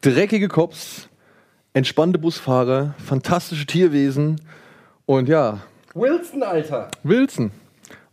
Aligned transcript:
dreckige 0.00 0.48
Cops, 0.48 1.08
entspannte 1.72 2.18
Busfahrer, 2.18 2.94
fantastische 3.04 3.66
Tierwesen 3.66 4.40
und 5.06 5.28
ja, 5.28 5.60
Wilson, 5.94 6.42
Alter. 6.42 6.90
Wilson. 7.02 7.50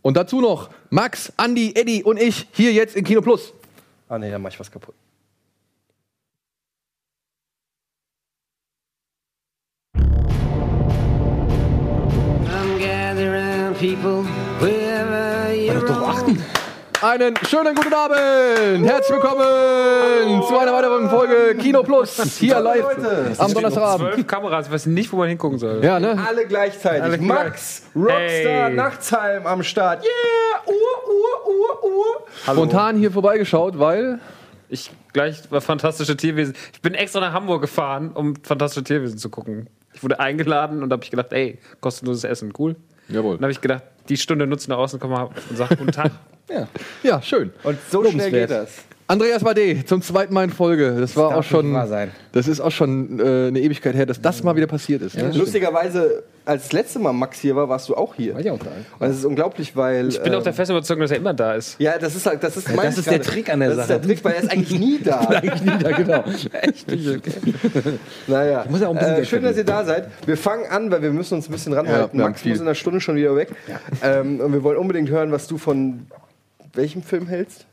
Und 0.02 0.16
dazu 0.16 0.40
noch 0.40 0.70
Max, 0.90 1.32
Andy, 1.36 1.72
Eddie 1.74 2.02
und 2.02 2.20
ich 2.20 2.48
hier 2.52 2.72
jetzt 2.72 2.96
in 2.96 3.04
Kino 3.04 3.20
Plus. 3.20 3.52
Ah, 4.08 4.18
nee, 4.18 4.30
da 4.30 4.38
mach 4.38 4.50
ich 4.50 4.58
was 4.58 4.70
kaputt. 4.70 4.94
Einen 17.08 17.36
schönen 17.48 17.72
guten 17.76 17.94
Abend! 17.94 18.84
Herzlich 18.84 19.14
willkommen 19.16 20.42
zu 20.42 20.58
einer 20.58 20.72
weiteren 20.72 21.08
Folge 21.08 21.54
Kino 21.56 21.84
Plus. 21.84 22.16
Hier 22.36 22.58
live 22.58 22.82
Leute. 22.82 23.32
am 23.38 23.54
Donnerstagabend. 23.54 24.14
Zwölf 24.14 24.26
Kameras, 24.26 24.66
ich 24.66 24.72
weiß 24.72 24.86
nicht, 24.86 25.12
wo 25.12 25.18
man 25.18 25.28
hingucken 25.28 25.56
soll. 25.60 25.84
Ja, 25.84 26.00
ne? 26.00 26.20
Alle 26.26 26.46
gleichzeitig. 26.48 27.04
Alle 27.04 27.16
gleich- 27.18 27.28
Max, 27.28 27.82
Rockstar, 27.94 28.18
Hey. 28.18 28.74
Nachtsheim 28.74 29.46
am 29.46 29.62
Start. 29.62 30.02
Yeah, 30.04 30.66
Uhr, 30.66 30.74
Uhr, 30.74 31.48
Uhr, 31.54 31.84
Uhr. 31.96 32.26
Spontan 32.42 32.96
hier 32.96 33.12
vorbeigeschaut, 33.12 33.78
weil 33.78 34.18
Ich 34.68 34.90
gleich 35.12 35.48
war 35.52 35.60
fantastische 35.60 36.16
Tierwesen. 36.16 36.54
Ich 36.72 36.80
bin 36.80 36.94
extra 36.94 37.20
nach 37.20 37.32
Hamburg 37.32 37.60
gefahren, 37.60 38.10
um 38.14 38.34
fantastische 38.42 38.82
Tierwesen 38.82 39.16
zu 39.18 39.30
gucken. 39.30 39.68
Ich 39.94 40.02
wurde 40.02 40.18
eingeladen 40.18 40.82
und 40.82 40.92
habe 40.92 41.04
ich 41.04 41.12
gedacht, 41.12 41.32
ey, 41.32 41.60
kostenloses 41.80 42.24
Essen, 42.24 42.52
cool. 42.58 42.74
Jawohl. 43.08 43.36
Dann 43.36 43.42
habe 43.44 43.52
ich 43.52 43.60
gedacht, 43.60 43.84
die 44.08 44.16
Stunde 44.16 44.48
nutzen 44.48 44.70
nach 44.72 44.78
außen, 44.78 44.98
komm 44.98 45.10
mal 45.12 45.22
und 45.50 45.56
sag 45.56 45.68
guten 45.78 45.92
Tag. 45.92 46.10
ja, 47.02 47.22
schön. 47.22 47.52
Und 47.62 47.78
so 47.90 48.04
schnell 48.04 48.30
geht 48.30 48.50
das. 48.50 48.70
Andreas 49.08 49.44
Bade 49.44 49.84
zum 49.84 50.02
zweiten 50.02 50.34
Mal 50.34 50.44
in 50.44 50.50
Folge. 50.50 50.96
Das 50.98 51.14
war 51.16 51.30
darf 51.30 51.38
auch 51.38 51.42
schon 51.44 51.72
sein. 51.86 52.10
Das 52.32 52.48
ist 52.48 52.60
auch 52.60 52.72
schon 52.72 53.20
äh, 53.20 53.48
eine 53.48 53.60
Ewigkeit 53.60 53.94
her, 53.94 54.04
dass 54.04 54.20
das 54.20 54.42
mal 54.42 54.56
wieder 54.56 54.66
passiert 54.66 55.00
ist. 55.00 55.16
ne? 55.16 55.30
Lustigerweise, 55.32 56.24
als 56.44 56.64
das 56.64 56.72
letzte 56.72 56.98
Mal 56.98 57.12
Max 57.12 57.38
hier 57.38 57.54
war, 57.54 57.68
warst 57.68 57.88
du 57.88 57.94
auch 57.94 58.16
hier. 58.16 58.34
War 58.34 58.40
ich 58.40 58.50
auch 58.50 58.58
da. 58.58 58.72
Und 58.98 59.08
es 59.08 59.18
ist 59.18 59.24
unglaublich, 59.24 59.76
weil. 59.76 60.08
Ich 60.08 60.20
bin 60.20 60.32
äh, 60.32 60.36
auch 60.36 60.42
der 60.42 60.52
festen 60.52 60.74
Überzeugung, 60.74 61.02
dass 61.02 61.12
er 61.12 61.18
immer 61.18 61.34
da 61.34 61.54
ist. 61.54 61.76
Ja, 61.78 61.98
das 61.98 62.16
ist 62.16 62.26
halt, 62.26 62.42
das 62.42 62.56
ist, 62.56 62.68
mein 62.74 62.86
das 62.86 62.98
ist 62.98 63.08
der 63.08 63.22
Trick 63.22 63.48
an 63.48 63.60
der 63.60 63.68
das 63.68 63.86
Sache. 63.86 63.88
Das 63.88 63.96
ist 63.96 64.08
der 64.08 64.16
Trick, 64.16 64.24
weil 64.24 64.32
er 64.32 64.42
ist 64.42 64.50
eigentlich 64.50 64.80
nie 64.80 64.98
da. 64.98 65.20
Eigentlich 65.28 65.62
nie 65.62 65.78
da, 65.78 65.90
genau. 65.92 66.24
Naja, 68.26 68.64
muss 68.68 68.80
ja 68.80 68.88
auch 68.88 68.92
ein 68.92 68.98
bisschen 68.98 69.16
äh, 69.22 69.24
schön, 69.24 69.42
dass 69.44 69.56
ihr 69.56 69.64
da 69.64 69.84
seid. 69.84 70.08
Wir 70.26 70.36
fangen 70.36 70.66
an, 70.68 70.90
weil 70.90 71.02
wir 71.02 71.10
müssen 71.10 71.34
uns 71.34 71.48
ein 71.48 71.52
bisschen 71.52 71.74
ranhalten. 71.74 72.18
Ja, 72.18 72.24
ja, 72.24 72.28
Max 72.28 72.42
viel. 72.42 72.50
muss 72.50 72.60
in 72.60 72.66
einer 72.66 72.74
Stunde 72.74 73.00
schon 73.00 73.14
wieder 73.14 73.36
weg. 73.36 73.50
Ähm, 74.02 74.40
und 74.40 74.52
wir 74.52 74.64
wollen 74.64 74.78
unbedingt 74.78 75.10
hören, 75.10 75.30
was 75.30 75.46
du 75.46 75.58
von 75.58 76.06
welchem 76.76 77.02
Film 77.02 77.26
hältst. 77.26 77.66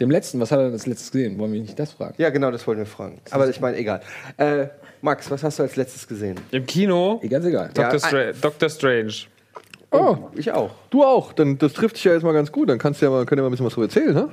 Dem 0.00 0.10
letzten, 0.10 0.40
was 0.40 0.50
hat 0.50 0.58
er 0.58 0.66
als 0.66 0.86
letztes 0.86 1.12
gesehen? 1.12 1.38
Wollen 1.38 1.52
wir 1.52 1.60
nicht 1.60 1.78
das 1.78 1.92
fragen? 1.92 2.14
Ja, 2.18 2.30
genau, 2.30 2.50
das 2.50 2.66
wollten 2.66 2.80
wir 2.80 2.86
fragen. 2.86 3.20
Aber 3.30 3.48
ich 3.48 3.60
meine, 3.60 3.76
egal. 3.76 4.00
Äh, 4.38 4.66
Max, 5.02 5.30
was 5.30 5.42
hast 5.44 5.58
du 5.58 5.62
als 5.62 5.76
letztes 5.76 6.08
gesehen? 6.08 6.40
Im 6.50 6.66
Kino, 6.66 7.20
Ganz 7.28 7.44
egal. 7.44 7.70
Ja, 7.76 7.90
Dr. 7.90 8.00
Stra 8.00 8.32
Dr. 8.32 8.68
Strange. 8.68 9.12
Oh, 9.92 10.16
Ich 10.34 10.50
auch. 10.50 10.72
du 10.90 11.04
auch. 11.04 11.32
Dann, 11.32 11.58
das 11.58 11.72
trifft 11.74 11.96
sich 11.96 12.04
ja 12.06 12.12
jetzt 12.14 12.24
mal 12.24 12.32
ganz 12.32 12.50
gut. 12.50 12.68
Dann 12.68 12.78
kannst 12.78 13.00
du 13.00 13.06
ja 13.06 13.10
mal, 13.10 13.24
könnt 13.24 13.38
ihr 13.38 13.42
mal 13.42 13.48
ein 13.48 13.52
bisschen 13.52 13.66
was 13.66 13.74
drüber 13.74 13.86
erzählen, 13.86 14.12
ne? 14.12 14.28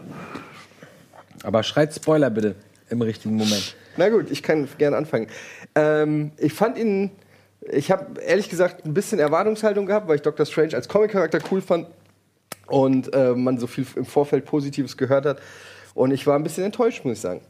Aber 1.44 1.62
schreit 1.62 1.94
Spoiler 1.94 2.32
bitte 2.32 2.56
im 2.90 3.02
richtigen 3.02 3.36
Moment. 3.36 3.76
Na 3.98 4.09
gut, 4.09 4.32
ich 4.32 4.42
kann 4.42 4.68
gerne 4.80 4.98
anfangen. 4.98 5.28
Ähm, 5.76 6.32
ich 6.38 6.54
fand 6.54 6.78
ihn, 6.80 7.12
ich 7.70 7.92
habe 7.92 8.20
ehrlich 8.22 8.50
gesagt 8.50 8.86
ein 8.86 8.94
bisschen 8.96 9.20
Erwartungshaltung 9.20 9.86
gehabt, 9.86 10.08
weil 10.08 10.16
ich 10.16 10.22
Dr. 10.24 10.46
Strange 10.48 10.74
als 10.76 10.88
Comic-Charakter 10.88 11.40
cool 11.52 11.62
fand 11.62 11.88
und 12.72 13.14
äh, 13.14 13.33
man 13.33 13.58
so 13.58 13.67
viel 13.67 13.86
im 13.95 14.05
Vorfeld 14.05 14.45
Positives 14.45 14.97
gehört 14.97 15.25
hat. 15.25 15.39
Und 15.94 16.11
ich 16.11 16.25
war 16.25 16.36
ein 16.36 16.44
bisschen 16.44 16.64
enttäuscht, 16.64 17.03
muss 17.03 17.17
ich 17.17 17.22
sagen. 17.22 17.41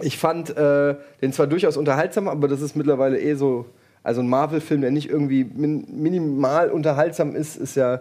Ich 0.00 0.18
fand 0.18 0.56
äh, 0.56 0.94
den 1.20 1.32
zwar 1.32 1.46
durchaus 1.46 1.76
unterhaltsam, 1.76 2.28
aber 2.28 2.48
das 2.48 2.60
ist 2.60 2.76
mittlerweile 2.76 3.20
eh 3.20 3.34
so, 3.34 3.66
also 4.02 4.22
ein 4.22 4.28
Marvel-Film, 4.28 4.80
der 4.80 4.90
nicht 4.90 5.10
irgendwie 5.10 5.44
min 5.44 5.84
minimal 5.90 6.70
unterhaltsam 6.70 7.34
ist, 7.34 7.56
ist 7.56 7.76
ja 7.76 8.00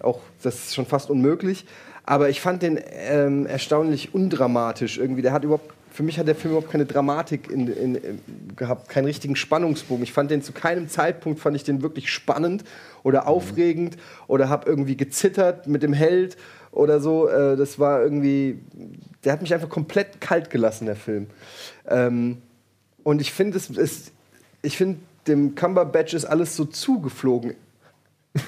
auch, 0.00 0.20
das 0.42 0.56
ist 0.56 0.74
schon 0.74 0.86
fast 0.86 1.10
unmöglich. 1.10 1.64
Aber 2.04 2.30
ich 2.30 2.40
fand 2.40 2.62
den 2.62 2.80
ähm, 2.92 3.46
erstaunlich 3.46 4.14
undramatisch 4.14 4.98
irgendwie. 4.98 5.22
Der 5.22 5.32
hat 5.32 5.44
überhaupt, 5.44 5.74
für 5.98 6.04
mich 6.04 6.16
hat 6.16 6.28
der 6.28 6.36
Film 6.36 6.52
überhaupt 6.52 6.70
keine 6.70 6.86
Dramatik 6.86 7.50
in, 7.50 7.66
in, 7.66 7.96
in, 7.96 8.20
gehabt, 8.54 8.88
keinen 8.88 9.06
richtigen 9.06 9.34
Spannungsbogen. 9.34 10.04
Ich 10.04 10.12
fand 10.12 10.30
den 10.30 10.42
zu 10.42 10.52
keinem 10.52 10.88
Zeitpunkt, 10.88 11.40
fand 11.40 11.56
ich 11.56 11.64
den 11.64 11.82
wirklich 11.82 12.08
spannend 12.08 12.62
oder 13.02 13.26
aufregend 13.26 13.96
oder 14.28 14.48
habe 14.48 14.70
irgendwie 14.70 14.96
gezittert 14.96 15.66
mit 15.66 15.82
dem 15.82 15.92
Held 15.92 16.36
oder 16.70 17.00
so. 17.00 17.26
Äh, 17.26 17.56
das 17.56 17.80
war 17.80 18.00
irgendwie, 18.00 18.60
der 19.24 19.32
hat 19.32 19.42
mich 19.42 19.52
einfach 19.52 19.68
komplett 19.68 20.20
kalt 20.20 20.50
gelassen, 20.50 20.86
der 20.86 20.94
Film. 20.94 21.26
Ähm, 21.88 22.42
und 23.02 23.20
ich 23.20 23.32
finde, 23.32 23.56
es 23.56 23.68
ist, 23.68 24.12
ich 24.62 24.76
finde, 24.76 25.00
dem 25.26 25.56
Cumberbatch 25.56 26.14
ist 26.14 26.26
alles 26.26 26.54
so 26.54 26.64
zugeflogen. 26.64 27.54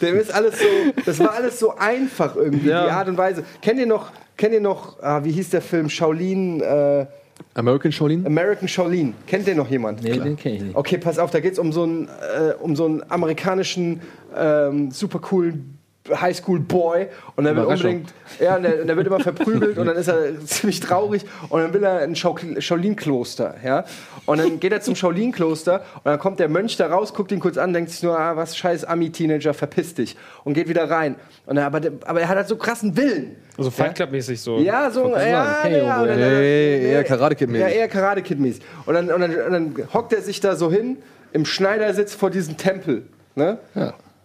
Dem 0.00 0.16
ist 0.18 0.32
alles 0.32 0.58
so, 0.58 0.66
das 1.04 1.18
war 1.20 1.32
alles 1.34 1.58
so 1.58 1.76
einfach 1.76 2.36
irgendwie, 2.36 2.68
Ja. 2.68 2.84
die 2.84 2.90
Art 2.90 3.08
und 3.08 3.18
Weise. 3.18 3.44
Kennt 3.60 3.78
ihr 3.78 3.86
noch, 3.86 4.10
kennt 4.36 4.54
ihr 4.54 4.60
noch, 4.60 5.02
ah, 5.02 5.22
wie 5.24 5.32
hieß 5.32 5.50
der 5.50 5.62
Film, 5.62 5.88
Shaolin, 5.90 6.60
äh, 6.60 7.06
American 7.54 7.90
Shaolin? 7.92 8.26
American 8.26 8.68
Shaolin? 8.68 9.14
Kennt 9.26 9.46
ihr 9.48 9.54
noch 9.54 9.68
jemand? 9.70 10.02
Nee, 10.02 10.18
den 10.18 10.36
kenn 10.36 10.54
ich 10.54 10.62
nicht. 10.62 10.76
Okay, 10.76 10.98
pass 10.98 11.18
auf, 11.18 11.30
da 11.30 11.40
geht 11.40 11.54
es 11.54 11.58
um 11.58 11.72
so 11.72 11.82
einen, 11.84 12.08
äh, 12.08 12.52
um 12.60 12.76
so 12.76 12.84
einen 12.86 13.02
amerikanischen, 13.10 14.00
ähm, 14.36 14.90
super 14.90 15.18
coolen 15.18 15.78
Highschool-Boy 16.08 17.08
und 17.36 17.44
der 17.44 17.54
wird 17.56 17.66
unbedingt, 17.90 18.14
ja, 18.40 18.56
und 18.56 18.62
der, 18.62 18.80
und 18.80 18.86
der 18.86 18.96
wird 18.96 19.06
immer 19.06 19.20
verprügelt 19.20 19.76
und 19.78 19.86
dann 19.86 19.96
ist 19.96 20.08
er 20.08 20.44
ziemlich 20.46 20.80
traurig 20.80 21.24
und 21.50 21.60
dann 21.60 21.74
will 21.74 21.84
er 21.84 21.98
ein 22.00 22.14
Shao- 22.16 22.36
Shaolin-Kloster, 22.58 23.56
ja. 23.64 23.84
Und 24.26 24.38
dann 24.38 24.60
geht 24.60 24.72
er 24.72 24.80
zum 24.80 24.94
Shaolin-Kloster 24.96 25.80
und 25.96 26.06
dann 26.06 26.18
kommt 26.18 26.40
der 26.40 26.48
Mönch 26.48 26.76
da 26.78 26.86
raus, 26.86 27.12
guckt 27.12 27.32
ihn 27.32 27.40
kurz 27.40 27.58
an, 27.58 27.72
denkt 27.74 27.90
sich 27.90 28.02
nur, 28.02 28.18
ah, 28.18 28.34
was 28.36 28.56
scheiß 28.56 28.84
Ami-Teenager, 28.84 29.52
verpiss 29.52 29.94
dich 29.94 30.16
und 30.44 30.54
geht 30.54 30.68
wieder 30.68 30.88
rein. 30.90 31.16
Und 31.46 31.58
er, 31.58 31.66
aber, 31.66 31.80
aber 32.06 32.20
er 32.20 32.28
hat 32.28 32.36
halt 32.36 32.48
so 32.48 32.56
krassen 32.56 32.96
Willen. 32.96 33.36
Also 33.58 33.70
Fight 33.70 33.94
Club-mäßig 33.94 34.40
so. 34.40 34.58
Ja, 34.58 34.90
so, 34.90 35.06
ja, 35.10 35.26
ja, 35.26 35.44
sagen, 35.62 35.74
ja, 35.74 36.00
und 36.00 36.08
dann- 36.08 36.18
Nee, 36.18 36.92
eher 36.92 37.04
Karate 37.04 37.34
Kid-mäßig. 37.36 37.60
Ja, 37.60 37.68
eher 37.68 37.88
Karate 37.88 38.22
Kid 38.22 38.40
mäßig. 38.40 38.62
Und 38.86 38.94
dann, 38.94 39.10
und, 39.12 39.20
dann, 39.20 39.34
und 39.34 39.52
dann 39.52 39.74
hockt 39.92 40.12
er 40.14 40.22
sich 40.22 40.40
da 40.40 40.56
so 40.56 40.70
hin 40.72 40.96
im 41.32 41.44
Schneidersitz 41.44 42.14
vor 42.14 42.30
diesem 42.30 42.56
Tempel. 42.56 43.02
Ne? 43.34 43.58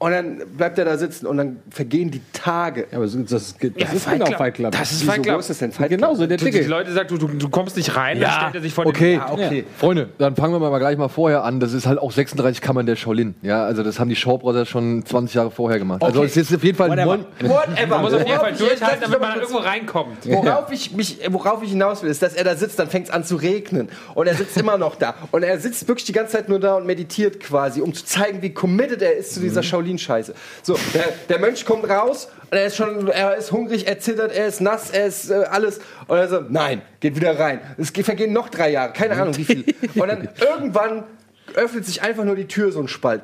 Und 0.05 0.11
dann 0.11 0.41
bleibt 0.55 0.77
er 0.77 0.85
da 0.85 0.97
sitzen 0.99 1.25
und 1.25 1.37
dann 1.37 1.57
vergehen 1.71 2.11
die 2.11 2.21
Tage. 2.31 2.81
Ja, 2.91 2.97
aber 2.97 3.05
das, 3.05 3.15
das, 3.27 3.55
das 3.57 3.71
Ja, 3.75 3.87
ist 3.91 4.03
Fight 4.03 4.13
genau 4.13 4.25
Club. 4.25 4.37
Fight 4.37 4.53
Club. 4.53 4.71
Das 4.71 4.91
ist 4.91 5.01
Wieso, 5.01 5.11
Fight 5.13 5.23
Club. 5.23 5.39
ist 5.39 5.49
das 5.49 5.57
denn? 5.57 5.71
Fight 5.71 5.87
Club? 5.87 5.99
Genauso, 5.99 6.27
der 6.27 6.37
Du, 6.37 6.45
die. 6.45 6.59
Leute 6.59 6.91
sagen, 6.93 7.07
du, 7.09 7.17
du, 7.17 7.27
du 7.29 7.49
kommst 7.49 7.75
nicht 7.75 7.95
rein, 7.95 8.19
dann 8.19 8.29
stellt 8.31 8.55
er 8.55 8.61
sich 8.61 8.73
vor 8.73 8.83
den 8.83 8.89
Okay, 8.91 9.19
Ah, 9.19 9.31
okay. 9.33 9.65
Freunde, 9.79 10.09
dann 10.19 10.35
fangen 10.35 10.53
wir 10.53 10.59
mal 10.69 10.77
gleich 10.77 10.97
mal 10.97 11.07
vorher 11.07 11.43
an. 11.43 11.59
Das 11.59 11.73
ist 11.73 11.87
halt 11.87 11.97
auch 11.97 12.11
36 12.11 12.61
Kammern 12.61 12.85
der 12.85 12.95
Shaolin. 12.95 13.33
Ja, 13.41 13.65
also 13.65 13.81
das 13.81 13.99
haben 13.99 14.09
die 14.09 14.15
Shaw 14.15 14.37
Brothers 14.37 14.69
schon 14.69 15.03
20 15.05 15.33
Jahre 15.35 15.49
vorher 15.49 15.79
gemacht. 15.79 16.03
Also 16.03 16.19
Okay. 16.19 16.27
es 16.29 16.37
ist 16.37 16.55
auf 16.55 16.63
jeden 16.63 16.77
Fall 16.77 16.89
Whatever. 16.91 17.19
Whatever. 17.41 17.87
Man 17.87 18.01
muss 18.01 18.13
auf 18.13 18.27
jeden 18.27 18.39
Fall 18.39 18.53
durchhalten, 18.53 19.01
damit 19.01 19.19
man 19.21 19.39
irgendwo 19.39 19.57
reinkommt. 19.57 20.17
Worauf 20.25 20.71
ich, 20.71 20.91
mich, 20.93 21.19
worauf 21.29 21.63
ich 21.63 21.69
hinaus 21.71 22.03
will, 22.03 22.11
ist, 22.11 22.21
dass 22.21 22.33
er 22.35 22.43
da 22.43 22.55
sitzt, 22.55 22.77
dann 22.77 22.89
fängt 22.89 23.07
es 23.07 23.11
an 23.13 23.23
zu 23.23 23.37
regnen. 23.37 23.89
Und 24.13 24.27
er 24.27 24.35
sitzt 24.35 24.55
immer 24.57 24.77
noch 24.77 24.95
da. 24.97 25.15
Und 25.31 25.41
er 25.43 25.57
sitzt 25.59 25.87
wirklich 25.87 26.05
die 26.05 26.13
ganze 26.13 26.33
Zeit 26.33 26.47
nur 26.49 26.59
da 26.59 26.75
und 26.75 26.85
meditiert 26.85 27.39
quasi, 27.39 27.81
um 27.81 27.93
zu 27.93 28.05
zeigen, 28.05 28.41
wie 28.41 28.51
committed 28.53 29.01
er 29.01 29.15
ist 29.17 29.33
zu 29.33 29.39
dieser 29.39 29.63
Shaolin-Scheiße. 29.97 30.33
So, 30.63 30.77
der, 30.93 31.05
der 31.29 31.39
Mönch 31.39 31.65
kommt 31.65 31.89
raus 31.89 32.29
und 32.51 32.57
er 32.57 32.65
ist 32.67 32.75
schon, 32.75 33.07
er 33.07 33.35
ist 33.35 33.51
hungrig, 33.51 33.87
er 33.87 33.99
zittert, 33.99 34.31
er 34.33 34.47
ist 34.47 34.61
nass, 34.61 34.89
er 34.91 35.05
ist 35.07 35.29
äh, 35.31 35.43
alles. 35.49 35.79
Und 36.07 36.17
er 36.17 36.27
so, 36.27 36.41
nein, 36.49 36.81
geht 36.99 37.15
wieder 37.15 37.37
rein. 37.39 37.59
Es 37.77 37.91
ge- 37.93 38.03
vergehen 38.03 38.33
noch 38.33 38.49
drei 38.49 38.69
Jahre, 38.71 38.93
keine 38.93 39.13
Ahnung 39.21 39.35
wie 39.37 39.43
viel. 39.45 39.65
Und 39.95 40.07
dann 40.07 40.29
irgendwann 40.39 41.03
öffnet 41.55 41.85
sich 41.85 42.01
einfach 42.01 42.23
nur 42.23 42.35
die 42.35 42.47
Tür 42.47 42.71
so 42.71 42.79
ein 42.79 42.87
Spalt. 42.87 43.21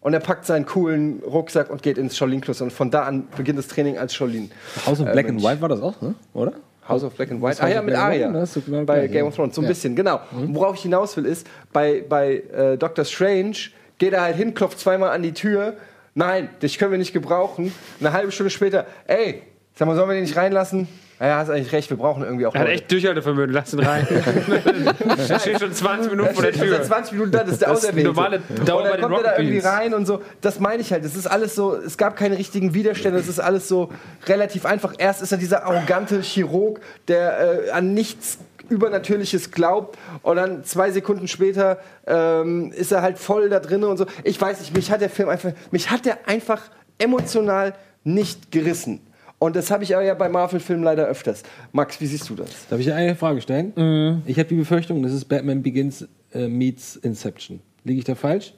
Und 0.00 0.14
er 0.14 0.20
packt 0.20 0.46
seinen 0.46 0.66
coolen 0.66 1.22
Rucksack 1.24 1.70
und 1.70 1.80
geht 1.80 1.96
ins 1.96 2.16
Shaolin-Kloster. 2.16 2.64
Und 2.64 2.72
von 2.72 2.90
da 2.90 3.04
an 3.04 3.28
beginnt 3.36 3.56
das 3.60 3.68
Training 3.68 3.98
als 3.98 4.12
Shaolin. 4.14 4.50
House 4.84 4.98
of 5.00 5.04
Black 5.12 5.26
and 5.28 5.34
Mensch. 5.40 5.44
White 5.44 5.60
war 5.60 5.68
das 5.68 5.80
auch, 5.80 6.00
ne? 6.02 6.14
oder? 6.34 6.52
House 6.88 7.04
of 7.04 7.14
Black 7.14 7.30
and 7.30 7.40
White. 7.40 7.62
Ah 7.62 7.68
ja, 7.68 7.80
mit 7.80 7.94
and 7.94 8.02
Arya. 8.02 8.44
Bei 8.84 9.06
Game 9.06 9.26
of 9.26 9.36
Thrones. 9.36 9.54
So 9.54 9.60
ein 9.60 9.64
Ja. 9.64 9.68
bisschen, 9.68 9.94
genau. 9.94 10.18
Und 10.32 10.52
Worauf 10.56 10.74
ich 10.74 10.82
hinaus 10.82 11.16
will, 11.16 11.24
ist, 11.24 11.46
bei, 11.72 12.04
bei 12.08 12.42
äh, 12.52 12.76
Doctor 12.76 13.04
Strange 13.04 13.54
geht 14.02 14.14
er 14.14 14.22
halt 14.22 14.34
hin, 14.34 14.52
klopft 14.52 14.80
zweimal 14.80 15.10
an 15.10 15.22
die 15.22 15.32
Tür. 15.32 15.74
Nein, 16.14 16.48
dich 16.60 16.76
können 16.76 16.90
wir 16.90 16.98
nicht 16.98 17.12
gebrauchen. 17.12 17.72
Eine 18.00 18.12
halbe 18.12 18.32
Stunde 18.32 18.50
später, 18.50 18.84
ey, 19.06 19.42
sag 19.76 19.86
mal, 19.86 19.94
sollen 19.94 20.08
wir 20.08 20.14
den 20.14 20.24
nicht 20.24 20.36
reinlassen? 20.36 20.88
Ja, 21.20 21.36
hast 21.36 21.50
eigentlich 21.50 21.70
recht, 21.70 21.88
wir 21.88 21.96
brauchen 21.96 22.24
irgendwie 22.24 22.46
auch 22.46 22.52
Er 22.56 22.62
hat 22.62 22.66
Leute. 22.66 22.80
echt 22.80 22.90
Durchhaltevermögen, 22.90 23.54
lass 23.54 23.72
ihn 23.72 23.78
rein. 23.78 24.04
er 25.28 25.38
steht 25.38 25.60
schon 25.60 25.72
20 25.72 26.10
Minuten 26.10 26.34
vor 26.34 26.42
der 26.42 26.50
Er 26.50 26.56
steht 26.56 26.68
seit 26.70 26.78
Tür. 26.78 26.82
20 26.88 27.12
Minuten 27.12 27.30
da, 27.30 27.44
das 27.44 27.52
ist 27.52 27.62
der 27.62 27.68
Das 27.68 27.78
ist 27.78 27.84
Auserwählte. 27.84 28.08
normale 28.08 28.40
Dauer 28.66 28.82
und 28.82 28.88
dann 28.90 29.00
kommt 29.02 29.16
er 29.18 29.22
da 29.22 29.38
irgendwie 29.38 29.58
rein 29.60 29.94
und 29.94 30.04
so. 30.06 30.20
Das 30.40 30.58
meine 30.58 30.82
ich 30.82 30.92
halt. 30.92 31.04
Es 31.04 31.14
ist 31.14 31.28
alles 31.28 31.54
so, 31.54 31.76
es 31.76 31.96
gab 31.96 32.16
keine 32.16 32.38
richtigen 32.38 32.74
Widerstände. 32.74 33.20
Es 33.20 33.28
ist 33.28 33.38
alles 33.38 33.68
so 33.68 33.92
relativ 34.26 34.66
einfach. 34.66 34.94
Erst 34.98 35.22
ist 35.22 35.30
er 35.30 35.38
dieser 35.38 35.64
arrogante 35.64 36.22
Chirurg, 36.22 36.80
der 37.06 37.66
äh, 37.68 37.70
an 37.70 37.94
nichts 37.94 38.38
Übernatürliches 38.72 39.50
glaubt 39.50 39.98
und 40.22 40.36
dann 40.36 40.64
zwei 40.64 40.90
Sekunden 40.90 41.28
später 41.28 41.78
ähm, 42.06 42.72
ist 42.72 42.90
er 42.90 43.02
halt 43.02 43.18
voll 43.18 43.48
da 43.50 43.60
drin 43.60 43.84
und 43.84 43.98
so. 43.98 44.06
Ich 44.24 44.40
weiß 44.40 44.60
nicht, 44.60 44.74
mich 44.74 44.90
hat 44.90 45.00
der 45.02 45.10
Film 45.10 45.28
einfach, 45.28 45.52
mich 45.70 45.90
hat 45.90 46.04
der 46.06 46.26
einfach 46.26 46.62
emotional 46.98 47.74
nicht 48.04 48.50
gerissen. 48.50 49.00
Und 49.38 49.56
das 49.56 49.70
habe 49.70 49.82
ich 49.84 49.94
aber 49.94 50.04
ja 50.04 50.14
bei 50.14 50.28
Marvel-Filmen 50.28 50.84
leider 50.84 51.04
öfters. 51.06 51.42
Max, 51.72 52.00
wie 52.00 52.06
siehst 52.06 52.30
du 52.30 52.34
das? 52.36 52.48
Darf 52.70 52.78
ich 52.78 52.86
dir 52.86 52.94
eine 52.94 53.16
Frage 53.16 53.40
stellen? 53.42 53.72
Mhm. 53.74 54.22
Ich 54.24 54.38
habe 54.38 54.48
die 54.48 54.54
Befürchtung, 54.54 55.02
das 55.02 55.12
ist 55.12 55.24
Batman 55.26 55.62
Begins 55.62 56.06
äh, 56.32 56.46
meets 56.48 56.96
Inception. 56.96 57.60
Liege 57.84 57.98
ich 57.98 58.04
da 58.04 58.14
falsch? 58.14 58.54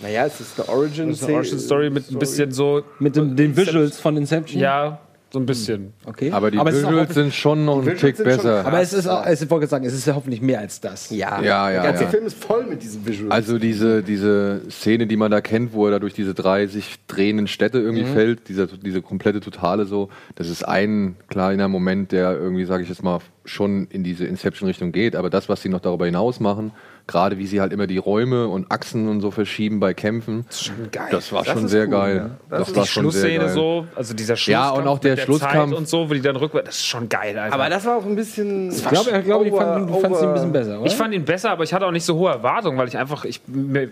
Naja, 0.00 0.24
es 0.26 0.40
ist 0.40 0.58
eine 0.58 0.68
Origin, 0.68 1.08
Das 1.08 1.18
ist 1.18 1.24
eine 1.24 1.36
Origin 1.36 1.58
Story 1.58 1.90
mit 1.90 2.10
ein 2.10 2.18
bisschen 2.18 2.52
so, 2.52 2.82
Mit 3.00 3.16
dem, 3.16 3.36
den 3.36 3.54
Visuals 3.56 4.00
von 4.00 4.16
Inception? 4.16 4.60
ja, 4.62 4.98
so 5.32 5.38
ein 5.38 5.46
bisschen. 5.46 5.92
Okay. 6.04 6.32
Aber 6.32 6.50
die 6.50 6.58
auch 6.58 6.66
Visuals 6.66 7.14
sind 7.14 7.32
schon 7.32 7.64
noch 7.64 7.80
Visuals 7.80 8.00
Tick 8.00 8.24
besser. 8.24 8.62
krass. 8.62 8.66
aber 8.66 8.80
es 8.80 8.92
ist 8.92 9.06
auch, 9.06 9.24
es, 9.24 9.42
ich 9.42 9.50
wollte 9.50 9.68
sagen, 9.68 9.84
es 9.84 9.94
ist 9.94 10.06
ja 10.06 10.14
hoffentlich 10.14 10.42
mehr 10.42 10.58
als 10.58 10.80
das. 10.80 11.10
Ja, 11.10 11.40
Ja, 11.40 11.70
ja, 11.70 11.82
Der 11.82 11.92
ganze 11.92 12.04
ja. 12.04 12.10
Film 12.10 12.26
ist 12.26 12.42
voll 12.42 12.66
mit 12.66 12.82
diesen 12.82 13.06
Visuals. 13.06 13.30
Also 13.30 13.58
diese, 13.58 14.02
diese 14.02 14.62
Szene, 14.70 15.06
die 15.06 15.16
man 15.16 15.30
da 15.30 15.40
kennt, 15.40 15.72
wo 15.72 15.86
er 15.86 15.92
da 15.92 15.98
durch 16.00 16.14
diese 16.14 16.34
drei 16.34 16.66
sich 16.66 16.98
drehenden 17.06 17.46
Städte 17.46 17.78
irgendwie 17.78 18.04
fällt, 18.04 18.48
dieser, 18.48 18.66
diese 18.66 19.02
komplette 19.02 19.40
Totale 19.40 19.84
so, 19.84 20.08
das 20.34 20.48
ist 20.48 20.66
ein 20.66 21.16
kleiner 21.28 21.68
Moment, 21.68 22.12
der 22.12 22.32
irgendwie, 22.32 22.64
sage 22.64 22.82
ich 22.82 22.88
jetzt 22.88 23.02
mal, 23.02 23.20
schon 23.44 23.86
in 23.90 24.02
diese 24.02 24.26
Inception-Richtung 24.26 24.92
geht. 24.92 25.14
Aber 25.14 25.30
das, 25.30 25.48
was 25.48 25.62
sie 25.62 25.68
noch 25.68 25.80
darüber 25.80 26.06
hinaus 26.06 26.40
machen, 26.40 26.72
gerade 27.06 27.38
wie 27.38 27.46
sie 27.46 27.60
halt 27.60 27.72
immer 27.72 27.86
die 27.86 27.98
Räume 27.98 28.46
und 28.48 28.70
Achsen 28.70 29.08
und 29.08 29.20
so 29.20 29.30
verschieben 29.30 29.80
bei 29.80 29.94
Kämpfen, 29.94 30.46
das, 31.10 31.32
war 31.32 31.42
Das 31.44 31.52
schon 31.54 31.64
ist 31.64 31.70
sehr 31.70 31.84
cool, 31.84 31.90
geil. 31.90 32.16
ja. 32.16 32.30
Das 32.48 32.58
Das, 32.60 32.68
ist 32.68 32.76
war 32.76 32.82
Die 32.84 32.88
schon 32.90 33.10
sehr 33.10 33.20
Schlussszene 33.20 33.44
geil. 33.46 33.54
so, 33.54 33.86
also 33.96 34.14
dieser 34.14 34.36
Schlusskampf 34.36 34.74
Ja, 34.76 34.80
und 34.80 34.86
auch 34.88 34.98
der 34.98 35.16
der 35.16 35.22
Schlusskampf. 35.24 35.70
Zeit 35.70 35.78
und 35.78 35.88
so, 35.88 36.08
wo 36.08 36.14
die 36.14 36.20
dann 36.20 36.36
rückwärts, 36.36 36.66
das 36.68 36.76
ist 36.76 36.86
schon 36.86 37.08
geil, 37.08 37.38
Alter. 37.38 37.54
aber 37.54 37.68
das 37.68 37.84
war 37.84 37.96
auch 37.96 38.04
ein 38.04 38.16
bisschen. 38.16 38.70
Ich 38.70 38.86
glaube, 38.88 39.10
ich, 39.10 39.24
glaub, 39.24 39.44
ich 39.44 39.52
fand, 39.54 39.88
du 39.90 40.00
fandst 40.00 40.22
ihn 40.22 40.28
ein 40.28 40.34
bisschen 40.34 40.52
besser, 40.52 40.78
oder? 40.80 40.86
Ich 40.86 40.94
fand 40.96 41.14
ihn 41.14 41.24
besser, 41.24 41.50
aber 41.50 41.64
ich 41.64 41.72
hatte 41.74 41.86
auch 41.86 41.90
nicht 41.92 42.04
so 42.04 42.16
hohe 42.16 42.30
Erwartungen, 42.30 42.78
weil 42.78 42.88
ich 42.88 42.96
einfach, 42.96 43.24
ich, 43.24 43.40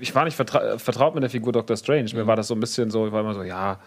ich 0.01 0.15
war 0.15 0.25
nicht 0.25 0.37
vertra 0.37 0.79
vertraut 0.79 1.15
mit 1.15 1.23
der 1.23 1.31
Figur 1.31 1.53
Doctor 1.53 1.77
Strange. 1.77 2.11
Mir 2.15 2.27
war 2.27 2.37
das 2.37 2.49
so 2.49 2.55
ein 2.55 2.61
bisschen 2.61 2.91
so, 2.91 3.07
ich 3.07 3.13
war 3.13 3.21
immer 3.21 3.35
so, 3.35 3.43
ja. 3.43 3.79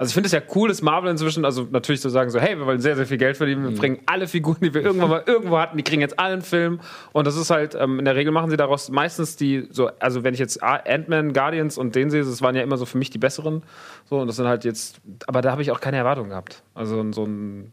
Also 0.00 0.12
ich 0.12 0.14
finde 0.14 0.28
es 0.28 0.32
ja 0.32 0.40
cool, 0.54 0.70
dass 0.70 0.80
Marvel 0.80 1.10
inzwischen, 1.10 1.44
also 1.44 1.68
natürlich 1.70 2.00
zu 2.00 2.08
sagen 2.08 2.30
so, 2.30 2.40
hey, 2.40 2.56
wir 2.56 2.64
wollen 2.64 2.80
sehr, 2.80 2.96
sehr 2.96 3.04
viel 3.04 3.18
Geld 3.18 3.36
verdienen, 3.36 3.68
wir 3.68 3.76
bringen 3.76 3.98
alle 4.06 4.28
Figuren, 4.28 4.56
die 4.62 4.72
wir 4.72 4.80
irgendwann 4.80 5.10
mal 5.10 5.22
irgendwo 5.26 5.58
hatten, 5.58 5.76
die 5.76 5.82
kriegen 5.82 6.00
jetzt 6.00 6.18
alle 6.18 6.32
einen 6.32 6.40
Film. 6.40 6.80
Und 7.12 7.26
das 7.26 7.36
ist 7.36 7.50
halt, 7.50 7.74
ähm, 7.74 7.98
in 7.98 8.06
der 8.06 8.16
Regel 8.16 8.32
machen 8.32 8.48
sie 8.48 8.56
daraus 8.56 8.88
meistens 8.88 9.36
die, 9.36 9.68
so, 9.68 9.90
also 9.98 10.24
wenn 10.24 10.32
ich 10.32 10.40
jetzt 10.40 10.62
Ant-Man, 10.62 11.34
Guardians 11.34 11.76
und 11.76 11.94
den 11.96 12.08
sehe, 12.08 12.24
das 12.24 12.40
waren 12.40 12.56
ja 12.56 12.62
immer 12.62 12.78
so 12.78 12.86
für 12.86 12.96
mich 12.96 13.10
die 13.10 13.18
besseren. 13.18 13.62
So, 14.08 14.20
und 14.20 14.26
das 14.26 14.36
sind 14.36 14.46
halt 14.46 14.64
jetzt, 14.64 15.02
aber 15.26 15.42
da 15.42 15.50
habe 15.50 15.60
ich 15.60 15.70
auch 15.70 15.80
keine 15.80 15.98
Erwartungen 15.98 16.30
gehabt. 16.30 16.62
Also 16.74 17.12
so 17.12 17.24
ein 17.26 17.70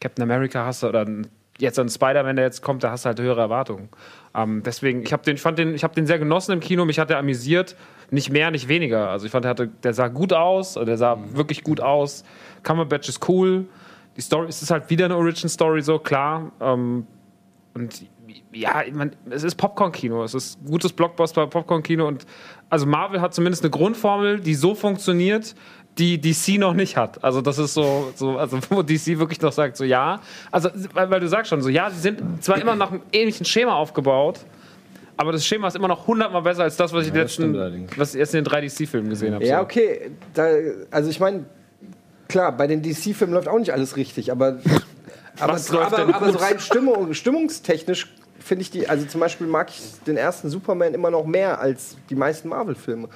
Captain 0.00 0.24
America 0.24 0.66
hast 0.66 0.82
du 0.82 0.88
oder 0.88 1.02
ein, 1.02 1.28
jetzt 1.58 1.78
ein 1.78 1.88
Spider-Man, 1.88 2.34
der 2.34 2.46
jetzt 2.46 2.62
kommt, 2.62 2.82
da 2.82 2.90
hast 2.90 3.04
du 3.04 3.10
halt 3.10 3.20
höhere 3.20 3.42
Erwartungen. 3.42 3.90
Ähm, 4.34 4.64
deswegen, 4.64 5.04
ich 5.04 5.12
habe 5.12 5.22
den, 5.22 5.36
fand 5.36 5.60
den, 5.60 5.72
ich 5.76 5.84
habe 5.84 5.94
den 5.94 6.06
sehr 6.06 6.18
genossen 6.18 6.50
im 6.50 6.58
Kino, 6.58 6.84
mich 6.84 6.98
hat 6.98 7.10
er 7.10 7.18
amüsiert, 7.18 7.76
nicht 8.10 8.30
mehr, 8.30 8.50
nicht 8.50 8.68
weniger. 8.68 9.10
Also 9.10 9.26
ich 9.26 9.32
fand, 9.32 9.44
der, 9.44 9.50
hatte, 9.50 9.68
der 9.68 9.94
sah 9.94 10.08
gut 10.08 10.32
aus, 10.32 10.76
also 10.76 10.84
der 10.84 10.98
sah 10.98 11.18
wirklich 11.32 11.62
gut 11.62 11.80
aus. 11.80 12.24
Cumberbatch 12.62 13.08
ist 13.08 13.28
cool. 13.28 13.66
Die 14.16 14.20
Story 14.20 14.48
es 14.48 14.62
ist 14.62 14.70
halt 14.70 14.90
wieder 14.90 15.04
eine 15.04 15.16
Origin-Story, 15.16 15.82
so 15.82 15.98
klar. 15.98 16.50
Ähm, 16.60 17.06
und 17.74 18.04
ja, 18.52 18.82
mein, 18.92 19.14
es 19.30 19.44
ist 19.44 19.54
Popcorn-Kino. 19.54 20.24
Es 20.24 20.34
ist 20.34 20.58
gutes 20.64 20.92
Blockbuster-Popcorn-Kino. 20.92 22.06
Und 22.06 22.26
also 22.68 22.86
Marvel 22.86 23.20
hat 23.20 23.34
zumindest 23.34 23.62
eine 23.62 23.70
Grundformel, 23.70 24.40
die 24.40 24.54
so 24.54 24.74
funktioniert, 24.74 25.54
die 25.98 26.20
DC 26.20 26.58
noch 26.58 26.74
nicht 26.74 26.96
hat. 26.96 27.22
Also 27.22 27.40
das 27.40 27.58
ist 27.58 27.74
so, 27.74 28.12
so 28.14 28.38
also 28.38 28.58
wo 28.70 28.82
DC 28.82 29.18
wirklich 29.18 29.40
noch 29.40 29.52
sagt, 29.52 29.76
so 29.76 29.84
ja. 29.84 30.20
Also, 30.50 30.70
weil, 30.94 31.10
weil 31.10 31.20
du 31.20 31.28
sagst 31.28 31.50
schon, 31.50 31.62
so 31.62 31.68
ja, 31.68 31.90
sie 31.90 32.00
sind 32.00 32.42
zwar 32.42 32.58
immer 32.60 32.74
nach 32.74 32.90
einem 32.90 33.02
ähnlichen 33.12 33.46
Schema 33.46 33.74
aufgebaut, 33.74 34.40
aber 35.20 35.32
das 35.32 35.44
Schema 35.44 35.68
ist 35.68 35.76
immer 35.76 35.88
noch 35.88 36.06
hundertmal 36.06 36.40
besser 36.40 36.62
als 36.62 36.78
das, 36.78 36.94
was 36.94 37.04
ich 37.04 37.12
das 37.12 37.36
letzten, 37.36 37.90
was 37.98 38.14
ich 38.14 38.20
erst 38.20 38.34
in 38.34 38.42
den 38.42 38.44
3 38.50 38.62
DC-Filmen 38.62 39.10
gesehen 39.10 39.34
habe. 39.34 39.44
Ja, 39.44 39.58
so. 39.58 39.64
okay. 39.64 40.12
Da, 40.32 40.48
also 40.90 41.10
ich 41.10 41.20
meine, 41.20 41.44
klar, 42.26 42.56
bei 42.56 42.66
den 42.66 42.80
DC-Filmen 42.80 43.34
läuft 43.34 43.46
auch 43.46 43.58
nicht 43.58 43.70
alles 43.70 43.98
richtig, 43.98 44.32
aber, 44.32 44.60
aber, 45.38 45.52
Was 45.52 45.70
läuft 45.70 45.92
denn 45.92 46.04
aber, 46.04 46.14
aber 46.14 46.32
so 46.32 46.38
rein 46.38 46.58
Stimmung, 46.58 47.12
stimmungstechnisch 47.12 48.14
finde 48.38 48.62
ich 48.62 48.70
die, 48.70 48.88
also 48.88 49.04
zum 49.04 49.20
Beispiel 49.20 49.46
mag 49.46 49.68
ich 49.68 49.82
den 50.06 50.16
ersten 50.16 50.48
Superman 50.48 50.94
immer 50.94 51.10
noch 51.10 51.26
mehr 51.26 51.60
als 51.60 51.98
die 52.08 52.14
meisten 52.14 52.48
Marvel-Filme. 52.48 53.10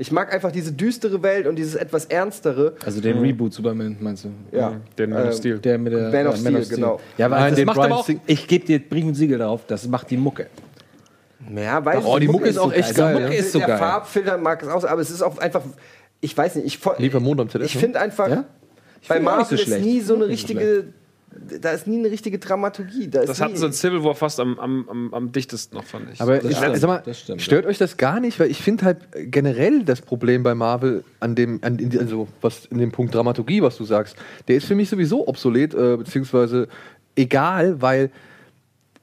Ich 0.00 0.12
mag 0.12 0.32
einfach 0.32 0.52
diese 0.52 0.70
düstere 0.70 1.20
Welt 1.24 1.48
und 1.48 1.56
dieses 1.56 1.74
etwas 1.74 2.04
ernstere. 2.04 2.74
Also 2.84 3.00
den 3.00 3.18
Reboot 3.18 3.52
Superman, 3.52 3.96
meinst 3.98 4.26
du? 4.26 4.28
Ja, 4.52 4.74
Den 4.96 5.10
Man 5.10 5.22
of 5.22 5.30
Ähm, 5.30 5.36
Steel. 5.36 5.58
Der 5.58 5.76
mit 5.76 5.92
der 5.92 6.12
Man 6.12 6.28
of 6.28 6.34
äh, 6.36 6.38
Steel, 6.38 6.66
genau. 6.76 7.00
Ja, 7.16 7.26
aber 7.26 7.40
Nein, 7.40 7.50
das 7.50 7.56
den 7.56 7.66
macht 7.66 7.78
aber 7.80 7.96
auch, 7.96 8.08
ich 8.26 8.46
gebe 8.46 8.64
dir 8.64 8.78
Brief 8.78 9.06
und 9.06 9.14
Siegel 9.14 9.38
darauf, 9.38 9.66
das 9.66 9.88
macht 9.88 10.08
die 10.12 10.16
Mucke. 10.16 10.46
Ja, 11.54 11.84
weiß 11.84 12.04
Oh, 12.04 12.16
ich, 12.16 12.20
die 12.22 12.28
Mucke 12.28 12.48
ist 12.48 12.58
auch 12.58 12.72
echt 12.72 12.94
geil. 12.94 13.14
Mucke 13.20 13.32
ja. 13.34 13.40
ist 13.40 13.52
so 13.52 13.58
der 13.58 13.68
geil. 13.68 13.78
Farbfilter 13.78 14.38
mag 14.38 14.62
es 14.62 14.68
auch, 14.68 14.84
aber 14.84 15.00
es 15.00 15.10
ist 15.10 15.22
auch 15.22 15.38
einfach, 15.38 15.62
ich 16.20 16.36
weiß 16.36 16.56
nicht, 16.56 16.66
ich, 16.66 16.80
Lieber 16.98 17.20
Mond 17.20 17.40
am 17.40 17.48
ZDF, 17.48 17.66
ich 17.74 17.78
finde 17.78 18.00
einfach, 18.00 18.28
Ja? 18.28 18.44
bei 19.08 19.18
ihn 19.18 19.26
auch 19.28 19.38
nicht 19.38 19.46
so 19.48 19.54
Marvel 19.54 19.58
ist 19.58 19.64
schlecht. 19.64 19.84
nie 19.84 20.00
so 20.00 20.14
eine 20.16 20.28
richtige, 20.28 20.84
da 21.60 21.70
ist 21.70 21.86
nie 21.86 21.98
eine 21.98 22.10
richtige 22.10 22.38
Dramaturgie. 22.38 23.08
Da 23.08 23.20
ist 23.20 23.28
Das 23.28 23.40
hatten 23.40 23.56
sie 23.56 23.64
in 23.64 23.72
Civil 23.72 24.02
War 24.02 24.14
fast 24.14 24.40
am, 24.40 24.58
am, 24.58 24.88
am, 24.88 25.14
am 25.14 25.32
dichtesten 25.32 25.76
noch, 25.76 25.84
fand 25.84 26.10
ich. 26.12 26.20
Aber 26.20 26.38
Das 26.38 26.50
ich, 26.50 26.56
stimmt, 26.56 26.76
sag 26.78 26.88
mal, 26.88 27.02
das 27.04 27.20
stimmt, 27.20 27.42
stört 27.42 27.66
euch 27.66 27.78
das 27.78 27.96
gar 27.96 28.18
nicht? 28.18 28.40
Weil 28.40 28.50
ich 28.50 28.58
finde 28.60 28.84
halt 28.86 28.98
generell 29.14 29.84
das 29.84 30.00
Problem 30.00 30.42
bei 30.42 30.54
Marvel 30.54 31.04
an 31.20 31.34
dem, 31.36 31.60
an, 31.62 31.78
in, 31.78 31.96
also 31.98 32.26
was 32.40 32.66
in 32.66 32.78
dem 32.78 32.90
Punkt 32.92 33.14
Dramaturgie, 33.14 33.62
was 33.62 33.76
du 33.76 33.84
sagst, 33.84 34.16
der 34.48 34.56
ist 34.56 34.66
für 34.66 34.74
mich 34.74 34.88
sowieso 34.88 35.28
obsolet, 35.28 35.74
äh, 35.74 35.96
beziehungsweise 35.96 36.66
egal, 37.14 37.80
weil 37.80 38.10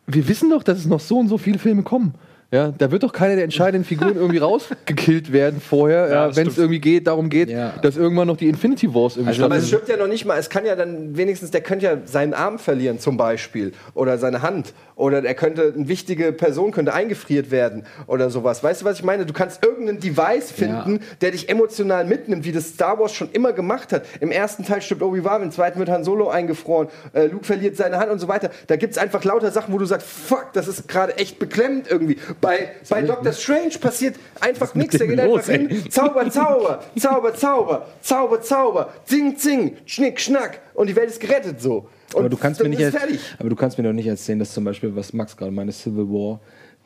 wir 0.07 0.27
wissen 0.27 0.49
doch, 0.49 0.61
dass 0.63 0.77
es 0.79 0.85
noch 0.85 0.99
so 0.99 1.17
und 1.17 1.29
so 1.29 1.37
viele 1.37 1.57
Filme 1.57 1.83
kommen. 1.83 2.13
Ja, 2.55 2.73
da 2.77 2.89
wird 2.89 3.03
doch 3.03 3.11
keine 3.11 3.35
der 3.35 3.43
entscheidenden 3.43 3.83
Figuren 3.85 4.15
irgendwie 4.15 4.37
rausgekillt 4.37 5.33
werden 5.33 5.59
vorher, 5.59 6.07
Ja, 6.07 6.13
ja, 6.29 6.35
wenn 6.37 6.47
es 6.47 6.57
irgendwie 6.57 6.79
geht, 6.79 7.05
darum 7.07 7.29
geht, 7.29 7.49
Ja. 7.49 7.73
dass 7.81 7.97
irgendwann 7.97 8.27
noch 8.27 8.37
die 8.37 8.47
Infinity 8.47 8.93
Wars 8.93 9.17
irgendwie 9.17 9.31
Also, 9.31 9.43
Aber 9.43 9.57
es 9.57 9.67
stimmt 9.67 9.89
ja 9.89 9.97
noch 9.97 10.07
nicht 10.07 10.23
mal, 10.23 10.39
es 10.39 10.49
kann 10.49 10.65
ja 10.65 10.75
dann 10.77 11.17
wenigstens, 11.17 11.51
der 11.51 11.59
könnte 11.61 11.85
ja 11.85 11.97
seinen 12.05 12.33
Arm 12.33 12.57
verlieren 12.57 12.97
zum 12.99 13.17
Beispiel 13.17 13.73
oder 13.93 14.17
seine 14.17 14.41
Hand 14.41 14.73
oder 14.95 15.21
er 15.25 15.33
könnte, 15.33 15.73
eine 15.75 15.89
wichtige 15.89 16.31
Person 16.31 16.71
könnte 16.71 16.93
eingefriert 16.93 17.51
werden 17.51 17.83
oder 18.07 18.29
sowas. 18.29 18.63
Weißt 18.63 18.81
du, 18.81 18.85
was 18.85 18.99
ich 18.99 19.03
meine? 19.03 19.25
Du 19.25 19.33
kannst 19.33 19.65
irgendeinen 19.65 19.99
Device 19.99 20.51
finden, 20.51 21.01
der 21.19 21.31
dich 21.31 21.49
emotional 21.49 22.05
mitnimmt, 22.05 22.45
wie 22.45 22.53
das 22.53 22.69
Star 22.69 22.97
Wars 22.99 23.13
schon 23.13 23.29
immer 23.33 23.51
gemacht 23.51 23.91
hat. 23.91 24.05
Im 24.21 24.31
ersten 24.31 24.63
Teil 24.63 24.81
stirbt 24.81 25.01
Obi-Wan, 25.01 25.43
im 25.43 25.51
zweiten 25.51 25.79
wird 25.79 25.89
Han 25.89 26.05
Solo 26.05 26.29
eingefroren, 26.29 26.87
äh, 27.11 27.25
Luke 27.25 27.43
verliert 27.43 27.75
seine 27.75 27.97
Hand 27.97 28.09
und 28.11 28.19
so 28.19 28.29
weiter. 28.29 28.49
Da 28.67 28.77
gibt 28.77 28.93
es 28.93 28.97
einfach 28.97 29.23
lauter 29.25 29.51
Sachen, 29.51 29.73
wo 29.73 29.77
du 29.77 29.85
sagst, 29.85 30.07
fuck, 30.07 30.53
das 30.53 30.69
ist 30.69 30.87
gerade 30.87 31.17
echt 31.17 31.39
beklemmend 31.39 31.87
irgendwie. 31.89 32.15
Bei, 32.45 32.69
bei 32.89 33.01
Doctor 33.01 33.33
Strange 33.33 33.77
passiert 33.79 34.15
einfach 34.39 34.75
nichts. 34.75 34.97
Der 34.97 35.07
geht 35.07 35.19
einfach 35.19 35.37
los, 35.37 35.47
hin, 35.47 35.69
ey? 35.69 35.89
Zauber, 35.89 36.29
Zauber, 36.29 36.83
Zauber, 36.97 37.33
Zauber, 37.33 37.85
Zauber, 38.01 38.41
Zauber, 38.41 38.93
Zing, 39.05 39.35
Zing, 39.37 39.77
Schnick, 39.85 40.19
Schnack 40.19 40.61
und 40.73 40.87
die 40.87 40.95
Welt 40.95 41.09
ist 41.09 41.19
gerettet 41.19 41.61
so. 41.61 41.87
Und 42.13 42.19
Aber 42.19 42.29
du 42.29 42.37
kannst 42.37 42.61
mir 42.61 42.69
nicht, 42.69 42.81
fertig. 42.81 43.19
aber 43.39 43.49
du 43.49 43.55
kannst 43.55 43.77
mir 43.77 43.83
doch 43.83 43.93
nicht 43.93 44.07
erzählen, 44.07 44.39
dass 44.39 44.53
zum 44.53 44.63
Beispiel, 44.63 44.95
was 44.95 45.11
Max 45.13 45.35
gerade 45.35 45.51
meinte, 45.51 45.73
Civil 45.73 46.07
War, 46.07 46.39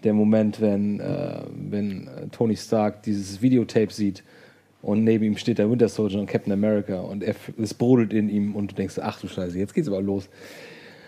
der 0.04 0.14
Moment, 0.14 0.62
wenn, 0.62 1.00
äh, 1.00 1.42
wenn 1.54 2.08
äh, 2.08 2.28
Tony 2.32 2.56
Stark 2.56 3.04
dieses 3.04 3.42
Videotape 3.42 3.92
sieht 3.92 4.24
und 4.82 5.04
neben 5.04 5.26
ihm 5.26 5.38
steht 5.38 5.58
der 5.58 5.70
Winter 5.70 5.90
Soldier 5.90 6.20
und 6.20 6.28
Captain 6.28 6.54
America 6.54 7.02
und 7.02 7.24
er, 7.24 7.36
es 7.62 7.74
brodelt 7.74 8.14
in 8.14 8.30
ihm 8.30 8.56
und 8.56 8.72
du 8.72 8.76
denkst, 8.76 8.96
ach 9.02 9.20
du 9.20 9.28
Scheiße, 9.28 9.58
jetzt 9.58 9.74
geht's 9.74 9.88
aber 9.90 10.02
los. 10.02 10.30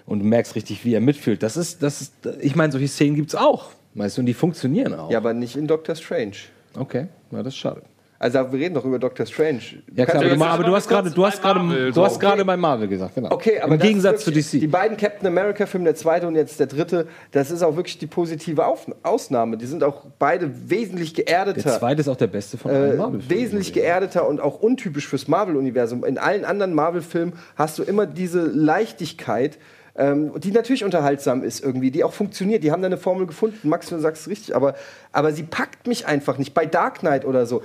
Und 0.05 0.19
du 0.19 0.25
merkst 0.25 0.55
richtig, 0.55 0.83
wie 0.83 0.93
er 0.93 0.99
mitfühlt. 0.99 1.41
Das 1.41 1.55
ist, 1.55 1.81
das 1.81 2.01
ist, 2.01 2.13
ich 2.41 2.55
meine, 2.55 2.71
solche 2.71 2.89
Szenen 2.89 3.15
gibt's 3.15 3.35
auch. 3.35 3.69
Weißt 3.93 4.17
du, 4.17 4.21
und 4.21 4.25
die 4.25 4.33
funktionieren 4.33 4.93
auch. 4.93 5.11
Ja, 5.11 5.17
aber 5.17 5.33
nicht 5.33 5.55
in 5.55 5.67
Doctor 5.67 5.95
Strange. 5.95 6.37
Okay, 6.77 7.07
ja, 7.31 7.43
das 7.43 7.53
ist 7.53 7.57
schade. 7.57 7.81
Also 8.21 8.37
wir 8.51 8.59
reden 8.59 8.75
doch 8.75 8.85
über 8.85 8.99
Doctor 8.99 9.25
Strange. 9.25 9.61
Ja, 9.95 10.05
klar, 10.05 10.23
aber, 10.23 10.47
aber 10.47 10.63
du 10.63 10.75
hast 10.75 10.87
gerade, 10.87 11.09
du 11.09 11.25
hast 11.25 11.41
bei 11.41 11.53
gerade, 11.53 11.59
Marvel 11.59 11.91
du 11.91 12.05
hast 12.05 12.19
gerade 12.19 12.45
bei 12.45 12.55
Marvel 12.55 12.87
gesagt, 12.87 13.15
genau. 13.15 13.31
Okay, 13.31 13.59
aber 13.59 13.73
im 13.73 13.81
Gegensatz 13.81 14.23
zu 14.23 14.29
DC. 14.29 14.59
Die 14.59 14.67
beiden 14.67 14.95
Captain 14.95 15.25
America 15.25 15.65
Filme, 15.65 15.85
der 15.85 15.95
zweite 15.95 16.27
und 16.27 16.35
jetzt 16.35 16.59
der 16.59 16.67
dritte, 16.67 17.07
das 17.31 17.49
ist 17.49 17.63
auch 17.63 17.75
wirklich 17.75 17.97
die 17.97 18.05
positive 18.05 18.63
Auf 18.63 18.85
Ausnahme. 19.01 19.57
Die 19.57 19.65
sind 19.65 19.83
auch 19.83 20.05
beide 20.19 20.51
wesentlich 20.69 21.15
geerdeter. 21.15 21.63
der 21.63 21.79
zweite 21.79 22.01
ist 22.01 22.07
auch 22.09 22.15
der 22.15 22.27
beste 22.27 22.59
von 22.59 22.69
allen 22.69 22.91
äh, 22.91 22.97
Marvel-Filmen. 22.97 23.41
wesentlich 23.43 23.73
geerdeter 23.73 24.27
und 24.27 24.39
auch 24.39 24.61
untypisch 24.61 25.07
fürs 25.07 25.27
Marvel-Universum. 25.27 26.05
In 26.05 26.19
allen 26.19 26.45
anderen 26.45 26.75
Marvel-Filmen 26.75 27.33
hast 27.55 27.79
du 27.79 27.83
immer 27.83 28.05
diese 28.05 28.43
Leichtigkeit, 28.43 29.57
ähm, 29.95 30.31
die 30.39 30.51
natürlich 30.51 30.83
unterhaltsam 30.83 31.43
ist 31.43 31.63
irgendwie, 31.63 31.91
die 31.91 32.03
auch 32.03 32.13
funktioniert. 32.13 32.63
Die 32.63 32.71
haben 32.71 32.81
da 32.81 32.85
eine 32.87 32.97
Formel 32.97 33.27
gefunden. 33.27 33.67
Max, 33.69 33.87
du 33.89 33.99
sagst 33.99 34.23
es 34.23 34.27
richtig, 34.29 34.55
aber, 34.55 34.75
aber 35.11 35.31
sie 35.33 35.43
packt 35.43 35.87
mich 35.87 36.07
einfach 36.07 36.37
nicht. 36.37 36.53
Bei 36.53 36.65
Dark 36.65 36.99
Knight 36.99 37.25
oder 37.25 37.45
so. 37.45 37.61
Äh, 37.61 37.63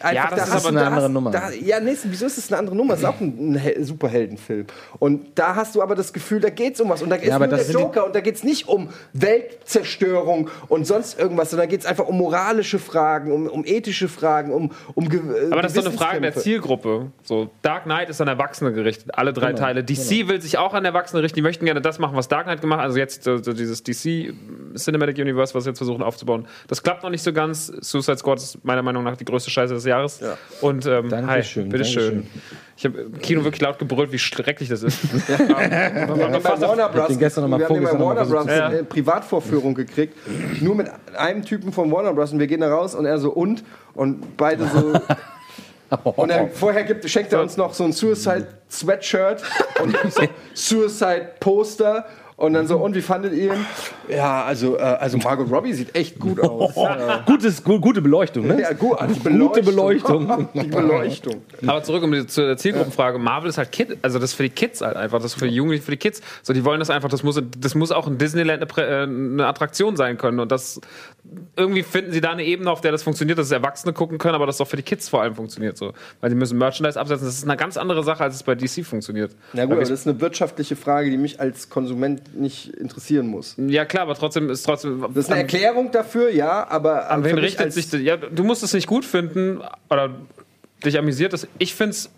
Einfach, 0.00 0.12
Ja, 0.14 0.36
das 0.36 0.50
da 0.50 0.56
ist 0.56 0.64
aber 0.66 0.74
da 0.74 0.80
eine 0.80 0.86
andere 0.88 1.04
hast- 1.06 1.12
Nummer. 1.12 1.30
Da, 1.30 1.50
ja, 1.50 1.80
nee, 1.80 1.96
wieso 2.04 2.26
ist 2.26 2.38
es 2.38 2.50
eine 2.52 2.58
andere 2.58 2.76
Nummer? 2.76 2.94
Es 2.94 3.00
ist 3.00 3.06
auch 3.06 3.20
ein, 3.20 3.52
ein 3.52 3.54
Hel- 3.56 3.82
Superheldenfilm. 3.84 4.66
Und 4.98 5.38
da 5.38 5.54
hast 5.54 5.74
du 5.74 5.82
aber 5.82 5.94
das 5.94 6.12
Gefühl, 6.12 6.40
da 6.40 6.50
geht 6.50 6.74
es 6.74 6.80
um 6.80 6.88
was. 6.90 7.02
Und 7.02 7.10
da 7.10 7.16
ist 7.16 7.30
aber 7.32 7.46
nur 7.46 7.56
das 7.56 7.68
der 7.68 7.80
Joker 7.80 8.04
und 8.06 8.14
da 8.14 8.20
geht 8.20 8.34
es 8.36 8.42
nicht 8.44 8.68
um 8.68 8.88
Weltzerstörung 9.12 10.48
und 10.68 10.86
sonst 10.86 11.18
irgendwas, 11.18 11.50
sondern 11.50 11.68
da 11.68 11.70
geht 11.70 11.80
es 11.80 11.86
einfach 11.86 12.06
um 12.06 12.18
moralische 12.18 12.78
Fragen, 12.78 13.32
um, 13.32 13.46
um 13.46 13.64
ethische 13.64 14.08
Fragen, 14.08 14.52
um, 14.52 14.70
um 14.94 15.08
Ge 15.08 15.20
äh, 15.20 15.52
Aber 15.52 15.62
das 15.62 15.74
ist 15.74 15.84
doch 15.84 15.90
eine 15.90 15.98
Frage 15.98 16.20
der. 16.20 16.34
Zielgruppe. 16.34 17.10
So, 17.22 17.50
Dark 17.62 17.84
Knight 17.84 18.08
ist 18.10 18.20
an 18.20 18.28
Erwachsene 18.28 18.72
gerichtet, 18.72 19.10
alle 19.14 19.32
drei 19.32 19.52
Teile. 19.52 19.84
DC 19.84 20.28
will 20.28 20.40
sich 20.40 20.58
auch 20.58 20.74
an 20.74 20.84
Erwachsene 20.84 21.22
versprechen, 21.30 21.34
die 21.34 21.42
möchten 21.42 21.64
gerne 21.64 21.80
das 21.80 21.98
machen, 21.98 22.16
was 22.16 22.28
Dark 22.28 22.44
Knight 22.44 22.60
gemacht 22.60 22.80
hat. 22.80 22.86
Also 22.86 22.98
jetzt 22.98 23.24
so, 23.24 23.38
so 23.38 23.52
dieses 23.52 23.82
DC 23.82 24.34
Cinematic 24.76 25.18
Universe, 25.18 25.54
was 25.54 25.64
sie 25.64 25.70
jetzt 25.70 25.78
versuchen 25.78 26.02
aufzubauen. 26.02 26.46
Das 26.68 26.82
klappt 26.82 27.02
noch 27.02 27.10
nicht 27.10 27.22
so 27.22 27.32
ganz. 27.32 27.66
Suicide 27.80 28.18
Squad 28.18 28.38
ist 28.38 28.64
meiner 28.64 28.82
Meinung 28.82 29.04
nach 29.04 29.16
die 29.16 29.24
größte 29.24 29.50
Scheiße 29.50 29.74
des 29.74 29.84
Jahres. 29.84 30.20
Ja. 30.20 30.36
Und 30.60 30.86
ähm, 30.86 31.08
Dankeschön, 31.08 31.64
hi, 31.64 31.70
bitteschön. 31.70 32.04
Dankeschön. 32.04 32.26
Ich 32.76 32.84
habe 32.86 32.98
im 32.98 33.18
Kino 33.18 33.44
wirklich 33.44 33.60
laut 33.60 33.78
gebrüllt, 33.78 34.10
wie 34.12 34.18
schrecklich 34.18 34.68
das 34.70 34.82
ist. 34.82 35.28
Wir 35.28 35.38
haben 35.38 36.42
bei 36.42 36.60
Warner 36.60 36.88
Bros. 36.88 37.20
wir 37.20 37.30
haben 37.30 37.50
bei 37.50 37.98
Warner 37.98 38.24
Bros. 38.24 38.46
Ja. 38.46 38.68
eine 38.68 38.84
Privatvorführung 38.84 39.74
gekriegt. 39.74 40.16
Nur 40.60 40.74
mit 40.74 40.90
einem 41.14 41.44
Typen 41.44 41.72
von 41.72 41.90
Warner 41.92 42.14
Bros. 42.14 42.32
Und 42.32 42.38
wir 42.38 42.46
gehen 42.46 42.60
da 42.60 42.70
raus 42.70 42.94
und 42.94 43.04
er 43.04 43.18
so 43.18 43.30
und 43.30 43.62
und 43.92 44.36
beide 44.36 44.66
so. 44.66 44.94
Und 46.04 46.30
er, 46.30 46.48
vorher 46.48 46.84
gibt, 46.84 47.08
schenkt 47.08 47.32
er 47.32 47.40
uns 47.40 47.56
noch 47.56 47.74
so 47.74 47.84
ein 47.84 47.92
Suicide 47.92 48.46
Sweatshirt 48.70 49.42
und 49.82 49.96
so 50.12 50.22
Suicide 50.54 51.30
Poster. 51.40 52.06
Und 52.40 52.54
dann 52.54 52.66
so, 52.66 52.78
und 52.78 52.94
wie 52.94 53.02
fandet 53.02 53.34
ihr 53.34 53.52
ihn? 53.52 53.66
Ja, 54.08 54.44
also, 54.44 54.78
äh, 54.78 54.80
also 54.80 55.18
Margot 55.18 55.50
Robbie 55.50 55.74
sieht 55.74 55.94
echt 55.94 56.18
gut 56.18 56.40
aus. 56.42 56.72
Gutes, 57.26 57.62
gu 57.62 57.78
gute 57.78 58.00
Beleuchtung, 58.00 58.46
ne? 58.46 58.62
ja 58.62 58.72
gut, 58.72 58.98
also 58.98 59.14
Gute 59.20 59.62
Beleuchtung. 59.62 60.48
die 60.54 60.68
Beleuchtung. 60.68 61.42
Aber 61.66 61.82
zurück 61.82 62.02
um 62.02 62.10
die, 62.12 62.26
zu 62.26 62.46
der 62.46 62.56
Zielgruppenfrage. 62.56 63.18
Marvel 63.18 63.50
ist 63.50 63.58
halt 63.58 63.70
Kid, 63.72 63.98
also 64.00 64.18
das 64.18 64.30
ist 64.30 64.36
für 64.36 64.44
die 64.44 64.48
Kids 64.48 64.80
halt 64.80 64.96
einfach, 64.96 65.18
das 65.18 65.34
ist 65.34 65.38
für 65.38 65.48
die 65.48 65.54
Jugendlichen, 65.54 65.84
für 65.84 65.90
die 65.90 65.98
Kids. 65.98 66.22
So, 66.42 66.54
die 66.54 66.64
wollen 66.64 66.78
das 66.78 66.88
einfach, 66.88 67.10
das 67.10 67.22
muss, 67.22 67.38
das 67.58 67.74
muss 67.74 67.92
auch 67.92 68.06
in 68.06 68.16
Disneyland 68.16 68.62
eine, 68.62 68.86
äh, 68.88 69.02
eine 69.02 69.46
Attraktion 69.46 69.96
sein 69.98 70.16
können. 70.16 70.40
Und 70.40 70.50
das 70.50 70.80
irgendwie 71.56 71.82
finden 71.82 72.12
sie 72.12 72.20
da 72.20 72.30
eine 72.30 72.44
Ebene, 72.44 72.70
auf 72.70 72.80
der 72.80 72.92
das 72.92 73.02
funktioniert, 73.02 73.38
dass 73.38 73.46
es 73.46 73.52
Erwachsene 73.52 73.92
gucken 73.92 74.18
können, 74.18 74.34
aber 74.34 74.46
das 74.46 74.60
auch 74.60 74.66
für 74.66 74.76
die 74.76 74.82
Kids 74.82 75.08
vor 75.08 75.22
allem 75.22 75.34
funktioniert 75.34 75.76
so. 75.76 75.92
Weil 76.20 76.30
die 76.30 76.36
müssen 76.36 76.58
Merchandise 76.58 76.98
absetzen. 76.98 77.26
Das 77.26 77.36
ist 77.36 77.44
eine 77.44 77.56
ganz 77.56 77.76
andere 77.76 78.02
Sache, 78.02 78.24
als 78.24 78.34
es 78.34 78.42
bei 78.42 78.54
DC 78.54 78.84
funktioniert. 78.84 79.36
Na 79.52 79.64
gut, 79.64 79.72
aber 79.72 79.80
das 79.80 79.90
ist 79.90 80.06
eine 80.06 80.20
wirtschaftliche 80.20 80.76
Frage, 80.76 81.10
die 81.10 81.18
mich 81.18 81.40
als 81.40 81.68
Konsument 81.68 82.38
nicht 82.38 82.68
interessieren 82.74 83.26
muss. 83.26 83.54
Ja 83.58 83.84
klar, 83.84 84.04
aber 84.04 84.14
trotzdem 84.14 84.50
ist 84.50 84.64
trotzdem. 84.64 85.04
Das 85.14 85.26
ist 85.26 85.30
eine 85.30 85.42
Erklärung 85.42 85.90
dafür, 85.90 86.30
ja, 86.30 86.66
aber 86.68 87.10
An 87.10 87.22
für 87.22 87.30
wen 87.30 87.38
richtet 87.38 87.72
sich? 87.72 87.92
Ja, 87.92 88.16
du 88.16 88.44
musst 88.44 88.62
es 88.62 88.72
nicht 88.72 88.86
gut 88.86 89.04
finden 89.04 89.60
oder 89.88 90.10
dich 90.84 90.98
amüsiert 90.98 91.32
es. 91.34 91.46
Ich 91.58 91.74
finde 91.74 91.90
es 91.90 92.10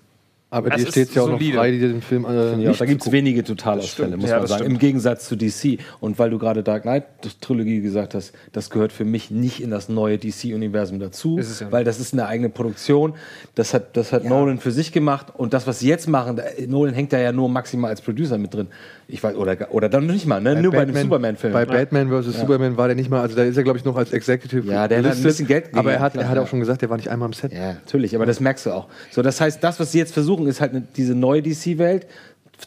Aber 0.52 0.68
Es 0.74 0.84
dir 0.84 0.90
steht 0.90 1.08
es 1.08 1.14
ja 1.14 1.22
auch 1.22 1.28
noch 1.28 1.38
solide. 1.38 1.56
frei, 1.56 1.70
den 1.70 2.02
Film 2.02 2.26
äh, 2.26 2.60
Ja, 2.62 2.72
da 2.72 2.84
gibt 2.84 3.00
es 3.06 3.10
wenige 3.10 3.42
Totalausfälle, 3.42 4.18
muss 4.18 4.28
Ja, 4.28 4.34
man 4.34 4.42
das 4.42 4.50
sagen. 4.50 4.60
stimmt. 4.64 4.74
Im 4.74 4.78
Gegensatz 4.78 5.26
zu 5.26 5.34
DC. 5.36 5.78
Und 6.00 6.18
weil 6.18 6.28
du 6.28 6.38
gerade 6.38 6.62
Dark 6.62 6.82
Knight 6.82 7.04
Trilogie 7.40 7.80
gesagt 7.80 8.14
hast, 8.14 8.32
das 8.52 8.68
gehört 8.68 8.92
für 8.92 9.06
mich 9.06 9.30
nicht 9.30 9.62
in 9.62 9.70
das 9.70 9.88
neue 9.88 10.18
DC-Universum 10.18 11.00
dazu, 11.00 11.38
Ist 11.38 11.50
es 11.50 11.60
ja 11.60 11.72
weil 11.72 11.84
das 11.84 11.98
ist 12.00 12.12
eine 12.12 12.26
eigene 12.26 12.50
Produktion. 12.50 13.14
Das 13.54 13.72
hat, 13.72 13.96
das 13.96 14.12
hat 14.12 14.24
Nolan 14.24 14.58
für 14.58 14.72
sich 14.72 14.92
gemacht. 14.92 15.28
Und 15.34 15.54
das, 15.54 15.66
was 15.66 15.78
sie 15.78 15.88
jetzt 15.88 16.06
machen, 16.06 16.36
da, 16.36 16.42
Nolan 16.68 16.92
hängt 16.92 17.14
da 17.14 17.18
ja 17.18 17.32
nur 17.32 17.48
maximal 17.48 17.88
als 17.90 18.02
Producer 18.02 18.36
mit 18.36 18.52
drin. 18.52 18.68
Ich 19.08 19.22
weiß, 19.22 19.36
oder, 19.36 19.56
oder 19.70 19.88
dann 19.88 20.06
nicht 20.06 20.26
mal, 20.26 20.40
ne? 20.40 20.60
nur 20.60 20.72
bei 20.72 20.84
dem 20.84 20.96
Superman-Film. 20.96 21.52
Bei 21.52 21.64
Batman 21.64 22.08
vs. 22.08 22.40
Superman 22.40 22.76
war 22.76 22.88
der 22.88 22.96
nicht 22.96 23.10
mal, 23.10 23.20
also 23.20 23.36
da 23.36 23.42
ist 23.42 23.56
er, 23.56 23.62
glaube 23.62 23.78
ich, 23.78 23.84
noch 23.84 23.96
als 23.96 24.12
Executive. 24.12 24.66
Ja, 24.66 24.88
der 24.88 25.02
hat 25.02 25.16
ein 25.16 25.22
bisschen 25.22 25.46
Geld 25.46 25.64
gegeben, 25.64 25.78
Aber 25.78 25.92
er 25.92 26.00
hat, 26.00 26.16
er 26.16 26.28
hat 26.28 26.36
ja. 26.36 26.42
auch 26.42 26.46
schon 26.46 26.60
gesagt, 26.60 26.82
der 26.82 26.90
war 26.90 26.96
nicht 26.96 27.08
einmal 27.08 27.26
am 27.26 27.32
Set. 27.32 27.52
Ja, 27.52 27.74
natürlich, 27.74 28.14
aber 28.14 28.26
das 28.26 28.40
merkst 28.40 28.66
du 28.66 28.70
auch. 28.70 28.88
So, 29.10 29.22
das 29.22 29.40
heißt, 29.40 29.62
das, 29.62 29.80
was 29.80 29.92
sie 29.92 29.98
jetzt 29.98 30.14
versuchen, 30.14 30.46
ist 30.46 30.60
halt 30.60 30.72
diese 30.96 31.14
neue 31.14 31.42
DC-Welt, 31.42 32.06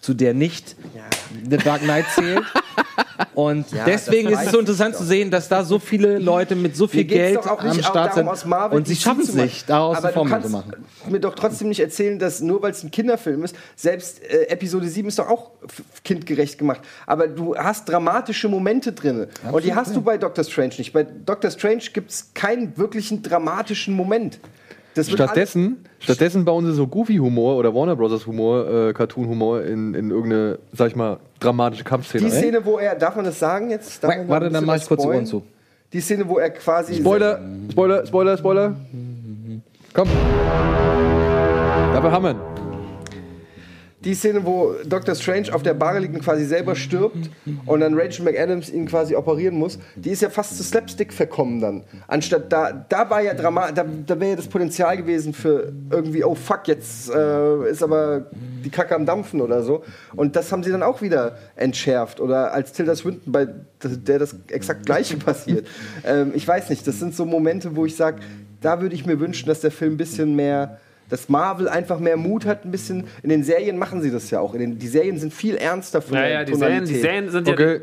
zu 0.01 0.13
der 0.13 0.33
nicht 0.33 0.75
The 1.49 1.57
Dark 1.57 1.81
Knight 1.81 2.05
zählt. 2.13 2.43
Und 3.33 3.65
deswegen 3.85 4.29
das 4.29 4.41
ist 4.41 4.45
es 4.47 4.51
so 4.53 4.59
interessant 4.59 4.95
zu 4.95 5.03
sehen, 5.03 5.31
dass 5.31 5.47
da 5.47 5.63
so 5.63 5.79
viele 5.79 6.19
Leute 6.19 6.55
mit 6.55 6.75
so 6.75 6.87
viel 6.87 7.03
Geld 7.03 7.45
am 7.45 7.81
Start 7.81 8.15
sind 8.15 8.27
und 8.27 8.87
sie 8.87 8.95
schaffen 8.95 9.21
es 9.21 9.33
nicht, 9.33 9.69
daraus 9.69 9.97
Aber 9.97 10.07
eine 10.07 10.13
Formel 10.13 10.41
zu 10.41 10.49
machen. 10.49 10.85
mir 11.09 11.19
doch 11.19 11.35
trotzdem 11.35 11.69
nicht 11.69 11.79
erzählen, 11.79 12.19
dass 12.19 12.41
nur 12.41 12.61
weil 12.61 12.71
es 12.71 12.83
ein 12.83 12.91
Kinderfilm 12.91 13.43
ist, 13.43 13.55
selbst 13.75 14.23
äh, 14.23 14.47
Episode 14.47 14.87
7 14.87 15.07
ist 15.07 15.19
doch 15.19 15.29
auch 15.29 15.51
kindgerecht 16.03 16.57
gemacht. 16.57 16.81
Aber 17.05 17.27
du 17.27 17.55
hast 17.55 17.89
dramatische 17.89 18.47
Momente 18.47 18.91
drin. 18.91 19.27
Und 19.51 19.63
die 19.63 19.75
hast 19.75 19.95
du 19.95 20.01
bei 20.01 20.17
Doctor 20.17 20.43
Strange 20.43 20.75
nicht. 20.77 20.93
Bei 20.93 21.03
Doctor 21.03 21.51
Strange 21.51 21.83
gibt 21.93 22.11
es 22.11 22.33
keinen 22.33 22.77
wirklichen 22.77 23.21
dramatischen 23.21 23.93
Moment. 23.93 24.39
Stattdessen, 25.03 25.85
stattdessen 25.99 26.45
bauen 26.45 26.65
sie 26.65 26.73
so 26.73 26.87
Goofy-Humor 26.87 27.57
oder 27.57 27.73
Warner 27.75 27.95
Bros. 27.95 28.25
Humor, 28.25 28.89
äh, 28.89 28.93
Cartoon-Humor 28.93 29.63
in, 29.63 29.93
in 29.93 30.09
irgendeine, 30.09 30.59
sag 30.71 30.87
ich 30.87 30.95
mal, 30.95 31.17
dramatische 31.39 31.83
Kampfszene. 31.83 32.23
Die. 32.23 32.31
Szene, 32.31 32.65
wo 32.65 32.77
er, 32.77 32.95
darf 32.95 33.15
man 33.15 33.25
das 33.25 33.37
sagen 33.37 33.69
jetzt? 33.69 34.03
Darf 34.03 34.15
man 34.15 34.29
Warte, 34.29 34.49
dann 34.49 34.65
mach 34.65 34.77
ich 34.77 34.87
kurz 34.87 35.01
die 35.01 35.07
Ohren 35.07 35.25
zu. 35.25 35.43
Die 35.91 36.01
Szene, 36.01 36.27
wo 36.27 36.37
er 36.37 36.49
quasi. 36.49 36.95
Spoiler, 36.95 37.39
Spoiler, 37.71 38.05
Spoiler, 38.05 38.37
Spoiler. 38.37 38.75
Komm. 39.93 40.07
Dafür 41.93 42.11
haben 42.11 42.23
wir 42.23 42.31
ihn. 42.31 42.54
Die 44.05 44.13
Szene, 44.13 44.45
wo 44.45 44.75
Dr. 44.85 45.15
Strange 45.15 45.53
auf 45.53 45.63
der 45.63 45.73
Bar 45.73 45.99
liegt 45.99 46.13
und 46.13 46.23
quasi 46.23 46.45
selber 46.45 46.75
stirbt 46.75 47.29
und 47.65 47.79
dann 47.79 47.99
Rachel 47.99 48.23
McAdams 48.23 48.69
ihn 48.69 48.85
quasi 48.87 49.15
operieren 49.15 49.57
muss, 49.57 49.79
die 49.95 50.11
ist 50.11 50.21
ja 50.21 50.29
fast 50.29 50.57
zu 50.57 50.63
Slapstick 50.63 51.11
verkommen 51.11 51.59
dann. 51.59 51.83
Anstatt 52.07 52.51
da, 52.51 52.71
da 52.71 53.09
war 53.09 53.21
ja 53.21 53.33
Drama, 53.33 53.71
da, 53.71 53.83
da 53.83 54.19
wäre 54.19 54.31
ja 54.31 54.35
das 54.35 54.47
Potenzial 54.47 54.95
gewesen 54.97 55.33
für 55.33 55.73
irgendwie, 55.89 56.23
oh 56.23 56.35
fuck, 56.35 56.67
jetzt 56.67 57.09
äh, 57.09 57.69
ist 57.69 57.81
aber 57.81 58.27
die 58.63 58.69
Kacke 58.69 58.95
am 58.95 59.05
Dampfen 59.05 59.41
oder 59.41 59.63
so. 59.63 59.83
Und 60.15 60.35
das 60.35 60.51
haben 60.51 60.63
sie 60.63 60.71
dann 60.71 60.83
auch 60.83 61.01
wieder 61.01 61.37
entschärft. 61.55 62.19
Oder 62.19 62.53
als 62.53 62.73
Tilda 62.73 62.95
Swinton, 62.95 63.31
bei 63.31 63.47
der 63.81 64.19
das 64.19 64.35
exakt 64.49 64.85
gleiche 64.85 65.17
passiert. 65.17 65.67
Ähm, 66.05 66.31
ich 66.35 66.47
weiß 66.47 66.69
nicht, 66.69 66.85
das 66.85 66.99
sind 66.99 67.15
so 67.15 67.25
Momente, 67.25 67.75
wo 67.75 67.85
ich 67.85 67.95
sage, 67.95 68.19
da 68.61 68.81
würde 68.81 68.95
ich 68.95 69.05
mir 69.05 69.19
wünschen, 69.19 69.47
dass 69.47 69.61
der 69.61 69.71
Film 69.71 69.93
ein 69.93 69.97
bisschen 69.97 70.35
mehr 70.35 70.79
dass 71.09 71.29
Marvel 71.29 71.69
einfach 71.69 71.99
mehr 71.99 72.17
Mut 72.17 72.45
hat, 72.45 72.65
ein 72.65 72.71
bisschen. 72.71 73.05
In 73.23 73.29
den 73.29 73.43
Serien 73.43 73.77
machen 73.77 74.01
sie 74.01 74.11
das 74.11 74.29
ja 74.31 74.39
auch. 74.39 74.53
In 74.53 74.59
den, 74.59 74.79
die 74.79 74.87
Serien 74.87 75.19
sind 75.19 75.33
viel 75.33 75.55
ernster 75.55 76.01
von 76.01 76.15
Ja, 76.15 76.21
der 76.21 76.31
ja, 76.31 76.43
die 76.43 76.55
Serien, 76.55 76.85
die. 76.85 76.95
Serien 76.99 77.29
sind 77.29 77.47
ja. 77.47 77.53
Okay. 77.53 77.81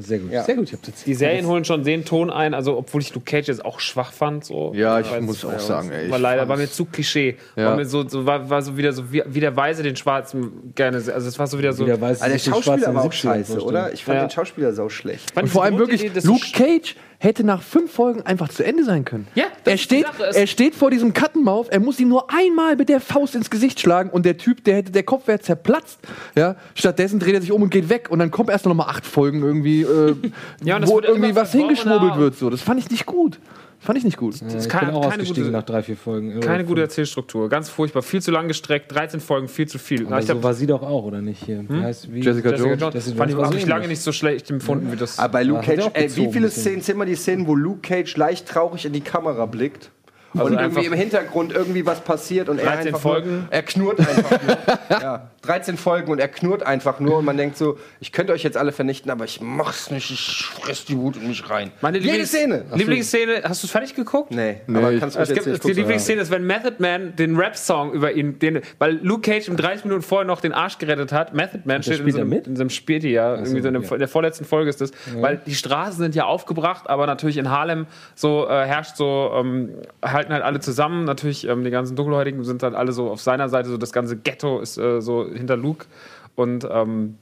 Sehr 0.00 0.18
gut. 0.18 0.30
Ja. 0.30 0.44
Sehr 0.44 0.54
gut, 0.56 0.68
ich 0.68 0.74
hab's 0.74 0.86
jetzt. 0.86 1.06
Die 1.06 1.14
Serien 1.14 1.46
holen 1.46 1.64
schon 1.64 1.82
den 1.82 2.04
Ton 2.04 2.28
ein, 2.30 2.52
also 2.52 2.76
obwohl 2.76 3.00
ich 3.00 3.14
Luke 3.14 3.24
Cage 3.24 3.48
jetzt 3.48 3.64
auch 3.64 3.80
schwach 3.80 4.12
fand. 4.12 4.44
So. 4.44 4.72
Ja, 4.74 5.00
ich 5.00 5.20
muss 5.22 5.42
auch 5.46 5.58
sagen, 5.58 5.90
ey. 5.90 6.10
War 6.10 6.18
leider, 6.18 6.46
war 6.46 6.58
mir 6.58 6.70
zu 6.70 6.84
Klischee. 6.84 7.36
Ja. 7.56 7.70
War 7.70 7.76
mir 7.76 7.86
so, 7.86 8.06
so, 8.06 8.26
war, 8.26 8.50
war 8.50 8.60
so 8.60 8.76
wieder 8.76 8.92
so 8.92 9.10
wie, 9.10 9.22
wie 9.26 9.40
der 9.40 9.56
Weise 9.56 9.82
den 9.82 9.96
Schwarzen 9.96 10.74
gerne. 10.74 10.98
Also 10.98 11.10
es 11.28 11.38
war 11.38 11.46
so 11.46 11.58
wieder 11.58 11.72
so. 11.72 11.86
Wieder 11.86 11.98
weiß, 11.98 12.20
Also 12.20 12.32
der 12.34 12.38
Schauspieler 12.38 12.78
Schwarzen 12.78 12.94
war 12.94 13.02
auch 13.02 13.06
70ern 13.08 13.12
scheiße, 13.12 13.60
oder? 13.64 13.92
Ich 13.94 14.04
fand 14.04 14.16
Ja. 14.18 14.26
den 14.26 14.30
Schauspieler 14.30 14.72
sau 14.74 14.90
schlecht. 14.90 15.34
Und 15.34 15.46
ich 15.46 15.52
vor 15.52 15.64
allem 15.64 15.78
wirklich, 15.78 16.12
Luke 16.22 16.44
Cage 16.52 16.94
hätte 17.20 17.42
nach 17.44 17.62
fünf 17.62 17.90
Folgen 17.92 18.22
einfach 18.22 18.48
zu 18.48 18.64
Ende 18.64 18.84
sein 18.84 19.04
können. 19.04 19.26
Ja, 19.34 19.46
das 19.64 19.66
er 19.66 19.74
ist 19.74 19.80
die 19.80 19.84
steht, 19.96 20.06
Sache. 20.06 20.24
Es- 20.26 20.36
er 20.36 20.46
steht 20.46 20.74
vor 20.76 20.90
diesem 20.90 21.12
Cuttenmouth, 21.12 21.68
er 21.68 21.80
muss 21.80 21.98
ihm 21.98 22.08
nur 22.08 22.32
einmal 22.32 22.76
mit 22.76 22.88
der 22.88 23.00
Faust 23.00 23.34
ins 23.34 23.50
Gesicht 23.50 23.80
schlagen 23.80 24.10
und 24.10 24.24
der 24.24 24.36
Typ, 24.38 24.62
der 24.64 24.76
hätte, 24.76 24.92
der 24.92 25.02
Kopf 25.02 25.26
wäre 25.26 25.40
zerplatzt. 25.40 25.98
Ja, 26.36 26.54
stattdessen 26.74 27.18
dreht 27.18 27.34
er 27.34 27.40
sich 27.40 27.50
um 27.52 27.62
und 27.62 27.70
geht 27.70 27.88
weg 27.88 28.08
und 28.10 28.20
dann 28.20 28.30
kommt 28.30 28.50
erst 28.50 28.66
noch 28.66 28.74
mal 28.74 28.86
acht 28.86 29.04
Folgen 29.04 29.42
irgendwie, 29.42 29.82
äh, 29.82 30.14
Ja, 30.64 30.78
wo 30.86 31.00
irgendwie 31.00 31.34
was 31.34 31.50
hingeschmubbelt 31.52 32.00
verworrener. 32.00 32.18
wird. 32.20 32.36
So, 32.36 32.50
das 32.50 32.60
fand 32.62 32.78
ich 32.78 32.88
nicht 32.90 33.04
gut. 33.06 33.40
Fand 33.80 33.96
ich 33.96 34.04
nicht 34.04 34.16
gut. 34.16 34.34
Ja, 34.40 34.46
ich 34.58 34.68
keine- 34.68 34.86
bin 34.86 34.94
auch 34.96 35.02
keine 35.02 35.14
ausgestiegen 35.22 35.44
gute- 35.44 35.52
nach 35.56 35.62
drei, 35.62 35.82
vier 35.84 35.96
Folgen. 35.96 36.40
Keine 36.40 36.64
gute 36.64 36.80
Erzählstruktur. 36.80 37.48
Ganz 37.48 37.68
furchtbar. 37.70 38.02
Viel 38.02 38.20
zu 38.20 38.30
lang 38.32 38.48
gestreckt. 38.48 38.92
13 38.92 39.20
Folgen, 39.20 39.46
viel 39.48 39.68
zu 39.68 39.78
viel. 39.78 40.02
Na, 40.02 40.08
Aber 40.10 40.18
ich 40.20 40.26
so 40.26 40.34
hab, 40.34 40.42
war 40.42 40.52
sie 40.54 40.66
doch 40.66 40.82
auch, 40.82 41.04
oder 41.04 41.22
nicht? 41.22 41.44
Hier. 41.44 41.64
Wie 41.68 41.80
heißt, 41.82 42.12
wie? 42.12 42.20
Jessica 42.20 42.50
Jessica 42.50 42.68
Jones. 42.70 42.80
Jones 42.80 42.94
Jessica 42.94 43.16
fand 43.18 43.30
ich 43.30 43.36
wirklich 43.36 43.62
so 43.62 43.68
lange 43.68 43.88
nicht 43.88 44.00
so 44.02 44.12
schlecht 44.12 44.50
empfunden, 44.50 44.90
wie 44.92 44.96
das. 44.96 45.18
Aber 45.18 45.32
bei 45.32 45.42
Luke 45.44 45.60
Cage, 45.64 45.90
ey, 45.94 46.02
wie 46.04 46.06
gezogen, 46.08 46.32
viele. 46.32 46.50
Szenen, 46.50 46.82
zähl 46.82 46.96
mal 46.96 47.04
die 47.06 47.14
Szenen, 47.14 47.46
wo 47.46 47.54
Luke 47.54 47.80
Cage 47.80 48.16
leicht 48.16 48.48
traurig 48.48 48.84
in 48.84 48.92
die 48.92 49.00
Kamera 49.00 49.46
blickt. 49.46 49.90
und 50.34 50.52
irgendwie 50.52 50.84
im 50.84 50.92
Hintergrund 50.92 51.52
irgendwie 51.54 51.86
was 51.86 52.00
passiert 52.00 52.48
und 52.50 52.58
er 52.58 52.66
13 52.66 52.88
einfach 52.88 53.00
Folgen. 53.00 53.30
Nur, 53.30 53.44
er 53.50 53.62
knurrt 53.62 54.00
einfach 54.00 54.30
nur. 54.42 54.56
ja, 54.90 55.30
13 55.48 55.78
Folgen 55.78 56.12
und 56.12 56.18
er 56.18 56.28
knurrt 56.28 56.62
einfach 56.62 57.00
nur 57.00 57.18
und 57.18 57.24
man 57.24 57.36
denkt 57.38 57.56
so, 57.56 57.78
ich 58.00 58.12
könnte 58.12 58.32
euch 58.34 58.42
jetzt 58.42 58.56
alle 58.56 58.70
vernichten, 58.70 59.10
aber 59.10 59.24
ich 59.24 59.40
mach's 59.40 59.90
nicht, 59.90 60.10
ich 60.10 60.44
fress 60.44 60.84
die 60.84 60.96
Wut 60.98 61.16
in 61.16 61.26
mich 61.28 61.48
rein. 61.48 61.72
Meine 61.80 61.98
Jede 61.98 62.10
Lieblings 62.10 62.28
Szene. 62.28 62.64
Lieblingsszene, 62.74 63.42
hast 63.44 63.62
du 63.62 63.66
es 63.66 63.70
fertig 63.70 63.94
geguckt? 63.94 64.30
Nee, 64.30 64.60
aber 64.68 64.92
ich- 64.92 65.00
kannst 65.00 65.16
du 65.16 65.20
Es 65.20 65.32
gibt, 65.32 65.46
jetzt 65.46 65.64
die 65.64 65.72
Lieblingsszene 65.72 66.20
ist, 66.20 66.30
wenn 66.30 66.44
Method 66.46 66.74
Man 66.78 67.16
den 67.16 67.36
Rap-Song 67.36 67.92
über 67.92 68.12
ihn, 68.12 68.38
den, 68.38 68.60
weil 68.78 68.98
Luke 69.02 69.22
Cage 69.22 69.48
ihm 69.48 69.56
30 69.56 69.86
Minuten 69.86 70.02
vorher 70.02 70.26
noch 70.26 70.40
den 70.42 70.52
Arsch 70.52 70.76
gerettet 70.78 71.12
hat. 71.12 71.32
Method 71.34 71.62
Man 71.64 71.82
steht 71.82 71.94
in 71.94 72.00
spielt 72.00 72.14
so, 72.14 72.20
einem, 72.20 72.30
mit? 72.30 72.46
in 72.46 72.56
so 72.56 72.62
einem 72.62 72.70
Späti, 72.70 73.10
ja. 73.10 73.36
Irgendwie 73.36 73.62
so 73.62 73.68
in, 73.68 73.74
dem, 73.74 73.82
ja. 73.82 73.92
in 73.92 73.98
der 73.98 74.08
vorletzten 74.08 74.44
Folge 74.44 74.68
ist 74.68 74.80
das. 74.82 74.90
Weil 75.16 75.40
die 75.46 75.54
Straßen 75.54 75.98
sind 75.98 76.14
ja 76.14 76.26
aufgebracht, 76.26 76.88
aber 76.90 77.06
natürlich 77.06 77.38
in 77.38 77.48
Harlem 77.50 77.86
so 78.14 78.46
äh, 78.46 78.66
herrscht 78.66 78.96
so, 78.96 79.32
ähm, 79.34 79.70
halten 80.04 80.32
halt 80.32 80.42
alle 80.42 80.60
zusammen. 80.60 81.04
Natürlich, 81.04 81.46
ähm, 81.48 81.64
die 81.64 81.70
ganzen 81.70 81.96
Dunkelhäutigen 81.96 82.44
sind 82.44 82.62
halt 82.62 82.74
alle 82.74 82.92
so 82.92 83.10
auf 83.10 83.20
seiner 83.20 83.48
Seite, 83.48 83.70
so 83.70 83.78
das 83.78 83.92
ganze 83.92 84.16
Ghetto 84.16 84.60
ist 84.60 84.76
äh, 84.76 85.00
so 85.00 85.26
hinter 85.38 85.56
Luke. 85.56 85.86
Und 86.34 86.66
ähm, 86.70 87.16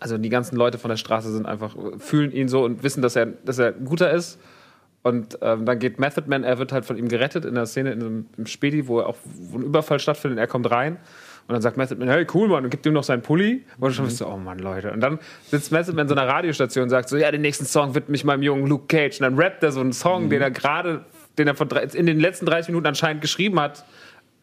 also 0.00 0.18
die 0.18 0.28
ganzen 0.28 0.56
Leute 0.56 0.78
von 0.78 0.90
der 0.90 0.96
Straße 0.96 1.32
sind 1.32 1.46
einfach, 1.46 1.74
fühlen 1.98 2.32
ihn 2.32 2.48
so 2.48 2.64
und 2.64 2.82
wissen, 2.82 3.02
dass 3.02 3.16
er, 3.16 3.26
dass 3.26 3.58
er 3.58 3.74
ein 3.74 3.84
guter 3.84 4.10
ist. 4.12 4.38
Und 5.02 5.38
ähm, 5.42 5.66
dann 5.66 5.78
geht 5.78 5.98
Method 5.98 6.28
Man, 6.28 6.44
er 6.44 6.58
wird 6.58 6.72
halt 6.72 6.84
von 6.84 6.96
ihm 6.96 7.08
gerettet 7.08 7.44
in 7.44 7.54
der 7.54 7.66
Szene 7.66 7.92
in 7.92 8.00
einem, 8.00 8.26
im 8.38 8.46
Späti, 8.46 8.88
wo, 8.88 9.00
er 9.00 9.08
auch, 9.08 9.16
wo 9.24 9.58
ein 9.58 9.62
Überfall 9.62 9.98
stattfindet. 9.98 10.38
Er 10.38 10.46
kommt 10.46 10.70
rein 10.70 10.98
und 11.46 11.52
dann 11.52 11.60
sagt 11.60 11.76
Method 11.76 11.98
Man, 11.98 12.08
hey, 12.08 12.26
cool, 12.32 12.48
Mann, 12.48 12.64
und 12.64 12.70
gibt 12.70 12.86
ihm 12.86 12.94
noch 12.94 13.04
seinen 13.04 13.20
Pulli. 13.20 13.64
Und 13.78 13.90
du 13.90 13.94
schon 13.94 14.06
bist 14.06 14.16
so, 14.16 14.26
oh 14.26 14.38
Mann, 14.38 14.58
Leute. 14.58 14.92
Und 14.92 15.00
dann 15.00 15.18
sitzt 15.50 15.72
Method 15.72 15.92
Man 15.94 16.04
in 16.04 16.08
so 16.08 16.14
einer 16.14 16.26
Radiostation 16.26 16.84
und 16.84 16.88
sagt 16.88 17.10
so, 17.10 17.18
ja, 17.18 17.30
den 17.30 17.42
nächsten 17.42 17.66
Song 17.66 17.94
widme 17.94 18.16
ich 18.16 18.24
meinem 18.24 18.42
jungen 18.42 18.66
Luke 18.66 18.86
Cage. 18.88 19.20
Und 19.20 19.24
dann 19.24 19.38
rappt 19.38 19.62
er 19.62 19.72
so 19.72 19.80
einen 19.80 19.92
Song, 19.92 20.30
den 20.30 20.40
er 20.40 20.50
gerade, 20.50 21.04
den 21.36 21.48
er 21.48 21.54
von 21.54 21.68
in 21.68 22.06
den 22.06 22.18
letzten 22.18 22.46
30 22.46 22.68
Minuten 22.68 22.86
anscheinend 22.86 23.20
geschrieben 23.20 23.60
hat, 23.60 23.84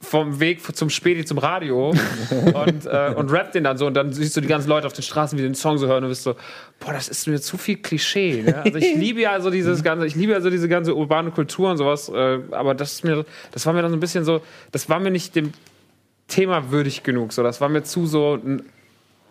vom 0.01 0.39
Weg 0.39 0.61
zum 0.75 0.89
Späti 0.89 1.25
zum 1.25 1.37
Radio 1.37 1.89
und, 2.53 2.85
äh, 2.85 3.13
und 3.15 3.31
rappt 3.31 3.55
den 3.55 3.63
dann 3.63 3.77
so 3.77 3.85
und 3.85 3.93
dann 3.93 4.11
siehst 4.11 4.35
du 4.35 4.41
die 4.41 4.47
ganzen 4.47 4.67
Leute 4.67 4.87
auf 4.87 4.93
den 4.93 5.03
Straßen, 5.03 5.37
wie 5.37 5.43
den 5.43 5.55
Song 5.55 5.77
so 5.77 5.87
hören 5.87 6.03
und 6.03 6.09
bist 6.09 6.23
so, 6.23 6.35
boah, 6.79 6.91
das 6.91 7.07
ist 7.07 7.27
mir 7.27 7.39
zu 7.39 7.57
viel 7.57 7.77
Klischee. 7.77 8.43
Ne? 8.43 8.63
Also 8.63 8.77
ich 8.77 8.95
liebe 8.95 9.21
ja 9.21 9.39
so 9.39 9.51
dieses 9.51 9.83
ganze, 9.83 10.07
ich 10.07 10.15
liebe 10.15 10.33
ja 10.33 10.41
so 10.41 10.49
diese 10.49 10.67
ganze 10.67 10.95
urbane 10.95 11.31
Kultur 11.31 11.71
und 11.71 11.77
sowas, 11.77 12.09
äh, 12.09 12.39
aber 12.51 12.73
das 12.73 12.93
ist 12.93 13.03
mir, 13.03 13.25
das 13.51 13.65
war 13.65 13.73
mir 13.73 13.83
dann 13.83 13.91
so 13.91 13.97
ein 13.97 14.01
bisschen 14.01 14.25
so, 14.25 14.41
das 14.71 14.89
war 14.89 14.99
mir 14.99 15.11
nicht 15.11 15.35
dem 15.35 15.51
Thema 16.27 16.71
würdig 16.71 17.03
genug, 17.03 17.31
so, 17.31 17.43
das 17.43 17.61
war 17.61 17.69
mir 17.69 17.83
zu 17.83 18.07
so, 18.07 18.35
ein, 18.35 18.63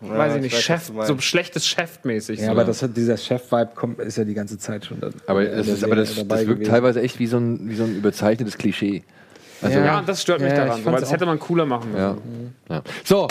weiß 0.00 0.36
ich 0.36 0.42
nicht, 0.42 0.52
ich 0.52 0.70
weiß, 0.70 0.86
Chef, 0.86 0.92
so 1.02 1.18
schlechtes 1.18 1.66
Chef-mäßig. 1.66 2.38
Ja, 2.38 2.46
so. 2.46 2.50
aber 2.52 2.64
das 2.64 2.82
hat, 2.82 2.96
dieser 2.96 3.16
Chef-Vibe 3.16 3.70
kommt, 3.74 3.98
ist 3.98 4.16
ja 4.16 4.24
die 4.24 4.34
ganze 4.34 4.56
Zeit 4.58 4.86
schon 4.86 5.00
da. 5.00 5.10
Aber, 5.26 5.44
das, 5.44 5.66
ist, 5.66 5.84
aber 5.84 5.96
das, 5.96 6.14
das 6.14 6.28
wirkt 6.28 6.46
gewesen. 6.46 6.70
teilweise 6.70 7.02
echt 7.02 7.18
wie 7.18 7.26
so 7.26 7.38
ein, 7.38 7.68
wie 7.68 7.74
so 7.74 7.84
ein 7.84 7.96
überzeichnetes 7.96 8.56
Klischee. 8.56 9.02
Also, 9.62 9.78
ja, 9.78 9.98
und 9.98 10.08
das 10.08 10.22
stört 10.22 10.40
mich 10.40 10.50
Ja, 10.50 10.64
daran, 10.66 10.84
weil 10.84 11.00
das 11.00 11.12
hätte 11.12 11.26
man 11.26 11.38
cooler 11.38 11.66
machen 11.66 11.92
müssen. 11.92 12.52
Ja. 12.68 12.76
Ja. 12.76 12.82
So, 13.04 13.28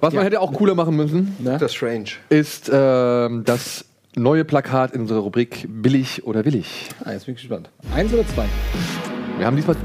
was 0.00 0.14
man 0.14 0.22
hätte 0.24 0.40
auch 0.40 0.52
cooler 0.52 0.74
machen 0.74 0.96
müssen, 0.96 1.36
Doctor 1.38 1.68
Strange. 1.68 2.10
ist 2.28 2.70
ähm, 2.72 3.44
das 3.44 3.84
neue 4.14 4.44
Plakat 4.44 4.92
in 4.92 5.02
unserer 5.02 5.20
Rubrik 5.20 5.66
Billig 5.68 6.24
oder 6.24 6.44
Willig. 6.44 6.88
Ah, 7.04 7.12
jetzt 7.12 7.26
bin 7.26 7.34
ich 7.34 7.40
gespannt. 7.40 7.68
Eins 7.94 8.12
oder 8.12 8.26
zwei? 8.28 8.46
Wir 9.38 9.46
haben 9.46 9.56
diesmal 9.56 9.76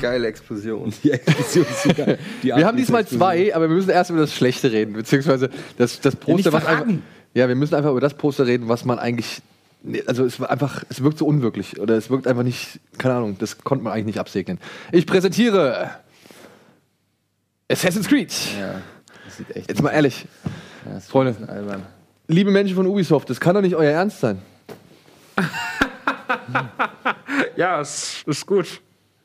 Geile 0.00 0.28
Explosion. 0.28 0.92
Die 1.02 1.10
Explosion 1.10 1.66
ist 1.66 1.82
so 1.82 1.90
geil. 1.94 2.18
Die 2.42 2.48
Wir 2.48 2.66
haben 2.66 2.76
diesmal 2.76 3.04
zwei, 3.06 3.54
aber 3.54 3.68
wir 3.68 3.74
müssen 3.74 3.90
erst 3.90 4.10
über 4.10 4.20
das 4.20 4.34
Schlechte 4.34 4.70
reden, 4.70 4.92
beziehungsweise 4.94 5.50
das, 5.76 6.00
das 6.00 6.14
Poster, 6.16 6.36
nicht 6.36 6.52
was 6.52 6.64
einfach. 6.66 6.86
Ja, 7.34 7.48
wir 7.48 7.56
müssen 7.56 7.74
einfach 7.74 7.90
über 7.90 8.00
das 8.00 8.14
Poster 8.14 8.46
reden, 8.46 8.68
was 8.68 8.84
man 8.84 8.98
eigentlich. 8.98 9.42
Nee, 9.82 10.02
Also 10.06 10.24
es 10.24 10.38
war 10.40 10.50
einfach, 10.50 10.84
es 10.88 11.02
wirkt 11.02 11.18
so 11.18 11.26
unwirklich 11.26 11.80
oder 11.80 11.96
es 11.96 12.10
wirkt 12.10 12.26
einfach 12.26 12.42
nicht, 12.42 12.80
keine 12.98 13.14
Ahnung, 13.14 13.36
das 13.38 13.58
konnte 13.58 13.84
man 13.84 13.92
eigentlich 13.92 14.06
nicht 14.06 14.18
absegnen. 14.20 14.58
Ich 14.92 15.06
präsentiere 15.06 15.90
Assassin's 17.70 18.08
Creed. 18.08 18.32
Ja, 18.58 18.74
das 19.24 19.36
sieht 19.36 19.54
echt. 19.56 19.68
Jetzt 19.68 19.82
mal 19.82 19.90
ehrlich, 19.90 20.26
Ja, 20.90 21.00
Freunde. 21.00 21.34
liebe 22.28 22.50
Menschen 22.50 22.76
von 22.76 22.86
Ubisoft, 22.86 23.28
das 23.30 23.40
kann 23.40 23.54
doch 23.54 23.62
nicht 23.62 23.74
euer 23.76 23.92
Ernst 23.92 24.20
sein. 24.20 24.40
Ja, 27.56 27.80
es 27.80 28.22
ist 28.26 28.46
gut. 28.46 28.80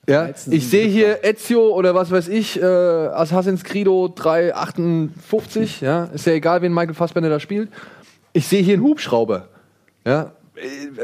Ja, 0.08 0.30
ich 0.50 0.68
sehe 0.68 0.88
hier 0.88 1.24
Ezio 1.24 1.70
oder 1.76 1.96
was 1.96 2.12
weiß 2.12 2.28
ich, 2.28 2.62
äh, 2.62 2.66
Assassin's 2.66 3.64
Creed 3.64 3.88
358, 3.88 5.82
ja, 5.82 6.06
ist 6.06 6.26
ja 6.26 6.34
egal, 6.34 6.62
wen 6.62 6.74
Michael 6.74 6.94
Fassbender 6.94 7.30
da 7.30 7.40
spielt. 7.40 7.70
Ich 8.34 8.48
sehe 8.48 8.62
hier 8.62 8.74
einen 8.74 8.84
Hubschrauber. 8.84 9.48
Ja, 10.06 10.32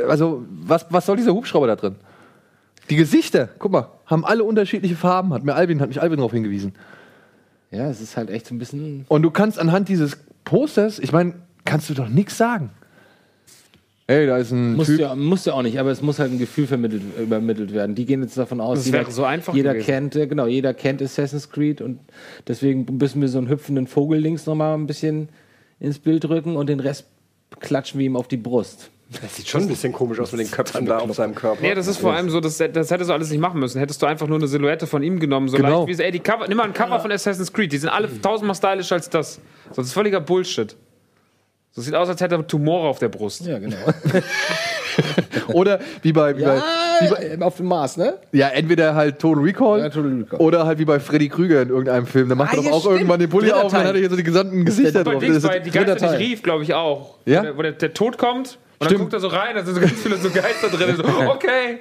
also 0.07 0.45
was, 0.49 0.85
was 0.89 1.05
soll 1.05 1.17
dieser 1.17 1.33
Hubschrauber 1.33 1.67
da 1.67 1.75
drin? 1.75 1.95
Die 2.89 2.95
Gesichter, 2.95 3.49
guck 3.59 3.71
mal, 3.71 3.87
haben 4.05 4.25
alle 4.25 4.43
unterschiedliche 4.43 4.95
Farben, 4.95 5.33
hat 5.33 5.43
mir 5.43 5.53
Alvin, 5.55 5.79
hat 5.81 5.89
mich 5.89 6.01
Alvin 6.01 6.17
darauf 6.17 6.31
hingewiesen. 6.31 6.73
Ja, 7.71 7.87
es 7.89 8.01
ist 8.01 8.17
halt 8.17 8.29
echt 8.31 8.47
so 8.47 8.55
ein 8.55 8.59
bisschen. 8.59 9.05
Und 9.07 9.21
du 9.21 9.29
kannst 9.29 9.59
anhand 9.59 9.89
dieses 9.89 10.17
Posters, 10.43 10.97
ich 10.97 11.11
meine, 11.11 11.35
kannst 11.65 11.89
du 11.89 11.93
doch 11.93 12.09
nichts 12.09 12.35
sagen. 12.37 12.71
Ey, 14.07 14.25
da 14.25 14.37
ist 14.37 14.49
ein 14.51 14.73
Muss 14.75 14.87
Typ. 14.87 14.99
ja, 15.01 15.13
muss 15.13 15.45
ja 15.45 15.53
auch 15.53 15.61
nicht, 15.61 15.79
aber 15.79 15.91
es 15.91 16.01
muss 16.01 16.17
halt 16.17 16.31
ein 16.31 16.39
Gefühl 16.39 16.65
vermittelt, 16.65 17.03
übermittelt 17.21 17.71
werden. 17.75 17.93
Die 17.93 18.05
gehen 18.05 18.23
jetzt 18.23 18.35
davon 18.39 18.59
aus, 18.59 18.79
Das 18.85 18.91
wäre 18.91 19.11
so 19.11 19.23
einfach 19.23 19.53
jeder 19.53 19.73
gewesen. 19.73 19.85
kennt, 19.85 20.15
äh, 20.15 20.25
genau, 20.25 20.47
jeder 20.47 20.73
kennt 20.73 20.99
Assassin's 21.03 21.51
Creed 21.51 21.79
und 21.79 21.99
deswegen 22.47 22.87
müssen 22.97 23.21
wir 23.21 23.27
so 23.27 23.37
einen 23.37 23.49
hüpfenden 23.49 23.85
Vogel 23.85 24.17
links 24.19 24.47
nochmal 24.47 24.73
ein 24.73 24.87
bisschen 24.87 25.29
ins 25.79 25.99
Bild 25.99 26.27
rücken 26.27 26.55
und 26.55 26.69
den 26.69 26.79
Rest 26.79 27.05
klatschen 27.59 27.99
wir 27.99 28.07
ihm 28.07 28.15
auf 28.15 28.27
die 28.27 28.37
Brust. 28.37 28.89
Das 29.21 29.35
sieht 29.35 29.47
schon 29.47 29.61
ein 29.61 29.67
bisschen 29.67 29.91
komisch 29.91 30.19
aus 30.19 30.31
mit 30.33 30.41
den 30.41 30.51
Köpfen 30.51 30.85
da 30.85 30.99
auf 30.99 31.15
seinem 31.15 31.33
Körper. 31.33 31.59
Nee, 31.61 31.73
das 31.73 31.87
ist 31.87 31.97
vor 31.97 32.13
allem 32.13 32.29
so, 32.29 32.39
das, 32.39 32.57
das 32.57 32.91
hättest 32.91 33.09
du 33.09 33.13
alles 33.13 33.31
nicht 33.31 33.39
machen 33.39 33.59
müssen. 33.59 33.79
Hättest 33.79 33.99
du 34.01 34.05
einfach 34.05 34.27
nur 34.27 34.37
eine 34.37 34.47
Silhouette 34.47 34.85
von 34.85 35.01
ihm 35.01 35.19
genommen, 35.19 35.47
so 35.47 35.57
Genau. 35.57 35.77
leicht 35.79 35.87
wie 35.87 35.91
es, 35.93 35.99
ey, 35.99 36.11
die 36.11 36.19
Cover, 36.19 36.47
nimm 36.47 36.57
mal 36.57 36.65
ein 36.65 36.73
Cover 36.73 36.99
von 36.99 37.11
Assassin's 37.11 37.51
Creed, 37.51 37.71
die 37.71 37.79
sind 37.79 37.89
alle 37.89 38.07
tausendmal 38.21 38.55
stylischer 38.55 38.95
als 38.95 39.09
das. 39.09 39.39
Das 39.75 39.87
ist 39.87 39.93
völliger 39.93 40.19
Bullshit. 40.21 40.75
So 41.71 41.81
sieht 41.81 41.95
aus, 41.95 42.07
als 42.09 42.21
hätte 42.21 42.35
er 42.35 42.45
Tumore 42.47 42.87
auf 42.87 42.99
der 42.99 43.09
Brust. 43.09 43.45
Ja, 43.47 43.57
genau. 43.57 43.77
Oder 45.53 45.79
wie 46.01 46.11
bei, 46.13 46.37
wie 46.37 46.43
bei 46.43 46.55
ja, 46.57 47.41
auf 47.45 47.57
dem 47.57 47.67
Mars, 47.67 47.97
ne? 47.97 48.15
Ja, 48.31 48.49
entweder 48.49 48.93
halt 48.95 49.19
Total 49.19 49.43
Recall, 49.43 49.79
Ja, 49.79 49.89
Total 49.89 50.11
Recall. 50.19 50.39
oder 50.39 50.65
halt 50.65 50.79
wie 50.79 50.85
bei 50.85 50.99
Freddy 50.99 51.29
Krüger 51.29 51.61
in 51.61 51.69
irgendeinem 51.69 52.05
Film. 52.05 52.27
Da 52.29 52.35
macht 52.35 52.49
Ah, 52.53 52.57
er 52.57 52.57
doch 52.57 52.65
ja, 52.65 52.71
auch 52.73 52.79
stimmt. 52.81 52.95
irgendwann 52.95 53.19
den 53.19 53.29
Pulli 53.29 53.47
Dritter 53.47 53.57
auf 53.63 53.71
und 53.71 53.73
dann 53.79 53.87
hat 53.87 53.93
er 53.95 53.99
hier 53.99 54.09
so 54.09 54.15
die 54.15 54.23
gesamten 54.23 54.65
Gesichter 54.65 55.03
Bei, 55.03 55.11
drauf. 55.13 55.21
Dings, 55.21 55.35
Das 55.35 55.43
ist- 55.43 55.49
bei 55.49 55.59
Die 55.59 55.71
Teil. 55.71 55.85
nicht 55.93 56.19
rief, 56.19 56.43
glaube 56.43 56.63
ich 56.63 56.73
auch. 56.73 57.15
Ja? 57.25 57.39
Wo, 57.39 57.43
der, 57.43 57.57
wo 57.57 57.61
der, 57.61 57.71
der 57.73 57.93
Tod 57.93 58.17
kommt 58.17 58.57
und 58.79 58.85
dann 58.85 58.87
Stimmt. 58.87 59.01
guckt 59.01 59.13
er 59.13 59.19
so 59.19 59.27
rein, 59.27 59.55
da 59.55 59.63
sind 59.63 59.75
so 59.75 59.81
ganz 59.81 59.93
viele 59.93 60.15
so 60.15 60.29
Geister 60.29 60.69
drin. 60.69 60.95
So, 60.95 61.03
okay. 61.29 61.79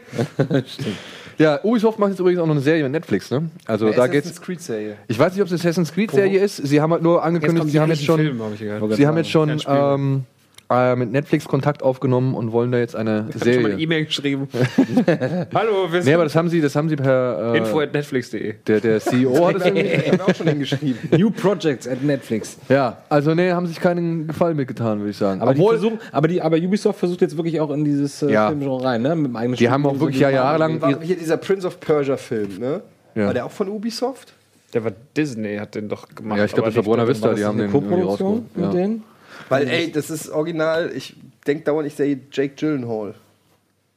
ja, 1.38 1.62
Ubisoft 1.62 1.96
macht 2.00 2.10
jetzt 2.10 2.18
übrigens 2.18 2.40
auch 2.40 2.46
noch 2.46 2.54
eine 2.54 2.60
Serie 2.60 2.82
mit 2.82 2.92
Netflix, 2.92 3.30
ne? 3.30 3.48
Also 3.66 3.92
da 3.92 4.08
geht's. 4.08 4.40
Creed 4.40 4.60
Serie. 4.60 4.96
Ich 5.06 5.16
weiß 5.16 5.32
nicht, 5.32 5.40
ob 5.40 5.46
es 5.46 5.52
eine 5.52 5.60
Assassin's 5.60 5.92
Creed 5.92 6.10
Serie 6.10 6.40
ist. 6.40 6.56
Sie 6.56 6.80
haben 6.80 6.92
halt 6.92 7.02
nur 7.02 7.22
angekündigt, 7.22 7.68
sie 7.68 7.78
haben 7.78 7.90
jetzt 7.90 8.04
schon, 8.04 8.18
Film, 8.18 8.42
hab 8.42 8.92
sie 8.92 9.06
haben 9.06 9.16
jetzt 9.16 9.30
schon 9.30 9.62
ähm, 9.68 10.24
äh, 10.70 10.94
mit 10.96 11.10
Netflix 11.12 11.46
Kontakt 11.46 11.82
aufgenommen 11.82 12.34
und 12.34 12.52
wollen 12.52 12.70
da 12.72 12.78
jetzt 12.78 12.94
eine 12.94 13.26
Ich 13.30 13.34
habe 13.40 13.44
schon 13.44 13.62
mal 13.62 13.68
eine 13.70 13.78
Serie. 13.78 13.84
E-Mail 13.84 14.04
geschrieben. 14.04 14.48
Hallo, 15.54 15.90
wir 15.90 15.98
Nee, 15.98 16.00
sind 16.02 16.14
aber 16.14 16.24
das 16.24 16.34
haben 16.36 16.48
sie, 16.48 16.60
das 16.60 16.76
haben 16.76 16.88
sie 16.88 16.96
per 16.96 17.54
äh, 17.54 17.58
info 17.58 17.80
at 17.80 17.92
netflix.de. 17.92 18.54
der, 18.66 18.80
der 18.80 19.00
CEO 19.00 19.46
hat 19.48 19.56
es 19.56 19.64
irgendwie. 19.66 19.88
haben 20.10 20.18
wir 20.18 20.26
auch 20.28 20.34
schon 20.34 20.48
hingeschrieben. 20.48 20.98
New 21.18 21.30
Projects 21.30 21.88
at 21.88 22.02
Netflix. 22.02 22.58
Ja, 22.68 22.98
also 23.08 23.34
nee, 23.34 23.50
haben 23.50 23.66
sich 23.66 23.80
keinen 23.80 24.26
Gefallen 24.26 24.56
mitgetan, 24.56 24.98
würde 24.98 25.10
ich 25.10 25.16
sagen. 25.16 25.40
Aber, 25.40 25.52
Obwohl, 25.52 25.76
die 25.76 25.80
versuchen, 25.80 26.00
aber, 26.12 26.28
die, 26.28 26.42
aber 26.42 26.56
Ubisoft 26.56 26.98
versucht 26.98 27.20
jetzt 27.22 27.36
wirklich 27.36 27.60
auch 27.60 27.70
in 27.70 27.84
dieses 27.84 28.22
äh, 28.22 28.30
Ja. 28.32 28.48
Filmgenre 28.48 28.84
rein, 28.84 29.02
ne? 29.02 29.16
Mit 29.16 29.26
dem 29.30 29.36
eigenen 29.36 29.56
die 29.56 29.70
haben 29.70 29.86
auch 29.86 29.98
wirklich 29.98 30.16
so 30.18 30.22
ja 30.22 30.30
jahrelang 30.30 30.80
War 30.82 31.00
hier 31.00 31.16
dieser 31.16 31.36
Prince 31.38 31.66
of 31.66 31.80
Persia 31.80 32.16
Film, 32.16 32.58
ne? 32.58 32.82
Ja. 33.14 33.26
War 33.26 33.34
der 33.34 33.46
auch 33.46 33.50
von 33.50 33.68
Ubisoft? 33.68 34.34
Der 34.74 34.84
war 34.84 34.92
Disney, 35.16 35.56
hat 35.56 35.74
den 35.74 35.88
doch 35.88 36.06
gemacht. 36.14 36.36
Ja, 36.38 36.44
ich 36.44 36.52
glaube, 36.52 36.68
das 36.68 36.76
war 36.76 36.82
Buena 36.82 37.08
Vista, 37.08 37.28
das 37.30 37.38
die 37.38 37.44
haben 37.46 37.58
eine 37.58 37.68
den 37.68 37.74
irgendwie 37.74 37.88
Co-Produktion 37.96 38.28
rausgeholt. 38.28 38.56
mit 38.56 38.64
Ja. 38.66 38.70
denen? 38.72 39.02
Weil, 39.48 39.68
ey, 39.68 39.90
das 39.92 40.10
ist 40.10 40.28
original. 40.30 40.90
Ich 40.94 41.16
denke 41.46 41.64
dauernd, 41.64 41.86
ich 41.86 41.94
sehe 41.94 42.20
Jake 42.32 42.54
Gyllenhaal. 42.54 43.14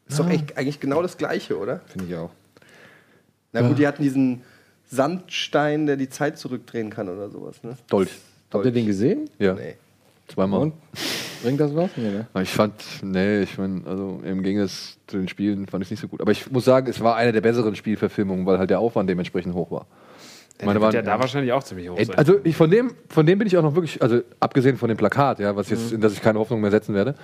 Ist 0.08 0.20
doch 0.20 0.30
echt 0.30 0.58
eigentlich 0.58 0.80
genau 0.80 1.02
das 1.02 1.18
Gleiche, 1.18 1.58
oder? 1.58 1.82
Finde 1.88 2.08
ich 2.08 2.16
auch. 2.16 2.32
Na 3.54 3.62
gut, 3.68 3.78
die 3.80 3.88
hatten 3.88 4.04
diesen 4.04 4.42
Sandstein, 4.90 5.86
der 5.86 5.96
die 5.98 6.10
Zeit 6.10 6.38
zurückdrehen 6.38 6.90
kann 6.90 7.08
oder 7.10 7.30
sowas, 7.30 7.64
ne? 7.64 7.78
Dolch. 7.90 8.10
Habt 8.52 8.66
ihr 8.66 8.72
den 8.72 8.86
gesehen? 8.86 9.30
Ja, 9.40 9.54
Nee. 9.54 9.76
zweimal. 10.28 10.60
Und? 10.62 10.74
Bringt 11.42 11.60
das 11.60 11.74
was? 11.74 11.90
Nee, 11.96 12.10
ne? 12.12 12.28
Ich 12.42 12.50
fand, 12.50 12.74
nee, 13.02 13.42
ich 13.42 13.58
meine, 13.58 13.82
also 13.88 14.22
im 14.24 14.44
Gegensatz 14.44 14.98
zu 15.08 15.18
den 15.18 15.28
Spielen 15.28 15.66
fand 15.68 15.82
ich 15.82 15.88
es 15.88 15.92
nicht 15.92 16.02
so 16.02 16.08
gut. 16.08 16.22
Aber 16.22 16.32
ich 16.32 16.52
muss 16.52 16.66
sagen, 16.66 16.88
es 16.88 17.00
war 17.02 17.16
eine 17.16 17.32
der 17.32 17.42
besseren 17.42 17.76
Spielverfilmungen, 17.76 18.46
weil 18.46 18.60
halt 18.60 18.70
der 18.70 18.80
Aufwand 18.80 19.10
dementsprechend 19.10 19.56
hoch 19.56 19.72
war. 19.72 19.88
Meine, 20.66 20.80
Der 20.80 20.82
wird 20.82 20.94
ja 20.94 21.02
da 21.02 21.20
wahrscheinlich 21.20 21.52
auch 21.54 21.64
ziemlich 21.64 21.90
hoch 21.90 21.98
sein. 21.98 22.18
also 22.18 22.40
ich, 22.44 22.56
von, 22.56 22.70
dem, 22.70 22.92
von 23.10 23.26
dem 23.26 23.40
bin 23.40 23.48
ich 23.48 23.58
auch 23.58 23.64
noch 23.64 23.76
wirklich, 23.76 24.02
also 24.02 24.22
abgesehen 24.40 24.78
von 24.78 24.90
dem 24.90 24.98
Plakat, 24.98 25.40
ja, 25.40 25.56
was 25.56 25.70
jetzt, 25.70 25.92
in 25.92 26.02
das 26.02 26.14
ich 26.14 26.22
keine 26.22 26.40
Hoffnung 26.40 26.62
mehr 26.62 26.72
setzen 26.72 26.94
werde, 26.94 27.16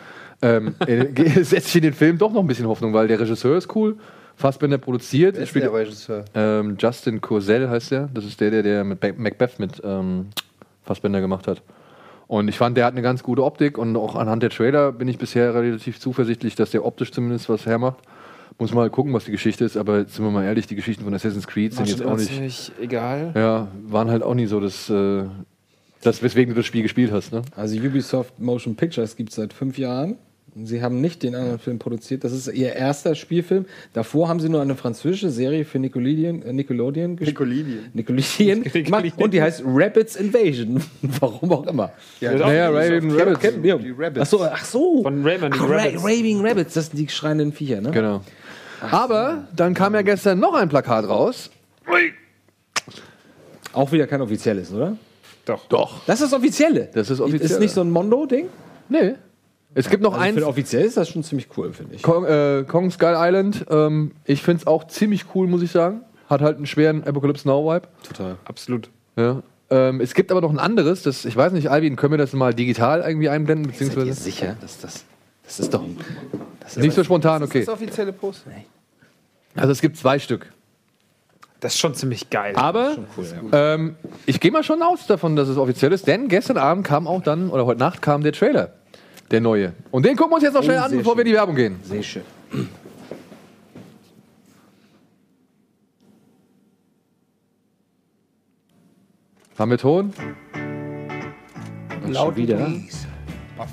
ähm, 0.41 0.75
äh, 0.87 1.05
setze 1.43 1.67
ich 1.67 1.75
in 1.75 1.81
den 1.83 1.93
Film 1.93 2.17
doch 2.17 2.31
noch 2.31 2.41
ein 2.41 2.47
bisschen 2.47 2.67
Hoffnung, 2.67 2.93
weil 2.93 3.07
der 3.07 3.19
Regisseur 3.19 3.57
ist 3.57 3.73
cool, 3.75 3.97
Fassbender 4.35 4.77
produziert, 4.77 5.35
Wer 5.35 5.43
ist 5.43 5.49
spielt, 5.49 5.65
der 5.65 5.73
Regisseur? 5.73 6.25
ähm, 6.35 6.77
Justin 6.79 7.21
Corsell 7.21 7.67
heißt 7.69 7.91
der, 7.91 8.09
das 8.13 8.25
ist 8.25 8.39
der, 8.39 8.51
der, 8.51 8.63
der 8.63 8.83
mit 8.83 9.17
Macbeth 9.17 9.59
mit 9.59 9.81
ähm, 9.83 10.27
Fassbender 10.83 11.21
gemacht 11.21 11.47
hat. 11.47 11.61
Und 12.27 12.49
ich 12.49 12.57
fand, 12.57 12.75
der 12.75 12.85
hat 12.85 12.93
eine 12.93 13.01
ganz 13.01 13.23
gute 13.23 13.43
Optik 13.43 13.77
und 13.77 13.95
auch 13.95 14.15
anhand 14.15 14.43
der 14.43 14.49
Trailer 14.49 14.91
bin 14.91 15.07
ich 15.07 15.17
bisher 15.17 15.53
relativ 15.55 15.99
zuversichtlich, 15.99 16.55
dass 16.55 16.71
der 16.71 16.85
optisch 16.85 17.11
zumindest 17.11 17.47
was 17.47 17.65
hermacht. 17.65 17.97
Muss 18.59 18.73
mal 18.73 18.89
gucken, 18.89 19.13
was 19.13 19.25
die 19.25 19.31
Geschichte 19.31 19.65
ist, 19.65 19.77
aber 19.77 20.05
sind 20.05 20.25
wir 20.25 20.31
mal 20.31 20.43
ehrlich, 20.43 20.65
die 20.65 20.75
Geschichten 20.75 21.03
von 21.03 21.13
Assassin's 21.13 21.45
Creed 21.45 21.73
sind 21.73 21.87
jetzt 21.87 22.03
auch 22.03 22.17
nicht, 22.17 22.29
ziemlich 22.33 22.71
egal. 22.81 23.31
ja, 23.35 23.67
waren 23.87 24.09
halt 24.09 24.23
auch 24.23 24.33
nie 24.33 24.47
so 24.47 24.59
das, 24.59 24.89
äh, 24.89 25.25
das 26.01 26.23
weswegen 26.23 26.53
du 26.53 26.57
das 26.59 26.65
Spiel 26.65 26.81
gespielt 26.81 27.11
hast, 27.11 27.31
ne? 27.31 27.43
Also 27.55 27.77
Ubisoft 27.79 28.39
Motion 28.39 28.75
Pictures 28.75 29.15
gibt 29.15 29.29
es 29.29 29.35
seit 29.35 29.53
fünf 29.53 29.77
Jahren. 29.77 30.15
Sie 30.63 30.81
haben 30.81 31.01
nicht 31.01 31.21
den 31.21 31.35
anderen 31.35 31.59
Film 31.59 31.77
produziert. 31.77 32.23
Das 32.23 32.31
ist 32.31 32.47
ihr 32.47 32.73
erster 32.73 33.13
Spielfilm. 33.13 33.65
Davor 33.93 34.27
haben 34.27 34.39
sie 34.39 34.49
nur 34.49 34.59
eine 34.59 34.73
französische 34.73 35.29
Serie 35.29 35.65
für 35.65 35.77
Nickelodeon, 35.77 36.41
äh, 36.41 36.51
Nickelodeon 36.51 37.15
gespielt. 37.15 37.39
Nickelodeon. 37.93 38.61
Nickelodeon 38.63 38.63
gemacht. 38.85 39.13
Und 39.17 39.35
die 39.35 39.41
heißt 39.43 39.61
Rabbits 39.67 40.15
Invasion. 40.15 40.81
Warum 41.19 41.51
auch 41.51 41.67
immer. 41.67 41.91
Ja, 42.21 42.33
Naja, 42.33 42.69
Raven 42.71 43.11
Rabbits. 43.11 43.53
Rabbits. 43.99 44.19
Ach 44.19 44.25
so, 44.25 44.43
ach 44.43 44.65
so. 44.65 45.03
Von 45.03 45.23
Rayman, 45.23 45.51
die 45.51 45.59
ach, 45.61 45.69
Ra 45.69 45.75
Rabbits. 45.75 46.03
Raving 46.03 46.41
Rabbits, 46.43 46.73
das 46.73 46.87
sind 46.87 46.97
die 46.97 47.09
schreienden 47.09 47.51
Viecher, 47.51 47.79
ne? 47.79 47.91
Genau. 47.91 48.21
Aber 48.81 49.47
dann 49.55 49.73
kam 49.73 49.93
ja 49.95 50.01
gestern 50.01 50.39
noch 50.39 50.53
ein 50.53 50.69
Plakat 50.69 51.07
raus. 51.07 51.49
Auch 53.73 53.91
wieder 53.91 54.07
kein 54.07 54.21
offizielles, 54.21 54.71
oder? 54.71 54.97
Doch. 55.45 55.65
Doch. 55.67 56.01
Das 56.05 56.21
ist 56.21 56.31
das 56.31 56.39
offizielle. 56.39 56.89
Das 56.93 57.09
ist 57.09 57.19
offiziell. 57.19 57.41
Ist 57.51 57.59
nicht 57.59 57.73
so 57.73 57.81
ein 57.81 57.89
Mondo-Ding? 57.91 58.47
Nee. 58.89 59.15
Es 59.75 59.89
gibt 59.89 60.01
noch 60.01 60.13
Also 60.13 60.23
eins. 60.23 60.37
für 60.39 60.47
offiziell 60.47 60.83
ist 60.85 60.97
das 60.97 61.09
schon 61.09 61.23
ziemlich 61.23 61.47
cool, 61.57 61.71
finde 61.73 61.95
ich. 61.95 62.01
Kong, 62.01 62.25
äh, 62.25 62.63
Kong 62.67 62.89
Skull 62.89 63.13
Island. 63.15 63.65
Ähm, 63.69 64.11
ich 64.25 64.41
finde 64.41 64.61
es 64.61 64.67
auch 64.67 64.87
ziemlich 64.87 65.25
cool, 65.35 65.47
muss 65.47 65.61
ich 65.61 65.71
sagen. 65.71 66.01
Hat 66.29 66.41
halt 66.41 66.57
einen 66.57 66.65
schweren 66.65 67.03
Apocalypse 67.03 67.47
Now-Vibe. 67.47 67.87
Total. 68.03 68.37
Absolut. 68.45 68.89
Ja. 69.15 69.43
Ähm, 69.69 70.01
es 70.01 70.13
gibt 70.13 70.31
aber 70.31 70.41
noch 70.41 70.49
ein 70.49 70.59
anderes, 70.59 71.03
das, 71.03 71.25
ich 71.25 71.35
weiß 71.35 71.51
nicht, 71.51 71.69
Alvin, 71.69 71.95
können 71.97 72.13
wir 72.13 72.17
das 72.17 72.31
mal 72.33 72.53
digital 72.53 73.01
irgendwie 73.05 73.29
einblenden? 73.29 73.65
Seid 73.65 73.81
ihr 73.81 73.87
Beziehungsweise 73.89 74.21
sicher, 74.23 74.55
dass 74.61 74.79
das. 74.79 75.03
Das 75.43 75.59
ist 75.59 75.73
doch. 75.73 75.83
Das 76.67 76.75
ist 76.75 76.83
nicht 76.83 76.95
so 76.95 77.03
spontan, 77.05 77.43
okay. 77.43 77.61
Das 77.61 77.69
offizielle 77.69 78.11
Poster. 78.11 78.51
Also 79.55 79.71
es 79.71 79.79
gibt 79.79 79.95
zwei 79.95 80.19
Stück. 80.19 80.51
Das 81.61 81.73
ist 81.73 81.79
schon 81.79 81.95
ziemlich 81.95 82.29
geil. 82.29 82.55
Aber 82.57 82.97
ähm, 83.53 83.95
ich 84.25 84.41
gehe 84.41 84.51
mal 84.51 84.63
schon 84.63 84.81
aus 84.81 85.07
davon, 85.07 85.37
dass 85.37 85.47
es 85.47 85.57
offiziell 85.57 85.93
ist, 85.93 86.07
denn 86.07 86.27
gestern 86.27 86.57
Abend 86.57 86.85
kam 86.85 87.07
auch 87.07 87.23
dann, 87.23 87.49
oder 87.49 87.65
heute 87.65 87.79
Nacht 87.79 88.01
kam 88.01 88.21
der 88.21 88.33
Trailer, 88.33 88.73
der 89.31 89.39
neue. 89.39 89.71
Und 89.91 90.05
den 90.05 90.17
gucken 90.17 90.31
wir 90.31 90.35
uns 90.35 90.43
jetzt 90.43 90.55
noch 90.55 90.63
schnell 90.63 90.79
an, 90.79 90.89
sehr 90.89 90.99
bevor 90.99 91.15
wir 91.15 91.21
in 91.21 91.29
die 91.29 91.35
Werbung 91.35 91.55
gehen. 91.55 91.79
Sehr 91.83 92.03
schön. 92.03 92.23
Haben 99.57 99.71
wir 99.71 99.77
Ton? 99.77 100.13
Und 102.05 102.13
schon 102.13 102.35
wieder. 102.35 102.69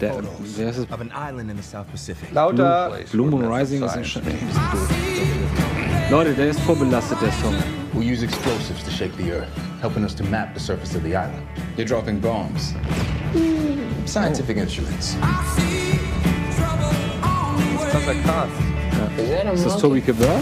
Der, 0.01 0.15
wer 0.57 0.71
ist 0.71 0.79
es? 0.79 0.85
of 0.91 1.01
an 1.01 1.11
island 1.15 1.51
in 1.51 1.57
the 1.57 1.63
South 1.63 1.87
Pacific. 1.91 2.33
Lauter. 2.33 2.93
Blue 3.13 3.27
Moon 3.27 3.45
Rising 3.45 3.83
ist 3.83 3.93
ein 3.97 4.05
Sch- 4.05 4.17
echt 4.17 4.17
ein 4.19 4.25
bisschen 4.25 4.49
doof. 4.73 6.11
Leute, 6.11 6.33
der 6.35 6.49
ist 6.49 6.61
vorbelastet, 6.61 7.19
der 7.21 7.33
Song. 7.33 7.55
We 7.93 8.01
use 8.13 8.25
explosives 8.25 8.83
to 8.85 8.91
shake 8.91 9.13
the 9.17 9.31
earth, 9.33 9.49
helping 9.81 10.03
us 10.05 10.15
to 10.17 10.25
map 10.25 10.55
the 10.55 10.61
surface 10.61 10.95
of 10.97 11.03
the 11.03 11.11
island. 11.11 11.43
You're 11.77 11.87
dropping 11.87 12.21
bombs. 12.21 12.75
Scientific 14.07 14.57
instruments. 14.57 15.17
Krasser 17.91 18.15
Cast. 18.25 19.55
Ist 19.55 19.67
das 19.67 19.79
Toby 19.79 20.01
Kebbell? 20.01 20.41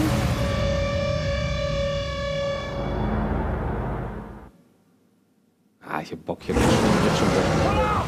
Ah, 5.87 6.01
ich 6.01 6.11
hab 6.11 6.25
Bock 6.25 6.39
hier. 6.43 6.55
Jetzt 6.55 7.17
schon 7.19 7.27
Bock. 7.27 8.05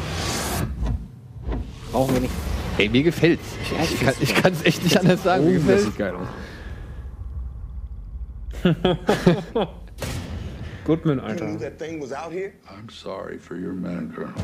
Brauchen 1.96 2.12
wir 2.12 2.20
nicht. 2.20 2.34
Ey, 2.76 2.90
mir 2.90 3.02
gefällt's. 3.02 3.56
Ich, 3.62 3.92
ich, 3.94 4.00
kann, 4.00 4.14
ich 4.20 4.34
kann 4.34 4.52
es 4.52 4.62
echt 4.66 4.84
nicht 4.84 5.00
anders 5.00 5.22
sagen. 5.22 5.46
Mir 5.46 5.58
Oh, 5.58 5.66
das 5.66 5.84
sieht 5.84 5.96
geil 5.96 6.14
aus. 6.14 6.28
Goodman, 10.84 11.20
Alter. 11.20 11.46
I'm 11.46 12.90
sorry 12.90 13.38
for 13.38 13.56
your 13.56 13.72
men, 13.72 14.12
Colonel. 14.14 14.34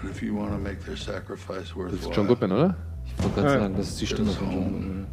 But 0.00 0.08
if 0.12 0.22
you 0.22 0.36
want 0.36 0.52
to 0.52 0.58
make 0.58 0.84
their 0.84 0.96
sacrifice 0.96 1.62
Das 1.62 1.70
ist 1.70 1.76
worthwhile, 1.76 2.14
John 2.14 2.26
Goodman, 2.28 2.52
oder? 2.52 2.76
Ich 3.06 3.24
wollte 3.24 3.40
gerade 3.40 3.58
sagen, 3.58 3.76
das 3.76 3.88
ist 3.88 4.00
die 4.00 4.06
Stimme 4.06 4.30
von 4.30 4.52
John. 4.52 4.64
home 4.64 5.06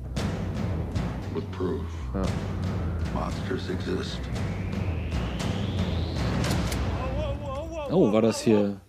with 1.34 1.46
proof. 1.52 1.82
Monsters 3.16 3.70
exist. 3.72 4.20
Oh, 7.90 8.14
war 8.14 8.22
das 8.22 8.42
hier. 8.42 8.80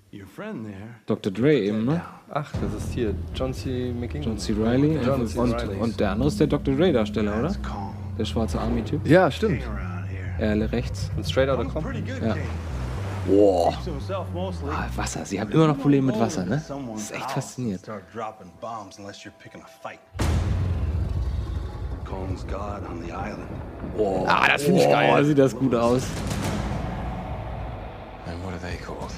Dr. 1.06 1.32
Dre 1.32 1.54
eben, 1.58 1.86
ne? 1.86 2.02
Ach, 2.32 2.52
das 2.62 2.84
ist 2.84 2.92
hier 2.92 3.12
John 3.34 3.52
C. 3.52 3.92
McGinnis. 3.92 4.24
John 4.24 4.38
C. 4.38 4.54
Reilly. 4.56 5.00
John 5.04 5.26
C. 5.26 5.36
und, 5.36 5.52
und 5.80 5.98
der 5.98 6.12
andere 6.12 6.28
ist 6.28 6.38
der 6.38 6.46
Dr. 6.46 6.76
Dre-Darsteller, 6.76 7.40
oder? 7.40 7.48
Calm 7.54 7.92
Der 8.16 8.24
schwarze 8.24 8.60
Army-Typ. 8.60 9.04
Ja, 9.04 9.28
stimmt. 9.32 9.62
Er 10.38 10.70
rechts. 10.70 11.10
Von 11.14 11.24
Straight 11.24 11.48
Outta 11.48 11.64
Compton. 11.64 11.82
Pretty 11.82 12.02
good. 12.02 12.22
Ja. 12.22 12.36
Mostly. 14.32 14.70
Ah, 14.70 14.88
Wasser. 14.94 15.24
Sie 15.24 15.40
haben 15.40 15.50
immer 15.50 15.66
noch 15.66 15.78
Probleme 15.78 16.06
mit 16.12 16.20
Wasser, 16.20 16.44
ne? 16.44 16.62
Das 16.66 17.02
ist 17.02 17.12
echt 17.12 17.30
faszinierend. 17.32 17.82
Start 17.82 18.02
dropping 18.14 18.50
bombs 18.60 18.98
unless 18.98 19.24
you're 19.24 19.32
picking 19.42 19.60
a 19.62 19.66
fight. 19.82 19.98
Cohen's 22.04 22.46
God 22.46 22.88
on 22.88 23.02
the 23.02 23.10
island. 23.10 23.48
Ah, 24.28 24.46
das 24.46 24.62
finde 24.62 24.80
ich 24.80 24.88
geil. 24.88 25.24
sieht 25.24 25.38
das 25.38 25.54
gut 25.54 25.74
aus. 25.74 26.04
And 28.26 28.42
what 28.44 28.52
are 28.52 28.60
they 28.60 28.76
called? 28.76 29.12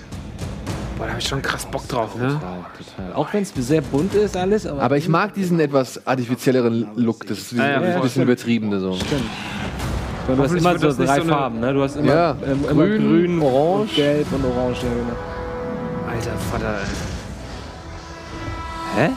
Boah, 1.03 1.07
da 1.09 1.12
hab 1.15 1.19
ich 1.19 1.27
schon 1.29 1.43
krass 1.43 1.67
Bock 1.67 1.88
drauf, 1.88 2.15
ne? 2.15 2.29
Total. 2.38 3.12
Auch 3.15 3.33
wenn 3.33 3.43
es 3.43 3.53
sehr 3.57 3.81
bunt 3.83 4.15
ist 4.15 4.37
alles, 4.37 4.67
aber, 4.69 4.81
Aber 4.83 4.97
ich 4.97 5.09
mag 5.09 5.35
diesen 5.35 5.59
etwas 5.59 6.07
artifizielleren 6.07 6.87
Look. 6.95 7.27
Das 7.27 7.38
ist 7.38 7.59
Ah, 7.59 7.69
ja, 7.71 7.81
ein 7.81 7.93
voll. 7.95 8.03
bisschen 8.03 8.23
übertriebene 8.23 8.79
so. 8.79 8.95
stimmt. 8.95 9.23
Du 10.29 10.41
hast 10.41 10.53
immer 10.55 10.79
so 10.79 10.93
drei 11.05 11.19
so 11.21 11.25
Farben, 11.27 11.59
ne? 11.59 11.75
Du 11.75 11.83
hast 11.83 11.97
immer, 11.97 12.15
Ja, 12.15 12.37
ähm, 12.47 12.65
immer 12.71 12.85
grün, 12.87 13.03
grün, 13.03 13.43
orange. 13.43 13.81
und 13.81 13.95
gelb 13.97 14.27
und 14.33 14.45
orange. 14.45 14.77
Ja, 14.85 14.88
genau. 14.95 16.09
Alter 16.15 16.38
Vater, 16.53 16.75
ey. 18.97 19.07
Hä? 19.09 19.11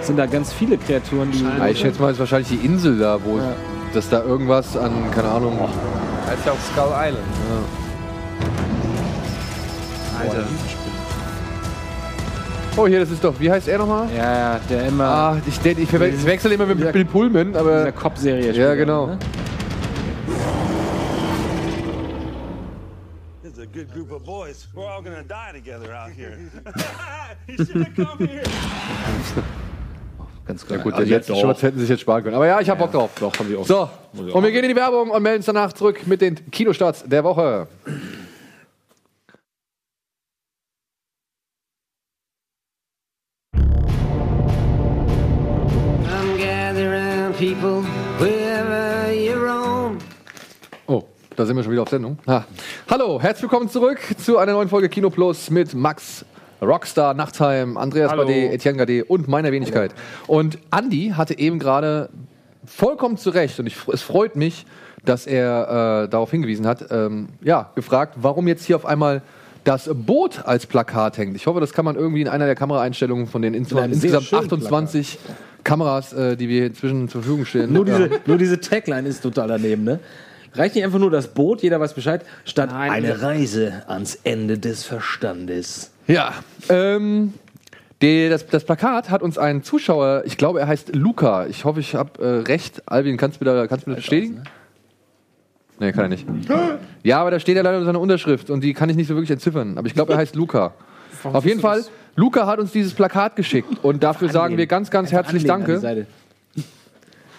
Sind 0.00 0.16
da 0.18 0.24
ganz 0.24 0.54
viele 0.54 0.78
Kreaturen, 0.78 1.30
die. 1.32 1.44
Ah, 1.60 1.68
ich 1.68 1.78
schätze 1.80 2.00
mal, 2.00 2.06
es 2.08 2.14
ist 2.14 2.20
wahrscheinlich 2.20 2.48
die 2.48 2.64
Insel 2.66 2.98
da, 2.98 3.18
wo 3.22 3.36
Ja. 3.36 3.52
dass 3.92 4.08
da 4.08 4.22
irgendwas 4.22 4.74
an, 4.74 5.10
keine 5.14 5.28
Ahnung. 5.28 5.58
Das 6.26 6.38
ist 6.38 6.46
ja 6.46 6.52
auch 6.52 6.72
Skull 6.72 6.94
Island. 6.96 7.26
Alter. 10.30 10.46
Oh, 12.78 12.86
hier, 12.86 13.00
das 13.00 13.10
ist 13.10 13.24
doch, 13.24 13.34
wie 13.40 13.50
heißt 13.50 13.68
er 13.68 13.78
nochmal? 13.78 14.06
Ja, 14.14 14.36
ja, 14.54 14.60
der 14.68 14.86
immer 14.88 15.04
Ah, 15.04 15.36
ich, 15.46 15.58
der, 15.60 15.78
ich 15.78 15.88
verwe- 15.88 16.08
ich 16.14 16.24
wechsle 16.26 16.52
immer 16.54 16.66
mit 16.66 16.78
Dieser- 16.78 16.92
Bill 16.92 17.04
Pullman, 17.06 17.48
dieser 17.48 17.60
aber 17.60 17.92
Cop-Serie 17.92 18.52
ja, 18.52 18.74
genau. 18.74 19.06
Ne? 19.06 19.18
It's 23.44 23.58
a 23.58 23.64
good 23.64 23.92
group 23.94 24.12
of 24.12 24.24
boys. 24.24 24.66
We're 24.74 24.86
all 24.86 25.02
gonna 25.02 25.22
die 25.22 25.52
together 25.58 25.94
out 25.94 26.10
here. 26.10 26.36
you 27.46 27.56
should 27.64 27.76
have 27.86 27.94
come 27.96 28.26
here. 28.28 28.42
Ganz 30.46 30.64
klar. 30.66 30.78
Gut, 30.80 30.94
Also 30.94 31.04
ja, 31.06 31.16
letzten 31.16 31.32
doch. 31.32 31.40
Shorts 31.40 31.62
hätten 31.62 31.76
sie 31.78 31.82
sich 31.84 31.90
jetzt 31.90 32.00
sparen 32.02 32.22
können. 32.22 32.36
Aber 32.36 32.46
ja, 32.46 32.60
ich 32.60 32.68
hab 32.68 32.78
Bock 32.78 32.92
drauf. 32.92 33.10
Doch, 33.18 33.36
haben 33.38 33.48
wir 33.48 33.58
auch. 33.60 33.66
So, 33.66 33.88
und 34.12 34.42
wir 34.44 34.52
gehen 34.52 34.62
in 34.64 34.70
die 34.70 34.76
Werbung 34.76 35.10
und 35.10 35.22
melden 35.22 35.38
uns 35.38 35.46
danach 35.46 35.72
zurück 35.72 36.06
mit 36.06 36.20
den 36.20 36.50
Kinostarts 36.50 37.04
der 37.04 37.24
Woche. 37.24 37.66
People, 47.38 47.82
wherever 48.18 49.12
you 49.12 49.34
roam. 49.34 49.98
Oh, 50.86 51.02
da 51.36 51.44
sind 51.44 51.54
wir 51.54 51.62
schon 51.62 51.72
wieder 51.72 51.82
auf 51.82 51.90
Sendung. 51.90 52.18
Ha. 52.26 52.46
Hallo, 52.88 53.20
herzlich 53.20 53.42
willkommen 53.42 53.68
zurück 53.68 53.98
zu 54.16 54.38
einer 54.38 54.52
neuen 54.52 54.70
Folge 54.70 54.88
Kino 54.88 55.10
Plus 55.10 55.50
mit 55.50 55.74
Max, 55.74 56.24
Rockstar, 56.62 57.12
Nachtheim, 57.12 57.76
Andreas 57.76 58.10
Hallo. 58.10 58.24
Bade, 58.24 58.52
Etienne 58.52 58.78
Gade 58.78 59.04
und 59.04 59.28
meiner 59.28 59.52
Wenigkeit. 59.52 59.94
Und 60.26 60.58
Andy 60.74 61.12
hatte 61.14 61.38
eben 61.38 61.58
gerade 61.58 62.08
vollkommen 62.64 63.18
zu 63.18 63.28
Recht, 63.28 63.60
und 63.60 63.66
ich, 63.66 63.76
es 63.92 64.00
freut 64.00 64.34
mich, 64.34 64.64
dass 65.04 65.26
er 65.26 66.04
äh, 66.04 66.08
darauf 66.08 66.30
hingewiesen 66.30 66.66
hat, 66.66 66.86
ähm, 66.90 67.28
ja, 67.42 67.70
gefragt, 67.74 68.14
warum 68.16 68.48
jetzt 68.48 68.64
hier 68.64 68.76
auf 68.76 68.86
einmal 68.86 69.20
das 69.62 69.90
Boot 69.92 70.46
als 70.46 70.66
Plakat 70.66 71.18
hängt. 71.18 71.36
Ich 71.36 71.46
hoffe, 71.46 71.60
das 71.60 71.72
kann 71.72 71.84
man 71.84 71.96
irgendwie 71.96 72.22
in 72.22 72.28
einer 72.28 72.46
der 72.46 72.54
Kameraeinstellungen 72.54 73.26
von 73.26 73.42
den 73.42 73.52
insgesamt, 73.52 73.84
einem 73.84 73.94
sehr 73.94 74.14
insgesamt 74.14 74.48
schönen 74.48 74.62
28 74.62 75.18
Kameras, 75.66 76.12
äh, 76.12 76.36
die 76.36 76.48
wir 76.48 76.66
inzwischen 76.66 77.08
zur 77.08 77.22
Verfügung 77.22 77.44
stellen. 77.44 77.72
Nur 77.72 77.84
diese, 77.84 78.08
nur 78.24 78.38
diese 78.38 78.60
Tagline 78.60 79.08
ist 79.08 79.20
total 79.20 79.48
daneben, 79.48 79.84
ne? 79.84 79.98
Reicht 80.54 80.74
nicht 80.74 80.84
einfach 80.84 81.00
nur 81.00 81.10
das 81.10 81.28
Boot, 81.28 81.62
jeder 81.62 81.80
weiß 81.80 81.92
Bescheid, 81.92 82.24
statt 82.44 82.70
Nein. 82.70 82.90
eine 82.90 83.20
Reise 83.20 83.82
ans 83.88 84.14
Ende 84.24 84.58
des 84.58 84.84
Verstandes. 84.84 85.90
Ja, 86.06 86.32
ähm, 86.70 87.34
die, 88.00 88.28
das, 88.28 88.46
das 88.46 88.64
Plakat 88.64 89.10
hat 89.10 89.22
uns 89.22 89.38
ein 89.38 89.62
Zuschauer, 89.62 90.22
ich 90.24 90.38
glaube, 90.38 90.60
er 90.60 90.68
heißt 90.68 90.94
Luca. 90.94 91.46
Ich 91.46 91.64
hoffe, 91.64 91.80
ich 91.80 91.94
habe 91.94 92.22
äh, 92.22 92.48
recht. 92.48 92.82
Albin, 92.86 93.16
kannst 93.16 93.40
du 93.40 93.44
mir, 93.44 93.52
da, 93.52 93.66
kannst 93.66 93.86
du 93.86 93.90
mir 93.90 93.96
das 93.96 94.04
bestätigen? 94.04 94.44
Nee, 95.78 95.92
kann 95.92 96.04
er 96.04 96.08
nicht. 96.08 96.26
Ja, 97.02 97.20
aber 97.20 97.32
da 97.32 97.40
steht 97.40 97.56
ja 97.56 97.62
leider 97.62 97.84
seine 97.84 97.98
Unterschrift 97.98 98.48
und 98.48 98.62
die 98.62 98.72
kann 98.72 98.88
ich 98.88 98.96
nicht 98.96 99.08
so 99.08 99.14
wirklich 99.14 99.32
entziffern. 99.32 99.76
Aber 99.76 99.86
ich 99.86 99.94
glaube, 99.94 100.12
er 100.12 100.18
heißt 100.22 100.36
Luca. 100.36 100.74
Auf 101.24 101.44
jeden 101.44 101.60
Fall, 101.60 101.84
Luca 102.16 102.46
hat 102.46 102.58
uns 102.58 102.72
dieses 102.72 102.94
Plakat 102.94 103.36
geschickt 103.36 103.68
und 103.82 104.02
dafür 104.02 104.30
sagen 104.30 104.56
wir 104.56 104.66
ganz, 104.66 104.90
ganz 104.90 105.12
herzlich 105.12 105.44
Danke. 105.44 106.06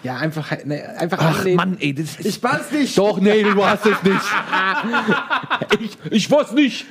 Ja, 0.04 0.16
einfach, 0.16 0.52
ne, 0.64 0.96
einfach 0.96 1.18
Ach 1.20 1.38
anlehnen. 1.38 1.56
Mann, 1.56 1.76
ey, 1.80 1.92
das 1.92 2.20
Ich 2.20 2.40
weiß 2.40 2.70
nicht. 2.70 2.96
Doch, 2.96 3.20
nee, 3.20 3.42
du 3.42 3.64
hast 3.64 3.84
es 3.84 4.02
nicht. 4.02 4.20
Ich, 5.80 5.98
ich 6.10 6.30
weiß 6.30 6.52
nicht. 6.52 6.86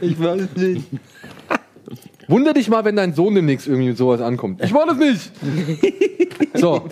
ich 0.00 0.18
weiß 0.18 0.48
nicht. 0.56 0.86
Wunder 2.28 2.52
dich 2.54 2.68
mal, 2.68 2.84
wenn 2.84 2.96
dein 2.96 3.14
Sohn 3.14 3.34
demnächst 3.34 3.66
irgendwie 3.66 3.88
mit 3.88 3.98
sowas 3.98 4.20
ankommt. 4.20 4.62
Ich 4.62 4.72
wollte 4.74 4.92
es 4.92 4.98
nicht. 4.98 5.32
So, 6.54 6.84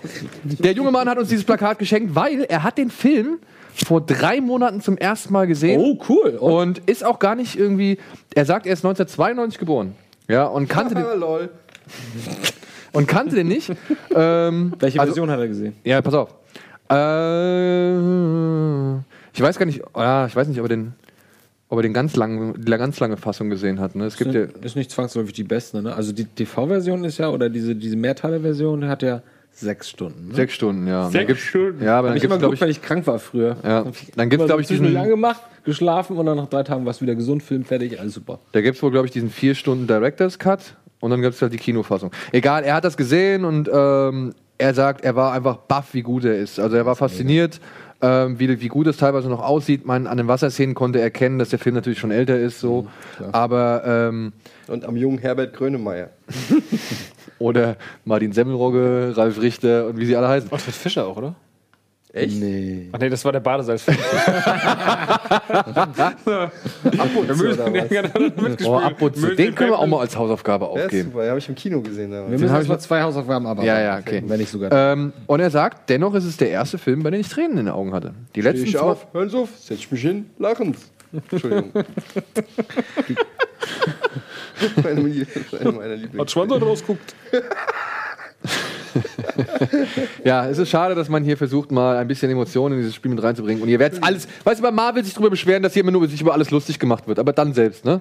der 0.44 0.72
junge 0.72 0.90
Mann 0.90 1.08
hat 1.08 1.16
uns 1.16 1.28
dieses 1.28 1.44
Plakat 1.44 1.78
geschenkt, 1.78 2.14
weil 2.14 2.42
er 2.42 2.62
hat 2.62 2.76
den 2.76 2.90
Film 2.90 3.38
vor 3.72 4.02
drei 4.02 4.40
Monaten 4.42 4.82
zum 4.82 4.98
ersten 4.98 5.32
Mal 5.32 5.46
gesehen. 5.46 5.80
Oh, 5.80 5.98
cool. 6.08 6.36
Und 6.38 6.52
Und 6.80 6.90
ist 6.90 7.02
auch 7.04 7.18
gar 7.18 7.34
nicht 7.34 7.58
irgendwie. 7.58 7.98
Er 8.34 8.44
sagt, 8.44 8.66
er 8.66 8.74
ist 8.74 8.84
1992 8.84 9.58
geboren. 9.58 9.94
Ja, 10.28 10.44
und 10.46 10.68
kannte 10.68 10.94
den, 10.94 11.04
lol. 11.18 11.48
und 12.92 13.06
kannte 13.08 13.36
den 13.36 13.48
nicht. 13.48 13.70
ähm, 14.14 14.74
welche 14.78 15.00
also- 15.00 15.12
Version 15.12 15.30
hat 15.30 15.40
er 15.40 15.48
gesehen? 15.48 15.74
Ja, 15.82 16.00
pass 16.02 16.14
auf. 16.14 16.28
Äh, 16.90 17.94
ich 19.32 19.40
weiß 19.40 19.58
gar 19.58 19.66
nicht, 19.66 19.82
ja, 19.96 20.26
ich 20.26 20.36
weiß 20.36 20.46
nicht, 20.48 20.58
ob 20.60 20.66
er 20.66 20.68
den, 20.70 20.92
ob 21.74 21.78
er 21.80 21.82
den 21.82 21.92
ganz 21.92 22.14
langen, 22.16 22.54
die 22.64 22.70
ganz 22.70 23.00
lange 23.00 23.16
Fassung 23.16 23.50
gesehen 23.50 23.80
hat. 23.80 23.94
Ne? 23.96 24.04
Es 24.06 24.16
gibt 24.16 24.32
ja, 24.32 24.44
Ist 24.62 24.76
nicht 24.76 24.90
zwangsläufig 24.90 25.32
die 25.34 25.42
beste, 25.44 25.82
ne? 25.82 25.94
Also 25.94 26.12
die 26.12 26.24
TV-Version 26.24 27.04
ist 27.04 27.18
ja, 27.18 27.28
oder 27.30 27.50
diese, 27.50 27.74
diese 27.74 27.96
Mehrteile-Version 27.96 28.86
hat 28.86 29.02
ja 29.02 29.22
sechs 29.50 29.90
Stunden. 29.90 30.28
Ne? 30.28 30.34
sechs 30.34 30.54
Stunden, 30.54 30.86
ja. 30.86 31.04
Sechs 31.04 31.12
Dann 31.14 31.26
gibt's- 31.26 31.42
Stunden? 31.42 31.84
Ja, 31.84 31.98
aber 31.98 32.08
dann 32.08 32.16
ich 32.16 32.22
gibt 32.22 32.30
immer 32.30 32.36
es, 32.36 32.40
glaube 32.40 32.54
geguckt, 32.56 32.70
ich, 32.70 32.76
wenn 32.76 32.82
ich 32.82 32.88
krank 32.88 33.06
war 33.06 33.18
früher. 33.18 33.56
Ja, 33.64 33.84
dann 34.16 34.30
gibt's, 34.30 34.34
immer 34.42 34.46
glaub 34.46 34.60
ich, 34.60 34.68
so 34.68 34.74
diesen- 34.74 34.92
lang 34.92 35.08
gemacht, 35.08 35.40
geschlafen 35.64 36.16
und 36.16 36.26
dann 36.26 36.36
nach 36.36 36.48
drei 36.48 36.62
Tagen 36.62 36.86
warst 36.86 37.00
du 37.00 37.04
wieder 37.06 37.14
gesund, 37.14 37.42
Film 37.42 37.64
fertig, 37.64 37.98
alles 38.00 38.14
super. 38.14 38.38
Da 38.52 38.60
gibt 38.60 38.76
es 38.76 38.82
wohl, 38.82 38.90
glaube 38.90 39.06
ich, 39.06 39.12
diesen 39.12 39.30
vier 39.30 39.54
Stunden 39.54 39.86
Director's 39.86 40.38
Cut 40.38 40.76
Und 41.00 41.10
dann 41.10 41.20
gibt 41.22 41.34
es 41.34 41.42
halt 41.42 41.52
die 41.52 41.58
Kinofassung. 41.58 42.10
Egal, 42.32 42.64
er 42.64 42.74
hat 42.74 42.84
das 42.84 42.96
gesehen 42.96 43.44
und 43.44 43.68
ähm, 43.72 44.32
er 44.56 44.72
sagt, 44.72 45.04
er 45.04 45.14
war 45.16 45.32
einfach 45.32 45.56
baff, 45.56 45.92
wie 45.92 46.02
gut 46.02 46.24
er 46.24 46.38
ist. 46.38 46.58
Also 46.60 46.76
er 46.76 46.86
war 46.86 46.94
fasziniert, 46.96 47.60
ähm, 48.04 48.38
wie, 48.38 48.60
wie 48.60 48.68
gut 48.68 48.86
es 48.86 48.98
teilweise 48.98 49.28
noch 49.30 49.42
aussieht. 49.42 49.86
Man, 49.86 50.06
an 50.06 50.18
den 50.18 50.28
Wasserszenen 50.28 50.74
konnte 50.74 50.98
er 50.98 51.04
erkennen, 51.04 51.38
dass 51.38 51.48
der 51.48 51.58
Film 51.58 51.74
natürlich 51.74 51.98
schon 51.98 52.10
älter 52.10 52.38
ist. 52.38 52.60
So. 52.60 52.86
Aber 53.32 53.82
ähm, 53.86 54.32
Und 54.68 54.84
am 54.84 54.96
jungen 54.96 55.18
Herbert 55.18 55.54
Grönemeyer. 55.54 56.10
oder 57.38 57.76
Martin 58.04 58.32
Semmelrogge, 58.32 59.14
Ralf 59.16 59.40
Richter 59.40 59.86
und 59.86 59.98
wie 59.98 60.04
sie 60.04 60.16
alle 60.16 60.28
heißen. 60.28 60.52
Ottfried 60.52 60.74
Fischer 60.74 61.06
auch, 61.06 61.16
oder? 61.16 61.34
Echt? 62.14 62.40
Nee. 62.40 62.88
Ach 62.92 62.98
nee, 63.00 63.08
das 63.08 63.24
war 63.24 63.32
der 63.32 63.40
Badesalzfilm. 63.40 63.98
Abputze 66.96 67.32
oder 67.32 67.74
was? 67.74 68.64
Oh, 68.64 68.78
Abputze. 68.78 69.34
Den 69.34 69.52
können 69.56 69.70
wir 69.70 69.78
auch 69.80 69.86
mal 69.88 69.98
als 69.98 70.16
Hausaufgabe 70.16 70.64
Ja, 70.66 70.70
ist 70.76 70.84
aufgeben. 70.84 71.08
super, 71.10 71.22
den 71.22 71.30
habe 71.30 71.38
ich 71.40 71.48
im 71.48 71.56
Kino 71.56 71.80
gesehen. 71.80 72.12
damals. 72.12 72.30
Wir 72.30 72.38
müssen 72.38 72.54
erstmal 72.54 72.78
zwei 72.78 73.02
Hausaufgaben 73.02 73.44
arbeiten. 73.48 73.66
Ja, 73.66 73.80
ja, 73.80 73.98
okay. 73.98 74.22
Wenn 74.24 74.38
nicht 74.38 74.50
sogar. 74.50 74.70
Ähm, 74.92 75.12
und 75.26 75.40
er 75.40 75.50
sagt, 75.50 75.90
dennoch 75.90 76.14
ist 76.14 76.24
es 76.24 76.36
der 76.36 76.50
erste 76.50 76.78
Film, 76.78 77.02
bei 77.02 77.10
dem 77.10 77.20
ich 77.20 77.28
Tränen 77.28 77.58
in 77.58 77.66
den 77.66 77.74
Augen 77.74 77.92
hatte. 77.92 78.14
Die 78.36 78.42
letzten 78.42 78.66
Ich 78.66 78.76
zwei, 78.76 78.80
auf, 78.80 79.08
hören 79.12 79.28
Sie 79.28 79.36
auf, 79.36 79.48
setz 79.58 79.90
mich 79.90 80.02
hin, 80.02 80.30
lachen 80.38 80.74
Sie. 80.74 81.18
Entschuldigung. 81.32 81.72
meine, 84.84 85.00
eine 85.60 85.72
meiner 85.72 85.96
Lieblings. 85.96 86.20
Hat 86.20 86.30
Schwanzer 86.30 86.62
rausguckt. 86.62 87.14
Ja, 90.24 90.46
es 90.46 90.58
ist 90.58 90.68
schade, 90.70 90.94
dass 90.94 91.08
man 91.08 91.24
hier 91.24 91.36
versucht, 91.36 91.70
mal 91.70 91.96
ein 91.96 92.08
bisschen 92.08 92.30
Emotionen 92.30 92.74
in 92.76 92.80
dieses 92.80 92.94
Spiel 92.94 93.10
mit 93.10 93.22
reinzubringen. 93.22 93.62
Und 93.62 93.68
ihr 93.68 93.78
werdet 93.78 94.02
alles. 94.02 94.26
Weißt 94.44 94.60
du, 94.60 94.62
bei 94.62 94.70
Marvel 94.70 95.04
sich 95.04 95.14
darüber 95.14 95.30
beschweren, 95.30 95.62
dass 95.62 95.72
hier 95.74 95.82
immer 95.82 95.92
nur 95.92 96.06
sich 96.08 96.20
über 96.20 96.32
alles 96.32 96.50
lustig 96.50 96.78
gemacht 96.78 97.06
wird. 97.06 97.18
Aber 97.18 97.32
dann 97.32 97.52
selbst, 97.52 97.84
ne? 97.84 98.00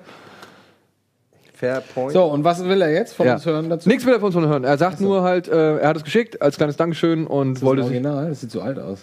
Fair 1.54 1.82
point. 1.94 2.12
So, 2.12 2.24
und 2.26 2.44
was 2.44 2.64
will 2.64 2.82
er 2.82 2.92
jetzt 2.92 3.14
von 3.16 3.26
Ja. 3.26 3.36
uns 3.36 3.46
hören 3.46 3.70
dazu? 3.70 3.88
Nichts 3.88 4.06
will 4.06 4.14
er 4.14 4.20
von 4.20 4.34
uns 4.34 4.46
hören. 4.48 4.64
Er 4.64 4.78
sagt 4.78 5.00
nur 5.02 5.22
halt, 5.24 5.48
äh, 5.48 5.78
er 5.78 5.90
hat 5.90 5.98
es 5.98 6.04
geschickt 6.04 6.42
als 6.42 6.58
kleines 6.58 6.78
Dankeschön 6.78 7.26
und 7.28 7.54
Das 7.56 7.58
ist 7.62 7.66
wollte 7.66 7.84
sich. 7.84 7.92
Original, 7.92 8.30
das 8.30 8.42
sieht 8.42 8.52
so 8.52 8.62
alt 8.62 8.80
aus. 8.80 9.00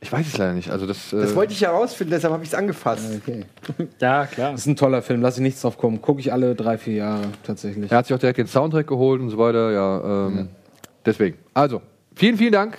Ich 0.00 0.12
weiß 0.12 0.24
es 0.28 0.38
leider 0.38 0.52
nicht. 0.52 0.70
Also 0.70 0.86
das. 0.86 1.12
Äh, 1.12 1.20
Das 1.22 1.34
wollte 1.34 1.52
ich 1.52 1.60
herausfinden, 1.60 2.12
deshalb 2.12 2.32
habe 2.32 2.44
ich 2.44 2.50
es 2.50 2.54
angefasst. 2.54 3.02
Okay. 3.26 3.44
Ja, 4.00 4.26
klar. 4.26 4.52
Das 4.52 4.60
ist 4.60 4.66
ein 4.68 4.76
toller 4.76 5.02
Film, 5.02 5.20
lass 5.22 5.36
ich 5.36 5.42
nichts 5.42 5.60
drauf 5.60 5.76
kommen. 5.76 6.00
Gucke 6.00 6.20
ich 6.20 6.32
alle 6.32 6.54
drei, 6.54 6.78
vier 6.78 6.94
Jahre 6.94 7.22
tatsächlich. 7.42 7.90
er 7.90 7.98
hat 7.98 8.06
sich 8.06 8.14
auch 8.14 8.18
direkt 8.20 8.38
den 8.38 8.46
Soundtrack 8.46 8.86
geholt 8.86 9.20
und 9.20 9.30
so 9.30 9.38
weiter. 9.38 9.72
Ja, 9.72 10.26
ähm, 10.28 10.48
deswegen. 11.04 11.38
Also, 11.54 11.82
vielen, 12.14 12.36
vielen 12.36 12.52
Dank 12.52 12.78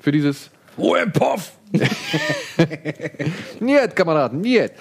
für 0.00 0.12
dieses. 0.12 0.50
Ruhe 0.78 1.00
im 1.00 1.12
Puff! 1.12 1.52
Niet, 3.60 3.94
Kameraden, 3.94 4.40
niet. 4.40 4.72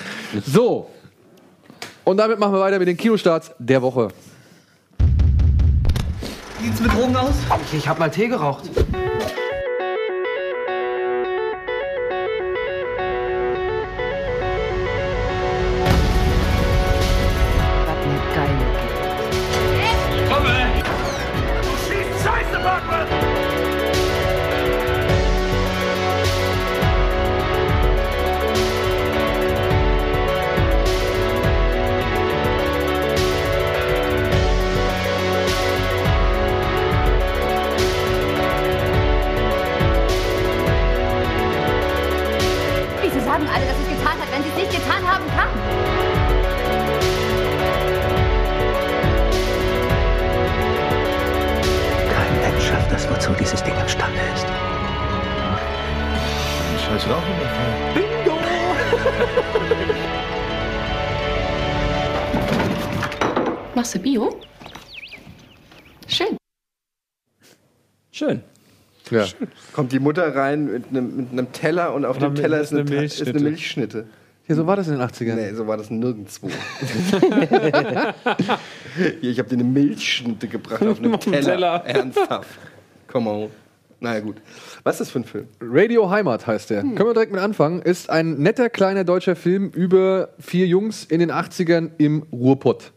So. 0.45 0.89
Und 2.03 2.17
damit 2.17 2.39
machen 2.39 2.53
wir 2.53 2.59
weiter 2.61 2.79
mit 2.79 2.87
den 2.87 2.97
Kinostarts 2.97 3.51
der 3.59 3.81
Woche. 3.81 4.09
Sieht's 6.61 6.81
mit 6.81 6.91
Drogen 6.91 7.15
aus? 7.15 7.35
Ich, 7.71 7.77
ich 7.77 7.87
hab 7.87 7.99
mal 7.99 8.09
Tee 8.09 8.27
geraucht. 8.27 8.69
Dieses 53.49 53.63
Ding 53.63 53.73
imstande 53.81 54.19
ist. 54.35 54.45
Scheiß 56.85 57.03
Rauchenbefall. 57.09 57.73
Machst 63.73 63.95
du 63.95 63.99
Bio? 63.99 64.39
Schön. 66.07 66.37
Schön. 68.11 68.43
Ja. 69.09 69.25
Kommt 69.73 69.91
die 69.93 69.99
Mutter 69.99 70.35
rein 70.35 70.65
mit 70.71 70.89
einem, 70.89 71.15
mit 71.15 71.31
einem 71.31 71.51
Teller 71.51 71.95
und 71.95 72.05
auf 72.05 72.17
Und 72.17 72.23
dem 72.23 72.35
Teller 72.35 72.61
ist 72.61 72.71
eine, 72.71 72.81
eine 72.81 73.03
ist 73.05 73.19
eine 73.21 73.33
Milchschnitte. 73.33 73.43
Milchschnitte. 73.43 74.05
ja, 74.47 74.53
so 74.55 74.67
war 74.67 74.75
das 74.75 74.87
in 74.89 74.99
den 74.99 75.01
80ern. 75.01 75.33
Nee, 75.35 75.53
so 75.55 75.65
war 75.65 75.77
das 75.77 75.89
nirgendwo. 75.89 76.49
Hier, 78.95 79.31
ich 79.31 79.39
habe 79.39 79.49
dir 79.49 79.55
eine 79.55 79.63
Milchschnitte 79.63 80.47
gebracht 80.47 80.83
auf 80.83 80.99
einem 80.99 81.19
Teller. 81.19 81.41
Teller. 81.41 81.83
Ernsthaft. 81.85 82.59
Come 83.11 83.29
on. 83.29 83.49
Naja, 84.01 84.21
gut. 84.21 84.37
Was 84.83 84.95
ist 84.95 85.01
das 85.01 85.09
für 85.11 85.19
ein 85.19 85.25
Film? 85.25 85.47
Radio 85.61 86.09
Heimat 86.09 86.47
heißt 86.47 86.69
der. 86.69 86.81
Können 86.81 86.97
wir 86.97 87.13
direkt 87.13 87.33
mit 87.33 87.41
anfangen. 87.41 87.81
Ist 87.81 88.09
ein 88.09 88.37
netter 88.37 88.69
kleiner 88.69 89.03
deutscher 89.03 89.35
Film 89.35 89.71
über 89.73 90.29
vier 90.39 90.67
Jungs 90.67 91.03
in 91.03 91.19
den 91.19 91.31
80ern 91.31 91.89
im 91.97 92.23
Ruhrpott. 92.31 92.93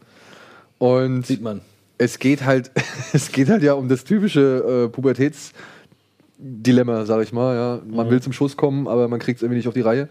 Und 0.77 1.25
Sieht 1.25 1.41
man. 1.41 1.59
es 1.97 2.19
geht 2.19 2.45
halt, 2.45 2.71
es 3.13 3.31
geht 3.33 3.49
halt 3.49 3.63
ja 3.63 3.73
um 3.73 3.89
das 3.89 4.05
typische 4.05 4.85
äh, 4.85 4.89
Pubertätsdilemma, 4.89 7.05
sag 7.05 7.21
ich 7.23 7.33
mal. 7.33 7.55
Ja. 7.55 7.79
Man 7.85 8.09
will 8.09 8.21
zum 8.21 8.31
Schuss 8.31 8.55
kommen, 8.55 8.87
aber 8.87 9.09
man 9.09 9.19
kriegt 9.19 9.37
es 9.37 9.43
irgendwie 9.43 9.57
nicht 9.57 9.67
auf 9.67 9.73
die 9.73 9.81
Reihe. 9.81 10.07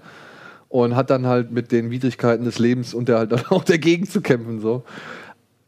Und 0.69 0.97
hat 0.97 1.11
dann 1.11 1.27
halt 1.27 1.53
mit 1.53 1.71
den 1.71 1.91
Widrigkeiten 1.91 2.45
des 2.45 2.59
Lebens 2.59 2.95
und 2.95 3.09
der 3.09 3.19
halt 3.19 3.33
dann 3.33 3.45
auch 3.51 3.65
dagegen 3.65 4.07
zu 4.07 4.21
kämpfen. 4.21 4.61
So. 4.61 4.85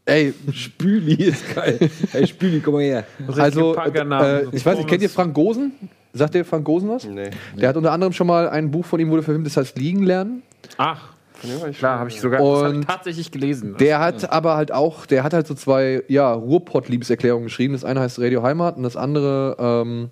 Ey, 0.07 0.35
Spüli 0.53 1.15
ist 1.15 1.55
geil. 1.55 1.79
Hey, 2.13 2.27
Spüli, 2.27 2.61
komm 2.61 2.75
mal 2.75 2.83
her. 2.83 3.05
also, 3.37 3.75
äh, 3.75 4.45
ich 4.53 4.65
weiß 4.65 4.79
nicht, 4.79 4.89
kennt 4.89 5.03
ihr. 5.03 5.09
Frank 5.09 5.35
Gosen? 5.35 5.73
Sagt 6.13 6.35
ihr 6.35 6.45
Frank 6.45 6.65
Gosen 6.65 6.91
was? 6.91 7.05
Nee. 7.05 7.31
Der 7.57 7.71
hat 7.71 7.77
unter 7.77 7.91
anderem 7.91 8.13
schon 8.13 8.27
mal 8.27 8.49
ein 8.49 8.71
Buch 8.71 8.85
von 8.85 9.01
ihm 9.01 9.11
wurde 9.11 9.23
verfilmt, 9.23 9.47
das 9.47 9.57
heißt 9.57 9.79
Liegen 9.79 10.05
lernen. 10.05 10.43
Ach, 10.77 11.15
klar, 11.77 11.99
habe 11.99 12.11
ich 12.11 12.21
sogar 12.21 12.41
das 12.41 12.49
hab 12.49 12.71
ich 12.71 12.77
Und 12.77 12.87
tatsächlich 12.87 13.31
gelesen. 13.33 13.77
Der 13.79 13.99
hat 13.99 14.31
aber 14.31 14.57
halt 14.57 14.73
auch, 14.73 15.07
der 15.07 15.25
hat 15.25 15.33
halt 15.33 15.47
so 15.47 15.55
zwei, 15.55 16.03
ja, 16.09 16.33
Ruhrpott-Liebeserklärungen 16.33 17.47
geschrieben. 17.47 17.73
Das 17.73 17.85
eine 17.85 18.01
heißt 18.01 18.21
Radio 18.21 18.43
Heimat 18.43 18.77
und 18.77 18.83
das 18.83 18.97
andere 18.97 19.57
ähm, 19.59 20.11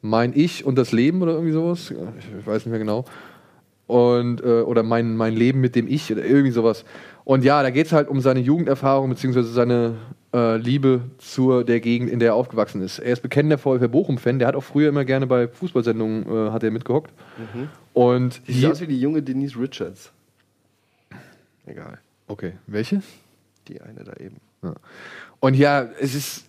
Mein 0.00 0.32
Ich 0.34 0.64
und 0.64 0.76
das 0.76 0.90
Leben 0.90 1.22
oder 1.22 1.32
irgendwie 1.32 1.52
sowas. 1.52 1.90
Ja, 1.90 1.96
Ich, 2.18 2.26
ich 2.40 2.46
weiß 2.46 2.64
nicht 2.64 2.70
mehr 2.70 2.78
genau. 2.78 3.04
Und, 3.86 4.40
äh, 4.42 4.62
oder 4.62 4.82
mein, 4.82 5.16
mein 5.16 5.34
Leben 5.34 5.60
mit 5.60 5.76
dem 5.76 5.86
Ich 5.86 6.10
oder 6.10 6.24
irgendwie 6.24 6.50
sowas. 6.52 6.84
Und 7.24 7.44
ja, 7.44 7.62
da 7.62 7.70
geht 7.70 7.86
es 7.86 7.92
halt 7.92 8.08
um 8.08 8.20
seine 8.20 8.40
Jugenderfahrung 8.40 9.10
beziehungsweise 9.10 9.52
seine 9.52 9.94
äh, 10.34 10.56
Liebe 10.56 11.02
zur 11.18 11.62
der 11.64 11.80
Gegend, 11.80 12.10
in 12.10 12.18
der 12.18 12.30
er 12.30 12.34
aufgewachsen 12.34 12.82
ist. 12.82 12.98
Er 12.98 13.12
ist 13.12 13.22
bekennender 13.22 13.58
VfL 13.58 13.88
Bochum-Fan. 13.88 14.38
Der 14.38 14.48
hat 14.48 14.56
auch 14.56 14.64
früher 14.64 14.88
immer 14.88 15.04
gerne 15.04 15.26
bei 15.26 15.46
Fußballsendungen 15.48 16.48
äh, 16.48 16.50
hat 16.50 16.62
er 16.64 16.70
mitgehockt. 16.70 17.12
Und 17.92 18.40
Die 18.48 18.52
sieht 18.54 18.70
aus 18.70 18.80
wie 18.80 18.86
die 18.86 19.00
junge 19.00 19.22
Denise 19.22 19.58
Richards. 19.58 20.10
Egal. 21.66 21.98
okay, 22.26 22.54
welche? 22.66 23.02
Die 23.68 23.80
eine 23.80 24.02
da 24.04 24.14
eben. 24.14 24.36
Und 25.40 25.54
ja, 25.54 25.86
es 26.00 26.14
ist. 26.14 26.44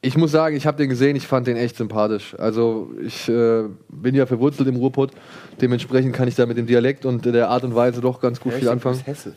Ich 0.00 0.16
muss 0.16 0.30
sagen, 0.30 0.54
ich 0.54 0.64
habe 0.64 0.76
den 0.76 0.88
gesehen, 0.88 1.16
ich 1.16 1.26
fand 1.26 1.48
den 1.48 1.56
echt 1.56 1.76
sympathisch. 1.76 2.36
Also 2.38 2.92
ich 3.04 3.28
äh, 3.28 3.64
bin 3.88 4.14
ja 4.14 4.26
verwurzelt 4.26 4.68
im 4.68 4.76
Ruhrpott, 4.76 5.10
dementsprechend 5.60 6.14
kann 6.14 6.28
ich 6.28 6.36
da 6.36 6.46
mit 6.46 6.56
dem 6.56 6.66
Dialekt 6.66 7.04
und 7.04 7.24
der 7.24 7.48
Art 7.48 7.64
und 7.64 7.74
Weise 7.74 8.00
doch 8.00 8.20
ganz 8.20 8.38
gut 8.38 8.52
Ja, 8.52 8.58
viel 8.60 8.68
anfangen. 8.68 9.00
Hesse. 9.04 9.34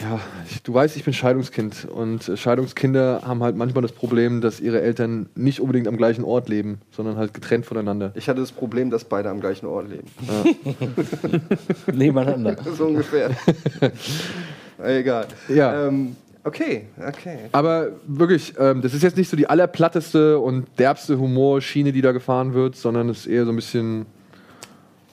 Ja, 0.00 0.20
ich, 0.48 0.62
du 0.62 0.72
weißt, 0.72 0.96
ich 0.96 1.04
bin 1.04 1.12
Scheidungskind 1.12 1.86
und 1.92 2.28
äh, 2.28 2.36
Scheidungskinder 2.36 3.22
haben 3.26 3.42
halt 3.42 3.56
manchmal 3.56 3.82
das 3.82 3.92
Problem, 3.92 4.40
dass 4.40 4.60
ihre 4.60 4.80
Eltern 4.80 5.28
nicht 5.34 5.60
unbedingt 5.60 5.88
am 5.88 5.96
gleichen 5.96 6.24
Ort 6.24 6.48
leben, 6.48 6.80
sondern 6.92 7.16
halt 7.16 7.34
getrennt 7.34 7.66
voneinander. 7.66 8.12
Ich 8.14 8.28
hatte 8.28 8.40
das 8.40 8.52
Problem, 8.52 8.90
dass 8.90 9.04
beide 9.04 9.28
am 9.28 9.40
gleichen 9.40 9.66
Ort 9.66 9.88
leben. 9.88 10.06
Nebeneinander. 11.92 12.56
so 12.76 12.86
ungefähr. 12.86 13.30
Egal. 14.82 15.26
Ja. 15.48 15.88
Ähm, 15.88 16.14
okay, 16.44 16.86
okay. 17.04 17.38
Aber 17.50 17.88
wirklich, 18.06 18.54
ähm, 18.58 18.82
das 18.82 18.94
ist 18.94 19.02
jetzt 19.02 19.16
nicht 19.16 19.28
so 19.28 19.36
die 19.36 19.48
allerplatteste 19.48 20.38
und 20.38 20.66
derbste 20.78 21.18
Humorschiene, 21.18 21.90
die 21.90 22.02
da 22.02 22.12
gefahren 22.12 22.54
wird, 22.54 22.76
sondern 22.76 23.08
es 23.08 23.20
ist 23.20 23.26
eher 23.26 23.44
so 23.44 23.50
ein 23.50 23.56
bisschen 23.56 24.06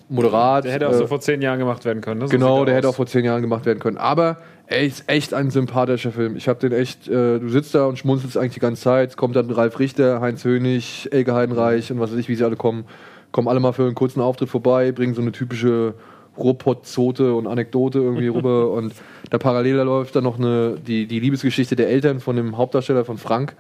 moderat. 0.10 0.66
Der 0.66 0.74
hätte 0.74 0.88
auch 0.88 0.94
äh, 0.94 0.98
so 0.98 1.08
vor 1.08 1.20
zehn 1.20 1.42
Jahren 1.42 1.60
gemacht 1.60 1.84
werden 1.86 2.02
können. 2.02 2.20
Ne? 2.20 2.28
So 2.28 2.32
Genau, 2.32 2.64
der 2.66 2.76
er 2.76 2.78
hätte 2.78 2.88
auch 2.88 2.92
aus. 2.92 2.96
vor 2.98 3.08
zehn 3.08 3.26
Jahren 3.26 3.42
gemacht 3.42 3.66
werden 3.66 3.80
können. 3.80 3.98
Aber 3.98 4.38
ey, 4.68 4.88
ist 4.88 5.04
echt 5.08 5.34
ein 5.34 5.52
sympathischer 5.52 6.12
Film. 6.12 6.36
Ich 6.36 6.48
habe 6.48 6.60
den 6.60 6.72
echt, 6.72 7.08
äh, 7.08 7.40
du 7.40 7.50
sitzt 7.50 7.76
da 7.76 7.86
und 7.86 7.98
schmunzelst 7.98 8.38
eigentlich 8.38 8.56
die 8.56 8.60
ganze 8.60 8.82
Zeit. 8.82 9.12
Es 9.12 9.18
kommt 9.18 9.36
dann 9.36 9.50
Ralf 9.50 9.80
Richter, 9.80 10.22
Heinz 10.22 10.44
Hönig, 10.44 11.10
Elke 11.12 11.34
Heidenreich 11.34 11.92
und 11.92 12.00
was 12.00 12.12
weiß 12.12 12.18
ich, 12.18 12.30
wie 12.30 12.36
sie 12.36 12.44
alle 12.44 12.56
kommen. 12.56 12.86
Kommen 13.32 13.48
alle 13.48 13.60
mal 13.60 13.74
für 13.74 13.84
einen 13.84 13.96
kurzen 13.96 14.22
Auftritt 14.22 14.50
vorbei, 14.50 14.92
bringen 14.92 15.14
so 15.14 15.22
eine 15.22 15.32
typische 15.32 15.96
Ruhrpott-Zote 16.38 17.34
und 17.34 17.48
Anekdote 17.48 18.00
irgendwie 18.00 18.28
rüber. 18.28 18.72
Und 18.76 18.94
da 19.30 19.38
parallel 19.38 19.76
läuft 19.78 20.16
dann 20.16 20.24
noch 20.24 20.38
eine, 20.38 20.78
die, 20.86 21.08
die 21.08 21.20
Liebesgeschichte 21.20 21.76
der 21.76 21.90
Eltern 21.90 22.20
von 22.20 22.36
dem 22.36 22.58
Hauptdarsteller 22.58 23.06
von 23.06 23.18
Frank 23.18 23.56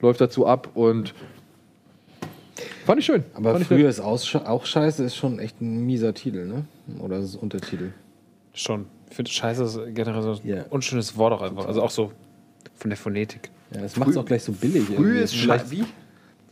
läuft 0.00 0.20
dazu 0.20 0.46
ab 0.46 0.70
und 0.74 1.14
fand 2.84 3.00
ich 3.00 3.06
schön. 3.06 3.24
Aber 3.34 3.52
fand 3.52 3.62
ich 3.62 3.68
früher 3.68 3.88
ist 3.88 4.00
auch 4.00 4.64
scheiße, 4.64 5.04
ist 5.04 5.16
schon 5.16 5.38
echt 5.38 5.60
ein 5.60 5.86
mieser 5.86 6.14
Titel, 6.14 6.46
ne? 6.46 6.64
Oder 7.00 7.18
ist 7.18 7.24
es 7.24 7.36
Untertitel? 7.36 7.90
Schon. 8.52 8.86
Ich 9.10 9.16
finde 9.16 9.30
Scheiße 9.30 9.64
ist 9.64 9.78
generell 9.94 10.22
so 10.22 10.30
ein 10.32 10.38
Ja. 10.44 10.64
unschönes 10.70 11.16
Wort 11.16 11.32
auch 11.32 11.42
einfach. 11.42 11.66
Also 11.66 11.82
auch 11.82 11.90
so 11.90 12.12
von 12.76 12.90
der 12.90 12.96
Phonetik. 12.96 13.50
Ja, 13.74 13.80
das 13.82 13.96
macht 13.96 14.10
es 14.10 14.16
auch 14.16 14.24
gleich 14.24 14.42
so 14.42 14.52
billig. 14.52 14.84
Früh 14.84 15.18
ist 15.20 15.34
scheiße. 15.34 15.70
Wie? 15.70 15.84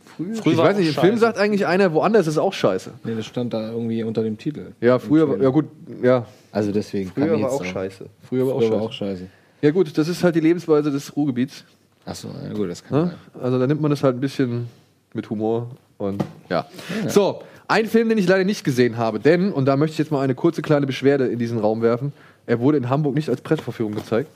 Früh? 0.05 0.33
Früher 0.35 0.53
ich 0.53 0.57
weiß 0.57 0.77
nicht, 0.77 0.87
im 0.89 0.93
Film 1.01 1.17
sagt 1.17 1.37
eigentlich 1.37 1.65
einer, 1.67 1.93
woanders 1.93 2.27
ist 2.27 2.33
es 2.33 2.37
auch 2.39 2.53
scheiße. 2.53 2.91
Nee, 3.03 3.15
das 3.15 3.25
stand 3.25 3.53
da 3.53 3.71
irgendwie 3.71 4.03
unter 4.03 4.23
dem 4.23 4.37
Titel. 4.37 4.71
Ja, 4.81 4.97
früher, 4.99 5.29
war- 5.29 5.37
ja 5.37 5.49
gut, 5.49 5.65
ja, 6.01 6.25
Also 6.51 6.71
deswegen. 6.71 7.11
Früher 7.11 7.29
war 7.31 7.37
jetzt 7.37 7.45
auch 7.51 7.59
sagen. 7.59 7.69
scheiße. 7.71 8.05
früher 8.27 8.47
war 8.47 8.55
auch 8.55 8.71
auch 8.71 8.91
scheiße. 8.91 9.27
Ja 9.61 9.71
gut, 9.71 9.95
das 9.97 10.07
ist 10.07 10.23
halt 10.23 10.35
die 10.35 10.39
Lebensweise 10.39 10.91
des 10.91 11.15
Ruhrgebiets. 11.15 11.63
Achso, 12.05 12.29
ja 12.43 12.53
gut, 12.53 12.69
das 12.69 12.83
kann 12.83 12.99
Ne? 12.99 13.05
sein. 13.33 13.43
Also 13.43 13.59
da 13.59 13.67
nimmt 13.67 13.81
man 13.81 13.91
das 13.91 14.03
halt 14.03 14.15
ein 14.15 14.19
bisschen 14.21 14.67
mit 15.13 15.29
Humor 15.29 15.69
und 15.97 16.23
ja. 16.49 16.65
So, 17.07 17.41
ein 17.67 17.85
Film, 17.85 18.07
den 18.09 18.17
ich 18.17 18.27
leider 18.27 18.43
nicht 18.43 18.63
gesehen 18.63 18.97
habe, 18.97 19.19
denn, 19.19 19.51
und 19.51 19.65
da 19.65 19.75
möchte 19.75 19.93
ich 19.93 19.97
jetzt 19.99 20.11
mal 20.11 20.21
eine 20.21 20.35
kurze 20.35 20.61
kleine 20.61 20.85
Beschwerde 20.87 21.27
in 21.27 21.37
diesen 21.39 21.57
Raum 21.59 21.81
werfen, 21.81 22.13
er 22.47 22.59
wurde 22.59 22.77
in 22.77 22.89
Hamburg 22.89 23.15
nicht 23.15 23.29
als 23.29 23.41
Presseverführung 23.41 23.93
gezeigt. 23.93 24.29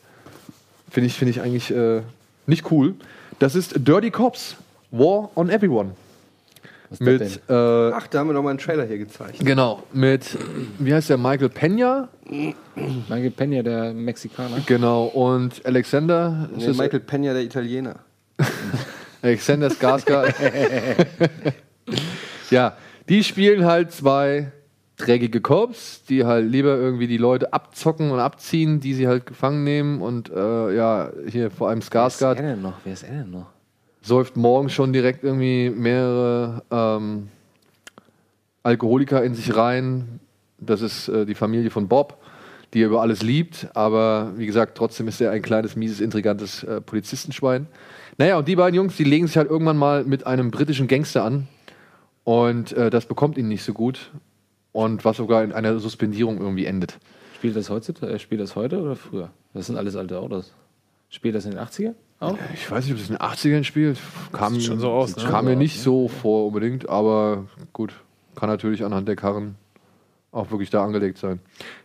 Finde 0.89 1.07
ich, 1.07 1.13
finde 1.15 1.31
ich 1.31 1.41
eigentlich 1.41 1.71
äh, 1.71 2.01
nicht 2.45 2.69
cool. 2.71 2.95
Das 3.39 3.55
ist 3.55 3.73
Dirty 3.87 4.11
Cops, 4.11 4.55
War 4.91 5.29
on 5.35 5.49
Everyone. 5.49 5.91
Was 6.89 6.99
Mit, 6.99 7.21
denn? 7.21 7.31
äh, 7.47 7.93
Ach, 7.93 8.05
da 8.07 8.19
haben 8.19 8.27
wir 8.27 8.33
noch 8.33 8.43
mal 8.43 8.49
einen 8.49 8.59
Trailer 8.59 8.83
hier 8.85 8.97
gezeigt. 8.97 9.39
genau, 9.39 9.83
mit, 9.93 10.37
wie 10.77 10.93
heißt 10.93 11.09
der, 11.09 11.17
Michael 11.17 11.47
Pena? 11.47 12.09
Michael 12.75 13.31
Pena, 13.31 13.63
der 13.63 13.93
Mexikaner. 13.93 14.57
Genau, 14.65 15.05
und 15.05 15.65
Alexander, 15.65 16.49
Nee, 16.53 16.67
Michael 16.67 16.99
Pena, 16.99 17.31
der 17.31 17.43
Italiener. 17.43 17.95
Alexander 19.21 19.69
Skarsgård. 19.69 20.33
ja, 22.49 22.75
die 23.07 23.23
spielen 23.23 23.63
halt 23.65 23.93
zwei 23.93 24.51
dreckige 25.05 25.41
Cops, 25.41 26.03
die 26.03 26.25
halt 26.25 26.49
lieber 26.49 26.77
irgendwie 26.77 27.07
die 27.07 27.17
Leute 27.17 27.53
abzocken 27.53 28.11
und 28.11 28.19
abziehen, 28.19 28.79
die 28.79 28.93
sie 28.93 29.07
halt 29.07 29.25
gefangen 29.25 29.63
nehmen. 29.63 30.01
Und 30.01 30.29
äh, 30.29 30.75
ja, 30.75 31.11
hier 31.27 31.51
vor 31.51 31.69
allem 31.69 31.79
Wer 31.79 32.07
ist 32.07 32.21
er 32.21 32.33
Skarsgård 32.33 32.35
denn 32.35 32.61
noch? 32.61 32.73
Wer 32.83 32.93
ist 32.93 33.03
er 33.03 33.13
denn 33.15 33.31
noch? 33.31 33.47
säuft 34.01 34.35
morgen 34.35 34.69
schon 34.69 34.93
direkt 34.93 35.23
irgendwie 35.23 35.69
mehrere 35.69 36.63
ähm, 36.71 37.29
Alkoholiker 38.63 39.23
in 39.23 39.35
sich 39.35 39.55
rein. 39.55 40.19
Das 40.57 40.81
ist 40.81 41.07
äh, 41.07 41.25
die 41.25 41.35
Familie 41.35 41.69
von 41.69 41.87
Bob, 41.87 42.17
die 42.73 42.81
er 42.81 42.87
über 42.87 43.01
alles 43.01 43.21
liebt. 43.21 43.67
Aber 43.75 44.33
wie 44.35 44.45
gesagt, 44.45 44.77
trotzdem 44.77 45.07
ist 45.07 45.21
er 45.21 45.31
ein 45.31 45.41
kleines, 45.41 45.75
mieses, 45.75 46.01
intrigantes 46.01 46.63
äh, 46.63 46.81
Polizistenschwein. 46.81 47.67
Naja, 48.17 48.37
und 48.37 48.47
die 48.47 48.55
beiden 48.55 48.75
Jungs, 48.75 48.97
die 48.97 49.03
legen 49.03 49.27
sich 49.27 49.37
halt 49.37 49.49
irgendwann 49.49 49.77
mal 49.77 50.03
mit 50.03 50.27
einem 50.27 50.51
britischen 50.51 50.87
Gangster 50.87 51.23
an. 51.23 51.47
Und 52.23 52.73
äh, 52.73 52.89
das 52.89 53.05
bekommt 53.05 53.37
ihnen 53.37 53.49
nicht 53.49 53.63
so 53.63 53.73
gut. 53.73 54.11
Und 54.71 55.03
was 55.03 55.17
sogar 55.17 55.43
in 55.43 55.51
einer 55.51 55.79
Suspendierung 55.79 56.39
irgendwie 56.39 56.65
endet. 56.65 56.97
Spielt 57.35 57.55
das 57.55 57.69
heutzutage? 57.69 58.13
äh, 58.13 58.19
Spielt 58.19 58.39
das 58.41 58.55
heute 58.55 58.81
oder 58.81 58.95
früher? 58.95 59.29
Das 59.53 59.67
sind 59.67 59.77
alles 59.77 59.95
alte 59.95 60.19
Autos. 60.19 60.53
Spielt 61.09 61.35
das 61.35 61.45
in 61.45 61.51
den 61.51 61.59
80er? 61.59 61.93
Auch? 62.21 62.37
Ich 62.53 62.69
weiß 62.69 62.85
nicht, 62.85 62.93
ob 62.93 62.99
das 62.99 63.09
in 63.09 63.15
den 63.15 63.21
80ern 63.21 63.63
spielt. 63.65 63.97
Kam, 64.31 64.53
Sieht 64.53 64.63
schon 64.63 64.79
so 64.79 64.89
aus, 64.91 65.17
ne? 65.17 65.23
kam 65.23 65.45
mir 65.45 65.55
nicht 65.55 65.81
so 65.81 66.07
vor 66.07 66.45
unbedingt, 66.47 66.87
aber 66.87 67.45
gut, 67.73 67.93
kann 68.35 68.47
natürlich 68.47 68.85
anhand 68.85 69.07
der 69.07 69.15
Karren 69.15 69.55
auch 70.31 70.49
wirklich 70.51 70.69
da 70.69 70.85
angelegt 70.85 71.17
sein. 71.17 71.39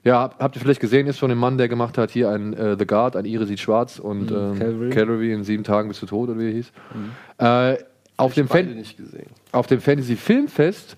Ja, 0.05 0.20
hab- 0.20 0.38
habt 0.40 0.55
ihr 0.55 0.61
vielleicht 0.62 0.81
gesehen, 0.81 1.09
ist 1.09 1.18
von 1.18 1.31
dem 1.31 1.38
Mann, 1.38 1.59
der 1.59 1.68
gemacht 1.68 1.99
hat 1.99 2.12
hier 2.12 2.31
ein 2.31 2.53
äh, 2.53 2.77
The 2.79 2.87
Guard, 2.87 3.16
ein 3.16 3.25
Ire 3.25 3.46
sieht 3.46 3.59
schwarz 3.59 3.99
und 3.99 4.31
ähm, 4.31 4.90
Calvary. 4.90 5.33
In 5.33 5.42
sieben 5.42 5.64
Tagen 5.64 5.88
bist 5.88 6.03
du 6.03 6.07
tot, 6.07 6.29
oder 6.29 6.38
wie 6.38 6.46
er 6.46 6.53
hieß. 6.53 6.72
Äh, 7.38 7.85
auf, 8.18 8.35
dem 8.35 8.46
auf 9.53 9.66
dem 9.66 9.81
Fantasy 9.81 10.14
Filmfest 10.16 10.96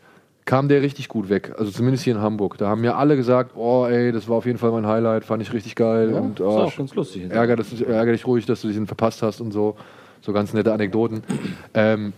kam 0.49 0.67
der 0.67 0.81
richtig 0.81 1.09
gut 1.09 1.29
weg. 1.29 1.53
Also 1.59 1.71
zumindest 1.71 2.05
hier 2.05 2.15
in 2.15 2.23
Hamburg. 2.23 2.57
Da 2.57 2.69
haben 2.69 2.81
mir 2.81 2.97
alle 2.97 3.17
gesagt, 3.17 3.55
oh 3.55 3.87
ey, 3.87 4.13
das 4.13 4.31
war 4.31 4.37
auf 4.39 4.47
jeden 4.47 4.57
Fall 4.57 4.71
mein 4.71 4.87
Highlight, 4.87 5.27
fand 5.27 5.43
ich 5.43 5.53
richtig 5.53 5.75
geil. 5.75 6.11
Ja, 6.11 6.21
und 6.21 6.41
ist 6.41 6.47
oh, 6.47 6.61
auch 6.61 6.75
ganz 6.75 6.95
lustig. 6.95 7.31
ärger, 7.31 7.55
das, 7.55 7.79
ärger 7.83 8.13
dich 8.13 8.27
ruhig, 8.27 8.47
dass 8.47 8.63
du 8.63 8.69
diesen 8.69 8.87
verpasst 8.87 9.23
hast 9.23 9.43
und 9.43 9.53
so. 9.53 9.77
So 10.23 10.33
ganz 10.33 10.55
nette 10.55 10.73
Anekdoten. 10.73 11.23
Ähm, 11.75 12.15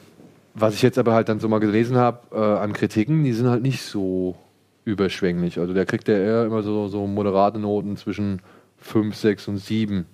was 0.55 0.75
ich 0.75 0.83
jetzt 0.83 0.97
aber 0.97 1.13
halt 1.13 1.29
dann 1.29 1.41
so 1.41 1.49
mal 1.49 1.59
gelesen 1.59 1.97
habe 1.97 2.21
äh, 2.33 2.39
an 2.39 2.73
Kritiken, 2.73 3.25
die 3.25 3.33
sind 3.33 3.49
halt 3.49 3.63
nicht 3.63 3.83
so 3.83 4.37
überschwänglich. 4.85 5.59
Also 5.59 5.75
der 5.75 5.85
kriegt 5.85 6.07
ja 6.07 6.15
eher 6.15 6.45
immer 6.45 6.63
so, 6.63 6.87
so 6.87 7.09
moderate 7.09 7.59
Noten 7.59 7.97
zwischen 7.97 8.43
5, 8.79 9.17
6 9.17 9.49
und 9.49 9.59
7. 9.59 10.07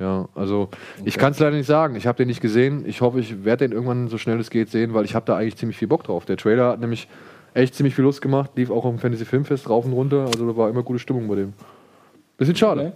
Ja, 0.00 0.28
also 0.34 0.70
ich 1.04 1.18
kann 1.18 1.32
es 1.32 1.38
leider 1.38 1.56
nicht 1.56 1.66
sagen. 1.66 1.94
Ich 1.94 2.08
habe 2.08 2.16
den 2.16 2.26
nicht 2.26 2.40
gesehen. 2.40 2.84
Ich 2.84 3.00
hoffe, 3.00 3.20
ich 3.20 3.44
werde 3.44 3.68
den 3.68 3.72
irgendwann 3.72 4.08
so 4.08 4.18
schnell 4.18 4.40
es 4.40 4.50
geht 4.50 4.70
sehen, 4.70 4.92
weil 4.92 5.04
ich 5.04 5.14
habe 5.14 5.26
da 5.26 5.36
eigentlich 5.36 5.56
ziemlich 5.56 5.76
viel 5.76 5.88
Bock 5.88 6.02
drauf. 6.02 6.24
Der 6.24 6.36
Trailer 6.36 6.70
hat 6.70 6.80
nämlich 6.80 7.06
echt 7.54 7.74
ziemlich 7.74 7.94
viel 7.94 8.04
Lust 8.04 8.20
gemacht, 8.22 8.50
lief 8.56 8.70
auch 8.70 8.84
am 8.84 8.98
Fantasy 8.98 9.24
Filmfest 9.24 9.68
rauf 9.68 9.84
und 9.84 9.92
runter. 9.92 10.26
Also 10.26 10.46
da 10.50 10.56
war 10.56 10.68
immer 10.70 10.82
gute 10.82 10.98
Stimmung 10.98 11.28
bei 11.28 11.36
dem. 11.36 11.52
Bisschen 12.36 12.56
schade. 12.56 12.92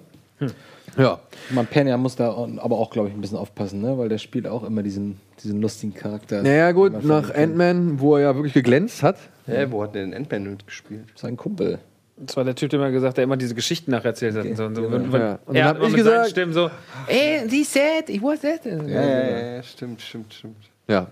Ja. 0.96 1.18
Man 1.50 1.66
Pena 1.66 1.96
muss 1.96 2.14
da 2.16 2.30
aber 2.58 2.76
auch, 2.78 2.90
glaube 2.90 3.08
ich, 3.08 3.14
ein 3.14 3.20
bisschen 3.20 3.38
aufpassen, 3.38 3.80
ne? 3.82 3.98
weil 3.98 4.08
der 4.08 4.18
spielt 4.18 4.46
auch 4.46 4.62
immer 4.64 4.82
diesen, 4.82 5.18
diesen 5.42 5.60
lustigen 5.60 5.92
Charakter. 5.94 6.42
Naja, 6.42 6.70
gut, 6.72 7.02
nach. 7.04 7.34
Ant-Man, 7.34 7.98
wo 8.00 8.16
er 8.16 8.22
ja 8.22 8.34
wirklich 8.36 8.52
geglänzt 8.54 9.02
hat. 9.02 9.16
Hä, 9.46 9.66
wo 9.70 9.82
hat 9.82 9.94
der 9.94 10.02
denn 10.04 10.14
Ant-Man 10.14 10.44
mitgespielt? 10.44 11.04
Sein 11.16 11.36
Kumpel. 11.36 11.78
Das 12.16 12.36
war 12.36 12.44
der 12.44 12.54
Typ, 12.54 12.70
der 12.70 12.78
immer 12.78 12.92
gesagt 12.92 13.10
hat, 13.10 13.16
der 13.16 13.24
immer 13.24 13.36
diese 13.36 13.56
Geschichten 13.56 13.90
nacherzählt 13.90 14.36
hat. 14.36 14.46
Und 14.46 14.56
so. 14.56 14.64
Und 14.66 14.74
so. 14.76 14.82
genau. 14.82 15.12
Wenn, 15.12 15.20
Ja. 15.20 15.32
Und 15.46 15.48
dann 15.48 15.56
er 15.56 15.64
hab 15.64 15.70
hat 15.70 15.76
immer 15.78 15.86
ich 15.88 15.92
mit 15.96 16.04
seinen 16.04 16.12
gesagt- 16.12 16.30
Stimmen 16.30 16.52
so, 16.52 16.70
ey, 17.08 17.48
sie 17.48 17.64
said, 17.64 18.08
it 18.08 18.22
was 18.22 18.40
that. 18.40 18.64
Ja, 18.64 18.72
ja, 18.86 19.00
ja, 19.30 19.54
ja, 19.56 19.62
stimmt, 19.64 20.00
stimmt, 20.00 20.32
stimmt. 20.32 20.56
Ja. 20.86 21.08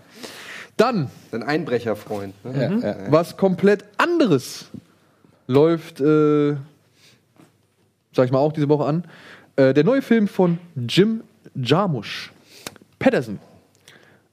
Dann, 0.77 1.09
Sein 1.31 1.43
Einbrecherfreund. 1.43 2.33
Ne? 2.43 2.79
Ja, 2.81 2.87
ja. 2.89 3.11
was 3.11 3.37
komplett 3.37 3.85
anderes 3.97 4.69
läuft, 5.47 6.01
äh, 6.01 6.55
sag 8.13 8.25
ich 8.25 8.31
mal, 8.31 8.39
auch 8.39 8.53
diese 8.53 8.69
Woche 8.69 8.85
an. 8.85 9.03
Äh, 9.55 9.73
der 9.73 9.83
neue 9.83 10.01
Film 10.01 10.27
von 10.27 10.57
Jim 10.75 11.23
Jarmusch. 11.55 12.31
Patterson. 12.99 13.39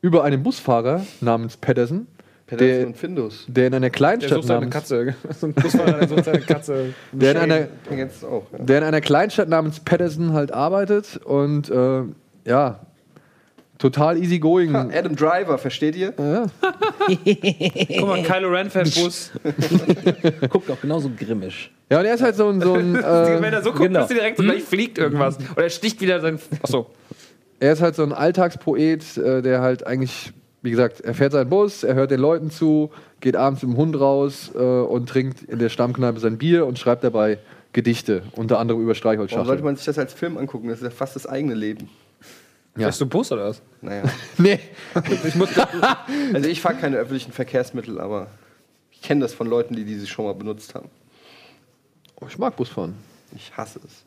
Über 0.00 0.24
einen 0.24 0.42
Busfahrer 0.42 1.04
namens 1.20 1.56
Patterson, 1.56 2.06
Patterson 2.46 2.78
der, 2.78 2.86
und 2.86 2.96
Findus. 2.96 3.44
der 3.48 3.66
in 3.66 3.74
einer 3.74 3.80
Der 3.80 3.90
Kleinstadt 3.90 4.30
sucht 4.32 4.46
seine 4.46 4.60
namens, 4.60 4.74
Katze. 4.74 5.14
So 5.38 5.46
ein 5.48 5.54
Busfahrer, 5.54 5.92
der 5.98 6.08
sucht 6.08 6.24
seine 6.24 6.40
Katze. 6.40 6.94
der 7.12 7.32
in 7.32 7.36
einer, 7.36 7.68
auch. 8.30 8.46
Ja. 8.52 8.58
der 8.64 8.78
in 8.78 8.84
einer 8.84 9.00
Kleinstadt 9.00 9.48
namens 9.48 9.80
Patterson 9.80 10.32
halt 10.32 10.52
arbeitet 10.52 11.18
und 11.18 11.68
äh, 11.68 12.02
ja, 12.46 12.80
total 13.80 14.16
easygoing. 14.16 14.74
Ha, 14.74 14.88
Adam 14.92 15.16
Driver, 15.16 15.58
versteht 15.58 15.96
ihr? 15.96 16.12
Guck 16.16 18.06
mal, 18.06 18.22
Kylo 18.22 18.48
Ren 18.48 18.70
fährt 18.70 18.94
Bus. 18.94 19.32
Guckt 20.50 20.70
auch 20.70 20.80
genauso 20.80 21.10
grimmisch. 21.16 21.72
Ja, 21.90 21.98
und 21.98 22.04
er 22.04 22.14
ist 22.14 22.22
halt 22.22 22.36
so 22.36 22.48
ein, 22.48 22.60
so 22.60 22.74
ein 22.74 22.94
Wenn 23.02 23.42
äh, 23.44 23.50
er 23.50 23.62
so 23.62 23.70
guckt, 23.70 23.84
genau. 23.84 24.00
dass 24.00 24.08
direkt 24.08 24.36
so 24.36 24.44
gleich 24.44 24.62
fliegt 24.62 24.98
irgendwas. 24.98 25.38
Oder 25.52 25.64
er 25.64 25.70
sticht 25.70 26.00
wieder 26.00 26.20
sein. 26.20 26.38
Achso. 26.62 26.90
er 27.58 27.72
ist 27.72 27.82
halt 27.82 27.96
so 27.96 28.04
ein 28.04 28.12
Alltagspoet, 28.12 29.16
äh, 29.16 29.42
der 29.42 29.60
halt 29.60 29.86
eigentlich, 29.86 30.32
wie 30.62 30.70
gesagt, 30.70 31.00
er 31.00 31.14
fährt 31.14 31.32
seinen 31.32 31.50
Bus, 31.50 31.82
er 31.82 31.94
hört 31.94 32.12
den 32.12 32.20
Leuten 32.20 32.50
zu, 32.50 32.90
geht 33.20 33.34
abends 33.34 33.62
mit 33.62 33.72
dem 33.72 33.76
Hund 33.76 33.98
raus 33.98 34.52
äh, 34.54 34.58
und 34.58 35.08
trinkt 35.08 35.42
in 35.42 35.58
der 35.58 35.70
Stammkneipe 35.70 36.20
sein 36.20 36.38
Bier 36.38 36.66
und 36.66 36.78
schreibt 36.78 37.02
dabei 37.02 37.38
Gedichte, 37.72 38.22
unter 38.32 38.58
anderem 38.58 38.82
über 38.82 38.90
Warum 38.90 38.94
sollte 38.94 38.98
Streichholzschachteln. 38.98 39.64
man 39.64 39.76
sich 39.76 39.86
das 39.86 39.98
als 39.98 40.12
Film 40.12 40.36
angucken? 40.36 40.68
Das 40.68 40.78
ist 40.78 40.84
ja 40.84 40.90
fast 40.90 41.16
das 41.16 41.26
eigene 41.26 41.54
Leben. 41.54 41.88
Ja. 42.76 42.82
Fährst 42.86 43.00
du 43.00 43.06
Bus 43.06 43.32
oder 43.32 43.48
was? 43.48 43.62
Naja. 43.80 44.04
Nee, 44.38 44.60
Also 46.32 46.48
ich 46.48 46.60
fahre 46.60 46.76
keine 46.76 46.96
öffentlichen 46.96 47.32
Verkehrsmittel, 47.32 48.00
aber 48.00 48.28
ich 48.90 49.02
kenne 49.02 49.20
das 49.20 49.34
von 49.34 49.46
Leuten, 49.46 49.74
die 49.74 49.84
diese 49.84 50.06
schon 50.06 50.24
mal 50.24 50.34
benutzt 50.34 50.74
haben. 50.74 50.88
oh, 52.20 52.26
ich 52.28 52.38
mag 52.38 52.56
Busfahren. 52.56 52.94
Ich 53.34 53.56
hasse 53.56 53.80
es. 53.84 54.04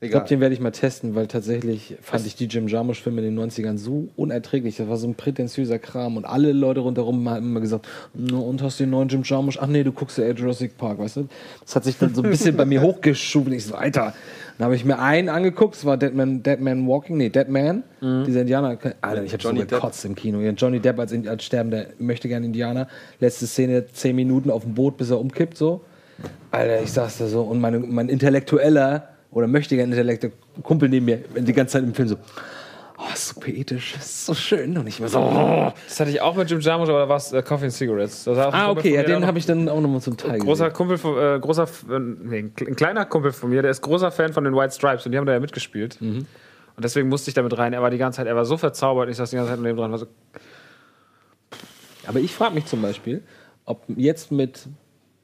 Ich 0.00 0.10
glaube, 0.10 0.26
den 0.26 0.40
werde 0.40 0.54
ich 0.54 0.60
mal 0.60 0.72
testen, 0.72 1.14
weil 1.14 1.26
tatsächlich 1.26 1.96
fand 2.02 2.26
ich 2.26 2.36
die 2.36 2.44
Jim 2.46 2.68
Jarmusch-Filme 2.68 3.22
in 3.22 3.34
den 3.34 3.50
90ern 3.50 3.78
so 3.78 4.08
unerträglich. 4.16 4.76
Das 4.76 4.88
war 4.88 4.98
so 4.98 5.08
ein 5.08 5.14
prätentiöser 5.14 5.78
Kram 5.78 6.18
und 6.18 6.26
alle 6.26 6.52
Leute 6.52 6.80
rundherum 6.80 7.26
haben 7.30 7.46
immer 7.46 7.60
gesagt, 7.60 7.88
"Na, 8.12 8.36
und 8.36 8.62
hast 8.62 8.78
du 8.78 8.84
den 8.84 8.90
neuen 8.90 9.08
Jim 9.08 9.22
Jarmusch? 9.24 9.58
Ach 9.58 9.66
nee, 9.66 9.82
du 9.84 9.92
guckst 9.92 10.18
ja 10.18 10.24
eher 10.24 10.34
Jurassic 10.34 10.76
Park, 10.76 10.98
weißt 10.98 11.16
du? 11.16 11.28
Das 11.64 11.76
hat 11.76 11.84
sich 11.84 11.96
dann 11.96 12.14
so 12.14 12.22
ein 12.22 12.28
bisschen 12.28 12.56
bei 12.56 12.66
mir 12.66 12.82
hochgeschoben. 12.82 13.52
Ich 13.54 13.64
so, 13.64 13.74
Alter. 13.74 14.12
Dann 14.58 14.66
habe 14.66 14.76
ich 14.76 14.84
mir 14.84 14.98
einen 14.98 15.28
angeguckt, 15.28 15.74
es 15.76 15.84
war 15.84 15.96
Dead 15.98 16.14
Man, 16.14 16.42
Dead 16.42 16.60
Man 16.60 16.86
Walking, 16.88 17.16
nee, 17.18 17.28
Dead 17.28 17.48
Man, 17.48 17.82
dieser 18.00 18.40
Indianer. 18.42 18.78
Alter, 19.02 19.22
ich 19.22 19.32
habe 19.34 19.54
Depp. 19.54 19.68
gekotzt 19.68 20.04
im 20.06 20.14
Kino. 20.14 20.40
Johnny 20.40 20.80
Depp 20.80 20.98
als, 20.98 21.12
als 21.26 21.44
sterbender, 21.44 21.86
möchte 21.98 22.28
gern 22.28 22.42
Indianer. 22.44 22.88
Letzte 23.20 23.46
Szene, 23.46 23.86
zehn 23.92 24.16
Minuten 24.16 24.50
auf 24.50 24.62
dem 24.62 24.74
Boot, 24.74 24.96
bis 24.96 25.10
er 25.10 25.20
umkippt, 25.20 25.56
so. 25.58 25.82
Alter, 26.50 26.82
ich 26.82 26.90
saß 26.92 27.18
da 27.18 27.26
so 27.26 27.42
und 27.42 27.60
meine, 27.60 27.78
mein 27.80 28.08
intellektueller 28.08 29.08
oder 29.30 29.46
möchte 29.46 29.76
gerne 29.76 29.92
intellektueller 29.92 30.34
Kumpel 30.62 30.88
neben 30.88 31.04
mir 31.06 31.18
die 31.36 31.52
ganze 31.52 31.74
Zeit 31.74 31.84
im 31.84 31.94
Film 31.94 32.08
so. 32.08 32.16
oh, 32.98 33.02
ist 33.12 33.28
so 33.28 33.40
poetisch, 33.40 33.94
ist 33.96 34.24
so 34.26 34.32
schön. 34.34 34.76
Und 34.78 34.86
ich 34.86 35.00
war 35.00 35.08
so, 35.08 35.18
oh. 35.20 35.72
Das 35.86 36.00
hatte 36.00 36.10
ich 36.10 36.20
auch 36.22 36.34
mit 36.36 36.50
Jim 36.50 36.60
Jarmusch, 36.60 36.88
aber 36.88 37.00
da 37.00 37.08
war 37.08 37.16
es 37.18 37.32
äh, 37.32 37.42
Coffee 37.42 37.64
and 37.66 37.72
Cigarettes. 37.74 38.26
Ah, 38.28 38.70
okay, 38.70 38.94
ja, 38.94 39.02
den 39.02 39.26
habe 39.26 39.38
ich 39.38 39.44
dann 39.46 39.68
auch 39.68 39.80
nochmal 39.80 40.00
zum 40.00 40.16
Teil 40.16 40.38
Großer 40.38 40.64
gesehen. 40.70 40.76
Kumpel 40.76 40.98
von, 40.98 41.18
äh, 41.18 41.38
großer, 41.38 41.64
äh, 41.90 41.98
nee, 41.98 42.38
ein 42.38 42.54
kle- 42.54 42.68
ein 42.68 42.76
kleiner 42.76 43.04
Kumpel 43.04 43.32
von 43.32 43.50
mir, 43.50 43.60
der 43.62 43.70
ist 43.70 43.82
großer 43.82 44.10
Fan 44.10 44.32
von 44.32 44.44
den 44.44 44.54
White 44.56 44.74
Stripes 44.74 45.04
und 45.04 45.12
die 45.12 45.18
haben 45.18 45.26
da 45.26 45.32
ja 45.34 45.40
mitgespielt. 45.40 46.00
Mhm. 46.00 46.26
Und 46.76 46.84
deswegen 46.84 47.08
musste 47.08 47.30
ich 47.30 47.34
damit 47.34 47.56
rein. 47.58 47.72
Er 47.72 47.82
war 47.82 47.90
die 47.90 47.98
ganze 47.98 48.18
Zeit, 48.18 48.26
er 48.26 48.36
war 48.36 48.44
so 48.44 48.56
verzaubert, 48.56 49.08
ich 49.10 49.16
saß 49.16 49.30
die 49.30 49.36
ganze 49.36 49.50
Zeit 49.52 49.60
neben 49.60 49.76
dran, 49.78 49.90
war 49.90 49.98
so, 49.98 50.06
Aber 52.06 52.20
ich 52.20 52.32
frage 52.32 52.54
mich 52.54 52.66
zum 52.66 52.82
Beispiel, 52.82 53.22
ob 53.64 53.82
jetzt 53.96 54.30
mit 54.30 54.66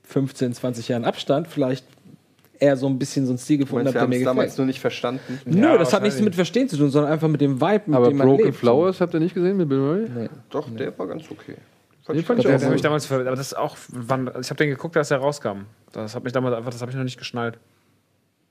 15, 0.05 0.53
20 0.55 0.89
Jahren 0.89 1.05
Abstand 1.05 1.47
vielleicht 1.49 1.87
er 2.63 2.77
so 2.77 2.87
ein 2.87 2.97
bisschen 2.99 3.27
so 3.27 3.33
einen 3.33 3.39
Stil 3.39 3.59
gefunden 3.59 3.87
wir 3.87 3.93
der 3.93 4.07
mir 4.07 4.19
es 4.19 4.25
damals 4.25 4.47
gefällt. 4.47 4.59
nur 4.59 4.67
nicht 4.67 4.81
verstanden. 4.81 5.41
Nö, 5.45 5.77
das 5.79 5.93
hat 5.93 6.03
nichts 6.03 6.21
mit 6.21 6.35
Verstehen 6.35 6.69
zu 6.69 6.77
tun, 6.77 6.91
sondern 6.91 7.13
einfach 7.13 7.29
mit 7.29 7.41
dem 7.41 7.61
Vibe, 7.61 7.83
mit 7.87 7.97
Aber 7.97 8.09
dem 8.09 8.17
man 8.17 8.29
Broken 8.29 8.45
lebt. 8.47 8.57
Flowers 8.57 9.01
habt 9.01 9.13
ihr 9.15 9.21
nicht 9.21 9.35
gesehen 9.35 9.57
mit 9.57 9.69
Bill 9.69 9.79
Murray? 9.79 10.07
Nee. 10.15 10.29
Doch, 10.51 10.69
der 10.71 10.97
war 10.97 11.09
ganz 11.09 11.25
okay. 11.29 11.57
Fand 12.05 12.17
Den 12.17 12.21
ich 12.21 12.27
fand 12.27 12.39
ich 12.41 12.47
auch 12.47 12.61
gut. 12.61 12.71
mich 12.71 12.81
damals, 12.81 13.11
aber 13.11 13.25
das 13.25 13.41
ist 13.41 13.57
auch, 13.57 13.77
wann, 13.89 14.31
ich 14.41 14.49
habe 14.51 14.57
den 14.59 14.71
geguckt, 14.71 14.97
als 14.97 15.11
er 15.11 15.19
rauskam. 15.19 15.67
Das 15.93 16.15
hat 16.15 16.23
mich 16.25 16.33
damals 16.33 16.57
einfach, 16.57 16.71
das 16.71 16.81
habe 16.81 16.91
ich 16.91 16.97
noch 16.97 17.05
nicht 17.05 17.19
geschnallt. 17.19 17.59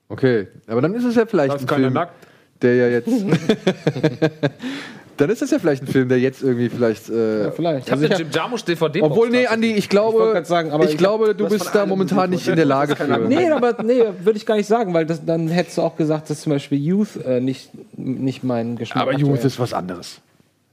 Okay, 0.10 0.48
aber 0.68 0.82
dann 0.82 0.94
ist 0.94 1.06
es 1.06 1.16
ja 1.16 1.26
vielleicht 1.26 1.52
Läuft 1.54 1.72
ein 1.72 1.76
Film, 1.76 1.94
nackt. 1.94 2.14
der 2.62 2.76
ja 2.76 2.88
jetzt. 2.90 3.08
dann 5.22 5.30
ist 5.30 5.42
das 5.42 5.52
ja 5.52 5.60
vielleicht 5.60 5.84
ein 5.84 5.88
Film, 5.88 6.10
der 6.10 6.20
jetzt 6.20 6.42
irgendwie 6.42 6.70
vielleicht. 6.70 7.10
Äh, 7.10 7.44
Ja, 7.44 7.52
vielleicht. 7.52 7.86
Ich 7.88 7.92
habe 7.92 8.02
Also 8.02 8.08
den 8.08 8.12
ich 8.14 8.20
Jim 8.20 8.28
Jarmusch 8.32 8.64
DVD. 8.64 9.02
Obwohl, 9.02 9.30
nee, 9.30 9.46
Andi, 9.48 9.74
ich 9.74 9.88
glaube, 9.88 10.32
grad 10.34 10.48
sagen, 10.48 10.72
aber 10.72 10.86
ich 10.86 10.92
ich 10.92 10.98
glaube, 10.98 11.36
du 11.36 11.48
bist 11.48 11.70
da 11.74 11.86
momentan 11.86 12.30
nicht 12.32 12.48
in 12.48 12.56
der 12.56 12.66
Lage 12.66 12.96
für. 12.96 13.18
Nee, 13.20 13.50
aber 13.50 13.82
nee, 13.84 14.04
würde 14.24 14.38
ich 14.38 14.46
gar 14.46 14.56
nicht 14.56 14.68
sagen, 14.68 14.94
weil 14.94 15.06
das, 15.06 15.24
dann 15.26 15.48
hättest 15.48 15.78
du 15.78 15.82
auch 15.84 15.96
gesagt, 15.96 16.30
dass 16.30 16.42
zum 16.42 16.52
Beispiel 16.52 16.80
Youth 16.80 17.24
äh, 17.26 17.40
nicht, 17.40 17.70
nicht 17.98 18.44
mein 18.44 18.76
Geschmack 18.76 19.04
Aber 19.04 19.12
aktuell 19.12 19.30
Youth 19.36 19.46
ist 19.46 19.60
was 19.60 19.74
anderes. 19.74 20.20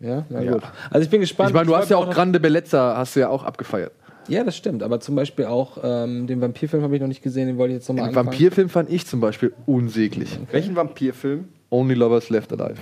Ja, 0.00 0.24
na 0.28 0.42
Ja. 0.42 0.52
gut. 0.52 0.62
Also 0.90 1.04
ich 1.04 1.10
bin 1.10 1.20
gespannt. 1.20 1.50
Ich 1.50 1.54
meine, 1.54 1.66
du 1.66 1.76
hast 1.76 1.90
ja 1.90 1.96
auch 1.96 2.10
Grande 2.10 2.40
Bellezza, 2.40 2.96
hast 2.96 3.16
du 3.16 3.20
ja 3.20 3.28
auch 3.28 3.44
abgefeiert. 3.44 3.92
Ja, 4.28 4.44
das 4.44 4.56
stimmt. 4.56 4.82
Aber 4.82 5.00
zum 5.00 5.14
Beispiel 5.16 5.46
auch 5.46 5.78
ähm, 5.82 6.26
den 6.26 6.40
Vampirfilm 6.40 6.82
habe 6.82 6.94
ich 6.94 7.00
noch 7.00 7.08
nicht 7.08 7.22
gesehen, 7.22 7.46
den 7.48 7.56
wollte 7.58 7.72
ich 7.74 7.78
jetzt 7.80 7.88
nochmal 7.88 8.04
Den 8.04 8.08
anfangen. 8.10 8.26
Vampirfilm 8.28 8.68
fand 8.68 8.90
ich 8.90 9.06
zum 9.06 9.20
Beispiel 9.20 9.52
unsäglich. 9.66 10.38
Welchen 10.52 10.76
Vampirfilm? 10.76 11.48
Only 11.70 11.94
Lovers 11.94 12.30
Left 12.30 12.52
Alive. 12.52 12.78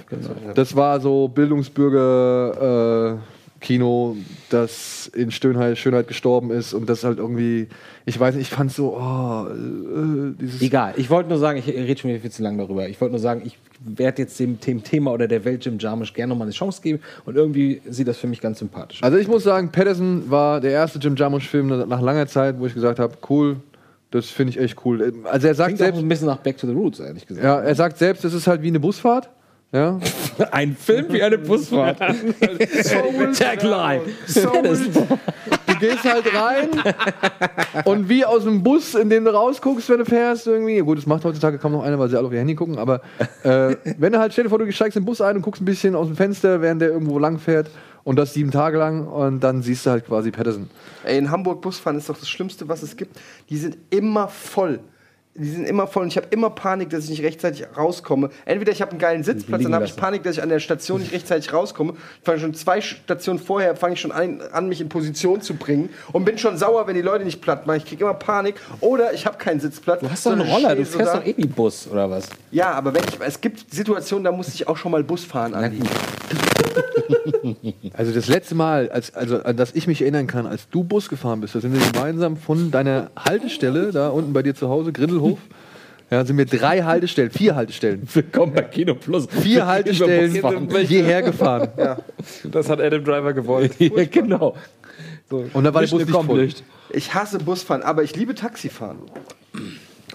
Das 0.54 0.76
war 0.76 1.00
so 1.00 1.28
Bildungsbürger 1.28 3.14
äh, 3.14 3.36
Kino, 3.60 4.16
das 4.50 5.10
in 5.14 5.30
Schönheit, 5.30 5.78
Schönheit 5.78 6.06
gestorben 6.08 6.50
ist 6.50 6.74
und 6.74 6.88
das 6.88 7.04
halt 7.04 7.18
irgendwie, 7.18 7.68
ich 8.04 8.18
weiß 8.18 8.34
nicht, 8.34 8.50
ich 8.50 8.56
fand 8.56 8.70
so, 8.70 8.96
oh, 8.96 9.46
äh, 9.48 10.34
dieses. 10.40 10.60
Egal, 10.62 10.94
ich 10.96 11.10
wollte 11.10 11.30
nur 11.30 11.38
sagen, 11.38 11.58
ich 11.58 11.66
rede 11.66 11.98
schon 11.98 12.10
wieder 12.10 12.20
viel 12.20 12.30
zu 12.30 12.42
lange 12.42 12.58
darüber. 12.58 12.88
Ich 12.88 13.00
wollte 13.00 13.12
nur 13.12 13.20
sagen, 13.20 13.42
ich 13.44 13.58
werde 13.80 14.22
jetzt 14.22 14.38
dem, 14.38 14.60
dem 14.60 14.84
Thema 14.84 15.12
oder 15.12 15.26
der 15.26 15.44
Welt 15.44 15.64
Jim 15.64 15.78
Jarmusch 15.78 16.12
gerne 16.12 16.30
nochmal 16.30 16.46
eine 16.46 16.54
Chance 16.54 16.82
geben 16.82 17.00
und 17.24 17.36
irgendwie 17.36 17.80
sieht 17.88 18.08
das 18.08 18.18
für 18.18 18.26
mich 18.26 18.40
ganz 18.40 18.58
sympathisch 18.58 19.02
aus. 19.02 19.04
Also 19.04 19.16
ich 19.16 19.26
muss 19.26 19.42
sagen, 19.42 19.70
Patterson 19.72 20.30
war 20.30 20.60
der 20.60 20.72
erste 20.72 20.98
Jim 20.98 21.16
Jarmusch-Film 21.16 21.88
nach 21.88 22.00
langer 22.00 22.26
Zeit, 22.26 22.60
wo 22.60 22.66
ich 22.66 22.74
gesagt 22.74 22.98
habe, 22.98 23.16
cool, 23.30 23.56
das 24.16 24.30
finde 24.30 24.50
ich 24.50 24.58
echt 24.58 24.84
cool. 24.84 25.12
Also 25.24 25.46
er 25.46 25.54
sagt 25.54 25.68
Klingt 25.68 25.80
auch 25.80 25.84
selbst, 25.84 26.02
ein 26.02 26.08
bisschen 26.08 26.26
nach 26.26 26.38
Back 26.38 26.56
to 26.58 26.66
the 26.66 26.72
Roots, 26.72 27.00
ehrlich 27.00 27.26
gesagt. 27.26 27.44
ja, 27.44 27.60
er 27.60 27.74
sagt 27.74 27.98
selbst, 27.98 28.24
es 28.24 28.34
ist 28.34 28.46
halt 28.46 28.62
wie 28.62 28.68
eine 28.68 28.80
Busfahrt. 28.80 29.30
Ja. 29.72 29.98
Ein 30.52 30.76
Film 30.76 31.06
wie 31.10 31.22
eine 31.22 31.38
Busfahrt. 31.38 31.98
Tagline. 33.38 34.00
Du 35.66 35.78
gehst 35.80 36.04
halt 36.04 36.24
rein 36.32 36.68
und 37.84 38.08
wie 38.08 38.24
aus 38.24 38.44
dem 38.44 38.62
Bus, 38.62 38.94
in 38.94 39.10
dem 39.10 39.24
du 39.24 39.34
rausguckst, 39.34 39.88
wenn 39.90 39.98
du 39.98 40.04
fährst, 40.04 40.46
irgendwie. 40.46 40.78
Gut, 40.78 40.98
das 40.98 41.06
macht 41.06 41.24
heutzutage 41.24 41.58
kaum 41.58 41.72
noch 41.72 41.82
einer, 41.82 41.98
weil 41.98 42.08
sie 42.08 42.16
alle 42.16 42.28
auf 42.28 42.32
ihr 42.32 42.38
Handy 42.38 42.54
gucken, 42.54 42.78
aber 42.78 43.02
äh, 43.42 43.76
wenn 43.98 44.12
du 44.12 44.18
halt, 44.18 44.32
stell 44.32 44.44
dir 44.44 44.50
vor, 44.50 44.58
du 44.58 44.70
steigst 44.72 44.96
in 44.96 45.02
den 45.02 45.06
Bus 45.06 45.20
ein 45.20 45.36
und 45.36 45.42
guckst 45.42 45.60
ein 45.60 45.66
bisschen 45.66 45.94
aus 45.94 46.06
dem 46.06 46.16
Fenster, 46.16 46.62
während 46.62 46.80
der 46.80 46.90
irgendwo 46.90 47.18
lang 47.18 47.38
fährt 47.38 47.68
und 48.06 48.14
das 48.14 48.34
sieben 48.34 48.52
Tage 48.52 48.78
lang 48.78 49.08
und 49.08 49.40
dann 49.40 49.62
siehst 49.62 49.84
du 49.84 49.90
halt 49.90 50.06
quasi 50.06 50.30
Patterson. 50.30 50.70
Ey, 51.02 51.18
in 51.18 51.32
Hamburg 51.32 51.60
Busfahren 51.60 51.98
ist 51.98 52.08
doch 52.08 52.16
das 52.16 52.28
Schlimmste, 52.28 52.68
was 52.68 52.84
es 52.84 52.96
gibt. 52.96 53.18
Die 53.50 53.56
sind 53.56 53.76
immer 53.90 54.28
voll. 54.28 54.78
Die 55.38 55.48
sind 55.48 55.66
immer 55.66 55.86
voll 55.86 56.04
und 56.04 56.08
ich 56.08 56.16
habe 56.16 56.28
immer 56.30 56.50
Panik, 56.50 56.90
dass 56.90 57.04
ich 57.04 57.10
nicht 57.10 57.22
rechtzeitig 57.22 57.66
rauskomme. 57.76 58.30
Entweder 58.44 58.72
ich 58.72 58.80
habe 58.80 58.92
einen 58.92 59.00
geilen 59.00 59.22
Sitzplatz, 59.22 59.62
dann 59.62 59.74
habe 59.74 59.84
ich 59.84 59.96
Panik, 59.96 60.22
dass 60.22 60.36
ich 60.36 60.42
an 60.42 60.48
der 60.48 60.60
Station 60.60 61.00
nicht 61.00 61.12
rechtzeitig 61.12 61.52
rauskomme. 61.52 61.92
Ich 61.92 62.24
fange 62.24 62.40
schon 62.40 62.54
zwei 62.54 62.80
Stationen 62.80 63.38
vorher, 63.38 63.76
fange 63.76 63.94
ich 63.94 64.00
schon 64.00 64.12
an, 64.12 64.40
an, 64.52 64.68
mich 64.68 64.80
in 64.80 64.88
Position 64.88 65.40
zu 65.42 65.54
bringen 65.54 65.90
und 66.12 66.24
bin 66.24 66.38
schon 66.38 66.56
sauer, 66.56 66.86
wenn 66.86 66.94
die 66.94 67.02
Leute 67.02 67.24
nicht 67.24 67.42
platt 67.42 67.66
machen. 67.66 67.78
Ich 67.78 67.84
kriege 67.84 68.04
immer 68.04 68.14
Panik. 68.14 68.56
Oder 68.80 69.12
ich 69.12 69.26
habe 69.26 69.36
keinen 69.38 69.60
Sitzplatz. 69.60 70.00
Du 70.00 70.10
hast 70.10 70.24
doch 70.24 70.32
einen 70.32 70.42
Roller, 70.42 70.74
du 70.74 70.84
fährst 70.84 71.14
doch 71.14 71.24
eh 71.24 71.32
Bus, 71.32 71.88
oder 71.90 72.10
was? 72.10 72.28
Ja, 72.50 72.72
aber 72.72 72.94
wenn 72.94 73.04
ich, 73.04 73.20
es 73.20 73.40
gibt 73.40 73.72
Situationen, 73.72 74.24
da 74.24 74.32
muss 74.32 74.48
ich 74.48 74.66
auch 74.66 74.76
schon 74.76 74.92
mal 74.92 75.04
Bus 75.04 75.24
fahren, 75.24 75.54
Andi. 75.54 75.80
Also 77.92 78.12
das 78.12 78.28
letzte 78.28 78.54
Mal, 78.54 78.90
als, 78.90 79.14
also 79.14 79.42
an 79.42 79.56
das 79.56 79.74
ich 79.74 79.86
mich 79.86 80.02
erinnern 80.02 80.26
kann, 80.26 80.46
als 80.46 80.68
du 80.68 80.84
Bus 80.84 81.08
gefahren 81.08 81.40
bist, 81.40 81.54
da 81.54 81.60
sind 81.60 81.72
wir 81.72 81.80
gemeinsam 81.92 82.36
von 82.36 82.70
deiner 82.70 83.10
Haltestelle, 83.16 83.92
da 83.92 84.08
unten 84.08 84.32
bei 84.32 84.42
dir 84.42 84.54
zu 84.54 84.68
Hause, 84.68 84.92
Grindelhof, 84.92 85.25
ja, 86.10 86.24
sind 86.24 86.38
wir 86.38 86.46
drei 86.46 86.82
Haltestellen, 86.82 87.30
vier 87.30 87.54
Haltestellen, 87.54 88.02
Willkommen 88.12 88.54
bei 88.54 88.62
Kino 88.62 88.94
Plus. 88.94 89.26
vier 89.42 89.66
Haltestellen 89.66 90.32
hierher 90.86 91.22
gefahren. 91.22 91.68
Das 92.44 92.68
hat 92.68 92.80
Adam 92.80 93.04
Driver 93.04 93.32
gewollt. 93.32 93.74
ja, 93.78 94.04
genau. 94.04 94.56
Und 95.30 95.64
da 95.64 95.74
war 95.74 95.82
der 95.82 95.88
Bus 95.88 96.06
nicht 96.06 96.10
voll. 96.10 96.48
Ich 96.90 97.14
hasse 97.14 97.38
Busfahren, 97.38 97.82
aber 97.82 98.02
ich 98.04 98.14
liebe 98.14 98.34
Taxifahren. 98.34 98.98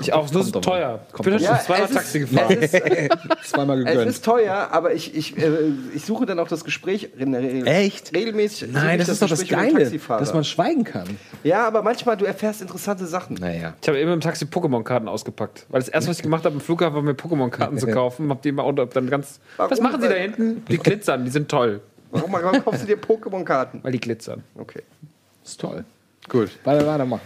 Ich 0.02 0.14
auch, 0.14 0.30
das 0.30 0.45
ist 0.47 0.62
teuer. 0.62 0.99
Ich 1.16 1.22
bin 1.22 1.38
Ja, 1.39 1.56
schon 1.58 1.66
zweimal 1.66 1.84
es 1.86 1.89
ist- 1.91 1.95
Taxi 1.97 2.20
gefahren. 2.20 2.58
Es 2.60 2.74
ist, 2.74 2.84
Zweimal 3.52 3.80
Es 3.80 3.86
gegönnt. 3.86 4.10
ist 4.10 4.26
teuer, 4.26 4.70
aber 4.72 4.93
ich, 4.93 5.16
ich, 5.16 5.38
äh, 5.38 5.49
ich 5.95 6.04
suche 6.06 6.26
dann 6.26 6.39
auch 6.39 6.47
das 6.47 6.64
Gespräch 6.64 7.10
in 7.18 7.32
der 7.32 7.41
Regel. 7.41 7.68
Echt? 7.68 8.16
Regelmäßig. 8.16 8.72
Nein, 8.72 8.99
ich 8.99 9.06
das 9.06 9.10
ist 9.16 9.22
doch 9.22 9.30
das 9.30 9.47
Geile, 9.47 9.89
dass 9.89 10.34
man 10.34 10.43
schweigen 10.43 10.84
kann. 10.84 11.18
ja, 11.43 11.66
aber 11.68 11.82
manchmal 11.84 12.18
du 12.18 12.26
erfährst 12.26 12.62
interessante 12.62 13.06
Sachen. 13.08 13.36
Naja. 13.39 13.74
Ich 13.82 13.88
habe 13.88 13.99
immer 13.99 14.14
im 14.14 14.22
Taxi 14.22 14.45
Pokémon-Karten 14.45 15.08
ausgepackt. 15.08 15.66
Weil 15.70 15.80
das 15.82 15.89
erste, 15.89 16.10
was 16.10 16.18
ich 16.18 16.24
gemacht 16.24 16.43
habe, 16.45 16.56
im 16.56 16.62
Flughafen 16.62 16.95
war 16.95 17.02
mir 17.02 17.14
Pokémon-Karten 17.14 17.78
zu 17.78 17.88
kaufen. 17.91 18.30
Hab 18.30 18.41
die 18.41 18.49
immer 18.49 18.66
hab 18.66 18.93
dann 18.93 19.10
ganz. 19.10 19.39
Warum? 19.58 19.72
Was 19.72 19.80
machen 19.82 20.02
Sie 20.02 20.08
da 20.10 20.16
hinten? 20.16 20.66
Die 20.70 20.78
glitzern, 20.78 21.24
die 21.26 21.32
sind 21.32 21.49
toll. 21.49 21.82
Warum, 22.12 22.32
warum 22.34 22.64
kaufst 22.64 22.82
du 22.84 22.88
dir 22.88 22.97
Pokémon-Karten? 22.97 23.80
Weil 23.84 23.91
die 23.93 23.99
glitzern. 23.99 24.43
Okay. 24.58 24.82
Ist 25.43 25.60
toll. 25.62 25.86
Gut. 26.30 26.49
Weiter, 26.64 26.86
weitermachen. 26.86 27.22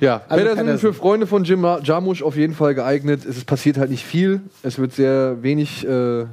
Ja, 0.00 0.22
Also 0.28 0.44
Patterson. 0.44 0.78
für 0.78 0.92
Freunde 0.94 1.26
von 1.26 1.44
Jim 1.44 1.64
Jarmusch 1.82 2.22
auf 2.22 2.36
jeden 2.36 2.54
Fall 2.54 2.74
geeignet. 2.74 3.24
Es 3.24 3.44
passiert 3.44 3.78
halt 3.78 3.90
nicht 3.90 4.04
viel. 4.04 4.40
Es 4.62 4.78
wird 4.78 4.92
sehr 4.92 5.42
wenig, 5.42 5.86
äh, 5.86 6.24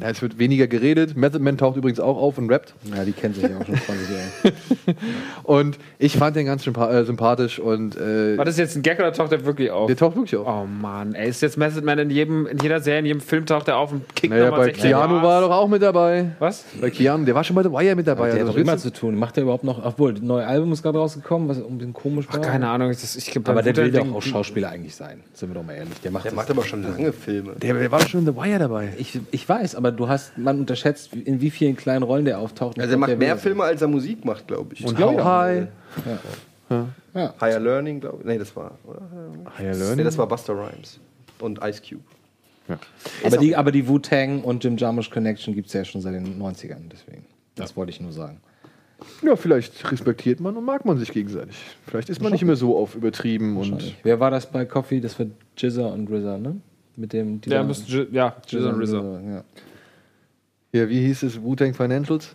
ja, 0.00 0.10
es 0.10 0.20
wird 0.22 0.38
weniger 0.38 0.66
geredet. 0.66 1.16
Method 1.16 1.38
Man 1.42 1.56
taucht 1.56 1.76
übrigens 1.76 2.00
auch 2.00 2.16
auf 2.16 2.36
und 2.38 2.50
rappt. 2.50 2.74
Ja, 2.94 3.04
die 3.04 3.12
kennen 3.12 3.34
sich 3.34 3.44
ja 3.44 3.50
auch 3.58 3.64
schon 3.64 3.76
20 3.76 4.08
Jahre. 4.10 4.54
Und 5.44 5.78
ich 5.98 6.16
fand 6.16 6.36
den 6.36 6.46
ganz 6.46 6.64
sympa 6.64 6.90
äh, 6.90 7.04
sympathisch 7.04 7.58
und 7.58 7.96
äh, 7.96 8.36
War 8.38 8.44
das 8.44 8.56
jetzt 8.56 8.76
ein 8.76 8.82
Gag 8.82 8.98
oder 8.98 9.12
taucht 9.12 9.30
der 9.32 9.44
wirklich 9.44 9.70
auf? 9.70 9.86
der 9.88 9.96
taucht 9.96 10.16
wirklich 10.16 10.36
auf. 10.36 10.46
Oh 10.46 10.66
Mann, 10.66 11.14
ey, 11.14 11.28
ist 11.28 11.42
jetzt 11.42 11.56
Method 11.58 11.82
Man 11.84 11.98
in 11.98 12.10
jedem, 12.10 12.46
in 12.46 12.58
jeder 12.58 12.80
Serie, 12.80 13.00
in 13.00 13.06
jedem 13.06 13.20
Film 13.20 13.44
taucht 13.46 13.68
er 13.68 13.76
auf 13.76 13.92
und 13.92 14.02
kickt 14.16 14.32
naja, 14.32 14.46
nochmal 14.46 14.60
bei 14.60 14.64
16 14.72 14.90
Keanu 14.90 15.22
war 15.22 15.34
er 15.36 15.40
doch 15.48 15.50
auch 15.54 15.68
mit 15.68 15.82
dabei. 15.82 16.30
Was? 16.38 16.64
Bei 16.80 16.90
Keanu, 16.90 17.24
der 17.24 17.34
war 17.34 17.44
schon 17.44 17.56
bei 17.56 17.62
The 17.62 17.70
Wire 17.70 17.94
mit 17.94 18.06
dabei. 18.06 18.30
Der 18.30 18.34
Also 18.40 18.48
hat 18.48 18.54
doch 18.56 18.60
immer 18.60 18.78
zu 18.78 18.92
tun. 18.92 19.16
Macht 19.18 19.36
er 19.36 19.42
überhaupt 19.44 19.64
noch, 19.64 19.84
obwohl, 19.84 20.14
das 20.14 20.22
neue 20.22 20.46
Album 20.46 20.72
ist 20.72 20.82
gerade 20.82 20.98
rausgekommen, 20.98 21.48
was 21.48 21.58
ein 21.58 21.78
bisschen 21.78 21.92
komisch 21.92 22.26
war. 22.30 22.40
Keine 22.40 22.68
Ahnung. 22.68 22.90
Ich, 22.90 23.00
das, 23.00 23.16
ich, 23.16 23.36
Aber 23.36 23.62
der 23.62 23.76
will 23.76 23.90
Ding- 23.90 24.08
doch 24.10 24.16
auch 24.16 24.22
Schauspieler 24.22 24.70
eigentlich 24.70 24.94
sein. 24.96 25.20
Sind 25.34 25.50
wir 25.50 25.54
doch 25.54 25.64
mal 25.66 25.74
ehrlich. 25.74 26.00
Der 26.02 26.10
macht, 26.10 26.24
Der 26.24 26.32
macht 26.34 26.50
aber 26.50 26.64
schon 26.64 26.82
lange 26.82 27.12
Filme. 27.12 27.52
der, 27.60 27.74
der 27.74 27.92
war 27.92 28.00
schon 28.00 28.20
in 28.20 28.26
The 28.26 28.34
Wire 28.36 28.58
dabei. 28.58 28.88
Ich, 28.98 29.18
ich 29.30 29.48
weiß, 29.48 29.74
aber 29.74 29.83
du 29.92 30.08
hast, 30.08 30.36
man 30.38 30.60
unterschätzt, 30.60 31.12
in 31.14 31.40
wie 31.40 31.50
vielen 31.50 31.76
kleinen 31.76 32.02
Rollen 32.02 32.24
der 32.24 32.38
auftaucht. 32.38 32.78
Also 32.78 32.92
er 32.92 32.98
macht 32.98 33.18
mehr 33.18 33.36
Filme, 33.36 33.64
als 33.64 33.82
er 33.82 33.88
Musik 33.88 34.24
macht, 34.24 34.46
glaube 34.46 34.74
ich. 34.74 34.84
Und 34.84 34.98
Ja, 34.98 35.06
How 35.06 35.16
ja. 35.16 35.24
High. 35.24 35.66
Ja. 37.14 37.34
Higher 37.40 37.60
Learning, 37.60 38.00
glaube 38.00 38.18
ich. 38.20 38.26
Nee, 38.26 38.38
das 38.38 38.54
war. 38.56 38.78
Oder? 38.84 39.02
Higher 39.58 39.72
Nee, 39.72 39.78
Learning. 39.78 40.04
das 40.04 40.18
war 40.18 40.26
Buster 40.26 40.54
Rhymes. 40.54 40.98
Und 41.40 41.60
Ice 41.62 41.82
Cube. 41.88 42.02
Aber 43.24 43.36
die, 43.36 43.54
aber 43.54 43.70
die 43.72 43.86
Wu-Tang 43.86 44.42
und 44.42 44.64
Jim 44.64 44.76
Jarmusch 44.76 45.10
Connection 45.10 45.54
gibt 45.54 45.66
es 45.68 45.74
ja 45.74 45.84
schon 45.84 46.00
seit 46.00 46.14
den 46.14 46.40
90ern. 46.40 46.88
Deswegen. 46.90 47.26
Das 47.54 47.76
wollte 47.76 47.90
ich 47.90 48.00
nur 48.00 48.12
sagen. 48.12 48.40
Ja, 49.22 49.36
vielleicht 49.36 49.90
respektiert 49.92 50.40
man 50.40 50.56
und 50.56 50.64
mag 50.64 50.84
man 50.86 50.96
sich 50.98 51.12
gegenseitig. 51.12 51.56
Vielleicht 51.86 52.08
ist 52.08 52.22
man 52.22 52.32
nicht 52.32 52.42
immer 52.42 52.56
so 52.56 52.76
auf 52.78 52.94
übertrieben 52.94 53.56
und. 53.58 53.94
Wer 54.02 54.18
war 54.18 54.30
das 54.30 54.50
bei 54.50 54.64
Coffee? 54.64 55.00
Das 55.00 55.18
war 55.18 55.26
Jizza 55.56 55.86
und 55.86 56.10
RZA, 56.10 56.38
ne? 56.38 56.56
Mit 56.96 57.12
dem. 57.12 57.40
Ja, 57.44 57.62
müsste, 57.62 58.08
ja, 58.10 58.34
Jizz 58.48 58.64
und 58.64 58.80
RZA. 58.82 59.20
Ja. 59.20 59.44
Ja, 60.74 60.88
wie 60.88 61.00
hieß 61.06 61.22
es? 61.22 61.40
Wu-Tang 61.40 61.72
Financials? 61.72 62.34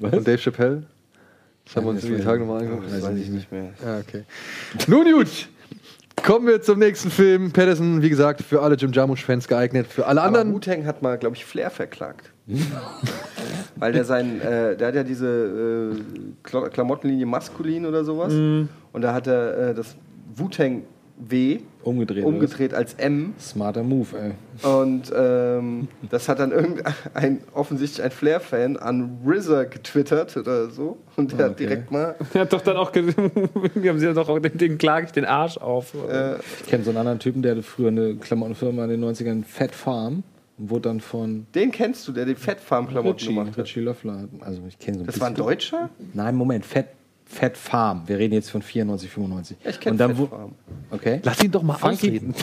Und 0.00 0.26
Dave 0.26 0.38
Chappelle? 0.38 0.84
Das 1.66 1.76
haben 1.76 1.84
wir 1.84 1.90
uns 1.90 2.00
die 2.00 2.16
Tage 2.16 2.40
nochmal 2.40 2.62
angeguckt. 2.62 2.90
Das 2.90 3.02
weiß 3.02 3.18
ich 3.18 3.28
nicht 3.28 3.52
mehr. 3.52 3.74
Ja, 3.84 3.98
okay. 3.98 4.24
Nun 4.88 5.04
gut. 5.12 5.48
Kommen 6.22 6.46
wir 6.46 6.62
zum 6.62 6.78
nächsten 6.78 7.10
Film. 7.10 7.52
Patterson, 7.52 8.00
wie 8.00 8.08
gesagt, 8.08 8.40
für 8.40 8.62
alle 8.62 8.76
Jim 8.76 8.92
Jarmusch-Fans 8.92 9.46
geeignet. 9.46 9.86
Für 9.88 10.06
alle 10.06 10.22
anderen. 10.22 10.54
Wu-Tang 10.54 10.86
hat 10.86 11.02
mal, 11.02 11.18
glaube 11.18 11.36
ich, 11.36 11.44
Flair 11.44 11.68
verklagt. 11.70 12.32
Weil 13.76 13.92
der 13.92 14.06
sein, 14.06 14.40
äh, 14.40 14.74
der 14.74 14.88
hat 14.88 14.94
ja 14.94 15.02
diese 15.02 15.26
äh, 15.26 16.48
Kla- 16.48 16.70
Klamottenlinie 16.70 17.26
maskulin 17.26 17.84
oder 17.84 18.04
sowas. 18.04 18.32
Und 18.32 18.68
da 19.02 19.12
hat 19.12 19.26
er 19.26 19.70
äh, 19.70 19.74
das 19.74 19.96
Wu-Tang 20.34 20.84
W 21.16 21.60
Umgedreht. 21.84 22.24
umgedreht 22.24 22.74
als 22.74 22.94
M. 22.94 23.34
Smarter 23.38 23.82
Move, 23.84 24.08
ey. 24.18 24.32
Und 24.68 25.12
ähm, 25.14 25.86
das 26.10 26.28
hat 26.28 26.40
dann 26.40 26.50
irgendein, 26.50 27.40
offensichtlich 27.54 28.02
ein 28.04 28.10
Flair-Fan 28.10 28.76
an 28.76 29.18
RZA 29.24 29.64
getwittert 29.64 30.36
oder 30.36 30.70
so. 30.70 30.96
Und 31.16 31.32
der 31.38 31.46
hat 31.46 31.52
Okay. 31.52 31.66
direkt 31.66 31.90
mal. 31.92 32.16
Er 32.34 32.40
hat 32.42 32.52
doch 32.52 32.62
dann 32.62 32.76
auch, 32.76 32.92
wir 32.94 33.90
haben 33.90 33.98
sie 34.00 34.06
ja 34.06 34.12
doch 34.12 34.28
auch, 34.28 34.38
den, 34.40 34.58
den 34.58 34.76
klage 34.78 35.06
ich 35.06 35.12
den 35.12 35.24
Arsch 35.24 35.56
auf. 35.58 35.94
Äh, 36.10 36.36
Ich 36.62 36.66
kenne 36.68 36.82
so 36.82 36.90
einen 36.90 36.98
anderen 36.98 37.18
Typen, 37.20 37.42
der 37.42 37.52
hatte 37.52 37.62
früher 37.62 37.88
eine 37.88 38.16
Klamottenfirma 38.16 38.84
in 38.84 38.90
den 38.90 39.04
90ern, 39.04 39.44
Fat 39.44 39.72
Farm, 39.74 40.24
und 40.58 40.70
wurde 40.70 40.88
dann 40.88 41.00
von 41.00 41.46
den 41.54 41.70
kennst 41.70 42.08
du, 42.08 42.12
der 42.12 42.24
die 42.24 42.34
Fettfarm-Klamotten 42.34 43.18
Richie, 43.18 43.26
gemacht 43.28 43.50
hat. 43.52 43.58
Richie 43.66 43.80
Löffler. 43.80 44.20
hat- 44.20 44.28
Also 44.40 44.62
ich 44.68 44.78
kenne 44.80 44.98
so 44.98 45.02
ein 45.04 45.06
Das 45.06 45.20
war 45.20 45.28
ein 45.28 45.34
bisschen- 45.34 45.46
Deutscher? 45.46 45.90
Nein, 46.12 46.34
Moment, 46.34 46.64
Fat, 46.66 46.86
Fat 47.26 47.56
Farm. 47.56 48.02
Wir 48.06 48.18
reden 48.18 48.34
jetzt 48.34 48.50
von 48.50 48.62
94, 48.62 49.10
95. 49.10 49.56
Ja, 49.64 49.70
ich 49.70 49.80
kenn 49.80 49.92
Und 49.92 49.98
dann 49.98 50.10
Fat 50.10 50.18
wo- 50.18 50.26
Farm. 50.26 50.52
Okay. 50.90 51.20
Lass 51.22 51.42
ihn 51.42 51.50
doch 51.50 51.62
mal 51.62 51.74
Funky, 51.74 51.94
ausreden. 52.08 52.34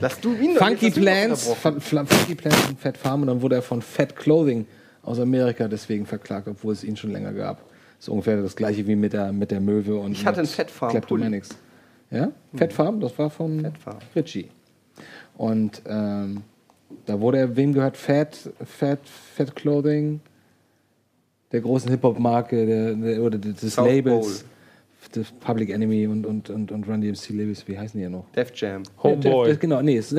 Lass 0.00 0.20
du 0.20 0.32
ihn 0.34 0.54
doch 0.54 0.66
Funky 0.66 0.90
Plants, 0.90 1.44
Funky 1.46 2.34
Plants 2.34 2.68
und 2.68 2.80
Fat 2.80 2.96
Farm 2.96 3.22
und 3.22 3.28
dann 3.28 3.40
wurde 3.42 3.56
er 3.56 3.62
von 3.62 3.80
Fat 3.82 4.14
Clothing 4.16 4.66
aus 5.02 5.18
Amerika 5.18 5.68
deswegen 5.68 6.04
verklagt, 6.06 6.48
obwohl 6.48 6.72
es 6.72 6.84
ihn 6.84 6.96
schon 6.96 7.10
länger 7.12 7.32
gab. 7.32 7.62
So 8.00 8.12
ungefähr 8.12 8.40
das 8.42 8.54
gleiche 8.54 8.86
wie 8.86 8.94
mit 8.96 9.12
der, 9.12 9.32
mit 9.32 9.50
der 9.50 9.60
Möwe 9.60 9.96
und 9.98 10.12
Ich 10.12 10.24
hatte 10.26 10.38
einen 10.40 10.46
Fat 10.48 10.70
Farm 10.70 10.90
Kleptomanics. 10.90 11.48
Ja? 12.10 12.30
Fat 12.54 12.72
Farm, 12.72 13.00
das 13.00 13.18
war 13.18 13.30
von 13.30 13.60
Fat 13.60 13.78
Farm. 13.78 13.98
Richie. 14.14 14.48
Und 15.36 15.82
ähm, 15.86 16.42
da 17.06 17.20
wurde 17.20 17.38
er, 17.38 17.56
wem 17.56 17.72
gehört 17.72 17.96
Fat, 17.96 18.36
Fat, 18.64 19.00
Fat 19.34 19.54
Clothing? 19.56 20.20
Der 21.50 21.60
großen 21.60 21.90
Hip-Hop-Marke 21.90 22.66
der, 22.66 22.94
der, 22.94 23.22
oder 23.22 23.38
des 23.38 23.74
South 23.74 23.86
Labels. 23.86 24.44
Das 25.12 25.32
Public 25.40 25.70
Enemy 25.70 26.06
und, 26.06 26.26
und, 26.26 26.50
und, 26.50 26.70
und 26.70 26.86
Run 26.86 27.00
DMC 27.00 27.30
Labels, 27.30 27.66
wie 27.66 27.78
heißen 27.78 27.96
die 27.98 28.04
ja 28.04 28.10
noch? 28.10 28.26
Def 28.36 28.52
Jam. 28.54 28.82
Homeboy. 29.02 29.48
Ja, 29.48 29.54
genau, 29.56 29.80
nee. 29.80 29.96
ist- 29.96 30.14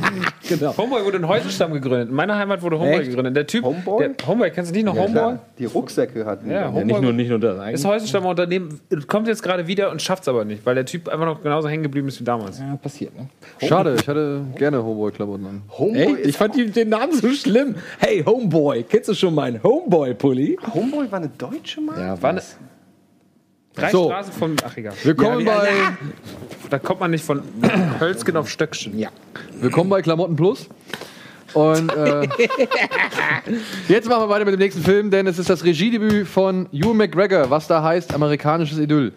genau. 0.48 0.76
Homeboy 0.76 1.02
wurde 1.04 1.16
in 1.16 1.26
Heusenstamm 1.26 1.72
gegründet. 1.72 2.10
In 2.10 2.14
meiner 2.14 2.36
Heimat 2.36 2.60
wurde 2.60 2.78
Homeboy 2.78 2.98
Echt? 3.00 3.08
gegründet. 3.08 3.36
Der 3.36 3.46
Typ, 3.46 3.64
Homeboy? 3.64 4.08
Der, 4.14 4.26
Homeboy, 4.26 4.50
kennst 4.50 4.70
du 4.70 4.74
nicht 4.74 4.84
noch 4.84 4.94
Ja, 4.94 5.02
Homeboy? 5.02 5.22
klar. 5.22 5.38
Die 5.58 5.64
Rucksäcke 5.64 6.26
hatten. 6.26 6.50
Ja. 6.50 6.66
Homeboy 6.66 6.84
nicht 6.84 7.00
nur, 7.00 7.12
nicht 7.14 7.28
nur 7.30 7.38
das. 7.38 7.54
ist 7.56 7.60
Eigentlich. 7.62 7.84
Heusenstammer 7.86 8.28
Unternehmen, 8.28 8.80
kommt 9.08 9.28
jetzt 9.28 9.42
gerade 9.42 9.66
wieder 9.66 9.90
und 9.90 10.02
schafft 10.02 10.24
es 10.24 10.28
aber 10.28 10.44
nicht, 10.44 10.66
weil 10.66 10.74
der 10.74 10.84
Typ 10.84 11.08
einfach 11.08 11.24
noch 11.24 11.42
genauso 11.42 11.68
hängen 11.70 11.82
geblieben 11.82 12.08
ist 12.08 12.20
wie 12.20 12.24
damals. 12.24 12.58
Ja, 12.58 12.76
passiert, 12.76 13.16
ne? 13.16 13.28
Schade, 13.66 13.96
ich 13.98 14.06
hatte 14.06 14.42
gerne 14.56 14.84
Homeboy-Klamotten 14.84 15.46
an. 15.46 15.62
Homeboy 15.70 16.02
Ey, 16.02 16.12
ist 16.20 16.28
ich 16.28 16.36
fand 16.36 16.54
die, 16.54 16.66
den 16.70 16.90
Namen 16.90 17.12
so 17.14 17.28
schlimm. 17.30 17.76
Hey, 17.98 18.22
Homeboy, 18.24 18.82
kennst 18.82 19.08
du 19.08 19.14
schon 19.14 19.34
meinen 19.34 19.62
Homeboy-Pulli? 19.62 20.58
Homeboy 20.74 21.10
war 21.10 21.18
eine 21.20 21.28
deutsche 21.30 21.80
Marke? 21.80 22.00
Ja, 22.02 22.20
War 22.22 22.36
was? 22.36 22.58
Drei 23.74 23.90
So. 23.90 24.06
Straßen 24.06 24.32
von. 24.32 24.56
Ach 24.64 24.76
egal. 24.76 24.94
Willkommen, 25.02 25.44
bei, 25.44 25.68
Da 26.70 26.78
kommt 26.78 27.00
man 27.00 27.10
nicht 27.10 27.24
von 27.24 27.42
Hölzgen 28.00 28.36
auf 28.36 28.48
Stöckchen. 28.48 28.98
Ja. 28.98 29.10
willkommen 29.60 29.90
bei 29.90 30.00
Klamotten 30.00 30.36
Plus. 30.36 30.68
Und 31.54 31.92
äh, 31.94 32.22
jetzt 33.88 34.08
machen 34.08 34.22
wir 34.22 34.28
weiter 34.28 34.44
mit 34.44 34.54
dem 34.54 34.58
nächsten 34.58 34.82
Film, 34.82 35.10
denn 35.10 35.26
es 35.26 35.38
ist 35.38 35.50
das 35.50 35.64
Regiedebüt 35.64 36.26
von 36.26 36.68
Ewan 36.72 36.96
McGregor, 36.96 37.48
was 37.50 37.68
da 37.68 37.82
heißt 37.82 38.12
amerikanisches 38.12 38.78
Idyll. 38.78 39.12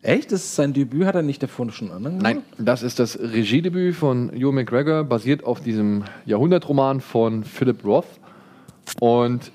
Echt? 0.00 0.32
Das 0.32 0.44
ist 0.44 0.54
sein 0.54 0.72
Debüt? 0.72 1.06
Hat 1.06 1.14
er 1.14 1.22
nicht 1.22 1.42
davor 1.42 1.70
schon 1.72 1.90
anderen 1.90 2.18
Nein, 2.18 2.42
das 2.58 2.82
ist 2.82 2.98
das 2.98 3.18
Regiedebüt 3.18 3.96
von 3.96 4.32
Ewan 4.34 4.54
McGregor, 4.54 5.04
basiert 5.04 5.44
auf 5.44 5.60
diesem 5.60 6.04
Jahrhundertroman 6.26 7.00
von 7.00 7.44
Philip 7.44 7.84
Roth. 7.84 8.06
Und 9.00 9.50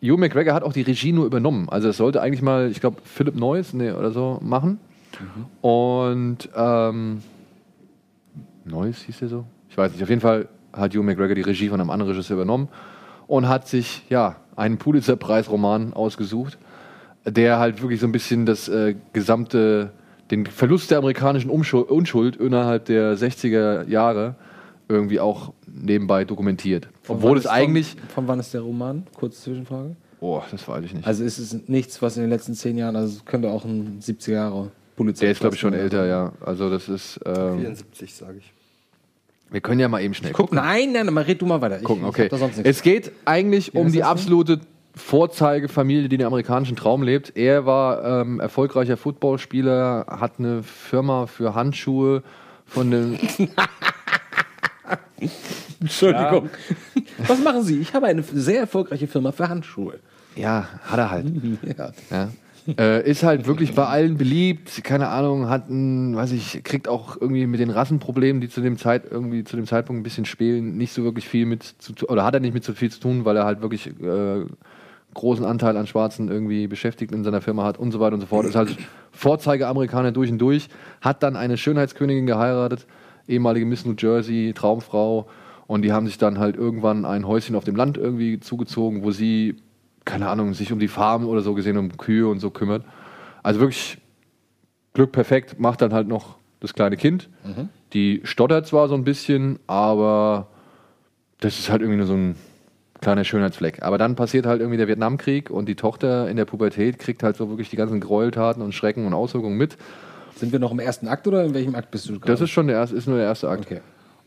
Ewan 0.00 0.20
McGregor 0.20 0.54
hat 0.54 0.62
auch 0.62 0.72
die 0.72 0.82
Regie 0.82 1.12
nur 1.12 1.26
übernommen. 1.26 1.68
Also 1.68 1.88
es 1.88 1.96
sollte 1.96 2.20
eigentlich 2.20 2.42
mal, 2.42 2.70
ich 2.70 2.80
glaube, 2.80 2.98
Philip 3.04 3.34
Noyes 3.34 3.72
nee, 3.72 3.90
oder 3.90 4.10
so 4.10 4.38
machen. 4.42 4.78
Und 5.60 6.48
ähm, 6.54 7.22
Noyes 8.64 9.02
hieß 9.02 9.18
der 9.18 9.28
so? 9.28 9.44
Ich 9.68 9.76
weiß 9.76 9.92
nicht. 9.92 10.02
Auf 10.02 10.08
jeden 10.08 10.20
Fall 10.20 10.48
hat 10.72 10.94
Ewan 10.94 11.06
McGregor 11.06 11.34
die 11.34 11.42
Regie 11.42 11.68
von 11.68 11.80
einem 11.80 11.90
anderen 11.90 12.12
Regisseur 12.12 12.36
übernommen 12.36 12.68
und 13.26 13.48
hat 13.48 13.66
sich 13.66 14.04
ja 14.08 14.36
einen 14.56 14.78
Pulitzer-Preis-Roman 14.78 15.92
ausgesucht, 15.92 16.58
der 17.24 17.58
halt 17.58 17.82
wirklich 17.82 18.00
so 18.00 18.06
ein 18.06 18.12
bisschen 18.12 18.46
das 18.46 18.68
äh, 18.68 18.94
gesamte, 19.12 19.92
den 20.30 20.46
Verlust 20.46 20.90
der 20.90 20.98
amerikanischen 20.98 21.50
Unschuld 21.50 22.36
innerhalb 22.36 22.86
der 22.86 23.16
60er 23.16 23.88
Jahre 23.88 24.36
irgendwie 24.88 25.20
auch 25.20 25.52
nebenbei 25.66 26.24
dokumentiert. 26.24 26.88
Obwohl 27.08 27.38
es 27.38 27.46
eigentlich. 27.46 27.90
Von, 27.90 28.08
von 28.08 28.28
wann 28.28 28.40
ist 28.40 28.54
der 28.54 28.60
Roman? 28.62 29.06
Kurze 29.16 29.42
Zwischenfrage. 29.42 29.96
Boah, 30.20 30.44
das 30.50 30.66
weiß 30.66 30.84
ich 30.84 30.94
nicht. 30.94 31.06
Also 31.06 31.24
ist 31.24 31.38
es 31.38 31.68
nichts, 31.68 32.02
was 32.02 32.16
in 32.16 32.22
den 32.22 32.30
letzten 32.30 32.54
zehn 32.54 32.76
Jahren, 32.76 32.96
also 32.96 33.16
es 33.18 33.24
könnte 33.24 33.48
auch 33.50 33.64
ein 33.64 34.00
70er 34.02 34.32
Jahre 34.32 34.70
Polizei. 34.96 35.26
der 35.26 35.32
ist, 35.32 35.40
glaube 35.40 35.54
ich, 35.54 35.60
schon 35.60 35.74
älter, 35.74 36.06
ja. 36.06 36.32
Also 36.44 36.70
das 36.70 36.88
ist. 36.88 37.20
Ähm, 37.24 37.60
74, 37.60 38.14
sage 38.14 38.38
ich. 38.38 38.52
wir 39.50 39.60
können 39.60 39.80
ja 39.80 39.88
mal 39.88 40.02
eben 40.02 40.14
schnell 40.14 40.32
Guck, 40.32 40.52
nein, 40.52 40.92
nein, 40.92 41.06
mal 41.12 41.22
red 41.22 41.40
du 41.40 41.46
mal 41.46 41.60
weiter. 41.60 41.78
Ich- 41.78 41.84
gucken. 41.84 42.04
Okay. 42.04 42.24
hab 42.24 42.30
da 42.30 42.38
sonst 42.38 42.56
nichts. 42.56 42.68
Es 42.68 42.82
geht 42.82 43.12
eigentlich 43.24 43.74
um 43.74 43.86
heißt 43.86 43.94
die 43.94 44.02
absolute 44.02 44.60
Vorzeigefamilie, 44.96 46.08
die 46.08 46.18
den 46.18 46.26
amerikanischen 46.26 46.74
Traum 46.74 47.04
lebt. 47.04 47.36
Er 47.36 47.64
war 47.64 48.22
ähm, 48.22 48.40
erfolgreicher 48.40 48.96
Footballspieler, 48.96 50.06
hat 50.08 50.40
eine 50.40 50.64
Firma 50.64 51.26
für 51.26 51.54
Handschuhe 51.54 52.24
von 52.66 52.90
dem. 52.90 53.16
Entschuldigung. 55.80 56.50
Was 57.26 57.42
machen 57.42 57.62
Sie? 57.62 57.78
Ich 57.80 57.94
habe 57.94 58.06
eine 58.06 58.22
sehr 58.22 58.60
erfolgreiche 58.60 59.06
Firma 59.06 59.32
für 59.32 59.48
Handschuhe. 59.48 59.98
Ja, 60.36 60.68
hat 60.84 60.98
er 60.98 61.10
halt. 61.10 61.26
Ja. 61.78 61.92
Ja. 62.10 62.28
Äh, 62.76 63.08
ist 63.08 63.22
halt 63.22 63.46
wirklich 63.46 63.74
bei 63.74 63.86
allen 63.86 64.18
beliebt, 64.18 64.84
keine 64.84 65.08
Ahnung, 65.08 65.48
hat 65.48 65.70
ein, 65.70 66.14
weiß 66.14 66.32
ich, 66.32 66.62
kriegt 66.64 66.86
auch 66.86 67.16
irgendwie 67.18 67.46
mit 67.46 67.60
den 67.60 67.70
Rassenproblemen, 67.70 68.42
die 68.42 68.50
zu 68.50 68.60
dem 68.60 68.76
Zeit 68.76 69.04
irgendwie 69.10 69.42
zu 69.42 69.56
dem 69.56 69.66
Zeitpunkt 69.66 70.00
ein 70.00 70.02
bisschen 70.02 70.26
spielen, 70.26 70.76
nicht 70.76 70.92
so 70.92 71.02
wirklich 71.02 71.26
viel 71.26 71.46
mit 71.46 71.62
zu 71.62 71.94
tu- 71.94 72.06
oder 72.08 72.24
hat 72.26 72.34
er 72.34 72.40
nicht 72.40 72.52
mit 72.52 72.64
so 72.64 72.74
viel 72.74 72.90
zu 72.90 73.00
tun, 73.00 73.24
weil 73.24 73.38
er 73.38 73.46
halt 73.46 73.62
wirklich 73.62 73.86
äh, 73.86 74.44
großen 75.14 75.46
Anteil 75.46 75.78
an 75.78 75.86
Schwarzen 75.86 76.28
irgendwie 76.28 76.66
beschäftigt 76.66 77.12
in 77.12 77.24
seiner 77.24 77.40
Firma 77.40 77.64
hat 77.64 77.78
und 77.78 77.90
so 77.90 78.00
weiter 78.00 78.14
und 78.14 78.20
so 78.20 78.26
fort. 78.26 78.44
Ist 78.44 78.54
halt 78.54 78.76
Vorzeige-Amerikaner 79.12 80.12
durch 80.12 80.30
und 80.30 80.38
durch, 80.38 80.68
hat 81.00 81.22
dann 81.22 81.36
eine 81.36 81.56
Schönheitskönigin 81.56 82.26
geheiratet, 82.26 82.86
ehemalige 83.26 83.64
Miss 83.64 83.86
New 83.86 83.94
Jersey, 83.98 84.52
Traumfrau 84.54 85.26
und 85.68 85.82
die 85.82 85.92
haben 85.92 86.06
sich 86.06 86.18
dann 86.18 86.40
halt 86.40 86.56
irgendwann 86.56 87.04
ein 87.04 87.28
Häuschen 87.28 87.54
auf 87.54 87.62
dem 87.62 87.76
Land 87.76 87.96
irgendwie 87.96 88.40
zugezogen, 88.40 89.04
wo 89.04 89.12
sie 89.12 89.54
keine 90.08 90.28
Ahnung, 90.30 90.54
sich 90.54 90.72
um 90.72 90.78
die 90.78 90.88
Farm 90.88 91.26
oder 91.26 91.42
so 91.42 91.52
gesehen, 91.52 91.76
um 91.76 91.96
Kühe 91.98 92.26
und 92.26 92.40
so 92.40 92.50
kümmert. 92.50 92.82
Also 93.42 93.60
wirklich 93.60 93.98
Glück 94.94 95.12
perfekt, 95.12 95.60
macht 95.60 95.82
dann 95.82 95.92
halt 95.92 96.08
noch 96.08 96.36
das 96.60 96.72
kleine 96.72 96.96
Kind. 96.96 97.28
Die 97.92 98.22
stottert 98.24 98.66
zwar 98.66 98.88
so 98.88 98.94
ein 98.94 99.04
bisschen, 99.04 99.58
aber 99.66 100.48
das 101.40 101.58
ist 101.58 101.70
halt 101.70 101.82
irgendwie 101.82 101.98
nur 101.98 102.06
so 102.06 102.14
ein 102.14 102.36
kleiner 103.02 103.22
Schönheitsfleck. 103.22 103.82
Aber 103.82 103.98
dann 103.98 104.16
passiert 104.16 104.46
halt 104.46 104.60
irgendwie 104.60 104.78
der 104.78 104.88
Vietnamkrieg 104.88 105.50
und 105.50 105.68
die 105.68 105.76
Tochter 105.76 106.28
in 106.30 106.38
der 106.38 106.46
Pubertät 106.46 106.98
kriegt 106.98 107.22
halt 107.22 107.36
so 107.36 107.50
wirklich 107.50 107.68
die 107.68 107.76
ganzen 107.76 108.00
Gräueltaten 108.00 108.62
und 108.62 108.72
Schrecken 108.72 109.06
und 109.06 109.12
Auswirkungen 109.12 109.58
mit. 109.58 109.76
Sind 110.34 110.52
wir 110.52 110.58
noch 110.58 110.72
im 110.72 110.80
ersten 110.80 111.06
Akt 111.06 111.28
oder 111.28 111.44
in 111.44 111.52
welchem 111.52 111.74
Akt 111.74 111.90
bist 111.90 112.08
du 112.08 112.14
gerade? 112.14 112.32
Das 112.32 112.40
ist 112.40 112.50
schon 112.50 112.66
der 112.66 112.76
erste, 112.76 112.96
ist 112.96 113.06
nur 113.06 113.18
der 113.18 113.26
erste 113.26 113.50
Akt. 113.50 113.66
Okay. 113.66 113.80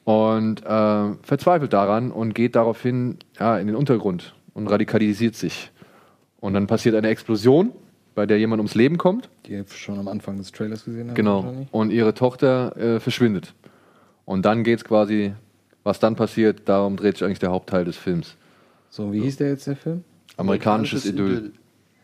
Und 0.04 0.66
äh, 0.66 1.14
verzweifelt 1.22 1.74
daran 1.74 2.12
und 2.12 2.34
geht 2.34 2.56
daraufhin 2.56 3.18
ja, 3.39 3.58
in 3.60 3.68
den 3.68 3.76
Untergrund 3.76 4.34
und 4.54 4.68
radikalisiert 4.68 5.36
sich. 5.36 5.72
Und 6.39 6.54
dann 6.54 6.68
passiert 6.68 6.95
eine 6.95 7.08
Explosion, 7.10 7.72
bei 8.16 8.26
der 8.26 8.39
jemand 8.39 8.60
ums 8.60 8.76
Leben 8.76 8.97
kommt. 8.97 9.30
Die 9.45 9.54
ihr 9.54 9.66
schon 9.68 9.99
am 9.99 10.08
Anfang 10.08 10.38
des 10.38 10.52
Trailers 10.52 10.86
gesehen 10.86 11.08
habt. 11.08 11.16
Genau. 11.16 11.68
Und 11.72 11.91
ihre 11.91 12.14
Tochter 12.14 12.76
äh, 12.78 12.99
verschwindet. 12.99 13.54
Und 14.26 14.45
dann 14.45 14.64
geht 14.64 14.80
es 14.80 14.86
quasi, 14.86 15.34
was 15.84 15.99
dann 15.99 16.16
passiert, 16.16 16.68
darum 16.68 16.97
dreht 16.97 17.18
sich 17.18 17.26
eigentlich 17.26 17.39
der 17.39 17.52
Hauptteil 17.52 17.86
des 17.86 17.97
Films. 17.97 18.36
So, 18.89 19.14
wie 19.14 19.22
hieß 19.22 19.38
der 19.38 19.49
jetzt 19.49 19.68
der 19.68 19.76
Film? 19.76 20.04
Amerikanisches 20.38 21.06
Idyll. 21.06 21.54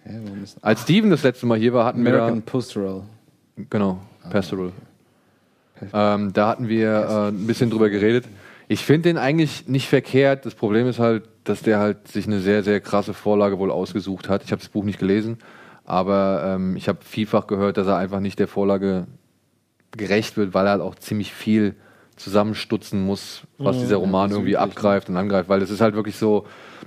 Hä, 0.03 0.19
warum 0.23 0.43
ist 0.43 0.57
Als 0.63 0.83
Steven 0.83 1.09
das 1.09 1.23
letzte 1.23 1.45
Mal 1.45 1.57
hier 1.57 1.73
war, 1.73 1.85
hatten 1.85 1.99
American 1.99 2.35
wir 2.35 2.41
Pastoral. 2.41 3.03
da, 3.55 3.63
genau, 3.69 3.99
Pastoral. 4.29 4.71
Ähm, 5.93 6.33
da 6.33 6.47
hatten 6.49 6.67
wir 6.67 6.89
äh, 6.89 7.27
ein 7.29 7.47
bisschen 7.47 7.69
drüber 7.69 7.89
geredet. 7.89 8.25
Ich 8.67 8.83
finde 8.83 9.09
den 9.09 9.17
eigentlich 9.17 9.67
nicht 9.67 9.87
verkehrt. 9.87 10.45
Das 10.45 10.53
Problem 10.55 10.87
ist 10.87 10.99
halt, 10.99 11.23
dass 11.45 11.61
der 11.61 11.79
halt 11.79 12.07
sich 12.07 12.27
eine 12.27 12.39
sehr, 12.41 12.63
sehr 12.63 12.81
krasse 12.81 13.13
Vorlage 13.13 13.59
wohl 13.59 13.71
ausgesucht 13.71 14.27
hat. 14.29 14.43
Ich 14.43 14.51
habe 14.51 14.59
das 14.61 14.69
Buch 14.69 14.83
nicht 14.83 14.99
gelesen, 14.99 15.37
aber 15.85 16.43
ähm, 16.55 16.75
ich 16.75 16.89
habe 16.89 16.99
vielfach 17.01 17.47
gehört, 17.47 17.77
dass 17.77 17.87
er 17.87 17.95
einfach 17.97 18.19
nicht 18.19 18.39
der 18.39 18.47
Vorlage 18.47 19.07
gerecht 19.95 20.35
wird, 20.37 20.53
weil 20.53 20.65
er 20.67 20.71
halt 20.73 20.81
auch 20.81 20.95
ziemlich 20.95 21.33
viel 21.33 21.75
zusammenstutzen 22.17 23.05
muss, 23.05 23.43
was 23.57 23.77
Mhm. 23.77 23.81
dieser 23.81 23.95
Roman 23.97 24.29
Ja, 24.31 24.35
irgendwie 24.37 24.57
abgreift 24.57 25.07
und 25.09 25.17
angreift, 25.17 25.49
weil 25.49 25.59
das 25.59 25.69
ist 25.69 25.81
halt 25.81 25.95
wirklich 25.95 26.15
so, 26.17 26.45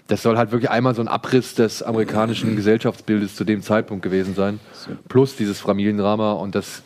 das 0.09 0.22
soll 0.22 0.36
halt 0.36 0.51
wirklich 0.51 0.70
einmal 0.70 0.95
so 0.95 1.01
ein 1.01 1.09
Abriss 1.09 1.55
des 1.55 1.82
amerikanischen 1.82 2.57
Gesellschaftsbildes 2.57 3.36
zu 3.36 3.45
dem 3.45 3.62
Zeitpunkt 3.62 4.03
gewesen 4.03 4.34
sein, 4.34 4.59
plus 5.09 5.36
dieses 5.36 5.61
Familiendrama 5.61 6.32
und 6.32 6.55
das 6.55 6.82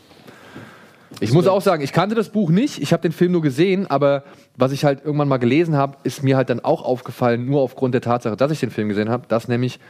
ich 1.21 1.33
muss 1.33 1.47
auch 1.47 1.63
sagen, 1.63 1.83
ich 1.83 1.93
kannte 1.93 2.15
das 2.15 2.31
Buch 2.31 2.51
nicht, 2.51 2.81
ich 2.81 2.93
habe 2.93 3.03
den 3.03 3.13
Film 3.13 3.33
nur 3.33 3.43
gesehen, 3.43 3.87
aber 3.89 4.25
was 4.57 4.73
ich 4.73 4.85
halt 4.85 5.05
irgendwann 5.05 5.29
mal 5.29 5.39
gelesen 5.39 5.77
habe, 5.77 5.97
ist 6.05 6.23
mir 6.23 6.37
halt 6.37 6.51
dann 6.51 6.61
auch 6.61 6.85
aufgefallen, 6.85 7.47
nur 7.47 7.61
aufgrund 7.61 7.95
der 7.95 8.01
Tatsache, 8.01 8.37
dass 8.37 8.51
ich 8.51 8.61
den 8.61 8.71
Film 8.71 8.89
gesehen 8.89 9.09
habe, 9.09 9.27
dass 9.29 9.49
nämlich 9.49 9.81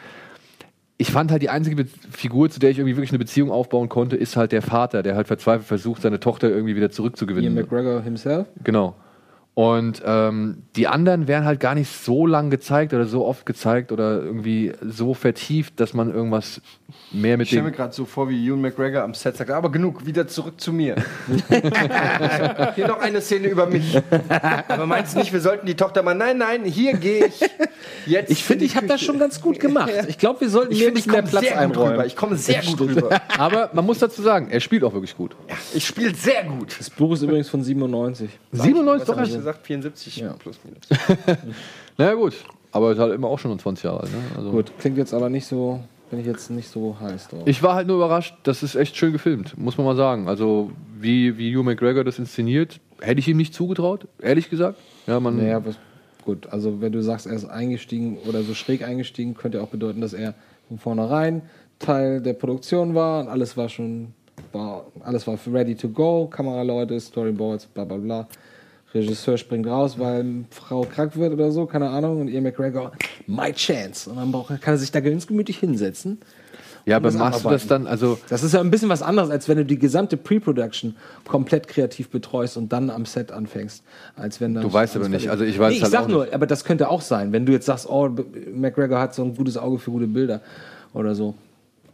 ich 0.97 1.11
fand 1.11 1.33
halt 1.33 1.43
die 1.43 1.51
einzige 1.51 1.77
Be 1.77 1.87
Figur, 2.11 2.51
zu 2.51 2.61
der 2.61 2.71
ich 2.71 2.79
irgendwie 2.79 2.97
wirklich 2.97 3.11
eine 3.11 3.19
Beziehung 3.19 3.51
aufbauen 3.51 3.89
konnte, 3.89 4.17
ist 4.17 4.37
halt 4.37 4.53
der 4.53 4.63
Vater, 4.63 5.03
der 5.03 5.17
halt 5.17 5.27
verzweifelt 5.27 5.67
versucht, 5.67 6.03
seine 6.03 6.21
Tochter 6.21 6.49
irgendwie 6.49 6.77
wieder 6.77 6.91
zurückzugewinnen. 6.91 7.57
Ian 7.57 7.65
McGregor 7.65 8.03
himself. 8.03 8.47
Genau. 8.63 8.95
Und 9.55 10.03
ähm, 10.05 10.65
die 10.75 10.89
anderen 10.89 11.29
werden 11.29 11.45
halt 11.45 11.61
gar 11.61 11.77
nicht 11.77 11.89
so 11.89 12.27
lang 12.27 12.51
gezeigt 12.51 12.93
oder 12.93 13.07
so 13.07 13.25
oft 13.25 13.47
gezeigt 13.47 13.93
oder 13.93 14.21
irgendwie 14.21 14.73
so 14.85 15.15
vertieft, 15.15 15.79
dass 15.79 15.95
man 15.95 16.13
irgendwas 16.13 16.61
mehr 17.13 17.37
mit 17.37 17.45
Ich 17.45 17.51
stelle 17.51 17.63
mir 17.63 17.71
dem. 17.71 17.77
gerade 17.77 17.93
so 17.95 18.05
vor, 18.05 18.29
wie 18.29 18.49
Ewan 18.49 18.61
McGregor 18.61 19.03
am 19.03 19.15
Set 19.15 19.37
sagt, 19.37 19.51
aber 19.53 19.71
genug, 19.71 20.05
wieder 20.07 20.27
zurück 20.27 20.61
zu 20.61 20.73
mir. 20.73 20.97
hier 22.75 22.89
noch 22.89 22.99
eine 22.99 23.21
Szene 23.21 23.47
über 23.47 23.67
mich. 23.67 23.97
Aber 24.67 24.87
meinst 24.87 25.15
du 25.15 25.21
nicht, 25.21 25.33
wir 25.33 25.41
sollten 25.41 25.67
die 25.67 25.77
Tochter 25.77 26.03
mal, 26.03 26.15
nein, 26.15 26.39
nein, 26.39 26.65
hier 26.65 26.95
gehe 26.95 27.27
ich. 27.27 27.41
Jetzt 28.07 28.31
Ich 28.31 28.43
finde, 28.43 28.65
ich 28.65 28.75
habe 28.75 28.89
das 28.89 29.03
schon 29.03 29.21
ganz 29.21 29.41
gut 29.41 29.61
gemacht. 29.61 29.91
Ich 30.09 30.19
glaube, 30.19 30.41
wir 30.41 30.49
sollten 30.49 30.73
ein 30.73 30.77
ich 30.81 30.93
bisschen 30.93 31.13
mehr 31.13 31.23
Platz 31.23 31.45
sehr 31.45 31.53
gut 31.53 31.61
einräumen. 31.61 31.93
rüber. 31.93 32.07
Ich 32.07 32.17
komme 32.17 32.37
sehr 32.37 32.63
gut 32.63 32.81
rüber. 32.81 33.21
Aber 33.39 33.71
man 33.73 33.87
muss 33.87 34.01
dazu 34.01 34.21
sagen, 34.21 34.49
er 34.51 34.59
spielt 34.59 34.83
auch 34.83 34.93
wirklich 34.93 35.17
gut. 35.17 35.37
Ich 35.75 35.87
spiele 35.87 36.13
sehr 36.13 36.43
gut. 36.43 36.75
Das 36.79 36.91
Buch 36.91 37.13
ist 37.13 37.23
übrigens 37.23 37.49
von 37.49 37.63
97. 37.63 38.31
97 38.51 39.01
Was 39.01 39.07
doch 39.07 39.19
erst. 39.19 39.44
Gesagt? 39.45 39.67
74 39.67 40.17
Ja. 40.19 40.33
plus 40.39 40.59
minus. 40.65 40.89
Naja, 41.99 42.15
gut. 42.15 42.35
Aber 42.73 42.91
ist 42.93 42.99
halt 42.99 43.15
immer 43.15 43.29
auch 43.29 43.39
schon 43.39 43.53
um 43.53 43.59
20 43.59 43.85
Jahre 43.85 44.01
alt. 44.01 44.11
Ne? 44.13 44.19
Also 44.37 44.51
Gut, 44.51 44.73
klingt 44.79 44.99
jetzt 44.99 45.15
aber 45.15 45.29
nicht 45.31 45.47
so, 45.47 45.81
bin 46.11 46.19
ich 46.19 46.27
jetzt 46.27 46.51
nicht 46.51 46.69
so 46.69 46.97
heiß 46.99 47.29
drauf. 47.29 47.43
Ich 47.47 47.63
war 47.63 47.77
halt 47.77 47.87
nur 47.87 47.97
überrascht, 47.97 48.35
das 48.43 48.65
ist 48.65 48.75
echt 48.75 48.97
schön 48.97 49.13
gefilmt, 49.13 49.57
muss 49.57 49.79
man 49.79 49.87
mal 49.87 49.95
sagen. 49.95 50.27
Also, 50.29 50.73
wie, 50.99 51.39
wie 51.39 51.55
Hugh 51.57 51.63
McGregor 51.63 52.03
das 52.03 52.19
inszeniert, 52.19 52.81
hätte 53.01 53.21
ich 53.21 53.29
ihm 53.29 53.37
nicht 53.37 53.55
zugetraut, 53.55 54.09
ehrlich 54.21 54.51
gesagt. 54.51 54.79
Ja, 55.07 55.21
man. 55.21 55.37
Naja, 55.37 55.65
was, 55.65 55.77
gut, 56.25 56.49
also 56.49 56.81
wenn 56.81 56.91
du 56.91 57.01
sagst, 57.01 57.27
er 57.27 57.35
ist 57.35 57.45
eingestiegen 57.45 58.19
oder 58.27 58.43
so 58.43 58.55
schräg 58.55 58.83
eingestiegen, 58.83 59.35
könnte 59.35 59.63
auch 59.63 59.69
bedeuten, 59.69 60.01
dass 60.01 60.13
er 60.13 60.35
von 60.67 60.79
vornherein 60.79 61.43
Teil 61.79 62.21
der 62.23 62.33
Produktion 62.33 62.95
war 62.97 63.21
und 63.23 63.29
alles 63.29 63.57
war 63.57 63.69
schon, 63.69 64.15
war, 64.53 64.87
alles 65.05 65.29
war 65.29 65.39
ready 65.53 65.77
to 65.77 65.89
go, 65.89 66.27
Kameraleute, 66.27 66.99
Storyboards, 66.99 67.67
bla 67.67 67.85
bla 67.85 67.99
bla. 67.99 68.29
Regisseur 68.95 69.37
springt 69.37 69.67
raus, 69.67 69.99
weil 69.99 70.45
Frau 70.51 70.83
krank 70.83 71.17
wird 71.17 71.33
oder 71.33 71.51
so, 71.51 71.67
keine 71.67 71.89
Ahnung, 71.91 72.21
und 72.21 72.29
Ian 72.29 72.45
McGregor, 72.45 72.93
my 73.27 73.53
chance. 73.53 74.09
Und 74.09 74.17
dann 74.17 74.31
braucht, 74.31 74.49
kann 74.61 74.75
er 74.75 74.79
sich 74.79 74.93
da 74.93 75.01
ganz 75.01 75.27
gemütlich 75.27 75.59
hinsetzen. 75.59 76.19
ja, 76.87 76.97
aber 76.97 77.11
machst 77.13 77.45
du 77.45 77.49
das 77.49 77.67
dann, 77.67 77.87
also. 77.87 78.19
Das 78.29 78.43
ist 78.43 78.55
ja 78.55 78.61
ein 78.61 78.71
bisschen 78.71 78.89
was 78.89 79.03
anderes, 79.03 79.31
als 79.31 79.49
wenn 79.49 79.59
du 79.59 79.65
die 79.65 79.79
gesamte 79.79 80.17
Pre-Production 80.17 80.97
komplett 81.27 81.67
kreativ 81.67 82.09
betreust 82.11 82.57
und 82.57 82.73
dann 82.73 82.91
am 82.91 83.05
Set 83.05 83.33
anfängst. 83.33 83.83
Als 84.17 84.41
wenn 84.41 84.55
dann 84.55 84.63
Du 84.63 84.73
weißt 84.73 84.97
aber 84.97 85.09
nicht, 85.09 85.29
also 85.29 85.45
ich 85.45 85.59
weiß 85.59 85.71
nee, 85.71 85.77
ich 85.77 85.83
halt 85.83 85.93
sag 85.93 86.09
nur, 86.09 86.33
aber 86.33 86.47
das 86.47 86.65
könnte 86.65 86.89
auch 86.89 87.01
sein, 87.01 87.33
wenn 87.33 87.47
du 87.47 87.53
jetzt 87.53 87.67
sagst, 87.67 87.89
oh, 87.89 88.09
McGregor 88.55 89.01
hat 89.01 89.15
so 89.15 89.25
ein 89.25 89.35
gutes 89.35 89.57
Auge 89.57 89.79
für 89.79 89.91
gute 89.91 90.07
Bilder 90.07 90.41
oder 90.93 91.15
so. 91.15 91.35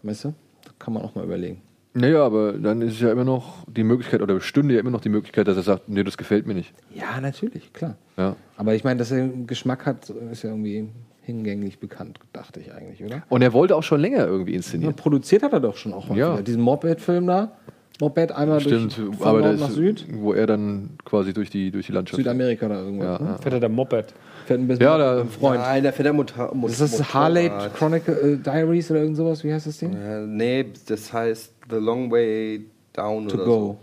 Weißt 0.02 0.24
du? 0.24 0.34
Da 0.64 0.70
kann 0.78 0.94
man 0.94 1.02
auch 1.02 1.14
mal 1.14 1.24
überlegen. 1.24 1.62
Naja, 1.92 2.24
aber 2.24 2.52
dann 2.52 2.82
ist 2.82 3.00
ja 3.00 3.10
immer 3.10 3.24
noch 3.24 3.64
die 3.66 3.82
Möglichkeit, 3.82 4.22
oder 4.22 4.34
bestünde 4.34 4.74
ja 4.74 4.80
immer 4.80 4.90
noch 4.90 5.00
die 5.00 5.08
Möglichkeit, 5.08 5.48
dass 5.48 5.56
er 5.56 5.64
sagt, 5.64 5.88
nee, 5.88 6.04
das 6.04 6.16
gefällt 6.16 6.46
mir 6.46 6.54
nicht. 6.54 6.72
Ja, 6.94 7.20
natürlich, 7.20 7.72
klar. 7.72 7.96
Ja. 8.16 8.36
Aber 8.56 8.74
ich 8.74 8.84
meine, 8.84 8.98
dass 8.98 9.10
er 9.10 9.24
einen 9.24 9.46
Geschmack 9.48 9.86
hat, 9.86 10.08
ist 10.30 10.42
ja 10.44 10.50
irgendwie 10.50 10.88
hingänglich 11.22 11.78
bekannt, 11.80 12.20
dachte 12.32 12.60
ich 12.60 12.72
eigentlich, 12.72 13.02
oder? 13.04 13.22
Und 13.28 13.42
er 13.42 13.52
wollte 13.52 13.74
auch 13.74 13.82
schon 13.82 14.00
länger 14.00 14.26
irgendwie 14.26 14.52
Ja, 14.52 14.56
inszenieren. 14.58 14.94
produziert 14.94 15.42
hat 15.42 15.52
er 15.52 15.60
doch 15.60 15.76
schon 15.76 15.92
auch 15.92 16.08
mal. 16.08 16.16
Ja. 16.16 16.40
Diesen 16.40 16.62
Moped-Film 16.62 17.26
da. 17.26 17.52
Moped 18.00 18.32
einmal 18.32 18.60
Stimmt, 18.60 18.96
durch 18.96 19.16
von 19.16 19.26
aber 19.26 19.40
Nord 19.40 19.60
nach 19.60 19.70
Süd. 19.70 20.06
wo 20.12 20.32
er 20.32 20.46
dann 20.46 20.90
quasi 21.04 21.34
durch 21.34 21.50
die, 21.50 21.70
durch 21.70 21.86
die 21.86 21.92
Landschaft. 21.92 22.16
Südamerika 22.16 22.66
da 22.68 22.80
irgendwo. 22.82 23.04
Ja, 23.04 23.18
ne? 23.20 23.28
ja. 23.30 23.38
Fährt 23.38 23.54
er 23.54 23.60
der 23.60 23.68
Moped. 23.68 24.14
Fährt 24.50 24.60
ein 24.62 24.66
bisschen 24.66 24.82
Ja, 24.82 24.96
mit 24.98 25.06
da- 25.06 25.20
einem 25.20 25.28
Freund. 25.30 25.60
Nein, 25.60 25.82
der 25.84 25.92
fährt 25.92 26.06
der 26.06 26.12
Motor 26.12 26.52
Mot 26.56 26.70
Ist 26.72 26.80
das 26.80 26.90
Motorrad. 26.90 27.14
Harley 27.14 27.50
Chronicle 27.72 28.32
äh, 28.32 28.36
Diaries 28.36 28.90
oder 28.90 28.98
irgend 29.02 29.16
sowas? 29.16 29.44
Wie 29.44 29.52
heißt 29.54 29.68
das 29.68 29.78
Ding? 29.78 29.94
Äh, 29.94 30.26
nee, 30.26 30.66
das 30.88 31.12
heißt 31.12 31.52
The 31.70 31.76
Long 31.76 32.10
Way 32.10 32.66
Down 32.92 33.28
To 33.28 33.36
oder 33.36 33.44
go. 33.44 33.78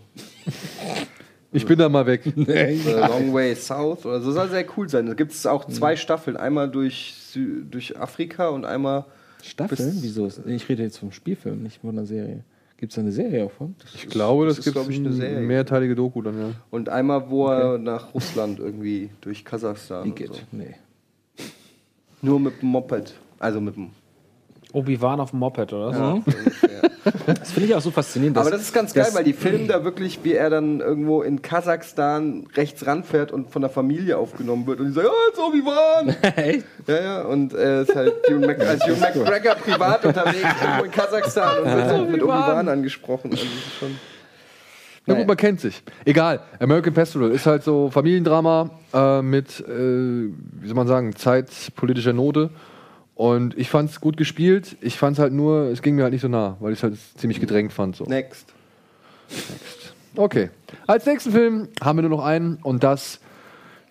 Ich 1.53 1.65
bin 1.65 1.79
da 1.79 1.87
mal 1.87 2.05
weg. 2.05 2.23
so. 2.35 2.43
The 2.43 2.91
Long 2.99 3.33
Way 3.33 3.55
South 3.55 4.05
oder 4.05 4.19
so. 4.19 4.33
Soll 4.33 4.49
sehr 4.49 4.65
cool 4.75 4.89
sein. 4.89 5.05
Da 5.05 5.13
gibt 5.13 5.31
es 5.31 5.45
auch 5.45 5.63
zwei 5.69 5.95
Staffeln. 5.95 6.35
Einmal 6.35 6.69
durch, 6.69 7.15
Sü 7.17 7.63
durch 7.71 7.97
Afrika 7.97 8.49
und 8.49 8.65
einmal 8.65 9.05
Staffeln? 9.41 9.97
Wieso? 10.01 10.27
Ich 10.47 10.67
rede 10.67 10.83
jetzt 10.83 10.97
vom 10.97 11.13
Spielfilm, 11.13 11.63
nicht 11.63 11.79
von 11.79 11.91
einer 11.91 12.05
Serie. 12.05 12.43
Gibt 12.77 12.91
es 12.91 12.95
da 12.95 13.01
eine 13.01 13.11
Serie 13.11 13.45
auch 13.45 13.51
von? 13.51 13.75
Ich 13.95 14.07
glaube, 14.07 14.45
das, 14.45 14.57
das 14.57 14.67
ist, 14.67 14.73
gibt 14.73 14.89
ich, 14.89 14.99
eine 14.99 15.11
Serie. 15.11 15.39
mehrteilige 15.39 15.95
Doku 15.95 16.21
dann, 16.21 16.39
ja. 16.39 16.51
und 16.69 16.89
einmal, 16.89 17.29
wo 17.29 17.47
er 17.47 17.79
nach 17.79 18.13
Russland 18.13 18.59
irgendwie 18.59 19.09
durch 19.21 19.43
Kasachstan. 19.43 20.03
und 20.03 20.09
Igitt. 20.09 20.35
So. 20.35 20.41
Nee. 20.51 20.75
Nur 22.21 22.39
mit 22.39 22.61
dem 22.61 22.69
Moped. 22.69 23.15
Also 23.39 23.61
mit 23.61 23.75
dem. 23.75 23.89
Obi-Wan 24.73 25.19
auf 25.19 25.31
dem 25.31 25.39
Moped, 25.39 25.71
oder? 25.73 25.93
so? 25.93 25.99
Ja, 25.99 26.11
ungefähr. 26.11 26.81
Das 27.25 27.51
finde 27.51 27.69
ich 27.69 27.75
auch 27.75 27.81
so 27.81 27.91
faszinierend. 27.91 28.37
Aber 28.37 28.51
das 28.51 28.61
ist 28.61 28.73
ganz 28.73 28.93
geil, 28.93 29.07
weil 29.13 29.23
die 29.23 29.33
filmen 29.33 29.67
da 29.67 29.83
wirklich, 29.83 30.19
wie 30.23 30.33
er 30.33 30.49
dann 30.49 30.79
irgendwo 30.79 31.21
in 31.21 31.41
Kasachstan 31.41 32.47
rechts 32.55 32.85
ranfährt 32.85 33.31
und 33.31 33.49
von 33.49 33.61
der 33.61 33.69
Familie 33.69 34.17
aufgenommen 34.17 34.67
wird. 34.67 34.79
Und 34.79 34.87
die 34.87 34.93
sagen, 34.93 35.07
oh, 35.09 35.29
it's 35.29 35.39
Obi-Wan! 35.39 36.09
Echt? 36.35 36.65
Ja, 36.87 37.01
ja, 37.01 37.21
und 37.23 37.53
er 37.53 37.81
ist 37.81 37.95
halt 37.95 38.13
Ewan 38.29 38.41
Mac 38.41 38.59
als 38.59 38.85
Ewan 38.87 38.99
McGregor 38.99 39.55
privat 39.55 40.05
unterwegs 40.05 40.37
irgendwo 40.61 40.83
in 40.83 40.91
Kasachstan 40.91 41.59
und 41.59 41.65
wird 41.65 41.85
halt 41.85 42.09
mit 42.09 42.23
Obi-Wan 42.23 42.69
angesprochen. 42.69 43.31
Also 43.31 43.43
das 43.43 43.53
ist 43.53 43.79
schon 43.79 43.95
Na 45.05 45.13
gut, 45.15 45.27
man 45.27 45.37
kennt 45.37 45.61
sich. 45.61 45.81
Egal. 46.05 46.41
American 46.59 46.93
Pastoral 46.93 47.31
ist 47.31 47.45
halt 47.45 47.63
so 47.63 47.89
Familiendrama 47.89 48.69
äh, 48.93 49.21
mit, 49.21 49.59
äh, 49.61 49.65
wie 49.69 50.67
soll 50.67 50.75
man 50.75 50.87
sagen, 50.87 51.15
zeitpolitischer 51.15 52.13
Note. 52.13 52.49
Und 53.17 53.57
ich 53.57 53.67
fand 53.67 53.89
es 53.89 53.99
gut 53.99 54.15
gespielt. 54.15 54.77
Ich 54.79 54.95
fand 54.95 55.17
es 55.17 55.19
halt 55.19 55.33
nur, 55.33 55.71
es 55.71 55.81
ging 55.81 55.95
mir 55.95 56.03
halt 56.03 56.13
nicht 56.13 56.21
so 56.21 56.27
nah, 56.27 56.55
weil 56.59 56.73
ich 56.73 56.77
es 56.77 56.83
halt 56.83 56.97
ziemlich 57.17 57.39
gedrängt 57.39 57.73
fand. 57.73 57.95
So. 57.95 58.03
next. 58.03 58.53
Okay. 60.15 60.51
Als 60.85 61.07
nächsten 61.07 61.31
Film 61.31 61.67
haben 61.81 61.97
wir 61.97 62.03
nur 62.03 62.15
noch 62.17 62.23
einen 62.23 62.57
und 62.57 62.83
das 62.83 63.19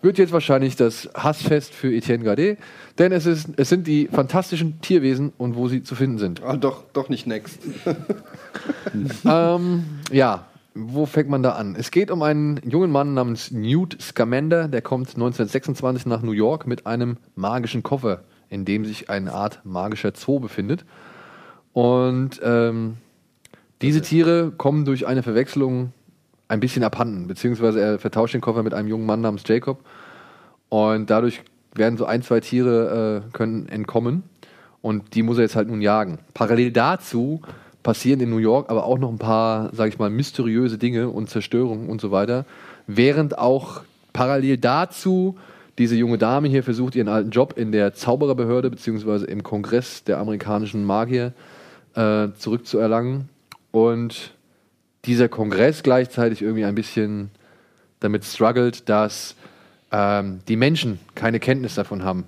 wird 0.00 0.18
jetzt 0.18 0.32
wahrscheinlich 0.32 0.76
das 0.76 1.10
Hassfest 1.12 1.74
für 1.74 1.92
Etienne 1.92 2.22
Gardet, 2.22 2.60
denn 3.00 3.10
es, 3.10 3.26
ist, 3.26 3.48
es 3.56 3.68
sind 3.68 3.88
die 3.88 4.06
fantastischen 4.06 4.80
Tierwesen 4.80 5.32
und 5.38 5.56
wo 5.56 5.66
sie 5.66 5.82
zu 5.82 5.96
finden 5.96 6.18
sind. 6.18 6.44
Ah, 6.44 6.56
doch, 6.56 6.84
doch 6.92 7.08
nicht 7.08 7.26
next. 7.26 7.58
ähm, 9.28 9.84
ja, 10.12 10.44
wo 10.76 11.04
fängt 11.04 11.28
man 11.28 11.42
da 11.42 11.52
an? 11.52 11.74
Es 11.76 11.90
geht 11.90 12.12
um 12.12 12.22
einen 12.22 12.60
jungen 12.64 12.92
Mann 12.92 13.14
namens 13.14 13.50
Newt 13.50 14.00
Scamander, 14.00 14.68
der 14.68 14.82
kommt 14.82 15.08
1926 15.08 16.06
nach 16.06 16.22
New 16.22 16.30
York 16.30 16.68
mit 16.68 16.86
einem 16.86 17.16
magischen 17.34 17.82
Koffer, 17.82 18.22
in 18.49 18.64
dem 18.64 18.84
sich 18.84 19.11
eine 19.11 19.32
Art 19.32 19.61
magischer 19.64 20.12
Zoo 20.14 20.40
befindet. 20.40 20.84
Und 21.72 22.40
ähm, 22.42 22.97
diese 23.82 24.01
Tiere 24.01 24.53
kommen 24.57 24.84
durch 24.84 25.07
eine 25.07 25.22
Verwechslung 25.22 25.92
ein 26.49 26.61
bisschen 26.61 26.84
abhanden, 26.84 27.26
beziehungsweise 27.26 27.80
er 27.80 27.99
vertauscht 27.99 28.34
den 28.34 28.40
Koffer 28.40 28.62
mit 28.62 28.72
einem 28.72 28.88
jungen 28.88 29.07
Mann 29.07 29.20
namens 29.20 29.42
Jacob 29.47 29.80
und 30.68 31.11
dadurch 31.11 31.42
werden 31.74 31.99
so 31.99 32.07
ein, 32.07 32.22
zwei 32.22 32.40
Tiere 32.40 33.24
äh, 33.26 33.36
können 33.36 33.68
entkommen 33.68 34.22
und 34.80 35.14
die 35.14 35.22
muss 35.22 35.38
er 35.38 35.42
jetzt 35.42 35.57
halt 35.57 35.68
nun 35.68 35.82
jagen. 35.82 36.18
Parallel 36.34 36.72
dazu 36.72 37.42
passieren 37.82 38.20
in 38.20 38.30
New 38.30 38.38
York 38.38 38.70
aber 38.70 38.84
auch 38.84 38.99
noch 38.99 39.11
ein 39.11 39.18
paar, 39.18 39.70
sag 39.74 39.88
ich 39.88 39.99
mal, 39.99 40.09
mysteriöse 40.11 40.78
Dinge 40.78 41.09
und 41.09 41.28
Zerstörungen 41.28 41.88
und 41.88 42.01
so 42.01 42.11
weiter, 42.11 42.47
während 42.86 43.38
auch 43.38 43.82
parallel 44.12 44.57
dazu 44.57 45.36
diese 45.78 45.96
junge 45.96 46.18
Dame 46.18 46.48
hier 46.48 46.62
versucht, 46.62 46.94
ihren 46.94 47.08
alten 47.08 47.30
Job 47.30 47.54
in 47.56 47.72
der 47.72 47.92
Zaubererbehörde 47.94 48.70
beziehungsweise 48.70 49.26
im 49.26 49.42
Kongress 49.42 50.04
der 50.04 50.18
amerikanischen 50.18 50.84
Magier 50.84 51.32
äh, 51.94 52.28
zurückzuerlangen 52.38 53.28
und 53.72 54.32
dieser 55.04 55.28
Kongress 55.28 55.82
gleichzeitig 55.82 56.42
irgendwie 56.42 56.64
ein 56.64 56.74
bisschen 56.74 57.30
damit 58.00 58.24
struggelt, 58.24 58.88
dass 58.88 59.36
ähm, 59.92 60.40
die 60.48 60.56
Menschen 60.56 60.98
keine 61.14 61.40
Kenntnis 61.40 61.74
davon 61.74 62.02
haben. 62.02 62.24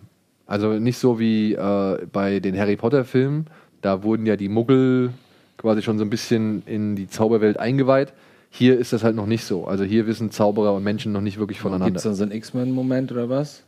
Also 0.47 0.75
nicht 0.75 0.99
so 0.99 1.19
wie 1.19 1.55
äh, 1.55 2.07
bei 2.13 2.41
den 2.41 2.59
Harry 2.59 2.77
Potter-Filmen, 2.77 3.47
da 3.83 4.03
wurden 4.03 4.27
ja 4.27 4.37
die 4.37 4.49
Muggel 4.49 5.13
quasi 5.57 5.83
schon 5.83 5.99
so 5.99 6.05
ein 6.05 6.11
bisschen 6.11 6.63
in 6.67 6.97
die 6.97 7.09
Zauberwelt 7.09 7.59
eingeweiht. 7.59 8.13
Hier 8.51 8.79
ist 8.79 8.93
das 8.93 9.05
halt 9.05 9.15
noch 9.15 9.27
nicht 9.27 9.45
so. 9.45 9.67
Also 9.67 9.85
hier 9.85 10.07
wissen 10.07 10.31
Zauberer 10.31 10.75
und 10.75 10.83
Menschen 10.83 11.13
noch 11.13 11.21
nicht 11.21 11.39
wirklich 11.39 11.59
Gibt 11.59 11.65
voneinander. 11.65 11.97
es 11.97 12.03
da 12.05 12.15
so 12.15 12.23
einen 12.23 12.33
X-Men-Moment 12.33 13.13
oder 13.13 13.29
was? 13.29 13.63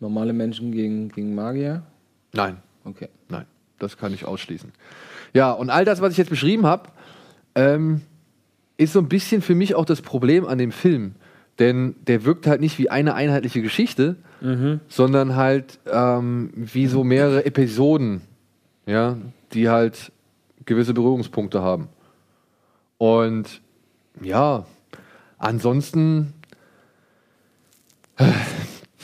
Normale 0.00 0.32
Menschen 0.32 0.72
gegen, 0.72 1.08
gegen 1.08 1.34
Magier? 1.34 1.82
Nein, 2.32 2.58
Okay. 2.84 3.08
nein, 3.28 3.46
das 3.78 3.96
kann 3.96 4.12
ich 4.12 4.26
ausschließen. 4.26 4.72
Ja, 5.32 5.52
und 5.52 5.70
all 5.70 5.84
das, 5.84 6.00
was 6.02 6.12
ich 6.12 6.18
jetzt 6.18 6.28
beschrieben 6.30 6.66
habe, 6.66 6.90
ähm, 7.54 8.02
ist 8.76 8.92
so 8.92 8.98
ein 8.98 9.08
bisschen 9.08 9.40
für 9.40 9.54
mich 9.54 9.74
auch 9.74 9.84
das 9.86 10.02
Problem 10.02 10.44
an 10.46 10.58
dem 10.58 10.70
Film. 10.72 11.14
Denn 11.60 11.94
der 12.08 12.24
wirkt 12.24 12.46
halt 12.48 12.60
nicht 12.60 12.78
wie 12.78 12.90
eine 12.90 13.14
einheitliche 13.14 13.62
Geschichte, 13.62 14.16
sondern 14.88 15.36
halt 15.36 15.78
ähm, 15.90 16.50
wie 16.56 16.88
so 16.88 17.04
mehrere 17.04 17.46
Episoden, 17.46 18.20
ja, 18.86 19.16
die 19.52 19.68
halt 19.70 20.10
gewisse 20.66 20.92
Berührungspunkte 20.94 21.62
haben. 21.62 21.88
Und 22.98 23.62
ja, 24.20 24.66
ansonsten, 25.38 26.32
äh, 28.16 28.24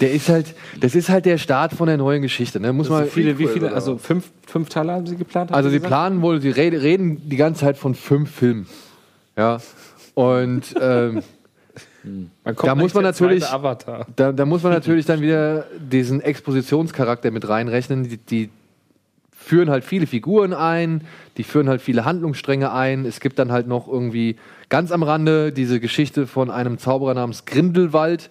Der 0.01 0.13
ist 0.13 0.31
halt, 0.31 0.55
das 0.81 0.95
ist 0.95 1.11
halt 1.11 1.27
der 1.27 1.37
Start 1.37 1.75
von 1.75 1.87
der 1.87 1.99
neuen 1.99 2.23
Geschichte. 2.23 2.59
Ne? 2.59 2.73
Muss 2.73 2.89
man 2.89 3.05
Wie 3.05 3.11
viele, 3.11 3.39
wie 3.39 3.47
viele, 3.47 3.73
also 3.73 3.99
fünf, 3.99 4.31
fünf 4.47 4.71
Teile 4.71 4.93
haben 4.93 5.07
sie 5.07 5.17
geplant? 5.17 5.53
Also 5.53 5.69
sie 5.69 5.77
gesagt? 5.77 5.91
planen 5.91 6.23
wohl, 6.23 6.41
sie 6.41 6.49
reden, 6.49 6.81
reden 6.81 7.29
die 7.29 7.37
ganze 7.37 7.61
Zeit 7.61 7.77
von 7.77 7.95
fünf 7.95 8.31
Filmen. 8.31 8.67
Ja. 9.37 9.59
Und 10.15 10.75
ähm, 10.81 11.23
Man 12.45 12.57
kommt 12.57 12.69
da 12.69 12.75
muss 12.75 12.95
man 12.95 13.05
natürlich, 13.05 13.45
da, 13.45 14.33
da 14.33 14.47
muss 14.47 14.63
man 14.63 14.73
natürlich 14.79 15.05
dann 15.05 15.21
wieder 15.21 15.67
diesen 15.79 16.23
Expositionscharakter 16.23 17.31
mit 17.31 17.47
reinrechnen. 17.47 18.05
Die, 18.05 18.17
die 18.17 18.51
führen 19.51 19.69
halt 19.69 19.85
viele 19.85 20.07
Figuren 20.07 20.55
ein, 20.55 21.01
die 21.37 21.43
führen 21.43 21.69
halt 21.69 21.83
viele 21.83 22.05
Handlungsstränge 22.05 22.71
ein. 22.71 23.05
Es 23.05 23.19
gibt 23.19 23.37
dann 23.37 23.51
halt 23.51 23.67
noch 23.67 23.89
irgendwie 23.89 24.37
ganz 24.69 24.93
am 24.93 25.03
Rande 25.03 25.51
diese 25.51 25.81
Geschichte 25.81 26.29
von 26.29 26.53
einem 26.53 26.79
Zauberer 26.79 27.15
namens 27.15 27.47
Grindelwald. 27.47 28.31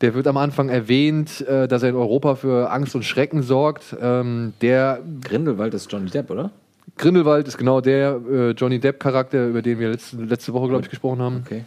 Der 0.00 0.14
wird 0.14 0.26
am 0.26 0.36
Anfang 0.36 0.68
erwähnt, 0.68 1.40
äh, 1.46 1.68
dass 1.68 1.84
er 1.84 1.90
in 1.90 1.94
Europa 1.94 2.34
für 2.34 2.72
Angst 2.72 2.96
und 2.96 3.04
Schrecken 3.04 3.42
sorgt. 3.42 3.94
Ähm, 4.02 4.54
der 4.60 4.98
Grindelwald 5.22 5.72
ist 5.72 5.92
Johnny 5.92 6.10
Depp, 6.10 6.32
oder? 6.32 6.50
Grindelwald 6.98 7.46
ist 7.46 7.58
genau 7.58 7.80
der 7.80 8.20
äh, 8.28 8.50
Johnny 8.50 8.80
Depp-Charakter, 8.80 9.46
über 9.46 9.62
den 9.62 9.78
wir 9.78 9.90
letzte, 9.90 10.16
letzte 10.16 10.52
Woche, 10.52 10.66
glaube 10.66 10.82
ich, 10.82 10.90
gesprochen 10.90 11.22
haben. 11.22 11.44
Okay. 11.46 11.62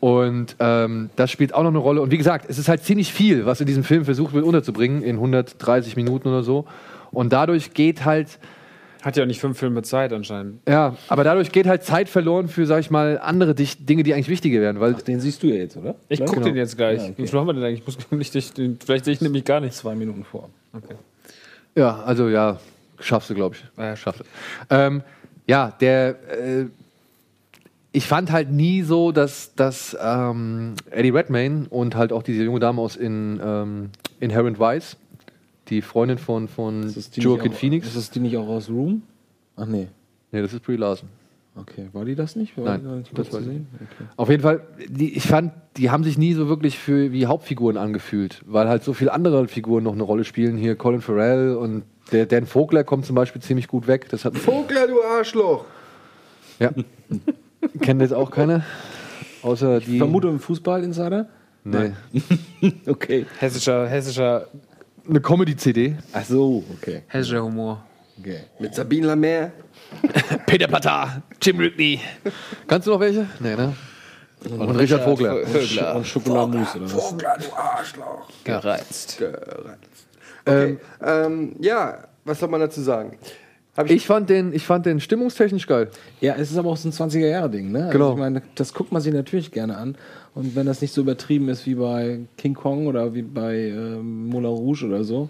Und 0.00 0.56
ähm, 0.60 1.10
das 1.16 1.30
spielt 1.30 1.52
auch 1.52 1.62
noch 1.62 1.70
eine 1.70 1.78
Rolle. 1.78 2.00
Und 2.00 2.10
wie 2.10 2.16
gesagt, 2.16 2.46
es 2.48 2.56
ist 2.56 2.70
halt 2.70 2.84
ziemlich 2.84 3.12
viel, 3.12 3.44
was 3.44 3.60
in 3.60 3.66
diesem 3.66 3.84
Film 3.84 4.06
versucht 4.06 4.32
wird 4.32 4.46
unterzubringen, 4.46 5.02
in 5.02 5.16
130 5.16 5.94
Minuten 5.96 6.28
oder 6.28 6.42
so. 6.42 6.64
Und 7.10 7.32
dadurch 7.32 7.72
geht 7.74 8.04
halt, 8.04 8.38
Hat 9.02 9.16
ja 9.16 9.22
auch 9.22 9.26
nicht 9.26 9.40
fünf 9.40 9.58
Filme 9.58 9.82
Zeit 9.82 10.12
anscheinend. 10.12 10.60
ja, 10.68 10.96
aber 11.08 11.24
dadurch 11.24 11.52
geht 11.52 11.66
halt 11.66 11.84
Zeit 11.84 12.08
verloren 12.08 12.48
für, 12.48 12.66
sag 12.66 12.80
ich 12.80 12.90
mal, 12.90 13.18
andere 13.18 13.54
Dich- 13.54 13.86
Dinge, 13.86 14.02
die 14.02 14.12
eigentlich 14.14 14.28
wichtiger 14.28 14.60
wären. 14.60 14.80
Weil 14.80 14.94
Ach, 14.98 15.02
den 15.02 15.20
siehst 15.20 15.42
du 15.42 15.46
ja 15.46 15.54
jetzt, 15.56 15.76
oder? 15.76 15.94
Ich 16.08 16.20
gucke 16.20 16.32
Genau. 16.32 16.46
den 16.46 16.56
jetzt 16.56 16.76
gleich. 16.76 16.98
Ja, 16.98 17.04
okay. 17.10 17.14
Wie 17.16 17.26
viel 17.26 17.38
haben 17.38 17.46
wir 17.46 17.54
denn 17.54 17.62
eigentlich? 17.64 17.80
Ich 17.80 17.86
muss 17.86 18.10
nicht, 18.10 18.34
ich, 18.34 18.52
den, 18.52 18.78
vielleicht 18.84 19.04
sehe 19.04 19.14
ich 19.14 19.20
nämlich 19.20 19.44
gar 19.44 19.60
nichts. 19.60 19.78
Zwei 19.78 19.94
Minuten 19.94 20.24
vor. 20.24 20.50
Okay. 20.72 20.94
Ja, 21.76 22.02
also 22.02 22.28
ja, 22.28 22.58
schaffst 23.00 23.30
du, 23.30 23.34
glaube 23.34 23.54
ich. 23.56 23.64
Ja, 23.78 23.94
schaffst 23.96 24.20
du. 24.20 24.24
Ähm, 24.70 25.02
ja, 25.46 25.72
der, 25.80 26.16
äh, 26.32 26.64
ich 27.92 28.06
fand 28.06 28.30
halt 28.32 28.50
nie 28.50 28.82
so, 28.82 29.12
dass, 29.12 29.54
dass 29.54 29.96
ähm, 30.00 30.74
Eddie 30.90 31.10
Redmayne 31.10 31.66
und 31.70 31.94
halt 31.96 32.12
auch 32.12 32.22
diese 32.22 32.42
junge 32.44 32.60
Dame 32.60 32.80
aus 32.82 32.96
in, 32.96 33.40
ähm, 33.42 33.90
Inherent 34.20 34.58
Vice, 34.60 34.96
die 35.68 35.82
Freundin 35.82 36.18
von, 36.18 36.48
von 36.48 36.94
Joaquin 37.14 37.52
Phoenix. 37.52 37.88
Ist 37.88 37.96
das 37.96 38.10
die 38.10 38.20
nicht 38.20 38.36
auch 38.36 38.48
aus 38.48 38.68
Room? 38.68 39.02
Ach 39.56 39.66
nee. 39.66 39.88
Nee, 40.32 40.42
das 40.42 40.52
ist 40.52 40.62
Brie 40.62 40.76
Larson. 40.76 41.08
Okay, 41.56 41.88
war 41.92 42.04
die 42.04 42.14
das 42.14 42.36
nicht? 42.36 42.56
War 42.56 42.64
Nein, 42.64 42.82
die 42.82 42.88
nicht 42.98 43.18
das 43.18 43.28
ich 43.28 43.32
sehen? 43.32 43.66
Okay. 43.74 44.08
Auf 44.16 44.30
jeden 44.30 44.42
Fall, 44.42 44.62
die, 44.88 45.16
ich 45.16 45.24
fand, 45.24 45.52
die 45.76 45.90
haben 45.90 46.04
sich 46.04 46.16
nie 46.16 46.32
so 46.32 46.48
wirklich 46.48 46.78
für 46.78 47.12
wie 47.12 47.26
Hauptfiguren 47.26 47.76
angefühlt, 47.76 48.42
weil 48.46 48.68
halt 48.68 48.84
so 48.84 48.92
viele 48.92 49.12
andere 49.12 49.48
Figuren 49.48 49.82
noch 49.82 49.94
eine 49.94 50.04
Rolle 50.04 50.24
spielen. 50.24 50.56
Hier 50.56 50.76
Colin 50.76 51.00
Farrell 51.00 51.56
und 51.56 51.82
der 52.12 52.26
Dan 52.26 52.46
Vogler 52.46 52.84
kommt 52.84 53.06
zum 53.06 53.16
Beispiel 53.16 53.42
ziemlich 53.42 53.66
gut 53.66 53.86
weg. 53.86 54.08
Das 54.10 54.24
hat 54.24 54.36
Vogler, 54.38 54.86
du 54.86 55.02
Arschloch! 55.02 55.64
Ja. 56.60 56.70
Kennt 57.80 58.00
jetzt 58.02 58.14
auch 58.14 58.30
keiner? 58.30 58.64
Außer 59.42 59.80
die. 59.80 59.98
Vermutung 59.98 60.32
im 60.32 60.40
Fußball-Insider? 60.40 61.28
Nee. 61.64 61.92
Okay. 62.86 63.26
Hessischer, 63.38 63.86
hessischer, 63.88 64.48
Eine 65.08 65.20
Comedy-CD. 65.20 65.96
Ach 66.12 66.24
so, 66.24 66.64
okay. 66.76 67.02
hessischer 67.06 67.42
Humor. 67.42 67.82
okay. 68.18 68.40
Mit 68.58 68.74
Sabine 68.74 69.06
Lamer. 69.06 69.52
Peter 70.46 70.66
Platter, 70.66 71.22
Jim 71.40 71.58
Ridley. 71.58 72.00
Kannst 72.66 72.86
du 72.86 72.90
noch 72.90 73.00
welche? 73.00 73.26
Nee, 73.40 73.56
ne? 73.56 73.74
Und, 74.50 74.76
Richard 74.76 75.02
Vogler. 75.02 75.42
Und 75.96 76.06
Schokoladenmus 76.06 76.76
oder 76.76 76.84
was? 76.84 76.92
Vogler, 76.92 77.36
du 77.38 77.56
Arschloch! 77.56 78.28
Gereizt. 78.44 79.22
Okay. 80.44 80.78
Ähm, 81.02 81.56
ja, 81.58 82.04
was 82.24 82.38
soll 82.38 82.48
man 82.50 82.60
dazu 82.60 82.82
sagen? 82.82 83.18
Ich, 83.86 83.92
Ich 83.92 84.06
fand 84.06 84.28
den, 84.30 84.52
ich 84.52 84.64
fand 84.64 84.86
den 84.86 85.00
stimmungstechnisch 85.00 85.66
geil. 85.66 85.88
Ja, 86.20 86.34
es 86.36 86.50
ist 86.50 86.56
aber 86.56 86.70
auch 86.70 86.76
so 86.76 86.88
ein 86.88 86.92
20er-Jahre-Ding, 86.92 87.70
ne? 87.72 87.86
Also 87.86 87.92
Genau. 87.92 88.12
Ich 88.12 88.18
meine, 88.18 88.42
das 88.54 88.74
guckt 88.74 88.92
man 88.92 89.02
sich 89.02 89.12
natürlich 89.12 89.50
gerne 89.50 89.76
an. 89.76 89.96
Und 90.34 90.54
wenn 90.56 90.66
das 90.66 90.80
nicht 90.80 90.92
so 90.92 91.00
übertrieben 91.00 91.48
ist 91.48 91.66
wie 91.66 91.74
bei 91.74 92.20
King 92.36 92.54
Kong 92.54 92.86
oder 92.86 93.14
wie 93.14 93.22
bei 93.22 93.56
ähm, 93.56 94.26
Moulin 94.28 94.46
Rouge 94.50 94.84
oder 94.86 95.04
so 95.04 95.28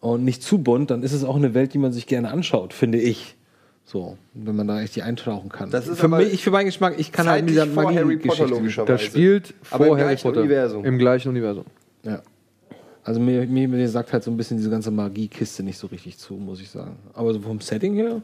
und 0.00 0.24
nicht 0.24 0.42
zu 0.42 0.58
bunt, 0.58 0.90
dann 0.90 1.02
ist 1.02 1.12
es 1.12 1.24
auch 1.24 1.36
eine 1.36 1.54
Welt, 1.54 1.74
die 1.74 1.78
man 1.78 1.92
sich 1.92 2.06
gerne 2.06 2.30
anschaut, 2.30 2.72
finde 2.72 2.98
ich. 2.98 3.36
So, 3.84 4.16
wenn 4.32 4.54
man 4.56 4.68
da 4.68 4.76
richtig 4.76 5.02
eintauchen 5.02 5.50
kann. 5.50 5.70
Das 5.70 5.88
ist 5.88 5.98
für 5.98 6.08
mich, 6.08 6.32
ich 6.32 6.42
für 6.44 6.50
meinen 6.52 6.66
Geschmack, 6.66 6.94
ich 6.98 7.10
kann 7.12 7.28
halt 7.28 7.44
mit 7.44 7.54
zeitlich 7.54 7.72
dieser 7.74 7.82
vor 7.82 7.92
Harry 7.92 8.04
Magie-Geschichte 8.16 8.44
Potter 8.44 8.54
logischerweise. 8.56 8.92
Das 8.92 9.02
spielt 9.02 9.54
Aber 9.70 9.86
vor 9.86 9.96
im 9.96 10.02
Harry 10.04 10.08
gleichen 10.14 10.22
Potter. 10.22 10.40
Universum. 10.40 10.84
Im 10.84 10.98
gleichen 10.98 11.28
Universum. 11.28 11.64
Ja. 12.04 12.22
Also 13.04 13.20
mir, 13.20 13.46
mir, 13.46 13.68
mir 13.68 13.88
sagt 13.88 14.12
halt 14.12 14.22
so 14.22 14.30
ein 14.30 14.36
bisschen 14.36 14.56
diese 14.58 14.70
ganze 14.70 14.90
Magiekiste 14.90 15.62
nicht 15.62 15.78
so 15.78 15.88
richtig 15.88 16.18
zu, 16.18 16.34
muss 16.34 16.60
ich 16.60 16.70
sagen. 16.70 16.96
Aber 17.14 17.32
so 17.32 17.40
vom 17.40 17.60
Setting 17.60 17.94
her, 17.94 18.22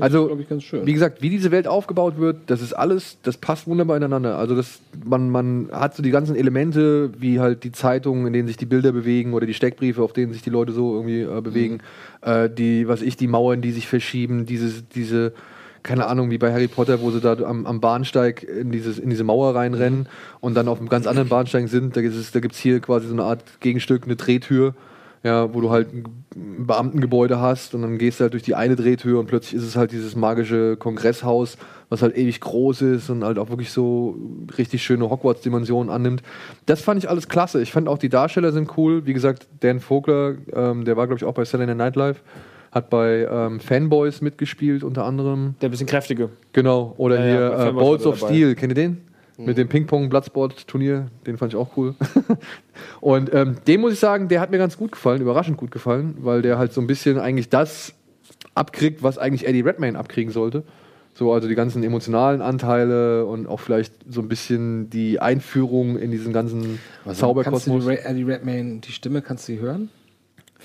Also, 0.00 0.26
glaube 0.26 0.40
ich, 0.42 0.48
ganz 0.48 0.62
schön. 0.62 0.86
wie 0.86 0.92
gesagt, 0.94 1.20
wie 1.20 1.28
diese 1.28 1.50
Welt 1.50 1.68
aufgebaut 1.68 2.16
wird, 2.16 2.38
das 2.46 2.62
ist 2.62 2.72
alles, 2.72 3.18
das 3.22 3.36
passt 3.36 3.66
wunderbar 3.66 3.98
ineinander. 3.98 4.38
Also 4.38 4.56
das, 4.56 4.80
man, 5.04 5.28
man 5.28 5.68
hat 5.70 5.94
so 5.94 6.02
die 6.02 6.10
ganzen 6.10 6.34
Elemente, 6.34 7.10
wie 7.18 7.40
halt 7.40 7.62
die 7.62 7.72
Zeitungen, 7.72 8.26
in 8.26 8.32
denen 8.32 8.48
sich 8.48 8.56
die 8.56 8.64
Bilder 8.64 8.92
bewegen 8.92 9.34
oder 9.34 9.44
die 9.44 9.52
Steckbriefe, 9.54 10.02
auf 10.02 10.14
denen 10.14 10.32
sich 10.32 10.40
die 10.40 10.50
Leute 10.50 10.72
so 10.72 10.94
irgendwie 10.94 11.20
äh, 11.20 11.40
bewegen. 11.42 11.80
Äh, 12.22 12.48
die, 12.48 12.88
was 12.88 13.02
ich, 13.02 13.16
die 13.18 13.26
Mauern, 13.28 13.60
die 13.60 13.72
sich 13.72 13.86
verschieben, 13.86 14.46
dieses, 14.46 14.88
diese, 14.88 15.34
keine 15.86 16.06
Ahnung, 16.06 16.30
wie 16.30 16.38
bei 16.38 16.52
Harry 16.52 16.68
Potter, 16.68 17.00
wo 17.00 17.10
sie 17.10 17.20
da 17.20 17.36
am, 17.38 17.64
am 17.66 17.80
Bahnsteig 17.80 18.42
in, 18.42 18.72
dieses, 18.72 18.98
in 18.98 19.08
diese 19.08 19.24
Mauer 19.24 19.54
reinrennen 19.54 20.08
und 20.40 20.54
dann 20.54 20.68
auf 20.68 20.78
einem 20.78 20.88
ganz 20.88 21.06
anderen 21.06 21.28
Bahnsteig 21.28 21.68
sind. 21.68 21.96
Da 21.96 22.02
gibt 22.02 22.14
es 22.14 22.32
da 22.32 22.40
gibt's 22.40 22.58
hier 22.58 22.80
quasi 22.80 23.06
so 23.06 23.14
eine 23.14 23.24
Art 23.24 23.42
Gegenstück, 23.60 24.04
eine 24.04 24.16
Drehtür 24.16 24.74
ja, 25.26 25.52
wo 25.52 25.60
du 25.60 25.70
halt 25.70 25.88
ein 25.92 26.24
Beamtengebäude 26.66 27.40
hast 27.40 27.74
und 27.74 27.82
dann 27.82 27.98
gehst 27.98 28.20
du 28.20 28.22
halt 28.22 28.34
durch 28.34 28.44
die 28.44 28.54
eine 28.54 28.76
Drehtür 28.76 29.18
und 29.18 29.26
plötzlich 29.26 29.54
ist 29.54 29.66
es 29.66 29.74
halt 29.74 29.90
dieses 29.90 30.14
magische 30.14 30.76
Kongresshaus, 30.76 31.58
was 31.88 32.00
halt 32.02 32.16
ewig 32.16 32.40
groß 32.40 32.82
ist 32.82 33.10
und 33.10 33.24
halt 33.24 33.38
auch 33.38 33.50
wirklich 33.50 33.72
so 33.72 34.16
richtig 34.56 34.84
schöne 34.84 35.10
Hogwarts-Dimensionen 35.10 35.90
annimmt. 35.90 36.22
Das 36.66 36.80
fand 36.80 37.02
ich 37.02 37.10
alles 37.10 37.28
klasse. 37.28 37.60
Ich 37.60 37.72
fand 37.72 37.88
auch 37.88 37.98
die 37.98 38.08
Darsteller 38.08 38.52
sind 38.52 38.76
cool. 38.76 39.04
Wie 39.06 39.14
gesagt, 39.14 39.48
Dan 39.60 39.80
Vogler, 39.80 40.36
ähm, 40.52 40.84
der 40.84 40.96
war 40.96 41.08
glaube 41.08 41.18
ich 41.18 41.24
auch 41.24 41.34
bei 41.34 41.44
Saturday 41.44 41.74
Night 41.74 41.96
Live, 41.96 42.22
hat 42.76 42.90
bei 42.90 43.26
ähm, 43.30 43.58
Fanboys 43.58 44.20
mitgespielt 44.20 44.84
unter 44.84 45.04
anderem. 45.04 45.54
Der 45.62 45.70
bisschen 45.70 45.86
kräftige. 45.86 46.28
Genau. 46.52 46.94
Oder 46.98 47.18
Ja, 47.18 47.26
ja, 47.26 47.56
hier 47.62 47.68
äh, 47.68 47.72
Balls 47.72 48.04
of. 48.06 48.18
Steel, 48.18 48.54
kennt 48.54 48.72
ihr 48.72 48.74
den? 48.74 48.98
Mit 49.38 49.58
dem 49.58 49.68
Ping-Pong-Bloodsport-Turnier, 49.68 51.08
den 51.26 51.36
fand 51.36 51.52
ich 51.52 51.58
auch 51.58 51.76
cool. 51.76 51.94
und 53.00 53.34
ähm, 53.34 53.56
den 53.66 53.80
muss 53.82 53.92
ich 53.92 53.98
sagen, 53.98 54.28
der 54.28 54.40
hat 54.40 54.50
mir 54.50 54.58
ganz 54.58 54.76
gut 54.78 54.92
gefallen, 54.92 55.20
überraschend 55.20 55.56
gut 55.58 55.70
gefallen, 55.70 56.16
weil 56.20 56.40
der 56.42 56.56
halt 56.58 56.72
so 56.72 56.80
ein 56.80 56.86
bisschen 56.86 57.18
eigentlich 57.18 57.48
das 57.50 57.92
abkriegt, 58.54 59.02
was 59.02 59.18
eigentlich 59.18 59.46
Eddie 59.46 59.60
Redmayne 59.60 59.98
abkriegen 59.98 60.32
sollte. 60.32 60.62
So, 61.14 61.32
also 61.32 61.48
die 61.48 61.54
ganzen 61.54 61.82
emotionalen 61.82 62.40
Anteile 62.42 63.24
und 63.26 63.46
auch 63.46 63.60
vielleicht 63.60 63.92
so 64.08 64.20
ein 64.20 64.28
bisschen 64.28 64.90
die 64.90 65.18
Einführung 65.20 65.98
in 65.98 66.10
diesen 66.10 66.32
ganzen 66.34 66.60
Also, 66.60 66.78
Kannst 67.04 67.20
Zauberkosmos. 67.20 67.84
du 67.84 67.90
Ray- 67.90 68.00
Eddie 68.04 68.22
Redmayne, 68.24 68.80
die 68.80 68.92
Stimme, 68.92 69.22
kannst 69.22 69.48
du 69.48 69.52
sie 69.52 69.60
hören? 69.60 69.88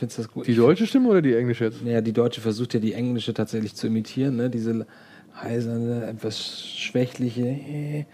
Findest 0.02 0.18
du 0.18 0.22
das 0.24 0.32
gut? 0.32 0.48
Die 0.48 0.56
deutsche 0.56 0.88
Stimme 0.88 1.10
oder 1.10 1.22
die 1.22 1.36
englische 1.36 1.66
jetzt? 1.66 1.86
Naja, 1.86 2.02
die 2.02 2.12
Deutsche 2.12 2.42
versucht 2.42 2.74
ja 2.74 2.80
die 2.80 2.94
Englische 2.94 3.36
tatsächlich 3.36 3.76
zu 3.76 3.86
imitieren, 3.86 4.36
ne? 4.36 4.50
Diese 4.50 4.88
heiserne, 5.40 6.08
etwas 6.08 6.68
schwächliche. 6.76 7.44
äh, 7.46 8.06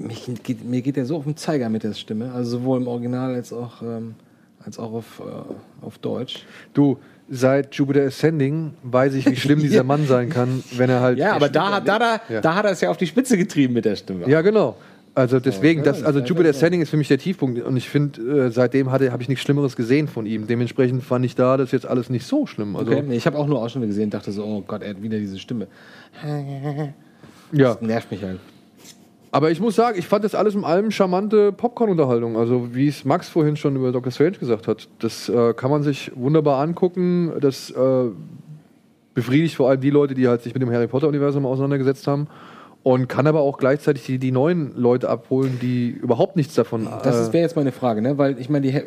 Mich 0.00 0.28
geht, 0.42 0.64
mir 0.68 0.82
geht 0.82 0.96
der 0.96 1.06
so 1.06 1.16
auf 1.16 1.22
den 1.24 1.36
Zeiger 1.36 1.68
mit 1.70 1.84
der 1.84 1.94
Stimme, 1.94 2.32
also 2.32 2.58
sowohl 2.58 2.80
im 2.80 2.88
Original 2.88 3.34
als 3.36 3.52
auch, 3.52 3.82
ähm, 3.82 4.16
als 4.64 4.80
auch 4.80 4.92
auf, 4.92 5.20
äh, 5.24 5.84
auf 5.86 5.98
Deutsch. 5.98 6.44
Du, 6.74 6.98
seit 7.30 7.72
Jupiter 7.76 8.02
Ascending 8.02 8.72
weiß 8.82 9.14
ich, 9.14 9.24
wie 9.30 9.36
schlimm 9.36 9.60
dieser 9.66 9.84
Mann 9.84 10.08
sein 10.08 10.30
kann, 10.30 10.64
wenn 10.76 10.90
er 10.90 11.00
halt. 11.00 11.18
Ja, 11.18 11.34
aber 11.34 11.48
da 11.48 11.78
da, 11.80 12.00
da, 12.00 12.20
Ja. 12.28 12.40
da 12.40 12.54
hat 12.56 12.64
er 12.64 12.72
es 12.72 12.80
ja 12.80 12.90
auf 12.90 12.96
die 12.96 13.06
Spitze 13.06 13.38
getrieben 13.38 13.74
mit 13.74 13.84
der 13.84 13.94
Stimme. 13.94 14.28
Ja, 14.28 14.40
genau. 14.42 14.74
Also 15.18 15.40
deswegen, 15.40 15.82
das, 15.82 16.04
also 16.04 16.20
Jupiter. 16.20 16.50
Ascending 16.50 16.80
ist 16.80 16.90
für 16.90 16.96
mich 16.96 17.08
der 17.08 17.18
Tiefpunkt 17.18 17.60
und 17.60 17.76
ich 17.76 17.88
finde, 17.88 18.46
äh, 18.46 18.50
seitdem 18.52 18.92
hatte 18.92 19.10
habe 19.10 19.20
ich 19.20 19.28
nichts 19.28 19.42
Schlimmeres 19.42 19.74
gesehen 19.74 20.06
von 20.06 20.26
ihm. 20.26 20.46
Dementsprechend 20.46 21.02
fand 21.02 21.24
ich 21.24 21.34
da 21.34 21.56
das 21.56 21.72
jetzt 21.72 21.86
alles 21.86 22.08
nicht 22.08 22.24
so 22.24 22.46
schlimm. 22.46 22.76
Also 22.76 22.92
Okay, 22.92 23.02
nee, 23.04 23.16
ich 23.16 23.26
habe 23.26 23.36
auch 23.36 23.48
nur 23.48 23.60
Ausschnitte 23.60 23.88
gesehen 23.88 24.04
und 24.04 24.14
dachte 24.14 24.30
so, 24.30 24.44
oh 24.44 24.62
Gott, 24.64 24.82
er 24.82 24.90
hat 24.90 25.02
wieder 25.02 25.18
diese 25.18 25.40
Stimme. 25.40 25.66
ja. 27.50 27.74
Das 27.74 27.80
nervt 27.80 28.12
mich 28.12 28.22
halt. 28.22 28.38
Aber 29.32 29.50
ich 29.50 29.58
muss 29.58 29.74
sagen, 29.74 29.98
ich 29.98 30.06
fand 30.06 30.22
das 30.22 30.36
alles 30.36 30.54
in 30.54 30.62
allem 30.62 30.92
charmante 30.92 31.50
Popcorn-Unterhaltung. 31.50 32.36
Also 32.36 32.72
wie 32.72 32.86
es 32.86 33.04
Max 33.04 33.28
vorhin 33.28 33.56
schon 33.56 33.74
über 33.74 33.90
Doctor 33.90 34.12
Strange 34.12 34.38
gesagt 34.38 34.68
hat, 34.68 34.88
das 35.00 35.28
äh, 35.28 35.52
kann 35.52 35.72
man 35.72 35.82
sich 35.82 36.12
wunderbar 36.14 36.62
angucken. 36.62 37.32
Das 37.40 37.70
äh, 37.70 38.04
befriedigt 39.14 39.56
vor 39.56 39.68
allem 39.68 39.80
die 39.80 39.90
Leute, 39.90 40.14
die 40.14 40.28
halt 40.28 40.42
sich 40.42 40.54
mit 40.54 40.62
dem 40.62 40.70
Harry 40.70 40.86
Potter-Universum 40.86 41.44
auseinandergesetzt 41.44 42.06
haben. 42.06 42.28
Und 42.88 43.06
kann 43.06 43.26
aber 43.26 43.42
auch 43.42 43.58
gleichzeitig 43.58 44.06
die, 44.06 44.18
die 44.18 44.32
neuen 44.32 44.74
Leute 44.74 45.10
abholen, 45.10 45.58
die 45.60 45.90
überhaupt 45.90 46.36
nichts 46.36 46.54
davon 46.54 46.88
Das 47.04 47.28
äh, 47.28 47.32
wäre 47.34 47.42
jetzt 47.42 47.54
meine 47.54 47.70
Frage, 47.70 48.00
ne? 48.00 48.16
Weil 48.16 48.40
ich 48.40 48.48
meine, 48.48 48.66
die 48.66 48.80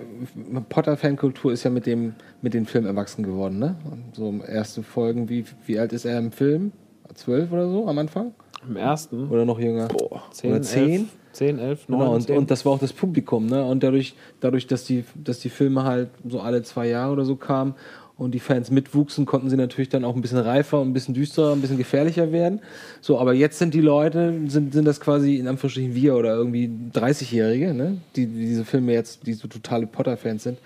Potter-Fankultur 0.70 1.54
ist 1.54 1.64
ja 1.66 1.70
mit 1.70 1.86
dem, 1.86 2.16
mit 2.42 2.56
dem 2.56 2.66
Film 2.66 2.88
erwachsen 2.88 3.22
geworden, 3.22 3.60
ne? 3.60 3.76
Und 3.86 4.16
So 4.16 4.44
erste 4.44 4.82
Folgen, 4.82 5.30
wie, 5.30 5.46
wie 5.68 5.78
alt 5.78 5.94
ist 5.94 6.06
er 6.06 6.18
im 6.18 6.32
Film? 6.32 6.72
Zwölf 7.14 7.52
oder 7.52 7.70
so 7.70 7.88
am 7.88 8.00
Anfang? 8.00 8.34
Im 8.68 8.76
ersten. 8.76 9.30
Oder 9.30 9.46
noch 9.46 9.60
jünger? 9.60 9.88
zehn, 10.32 10.50
oder 10.52 10.62
zehn? 10.64 11.08
10, 11.34 11.60
11, 11.60 11.88
9, 11.88 12.00
Genau, 12.00 12.14
und, 12.16 12.22
10. 12.24 12.38
und 12.38 12.52
das 12.52 12.66
war 12.66 12.74
auch 12.74 12.80
das 12.80 12.94
Publikum, 12.94 13.46
ne? 13.46 13.64
Und 13.64 13.84
dadurch, 13.84 14.16
dadurch, 14.40 14.66
dass 14.66 14.84
die, 14.84 15.06
dass 15.16 15.40
die 15.40 15.50
Filme 15.50 15.84
halt 15.84 16.10
so 16.28 16.40
alle 16.40 16.64
zwei 16.64 16.88
Jahre 16.88 17.14
oder 17.14 17.26
so 17.26 17.36
kamen 17.36 17.76
und 18.22 18.32
die 18.34 18.40
Fans 18.40 18.70
mitwuchsen, 18.70 19.26
konnten 19.26 19.50
sie 19.50 19.58
natürlich 19.58 19.90
dann 19.90 20.06
auch 20.06 20.16
ein 20.16 20.22
bisschen 20.22 20.38
reifer 20.38 20.80
und 20.80 20.90
ein 20.90 20.94
bisschen 20.94 21.16
düsterer, 21.16 21.54
ein 21.54 21.62
bisschen 21.62 21.80
gefährlicher 21.80 22.32
werden. 22.32 22.62
So, 23.02 23.20
aber 23.20 23.34
jetzt 23.34 23.58
sind 23.58 23.74
die 23.74 23.82
Leute, 23.82 24.42
sind, 24.46 24.74
sind 24.74 24.86
das 24.86 25.00
quasi 25.00 25.38
in 25.38 25.48
Anführungsstrichen 25.48 25.96
wir 25.96 26.16
oder 26.16 26.36
irgendwie 26.36 26.70
30-Jährige, 26.94 27.74
ne? 27.74 27.98
Die, 28.16 28.28
die 28.28 28.46
diese 28.46 28.64
Filme 28.64 28.94
jetzt, 28.94 29.26
die 29.26 29.34
so 29.34 29.48
totale 29.48 29.88
Potter-Fans 29.88 30.44
sind. 30.44 30.60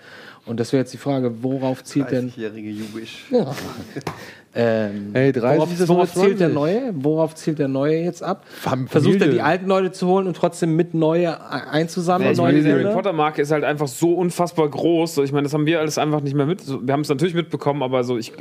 Und 0.44 0.60
das 0.60 0.74
wäre 0.74 0.82
jetzt 0.82 0.92
die 0.92 0.98
Frage, 0.98 1.42
worauf 1.42 1.82
zielt 1.82 2.10
denn 2.10 2.28
30-jährige 2.28 2.68
Jewish. 2.68 3.24
ja. 3.30 3.54
Ähm, 4.58 5.10
Hey, 5.12 5.32
30 5.32 5.58
worauf, 5.58 5.72
ist 5.72 5.80
das 5.82 5.88
worauf 5.88 6.08
120. 6.16 6.28
zielt 6.28 6.40
der 6.40 6.48
Neue? 6.48 6.94
Worauf 6.94 7.34
zielt 7.34 7.58
der 7.58 7.68
Neue 7.68 7.98
jetzt 7.98 8.22
ab? 8.22 8.44
Fam- 8.48 8.88
Versucht 8.88 9.14
er 9.16 9.20
Familie. 9.20 9.34
die 9.34 9.42
alten 9.42 9.66
Leute 9.66 9.92
zu 9.92 10.06
holen 10.06 10.26
und 10.26 10.34
trotzdem 10.36 10.74
mit 10.76 10.94
Neue 10.94 11.38
einzusammeln? 11.50 12.34
meine, 12.36 12.62
die? 12.62 12.70
Harry 12.70 12.84
Potter-Marke 12.94 13.42
ist 13.42 13.50
halt 13.50 13.64
einfach 13.64 13.86
so 13.88 14.14
unfassbar 14.14 14.68
groß. 14.68 15.18
Ich 15.18 15.32
meine, 15.32 15.42
das 15.44 15.52
haben 15.52 15.66
wir 15.66 15.80
alles 15.80 15.98
einfach 15.98 16.22
nicht 16.22 16.34
mehr 16.34 16.46
mit. 16.46 16.62
Wir 16.66 16.92
haben 16.94 17.02
es 17.02 17.08
natürlich 17.08 17.34
mitbekommen, 17.34 17.82
aber 17.82 18.02
so 18.02 18.16
ich 18.16 18.32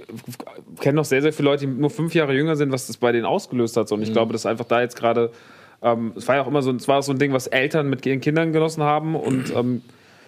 kenne 0.79 0.95
noch 0.95 1.05
sehr, 1.05 1.21
sehr 1.21 1.33
viele 1.33 1.49
Leute, 1.49 1.67
die 1.67 1.73
nur 1.73 1.89
fünf 1.89 2.15
Jahre 2.15 2.33
jünger 2.33 2.55
sind, 2.55 2.71
was 2.71 2.87
das 2.87 2.95
bei 2.97 3.11
denen 3.11 3.25
ausgelöst 3.25 3.75
hat. 3.75 3.91
Und 3.91 4.01
ich 4.01 4.13
glaube, 4.13 4.31
dass 4.33 4.45
einfach 4.45 4.65
da 4.65 4.81
jetzt 4.81 4.95
gerade. 4.95 5.31
Ähm, 5.81 6.13
es 6.15 6.27
war 6.27 6.35
ja 6.35 6.41
auch 6.43 6.47
immer 6.47 6.61
so, 6.61 6.71
es 6.71 6.87
war 6.87 7.01
so 7.03 7.11
ein 7.11 7.19
Ding, 7.19 7.33
was 7.33 7.47
Eltern 7.47 7.89
mit 7.89 8.05
ihren 8.05 8.21
Kindern 8.21 8.53
genossen 8.53 8.81
haben. 8.83 9.15
Und 9.15 9.53
ähm, 9.53 9.81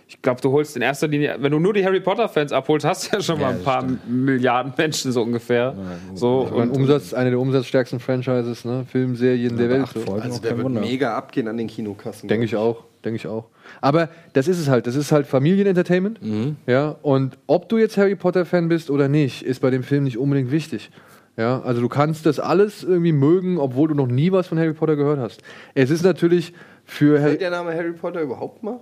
ich 0.09 0.21
glaube, 0.21 0.39
du 0.41 0.51
holst 0.51 0.75
in 0.77 0.81
erster 0.81 1.07
Linie, 1.07 1.35
wenn 1.39 1.51
du 1.51 1.59
nur 1.59 1.73
die 1.73 1.83
Harry 1.83 1.99
Potter-Fans 1.99 2.53
abholst, 2.53 2.85
hast 2.85 3.11
du 3.11 3.17
ja 3.17 3.21
schon 3.21 3.39
mal 3.41 3.53
ein 3.53 3.61
paar 3.63 3.85
Milliarden 4.07 4.73
Menschen 4.77 5.11
so 5.11 5.21
ungefähr. 5.21 5.75
so, 6.13 6.39
Und 6.41 6.69
und 6.69 6.77
Umsatz, 6.77 7.13
eine 7.13 7.29
der 7.31 7.39
umsatzstärksten 7.39 7.99
Franchises, 7.99 8.63
ne? 8.63 8.85
Filmserien 8.89 9.57
der 9.57 9.69
Welt. 9.69 9.87
Folgen, 9.89 10.21
Also 10.21 10.41
der 10.41 10.51
wird 10.57 10.63
Wunder. 10.65 10.79
mega 10.81 11.15
abgehen 11.17 11.47
an 11.49 11.57
den 11.57 11.67
Kinokassen. 11.67 12.29
Denke 12.29 12.45
ich 12.45 12.55
auch, 12.55 12.85
denke 13.03 13.17
ich 13.17 13.27
auch. 13.27 13.45
Aber 13.81 14.07
das 14.33 14.47
ist 14.47 14.59
es 14.59 14.69
halt, 14.69 14.87
das 14.87 14.95
ist 14.95 15.11
halt 15.11 15.27
Familienentertainment. 15.27 16.19
Ja, 16.67 16.95
und 17.01 17.37
ob 17.47 17.67
du 17.67 17.77
jetzt 17.77 17.97
Harry 17.97 18.15
Potter 18.15 18.45
Fan 18.45 18.69
bist 18.69 18.89
oder 18.89 19.09
nicht, 19.09 19.43
ist 19.43 19.59
bei 19.59 19.69
dem 19.71 19.83
Film 19.83 20.05
nicht 20.05 20.17
unbedingt 20.17 20.51
wichtig. 20.51 20.89
Ja, 21.35 21.61
also 21.61 21.81
du 21.81 21.89
kannst 21.89 22.25
das 22.25 22.39
alles 22.39 22.83
irgendwie 22.83 23.11
mögen, 23.11 23.57
obwohl 23.59 23.89
du 23.89 23.93
noch 23.93 24.07
nie 24.07 24.31
was 24.31 24.47
von 24.47 24.57
Harry 24.57 24.73
Potter 24.73 24.95
gehört 24.95 25.19
hast. 25.19 25.41
Es 25.75 25.91
ist 25.91 26.03
natürlich 26.03 26.53
für 26.85 27.21
Harry 27.21 27.37
der 27.37 27.51
Name 27.51 27.73
Harry 27.75 27.91
Potter 27.91 28.21
überhaupt 28.21 28.63
mal? 28.63 28.79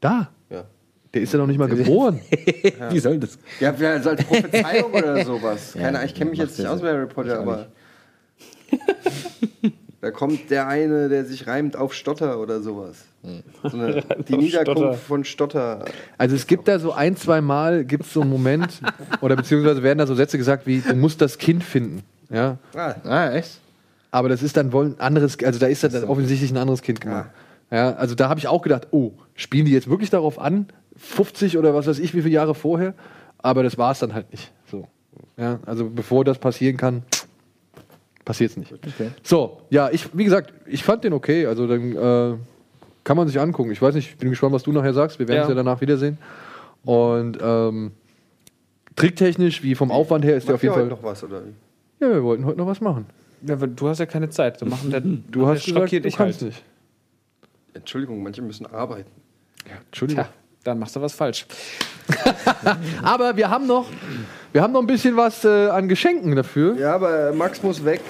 Da. 0.00 0.30
Ja. 0.50 0.64
Der 1.14 1.22
ist 1.22 1.32
ja 1.32 1.38
noch 1.38 1.46
nicht 1.46 1.58
mal 1.58 1.68
geboren. 1.68 2.20
Wie 2.90 2.98
soll 3.00 3.18
das? 3.18 3.38
Ja, 3.58 3.74
ja 3.74 3.90
also 3.92 4.10
als 4.10 4.24
Prophezeiung 4.24 4.92
oder 4.92 5.24
sowas. 5.24 5.72
Keine 5.74 5.98
Ahnung, 5.98 6.02
ich 6.08 6.14
kenne 6.14 6.30
mich 6.30 6.38
jetzt 6.38 6.58
nicht 6.58 6.68
aus 6.68 6.80
mit 6.82 6.90
Harry 6.90 7.06
Potter, 7.06 7.40
aber. 7.40 7.66
da 10.00 10.10
kommt 10.10 10.50
der 10.50 10.66
eine, 10.68 11.08
der 11.08 11.24
sich 11.24 11.46
reimt 11.46 11.76
auf 11.76 11.92
Stotter 11.94 12.38
oder 12.40 12.60
sowas. 12.60 13.04
So 13.64 13.76
eine, 13.76 14.02
die 14.28 14.36
Niederkunft 14.36 14.78
Stotter. 14.78 14.94
von 14.94 15.24
Stotter. 15.24 15.84
Also 16.16 16.36
es 16.36 16.46
gibt 16.46 16.68
da 16.68 16.78
so 16.78 16.92
ein, 16.92 17.16
zwei 17.16 17.40
Mal 17.40 17.84
gibt 17.84 18.04
es 18.06 18.12
so 18.12 18.22
einen 18.22 18.30
Moment 18.30 18.80
oder 19.20 19.36
beziehungsweise 19.36 19.82
werden 19.82 19.98
da 19.98 20.06
so 20.06 20.14
Sätze 20.14 20.38
gesagt 20.38 20.66
wie 20.66 20.80
du 20.80 20.94
musst 20.94 21.20
das 21.20 21.36
Kind 21.38 21.62
finden. 21.64 22.02
Ja, 22.30 22.56
Ah, 22.74 22.94
Ah, 23.04 23.30
echt? 23.32 23.58
Aber 24.12 24.28
das 24.28 24.42
ist 24.42 24.56
dann 24.56 24.72
wohl 24.72 24.86
ein 24.86 25.00
anderes, 25.00 25.36
also 25.44 25.58
da 25.58 25.66
ist 25.66 25.84
dann 25.84 26.04
offensichtlich 26.04 26.50
ein 26.50 26.56
anderes 26.56 26.82
Kind 26.82 27.00
gemacht. 27.00 27.26
Ja, 27.26 27.34
also 27.70 28.14
da 28.14 28.28
habe 28.28 28.40
ich 28.40 28.48
auch 28.48 28.62
gedacht, 28.62 28.88
oh, 28.90 29.12
spielen 29.34 29.64
die 29.64 29.72
jetzt 29.72 29.88
wirklich 29.88 30.10
darauf 30.10 30.38
an? 30.38 30.66
50 30.96 31.56
oder 31.56 31.74
was 31.74 31.86
weiß 31.86 31.98
ich, 32.00 32.14
wie 32.14 32.22
viele 32.22 32.34
Jahre 32.34 32.54
vorher? 32.54 32.94
Aber 33.38 33.62
das 33.62 33.78
war 33.78 33.92
es 33.92 34.00
dann 34.00 34.12
halt 34.12 34.30
nicht. 34.32 34.52
So. 34.70 34.86
Ja, 35.36 35.60
also 35.66 35.88
bevor 35.88 36.24
das 36.24 36.38
passieren 36.38 36.76
kann, 36.76 37.02
passiert 38.24 38.50
es 38.50 38.56
nicht. 38.56 38.74
So, 39.22 39.62
ja, 39.70 39.88
ich, 39.90 40.16
wie 40.16 40.24
gesagt, 40.24 40.52
ich 40.66 40.82
fand 40.84 41.04
den 41.04 41.12
okay. 41.12 41.46
Also 41.46 41.66
dann 41.66 41.92
äh, 41.96 42.36
kann 43.04 43.16
man 43.16 43.28
sich 43.28 43.40
angucken. 43.40 43.70
Ich 43.70 43.80
weiß 43.80 43.94
nicht, 43.94 44.10
ich 44.10 44.16
bin 44.18 44.30
gespannt, 44.30 44.52
was 44.52 44.62
du 44.64 44.72
nachher 44.72 44.92
sagst. 44.92 45.18
Wir 45.18 45.26
werden 45.28 45.36
Ja. 45.38 45.42
es 45.44 45.48
ja 45.48 45.54
danach 45.54 45.80
wiedersehen. 45.80 46.18
Und 46.84 47.38
ähm, 47.40 47.92
tricktechnisch, 48.96 49.62
wie 49.62 49.74
vom 49.74 49.90
Aufwand 49.90 50.24
her, 50.24 50.36
ist 50.36 50.48
der 50.48 50.56
auf 50.56 50.62
jeden 50.62 50.74
heute 50.74 50.86
Fall. 50.88 50.90
noch 50.96 51.02
was, 51.02 51.24
oder? 51.24 51.42
Ja, 52.00 52.10
wir 52.10 52.22
wollten 52.22 52.44
heute 52.44 52.58
noch 52.58 52.66
was 52.66 52.80
machen. 52.80 53.06
ja, 53.46 53.56
du 53.56 53.88
hast 53.88 53.98
ja 54.00 54.06
keine 54.06 54.28
Zeit. 54.30 54.60
Du, 54.60 54.66
machen 54.66 54.90
der, 54.90 55.00
Du 55.00 55.46
hast 55.46 55.64
gesagt, 55.64 55.80
schockiert 55.90 56.04
du 56.04 56.10
kannst 56.10 56.40
halt. 56.42 56.50
nicht. 56.52 56.64
Entschuldigung, 57.74 58.22
manche 58.22 58.42
müssen 58.42 58.66
arbeiten. 58.66 59.10
Entschuldigung. 59.86 60.24
Tja, 60.24 60.32
dann 60.64 60.78
machst 60.78 60.96
du 60.96 61.00
was 61.00 61.12
falsch. 61.12 61.46
Aber 63.02 63.36
wir 63.36 63.48
haben 63.50 63.66
noch, 63.66 63.86
wir 64.52 64.62
haben 64.62 64.72
noch 64.72 64.80
ein 64.80 64.86
bisschen 64.86 65.16
was 65.16 65.44
äh, 65.44 65.68
an 65.68 65.88
Geschenken 65.88 66.34
dafür. 66.34 66.76
Ja, 66.76 66.94
aber 66.94 67.32
Max 67.32 67.62
muss 67.62 67.84
weg. 67.84 68.00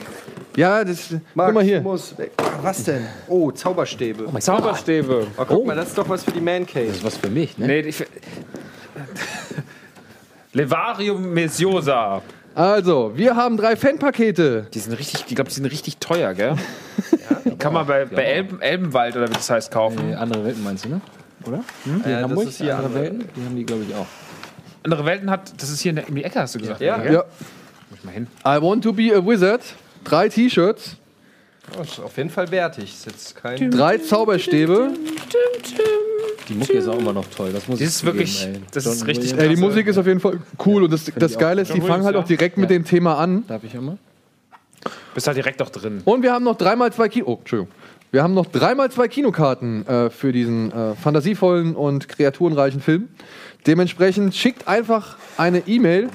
Ja, 0.56 0.82
das. 0.84 1.10
Max 1.34 1.46
guck 1.48 1.54
mal 1.54 1.64
hier. 1.64 1.80
muss 1.80 2.16
weg. 2.16 2.32
Ah, 2.38 2.58
was 2.62 2.82
denn? 2.84 3.06
Oh, 3.28 3.50
Zauberstäbe. 3.52 4.26
Oh, 4.32 4.38
Zauberstäbe. 4.38 5.26
guck 5.36 5.66
mal, 5.66 5.76
das 5.76 5.88
ist 5.88 5.98
doch 5.98 6.08
was 6.08 6.24
für 6.24 6.32
die 6.32 6.40
Man 6.40 6.66
Cave. 6.66 6.86
Das 6.86 6.96
ist 6.96 7.04
was 7.04 7.16
für 7.18 7.28
mich, 7.28 7.58
ne? 7.58 7.66
Nee, 7.66 7.80
ich, 7.80 8.04
Levarium 10.52 11.32
Mesiosa. 11.32 12.22
Also, 12.54 13.12
wir 13.14 13.36
haben 13.36 13.56
drei 13.56 13.76
Fanpakete. 13.76 14.66
Die 14.74 14.78
sind 14.78 14.92
richtig, 14.98 15.24
ich 15.28 15.34
glaube, 15.34 15.48
die 15.50 15.54
sind 15.54 15.66
richtig 15.66 15.98
teuer, 15.98 16.34
gell? 16.34 16.56
Die 17.44 17.56
kann 17.56 17.72
man 17.72 17.86
bei, 17.86 18.04
bei 18.04 18.22
Elben, 18.24 18.60
Elbenwald 18.60 19.16
oder 19.16 19.28
wie 19.28 19.32
das 19.34 19.48
heißt 19.48 19.70
kaufen. 19.70 20.12
Äh, 20.12 20.14
andere 20.16 20.44
Welten 20.44 20.62
meinst 20.64 20.84
du, 20.84 20.88
ne? 20.90 21.00
Oder? 21.46 21.64
Die 21.84 21.90
Äh, 21.90 21.92
in 21.94 22.02
das 22.02 22.22
Hamburg? 22.24 22.48
ist 22.48 22.56
hier 22.60 22.76
andere 22.76 22.86
andere. 22.88 23.02
Welten? 23.02 23.28
Die 23.36 23.44
haben 23.44 23.56
die, 23.56 23.64
glaube 23.64 23.82
ich, 23.88 23.94
auch. 23.94 24.06
Andere 24.82 25.04
Welten 25.06 25.30
hat, 25.30 25.52
das 25.60 25.70
ist 25.70 25.80
hier 25.80 25.90
in 25.90 25.96
der, 25.96 26.08
in 26.08 26.14
die 26.14 26.24
Ecke, 26.24 26.40
hast 26.40 26.54
du 26.54 26.58
gesagt. 26.58 26.80
Ja. 26.80 26.98
gell? 26.98 27.14
Ja. 27.14 27.24
Muss 27.90 27.98
ich 27.98 28.04
mal 28.04 28.12
hin. 28.12 28.26
I 28.44 28.60
want 28.62 28.82
to 28.84 28.92
be 28.92 29.14
a 29.14 29.24
wizard. 29.24 29.62
Drei 30.04 30.28
T-Shirts, 30.28 30.96
Oh, 31.78 31.82
ist 31.82 32.00
auf 32.00 32.16
jeden 32.16 32.30
Fall 32.30 32.50
wertig. 32.50 32.84
Ist 32.92 33.06
jetzt 33.06 33.36
kein. 33.36 33.70
drei 33.70 33.98
Zauberstäbe. 33.98 34.90
Die 36.48 36.54
Mucke 36.54 36.72
ist 36.72 36.88
auch 36.88 36.98
immer 36.98 37.12
noch 37.12 37.26
toll. 37.26 37.50
Das 37.52 37.68
muss 37.68 37.80
ich 37.80 37.86
ist 37.86 38.04
wirklich- 38.04 38.44
ey. 38.44 38.60
das 38.72 38.86
ist 38.86 39.06
richtig. 39.06 39.38
Äh, 39.38 39.48
die 39.48 39.56
Musik 39.56 39.86
ist 39.86 39.98
auf 39.98 40.06
jeden 40.06 40.20
Fall 40.20 40.38
cool 40.66 40.84
und 40.84 40.92
das, 40.92 41.10
das. 41.16 41.38
Geile 41.38 41.62
ist, 41.62 41.72
die 41.72 41.80
fangen 41.80 42.04
halt 42.04 42.16
auch 42.16 42.24
direkt 42.24 42.58
mit 42.58 42.70
dem 42.70 42.84
Thema 42.84 43.16
an. 43.18 43.44
Darf 43.46 43.62
ich 43.64 43.74
immer? 43.74 43.98
Bist 45.14 45.26
halt 45.26 45.36
direkt 45.36 45.62
auch 45.62 45.70
drin. 45.70 46.02
Und 46.04 46.22
wir 46.22 46.32
haben 46.32 46.44
noch 46.44 46.56
dreimal 46.56 46.92
zwei 46.92 47.08
Kino. 47.08 47.26
Oh, 47.26 47.36
Entschuldigung. 47.38 47.72
Wir 48.12 48.24
haben 48.24 48.34
noch 48.34 48.46
dreimal 48.46 48.90
zwei 48.90 49.06
Kinokarten 49.06 49.86
äh, 49.86 50.10
für 50.10 50.32
diesen 50.32 50.72
äh, 50.72 50.96
fantasievollen 50.96 51.76
und 51.76 52.08
kreaturenreichen 52.08 52.80
Film. 52.80 53.08
Dementsprechend 53.66 54.34
schickt 54.34 54.66
einfach 54.66 55.16
eine 55.36 55.60
E-Mail 55.68 56.08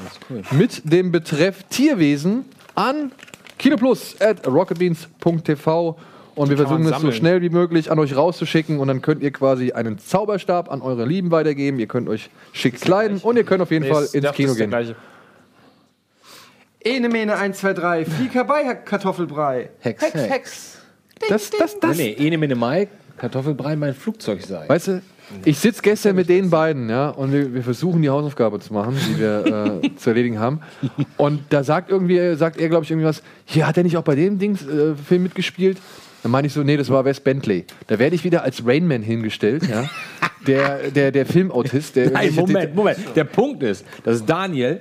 mit 0.52 0.82
dem 0.92 1.12
Betreff 1.14 1.64
Tierwesen 1.70 2.44
an 2.74 3.12
kinoplus 3.58 4.20
at 4.22 4.46
rocketbeans.tv 4.48 5.98
und 6.36 6.50
wir 6.50 6.58
Kann 6.58 6.68
versuchen 6.68 6.94
es 6.94 7.02
so 7.02 7.12
schnell 7.12 7.42
wie 7.42 7.50
möglich 7.50 7.92
an 7.92 7.98
euch 8.00 8.16
rauszuschicken 8.16 8.80
und 8.80 8.88
dann 8.90 9.02
könnt 9.02 9.24
ihr 9.24 9.32
quasi 9.32 9.72
einen 9.72 9.98
Zauberstab 10.00 10.70
an 10.72 10.82
eure 10.82 11.06
Lieben 11.06 11.32
weitergeben. 11.32 11.80
Ihr 11.80 11.88
könnt 11.88 12.10
euch 12.10 12.30
schick 12.52 12.82
kleiden 12.82 13.20
und 13.20 13.38
ihr 13.38 13.46
könnt 13.46 13.62
auf 13.62 13.72
jeden 13.72 13.86
Nee, 13.86 13.92
Fall 13.94 14.08
ins 14.12 14.32
Kino 14.34 14.54
gehen. 14.54 14.70
gleiche. 14.70 14.96
Ene 16.84 17.10
Mene 17.10 17.36
1, 17.36 17.58
2, 17.58 17.74
3. 17.74 18.06
Flieg 18.06 18.34
herbei, 18.36 18.76
Kartoffelbrei. 18.76 19.70
Hex, 19.80 20.04
Hex. 20.04 20.14
Hex. 20.30 20.78
Das, 21.30 21.50
das, 21.50 21.80
das. 21.80 21.98
Nee, 21.98 22.16
nee, 22.18 22.28
ene 22.28 22.38
Mene 22.38 22.56
Mai, 22.56 22.90
Kartoffelbrei, 23.18 23.76
mein 23.76 23.94
Flugzeug 23.96 24.42
sei. 24.44 24.68
Weißt 24.68 24.88
du, 24.90 25.02
ich 25.44 25.58
sitze 25.60 25.82
gestern 25.82 26.16
mit 26.16 26.30
den 26.30 26.50
beiden, 26.50 26.90
ja, 26.90 27.10
und 27.10 27.32
wir, 27.34 27.54
wir 27.54 27.64
versuchen 27.64 28.02
die 28.02 28.10
Hausaufgabe 28.10 28.60
zu 28.60 28.74
machen, 28.74 28.96
die 29.10 29.20
wir 29.20 29.80
äh, 29.84 29.90
zu 29.98 30.10
erledigen 30.12 30.40
haben. 30.40 30.60
Und 31.18 31.42
da 31.50 31.64
sagt 31.64 31.90
irgendwie, 31.90 32.36
sagt 32.36 32.58
er, 32.58 32.70
glaube 32.70 32.84
ich, 32.86 32.92
irgendwas, 32.92 33.24
hier 33.46 33.68
hat 33.68 33.78
er 33.78 33.84
nicht 33.84 33.98
auch 33.98 34.04
bei 34.04 34.16
dem 34.16 34.38
Dings 34.40 34.66
äh, 34.68 34.96
Film 34.96 35.24
mitgespielt? 35.24 35.78
Dann 36.24 36.32
meine 36.32 36.48
ich 36.48 36.54
so, 36.54 36.64
nee, 36.64 36.78
das 36.78 36.90
war 36.90 37.06
Wes 37.06 37.20
Bentley. 37.20 37.66
Da 37.88 38.00
werde 38.00 38.16
ich 38.16 38.24
wieder 38.24 38.44
als 38.44 38.66
Rainman 38.66 39.02
hingestellt, 39.04 39.68
ja. 39.70 39.90
Der, 40.48 40.92
der, 40.92 41.12
der 41.12 41.26
Filmautist, 41.26 41.96
der 41.96 42.12
Nein, 42.12 42.36
Moment, 42.36 42.76
Moment. 42.76 43.00
Der 43.16 43.24
Punkt 43.24 43.64
ist, 43.64 43.84
dass 44.04 44.24
Daniel 44.24 44.80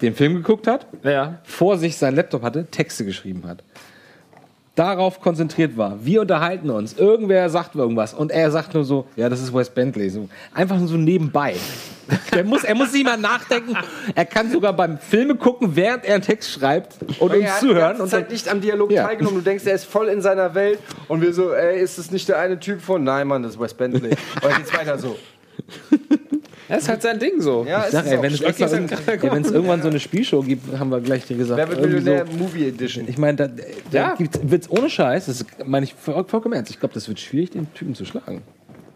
den 0.00 0.14
Film 0.14 0.36
geguckt 0.36 0.66
hat, 0.66 0.86
Ja. 1.04 1.40
vor 1.44 1.76
sich 1.76 1.98
sein 1.98 2.14
Laptop 2.16 2.42
hatte, 2.42 2.64
Texte 2.64 3.04
geschrieben 3.04 3.42
hat. 3.46 3.62
Darauf 4.80 5.20
konzentriert 5.20 5.76
war. 5.76 5.98
Wir 6.02 6.22
unterhalten 6.22 6.70
uns. 6.70 6.94
Irgendwer 6.94 7.50
sagt 7.50 7.74
irgendwas 7.74 8.14
und 8.14 8.32
er 8.32 8.50
sagt 8.50 8.72
nur 8.72 8.82
so, 8.82 9.06
ja, 9.14 9.28
das 9.28 9.42
ist 9.42 9.52
Wes 9.54 9.68
Bentley. 9.68 10.08
So, 10.08 10.26
einfach 10.54 10.78
nur 10.78 10.88
so 10.88 10.96
nebenbei. 10.96 11.54
Der 12.34 12.44
muss, 12.44 12.64
er 12.64 12.74
muss 12.74 12.90
nicht 12.94 13.04
mal 13.04 13.18
nachdenken. 13.18 13.76
Er 14.14 14.24
kann 14.24 14.50
sogar 14.50 14.72
beim 14.72 14.96
Filme 14.96 15.34
gucken, 15.34 15.76
während 15.76 16.06
er 16.06 16.14
einen 16.14 16.22
Text 16.24 16.50
schreibt 16.52 16.94
und 17.18 17.30
uns 17.30 17.44
er 17.44 17.52
hat 17.52 17.60
zuhören. 17.60 17.78
ganze 17.98 17.98
dann, 17.98 18.08
Zeit 18.08 18.30
nicht 18.30 18.48
am 18.48 18.62
Dialog 18.62 18.90
Ja. 18.90 19.04
teilgenommen. 19.06 19.40
Du 19.40 19.44
denkst, 19.44 19.66
er 19.66 19.74
ist 19.74 19.84
voll 19.84 20.08
in 20.08 20.22
seiner 20.22 20.54
Welt. 20.54 20.78
Und 21.08 21.20
wir 21.20 21.34
so, 21.34 21.52
ey, 21.52 21.78
ist 21.78 21.98
das 21.98 22.10
nicht 22.10 22.26
der 22.30 22.38
eine 22.38 22.58
Typ 22.58 22.80
von? 22.80 23.04
Nein, 23.04 23.28
Mann, 23.28 23.42
das 23.42 23.52
ist 23.56 23.60
Wes 23.60 23.74
Bentley. 23.74 24.12
Und 24.42 24.56
geht's 24.56 24.72
weiter 24.74 24.98
so. 24.98 25.14
Das 26.70 26.82
ist 26.84 26.88
halt 26.88 27.02
sein 27.02 27.18
Ding 27.18 27.40
so. 27.40 27.64
Ja, 27.68 27.84
ich 27.84 27.90
sag, 27.92 28.06
ey, 28.06 28.22
wenn 28.22 28.32
es 28.32 28.40
extra 28.40 28.66
ja, 28.66 29.32
wenn 29.32 29.42
es 29.42 29.50
irgendwann 29.50 29.82
so 29.82 29.88
eine 29.88 30.00
Spielshow 30.00 30.40
gibt, 30.42 30.78
haben 30.78 30.90
wir 30.90 31.00
gleich 31.00 31.26
gesagt. 31.26 31.56
Wer 31.58 31.68
wird 31.68 31.80
Millionär? 31.82 32.24
so- 32.30 32.36
Movie 32.38 32.68
Edition. 32.68 33.06
Ich 33.08 33.18
meine, 33.18 33.36
da, 33.36 33.44
Ja. 33.92 34.14
da 34.16 34.24
wird 34.50 34.62
es 34.62 34.70
ohne 34.70 34.88
Scheiß, 34.88 35.26
das 35.26 35.44
meine 35.66 35.84
ich 35.84 35.94
voll- 35.94 36.24
vollkommen 36.26 36.54
ernst. 36.54 36.70
Ich 36.70 36.80
glaube, 36.80 36.94
das 36.94 37.08
wird 37.08 37.20
schwierig, 37.20 37.50
den 37.50 37.72
Typen 37.74 37.94
zu 37.94 38.04
schlagen. 38.04 38.42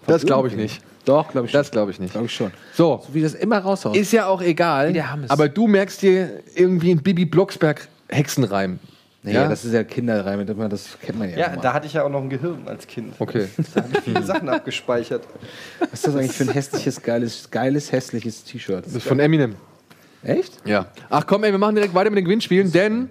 Das 0.07 0.25
glaube 0.25 0.49
ich 0.49 0.57
nicht. 0.57 0.83
Doch, 1.07 1.31
glaube 1.31 1.47
ich 1.47 1.53
schon. 1.53 1.61
Das 1.61 1.71
glaube 1.71 1.91
ich 1.91 1.99
nicht. 2.01 2.13
glaube 2.13 2.27
ich 2.27 2.35
schon. 2.35 2.51
So, 2.75 3.03
So 3.07 3.15
wie 3.15 3.21
das 3.23 3.35
immer 3.35 3.59
raushaut. 3.59 3.97
ist 3.97 4.13
ja 4.13 4.27
auch 4.27 4.41
egal. 4.43 4.95
Aber 5.29 5.49
du 5.49 5.67
merkst 5.67 6.01
dir 6.03 6.43
irgendwie 6.55 6.91
einen 6.93 7.03
Bibi 7.03 7.25
Blocksberg 7.27 7.89
Hexenreim. 8.09 8.79
Nee, 9.25 9.33
Ja? 9.33 9.49
das 9.49 9.65
ist 9.65 9.73
ja 9.73 9.83
Kinderreim, 9.85 10.47
das 10.47 10.57
das 10.69 10.99
kennt 11.01 11.19
man 11.19 11.31
ja. 11.31 11.37
Ja, 11.39 11.57
da 11.57 11.73
hatte 11.73 11.87
ich 11.87 11.95
ja 11.95 12.05
auch 12.05 12.11
noch 12.11 12.21
ein 12.21 12.29
Gehirn 12.29 12.69
als 12.69 12.87
Kind. 12.87 13.15
Okay. 13.19 13.49
Da 13.75 13.83
habe 13.83 13.93
ich 13.95 14.01
viele 14.01 14.23
Sachen 14.23 14.49
abgespeichert. 14.51 15.23
Was 15.81 15.93
ist 15.95 16.07
das 16.07 16.17
eigentlich 16.17 16.33
für 16.33 16.45
ein 16.45 16.51
hässliches, 16.51 17.03
geiles, 17.03 17.51
geiles, 17.51 17.91
hässliches 17.91 18.45
T-Shirt? 18.45 18.85
Das 18.85 18.95
ist 18.95 19.07
von 19.07 19.19
Eminem. 19.19 19.55
Echt? 20.23 20.53
Ja. 20.67 20.89
Ach 21.09 21.27
komm, 21.27 21.43
ey, 21.45 21.53
wir 21.53 21.59
machen 21.59 21.75
direkt 21.75 21.95
weiter 21.95 22.11
mit 22.11 22.19
den 22.19 22.27
Gewinnspielen, 22.27 22.71
denn 22.71 23.09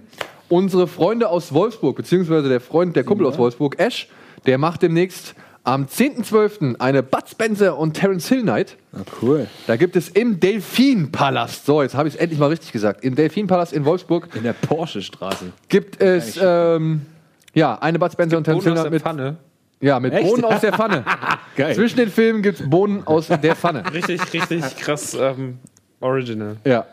unsere 0.49 0.88
Freunde 0.88 1.30
aus 1.30 1.51
Wolfsburg, 1.51 1.95
beziehungsweise 1.95 2.47
der 2.47 2.61
Freund, 2.61 2.95
der 2.95 3.03
Kumpel 3.03 3.26
aus 3.26 3.39
Wolfsburg, 3.39 3.80
Ash, 3.80 4.07
der 4.45 4.59
macht 4.59 4.84
demnächst 4.84 5.34
am 5.64 5.86
10.12. 5.86 6.80
eine 6.80 7.03
Bud 7.03 7.24
Spencer 7.30 7.78
und 7.78 7.93
Terence 7.93 8.28
Hill 8.28 8.43
Night. 8.43 8.78
Ah, 8.93 8.99
cool. 9.22 9.47
Da 9.66 9.76
gibt 9.78 9.95
es 9.95 10.09
im 10.09 10.39
Delfinpalast, 10.39 11.66
so 11.66 11.82
jetzt 11.82 11.95
habe 11.95 12.07
ich 12.07 12.16
es 12.16 12.20
endlich 12.20 12.39
mal 12.39 12.47
richtig 12.49 12.72
gesagt, 12.72 13.03
im 13.03 13.16
Delfinpalast 13.16 13.72
in 13.74 13.86
Wolfsburg 13.86 14.28
In 14.36 14.43
der 14.43 14.53
Porsche-Straße. 14.53 15.45
gibt 15.70 16.01
es 16.01 16.38
ähm, 16.41 17.05
ja 17.53 17.76
eine 17.80 17.97
Bud 17.97 18.11
Spencer 18.11 18.38
und 18.38 18.43
Terence 18.43 18.64
Hill 18.64 18.74
Bohnen 18.74 18.80
aus 18.80 18.84
Night 18.84 18.86
der 18.86 18.91
mit, 18.91 19.01
Pfanne. 19.01 19.38
ja, 19.80 19.99
mit 19.99 20.14
Echt? 20.14 20.30
Bohnen 20.30 20.43
aus 20.43 20.61
der 20.61 20.74
Pfanne. 20.74 21.05
Geil. 21.55 21.76
Zwischen 21.76 21.97
den 21.97 22.09
Filmen 22.09 22.41
gibt 22.41 22.59
es 22.59 22.70
Bohnen 22.70 23.07
aus 23.07 23.28
der 23.28 23.55
Pfanne. 23.55 23.84
Richtig, 23.93 24.22
richtig 24.34 24.78
krass 24.78 25.14
ähm, 25.14 25.59
original. 26.01 26.57
Ja. 26.66 26.86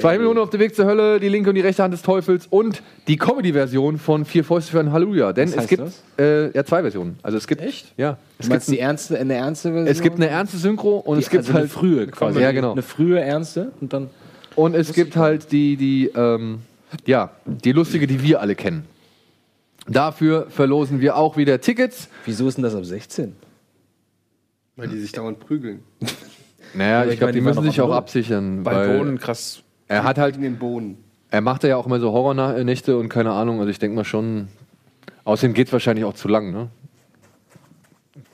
Zwei 0.00 0.12
Himmelhunde 0.14 0.40
auf 0.42 0.50
dem 0.50 0.60
Weg 0.60 0.74
zur 0.74 0.84
Hölle, 0.86 1.20
die 1.20 1.28
linke 1.28 1.48
und 1.50 1.54
die 1.54 1.60
rechte 1.60 1.82
Hand 1.82 1.92
des 1.94 2.02
Teufels 2.02 2.46
und 2.48 2.82
die 3.06 3.16
Comedy-Version 3.16 3.98
von 3.98 4.24
Vier 4.24 4.44
Fäuste 4.44 4.72
für 4.72 4.80
ein 4.80 4.92
Halleluja. 4.92 5.32
Denn 5.32 5.48
Was 5.48 5.52
es 5.54 5.58
heißt 5.60 5.68
gibt 5.68 5.82
das? 5.82 6.02
äh, 6.18 6.50
ja 6.56 6.64
zwei 6.64 6.82
Versionen. 6.82 7.18
Also 7.22 7.38
es 7.38 7.46
gibt 7.46 7.60
echt? 7.60 7.92
Ja. 7.96 8.18
Es 8.38 8.48
gibt, 8.48 8.66
die 8.68 8.78
ernste, 8.78 9.18
eine 9.18 9.34
ernste 9.34 9.70
Version? 9.72 9.86
es 9.88 10.00
gibt 10.02 10.16
eine 10.16 10.28
ernste 10.28 10.56
Synchro 10.58 10.98
und 10.98 11.18
es 11.18 11.24
Die- 11.24 11.30
gibt 11.30 11.42
also 11.44 11.52
halt 11.54 11.62
eine 11.64 11.68
frühe 11.70 12.06
quasi. 12.08 12.40
Ja, 12.40 12.52
genau. 12.52 12.72
Eine 12.72 12.82
frühe 12.82 13.20
ernste 13.20 13.72
und 13.80 13.92
dann. 13.92 14.10
Und 14.54 14.74
es 14.74 14.92
gibt 14.92 15.16
halt 15.16 15.52
die 15.52 15.76
die 15.76 16.06
ähm, 16.14 16.60
ja 17.06 17.30
die 17.46 17.72
lustige, 17.72 18.06
die 18.06 18.22
wir 18.22 18.40
alle 18.40 18.54
kennen. 18.54 18.84
Dafür 19.86 20.46
verlosen 20.50 21.00
wir 21.00 21.16
auch 21.16 21.36
wieder 21.36 21.60
Tickets. 21.60 22.08
Wieso 22.26 22.46
ist 22.48 22.56
denn 22.56 22.64
das 22.64 22.74
ab 22.74 22.84
16? 22.84 23.34
Weil 24.76 24.88
die 24.88 24.98
sich 25.00 25.12
dauernd 25.12 25.40
prügeln. 25.40 25.80
Naja, 26.74 27.04
ich 27.06 27.12
ich 27.12 27.18
glaube, 27.18 27.32
meine, 27.32 27.40
die 27.40 27.40
müssen 27.40 27.62
sich 27.64 27.80
auch 27.80 27.90
absichern, 27.92 28.62
Bei 28.62 28.74
weil 28.74 28.98
Bohnen 28.98 29.18
krass. 29.18 29.62
Er 29.88 30.04
hat 30.04 30.18
halt 30.18 30.36
In 30.36 30.42
den 30.42 30.58
Bohnen. 30.58 31.02
er 31.30 31.40
macht 31.40 31.64
ja 31.64 31.76
auch 31.76 31.86
immer 31.86 31.98
so 32.00 32.12
Horrornächte 32.12 32.96
und 32.96 33.08
keine 33.08 33.32
Ahnung. 33.32 33.58
Also 33.58 33.70
ich 33.70 33.78
denke 33.78 33.96
mal 33.96 34.04
schon. 34.04 34.48
Außerdem 35.24 35.52
geht 35.54 35.66
es 35.66 35.72
wahrscheinlich 35.72 36.04
auch 36.04 36.14
zu 36.14 36.28
lang, 36.28 36.52
ne? 36.52 36.68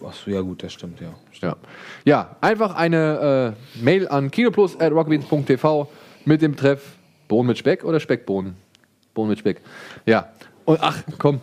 Achso, 0.04 0.30
ja 0.30 0.40
gut, 0.42 0.62
das 0.62 0.72
stimmt, 0.72 1.00
ja. 1.00 1.14
Ja, 1.40 1.56
ja 2.04 2.36
einfach 2.40 2.74
eine 2.74 3.54
äh, 3.76 3.82
Mail 3.82 4.06
an 4.08 4.30
kinoplus.rockbeans.tv 4.30 5.88
mit 6.24 6.42
dem 6.42 6.56
Treff 6.56 6.96
Bohnen 7.26 7.48
mit 7.48 7.58
Speck 7.58 7.84
oder 7.84 8.00
Speckbohnen? 8.00 8.56
Bohnen 9.14 9.30
mit 9.30 9.38
Speck. 9.38 9.60
Ja. 10.04 10.28
Und 10.64 10.78
ach, 10.82 11.02
komm, 11.18 11.40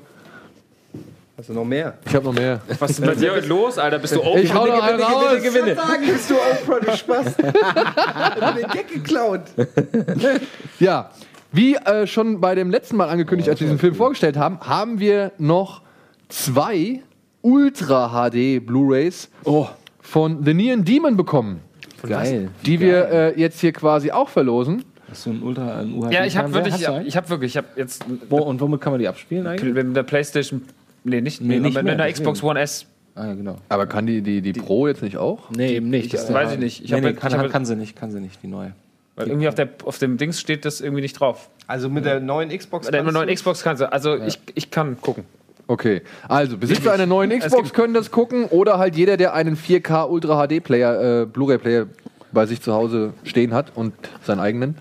Hast 1.41 1.49
du 1.49 1.53
noch 1.53 1.65
mehr? 1.65 1.95
ich 2.05 2.13
habe 2.13 2.25
noch 2.25 2.33
mehr. 2.35 2.61
Was 2.77 2.91
ist 2.91 2.99
denn 2.99 3.07
bei 3.07 3.15
dir 3.15 3.31
heute 3.31 3.47
los, 3.47 3.79
Alter? 3.79 3.97
Bist 3.97 4.15
du 4.15 4.21
open? 4.21 4.43
Ich 4.43 4.53
hau 4.53 4.67
noch 4.67 4.83
einen 4.83 5.01
raus. 5.01 5.33
Ich 5.43 5.51
würde 5.51 5.73
sagen, 5.73 6.05
bist 6.05 6.29
du 6.29 6.35
Oprah, 6.35 6.79
du 6.79 6.95
Spaß. 6.95 7.35
Hat 7.65 8.55
mir 8.55 8.61
den 8.61 8.69
Gag 8.69 8.87
geklaut. 8.87 9.41
Ja, 10.79 11.09
wie 11.51 11.77
äh, 11.77 12.05
schon 12.05 12.39
bei 12.41 12.53
dem 12.53 12.69
letzten 12.69 12.95
Mal 12.95 13.09
angekündigt, 13.09 13.49
als 13.49 13.59
wir 13.59 13.65
diesen 13.65 13.79
Film 13.79 13.95
vorgestellt 13.95 14.37
haben, 14.37 14.59
haben 14.59 14.99
wir 14.99 15.31
noch 15.39 15.81
zwei 16.29 17.01
Ultra 17.41 18.29
HD 18.29 18.63
Blu-rays 18.63 19.31
von 19.99 20.45
The 20.45 20.53
Neon 20.53 20.85
Demon 20.85 21.17
bekommen, 21.17 21.61
Geil. 22.07 22.49
die 22.67 22.79
wir 22.79 23.09
äh, 23.09 23.39
jetzt 23.39 23.61
hier 23.61 23.73
quasi 23.73 24.11
auch 24.11 24.29
verlosen. 24.29 24.85
Hast 25.09 25.25
du 25.25 25.31
ein 25.31 25.41
Ultra, 25.43 25.79
ein 25.79 25.93
UHD? 25.93 26.13
Ja, 26.13 26.25
ich 26.25 26.37
habe 26.37 26.53
wirklich, 26.53 26.73
Hast 26.75 27.01
ich 27.01 27.07
ich 27.07 27.17
hab 27.17 27.29
wirklich, 27.29 27.51
ich 27.51 27.57
habe 27.57 27.67
jetzt 27.75 28.05
Wo, 28.29 28.37
und 28.43 28.61
womit 28.61 28.79
kann 28.79 28.93
man 28.93 28.99
die 28.99 29.07
abspielen 29.07 29.45
eigentlich? 29.45 29.73
mit 29.73 29.95
der 29.95 30.03
PlayStation, 30.03 30.61
nee, 31.03 31.21
nicht, 31.21 31.41
Nee, 31.41 31.59
nicht 31.59 31.63
mit, 31.63 31.73
mehr, 31.73 31.83
mit 31.83 32.01
einer. 32.01 32.11
Xbox 32.11 32.43
One 32.43 32.59
S. 32.59 32.85
Ah, 33.15 33.27
ja, 33.27 33.33
genau. 33.33 33.57
Aber 33.69 33.87
kann 33.87 34.05
die, 34.05 34.21
die, 34.21 34.41
die 34.41 34.53
Pro 34.53 34.87
jetzt 34.87 35.01
nicht 35.01 35.17
auch? 35.17 35.49
Nee, 35.49 35.75
eben 35.75 35.89
nicht. 35.89 36.13
das 36.13 36.31
weiß 36.31 36.53
ich 36.53 36.59
nicht. 36.59 36.83
Ich 36.83 36.91
nee, 36.91 37.01
nee, 37.01 37.07
halt- 37.07 37.19
kann, 37.19 37.49
kann 37.49 37.65
sie 37.65 37.75
nicht, 37.75 37.95
kann 37.95 38.11
sie 38.11 38.21
nicht, 38.21 38.41
die 38.41 38.47
neue. 38.47 38.73
Weil 39.15 39.27
irgendwie 39.27 39.49
auf, 39.49 39.55
der, 39.55 39.69
auf 39.83 39.97
dem 39.97 40.17
Dings 40.17 40.39
steht 40.39 40.63
das 40.63 40.79
irgendwie 40.79 41.01
nicht 41.01 41.19
drauf. 41.19 41.49
Also 41.67 41.89
mit 41.89 42.05
der 42.05 42.19
neuen 42.19 42.49
Xbox. 42.57 42.87
Bei 42.87 42.91
der 42.91 43.03
neuen 43.03 43.33
Xbox 43.33 43.63
kannst 43.63 43.81
du, 43.81 43.91
also 43.91 44.15
ich, 44.15 44.39
ich 44.55 44.71
kann 44.71 44.99
gucken. 45.01 45.25
Okay, 45.67 46.01
also 46.27 46.57
Besitzer 46.57 46.91
einer 46.91 47.05
neuen 47.05 47.37
Xbox 47.37 47.73
können 47.73 47.93
das 47.93 48.11
gucken 48.11 48.45
oder 48.45 48.77
halt 48.77 48.95
jeder, 48.95 49.17
der 49.17 49.33
einen 49.33 49.55
4K 49.55 50.09
Ultra 50.09 50.47
HD 50.47 50.61
Player, 50.63 51.21
äh, 51.21 51.25
Blu-ray 51.25 51.57
Player 51.57 51.85
bei 52.31 52.45
sich 52.45 52.61
zu 52.61 52.73
Hause 52.73 53.13
stehen 53.23 53.53
hat 53.53 53.71
und 53.75 53.93
seinen 54.23 54.39
eigenen. 54.39 54.77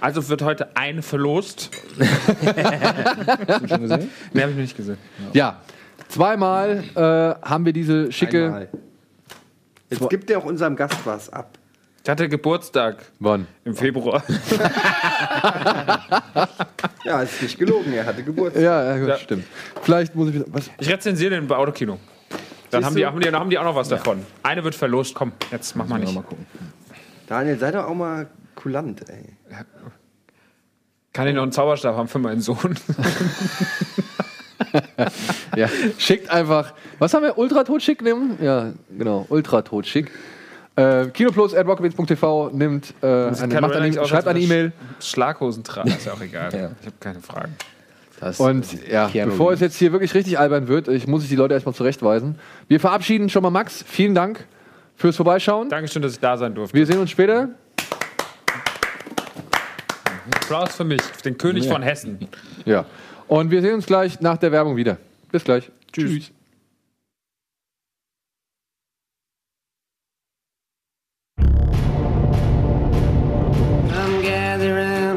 Also 0.00 0.28
wird 0.28 0.42
heute 0.42 0.76
eine 0.76 1.02
verlost. 1.02 1.70
Hast 2.00 3.62
du 3.62 3.68
schon 3.68 3.80
gesehen? 3.82 4.10
Nee, 4.32 4.40
habe 4.42 4.50
ich 4.52 4.56
noch 4.56 4.62
nicht 4.62 4.76
gesehen. 4.76 4.98
Ja, 5.32 5.60
zweimal 6.08 6.84
äh, 6.94 7.00
haben 7.46 7.64
wir 7.66 7.72
diese 7.72 8.10
schicke. 8.12 8.46
Einmal. 8.46 8.68
Jetzt 9.90 10.08
gibt 10.08 10.28
der 10.30 10.38
auch 10.38 10.44
unserem 10.44 10.76
Gast 10.76 10.96
was 11.04 11.30
ab. 11.32 11.58
Ich 12.02 12.08
hatte 12.08 12.28
Geburtstag 12.30 12.96
Wann? 13.18 13.46
im 13.64 13.74
Februar. 13.76 14.22
Ja, 17.04 17.22
ist 17.22 17.42
nicht 17.42 17.58
gelogen, 17.58 17.92
er 17.92 18.06
hatte 18.06 18.22
Geburtstag. 18.22 18.62
Ja, 18.62 18.84
ja, 18.84 18.98
gut, 18.98 19.08
Ja. 19.08 19.16
stimmt. 19.18 19.44
Vielleicht 19.82 20.14
muss 20.14 20.28
ich 20.28 20.34
wieder. 20.34 20.44
Was? 20.48 20.70
Ich 20.78 20.88
rezensiere 20.88 21.30
den 21.34 21.46
bei 21.46 21.56
Autokino. 21.56 21.98
Dann 22.70 22.82
Siehst 22.82 22.86
haben 22.86 22.94
die, 22.94 23.00
du? 23.02 23.06
haben, 23.06 23.20
die, 23.20 23.24
dann 23.30 23.40
haben 23.40 23.50
die 23.50 23.58
auch 23.58 23.64
noch 23.64 23.74
was 23.74 23.88
davon. 23.88 24.24
Eine 24.42 24.62
wird 24.62 24.74
verlost. 24.74 25.14
Komm, 25.14 25.32
jetzt 25.50 25.74
mach 25.76 25.86
mal 25.86 25.98
nicht. 25.98 26.14
mal 26.14 26.22
gucken. 26.22 26.46
Daniel, 27.26 27.58
sei 27.58 27.70
doch 27.72 27.86
auch 27.86 27.94
mal 27.94 28.26
kulant, 28.60 29.08
ey. 29.08 29.24
Kann 31.12 31.26
ich 31.26 31.34
noch 31.34 31.42
einen 31.42 31.52
Zauberstab 31.52 31.96
haben 31.96 32.08
für 32.08 32.18
meinen 32.18 32.40
Sohn? 32.40 32.76
Ja, 35.56 35.68
schickt 35.98 36.30
einfach. 36.30 36.74
Was 36.98 37.14
haben 37.14 37.22
wir? 37.22 37.38
Ultra 37.38 37.64
totschick 37.64 38.02
nehmen? 38.02 38.38
Ja, 38.40 38.72
genau. 38.96 39.26
Ultra 39.28 39.62
totschick. 39.62 40.10
Äh, 40.76 41.06
Kinoplus 41.06 41.54
at 41.54 41.66
rockabits.tv 41.66 42.50
nimmt, 42.52 42.94
äh, 43.02 43.06
eine, 43.06 43.60
macht 43.60 43.74
eine, 43.74 44.06
schreibt 44.06 44.28
eine 44.28 44.38
E-Mail. 44.38 44.72
Schlaghosen 45.00 45.64
tragen, 45.64 45.88
ist 45.88 46.06
ja 46.06 46.12
auch 46.12 46.20
egal. 46.20 46.52
Ja. 46.52 46.70
Ich 46.80 46.86
habe 46.86 46.96
keine 47.00 47.20
Fragen. 47.20 47.56
Das, 48.20 48.38
Und 48.38 48.86
ja, 48.88 49.08
Keanu 49.08 49.30
bevor 49.32 49.52
es 49.52 49.60
jetzt 49.60 49.76
hier 49.76 49.92
wirklich 49.92 50.14
richtig 50.14 50.38
albern 50.38 50.68
wird, 50.68 50.88
ich 50.88 51.06
muss 51.06 51.22
ich 51.22 51.30
die 51.30 51.36
Leute 51.36 51.54
erstmal 51.54 51.74
zurechtweisen. 51.74 52.38
Wir 52.68 52.78
verabschieden 52.78 53.30
schon 53.30 53.42
mal 53.42 53.50
Max. 53.50 53.82
Vielen 53.86 54.14
Dank 54.14 54.46
fürs 54.94 55.16
Vorbeischauen. 55.16 55.70
Dankeschön, 55.70 56.02
dass 56.02 56.12
ich 56.12 56.20
da 56.20 56.36
sein 56.36 56.54
durfte. 56.54 56.76
Wir 56.76 56.86
sehen 56.86 56.98
uns 56.98 57.10
später. 57.10 57.48
Applaus 60.34 60.76
für 60.76 60.84
mich, 60.84 61.00
den 61.24 61.38
König 61.38 61.68
von 61.68 61.82
Hessen. 61.82 62.18
Ja. 62.64 62.84
Und 63.28 63.50
wir 63.50 63.62
sehen 63.62 63.74
uns 63.74 63.86
gleich 63.86 64.20
nach 64.20 64.38
der 64.38 64.52
Werbung 64.52 64.76
wieder. 64.76 64.98
Bis 65.30 65.44
gleich. 65.44 65.70
Tschüss. 65.92 66.30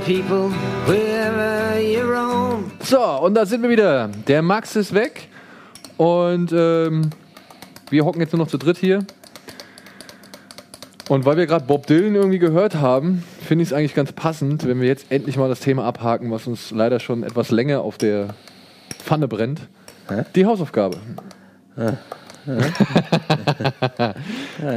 People, 0.05 0.51
roam. 2.03 2.71
So, 2.81 3.01
und 3.21 3.35
da 3.35 3.45
sind 3.45 3.63
wir 3.63 3.69
wieder. 3.69 4.09
Der 4.27 4.41
Max 4.41 4.75
ist 4.75 4.93
weg. 4.93 5.29
Und 5.95 6.51
ähm, 6.51 7.09
wir 7.89 8.03
hocken 8.03 8.19
jetzt 8.19 8.33
nur 8.33 8.39
noch 8.39 8.49
zu 8.49 8.57
dritt 8.57 8.77
hier. 8.77 9.05
Und 11.09 11.25
weil 11.25 11.35
wir 11.37 11.45
gerade 11.47 11.65
Bob 11.65 11.85
Dylan 11.87 12.15
irgendwie 12.15 12.39
gehört 12.39 12.75
haben, 12.75 13.23
finde 13.45 13.63
ich 13.63 13.69
es 13.69 13.73
eigentlich 13.73 13.93
ganz 13.93 14.13
passend, 14.13 14.65
wenn 14.65 14.79
wir 14.79 14.87
jetzt 14.87 15.07
endlich 15.11 15.35
mal 15.37 15.49
das 15.49 15.59
Thema 15.59 15.83
abhaken, 15.83 16.31
was 16.31 16.47
uns 16.47 16.71
leider 16.71 16.99
schon 17.01 17.23
etwas 17.23 17.51
länger 17.51 17.81
auf 17.81 17.97
der 17.97 18.35
Pfanne 18.99 19.27
brennt. 19.27 19.61
Die 20.35 20.45
Hausaufgabe. 20.45 20.97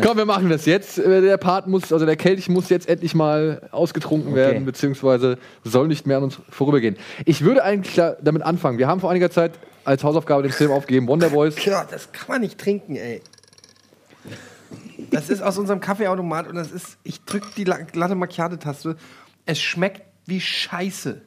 Komm, 0.02 0.16
wir 0.16 0.24
machen 0.24 0.48
das 0.50 0.66
jetzt. 0.66 0.98
Der 0.98 1.36
Part 1.36 1.66
muss, 1.66 1.92
also 1.92 2.06
der 2.06 2.16
Kelch 2.16 2.48
muss 2.48 2.68
jetzt 2.68 2.88
endlich 2.88 3.14
mal 3.14 3.60
ausgetrunken 3.72 4.34
werden, 4.34 4.64
beziehungsweise 4.64 5.38
soll 5.64 5.88
nicht 5.88 6.06
mehr 6.06 6.18
an 6.18 6.24
uns 6.24 6.38
vorübergehen. 6.48 6.96
Ich 7.24 7.42
würde 7.42 7.62
eigentlich 7.64 7.94
da- 7.96 8.16
damit 8.22 8.42
anfangen. 8.42 8.78
Wir 8.78 8.86
haben 8.88 9.00
vor 9.00 9.10
einiger 9.10 9.30
Zeit 9.30 9.52
als 9.84 10.02
Hausaufgabe 10.04 10.42
den 10.42 10.52
Film 10.52 10.70
aufgegeben, 10.72 11.06
Wonder 11.08 11.30
Boys. 11.30 11.56
Ja, 11.64 11.84
das 11.90 12.10
kann 12.12 12.26
man 12.28 12.40
nicht 12.40 12.58
trinken, 12.58 12.96
ey. 12.96 13.20
Das 15.10 15.30
ist 15.30 15.40
aus 15.42 15.58
unserem 15.58 15.80
Kaffeeautomat 15.80 16.48
und 16.48 16.54
das 16.56 16.70
ist, 16.72 16.98
ich 17.04 17.20
drück 17.22 17.54
die 17.56 17.64
La- 17.64 17.78
Latte 17.94 18.14
Macchiato-Taste. 18.14 18.96
Es 19.44 19.60
schmeckt 19.60 20.02
wie 20.26 20.40
Scheiße. 20.40 21.20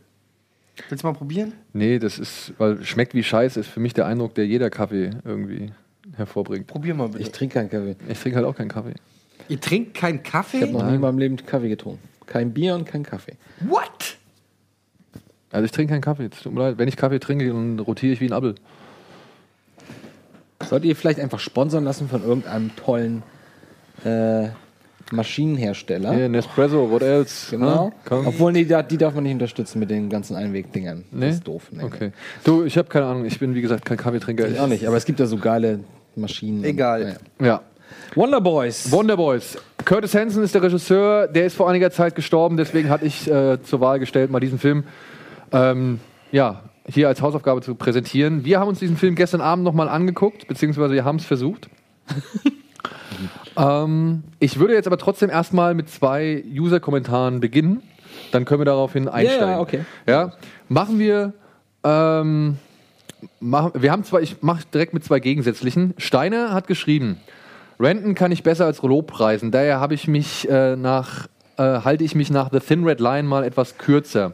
Willst 0.89 1.03
du 1.03 1.07
mal 1.07 1.13
probieren? 1.13 1.53
Nee, 1.73 1.99
das 1.99 2.19
ist, 2.19 2.53
weil 2.57 2.83
schmeckt 2.85 3.13
wie 3.13 3.23
Scheiße, 3.23 3.59
ist 3.59 3.67
für 3.69 3.79
mich 3.79 3.93
der 3.93 4.05
Eindruck, 4.05 4.35
der 4.35 4.45
jeder 4.47 4.69
Kaffee 4.69 5.11
irgendwie 5.25 5.71
hervorbringt. 6.15 6.67
Probier 6.67 6.93
mal 6.95 7.07
bitte. 7.09 7.21
Ich 7.23 7.31
trinke 7.31 7.55
keinen 7.55 7.69
Kaffee. 7.69 7.95
Ich 8.07 8.19
trinke 8.19 8.37
halt 8.37 8.45
auch 8.47 8.55
keinen 8.55 8.69
Kaffee. 8.69 8.93
Ihr 9.47 9.59
trinkt 9.59 9.93
keinen 9.95 10.21
Ich 10.23 10.33
habe 10.33 10.43
Kaffee? 10.45 10.71
noch 10.71 10.83
nie 10.85 10.95
in 10.95 11.01
meinem 11.01 11.17
Leben 11.17 11.35
Kaffee 11.37 11.69
getrunken. 11.69 12.01
Kein 12.25 12.53
Bier 12.53 12.75
und 12.75 12.85
kein 12.85 13.03
Kaffee. 13.03 13.33
What? 13.61 14.17
Also 15.51 15.65
ich 15.65 15.71
trinke 15.71 15.93
keinen 15.93 16.01
Kaffee, 16.01 16.29
es 16.31 16.41
tut 16.41 16.53
mir 16.53 16.59
leid. 16.61 16.77
Wenn 16.77 16.87
ich 16.87 16.95
Kaffee 16.95 17.19
trinke, 17.19 17.47
dann 17.47 17.79
rotiere 17.79 18.13
ich 18.13 18.21
wie 18.21 18.27
ein 18.27 18.33
Appel. 18.33 18.55
Solltet 20.63 20.89
ihr 20.89 20.95
vielleicht 20.95 21.19
einfach 21.19 21.39
sponsern 21.39 21.83
lassen 21.85 22.07
von 22.09 22.21
irgendeinem 22.23 22.75
tollen 22.75 23.23
äh, 24.05 24.49
Maschinenhersteller. 25.11 26.13
Hier, 26.13 26.29
Nespresso, 26.29 26.89
what 26.91 27.01
else? 27.01 27.49
Genau. 27.51 27.91
Ne? 28.09 28.23
Obwohl, 28.25 28.51
nee, 28.51 28.65
da- 28.65 28.83
die 28.83 28.97
darf 28.97 29.15
man 29.15 29.23
nicht 29.23 29.33
unterstützen 29.33 29.79
mit 29.79 29.89
den 29.89 30.09
ganzen 30.09 30.35
Einwegdingern. 30.35 31.03
Nee? 31.11 31.27
Das 31.27 31.35
ist 31.35 31.47
doof. 31.47 31.67
Nee. 31.71 31.83
Okay. 31.83 32.11
Du, 32.43 32.63
ich 32.63 32.77
habe 32.77 32.87
keine 32.89 33.05
Ahnung. 33.07 33.25
Ich 33.25 33.39
bin, 33.39 33.55
wie 33.55 33.61
gesagt, 33.61 33.85
kein 33.85 33.97
Kaffeetrinker. 33.97 34.47
Ich 34.47 34.59
auch 34.59 34.67
nicht, 34.67 34.85
aber 34.87 34.97
es 34.97 35.05
gibt 35.05 35.19
ja 35.19 35.25
so 35.25 35.37
geile 35.37 35.79
Maschinen. 36.15 36.63
Egal. 36.63 37.17
Ja. 37.39 37.45
Ja. 37.45 37.61
Wonder 38.15 38.39
Boys. 38.41 38.91
Wonder 38.91 39.17
Boys. 39.17 39.57
Curtis 39.83 40.13
Hanson 40.13 40.43
ist 40.43 40.53
der 40.53 40.61
Regisseur. 40.61 41.27
Der 41.27 41.45
ist 41.45 41.55
vor 41.55 41.67
einiger 41.69 41.89
Zeit 41.91 42.13
gestorben. 42.15 42.55
Deswegen 42.57 42.89
hatte 42.89 43.05
ich 43.05 43.29
äh, 43.29 43.61
zur 43.63 43.81
Wahl 43.81 43.99
gestellt, 43.99 44.29
mal 44.29 44.39
diesen 44.39 44.59
Film 44.59 44.83
ähm, 45.51 45.99
ja, 46.31 46.63
hier 46.87 47.07
als 47.07 47.21
Hausaufgabe 47.21 47.61
zu 47.61 47.73
präsentieren. 47.75 48.45
Wir 48.45 48.59
haben 48.59 48.67
uns 48.67 48.79
diesen 48.79 48.97
Film 48.97 49.15
gestern 49.15 49.41
Abend 49.41 49.63
nochmal 49.63 49.89
angeguckt, 49.89 50.47
beziehungsweise 50.47 50.93
wir 50.93 51.03
haben 51.03 51.15
es 51.17 51.25
versucht. 51.25 51.69
ähm, 53.59 54.23
ich 54.39 54.59
würde 54.59 54.73
jetzt 54.73 54.87
aber 54.87 54.97
trotzdem 54.97 55.29
erstmal 55.29 55.73
mit 55.73 55.89
zwei 55.89 56.43
User-Kommentaren 56.51 57.39
beginnen. 57.39 57.81
Dann 58.31 58.45
können 58.45 58.61
wir 58.61 58.65
daraufhin 58.65 59.07
einsteigen. 59.07 59.49
ja, 59.49 59.59
okay. 59.59 59.85
Ja, 60.07 60.33
machen 60.67 60.99
wir. 60.99 61.33
Ähm, 61.83 62.57
machen, 63.39 63.71
wir 63.75 63.91
haben 63.91 64.03
zwei, 64.03 64.21
ich 64.21 64.41
mache 64.41 64.63
direkt 64.73 64.93
mit 64.93 65.03
zwei 65.03 65.19
gegensätzlichen. 65.19 65.93
Steiner 65.97 66.53
hat 66.53 66.67
geschrieben, 66.67 67.17
Renten 67.79 68.15
kann 68.15 68.31
ich 68.31 68.43
besser 68.43 68.65
als 68.65 68.83
Rollo 68.83 69.01
preisen. 69.01 69.51
Daher 69.51 69.79
habe 69.79 69.93
ich 69.93 70.07
mich 70.07 70.49
äh, 70.49 70.75
nach, 70.75 71.27
äh, 71.57 71.63
halte 71.63 72.03
ich 72.03 72.15
mich 72.15 72.29
nach 72.29 72.49
The 72.51 72.59
Thin 72.59 72.83
Red 72.83 72.99
Line 72.99 73.27
mal 73.27 73.43
etwas 73.43 73.77
kürzer. 73.77 74.33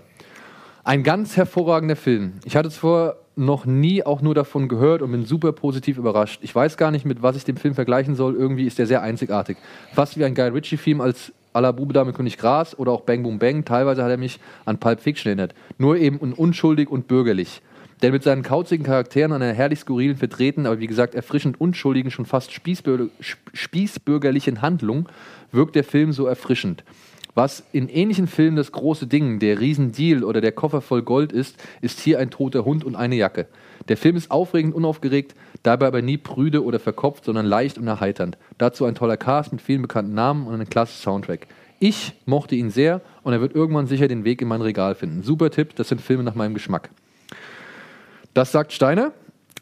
Ein 0.84 1.04
ganz 1.04 1.38
hervorragender 1.38 1.96
Film. 1.96 2.34
Ich 2.44 2.56
hatte 2.56 2.70
zuvor 2.70 3.18
noch 3.36 3.66
nie 3.66 4.04
auch 4.04 4.22
nur 4.22 4.34
davon 4.36 4.68
gehört 4.68 5.02
und 5.02 5.12
bin 5.12 5.26
super 5.26 5.52
positiv 5.52 5.98
überrascht. 5.98 6.40
Ich 6.44 6.54
weiß 6.56 6.78
gar 6.78 6.92
nicht, 6.92 7.06
mit 7.06 7.22
was 7.22 7.36
ich 7.36 7.44
den 7.44 7.58
Film 7.58 7.76
vergleichen 7.76 8.16
soll. 8.16 8.36
Irgendwie 8.36 8.66
ist 8.66 8.80
der 8.80 8.88
sehr 8.88 9.02
einzigartig. 9.02 9.58
Fast 9.94 10.18
wie 10.18 10.24
ein 10.24 10.36
Guy 10.36 10.48
Ritchie-Film 10.50 11.02
als 11.02 11.34
à 11.54 11.62
la 11.62 11.72
Bube 11.72 11.94
Dame 11.94 12.14
König 12.14 12.38
Gras 12.38 12.78
oder 12.78 12.92
auch 12.92 13.02
Bang 13.02 13.24
Boom 13.24 13.40
Bang. 13.40 13.66
Teilweise 13.66 14.04
hat 14.04 14.12
er 14.12 14.18
mich 14.18 14.40
an 14.66 14.78
Pulp 14.78 15.00
Fiction 15.02 15.30
erinnert. 15.30 15.54
Nur 15.78 15.98
eben 15.98 16.20
un- 16.20 16.34
unschuldig 16.34 16.90
und 16.90 17.08
bürgerlich. 17.08 17.62
Denn 18.02 18.12
mit 18.12 18.24
seinen 18.24 18.44
kauzigen 18.44 18.84
Charakteren 18.84 19.32
an 19.32 19.42
einer 19.42 19.54
herrlich 19.54 19.80
skurrilen, 19.80 20.18
vertreten, 20.18 20.66
aber 20.66 20.80
wie 20.80 20.88
gesagt 20.88 21.16
erfrischend 21.16 21.60
unschuldigen, 21.62 22.12
schon 22.12 22.26
fast 22.26 22.52
spießbür 22.52 23.10
sp- 23.24 23.40
spießbürgerlichen 23.54 24.62
Handlung 24.62 25.08
wirkt 25.54 25.76
der 25.76 25.86
Film 25.86 26.12
so 26.12 26.26
erfrischend. 26.26 26.84
Was 27.36 27.64
in 27.74 27.90
ähnlichen 27.90 28.28
Filmen 28.28 28.56
das 28.56 28.72
große 28.72 29.08
Ding, 29.08 29.40
der 29.40 29.60
Riesendeal 29.60 30.24
oder 30.24 30.40
der 30.40 30.54
Koffer 30.54 30.80
voll 30.80 31.04
Gold 31.04 31.34
ist, 31.34 31.58
ist 31.82 32.00
hier 32.00 32.18
ein 32.18 32.30
toter 32.30 32.64
Hund 32.64 32.86
und 32.86 32.96
eine 32.96 33.16
Jacke. 33.16 33.48
Der 33.90 33.98
Film 33.98 34.16
ist 34.16 34.32
aufregend, 34.32 34.74
unaufgeregt, 34.74 35.36
dabei 35.62 35.88
aber 35.88 36.02
nie 36.02 36.18
prüde 36.18 36.64
oder 36.64 36.80
verkopft, 36.80 37.26
sondern 37.26 37.46
leicht 37.46 37.78
und 37.78 37.88
erheiternd. 37.88 38.38
Dazu 38.58 38.86
ein 38.86 38.96
toller 38.96 39.18
Cast 39.18 39.52
mit 39.52 39.62
vielen 39.62 39.82
bekannten 39.82 40.14
Namen 40.14 40.48
und 40.48 40.54
einem 40.54 40.70
klasse 40.70 40.98
Soundtrack. 41.02 41.48
Ich 41.80 42.14
mochte 42.26 42.56
ihn 42.56 42.70
sehr 42.70 43.02
und 43.24 43.34
er 43.34 43.42
wird 43.42 43.54
irgendwann 43.54 43.88
sicher 43.88 44.08
den 44.08 44.24
Weg 44.24 44.42
in 44.42 44.48
mein 44.48 44.62
Regal 44.62 44.96
finden. 44.96 45.22
Super 45.22 45.52
Tipp, 45.52 45.76
das 45.76 45.90
sind 45.90 46.00
Filme 46.00 46.24
nach 46.24 46.36
meinem 46.36 46.54
Geschmack. 46.54 46.90
Das 48.34 48.54
sagt 48.54 48.72
Steiner. 48.72 49.12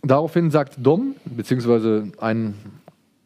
Daraufhin 0.04 0.52
sagt 0.52 0.76
Dom, 0.78 1.16
beziehungsweise 1.26 2.12
ein 2.20 2.54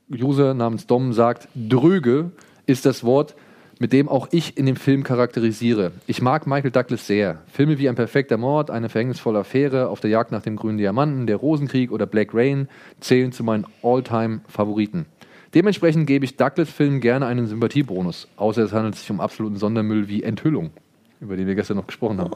User 0.09 0.53
namens 0.53 0.87
Dom 0.87 1.11
sagt, 1.11 1.49
dröge 1.53 2.31
ist 2.65 2.85
das 2.85 3.03
Wort, 3.03 3.35
mit 3.79 3.93
dem 3.93 4.09
auch 4.09 4.27
ich 4.31 4.57
in 4.57 4.65
dem 4.65 4.75
Film 4.75 5.03
charakterisiere. 5.03 5.91
Ich 6.07 6.21
mag 6.21 6.47
Michael 6.47 6.71
Douglas 6.71 7.07
sehr. 7.07 7.41
Filme 7.51 7.77
wie 7.77 7.89
Ein 7.89 7.95
perfekter 7.95 8.37
Mord, 8.37 8.71
Eine 8.71 8.89
verhängnisvolle 8.89 9.39
Affäre, 9.39 9.89
Auf 9.89 9.99
der 9.99 10.09
Jagd 10.09 10.31
nach 10.31 10.41
dem 10.41 10.55
grünen 10.55 10.77
Diamanten, 10.77 11.27
Der 11.27 11.37
Rosenkrieg 11.37 11.91
oder 11.91 12.05
Black 12.05 12.33
Rain 12.33 12.67
zählen 12.99 13.31
zu 13.31 13.43
meinen 13.43 13.65
All-Time-Favoriten. 13.83 15.05
Dementsprechend 15.53 16.07
gebe 16.07 16.25
ich 16.25 16.35
Douglas-Filmen 16.35 16.99
gerne 16.99 17.25
einen 17.25 17.47
Sympathiebonus, 17.47 18.27
außer 18.35 18.63
es 18.63 18.73
handelt 18.73 18.95
sich 18.95 19.09
um 19.09 19.21
absoluten 19.21 19.57
Sondermüll 19.57 20.07
wie 20.07 20.23
Enthüllung, 20.23 20.71
über 21.21 21.37
den 21.37 21.47
wir 21.47 21.55
gestern 21.55 21.77
noch 21.77 21.87
gesprochen 21.87 22.19
haben 22.19 22.31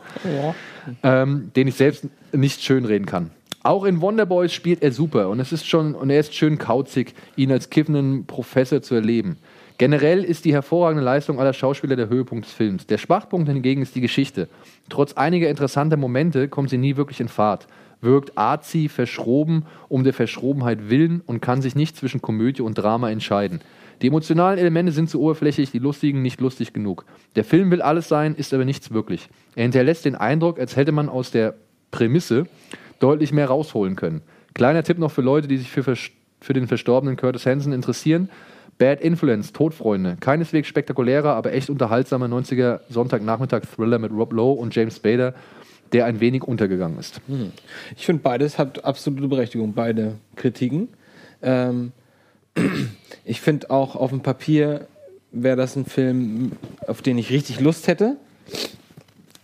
ähm, 1.04 1.52
den 1.56 1.68
ich 1.68 1.76
selbst 1.76 2.08
nicht 2.32 2.62
schönreden 2.62 3.06
kann. 3.06 3.32
Auch 3.64 3.86
in 3.86 4.02
Wonderboys 4.02 4.54
spielt 4.54 4.82
er 4.82 4.92
super 4.92 5.30
und 5.30 5.40
es 5.40 5.52
ist 5.52 5.68
schon 5.68 5.94
und 5.94 6.10
er 6.10 6.20
ist 6.20 6.34
schön 6.34 6.58
kauzig, 6.58 7.14
ihn 7.36 7.52
als 7.52 7.70
kiffenden 7.70 8.26
Professor 8.26 8.82
zu 8.82 8.96
erleben. 8.96 9.38
Generell 9.82 10.24
ist 10.24 10.46
die 10.46 10.54
hervorragende 10.54 11.04
Leistung 11.04 11.40
aller 11.40 11.54
Schauspieler 11.54 11.96
der 11.96 12.08
Höhepunkt 12.08 12.46
des 12.46 12.54
Films. 12.54 12.86
Der 12.86 13.00
Schwachpunkt 13.00 13.50
hingegen 13.50 13.82
ist 13.82 13.96
die 13.96 14.02
Geschichte. 14.02 14.48
Trotz 14.90 15.14
einiger 15.14 15.50
interessanter 15.50 15.98
Momente 15.98 16.50
kommt 16.50 16.70
sie 16.70 16.78
nie 16.78 16.98
wirklich 16.98 17.20
in 17.20 17.28
Fahrt. 17.28 17.66
Wirkt 18.00 18.38
arzi, 18.38 18.90
verschroben, 18.90 19.66
um 19.90 20.04
der 20.04 20.14
Verschrobenheit 20.14 20.92
willen 20.92 21.24
und 21.26 21.42
kann 21.42 21.64
sich 21.64 21.74
nicht 21.74 21.98
zwischen 21.98 22.22
Komödie 22.22 22.62
und 22.62 22.76
Drama 22.76 23.10
entscheiden. 23.10 23.60
Die 24.04 24.08
emotionalen 24.10 24.60
Elemente 24.60 24.92
sind 24.92 25.10
zu 25.10 25.20
oberflächlich, 25.20 25.72
die 25.72 25.80
lustigen 25.80 26.22
nicht 26.22 26.42
lustig 26.42 26.74
genug. 26.74 27.04
Der 27.36 27.44
Film 27.44 27.72
will 27.72 27.82
alles 27.82 28.08
sein, 28.08 28.36
ist 28.36 28.54
aber 28.54 28.66
nichts 28.66 28.92
wirklich. 28.92 29.30
Er 29.56 29.64
hinterlässt 29.64 30.06
den 30.06 30.14
Eindruck, 30.14 30.60
als 30.60 30.76
hätte 30.76 30.92
man 30.92 31.10
aus 31.10 31.32
der 31.32 31.56
Prämisse 31.90 32.46
deutlich 33.00 33.32
mehr 33.32 33.48
rausholen 33.48 33.96
können. 33.96 34.22
Kleiner 34.54 34.84
Tipp 34.84 35.00
noch 35.00 35.12
für 35.12 35.24
Leute, 35.24 35.48
die 35.48 35.58
sich 35.58 35.72
für, 35.72 35.96
für 36.40 36.54
den 36.54 36.68
verstorbenen 36.68 37.18
Curtis 37.18 37.48
Hanson 37.48 37.74
interessieren. 37.74 38.30
Bad 38.78 39.02
Influence, 39.02 39.54
Todfreunde. 39.54 40.18
Keineswegs 40.20 40.68
spektakulärer, 40.68 41.34
aber 41.34 41.54
echt 41.54 41.70
unterhaltsamer 41.70 42.26
90er 42.26 42.80
Sonntagnachmittag-Thriller 42.90 44.00
mit 44.00 44.12
Rob 44.12 44.34
Lowe 44.34 44.60
und 44.60 44.76
James 44.76 44.96
Spader, 44.96 45.34
der 45.94 46.06
ein 46.06 46.20
wenig 46.20 46.44
untergegangen 46.44 47.00
ist. 47.00 47.22
Hm. 47.28 47.52
Ich 47.96 48.06
finde, 48.06 48.24
beides 48.24 48.58
hat 48.58 48.84
absolute 48.84 49.28
Berechtigung, 49.28 49.74
beide 49.74 50.16
Kritiken. 50.36 50.90
Ähm, 51.42 51.92
ich 53.26 53.42
finde 53.42 53.70
auch 53.70 53.96
auf 53.96 54.10
dem 54.10 54.22
Papier 54.22 54.88
wäre 55.32 55.56
das 55.56 55.76
ein 55.76 55.86
Film, 55.86 56.54
auf 56.88 57.02
den 57.02 57.18
ich 57.18 57.30
richtig 57.30 57.60
Lust 57.60 57.88
hätte. 57.88 58.18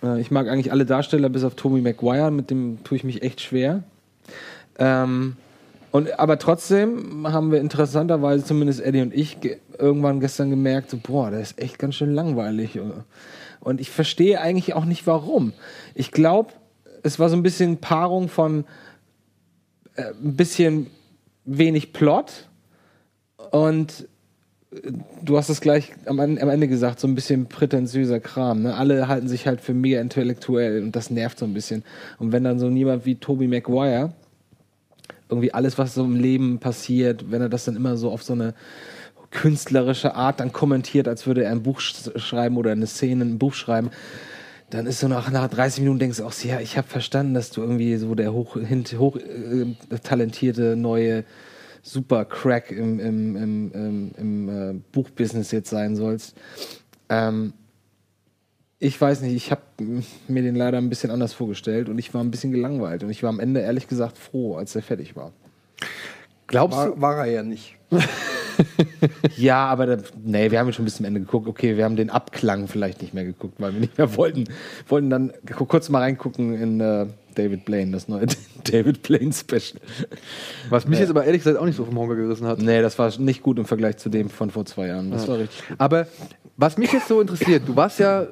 Äh, 0.03 0.19
ich 0.19 0.31
mag 0.31 0.47
eigentlich 0.47 0.71
alle 0.71 0.85
Darsteller 0.85 1.29
bis 1.29 1.43
auf 1.43 1.55
Tobey 1.55 1.81
Maguire, 1.81 2.31
mit 2.31 2.49
dem 2.49 2.83
tue 2.83 2.97
ich 2.97 3.03
mich 3.03 3.23
echt 3.23 3.41
schwer. 3.41 3.83
Ähm, 4.79 5.37
und, 5.91 6.19
aber 6.19 6.37
trotzdem 6.37 7.31
haben 7.31 7.51
wir 7.51 7.59
interessanterweise, 7.59 8.43
zumindest 8.43 8.81
Eddie 8.81 9.01
und 9.01 9.13
ich, 9.13 9.39
ge 9.39 9.57
irgendwann 9.79 10.19
gestern 10.19 10.49
gemerkt, 10.49 10.89
so, 10.89 10.97
boah, 10.97 11.31
der 11.31 11.39
ist 11.39 11.61
echt 11.61 11.77
ganz 11.77 11.95
schön 11.95 12.13
langweilig. 12.13 12.79
Und 13.59 13.79
ich 13.79 13.89
verstehe 13.91 14.41
eigentlich 14.41 14.73
auch 14.73 14.85
nicht 14.85 15.05
warum. 15.05 15.53
Ich 15.93 16.11
glaube, 16.11 16.53
es 17.03 17.19
war 17.19 17.29
so 17.29 17.35
ein 17.35 17.43
bisschen 17.43 17.77
Paarung 17.77 18.27
von 18.27 18.65
äh, 19.95 20.13
ein 20.23 20.35
bisschen 20.35 20.87
wenig 21.45 21.93
Plot 21.93 22.47
und 23.51 24.07
äh, 24.71 24.91
du 25.23 25.37
hast 25.37 25.49
es 25.49 25.61
gleich 25.61 25.93
am, 26.05 26.19
Ende- 26.19 26.67
gesagt, 26.67 26.99
so 26.99 27.07
ein 27.07 27.15
bisschen 27.15 27.45
prätentiöser 27.47 28.19
Kram. 28.19 28.63
Ne? 28.63 28.75
Alle 28.75 29.07
halten 29.07 29.27
sich 29.27 29.47
halt 29.47 29.61
für 29.61 29.73
mega 29.73 30.01
intellektuell 30.01 30.83
und 30.83 30.95
das 30.95 31.09
nervt 31.09 31.39
so 31.39 31.45
ein 31.45 31.53
bisschen. 31.53 31.83
Und 32.19 32.31
wenn 32.31 32.43
dann 32.43 32.59
so 32.59 32.69
jemand 32.69 33.05
wie 33.05 33.15
Tobey 33.15 33.47
Maguire 33.47 34.13
irgendwie 35.29 35.53
alles, 35.53 35.77
was 35.77 35.93
so 35.93 36.03
im 36.03 36.15
Leben 36.15 36.59
passiert, 36.59 37.31
wenn 37.31 37.41
er 37.41 37.49
das 37.49 37.65
dann 37.65 37.75
immer 37.75 37.97
so 37.97 38.11
auf 38.11 38.23
so 38.23 38.33
eine 38.33 38.53
künstlerische 39.31 40.15
Art 40.15 40.39
dann 40.39 40.53
kommentiert, 40.53 41.07
als 41.07 41.27
würde 41.27 41.43
er 41.43 41.51
ein 41.51 41.63
Buch 41.63 41.79
sch 41.79 42.09
schreiben 42.15 42.57
oder 42.57 42.71
eine 42.71 42.87
Szene 42.87 43.25
ein 43.25 43.37
Buch 43.37 43.53
schreiben, 43.53 43.89
dann 44.69 44.85
ist 44.85 44.99
so 44.99 45.07
nach, 45.07 45.31
nach 45.31 45.47
30 45.47 45.81
Minuten 45.81 45.99
denkst 45.99 46.17
du 46.17 46.25
auch, 46.25 46.33
ja, 46.43 46.59
ich 46.59 46.77
habe 46.77 46.87
verstanden, 46.87 47.33
dass 47.33 47.51
du 47.51 47.61
irgendwie 47.61 47.95
so 47.97 48.15
der 48.15 48.33
hoch, 48.33 48.55
hoch 48.55 49.17
äh, 49.17 49.75
talentierte 50.03 50.75
neue 50.75 51.23
Super-Crack 51.83 52.71
im, 52.71 52.99
im, 52.99 53.35
im, 53.35 53.71
im, 53.71 54.11
im 54.17 54.49
äh, 54.49 54.73
Buchbusiness 54.91 55.51
jetzt 55.51 55.69
sein 55.69 55.95
sollst. 55.95 56.35
Ähm, 57.09 57.53
ich 58.79 58.99
weiß 58.99 59.21
nicht, 59.21 59.35
ich 59.35 59.51
habe 59.51 59.61
mir 60.27 60.43
den 60.43 60.55
leider 60.55 60.77
ein 60.77 60.89
bisschen 60.89 61.09
anders 61.11 61.33
vorgestellt 61.33 61.89
und 61.89 61.97
ich 61.97 62.13
war 62.13 62.23
ein 62.23 62.31
bisschen 62.31 62.51
gelangweilt 62.51 63.03
und 63.03 63.09
ich 63.09 63.23
war 63.23 63.29
am 63.29 63.39
Ende 63.39 63.61
ehrlich 63.61 63.87
gesagt 63.87 64.17
froh, 64.17 64.55
als 64.55 64.75
er 64.75 64.81
fertig 64.83 65.15
war. 65.15 65.31
Glaubst 66.47 66.77
War, 66.77 67.01
war 67.01 67.17
er 67.25 67.31
ja 67.31 67.43
nicht. 67.43 67.75
Ja, 69.35 69.67
aber 69.67 69.85
da, 69.85 69.97
nee, 70.23 70.49
wir 70.49 70.57
haben 70.57 70.73
schon 70.73 70.83
bis 70.85 70.95
zum 70.95 71.05
Ende 71.05 71.19
geguckt. 71.19 71.47
Okay, 71.47 71.77
wir 71.77 71.83
haben 71.85 71.95
den 71.95 72.09
Abklang 72.09 72.67
vielleicht 72.67 73.03
nicht 73.03 73.13
mehr 73.13 73.23
geguckt, 73.23 73.55
weil 73.59 73.71
wir 73.73 73.79
nicht 73.81 73.97
mehr 73.99 74.15
wollten. 74.15 74.45
Wollten 74.87 75.11
dann 75.11 75.31
kurz 75.67 75.89
mal 75.89 75.99
reingucken 75.99 76.55
in 76.59 76.79
äh, 76.81 77.05
David 77.35 77.65
Blaine, 77.65 77.91
das 77.91 78.07
neue 78.07 78.25
David 78.63 79.03
Blaine 79.03 79.31
Special. 79.31 79.79
Was 80.69 80.87
mich 80.87 80.97
Nee. 80.97 81.01
jetzt 81.03 81.11
aber 81.11 81.23
ehrlich 81.25 81.43
gesagt 81.43 81.59
auch 81.59 81.65
nicht 81.65 81.75
so 81.75 81.85
vom 81.85 81.99
Hocker 81.99 82.15
gerissen 82.15 82.47
hat. 82.47 82.59
Nee, 82.59 82.81
das 82.81 82.97
war 82.97 83.15
nicht 83.19 83.43
gut 83.43 83.59
im 83.59 83.65
Vergleich 83.65 83.97
zu 83.97 84.09
dem 84.09 84.31
von 84.31 84.49
vor 84.49 84.65
zwei 84.65 84.87
Jahren. 84.87 85.11
Das 85.11 85.23
Ja. 85.27 85.33
war 85.33 85.37
richtig 85.39 85.67
gut. 85.67 85.79
Aber 85.79 86.07
was 86.55 86.77
mich 86.79 86.91
jetzt 86.91 87.07
so 87.07 87.21
interessiert, 87.21 87.61
du 87.67 87.75
warst 87.75 87.99
ja 87.99 88.25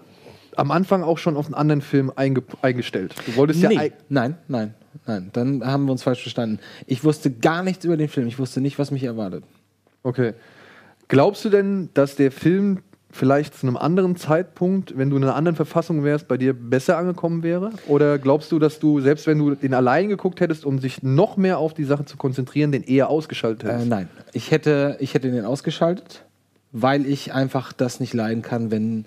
am 0.57 0.71
Anfang 0.71 1.03
auch 1.03 1.17
schon 1.17 1.37
auf 1.37 1.45
einen 1.45 1.55
anderen 1.55 1.81
Film 1.81 2.11
einge 2.15 2.41
eingestellt. 2.61 3.13
Du 3.25 3.35
wolltest 3.35 3.61
ja 3.61 3.69
Nee, 3.69 3.77
ei- 3.77 3.91
nein, 4.09 4.37
nein, 4.47 4.73
nein. 5.05 5.29
Dann 5.33 5.65
haben 5.65 5.85
wir 5.85 5.91
uns 5.91 6.03
falsch 6.03 6.21
verstanden. 6.21 6.59
Ich 6.87 7.03
wusste 7.03 7.31
gar 7.31 7.63
nichts 7.63 7.85
über 7.85 7.97
den 7.97 8.09
Film. 8.09 8.27
Ich 8.27 8.39
wusste 8.39 8.61
nicht, 8.61 8.79
was 8.79 8.91
mich 8.91 9.03
erwartet. 9.03 9.43
Okay. 10.03 10.33
Glaubst 11.07 11.45
du 11.45 11.49
denn, 11.49 11.89
dass 11.93 12.15
der 12.15 12.31
Film 12.31 12.79
vielleicht 13.11 13.53
zu 13.55 13.65
einem 13.67 13.77
anderen 13.77 14.17
Zeitpunkt, 14.17 14.97
wenn 14.97 15.09
du 15.09 15.15
in 15.17 15.23
einer 15.23 15.35
anderen 15.35 15.55
Verfassung 15.55 16.03
wärst, 16.03 16.27
bei 16.27 16.35
dir 16.37 16.53
besser 16.53 16.97
angekommen 16.97 17.43
wäre? 17.43 17.71
Oder 17.87 18.17
glaubst 18.17 18.51
du, 18.51 18.59
dass 18.59 18.79
du, 18.79 18.99
selbst 18.99 19.25
wenn 19.27 19.37
du 19.39 19.55
den 19.55 19.73
allein 19.73 20.09
geguckt 20.09 20.41
hättest, 20.41 20.65
um 20.65 20.79
sich 20.79 21.01
noch 21.01 21.37
mehr 21.37 21.57
auf 21.59 21.73
die 21.73 21.85
Sache 21.85 22.03
zu 22.05 22.17
konzentrieren, 22.17 22.71
den 22.73 22.83
eher 22.83 23.09
ausgeschaltet 23.09 23.63
Äh, 23.69 23.73
hättest? 23.73 23.87
nein, 23.89 24.09
ich 24.33 24.51
hätte, 24.51 24.97
ich 24.99 25.13
hätte 25.13 25.31
den 25.31 25.45
ausgeschaltet, 25.45 26.25
weil 26.73 27.05
ich 27.05 27.33
einfach 27.33 27.71
das 27.71 28.01
nicht 28.01 28.13
leiden 28.13 28.41
kann, 28.41 28.69
wenn, 28.69 29.05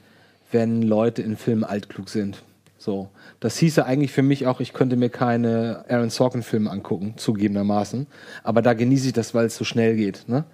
wenn 0.50 0.82
Leute 0.82 1.22
in 1.22 1.36
Filmen 1.36 1.64
altklug 1.64 2.08
sind. 2.08 2.42
So. 2.78 3.08
Das 3.40 3.58
hieße 3.58 3.84
eigentlich 3.84 4.12
für 4.12 4.22
mich 4.22 4.46
auch, 4.46 4.60
ich 4.60 4.72
könnte 4.72 4.96
mir 4.96 5.10
keine 5.10 5.84
Aaron 5.88 6.10
Sorkin-Filme 6.10 6.70
angucken, 6.70 7.14
zugegebenermaßen. 7.16 8.06
Aber 8.42 8.62
da 8.62 8.72
genieße 8.72 9.08
ich 9.08 9.12
das, 9.12 9.34
weil 9.34 9.46
es 9.46 9.56
so 9.56 9.64
schnell 9.64 9.96
geht. 9.96 10.28
Ne? 10.28 10.44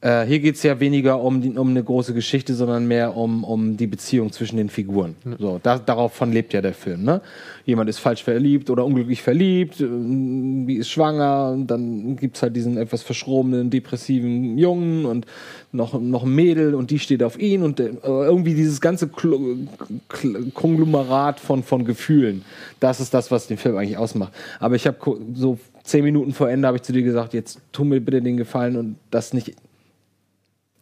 Äh, 0.00 0.26
hier 0.26 0.38
geht 0.38 0.54
es 0.54 0.62
ja 0.62 0.78
weniger 0.78 1.20
um, 1.20 1.40
die, 1.40 1.50
um 1.50 1.70
eine 1.70 1.82
große 1.82 2.14
Geschichte, 2.14 2.54
sondern 2.54 2.86
mehr 2.86 3.16
um, 3.16 3.42
um 3.42 3.76
die 3.76 3.88
Beziehung 3.88 4.30
zwischen 4.30 4.56
den 4.56 4.68
Figuren. 4.68 5.16
So, 5.40 5.58
da, 5.60 5.76
davon 5.76 6.30
lebt 6.30 6.52
ja 6.52 6.60
der 6.60 6.74
Film. 6.74 7.02
Ne? 7.02 7.20
Jemand 7.64 7.90
ist 7.90 7.98
falsch 7.98 8.22
verliebt 8.22 8.70
oder 8.70 8.84
unglücklich 8.84 9.22
verliebt, 9.22 9.80
äh, 9.80 9.86
die 9.88 10.76
ist 10.76 10.88
schwanger, 10.88 11.50
und 11.52 11.66
dann 11.66 12.14
gibt's 12.14 12.42
halt 12.42 12.54
diesen 12.54 12.76
etwas 12.76 13.02
verschrobenen, 13.02 13.70
depressiven 13.70 14.56
Jungen 14.56 15.04
und 15.04 15.26
noch, 15.72 16.00
noch 16.00 16.22
ein 16.22 16.34
Mädel 16.34 16.76
und 16.76 16.92
die 16.92 17.00
steht 17.00 17.24
auf 17.24 17.36
ihn 17.36 17.64
und 17.64 17.80
äh, 17.80 17.90
irgendwie 18.04 18.54
dieses 18.54 18.80
ganze 18.80 19.06
Kl- 19.06 19.66
Kl- 20.08 20.52
Konglomerat 20.52 21.40
von, 21.40 21.64
von 21.64 21.84
Gefühlen. 21.84 22.44
Das 22.78 23.00
ist 23.00 23.14
das, 23.14 23.32
was 23.32 23.48
den 23.48 23.56
Film 23.56 23.76
eigentlich 23.76 23.98
ausmacht. 23.98 24.32
Aber 24.60 24.76
ich 24.76 24.86
habe 24.86 24.96
so 25.34 25.58
zehn 25.82 26.04
Minuten 26.04 26.32
vor 26.34 26.48
Ende 26.48 26.68
habe 26.68 26.76
ich 26.76 26.82
zu 26.82 26.92
dir 26.92 27.02
gesagt, 27.02 27.34
jetzt 27.34 27.58
tu 27.72 27.84
mir 27.84 28.00
bitte 28.00 28.22
den 28.22 28.36
Gefallen 28.36 28.76
und 28.76 28.96
das 29.10 29.34
nicht 29.34 29.54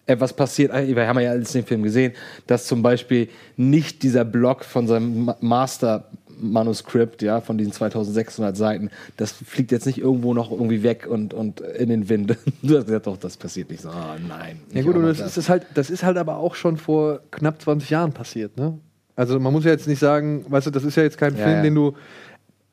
etwas 0.06 0.32
passiert, 0.32 0.72
äh, 0.72 0.94
wir 0.94 1.06
haben 1.06 1.18
ja 1.20 1.30
alles 1.30 1.52
den 1.52 1.64
Film 1.64 1.82
gesehen, 1.82 2.12
dass 2.46 2.66
zum 2.66 2.82
Beispiel 2.82 3.28
nicht 3.56 4.02
dieser 4.02 4.24
Block 4.24 4.64
von 4.64 4.86
seinem 4.86 5.24
Ma- 5.26 5.36
Master-Manuskript, 5.40 7.22
ja, 7.22 7.40
von 7.40 7.58
diesen 7.58 7.72
2600 7.72 8.56
Seiten, 8.56 8.90
das 9.16 9.32
fliegt 9.32 9.72
jetzt 9.72 9.86
nicht 9.86 9.98
irgendwo 9.98 10.34
noch 10.34 10.50
irgendwie 10.50 10.82
weg 10.82 11.06
und, 11.08 11.34
und 11.34 11.60
in 11.60 11.88
den 11.88 12.08
Wind. 12.08 12.36
Du 12.62 12.76
hast 12.76 12.86
gesagt, 12.86 13.06
doch, 13.06 13.16
das 13.16 13.36
passiert 13.36 13.70
nicht 13.70 13.82
so. 13.82 13.88
Ah, 13.90 14.16
nein. 14.28 14.60
Ja 14.72 14.82
gut, 14.82 14.94
und 14.96 15.02
noch 15.02 15.16
das 15.16 15.36
ist 15.36 15.48
halt, 15.48 15.66
das 15.74 15.90
ist 15.90 16.02
halt 16.02 16.16
aber 16.18 16.36
auch 16.36 16.54
schon 16.54 16.76
vor 16.76 17.20
knapp 17.30 17.60
20 17.60 17.90
Jahren 17.90 18.12
passiert, 18.12 18.56
ne? 18.56 18.78
Also 19.14 19.40
man 19.40 19.52
muss 19.52 19.64
ja 19.64 19.70
jetzt 19.70 19.88
nicht 19.88 19.98
sagen, 19.98 20.44
weißt 20.48 20.66
du, 20.66 20.70
das 20.70 20.84
ist 20.84 20.94
ja 20.96 21.02
jetzt 21.02 21.16
kein 21.16 21.34
Ja, 21.36 21.42
Film, 21.44 21.56
ja. 21.56 21.62
den 21.62 21.74
du. 21.74 21.94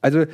Also 0.02 0.26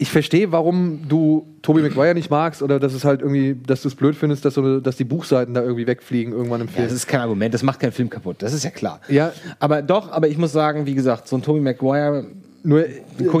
ich 0.00 0.10
verstehe, 0.10 0.52
warum 0.52 1.08
du 1.08 1.46
Tobey 1.60 1.82
Maguire 1.82 2.14
nicht 2.14 2.30
magst 2.30 2.62
oder 2.62 2.78
dass 2.78 2.94
es 2.94 3.04
halt 3.04 3.20
irgendwie, 3.20 3.56
dass 3.66 3.82
du 3.82 3.88
es 3.88 3.96
blöd 3.96 4.14
findest, 4.14 4.44
dass, 4.44 4.54
so, 4.54 4.78
dass 4.78 4.96
die 4.96 5.02
Buchseiten 5.04 5.54
da 5.54 5.62
irgendwie 5.62 5.88
wegfliegen 5.88 6.32
irgendwann 6.32 6.60
im 6.60 6.68
Ja, 6.68 6.72
Film. 6.74 6.84
das 6.86 6.92
ist 6.94 7.08
kein 7.08 7.20
Argument, 7.20 7.52
das 7.52 7.64
macht 7.64 7.80
keinen 7.80 7.90
Film 7.92 8.08
kaputt, 8.08 8.36
das 8.38 8.52
ist 8.52 8.62
ja 8.62 8.70
klar. 8.70 9.00
Ja. 9.08 9.32
Aber 9.58 9.82
doch, 9.82 10.12
aber 10.12 10.28
ich 10.28 10.38
muss 10.38 10.52
sagen, 10.52 10.86
wie 10.86 10.94
gesagt, 10.94 11.26
so 11.26 11.34
ein 11.36 11.42
Tobey 11.42 11.60
Maguire, 11.60 12.26
Nur 12.64 12.84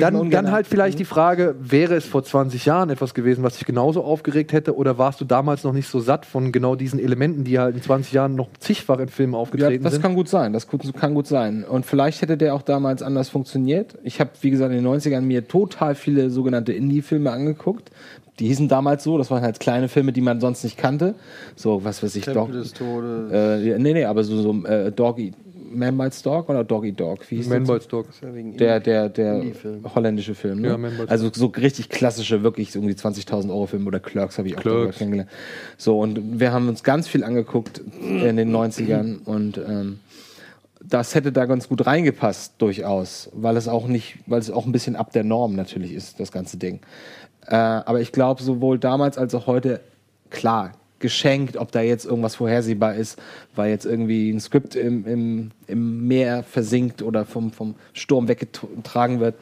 dann, 0.00 0.30
dann 0.30 0.46
an. 0.46 0.52
halt 0.52 0.66
vielleicht 0.68 0.98
die 1.00 1.04
Frage, 1.04 1.56
wäre 1.60 1.96
es 1.96 2.04
vor 2.04 2.22
20 2.22 2.64
Jahren 2.66 2.88
etwas 2.88 3.14
gewesen, 3.14 3.42
was 3.42 3.54
dich 3.54 3.66
genauso 3.66 4.04
aufgeregt 4.04 4.52
hätte 4.52 4.76
oder 4.76 4.96
warst 4.96 5.20
du 5.20 5.24
damals 5.24 5.64
noch 5.64 5.72
nicht 5.72 5.88
so 5.88 5.98
satt 5.98 6.24
von 6.24 6.52
genau 6.52 6.76
diesen 6.76 7.00
Elementen, 7.00 7.42
die 7.42 7.58
halt 7.58 7.74
in 7.74 7.82
20 7.82 8.12
Jahren 8.12 8.36
noch 8.36 8.48
zigfach 8.60 9.00
in 9.00 9.08
Filmen 9.08 9.32
ja, 9.32 9.38
aufgetreten 9.40 9.82
das 9.82 9.94
sind? 9.94 10.02
kann 10.02 10.14
gut 10.14 10.28
sein, 10.28 10.52
das 10.52 10.68
kann 10.68 11.14
gut 11.14 11.26
sein. 11.26 11.64
Und 11.64 11.84
vielleicht 11.84 12.22
hätte 12.22 12.36
der 12.36 12.54
auch 12.54 12.62
damals 12.62 13.02
anders 13.02 13.28
funktioniert. 13.28 13.98
Ich 14.04 14.20
habe, 14.20 14.30
wie 14.40 14.50
gesagt, 14.50 14.72
in 14.72 14.84
den 14.84 14.86
90ern 14.86 15.22
mir 15.22 15.48
total 15.48 15.96
viele 15.96 16.30
sogenannte 16.30 16.72
Indie-Filme 16.72 17.32
angeguckt. 17.32 17.90
Die 18.38 18.46
hießen 18.46 18.68
damals 18.68 19.02
so, 19.02 19.18
das 19.18 19.30
waren 19.32 19.42
halt 19.42 19.58
kleine 19.58 19.88
Filme, 19.88 20.12
die 20.12 20.20
man 20.20 20.40
sonst 20.40 20.62
nicht 20.62 20.76
kannte. 20.76 21.16
So, 21.56 21.84
was 21.84 22.02
weiß 22.02 22.14
ich, 22.14 22.24
Tempel 22.24 22.42
Dog, 22.44 22.52
des 22.52 22.72
Todes. 22.72 23.32
äh, 23.32 23.70
ja, 23.70 23.78
nee, 23.78 23.92
nee, 23.92 24.04
aber 24.04 24.22
so, 24.22 24.40
so 24.40 24.64
äh, 24.64 24.92
Dog 24.92 25.18
Eat, 25.18 25.34
Man 25.70 25.96
Bites 25.98 26.22
Dog 26.22 26.48
oder 26.48 26.64
Dog 26.64 26.84
Eat 26.84 26.98
Dog? 26.98 27.30
Wie 27.30 27.36
hieß 27.36 27.48
Man 27.48 27.60
das? 27.64 27.68
Bites 27.68 27.88
Dog. 27.88 28.06
Ja, 28.22 28.34
wegen 28.34 28.56
Der, 28.56 28.80
der, 28.80 29.08
der 29.08 29.34
Indie-Film. 29.36 29.94
holländische 29.94 30.34
Film. 30.34 30.60
Ne? 30.60 30.68
Ja, 30.68 30.78
Man 30.78 30.96
Bites 30.96 31.10
also 31.10 31.30
so 31.32 31.46
richtig 31.46 31.88
klassische, 31.88 32.42
wirklich 32.42 32.72
so 32.72 32.80
um 32.80 32.88
die 32.88 32.94
20.000 32.94 33.50
Euro 33.50 33.66
Film 33.66 33.86
oder 33.86 34.00
Clerks 34.00 34.38
habe 34.38 34.48
ich 34.48 34.56
auch 34.56 34.60
Clerks. 34.62 34.76
darüber 34.78 34.92
kennengelernt. 34.92 35.30
So, 35.76 35.98
und 36.00 36.40
wir 36.40 36.52
haben 36.52 36.68
uns 36.68 36.82
ganz 36.82 37.08
viel 37.08 37.24
angeguckt 37.24 37.78
in 38.00 38.36
den 38.36 38.50
90ern 38.54 39.24
und 39.24 39.58
ähm, 39.58 40.00
das 40.82 41.14
hätte 41.14 41.32
da 41.32 41.44
ganz 41.46 41.68
gut 41.68 41.84
reingepasst, 41.86 42.54
durchaus, 42.58 43.28
weil 43.34 43.56
es 43.56 43.68
auch 43.68 43.88
nicht, 43.88 44.18
weil 44.26 44.38
es 44.40 44.50
auch 44.50 44.64
ein 44.64 44.72
bisschen 44.72 44.96
ab 44.96 45.12
der 45.12 45.24
Norm 45.24 45.54
natürlich 45.54 45.92
ist, 45.92 46.20
das 46.20 46.32
ganze 46.32 46.56
Ding. 46.56 46.80
Äh, 47.46 47.56
aber 47.56 48.00
ich 48.00 48.12
glaube, 48.12 48.42
sowohl 48.42 48.78
damals 48.78 49.18
als 49.18 49.34
auch 49.34 49.46
heute, 49.46 49.80
klar, 50.30 50.72
geschenkt, 50.98 51.56
ob 51.56 51.72
da 51.72 51.80
jetzt 51.80 52.04
irgendwas 52.04 52.36
vorhersehbar 52.36 52.94
ist, 52.94 53.20
weil 53.54 53.70
jetzt 53.70 53.84
irgendwie 53.86 54.30
ein 54.30 54.40
Skript 54.40 54.74
im, 54.74 55.06
im, 55.06 55.50
im 55.66 56.06
Meer 56.06 56.42
versinkt 56.42 57.02
oder 57.02 57.24
vom, 57.24 57.52
vom 57.52 57.74
Sturm 57.92 58.28
weggetragen 58.28 59.20
wird. 59.20 59.36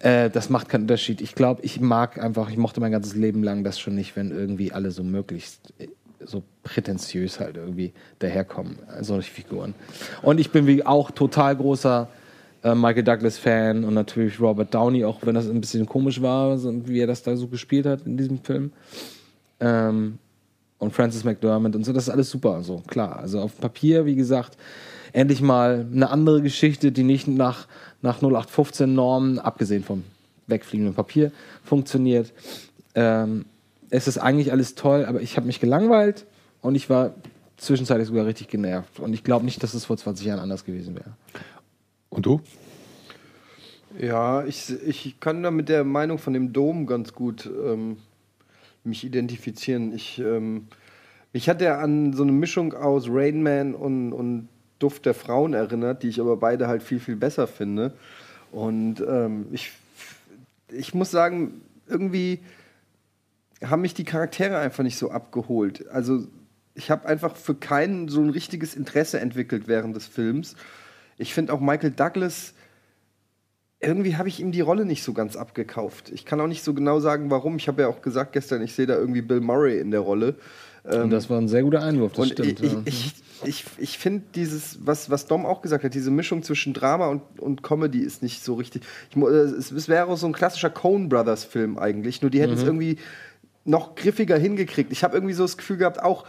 Äh, 0.00 0.30
das 0.30 0.50
macht 0.50 0.68
keinen 0.68 0.82
Unterschied. 0.82 1.20
Ich 1.20 1.34
glaube, 1.34 1.62
ich 1.62 1.80
mag 1.80 2.22
einfach, 2.22 2.50
ich 2.50 2.56
mochte 2.56 2.80
mein 2.80 2.92
ganzes 2.92 3.14
Leben 3.14 3.42
lang 3.42 3.64
das 3.64 3.78
schon 3.78 3.94
nicht, 3.94 4.16
wenn 4.16 4.30
irgendwie 4.30 4.72
alle 4.72 4.90
so 4.90 5.02
möglichst 5.02 5.72
äh, 5.78 5.88
so 6.24 6.42
prätentiös 6.62 7.40
halt 7.40 7.56
irgendwie 7.56 7.92
daherkommen, 8.18 8.78
äh, 8.88 9.02
solche 9.02 9.30
Figuren. 9.30 9.74
Und 10.22 10.38
ich 10.38 10.50
bin 10.50 10.66
wie 10.66 10.84
auch 10.84 11.10
total 11.10 11.56
großer 11.56 12.08
äh, 12.62 12.74
Michael 12.74 13.04
Douglas-Fan 13.04 13.84
und 13.84 13.94
natürlich 13.94 14.40
Robert 14.40 14.74
Downey, 14.74 15.04
auch 15.04 15.20
wenn 15.22 15.34
das 15.34 15.48
ein 15.48 15.60
bisschen 15.60 15.86
komisch 15.86 16.20
war, 16.20 16.58
so, 16.58 16.86
wie 16.86 17.00
er 17.00 17.06
das 17.06 17.22
da 17.22 17.36
so 17.36 17.48
gespielt 17.48 17.86
hat 17.86 18.06
in 18.06 18.16
diesem 18.16 18.38
Film. 18.38 18.72
Ähm, 19.60 20.18
und 20.80 20.92
Francis 20.92 21.22
McDermott 21.22 21.76
und 21.76 21.84
so, 21.84 21.92
das 21.92 22.04
ist 22.04 22.10
alles 22.10 22.30
super, 22.30 22.62
so 22.64 22.82
klar. 22.88 23.18
Also 23.18 23.40
auf 23.40 23.56
Papier, 23.60 24.06
wie 24.06 24.16
gesagt, 24.16 24.56
endlich 25.12 25.40
mal 25.40 25.86
eine 25.92 26.10
andere 26.10 26.42
Geschichte, 26.42 26.90
die 26.90 27.04
nicht 27.04 27.28
nach, 27.28 27.68
nach 28.02 28.16
0815 28.16 28.92
Normen, 28.92 29.38
abgesehen 29.38 29.84
vom 29.84 30.02
wegfliegenden 30.46 30.94
Papier, 30.94 31.30
funktioniert. 31.62 32.32
Ähm, 32.94 33.44
es 33.90 34.08
ist 34.08 34.18
eigentlich 34.18 34.52
alles 34.52 34.74
toll, 34.74 35.04
aber 35.04 35.20
ich 35.20 35.36
habe 35.36 35.46
mich 35.46 35.60
gelangweilt 35.60 36.26
und 36.62 36.74
ich 36.74 36.90
war 36.90 37.14
zwischenzeitlich 37.58 38.08
sogar 38.08 38.24
richtig 38.24 38.48
genervt. 38.48 38.98
Und 39.00 39.12
ich 39.12 39.22
glaube 39.22 39.44
nicht, 39.44 39.62
dass 39.62 39.74
es 39.74 39.84
vor 39.84 39.96
20 39.96 40.26
Jahren 40.26 40.40
anders 40.40 40.64
gewesen 40.64 40.94
wäre. 40.94 41.12
Und 42.08 42.24
du? 42.24 42.40
Ja, 44.00 44.44
ich, 44.44 44.72
ich 44.86 45.20
kann 45.20 45.42
da 45.42 45.50
mit 45.50 45.68
der 45.68 45.84
Meinung 45.84 46.18
von 46.18 46.32
dem 46.32 46.52
Dom 46.52 46.86
ganz 46.86 47.12
gut 47.12 47.46
ähm, 47.46 47.98
mich 48.90 49.04
identifizieren. 49.04 49.94
Ich, 49.94 50.18
ähm, 50.18 50.68
mich 51.32 51.48
hat 51.48 51.62
er 51.62 51.78
an 51.78 52.12
so 52.12 52.22
eine 52.22 52.32
Mischung 52.32 52.74
aus 52.74 53.06
Rain 53.08 53.42
Man 53.42 53.74
und, 53.74 54.12
und 54.12 54.48
Duft 54.78 55.06
der 55.06 55.14
Frauen 55.14 55.54
erinnert, 55.54 56.02
die 56.02 56.08
ich 56.08 56.20
aber 56.20 56.36
beide 56.36 56.68
halt 56.68 56.82
viel, 56.82 57.00
viel 57.00 57.16
besser 57.16 57.46
finde. 57.46 57.94
Und 58.52 59.00
ähm, 59.00 59.46
ich, 59.52 59.72
ich 60.70 60.94
muss 60.94 61.10
sagen, 61.10 61.62
irgendwie 61.88 62.40
haben 63.64 63.82
mich 63.82 63.94
die 63.94 64.04
Charaktere 64.04 64.58
einfach 64.58 64.82
nicht 64.82 64.96
so 64.98 65.10
abgeholt. 65.10 65.88
Also 65.88 66.26
ich 66.74 66.90
habe 66.90 67.06
einfach 67.06 67.36
für 67.36 67.54
keinen 67.54 68.08
so 68.08 68.20
ein 68.20 68.30
richtiges 68.30 68.74
Interesse 68.74 69.20
entwickelt 69.20 69.68
während 69.68 69.94
des 69.94 70.06
Films. 70.06 70.56
Ich 71.18 71.34
finde 71.34 71.52
auch 71.52 71.60
Michael 71.60 71.90
Douglas, 71.90 72.54
irgendwie 73.80 74.16
habe 74.16 74.28
ich 74.28 74.40
ihm 74.40 74.52
die 74.52 74.60
Rolle 74.60 74.84
nicht 74.84 75.02
so 75.02 75.12
ganz 75.12 75.36
abgekauft. 75.36 76.10
Ich 76.10 76.24
kann 76.26 76.40
auch 76.40 76.46
nicht 76.46 76.62
so 76.62 76.74
genau 76.74 77.00
sagen, 77.00 77.30
warum. 77.30 77.56
Ich 77.56 77.66
habe 77.66 77.82
ja 77.82 77.88
auch 77.88 78.02
gesagt 78.02 78.32
gestern, 78.32 78.62
ich 78.62 78.74
sehe 78.74 78.86
da 78.86 78.94
irgendwie 78.96 79.22
Bill 79.22 79.40
Murray 79.40 79.78
in 79.80 79.90
der 79.90 80.00
Rolle. 80.00 80.34
und 80.84 81.10
das 81.10 81.30
war 81.30 81.38
ein 81.40 81.48
sehr 81.48 81.62
guter 81.62 81.82
Einwurf, 81.82 82.12
das 82.12 82.28
stimmt. 82.28 82.60
ich, 82.60 82.72
ja. 82.72 82.82
ich, 82.84 83.14
ich, 83.44 83.64
ich 83.78 83.98
finde 83.98 84.24
dieses, 84.34 84.78
was, 84.84 85.08
was 85.10 85.26
Dom 85.26 85.46
auch 85.46 85.62
gesagt 85.62 85.82
hat, 85.84 85.94
diese 85.94 86.10
Mischung 86.10 86.42
zwischen 86.42 86.74
Drama 86.74 87.06
und, 87.08 87.22
und 87.38 87.62
Comedy 87.62 88.00
ist 88.00 88.22
nicht 88.22 88.44
so 88.44 88.54
richtig. 88.54 88.82
Ich, 89.10 89.16
äh, 89.16 89.26
es, 89.26 89.70
es 89.72 89.88
wäre 89.88 90.14
so 90.16 90.26
ein 90.26 90.32
klassischer 90.32 90.70
Coen 90.70 91.08
Brothers 91.08 91.44
Film 91.44 91.78
eigentlich, 91.78 92.20
nur 92.22 92.30
die 92.30 92.40
hätten 92.40 92.52
es 92.54 92.60
Mhm. 92.60 92.66
irgendwie 92.66 92.98
noch 93.64 93.94
griffiger 93.94 94.36
hingekriegt. 94.36 94.92
Ich 94.92 95.04
habe 95.04 95.16
irgendwie 95.16 95.34
so 95.34 95.44
das 95.44 95.56
Gefühl 95.56 95.78
gehabt, 95.78 96.02
auch 96.02 96.26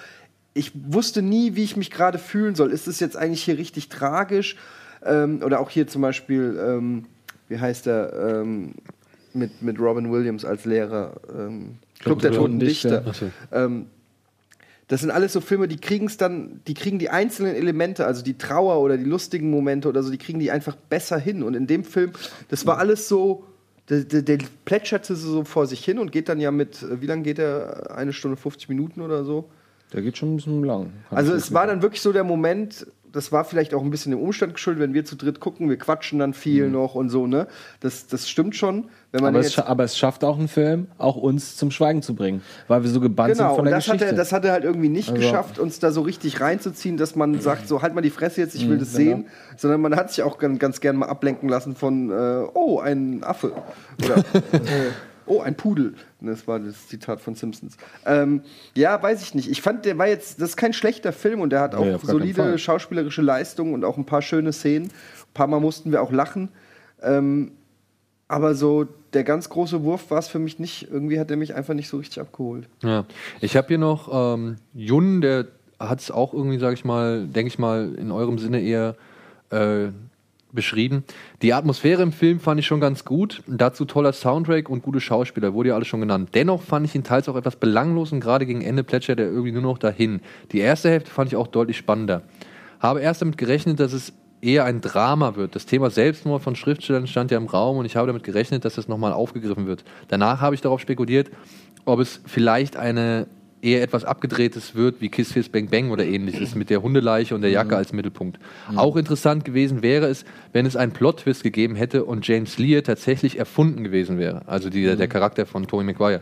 ich 0.53 0.71
wusste 0.75 1.21
nie, 1.21 1.55
wie 1.55 1.63
ich 1.63 1.77
mich 1.77 1.91
gerade 1.91 2.17
fühlen 2.17 2.55
soll. 2.55 2.71
Ist 2.71 2.87
es 2.87 2.99
jetzt 2.99 3.15
eigentlich 3.15 3.43
hier 3.43 3.57
richtig 3.57 3.87
tragisch? 3.89 4.57
Ähm, 5.03 5.41
oder 5.43 5.59
auch 5.61 5.69
hier 5.69 5.87
zum 5.87 6.01
Beispiel, 6.01 6.59
ähm, 6.61 7.05
wie 7.51 7.59
heißt 7.59 7.85
er, 7.87 8.13
ähm, 8.13 8.73
mit, 9.33 9.61
mit 9.61 9.79
Robin 9.79 10.11
Williams 10.11 10.45
als 10.45 10.65
Lehrer, 10.65 11.13
ähm, 11.37 11.75
Club 11.99 12.19
der 12.19 12.31
Toten 12.31 12.59
Dichter. 12.59 13.03
So. 13.13 13.29
Ähm, 13.51 13.87
das 14.87 15.01
sind 15.01 15.11
alles 15.11 15.33
so 15.33 15.41
Filme, 15.41 15.67
die 15.67 15.77
kriegen 15.77 16.07
es 16.07 16.17
dann, 16.17 16.61
die 16.67 16.73
kriegen 16.73 16.97
die 16.97 17.09
einzelnen 17.09 17.55
Elemente, 17.55 18.05
also 18.05 18.23
die 18.23 18.37
Trauer 18.37 18.81
oder 18.81 18.97
die 18.97 19.03
lustigen 19.03 19.49
Momente 19.49 19.87
oder 19.87 20.01
so, 20.01 20.11
die 20.11 20.17
kriegen 20.17 20.39
die 20.39 20.51
einfach 20.51 20.75
besser 20.75 21.17
hin. 21.17 21.43
Und 21.43 21.53
in 21.53 21.67
dem 21.67 21.83
Film, 21.83 22.11
das 22.49 22.65
war 22.65 22.77
alles 22.77 23.07
so, 23.07 23.43
der, 23.89 24.01
der, 24.01 24.21
der 24.21 24.39
plätscherte 24.65 25.15
so 25.15 25.43
vor 25.43 25.67
sich 25.67 25.83
hin 25.83 25.99
und 25.99 26.11
geht 26.11 26.29
dann 26.29 26.39
ja 26.39 26.51
mit, 26.51 26.85
wie 27.01 27.05
lange 27.05 27.23
geht 27.23 27.39
er? 27.39 27.95
Eine 27.95 28.13
Stunde 28.13 28.37
50 28.37 28.69
Minuten 28.69 29.01
oder 29.01 29.23
so? 29.23 29.49
Der 29.93 30.01
geht 30.01 30.17
schon 30.17 30.33
ein 30.33 30.35
bisschen 30.37 30.63
lang. 30.63 30.91
Also 31.09 31.33
es 31.33 31.53
war 31.53 31.67
dann 31.67 31.81
wirklich 31.81 32.01
so 32.01 32.13
der 32.13 32.23
Moment, 32.23 32.87
das 33.13 33.31
war 33.31 33.43
vielleicht 33.45 33.73
auch 33.73 33.83
ein 33.83 33.89
bisschen 33.91 34.11
dem 34.11 34.21
Umstand 34.21 34.53
geschuldet, 34.53 34.81
wenn 34.81 34.93
wir 34.93 35.03
zu 35.05 35.15
dritt 35.15 35.39
gucken, 35.39 35.69
wir 35.69 35.77
quatschen 35.77 36.19
dann 36.19 36.33
viel 36.33 36.69
noch 36.69 36.95
und 36.95 37.09
so, 37.09 37.27
ne? 37.27 37.47
Das, 37.79 38.07
das 38.07 38.29
stimmt 38.29 38.55
schon. 38.55 38.85
Wenn 39.11 39.21
man 39.23 39.35
aber, 39.35 39.45
es, 39.45 39.59
aber 39.59 39.83
es 39.83 39.97
schafft 39.97 40.23
auch 40.23 40.37
einen 40.39 40.47
Film, 40.47 40.87
auch 40.97 41.17
uns 41.17 41.57
zum 41.57 41.69
Schweigen 41.71 42.01
zu 42.01 42.15
bringen, 42.15 42.41
weil 42.69 42.83
wir 42.83 42.89
so 42.89 43.01
gebannt 43.01 43.35
sind 43.35 43.43
Genau, 43.43 43.55
von 43.55 43.59
und 43.65 43.65
der 43.65 43.75
das 43.75 43.87
hat, 43.87 43.93
Geschichte. 43.95 44.15
er, 44.15 44.17
das 44.17 44.31
hat 44.31 44.45
er 44.45 44.53
halt 44.53 44.63
irgendwie 44.63 44.87
nicht 44.89 45.09
Also- 45.09 45.21
geschafft, 45.21 45.59
uns 45.59 45.79
da 45.79 45.91
so 45.91 46.01
richtig 46.01 46.39
reinzuziehen, 46.39 46.95
dass 46.95 47.15
man 47.15 47.39
sagt, 47.41 47.67
so 47.67 47.81
halt 47.81 47.93
mal 47.93 48.01
die 48.01 48.09
Fresse 48.09 48.39
jetzt, 48.41 48.55
ich 48.55 48.67
will 48.69 48.75
Mhm, 48.77 48.79
das 48.79 48.93
genau. 48.93 49.09
sehen, 49.17 49.25
sondern 49.57 49.81
man 49.81 49.95
hat 49.97 50.09
sich 50.11 50.23
auch 50.23 50.37
ganz, 50.37 50.59
ganz 50.59 50.79
gern 50.79 50.95
mal 50.95 51.07
ablenken 51.09 51.49
lassen 51.49 51.75
von, 51.75 52.09
äh, 52.09 52.45
oh, 52.53 52.79
ein 52.79 53.23
Affe. 53.23 53.51
Oder, 54.05 54.23
Oh, 55.25 55.41
ein 55.41 55.55
Pudel. 55.55 55.93
Das 56.19 56.47
war 56.47 56.59
das 56.59 56.87
Zitat 56.87 57.21
von 57.21 57.35
Simpsons. 57.35 57.77
Ähm, 58.05 58.41
ja, 58.75 59.01
weiß 59.01 59.21
ich 59.21 59.35
nicht. 59.35 59.49
Ich 59.49 59.61
fand, 59.61 59.85
der 59.85 59.97
war 59.97 60.07
jetzt, 60.07 60.41
das 60.41 60.49
ist 60.49 60.57
kein 60.57 60.73
schlechter 60.73 61.13
Film 61.13 61.41
und 61.41 61.51
der 61.51 61.61
hat 61.61 61.75
auch 61.75 61.83
keinen 61.83 61.99
solide 61.99 62.57
schauspielerische 62.57 63.21
Leistungen 63.21 63.73
und 63.73 63.85
auch 63.85 63.97
ein 63.97 64.05
paar 64.05 64.21
schöne 64.21 64.53
Szenen. 64.53 64.87
Ein 64.87 65.33
paar 65.33 65.47
Mal 65.47 65.59
mussten 65.59 65.91
wir 65.91 66.01
auch 66.01 66.11
lachen. 66.11 66.49
Ähm, 67.01 67.51
aber 68.27 68.55
so 68.55 68.87
der 69.13 69.23
ganz 69.23 69.49
große 69.49 69.83
Wurf 69.83 70.09
war 70.09 70.19
es 70.19 70.27
für 70.27 70.39
mich 70.39 70.59
nicht. 70.59 70.89
Irgendwie 70.89 71.19
hat 71.19 71.29
er 71.31 71.37
mich 71.37 71.53
einfach 71.53 71.73
nicht 71.73 71.89
so 71.89 71.97
richtig 71.97 72.19
abgeholt. 72.19 72.67
Ja. 72.81 73.05
Ich 73.41 73.57
habe 73.57 73.67
hier 73.67 73.77
noch 73.77 74.35
ähm, 74.35 74.55
Jun, 74.73 75.21
der 75.21 75.47
hat 75.79 75.99
es 75.99 76.11
auch 76.11 76.33
irgendwie, 76.33 76.59
sage 76.59 76.75
ich 76.75 76.85
mal, 76.85 77.27
denke 77.27 77.47
ich 77.47 77.59
mal, 77.59 77.93
in 77.95 78.11
eurem 78.11 78.37
Sinne 78.37 78.61
eher 78.61 78.95
äh, 79.49 79.89
beschrieben. 80.53 81.03
Die 81.41 81.53
Atmosphäre 81.53 82.01
im 82.01 82.11
Film 82.11 82.39
fand 82.39 82.59
ich 82.59 82.65
schon 82.65 82.79
ganz 82.79 83.05
gut. 83.05 83.43
Dazu 83.47 83.85
toller 83.85 84.13
Soundtrack 84.13 84.69
und 84.69 84.83
gute 84.83 84.99
Schauspieler, 84.99 85.53
wurde 85.53 85.69
ja 85.69 85.75
alles 85.75 85.87
schon 85.87 86.01
genannt. 86.01 86.29
Dennoch 86.33 86.61
fand 86.61 86.85
ich 86.85 86.95
ihn 86.95 87.03
teils 87.03 87.29
auch 87.29 87.35
etwas 87.35 87.55
belanglos 87.55 88.11
und 88.11 88.19
gerade 88.19 88.45
gegen 88.45 88.61
Ende 88.61 88.83
plätschert 88.83 89.19
er 89.19 89.27
irgendwie 89.27 89.51
nur 89.51 89.61
noch 89.61 89.77
dahin. 89.77 90.21
Die 90.51 90.59
erste 90.59 90.89
Hälfte 90.89 91.11
fand 91.11 91.31
ich 91.31 91.35
auch 91.35 91.47
deutlich 91.47 91.77
spannender. 91.77 92.23
Habe 92.79 93.01
erst 93.01 93.21
damit 93.21 93.37
gerechnet, 93.37 93.79
dass 93.79 93.93
es 93.93 94.13
eher 94.41 94.65
ein 94.65 94.81
Drama 94.81 95.35
wird. 95.35 95.55
Das 95.55 95.65
Thema 95.65 95.89
Selbstmord 95.89 96.41
von 96.41 96.55
Schriftstellern 96.55 97.07
stand 97.07 97.31
ja 97.31 97.37
im 97.37 97.45
Raum 97.45 97.77
und 97.77 97.85
ich 97.85 97.95
habe 97.95 98.07
damit 98.07 98.23
gerechnet, 98.23 98.65
dass 98.65 98.75
das 98.75 98.87
nochmal 98.87 99.13
aufgegriffen 99.13 99.67
wird. 99.67 99.83
Danach 100.07 100.41
habe 100.41 100.55
ich 100.55 100.61
darauf 100.61 100.81
spekuliert, 100.81 101.29
ob 101.85 101.99
es 101.99 102.21
vielleicht 102.25 102.75
eine 102.75 103.27
eher 103.61 103.81
etwas 103.81 104.03
abgedrehtes 104.03 104.75
wird 104.75 105.01
wie 105.01 105.09
Kiss 105.09 105.33
Kiss 105.33 105.49
Bang 105.49 105.67
Bang 105.67 105.91
oder 105.91 106.05
ähnliches 106.05 106.55
mit 106.55 106.69
der 106.69 106.81
Hundeleiche 106.81 107.35
und 107.35 107.41
der 107.41 107.51
Jacke 107.51 107.77
als 107.77 107.93
Mittelpunkt. 107.93 108.39
Auch 108.75 108.95
interessant 108.95 109.45
gewesen 109.45 109.81
wäre 109.81 110.07
es, 110.07 110.25
wenn 110.53 110.65
es 110.65 110.75
einen 110.75 110.91
Plot-Twist 110.91 111.43
gegeben 111.43 111.75
hätte 111.75 112.05
und 112.05 112.27
James 112.27 112.57
Lear 112.57 112.83
tatsächlich 112.83 113.37
erfunden 113.37 113.83
gewesen 113.83 114.17
wäre. 114.17 114.41
Also 114.47 114.69
die, 114.69 114.83
der 114.95 115.07
Charakter 115.07 115.45
von 115.45 115.67
Tony 115.67 115.85
Maguire. 115.85 116.21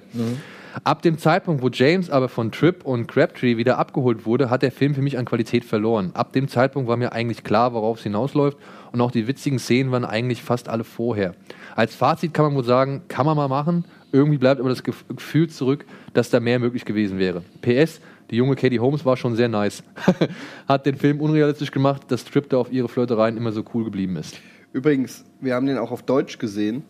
Ab 0.84 1.02
dem 1.02 1.18
Zeitpunkt, 1.18 1.64
wo 1.64 1.70
James 1.70 2.10
aber 2.10 2.30
von 2.30 2.52
Tripp 2.52 2.86
und 2.86 3.08
Crabtree 3.08 3.58
wieder 3.58 3.80
abgeholt 3.80 4.26
wurde, 4.26 4.50
hat 4.50 4.62
der 4.62 4.72
Film 4.72 4.94
für 4.94 5.02
mich 5.02 5.18
an 5.18 5.26
Qualität 5.26 5.66
verloren. 5.66 6.12
Ab 6.14 6.32
dem 6.34 6.48
Zeitpunkt 6.48 6.88
war 6.88 6.96
mir 6.96 7.12
eigentlich 7.12 7.44
klar, 7.44 7.74
worauf 7.74 7.98
es 7.98 8.04
hinausläuft 8.04 8.58
und 8.92 9.02
auch 9.02 9.12
die 9.12 9.28
witzigen 9.28 9.60
Szenen 9.60 9.92
waren 9.92 10.06
eigentlich 10.06 10.44
fast 10.44 10.70
alle 10.70 10.84
vorher. 10.84 11.34
Als 11.76 11.96
Fazit 11.96 12.34
kann 12.34 12.46
man 12.46 12.56
wohl 12.56 12.64
sagen, 12.64 13.02
kann 13.08 13.26
man 13.26 13.36
mal 13.36 13.48
machen. 13.48 13.86
Irgendwie 14.12 14.38
bleibt 14.38 14.60
aber 14.60 14.70
das 14.70 14.84
Gef- 14.84 15.06
Gefühl 15.16 15.50
zurück, 15.50 15.86
dass 16.14 16.30
da 16.30 16.40
mehr 16.40 16.60
möglich 16.60 16.86
gewesen 16.86 17.20
wäre. 17.20 17.44
PS, 17.62 18.00
die 18.32 18.36
junge 18.38 18.56
Katie 18.56 18.80
Holmes 18.80 19.06
war 19.06 19.18
schon 19.18 19.36
sehr 19.36 19.50
nice. 19.50 19.84
hat 20.68 20.86
den 20.86 20.96
Film 20.96 21.20
unrealistisch 21.22 21.72
gemacht, 21.72 22.04
dass 22.10 22.26
Tripp 22.26 22.50
da 22.50 22.58
auf 22.58 22.72
ihre 22.72 22.90
Flirtereien 22.90 23.38
immer 23.38 23.52
so 23.52 23.64
cool 23.74 23.84
geblieben 23.84 24.16
ist. 24.16 24.38
Übrigens, 24.74 25.26
wir 25.42 25.56
haben 25.56 25.66
den 25.66 25.78
auch 25.78 25.92
auf 25.92 26.04
Deutsch 26.04 26.38
gesehen 26.40 26.84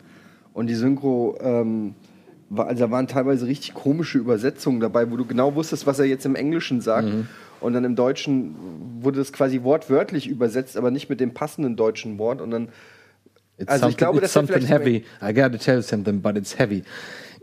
und 0.52 0.66
die 0.66 0.74
Synchro, 0.74 1.38
ähm, 1.40 1.94
war, 2.50 2.66
also 2.66 2.84
da 2.86 2.90
waren 2.90 3.06
teilweise 3.06 3.46
richtig 3.46 3.74
komische 3.74 4.18
Übersetzungen 4.18 4.80
dabei, 4.80 5.10
wo 5.10 5.16
du 5.16 5.24
genau 5.24 5.54
wusstest, 5.54 5.86
was 5.86 5.98
er 5.98 6.06
jetzt 6.06 6.26
im 6.26 6.34
Englischen 6.34 6.80
sagt. 6.80 7.08
Und 7.60 7.74
dann 7.74 7.84
im 7.84 7.94
Deutschen 7.94 8.56
wurde 9.00 9.18
das 9.18 9.32
quasi 9.32 9.62
wortwörtlich 9.62 10.26
übersetzt, 10.26 10.76
aber 10.76 10.90
nicht 10.90 11.08
mit 11.10 11.20
dem 11.20 11.32
passenden 11.32 11.76
deutschen 11.76 12.18
Wort. 12.18 12.40
Und 12.40 12.50
dann, 12.50 12.68
It's 13.60 13.68
also 13.68 13.88
ich 13.88 13.92
something- 13.92 13.96
glaube, 13.98 14.18
it's 14.18 14.22
dass 14.24 14.32
something 14.32 14.56
vielleicht 14.66 14.72
heavy. 14.72 15.04
I 15.22 15.34
gotta 15.34 15.58
tell 15.58 15.76
you 15.76 15.82
something, 15.82 16.20
but 16.20 16.36
it's 16.36 16.58
heavy. 16.58 16.82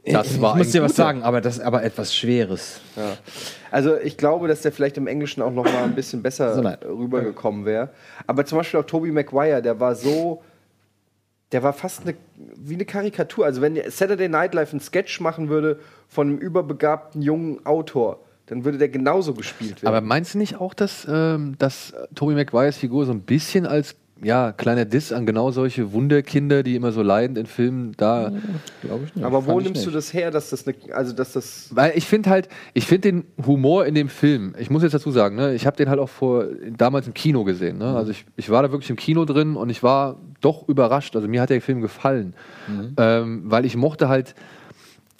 Das 0.09 0.39
war 0.41 0.53
ich 0.53 0.59
muss 0.63 0.71
dir 0.71 0.81
was 0.81 0.91
guter. 0.93 1.03
sagen, 1.03 1.23
aber 1.23 1.41
das 1.41 1.57
ist 1.57 1.63
aber 1.63 1.83
etwas 1.83 2.15
Schweres. 2.15 2.79
Ja. 2.95 3.17
Also 3.71 3.97
ich 3.97 4.15
glaube, 4.17 4.47
dass 4.47 4.61
der 4.61 4.71
vielleicht 4.71 4.95
im 4.97 5.05
Englischen 5.05 5.41
auch 5.41 5.51
noch 5.51 5.65
mal 5.65 5.83
ein 5.83 5.95
bisschen 5.95 6.23
besser 6.23 6.55
So, 6.55 6.61
rübergekommen 6.87 7.65
wäre. 7.65 7.89
Aber 8.25 8.45
zum 8.45 8.57
Beispiel 8.57 8.79
auch 8.79 8.85
Tobey 8.85 9.11
Maguire, 9.11 9.61
der 9.61 9.81
war 9.81 9.95
so, 9.95 10.41
der 11.51 11.61
war 11.61 11.73
fast 11.73 12.03
eine, 12.03 12.15
wie 12.55 12.75
eine 12.75 12.85
Karikatur. 12.85 13.45
Also 13.45 13.61
wenn 13.61 13.77
Saturday 13.89 14.29
Night 14.29 14.53
Live 14.53 14.71
einen 14.71 14.79
Sketch 14.79 15.19
machen 15.19 15.49
würde 15.49 15.79
von 16.07 16.27
einem 16.29 16.37
überbegabten 16.37 17.21
jungen 17.21 17.65
Autor, 17.65 18.21
dann 18.45 18.63
würde 18.63 18.77
der 18.77 18.87
genauso 18.87 19.33
gespielt 19.33 19.83
werden. 19.83 19.93
Aber 19.93 19.99
meinst 19.99 20.33
du 20.35 20.37
nicht 20.37 20.55
auch, 20.55 20.73
dass, 20.73 21.05
ähm, 21.09 21.55
dass 21.59 21.93
Tobey 22.15 22.33
Maguires 22.35 22.77
Figur 22.77 23.05
so 23.05 23.11
ein 23.11 23.21
bisschen 23.23 23.65
als 23.65 23.95
ja, 24.21 24.51
kleiner 24.51 24.85
Diss 24.85 25.11
an 25.11 25.25
genau 25.25 25.51
solche 25.51 25.91
Wunderkinder, 25.93 26.63
die 26.63 26.75
immer 26.75 26.91
so 26.91 27.01
leidend 27.01 27.37
in 27.37 27.45
Filmen 27.45 27.93
da. 27.97 28.31
Glaube 28.81 29.05
ich 29.05 29.15
nicht. 29.15 29.23
Aber 29.23 29.45
wo 29.45 29.59
nimmst 29.59 29.85
du 29.85 29.91
das 29.91 30.13
her, 30.13 30.31
dass 30.31 30.49
das 30.49 30.67
eine, 30.67 30.75
also 30.93 31.13
dass 31.13 31.33
das 31.33 31.69
Weil 31.71 31.93
ich 31.95 32.05
finde 32.05 32.29
halt, 32.29 32.49
ich 32.73 32.85
finde 32.85 33.11
den 33.11 33.23
Humor 33.45 33.85
in 33.85 33.95
dem 33.95 34.09
Film, 34.09 34.55
ich 34.57 34.69
muss 34.69 34.83
jetzt 34.83 34.93
dazu 34.93 35.11
sagen, 35.11 35.35
ne, 35.35 35.53
ich 35.53 35.65
habe 35.65 35.77
den 35.77 35.89
halt 35.89 35.99
auch 35.99 36.09
vor 36.09 36.45
damals 36.77 37.07
im 37.07 37.13
Kino 37.13 37.43
gesehen. 37.43 37.77
Ne? 37.77 37.95
Also 37.95 38.11
ich, 38.11 38.25
ich 38.35 38.49
war 38.49 38.63
da 38.63 38.71
wirklich 38.71 38.89
im 38.89 38.95
Kino 38.95 39.25
drin 39.25 39.55
und 39.55 39.69
ich 39.69 39.83
war 39.83 40.17
doch 40.41 40.67
überrascht. 40.67 41.15
Also 41.15 41.27
mir 41.27 41.41
hat 41.41 41.49
der 41.49 41.61
Film 41.61 41.81
gefallen. 41.81 42.33
Ähm, 42.97 43.43
weil 43.45 43.65
ich 43.65 43.75
mochte 43.75 44.09
halt, 44.09 44.35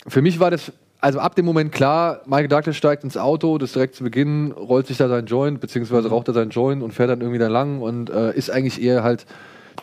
für 0.08 0.22
mich 0.22 0.40
war 0.40 0.52
das, 0.52 0.72
also 1.00 1.20
ab 1.20 1.36
dem 1.36 1.46
Moment 1.46 1.72
klar, 1.72 2.22
Michael 2.26 2.48
Douglas 2.48 2.76
steigt 2.76 3.04
ins 3.04 3.18
Auto, 3.18 3.58
das 3.58 3.74
direkt 3.74 3.96
zu 3.96 4.04
Beginn, 4.04 4.52
rollt 4.52 4.88
sich 4.88 4.98
da 4.98 5.08
sein 5.08 5.26
Joint, 5.26 5.60
beziehungsweise 5.60 6.10
raucht 6.10 6.28
er 6.28 6.34
sein 6.34 6.50
Joint 6.50 6.82
und 6.82 6.94
fährt 6.94 7.10
dann 7.10 7.22
irgendwie 7.22 7.40
da 7.40 7.48
lang 7.48 7.82
und 7.82 8.10
äh, 8.10 8.34
ist 8.36 8.50
eigentlich 8.50 8.82
eher 8.82 9.04
halt 9.04 9.26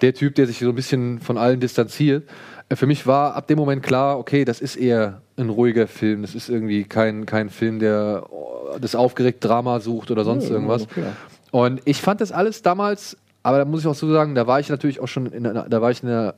der 0.01 0.15
Typ, 0.15 0.35
der 0.35 0.47
sich 0.47 0.59
so 0.59 0.69
ein 0.69 0.75
bisschen 0.75 1.21
von 1.21 1.39
allen 1.39 1.61
distanziert. 1.61 2.29
Äh, 2.69 2.77
Für 2.77 2.87
mich 2.87 3.07
war 3.07 3.35
ab 3.35 3.47
dem 3.47 3.59
Moment 3.59 3.83
klar, 3.83 4.19
okay, 4.19 4.45
das 4.45 4.61
ist 4.61 4.77
eher 4.77 5.21
ein 5.37 5.51
ruhiger 5.51 5.87
Film. 5.87 6.23
Das 6.23 6.35
ist 6.35 6.49
irgendwie 6.49 6.85
kein, 6.85 7.27
kein 7.27 7.51
Film, 7.51 7.79
der 7.79 8.25
oh, 8.31 8.77
das 8.81 8.95
aufgeregt 8.95 9.45
Drama 9.45 9.81
sucht 9.81 10.11
oder 10.11 10.25
sonst 10.25 10.51
irgendwas. 10.51 10.83
okay. 10.83 11.05
Und 11.51 11.83
ich 11.85 12.03
fand 12.03 12.21
das 12.21 12.33
alles 12.33 12.63
damals, 12.63 13.17
aber 13.45 13.59
da 13.59 13.67
muss 13.67 13.83
ich 13.83 13.87
auch 13.87 13.95
so 13.95 14.11
sagen, 14.11 14.35
da 14.35 14.47
war 14.47 14.59
ich 14.59 14.71
natürlich 14.71 15.01
auch 15.01 15.07
schon 15.07 15.27
in 15.27 15.47
einer, 15.47 15.69
da 15.69 15.83
war 15.83 15.91
ich 15.91 16.03
in 16.03 16.09
einer 16.09 16.35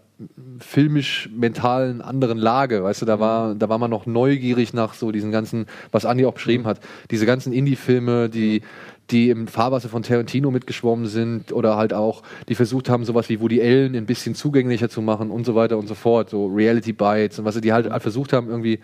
filmisch 0.59 1.31
mentalen 1.33 2.03
anderen 2.03 2.37
Lage, 2.37 2.83
weißt 2.83 3.03
du, 3.03 3.07
da 3.07 3.21
war, 3.21 3.55
da 3.55 3.69
war 3.69 3.79
man 3.79 3.93
noch 3.93 4.07
neugierig 4.07 4.75
nach 4.75 4.93
so 4.93 5.13
diesen 5.13 5.31
ganzen, 5.31 5.67
was 5.93 6.05
Andi 6.05 6.27
auch 6.27 6.35
beschrieben 6.35 6.67
hat, 6.67 6.81
diese 7.13 7.25
ganzen 7.25 7.53
Indie-Filme, 7.53 8.29
die, 8.29 8.63
die 9.11 9.31
im 9.31 9.47
Fahrwasser 9.47 9.89
von 9.89 10.03
Tarantino 10.03 10.51
mitgeschwommen 10.51 11.07
sind 11.07 11.53
oder 11.53 11.77
halt 11.77 11.95
auch, 11.95 12.25
die 12.49 12.57
versucht 12.57 12.89
haben, 12.89 13.05
sowas 13.05 13.29
wie 13.29 13.41
Woody 13.41 13.63
Allen 13.63 13.95
ein 13.95 14.07
bisschen 14.07 14.35
zugänglicher 14.35 14.89
zu 14.89 15.01
machen 15.01 15.31
und 15.31 15.47
so 15.47 15.55
weiter 15.55 15.79
und 15.79 15.87
so 15.87 15.95
fort, 15.95 16.31
so 16.31 16.47
Reality 16.47 16.93
Bites 16.93 17.39
und 17.39 17.45
was 17.45 17.61
die 17.61 17.73
halt 17.73 17.87
versucht 18.03 18.33
haben, 18.33 18.49
irgendwie 18.49 18.81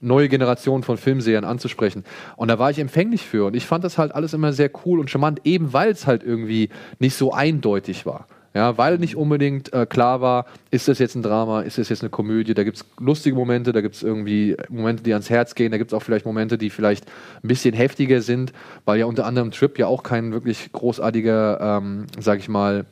neue 0.00 0.28
Generationen 0.28 0.82
von 0.82 0.96
Filmsehern 0.96 1.44
anzusprechen. 1.44 2.04
Und 2.36 2.48
da 2.48 2.58
war 2.58 2.70
ich 2.70 2.78
empfänglich 2.78 3.22
für. 3.22 3.46
Und 3.46 3.56
ich 3.56 3.66
fand 3.66 3.84
das 3.84 3.98
halt 3.98 4.14
alles 4.14 4.34
immer 4.34 4.52
sehr 4.52 4.70
cool 4.84 5.00
und 5.00 5.10
charmant, 5.10 5.40
eben 5.44 5.72
weil 5.72 5.90
es 5.90 6.06
halt 6.06 6.22
irgendwie 6.22 6.70
nicht 6.98 7.14
so 7.14 7.32
eindeutig 7.32 8.06
war. 8.06 8.26
Ja, 8.54 8.78
weil 8.78 8.98
nicht 8.98 9.14
unbedingt 9.14 9.72
äh, 9.74 9.84
klar 9.84 10.20
war, 10.22 10.46
ist 10.70 10.88
das 10.88 10.98
jetzt 10.98 11.14
ein 11.14 11.22
Drama, 11.22 11.60
ist 11.60 11.76
das 11.76 11.90
jetzt 11.90 12.02
eine 12.02 12.08
Komödie, 12.08 12.54
da 12.54 12.64
gibt 12.64 12.78
es 12.78 12.84
lustige 12.98 13.36
Momente, 13.36 13.72
da 13.72 13.82
gibt 13.82 13.94
es 13.94 14.02
irgendwie 14.02 14.56
Momente, 14.70 15.02
die 15.02 15.12
ans 15.12 15.28
Herz 15.28 15.54
gehen, 15.54 15.70
da 15.70 15.76
gibt 15.76 15.92
es 15.92 15.94
auch 15.94 16.02
vielleicht 16.02 16.24
Momente, 16.24 16.56
die 16.56 16.70
vielleicht 16.70 17.06
ein 17.44 17.48
bisschen 17.48 17.74
heftiger 17.74 18.22
sind, 18.22 18.52
weil 18.86 18.98
ja 18.98 19.06
unter 19.06 19.26
anderem 19.26 19.50
Trip 19.50 19.78
ja 19.78 19.86
auch 19.86 20.02
kein 20.02 20.32
wirklich 20.32 20.72
großartiger, 20.72 21.78
ähm, 21.78 22.06
sag 22.18 22.38
ich 22.38 22.48
mal, 22.48 22.86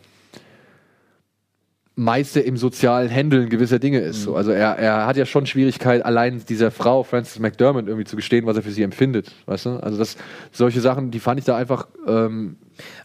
Meister 1.99 2.45
im 2.45 2.59
sozialen 2.59 3.11
Handeln 3.11 3.49
gewisser 3.49 3.79
Dinge 3.79 4.01
ist. 4.01 4.23
So. 4.23 4.37
Also 4.37 4.51
er, 4.51 4.79
er 4.79 5.07
hat 5.07 5.17
ja 5.17 5.25
schon 5.25 5.47
Schwierigkeit, 5.47 6.05
allein 6.05 6.43
dieser 6.47 6.71
Frau, 6.71 7.03
Frances 7.03 7.39
McDermott, 7.39 7.87
irgendwie 7.87 8.05
zu 8.05 8.17
gestehen, 8.17 8.45
was 8.45 8.57
er 8.57 8.63
für 8.63 8.71
sie 8.71 8.83
empfindet. 8.83 9.33
Weißt 9.47 9.65
du? 9.65 9.71
Also 9.83 9.97
das, 9.97 10.17
solche 10.53 10.83
Sachen, 10.83 11.11
die 11.11 11.21
fand 11.21 11.41
ich 11.41 11.47
da 11.47 11.57
einfach 11.57 11.89
ähm, 12.07 12.57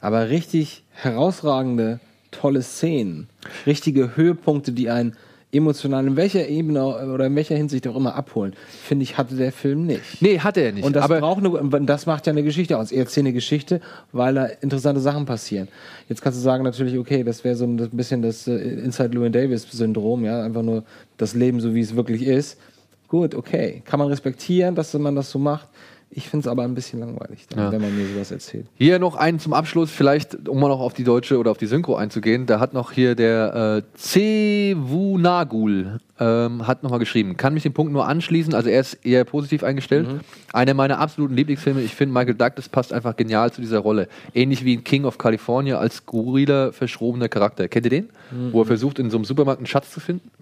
Aber 0.01 0.30
richtig 0.30 0.84
herausragende, 0.91 2.01
tolle 2.31 2.61
Szenen, 2.61 3.30
richtige 3.65 4.18
Höhepunkte, 4.18 4.73
die 4.73 4.89
einen 4.89 5.15
emotional 5.51 6.07
in 6.07 6.15
welcher 6.15 6.47
Ebene 6.47 6.83
oder 6.83 7.25
in 7.25 7.35
welcher 7.35 7.55
Hinsicht 7.55 7.87
auch 7.87 7.95
immer 7.95 8.15
abholen, 8.15 8.53
finde 8.83 9.03
ich, 9.03 9.17
hatte 9.17 9.35
der 9.35 9.51
Film 9.51 9.85
nicht. 9.85 10.21
Nee, 10.21 10.39
hat 10.39 10.57
er 10.57 10.71
nicht. 10.71 10.83
Und 10.83 10.95
das 10.95 11.03
aber 11.03 11.19
braucht 11.19 11.45
eine, 11.45 11.85
das 11.85 12.05
macht 12.05 12.27
ja 12.27 12.31
eine 12.31 12.43
Geschichte 12.43 12.77
aus. 12.77 12.91
Er 12.91 12.99
erzählt 12.99 13.25
eine 13.25 13.33
Geschichte, 13.33 13.81
weil 14.11 14.35
da 14.35 14.45
interessante 14.45 15.01
Sachen 15.01 15.25
passieren. 15.25 15.67
Jetzt 16.07 16.21
kannst 16.21 16.39
du 16.39 16.43
sagen 16.43 16.63
natürlich, 16.63 16.97
okay, 16.97 17.23
das 17.23 17.43
wäre 17.43 17.55
so 17.55 17.65
ein 17.65 17.77
bisschen 17.91 18.21
das 18.21 18.47
äh, 18.47 18.55
Inside 18.55 19.09
Llewyn 19.09 19.31
Davis 19.31 19.67
Syndrom, 19.69 20.23
ja, 20.23 20.43
einfach 20.43 20.63
nur 20.63 20.83
das 21.17 21.33
Leben 21.33 21.59
so 21.59 21.73
wie 21.75 21.81
es 21.81 21.95
wirklich 21.95 22.23
ist. 22.23 22.57
Gut, 23.07 23.35
okay, 23.35 23.81
kann 23.83 23.99
man 23.99 24.07
respektieren, 24.07 24.73
dass 24.73 24.93
man 24.93 25.15
das 25.15 25.29
so 25.29 25.37
macht. 25.37 25.67
Ich 26.13 26.27
finde 26.29 26.45
es 26.45 26.51
aber 26.51 26.63
ein 26.63 26.75
bisschen 26.75 26.99
langweilig, 26.99 27.47
dann, 27.49 27.59
Ja. 27.59 27.71
wenn 27.71 27.79
man 27.81 27.97
mir 27.97 28.05
sowas 28.05 28.31
erzählt. 28.31 28.65
Hier 28.75 28.99
noch 28.99 29.15
einen 29.15 29.39
zum 29.39 29.53
Abschluss, 29.53 29.89
vielleicht, 29.91 30.47
um 30.49 30.59
mal 30.59 30.67
noch 30.67 30.81
auf 30.81 30.93
die 30.93 31.05
deutsche 31.05 31.38
oder 31.38 31.51
auf 31.51 31.57
die 31.57 31.67
Synchro 31.67 31.95
einzugehen. 31.95 32.45
Da 32.47 32.59
hat 32.59 32.73
noch 32.73 32.91
hier 32.91 33.15
der 33.15 33.77
äh, 33.77 33.81
Cevunagul 33.97 35.99
ähm, 36.22 36.68
hat 36.68 36.84
nochmal 36.84 36.99
geschrieben. 36.99 37.35
Kann 37.35 37.56
mich 37.56 37.64
dem 37.64 37.73
Punkt 37.73 37.91
nur 37.91 38.07
anschließen, 38.07 38.53
also 38.53 38.69
er 38.69 38.80
ist 38.80 39.06
eher 39.06 39.26
positiv 39.26 39.64
eingestellt. 39.64 40.07
Einer 40.53 40.76
meiner 40.76 40.99
absoluten 40.99 41.35
Lieblingsfilme. 41.35 41.81
Ich 41.81 41.95
finde, 41.95 42.14
Michael 42.14 42.35
Douglas 42.35 42.69
passt 42.69 42.93
einfach 42.93 43.15
genial 43.15 43.52
zu 43.52 43.60
dieser 43.60 43.80
Rolle. 43.80 44.07
Ähnlich 44.35 44.64
wie 44.64 44.76
in 44.76 44.84
King 44.84 45.06
of 45.06 45.18
California 45.18 45.80
als 45.80 45.98
skurriler, 45.98 46.73
verschrobener 46.73 47.27
Charakter. 47.27 47.68
Kennt 47.68 47.88
ihr 47.88 47.89
den? 47.89 48.10
Wo 48.52 48.61
er 48.61 48.65
versucht, 48.65 48.99
in 48.99 49.10
so 49.10 49.18
einem 49.18 49.26
Supermarkt 49.26 49.60
einen 49.60 49.65
Schatz 49.65 49.91
zu 49.91 49.99
finden? 49.99 50.30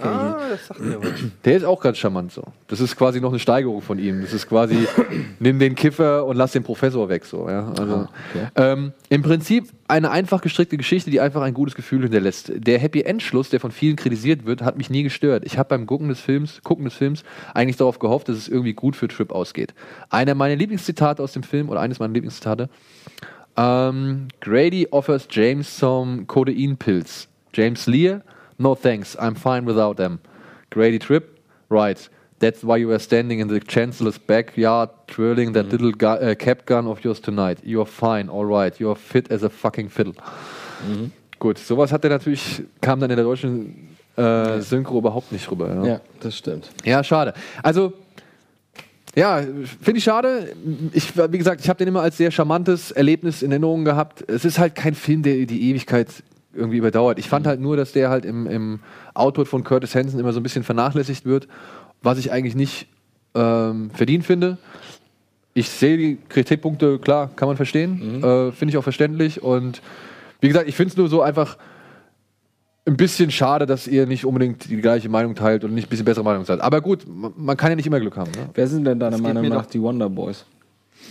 Ah, 0.00 0.38
das 0.50 0.66
sagt 0.66 0.80
mir 0.80 1.00
was. 1.00 1.10
Der 1.44 1.56
ist 1.56 1.64
auch 1.64 1.80
ganz 1.80 1.98
charmant 1.98 2.32
so. 2.32 2.42
Das 2.68 2.80
ist 2.80 2.96
quasi 2.96 3.20
noch 3.20 3.30
eine 3.30 3.38
Steigerung 3.38 3.80
von 3.80 3.98
ihm. 3.98 4.22
Das 4.22 4.32
ist 4.32 4.48
quasi, 4.48 4.86
nimm 5.38 5.58
den 5.58 5.74
Kiffer 5.74 6.24
und 6.24 6.36
lass 6.36 6.52
den 6.52 6.62
Professor 6.62 7.08
weg. 7.08 7.24
So, 7.24 7.48
ja? 7.48 7.72
also, 7.78 8.08
ähm, 8.56 8.92
Im 9.08 9.22
Prinzip 9.22 9.68
eine 9.94 10.10
einfach 10.10 10.40
gestrickte 10.40 10.76
Geschichte, 10.76 11.12
die 11.12 11.20
einfach 11.20 11.40
ein 11.40 11.54
gutes 11.54 11.76
Gefühl 11.76 12.02
hinterlässt. 12.02 12.50
Der 12.56 12.80
Happy 12.80 13.02
End 13.02 13.22
Schluss, 13.22 13.50
der 13.50 13.60
von 13.60 13.70
vielen 13.70 13.94
kritisiert 13.94 14.44
wird, 14.44 14.62
hat 14.62 14.76
mich 14.76 14.90
nie 14.90 15.04
gestört. 15.04 15.44
Ich 15.46 15.56
habe 15.56 15.68
beim 15.68 15.86
Gucken 15.86 16.08
des 16.08 16.18
Films, 16.18 16.60
Gucken 16.64 16.84
des 16.84 16.94
Films 16.94 17.22
eigentlich 17.54 17.76
darauf 17.76 18.00
gehofft, 18.00 18.28
dass 18.28 18.36
es 18.36 18.48
irgendwie 18.48 18.72
gut 18.72 18.96
für 18.96 19.06
Trip 19.06 19.30
ausgeht. 19.30 19.72
Einer 20.10 20.34
meiner 20.34 20.56
Lieblingszitate 20.56 21.22
aus 21.22 21.32
dem 21.32 21.44
Film 21.44 21.68
oder 21.68 21.78
eines 21.78 22.00
meiner 22.00 22.12
Lieblingszitate. 22.12 22.68
Ähm, 23.56 24.26
Grady 24.40 24.88
offers 24.90 25.28
James 25.30 25.78
some 25.78 26.24
codeine 26.26 26.74
pills. 26.74 27.28
James 27.52 27.86
Lear, 27.86 28.22
no 28.58 28.74
thanks, 28.74 29.16
I'm 29.16 29.36
fine 29.36 29.64
without 29.64 29.94
them. 29.94 30.18
Grady 30.70 30.98
Tripp, 30.98 31.38
right. 31.70 32.10
That's 32.40 32.62
why 32.62 32.76
you 32.80 32.88
were 32.88 32.98
standing 32.98 33.40
in 33.40 33.48
the 33.48 33.60
Chancellor's 33.60 34.18
backyard 34.18 34.90
twirling 35.06 35.54
that 35.54 35.70
little 35.70 35.92
gu 35.92 36.06
uh, 36.06 36.34
cap 36.34 36.66
gun 36.66 36.86
of 36.86 37.02
yours 37.04 37.20
tonight. 37.20 37.58
You're 37.64 37.86
fine, 37.86 38.28
alright. 38.28 38.78
You're 38.80 38.96
fit 38.96 39.30
as 39.30 39.42
a 39.42 39.48
fucking 39.48 39.88
fiddle. 39.88 40.14
Gut, 41.38 41.58
sowas 41.58 41.92
hat 41.92 42.04
er 42.04 42.10
natürlich, 42.10 42.62
kam 42.80 43.00
dann 43.00 43.10
in 43.10 43.16
der 43.16 43.24
deutschen 43.24 43.96
äh, 44.16 44.60
Synchro 44.60 44.98
überhaupt 44.98 45.32
nicht 45.32 45.50
rüber. 45.50 45.68
Ja, 45.74 45.86
Ja, 45.86 46.00
das 46.20 46.36
stimmt. 46.36 46.70
ja 46.84 47.02
schade. 47.02 47.34
Also, 47.62 47.92
ja, 49.16 49.40
finde 49.80 49.98
ich 49.98 50.04
schade. 50.04 50.54
Ich, 50.92 51.16
wie 51.16 51.38
gesagt, 51.38 51.60
ich 51.60 51.68
habe 51.68 51.78
den 51.78 51.88
immer 51.88 52.02
als 52.02 52.16
sehr 52.16 52.30
charmantes 52.32 52.90
Erlebnis 52.90 53.42
in 53.42 53.52
Erinnerung 53.52 53.84
gehabt. 53.84 54.24
Es 54.28 54.44
ist 54.44 54.58
halt 54.58 54.74
kein 54.74 54.94
Film, 54.94 55.22
der 55.22 55.46
die 55.46 55.70
Ewigkeit 55.70 56.08
irgendwie 56.52 56.78
überdauert. 56.78 57.18
Ich 57.18 57.28
fand 57.28 57.46
halt 57.46 57.60
nur, 57.60 57.76
dass 57.76 57.92
der 57.92 58.10
halt 58.10 58.24
im, 58.24 58.46
im 58.46 58.80
Output 59.14 59.48
von 59.48 59.64
Curtis 59.64 59.94
Hanson 59.94 60.18
immer 60.20 60.32
so 60.32 60.40
ein 60.40 60.42
bisschen 60.42 60.64
vernachlässigt 60.64 61.24
wird, 61.26 61.48
was 62.04 62.18
ich 62.18 62.30
eigentlich 62.30 62.54
nicht 62.54 62.86
ähm, 63.34 63.90
verdient 63.90 64.24
finde. 64.24 64.58
Ich 65.54 65.68
sehe 65.68 65.96
die 65.96 66.18
Kritikpunkte, 66.28 66.98
klar, 66.98 67.30
kann 67.34 67.48
man 67.48 67.56
verstehen. 67.56 68.22
Äh, 68.22 68.52
finde 68.52 68.72
ich 68.72 68.76
auch 68.76 68.82
verständlich. 68.82 69.42
Und 69.42 69.82
wie 70.40 70.48
gesagt, 70.48 70.68
ich 70.68 70.76
finde 70.76 70.90
es 70.90 70.96
nur 70.96 71.08
so 71.08 71.22
einfach 71.22 71.56
ein 72.86 72.96
bisschen 72.96 73.30
schade, 73.30 73.66
dass 73.66 73.86
ihr 73.86 74.06
nicht 74.06 74.26
unbedingt 74.26 74.68
die 74.68 74.76
gleiche 74.76 75.08
Meinung 75.08 75.34
teilt 75.34 75.64
und 75.64 75.74
nicht 75.74 75.86
ein 75.86 75.90
bisschen 75.90 76.04
bessere 76.04 76.24
Meinung 76.24 76.44
seid. 76.44 76.60
Aber 76.60 76.80
gut, 76.80 77.06
man, 77.06 77.56
kann 77.56 77.70
ja 77.70 77.76
nicht 77.76 77.86
immer 77.86 78.00
Glück 78.00 78.16
haben. 78.16 78.30
Ne? 78.32 78.50
Wer 78.52 78.66
sind 78.66 78.84
denn 78.84 78.98
deiner 78.98 79.18
Meinung 79.18 79.48
nach 79.48 79.66
die 79.66 79.80
Wonder 79.80 80.10
Boys? 80.10 80.44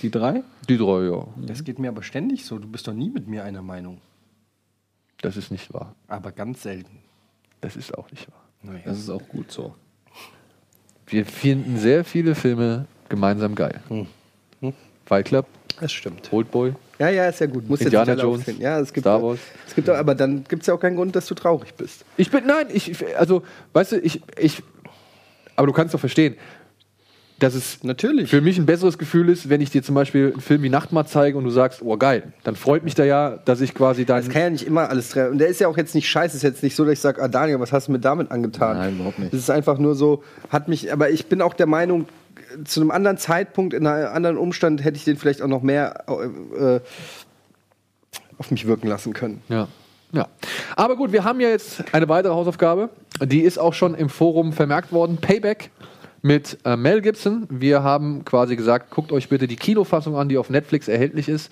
Die 0.02 0.12
drei? 0.12 0.44
Die 0.70 0.78
drei, 0.78 1.06
ja. 1.06 1.26
Das 1.38 1.64
geht 1.64 1.80
mir 1.80 1.90
aber 1.90 2.04
ständig 2.04 2.46
so. 2.46 2.60
Du 2.60 2.68
bist 2.68 2.88
doch 2.88 2.94
nie 2.94 3.10
mit 3.10 3.28
mir 3.28 3.44
einer 3.44 3.62
Meinung. 3.62 4.00
Das 5.22 5.38
ist 5.38 5.52
nicht 5.52 5.74
wahr. 5.74 5.96
Aber 6.08 6.32
ganz 6.32 6.64
selten. 6.64 7.00
Das 7.62 7.76
ist 7.76 7.98
auch 7.98 8.12
nicht 8.12 8.30
wahr. 8.30 8.44
Naja. 8.62 8.82
Das 8.86 9.00
ist 9.00 9.10
auch 9.10 9.28
gut 9.30 9.52
so. 9.52 9.74
Wir 11.14 11.28
finden 11.28 11.78
sehr 11.78 12.04
viele 12.04 12.34
Filme 12.34 12.88
gemeinsam 13.08 13.54
geil. 13.54 13.82
Fight 15.06 15.26
Club, 15.26 15.46
Das 15.80 15.92
stimmt. 15.92 16.34
Oldboy, 16.34 16.74
Ja, 16.98 17.10
ja, 17.10 17.28
ist 17.28 17.40
ja 17.40 17.46
gut. 17.46 17.70
Muss 17.70 17.82
Indiana 17.82 18.14
jetzt 18.14 18.22
Jones. 18.24 18.46
Ja, 18.58 18.80
es 18.80 18.92
gibt, 18.92 19.04
Star 19.04 19.22
Wars. 19.22 19.38
Es 19.68 19.76
gibt 19.76 19.88
auch, 19.92 19.96
aber 19.96 20.16
dann 20.16 20.44
gibt 20.46 20.64
es 20.64 20.68
ja 20.68 20.74
auch 20.74 20.80
keinen 20.80 20.96
Grund, 20.96 21.16
dass 21.16 21.28
du 21.28 21.36
traurig 21.36 21.76
bist. 21.76 22.04
Ich 22.18 22.32
bin, 22.32 22.48
nein, 22.48 22.66
ich, 22.74 23.06
also, 23.16 23.44
weißt 23.74 23.92
du, 23.92 24.00
ich, 24.00 24.22
ich, 24.40 24.64
aber 25.56 25.68
du 25.68 25.74
kannst 25.74 25.94
doch 25.94 26.00
verstehen, 26.00 26.36
dass 27.40 27.56
es 27.56 27.84
Natürlich. 27.84 28.30
für 28.30 28.42
mich 28.42 28.58
ein 28.58 28.66
besseres 28.66 28.98
Gefühl 28.98 29.30
ist, 29.30 29.50
wenn 29.50 29.60
ich 29.60 29.70
dir 29.70 29.84
zum 29.84 29.96
Beispiel 29.96 30.32
einen 30.32 30.42
Film 30.42 30.62
wie 30.64 30.70
Nachtmahr 30.70 31.06
zeige 31.06 31.38
und 31.38 31.44
du 31.44 31.50
sagst, 31.50 31.82
oh 31.82 31.98
geil, 31.98 32.34
dann 32.44 32.56
freut 32.56 32.84
mich 32.84 32.96
da 32.96 33.04
ja, 33.04 33.38
dass 33.46 33.60
ich 33.62 33.74
quasi 33.74 34.06
Das 34.06 34.26
dein, 34.26 34.34
kann 34.34 34.42
ja 34.42 34.50
nicht 34.52 34.66
immer 34.66 34.90
alles 34.90 35.10
treffen. 35.10 35.34
Und 35.34 35.38
der 35.40 35.48
ist 35.48 35.60
ja 35.60 35.68
auch 35.68 35.78
jetzt 35.78 35.96
nicht 35.96 36.08
scheiße. 36.08 36.38
Ist 36.38 36.44
jetzt 36.44 36.64
nicht 36.64 36.76
so, 36.76 36.86
dass 36.86 36.94
ich 36.94 37.00
sage, 37.00 37.22
ah 37.22 37.28
Daniel, 37.28 37.60
was 37.60 37.72
hast 37.72 37.88
du 37.88 37.92
mir 37.92 38.00
damit 38.00 38.32
angetan? 38.32 38.78
Nein, 38.78 38.96
überhaupt 38.96 39.20
nicht. 39.20 39.34
Es 39.34 39.40
ist 39.40 39.50
einfach 39.50 39.78
nur 39.78 39.96
so, 39.96 40.24
hat 40.50 40.68
mich, 40.68 40.92
aber 40.94 41.10
ich 41.10 41.26
bin 41.26 41.42
auch 41.42 41.54
der 41.54 41.68
Meinung, 41.68 42.08
zu 42.66 42.82
einem 42.82 42.92
anderen 42.92 43.18
Zeitpunkt, 43.18 43.74
in 43.74 43.88
einem 43.88 44.14
anderen 44.14 44.38
Umstand, 44.38 44.84
hätte 44.84 44.98
ich 44.98 45.04
den 45.04 45.18
vielleicht 45.18 45.42
auch 45.42 45.48
noch 45.48 45.64
mehr 45.64 46.04
äh, 46.08 46.80
auf 48.38 48.52
mich 48.52 48.68
wirken 48.68 48.88
lassen 48.88 49.14
können. 49.14 49.42
Ja. 49.50 49.68
Ja. 50.12 50.28
Aber 50.76 50.96
gut, 50.96 51.12
wir 51.12 51.24
haben 51.24 51.40
ja 51.40 51.50
jetzt 51.50 51.84
eine 51.92 52.08
weitere 52.08 52.34
Hausaufgabe. 52.34 52.90
Die 53.24 53.42
ist 53.42 53.58
auch 53.58 53.74
schon 53.74 53.96
im 53.96 54.10
Forum 54.10 54.54
vermerkt 54.54 54.92
worden. 54.92 55.18
Payback 55.18 55.72
mit 56.24 56.58
äh, 56.66 56.76
Mel 56.76 57.02
Gibson. 57.02 57.46
Wir 57.50 57.84
haben 57.84 58.26
quasi 58.26 58.56
gesagt, 58.56 58.90
guckt 58.90 59.12
euch 59.12 59.30
bitte 59.30 59.46
die 59.46 59.58
Kinofassung 59.58 60.16
an, 60.16 60.30
die 60.30 60.38
auf 60.38 60.50
Netflix 60.50 60.88
erhältlich 60.88 61.30
ist. 61.30 61.52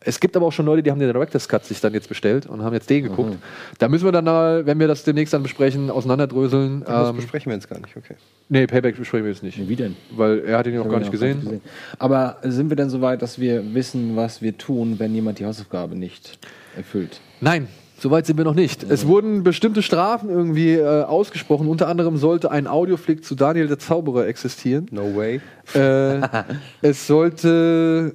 Es 0.00 0.20
gibt 0.20 0.36
aber 0.36 0.46
auch 0.46 0.52
schon 0.52 0.66
Leute, 0.66 0.82
die 0.82 0.90
haben 0.90 0.98
den 0.98 1.12
Director's 1.12 1.48
Cut 1.48 1.64
sich 1.64 1.80
dann 1.80 1.92
jetzt 1.92 2.08
bestellt 2.08 2.46
und 2.46 2.62
haben 2.62 2.74
jetzt 2.74 2.88
den 2.88 3.02
geguckt. 3.02 3.36
Da 3.78 3.88
müssen 3.88 4.04
wir 4.04 4.12
dann 4.12 4.24
mal, 4.24 4.64
wenn 4.64 4.78
wir 4.78 4.88
das 4.88 5.04
demnächst 5.04 5.34
dann 5.34 5.42
besprechen, 5.42 5.90
auseinanderdröseln. 5.90 6.84
Das 6.86 7.10
Ähm, 7.10 7.16
besprechen 7.16 7.50
wir 7.50 7.56
jetzt 7.56 7.68
gar 7.68 7.80
nicht, 7.80 7.96
okay. 7.96 8.14
nee, 8.48 8.66
Payback 8.66 8.96
besprechen 8.96 9.24
wir 9.24 9.32
jetzt 9.32 9.42
nicht. 9.42 9.68
Wie 9.68 9.76
denn? 9.76 9.96
Weil 10.12 10.44
er 10.44 10.58
hat 10.58 10.66
ihn 10.66 10.76
noch 10.76 10.84
gar 10.84 11.00
ich 11.00 11.10
nicht 11.10 11.12
noch 11.12 11.12
gesehen. 11.12 11.60
Aber 11.98 12.36
sind 12.42 12.70
wir 12.70 12.76
denn 12.76 12.88
so 12.88 13.00
weit, 13.00 13.20
dass 13.20 13.40
wir 13.40 13.74
wissen, 13.74 14.16
was 14.16 14.40
wir 14.42 14.56
tun, 14.56 14.98
wenn 14.98 15.14
jemand 15.14 15.40
die 15.40 15.44
Hausaufgabe 15.46 15.96
nicht 15.96 16.38
erfüllt? 16.76 17.20
Nein, 17.40 17.66
soweit 17.98 18.26
sind 18.26 18.36
wir 18.36 18.44
noch 18.44 18.54
nicht. 18.54 18.82
Es 18.82 19.06
wurden 19.06 19.42
bestimmte 19.42 19.82
Strafen 19.82 20.28
irgendwie 20.28 20.74
äh, 20.74 21.02
ausgesprochen. 21.02 21.68
Unter 21.68 21.88
anderem 21.88 22.16
sollte 22.16 22.50
ein 22.50 22.66
Audioflick 22.66 23.24
zu 23.24 23.34
Daniel 23.34 23.68
der 23.68 23.78
Zauberer 23.78 24.26
existieren. 24.26 24.86
No 24.90 25.14
way. 25.16 25.40
Äh, 25.74 26.20
es 26.82 27.06
sollte. 27.06 28.14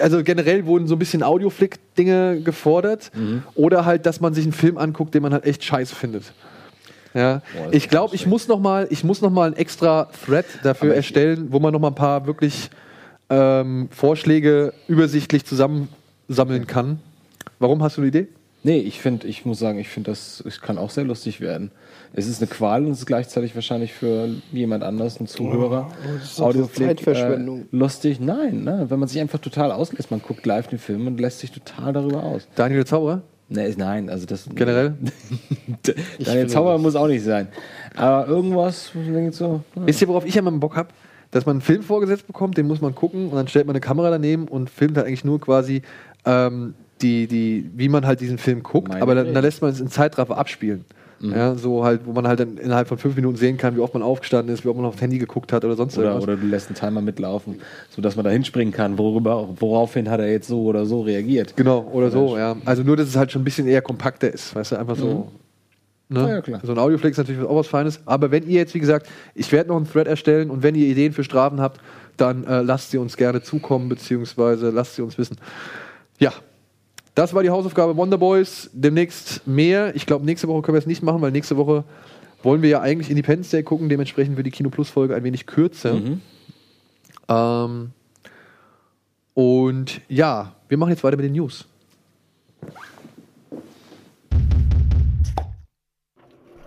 Also 0.00 0.24
generell 0.24 0.66
wurden 0.66 0.88
so 0.88 0.96
ein 0.96 0.98
bisschen 0.98 1.22
Audioflick-Dinge 1.22 2.40
gefordert. 2.40 3.12
Oder 3.54 3.84
halt, 3.84 4.06
dass 4.06 4.20
man 4.20 4.34
sich 4.34 4.44
einen 4.44 4.52
Film 4.52 4.76
anguckt, 4.76 5.14
den 5.14 5.22
man 5.22 5.32
halt 5.32 5.44
echt 5.44 5.62
scheiße 5.62 5.94
findet. 5.94 6.32
Ja. 7.14 7.42
das 7.54 7.72
ich 7.72 7.88
glaube, 7.88 8.14
ich 8.14 8.26
muss 8.26 8.48
noch 8.48 8.58
mal, 8.58 8.86
ich 8.90 9.04
muss 9.04 9.22
noch 9.22 9.30
mal 9.30 9.46
einen 9.46 9.56
extra 9.56 10.08
Thread 10.24 10.46
dafür 10.62 10.94
erstellen, 10.94 11.48
wo 11.50 11.58
man 11.60 11.72
noch 11.72 11.80
mal 11.80 11.88
ein 11.88 11.94
paar 11.94 12.26
wirklich 12.26 12.70
ähm, 13.30 13.88
Vorschläge 13.90 14.72
übersichtlich 14.86 15.44
zusammensammeln 15.44 16.66
kann. 16.66 17.00
Warum 17.58 17.82
hast 17.82 17.96
du 17.96 18.02
eine 18.02 18.08
Idee? 18.08 18.28
Nee, 18.68 18.80
ich 18.80 19.00
finde, 19.00 19.26
ich 19.26 19.46
muss 19.46 19.58
sagen, 19.58 19.78
ich 19.78 19.88
finde, 19.88 20.10
das 20.10 20.44
es 20.46 20.60
kann 20.60 20.76
auch 20.76 20.90
sehr 20.90 21.04
lustig 21.04 21.40
werden. 21.40 21.70
Es 22.12 22.26
ist 22.26 22.42
eine 22.42 22.50
Qual 22.50 22.84
und 22.84 22.90
es 22.90 22.98
ist 22.98 23.06
gleichzeitig 23.06 23.54
wahrscheinlich 23.54 23.94
für 23.94 24.28
jemand 24.52 24.84
anders, 24.84 25.18
ein 25.20 25.26
Zuhörer. 25.26 25.90
das 26.18 26.24
ist 26.24 26.38
doch 26.38 26.52
so 26.52 26.66
Zeitverschwendung. 26.66 27.62
Äh, 27.62 27.64
lustig, 27.70 28.20
nein, 28.20 28.64
ne? 28.64 28.84
wenn 28.90 28.98
man 28.98 29.08
sich 29.08 29.22
einfach 29.22 29.38
total 29.38 29.72
auslässt. 29.72 30.10
Man 30.10 30.20
guckt 30.20 30.44
live 30.44 30.66
den 30.66 30.78
Film 30.78 31.06
und 31.06 31.18
lässt 31.18 31.38
sich 31.38 31.50
total 31.50 31.94
darüber 31.94 32.22
aus. 32.22 32.46
Daniel 32.56 32.84
Zauberer? 32.84 33.22
Nee, 33.48 33.74
nein, 33.78 34.10
also 34.10 34.26
das. 34.26 34.46
Generell? 34.54 34.98
Daniel 36.18 36.48
Zauber 36.48 36.76
muss 36.76 36.94
auch 36.94 37.08
nicht 37.08 37.24
sein. 37.24 37.48
Aber 37.96 38.28
irgendwas, 38.28 38.90
wo 38.94 38.98
man 39.00 39.14
denkt 39.14 39.34
so. 39.34 39.62
hm. 39.72 39.86
Wisst 39.86 40.02
ihr, 40.02 40.08
worauf 40.08 40.26
ich 40.26 40.36
immer 40.36 40.52
Bock 40.52 40.76
habe? 40.76 40.90
Dass 41.30 41.46
man 41.46 41.54
einen 41.54 41.62
Film 41.62 41.82
vorgesetzt 41.82 42.26
bekommt, 42.26 42.58
den 42.58 42.66
muss 42.66 42.82
man 42.82 42.94
gucken 42.94 43.30
und 43.30 43.34
dann 43.34 43.48
stellt 43.48 43.66
man 43.66 43.76
eine 43.76 43.80
Kamera 43.80 44.10
daneben 44.10 44.46
und 44.46 44.68
filmt 44.68 44.98
halt 44.98 45.06
eigentlich 45.06 45.24
nur 45.24 45.40
quasi 45.40 45.80
ähm, 46.26 46.74
die, 47.02 47.26
die, 47.26 47.70
wie 47.74 47.88
man 47.88 48.06
halt 48.06 48.20
diesen 48.20 48.38
Film 48.38 48.62
guckt, 48.62 48.88
Meine 48.88 49.02
aber 49.02 49.14
dann, 49.14 49.34
dann 49.34 49.42
lässt 49.42 49.62
man 49.62 49.70
es 49.70 49.80
in 49.80 49.88
Zeitraffer 49.88 50.36
abspielen. 50.36 50.84
Mhm. 51.20 51.32
Ja, 51.32 51.54
so 51.56 51.84
halt, 51.84 52.02
wo 52.04 52.12
man 52.12 52.28
halt 52.28 52.38
dann 52.38 52.58
innerhalb 52.58 52.86
von 52.86 52.96
fünf 52.96 53.16
Minuten 53.16 53.36
sehen 53.36 53.56
kann, 53.56 53.76
wie 53.76 53.80
oft 53.80 53.92
man 53.92 54.02
aufgestanden 54.02 54.54
ist, 54.54 54.64
wie 54.64 54.68
oft 54.68 54.76
man 54.76 54.86
aufs 54.86 55.00
Handy 55.00 55.18
geguckt 55.18 55.52
hat 55.52 55.64
oder 55.64 55.74
sonst 55.74 55.98
Oder, 55.98 56.08
irgendwas. 56.08 56.24
oder 56.24 56.36
du 56.36 56.46
lässt 56.46 56.68
einen 56.68 56.76
Timer 56.76 57.00
mitlaufen, 57.00 57.60
sodass 57.90 58.14
man 58.14 58.24
da 58.24 58.30
hinspringen 58.30 58.72
kann, 58.72 58.98
worüber, 58.98 59.48
woraufhin 59.58 60.08
hat 60.08 60.20
er 60.20 60.30
jetzt 60.30 60.46
so 60.46 60.62
oder 60.62 60.86
so 60.86 61.00
reagiert. 61.00 61.56
Genau, 61.56 61.88
oder 61.92 62.10
so, 62.10 62.36
ja. 62.38 62.56
Also 62.64 62.84
nur, 62.84 62.96
dass 62.96 63.08
es 63.08 63.16
halt 63.16 63.32
schon 63.32 63.42
ein 63.42 63.44
bisschen 63.44 63.66
eher 63.66 63.82
kompakter 63.82 64.32
ist, 64.32 64.54
weißt 64.54 64.72
du, 64.72 64.76
einfach 64.76 64.96
so. 64.96 65.32
Ne? 66.10 66.42
Ja. 66.46 66.60
So 66.62 66.72
ein 66.72 66.78
Audioflix 66.78 67.18
ist 67.18 67.28
natürlich 67.28 67.46
auch 67.46 67.56
was 67.56 67.66
Feines. 67.66 68.00
Aber 68.06 68.30
wenn 68.30 68.48
ihr 68.48 68.56
jetzt, 68.60 68.74
wie 68.74 68.80
gesagt, 68.80 69.08
ich 69.34 69.52
werde 69.52 69.68
noch 69.68 69.76
einen 69.76 69.86
Thread 69.86 70.06
erstellen 70.06 70.50
und 70.50 70.62
wenn 70.62 70.74
ihr 70.74 70.86
Ideen 70.86 71.12
für 71.12 71.22
Strafen 71.22 71.60
habt, 71.60 71.80
dann 72.16 72.44
äh, 72.44 72.62
lasst 72.62 72.92
sie 72.92 72.98
uns 72.98 73.16
gerne 73.16 73.42
zukommen, 73.42 73.90
beziehungsweise 73.90 74.70
lasst 74.70 74.94
sie 74.94 75.02
uns 75.02 75.18
wissen. 75.18 75.36
Ja. 76.18 76.32
Das 77.18 77.34
war 77.34 77.42
die 77.42 77.50
Hausaufgabe 77.50 77.96
Wonder 77.96 78.16
Boys. 78.16 78.70
Demnächst 78.72 79.44
mehr. 79.44 79.92
Ich 79.96 80.06
glaube, 80.06 80.24
nächste 80.24 80.46
Woche 80.46 80.62
können 80.62 80.76
wir 80.76 80.78
es 80.78 80.86
nicht 80.86 81.02
machen, 81.02 81.20
weil 81.20 81.32
nächste 81.32 81.56
Woche 81.56 81.82
wollen 82.44 82.62
wir 82.62 82.68
ja 82.68 82.80
eigentlich 82.80 83.10
Independence 83.10 83.50
Day 83.50 83.64
gucken. 83.64 83.88
Dementsprechend 83.88 84.36
wird 84.36 84.46
die 84.46 84.52
Kino 84.52 84.70
Plus 84.70 84.88
Folge 84.88 85.16
ein 85.16 85.24
wenig 85.24 85.44
kürzer. 85.44 86.00
Ähm, 87.28 87.90
und 89.34 90.00
ja, 90.08 90.54
wir 90.68 90.78
machen 90.78 90.90
jetzt 90.90 91.02
weiter 91.02 91.16
mit 91.16 91.26
den 91.26 91.32
News. 91.32 91.66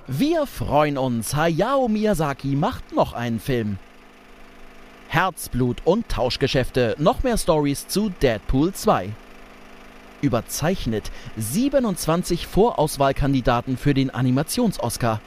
Wir 0.06 0.46
freuen 0.48 0.98
uns, 0.98 1.34
Hayao 1.34 1.88
Miyazaki 1.88 2.58
macht 2.58 2.94
noch 2.94 3.14
einen 3.14 3.40
Film. 3.40 3.78
Herzblut 5.08 5.78
und 5.86 6.10
Tauschgeschäfte, 6.10 6.98
noch 6.98 7.24
mehr 7.24 7.38
Stories 7.38 7.88
zu 7.88 8.10
Deadpool 8.22 8.74
2. 8.74 9.12
Überzeichnet 10.22 11.12
27 11.38 12.48
Vorauswahlkandidaten 12.48 13.78
für 13.78 13.94
den 13.94 14.10
Animations-Oscar. 14.10 15.20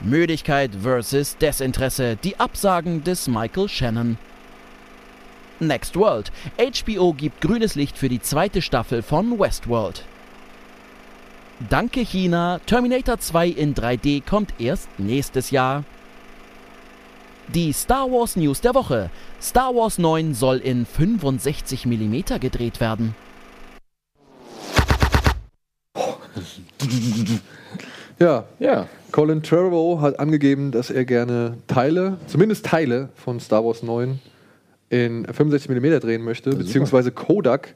Müdigkeit 0.00 0.72
versus 0.82 1.36
Desinteresse, 1.36 2.16
die 2.16 2.38
Absagen 2.40 3.04
des 3.04 3.28
Michael 3.28 3.68
Shannon. 3.68 4.18
Next 5.60 5.96
World. 5.96 6.32
HBO 6.58 7.12
gibt 7.12 7.40
grünes 7.40 7.76
Licht 7.76 7.96
für 7.96 8.08
die 8.08 8.20
zweite 8.20 8.62
Staffel 8.62 9.02
von 9.02 9.38
Westworld. 9.38 10.04
Danke 11.68 12.00
China, 12.00 12.60
Terminator 12.66 13.20
2 13.20 13.46
in 13.48 13.74
3D 13.74 14.22
kommt 14.28 14.52
erst 14.58 14.88
nächstes 14.98 15.52
Jahr. 15.52 15.84
Die 17.48 17.72
Star 17.72 18.10
Wars 18.10 18.34
News 18.34 18.60
der 18.60 18.74
Woche. 18.74 19.10
Star 19.40 19.74
Wars 19.74 19.98
9 19.98 20.34
soll 20.34 20.58
in 20.58 20.86
65 20.86 21.86
mm 21.86 22.40
gedreht 22.40 22.80
werden. 22.80 23.14
Ja. 28.18 28.44
Ja. 28.58 28.88
Colin 29.10 29.42
Trevorrow 29.42 30.00
hat 30.00 30.18
angegeben, 30.18 30.70
dass 30.70 30.90
er 30.90 31.04
gerne 31.04 31.58
Teile, 31.66 32.18
zumindest 32.28 32.64
Teile 32.64 33.10
von 33.16 33.40
Star 33.40 33.64
Wars 33.64 33.82
9 33.82 34.20
in 34.90 35.24
65 35.24 35.70
mm 35.70 36.00
drehen 36.00 36.22
möchte, 36.22 36.50
beziehungsweise 36.50 37.12
Kodak, 37.12 37.74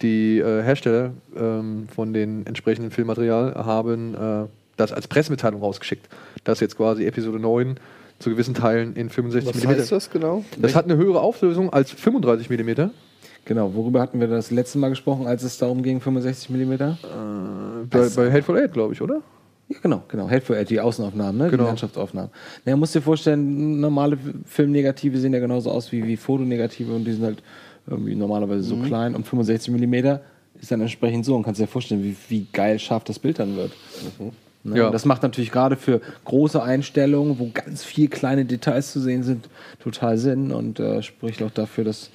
die 0.00 0.38
äh, 0.38 0.62
Hersteller 0.62 1.12
ähm, 1.36 1.88
von 1.94 2.12
den 2.12 2.46
entsprechenden 2.46 2.90
Filmmaterial, 2.90 3.54
haben 3.56 4.14
äh, 4.14 4.46
das 4.76 4.92
als 4.92 5.08
Pressemitteilung 5.08 5.60
rausgeschickt, 5.60 6.08
dass 6.44 6.60
jetzt 6.60 6.76
quasi 6.76 7.04
Episode 7.04 7.38
9 7.40 7.78
zu 8.18 8.30
gewissen 8.30 8.54
Teilen 8.54 8.94
in 8.94 9.10
65 9.10 9.54
Was 9.54 9.64
mm. 9.64 9.68
heißt 9.68 9.92
das 9.92 10.10
genau? 10.10 10.44
Das 10.56 10.74
hat 10.74 10.84
eine 10.84 10.96
höhere 10.96 11.20
Auflösung 11.20 11.72
als 11.72 11.90
35 11.90 12.48
mm. 12.50 12.90
Genau, 13.48 13.74
worüber 13.74 14.02
hatten 14.02 14.20
wir 14.20 14.28
das 14.28 14.50
letzte 14.50 14.76
Mal 14.76 14.90
gesprochen, 14.90 15.26
als 15.26 15.42
es 15.42 15.56
darum 15.56 15.82
ging, 15.82 16.02
65 16.02 16.50
mm? 16.50 16.74
Bei, 17.88 18.08
bei 18.14 18.30
Hateful 18.30 18.58
Eight, 18.58 18.74
glaube 18.74 18.92
ich, 18.92 19.00
oder? 19.00 19.22
Ja, 19.70 19.78
genau, 19.82 20.02
genau. 20.06 20.28
Hateful 20.28 20.54
Eight, 20.56 20.68
die 20.68 20.78
Außenaufnahmen, 20.78 21.38
ne? 21.38 21.50
Genau. 21.50 21.62
die 21.62 21.68
Landschaftsaufnahmen. 21.68 22.30
Naja, 22.66 22.76
musst 22.76 22.94
dir 22.94 23.00
vorstellen, 23.00 23.80
normale 23.80 24.18
Filmnegative 24.44 25.16
sehen 25.16 25.32
ja 25.32 25.40
genauso 25.40 25.70
aus 25.70 25.90
wie, 25.92 26.04
wie 26.06 26.18
Fotonegative 26.18 26.92
und 26.94 27.06
die 27.06 27.12
sind 27.12 27.24
halt 27.24 27.42
irgendwie 27.86 28.14
normalerweise 28.14 28.64
so 28.64 28.76
Mhm. 28.76 28.84
klein 28.84 29.14
und 29.14 29.26
65 29.26 29.72
mm 29.72 30.18
ist 30.60 30.70
dann 30.70 30.82
entsprechend 30.82 31.24
so 31.24 31.34
und 31.34 31.42
kannst 31.44 31.58
dir 31.58 31.66
vorstellen, 31.66 32.04
wie, 32.04 32.16
wie 32.28 32.46
geil 32.52 32.78
scharf 32.78 33.04
das 33.04 33.18
Bild 33.18 33.38
dann 33.38 33.56
wird. 33.56 33.72
Ne? 34.64 34.76
Ja. 34.76 34.90
Das 34.90 35.04
macht 35.06 35.22
natürlich 35.22 35.52
gerade 35.52 35.76
für 35.76 36.02
große 36.24 36.62
Einstellungen, 36.62 37.38
wo 37.38 37.50
ganz 37.54 37.84
viel 37.84 38.08
kleine 38.08 38.44
Details 38.44 38.92
zu 38.92 39.00
sehen 39.00 39.22
sind, 39.22 39.48
total 39.78 40.18
Sinn 40.18 40.50
und 40.52 40.80
äh, 40.80 41.02
spricht 41.02 41.42
auch 41.42 41.50
dafür, 41.50 41.84
dass 41.84 42.10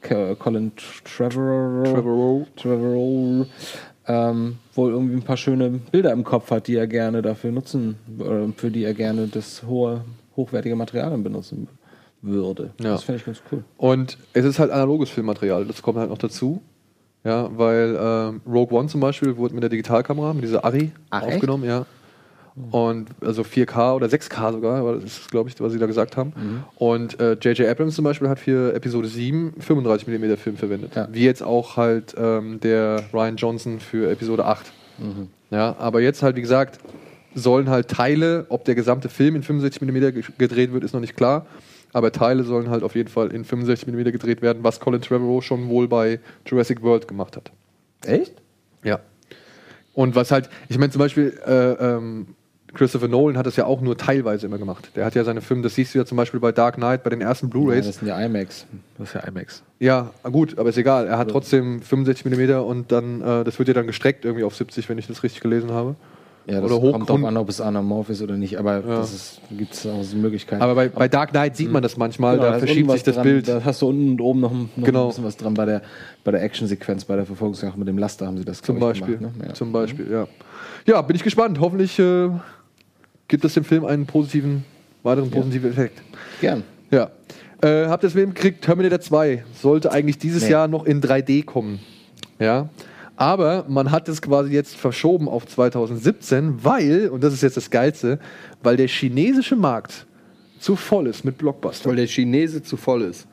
Colin 0.00 0.72
Trevorrow, 1.04 1.84
Trevorrow. 1.84 2.46
Trevorrow 2.56 3.46
ähm, 4.08 4.56
wohl 4.74 4.90
irgendwie 4.90 5.16
ein 5.16 5.22
paar 5.22 5.36
schöne 5.36 5.70
Bilder 5.70 6.12
im 6.12 6.24
Kopf 6.24 6.50
hat, 6.50 6.66
die 6.66 6.76
er 6.76 6.86
gerne 6.86 7.22
dafür 7.22 7.52
nutzen, 7.52 7.96
oder 8.18 8.48
für 8.56 8.70
die 8.70 8.84
er 8.84 8.94
gerne 8.94 9.28
das 9.28 9.62
hohe, 9.64 10.02
hochwertige 10.36 10.76
Material 10.76 11.16
benutzen 11.18 11.68
würde. 12.22 12.70
Ja. 12.80 12.92
Das 12.92 13.04
finde 13.04 13.20
ich 13.20 13.26
ganz 13.26 13.42
cool. 13.52 13.64
Und 13.76 14.18
es 14.32 14.44
ist 14.44 14.58
halt 14.58 14.70
analoges 14.70 15.10
Filmmaterial, 15.10 15.66
das 15.66 15.82
kommt 15.82 15.98
halt 15.98 16.10
noch 16.10 16.18
dazu. 16.18 16.62
Ja, 17.24 17.50
weil 17.56 17.98
ähm, 18.00 18.40
Rogue 18.46 18.78
One 18.78 18.88
zum 18.88 19.00
Beispiel 19.00 19.36
wurde 19.36 19.52
mit 19.52 19.62
der 19.62 19.70
Digitalkamera, 19.70 20.32
mit 20.32 20.44
dieser 20.44 20.64
Arri 20.64 20.92
Ach, 21.10 21.22
echt? 21.22 21.34
aufgenommen, 21.34 21.64
ja. 21.64 21.84
Und 22.70 23.08
also 23.20 23.42
4K 23.42 23.94
oder 23.94 24.06
6K 24.06 24.52
sogar, 24.52 24.94
das 24.94 25.04
ist, 25.04 25.30
glaube 25.30 25.48
ich, 25.48 25.60
was 25.60 25.72
sie 25.72 25.78
da 25.78 25.86
gesagt 25.86 26.16
haben. 26.16 26.32
Mhm. 26.36 26.64
Und 26.76 27.20
äh, 27.20 27.32
J.J. 27.34 27.68
Abrams 27.68 27.94
zum 27.94 28.04
Beispiel 28.04 28.28
hat 28.28 28.38
für 28.38 28.74
Episode 28.74 29.08
7 29.08 29.54
35mm 29.60 30.36
Film 30.36 30.56
verwendet. 30.56 30.94
Ja. 30.94 31.08
Wie 31.10 31.24
jetzt 31.24 31.42
auch 31.42 31.76
halt 31.76 32.14
ähm, 32.18 32.60
der 32.60 33.04
Ryan 33.12 33.36
Johnson 33.36 33.80
für 33.80 34.10
Episode 34.10 34.44
8. 34.44 34.72
Mhm. 34.98 35.28
Ja, 35.50 35.76
aber 35.78 36.00
jetzt 36.00 36.22
halt, 36.22 36.36
wie 36.36 36.40
gesagt, 36.42 36.78
sollen 37.34 37.68
halt 37.70 37.88
Teile, 37.88 38.46
ob 38.48 38.64
der 38.64 38.74
gesamte 38.74 39.08
Film 39.08 39.36
in 39.36 39.42
65mm 39.42 40.10
ge- 40.12 40.22
gedreht 40.36 40.72
wird, 40.72 40.84
ist 40.84 40.92
noch 40.92 41.00
nicht 41.00 41.16
klar. 41.16 41.46
Aber 41.92 42.12
Teile 42.12 42.44
sollen 42.44 42.68
halt 42.68 42.82
auf 42.82 42.94
jeden 42.94 43.08
Fall 43.08 43.28
in 43.32 43.44
65mm 43.44 44.10
gedreht 44.10 44.42
werden, 44.42 44.62
was 44.62 44.78
Colin 44.80 45.00
Trevorrow 45.00 45.42
schon 45.42 45.68
wohl 45.68 45.88
bei 45.88 46.20
Jurassic 46.46 46.82
World 46.82 47.08
gemacht 47.08 47.36
hat. 47.36 47.50
Echt? 48.04 48.34
Ja. 48.84 49.00
Und 49.94 50.14
was 50.14 50.30
halt, 50.30 50.48
ich 50.68 50.78
meine 50.78 50.92
zum 50.92 51.00
Beispiel, 51.00 51.36
äh, 51.46 51.72
ähm, 51.72 52.28
Christopher 52.74 53.08
Nolan 53.08 53.36
hat 53.38 53.46
das 53.46 53.56
ja 53.56 53.64
auch 53.66 53.80
nur 53.80 53.96
teilweise 53.96 54.46
immer 54.46 54.58
gemacht. 54.58 54.90
Der 54.94 55.04
hat 55.04 55.14
ja 55.14 55.24
seine 55.24 55.40
Filme, 55.40 55.62
das 55.62 55.74
siehst 55.74 55.94
du 55.94 55.98
ja 55.98 56.04
zum 56.04 56.16
Beispiel 56.16 56.38
bei 56.40 56.52
Dark 56.52 56.76
Knight, 56.76 57.02
bei 57.02 57.10
den 57.10 57.20
ersten 57.20 57.46
Ja, 57.46 57.50
Blu-Rays. 57.50 57.86
das 57.86 57.96
sind 57.96 58.08
ja 58.08 58.20
IMAX. 58.20 58.66
Das 58.98 59.08
ist 59.08 59.14
ja 59.14 59.20
IMAX. 59.26 59.62
Ja, 59.80 60.10
gut, 60.24 60.58
aber 60.58 60.68
ist 60.68 60.76
egal. 60.78 61.06
Er 61.06 61.18
hat 61.18 61.30
trotzdem 61.30 61.80
65 61.80 62.26
mm 62.26 62.60
und 62.60 62.92
dann, 62.92 63.20
äh, 63.22 63.44
das 63.44 63.58
wird 63.58 63.68
ja 63.68 63.74
dann 63.74 63.86
gestreckt 63.86 64.24
irgendwie 64.24 64.44
auf 64.44 64.54
70, 64.54 64.88
wenn 64.88 64.98
ich 64.98 65.06
das 65.06 65.22
richtig 65.22 65.40
gelesen 65.40 65.70
habe. 65.72 65.94
Ja, 66.46 66.62
das 66.62 66.70
Oder 66.70 66.80
hoch- 66.80 66.92
kommt 66.92 67.10
auch 67.10 67.22
an, 67.24 67.36
ob 67.36 67.50
es 67.50 67.60
anamorph 67.60 68.08
ist 68.08 68.22
oder 68.22 68.38
nicht, 68.38 68.58
aber 68.58 68.76
Ja. 68.78 68.96
das 69.00 69.38
gibt 69.50 69.74
es 69.74 69.86
auch 69.86 70.02
so 70.02 70.16
Möglichkeiten. 70.16 70.62
Aber 70.62 70.74
bei, 70.74 70.88
bei 70.88 71.06
Dark 71.06 71.30
Knight 71.32 71.56
sieht 71.58 71.70
man 71.70 71.82
das 71.82 71.98
manchmal, 71.98 72.36
Genau, 72.38 72.48
da 72.48 72.54
ist 72.56 72.64
verschiebt 72.64 72.90
sich 72.90 73.02
das 73.02 73.16
dran, 73.16 73.24
Bild. 73.24 73.48
Da 73.48 73.60
hast 73.64 73.82
du 73.82 73.88
unten 73.88 74.12
und 74.12 74.20
oben 74.22 74.40
noch, 74.40 74.52
noch 74.52 74.66
Genau. 74.82 75.02
ein 75.04 75.08
bisschen 75.08 75.24
was 75.24 75.36
dran. 75.36 75.52
Bei 75.52 75.66
der, 75.66 75.82
bei 76.24 76.30
der 76.30 76.42
Actionsequenz, 76.42 77.04
bei 77.04 77.16
der 77.16 77.26
Verfolgungsjagd 77.26 77.76
mit 77.76 77.86
dem 77.86 77.98
Laster 77.98 78.26
haben 78.26 78.38
sie 78.38 78.46
das 78.46 78.62
Zum 78.62 78.78
Beispiel. 78.78 79.18
Gemacht, 79.18 79.36
ne? 79.38 79.48
ja. 79.48 79.54
Zum 79.54 79.72
Beispiel, 79.72 80.10
ja. 80.10 80.26
Ja, 80.86 81.02
bin 81.02 81.16
ich 81.16 81.22
gespannt. 81.22 81.60
Hoffentlich 81.60 81.98
äh, 81.98 82.30
gibt 83.28 83.44
es 83.44 83.54
dem 83.54 83.64
Film 83.64 83.84
einen 83.84 84.06
positiven, 84.06 84.64
weiteren 85.02 85.30
positiven 85.30 85.70
Effekt. 85.70 86.00
Gern. 86.40 86.62
Ja. 86.90 87.10
Äh, 87.60 87.86
habt 87.86 88.04
ihr 88.04 88.08
es 88.08 88.14
mitgekriegt? 88.14 88.64
Terminator 88.64 89.00
2 89.00 89.44
sollte 89.60 89.90
eigentlich 89.92 90.18
dieses 90.18 90.44
Nee. 90.44 90.50
Jahr 90.50 90.68
noch 90.68 90.84
in 90.86 91.00
3D 91.02 91.44
kommen. 91.44 91.80
Ja. 92.38 92.68
Aber 93.16 93.64
man 93.68 93.90
hat 93.90 94.08
es 94.08 94.22
quasi 94.22 94.52
jetzt 94.52 94.76
verschoben 94.76 95.28
auf 95.28 95.44
2017, 95.46 96.62
weil, 96.64 97.08
und 97.08 97.22
das 97.24 97.34
ist 97.34 97.42
jetzt 97.42 97.56
das 97.56 97.68
Geilste, 97.68 98.20
weil 98.62 98.76
der 98.76 98.86
chinesische 98.86 99.56
Markt 99.56 100.06
zu 100.60 100.76
voll 100.76 101.08
ist 101.08 101.24
mit 101.24 101.36
Blockbustern. 101.36 101.90
Weil 101.90 101.96
der 101.96 102.06
Chinese 102.06 102.62
zu 102.62 102.76
voll 102.76 103.02
ist. 103.02 103.26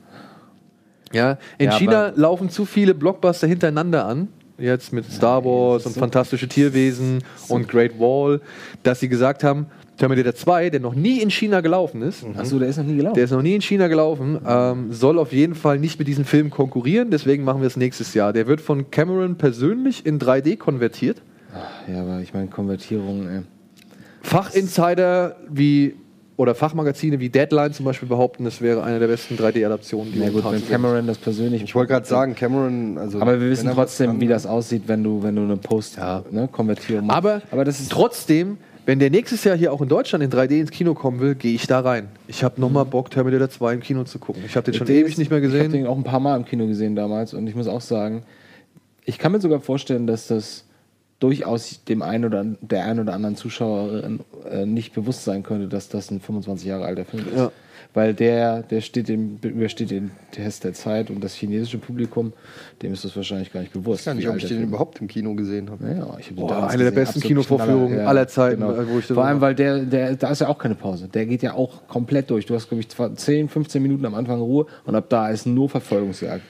Ja, 1.13 1.37
in 1.59 1.67
Ja, 1.67 1.77
China 1.77 2.13
laufen 2.15 2.49
zu 2.49 2.65
viele 2.65 2.93
Blockbuster 2.95 3.47
hintereinander 3.47 4.05
an. 4.05 4.27
Jetzt 4.57 4.91
mit 4.91 5.05
Star 5.11 5.43
Wars 5.45 5.85
und 5.85 5.93
so- 5.93 5.99
Fantastische 5.99 6.47
Tierwesen 6.47 7.23
und 7.49 7.67
Great 7.67 7.99
Wall, 7.99 8.41
dass 8.83 9.01
sie 9.01 9.09
gesagt 9.09 9.43
haben, 9.43 9.67
Terminator 9.97 10.35
2, 10.35 10.69
der 10.71 10.79
noch 10.79 10.93
nie 10.95 11.21
in 11.21 11.29
China 11.31 11.61
gelaufen 11.61 12.01
ist, 12.01 12.25
Achso, 12.37 12.59
der 12.59 12.67
ist 12.67 12.77
noch 12.77 12.83
nie 12.83 12.97
gelaufen. 12.97 13.15
der 13.15 13.23
ist 13.23 13.31
noch 13.31 13.41
nie 13.41 13.55
in 13.55 13.61
China 13.61 13.87
gelaufen, 13.87 14.39
ähm, 14.45 14.91
soll 14.91 15.17
auf 15.19 15.31
jeden 15.31 15.55
Fall 15.55 15.79
nicht 15.79 15.99
mit 15.99 16.07
diesem 16.07 16.25
Film 16.25 16.49
konkurrieren, 16.49 17.11
deswegen 17.11 17.43
machen 17.43 17.61
wir 17.61 17.67
es 17.67 17.77
nächstes 17.77 18.13
Jahr. 18.13 18.33
Der 18.33 18.47
wird 18.47 18.59
von 18.61 18.91
Cameron 18.91 19.35
persönlich 19.37 20.05
in 20.05 20.19
3D 20.19 20.57
konvertiert. 20.57 21.21
ja, 21.91 22.01
aber 22.01 22.19
ich 22.21 22.33
meine, 22.33 22.47
Konvertierung, 22.47 23.27
ey. 23.29 23.41
Fachinsider 24.21 25.35
wie 25.49 25.95
oder 26.37 26.53
Fachmagazine 26.53 27.19
wie 27.19 27.29
Deadline 27.29 27.71
zum 27.71 27.85
Beispiel 27.85 28.09
behaupten, 28.09 28.45
es 28.45 28.59
wäre 28.59 28.83
eine 28.83 28.99
der 28.99 29.07
besten 29.07 29.35
3D-Adaptionen, 29.35 30.11
die 30.11 30.19
Ja, 30.19 30.29
gut, 30.29 30.43
wenn 30.51 30.67
Cameron 30.67 31.07
das 31.07 31.17
persönlich. 31.17 31.63
Ich 31.63 31.73
wollte 31.75 31.93
gerade 31.93 32.05
sagen, 32.05 32.35
Cameron, 32.35 32.97
also. 32.97 33.21
Aber 33.21 33.39
wir 33.39 33.49
wissen 33.49 33.69
trotzdem, 33.73 34.19
wie 34.19 34.27
das 34.27 34.45
aussieht, 34.45 34.83
wenn 34.87 35.03
du, 35.03 35.23
wenn 35.23 35.35
du 35.37 35.43
eine 35.43 35.55
Post-Konvertierung 35.55 37.05
machst. 37.05 37.17
Aber, 37.17 37.41
aber 37.51 37.63
das 37.63 37.79
ist 37.79 37.91
trotzdem, 37.91 38.57
wenn 38.85 38.99
der 38.99 39.09
nächstes 39.09 39.43
Jahr 39.43 39.55
hier 39.57 39.73
auch 39.73 39.81
in 39.81 39.89
Deutschland 39.89 40.23
in 40.23 40.29
3D 40.31 40.59
ins 40.59 40.71
Kino 40.71 40.93
kommen 40.93 41.19
will, 41.19 41.35
gehe 41.35 41.53
ich 41.55 41.67
da 41.67 41.79
rein. 41.79 42.07
Ich 42.27 42.43
habe 42.43 42.61
nochmal 42.61 42.85
Bock, 42.85 43.09
Terminator 43.09 43.49
2 43.49 43.73
im 43.73 43.79
Kino 43.81 44.03
zu 44.03 44.19
gucken. 44.19 44.43
Ich 44.45 44.55
habe 44.55 44.65
den 44.65 44.75
schon 44.77 44.87
Der 44.87 44.95
ewig 44.97 45.13
ist- 45.13 45.17
nicht 45.17 45.29
mehr 45.31 45.39
Ich 45.39 45.45
habe 45.45 45.53
gesehen. 45.57 45.71
den 45.71 45.87
auch 45.87 45.97
ein 45.97 46.03
paar 46.03 46.19
Mal 46.19 46.35
im 46.37 46.45
Kino 46.45 46.67
gesehen 46.67 46.95
damals 46.95 47.33
und 47.33 47.47
ich 47.47 47.55
muss 47.55 47.67
auch 47.67 47.81
sagen, 47.81 48.23
ich 49.03 49.17
kann 49.19 49.31
mir 49.31 49.39
sogar 49.41 49.59
vorstellen, 49.59 50.07
dass 50.07 50.27
das 50.27 50.65
durchaus 51.19 51.83
dem 51.85 52.01
einen 52.01 52.25
oder 52.25 52.45
der 52.61 52.85
einen 52.85 52.99
oder 52.99 53.13
anderen 53.13 53.35
Zuschauerin 53.35 54.19
äh, 54.51 54.65
nicht 54.65 54.93
bewusst 54.93 55.23
sein 55.23 55.43
könnte, 55.43 55.67
dass 55.67 55.87
das 55.89 56.11
ein 56.11 56.19
25 56.19 56.67
Jahre 56.67 56.85
alter 56.85 57.05
Film 57.05 57.25
ist. 57.27 57.37
Ja. 57.37 57.51
Weil 57.95 58.13
der, 58.13 58.61
der 58.61 58.81
steht 58.81 59.07
dem, 59.07 59.39
übersteht 59.41 59.89
den 59.89 60.11
Test 60.31 60.65
der 60.65 60.73
Zeit 60.73 61.09
und 61.09 61.23
das 61.23 61.33
chinesische 61.33 61.77
Publikum, 61.77 62.33
dem 62.81 62.91
ist 62.91 63.05
das 63.05 63.15
wahrscheinlich 63.15 63.53
gar 63.53 63.61
nicht 63.61 63.71
bewusst. 63.71 64.01
Ich 64.01 64.05
weiß 64.07 64.13
gar 64.13 64.13
nicht, 64.15 64.27
ob 64.27 64.35
ich 64.35 64.41
der 64.43 64.49
den 64.49 64.57
Film 64.57 64.69
überhaupt 64.69 64.99
im 64.99 65.07
Kino 65.07 65.33
gesehen 65.33 65.71
habe. 65.71 65.85
Ja, 65.87 66.17
ich 66.19 66.27
hab 66.27 66.35
den 66.35 66.35
Boah, 66.35 66.67
eine 66.67 66.83
der 66.83 66.91
gesehen, 66.91 66.93
besten 66.93 67.19
absolut 67.19 67.23
Kinovorführungen 67.23 67.97
ja. 67.99 68.05
aller 68.05 68.27
Zeiten, 68.27 68.61
Genau. 68.61 68.75
wo 68.89 68.99
ich 68.99 69.07
das 69.07 69.15
Vor 69.15 69.23
allem, 69.23 69.39
weil 69.39 69.55
der, 69.55 69.79
der, 69.79 70.15
da 70.15 70.29
ist 70.29 70.41
ja 70.41 70.49
auch 70.49 70.57
keine 70.57 70.75
Pause. 70.75 71.07
Der 71.07 71.25
geht 71.25 71.41
ja 71.41 71.53
auch 71.53 71.87
komplett 71.87 72.29
durch. 72.29 72.45
Du 72.45 72.53
hast, 72.53 72.67
glaube 72.67 72.81
ich, 72.81 72.89
zwar 72.89 73.15
10, 73.15 73.47
15 73.47 73.81
Minuten 73.81 74.05
am 74.05 74.13
Anfang 74.13 74.41
Ruhe 74.41 74.65
und 74.83 74.93
ab 74.93 75.05
da 75.09 75.29
ist 75.29 75.45
nur 75.47 75.69
Verfolgungsjagd. 75.69 76.43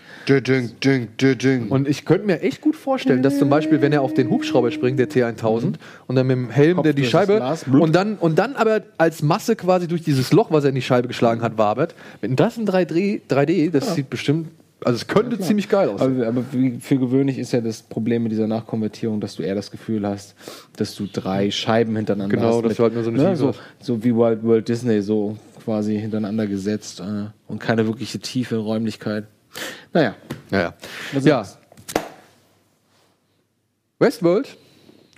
Und 1.72 1.88
ich 1.88 2.06
könnte 2.06 2.26
mir 2.26 2.42
echt 2.42 2.62
gut 2.62 2.76
vorstellen, 2.76 3.24
dass 3.24 3.38
zum 3.38 3.50
Beispiel, 3.50 3.82
wenn 3.82 3.94
er 3.94 4.02
auf 4.02 4.14
den 4.14 4.30
Hubschrauber 4.30 4.72
springt, 4.72 5.00
der 5.00 5.10
T1000, 5.10 5.76
und 6.08 6.16
dann 6.16 6.28
mit 6.28 6.36
dem 6.36 6.50
Helm, 6.50 6.78
Kopf 6.78 6.84
der 6.84 6.94
die 6.94 7.04
das 7.04 7.12
Scheibe, 7.12 7.36
Glas, 7.38 7.66
und 7.68 7.96
dann, 7.96 8.16
und 8.16 8.38
dann 8.40 8.56
aber 8.56 8.82
als 8.98 9.22
Masse 9.22 9.56
quasi 9.56 9.88
durch 9.88 10.04
dieses 10.04 10.32
Loch, 10.32 10.52
was 10.52 10.64
er 10.64 10.70
in 10.70 10.76
die 10.76 10.82
Scheibe 10.82 11.08
geschlagen 11.08 11.42
hat, 11.42 11.58
wabert. 11.58 11.96
Wenn 12.22 12.36
das 12.36 12.58
in 12.58 12.68
3D, 12.68 13.22
3D 13.30 13.72
das 13.72 13.96
sieht 13.96 14.10
bestimmt, 14.10 14.48
also 14.84 14.98
es 14.98 15.08
könnte 15.08 15.40
ziemlich 15.40 15.70
geil 15.70 15.90
aussehen. 15.90 16.22
Aber, 16.22 16.28
aber 16.28 16.44
für 16.80 16.98
gewöhnlich 16.98 17.40
ist 17.40 17.52
ja 17.54 17.62
das 17.62 17.82
Problem 17.82 18.24
mit 18.24 18.32
dieser 18.32 18.48
Nachkonvertierung, 18.48 19.20
dass 19.20 19.36
du 19.36 19.44
eher 19.44 19.56
das 19.56 19.72
Gefühl 19.72 20.06
hast, 20.08 20.36
dass 20.78 20.96
du 20.96 21.08
drei 21.12 21.50
Scheiben 21.50 21.96
hintereinander 21.96 22.36
Genau, 22.36 22.58
hast. 22.58 22.66
dass 22.66 22.78
du 22.78 22.84
halt 22.84 22.94
nur 22.94 23.04
so 23.04 23.10
eine 23.10 23.24
ne, 23.24 23.36
so, 23.36 23.54
so 23.80 24.04
wie 24.04 24.16
Walt, 24.16 24.40
Walt 24.44 24.68
Disney, 24.68 25.02
so 25.02 25.38
quasi 25.64 26.00
hintereinander 26.00 26.46
gesetzt 26.46 27.00
äh, 27.00 27.30
und 27.48 27.60
keine 27.60 27.88
wirkliche 27.88 28.20
tiefe 28.20 28.58
Räumlichkeit. 28.58 29.26
Naja, 29.94 30.16
Ja, 30.52 30.60
ja. 30.62 30.74
was 31.14 31.26
Ja. 31.26 31.42
ist 31.42 31.58
Westworld 34.00 34.58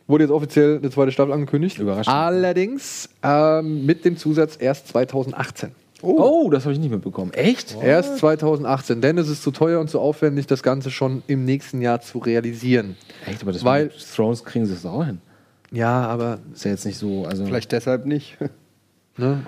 wurde 0.07 0.23
jetzt 0.23 0.31
offiziell 0.31 0.77
eine 0.77 0.89
zweite 0.89 1.11
Staffel 1.11 1.33
angekündigt. 1.33 1.79
Überraschend. 1.79 2.15
Allerdings 2.15 3.09
ähm, 3.23 3.85
mit 3.85 4.05
dem 4.05 4.15
Zusatz 4.17 4.55
erst 4.59 4.87
2018. 4.89 5.71
Oh, 6.01 6.49
das 6.51 6.63
habe 6.63 6.73
ich 6.73 6.79
nicht 6.79 6.91
mitbekommen. 6.91 7.33
Echt? 7.33 7.75
Erst 7.81 8.19
2018, 8.19 9.01
denn 9.01 9.17
es 9.17 9.27
ist 9.29 9.41
zu 9.41 9.49
teuer 9.51 9.79
und 9.81 9.89
zu 9.89 9.99
aufwendig, 9.99 10.45
das 10.47 10.61
Ganze 10.63 10.91
schon 10.91 11.23
im 11.27 11.43
nächsten 11.43 11.81
Jahr 11.81 11.99
zu 12.01 12.19
realisieren. 12.19 12.95
Echt, 13.25 13.41
aber 13.41 13.51
das 13.51 13.63
Weil- 13.65 13.85
mit 13.85 14.15
Thrones 14.15 14.45
kriegen 14.45 14.65
sie 14.67 14.73
es 14.73 14.85
auch 14.85 15.03
hin. 15.03 15.19
Ja, 15.71 16.07
aber 16.07 16.39
Ist 16.53 16.63
ja 16.63 16.71
jetzt 16.71 16.85
nicht 16.85 16.97
so, 16.99 17.25
also. 17.25 17.43
Vielleicht 17.45 17.71
deshalb 17.73 18.05
nicht. 18.05 18.37
ne, 19.17 19.43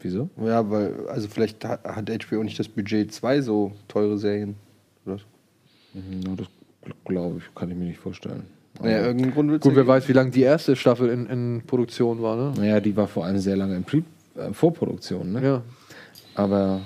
Wieso? 0.00 0.28
Ja, 0.42 0.70
weil, 0.70 0.94
also 1.08 1.28
vielleicht 1.28 1.64
hat 1.64 2.08
HBO 2.08 2.42
nicht 2.42 2.58
das 2.58 2.68
Budget, 2.68 3.12
zwei 3.12 3.40
so 3.40 3.72
teure 3.88 4.16
Serien. 4.18 4.54
Oder? 5.04 5.16
Ja, 5.94 6.34
das 6.36 6.46
glaube 7.04 7.38
ich, 7.38 7.54
kann 7.54 7.70
ich 7.70 7.76
mir 7.76 7.86
nicht 7.86 7.98
vorstellen. 7.98 8.44
Naja, 8.80 9.06
irgendeinen 9.06 9.34
Grund 9.34 9.60
Gut, 9.60 9.72
ja 9.72 9.76
wer 9.76 9.86
weiß, 9.86 10.08
wie 10.08 10.12
lange 10.12 10.30
die 10.30 10.42
erste 10.42 10.76
Staffel 10.76 11.08
in, 11.08 11.26
in 11.26 11.62
Produktion 11.66 12.22
war, 12.22 12.36
ne? 12.36 12.52
Naja, 12.56 12.80
die 12.80 12.96
war 12.96 13.08
vor 13.08 13.24
allem 13.24 13.38
sehr 13.38 13.56
lange 13.56 13.74
in 13.74 13.82
Pre 13.82 14.02
äh, 14.36 14.52
Vorproduktion, 14.52 15.32
ne? 15.32 15.42
Ja. 15.42 15.62
Aber, 16.36 16.82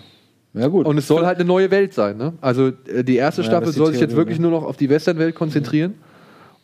ja 0.55 0.69
gut. 0.69 0.87
Und 0.87 0.97
es 0.97 1.07
soll 1.07 1.27
halt 1.27 1.37
eine 1.39 1.47
neue 1.47 1.71
Welt 1.71 1.93
sein, 1.93 2.17
ne? 2.17 2.33
Also 2.41 2.69
äh, 2.87 3.05
die 3.05 3.17
erste 3.17 3.43
Ja, 3.43 3.49
Staffel 3.49 3.73
die 3.73 3.79
soll 3.79 3.93
sich 3.93 4.01
jetzt 4.01 4.17
wirklich 4.17 4.39
ne? 4.39 4.49
nur 4.49 4.61
noch 4.61 4.67
auf 4.67 4.79
die 4.79 4.89
Westernwelt 4.89 5.35
konzentrieren. 5.35 5.95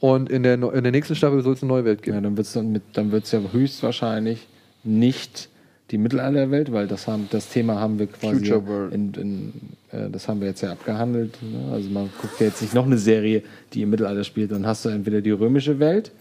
Und 0.01 0.31
in 0.31 0.45
der, 0.45 0.55
in 0.55 0.83
der 0.83 0.93
nächsten 0.93 1.16
Staffel 1.16 1.43
soll 1.43 1.55
es 1.55 1.62
eine 1.62 1.69
neue 1.69 1.85
Welt 1.85 2.03
geben. 2.03 2.16
Ja, 2.16 2.20
dann 2.23 2.37
wird 2.37 2.47
es 2.47 2.53
dann 2.53 2.73
mit, 2.73 2.83
dann 2.95 3.11
wird's 3.11 3.33
ja 3.33 3.41
höchstwahrscheinlich 3.53 4.47
nicht 4.85 5.51
die 5.90 5.98
Mittelalterwelt, 5.98 6.73
weil 6.73 6.86
das 6.86 7.06
haben, 7.06 7.28
das 7.31 7.48
Thema 7.48 7.81
haben 7.81 7.98
wir 7.98 8.06
quasi 8.09 8.36
Future 8.36 8.66
World. 8.66 8.93
in, 8.93 9.15
in, 9.15 9.52
äh, 9.90 10.10
das 10.10 10.28
haben 10.28 10.40
wir 10.40 10.48
jetzt 10.48 10.60
ja 10.60 10.73
abgehandelt. 10.73 11.39
Ne? 11.43 11.73
Also 11.73 11.89
man 11.90 12.10
guckt 12.20 12.39
ja 12.40 12.47
jetzt 12.47 12.60
nicht 12.60 12.74
noch 12.74 12.85
eine 12.85 12.98
Serie, 12.98 13.43
die 13.73 13.82
im 13.82 13.90
Mittelalter 13.90 14.24
spielt, 14.24 14.52
dann 14.52 14.66
hast 14.66 14.85
du 14.85 14.90
entweder 14.90 15.20
die 15.20 15.31
römische 15.31 15.78
Welt 15.78 16.12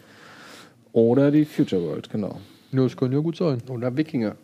oder 0.93 1.31
die 1.31 1.45
Future 1.45 1.81
World, 1.81 2.09
genau. 2.09 2.39
Ja, 2.71 2.83
das 2.83 2.95
kann 2.95 3.11
ja 3.11 3.19
gut 3.19 3.37
sein. 3.37 3.61
Oder 3.69 3.95
Wikinger. 3.95 4.35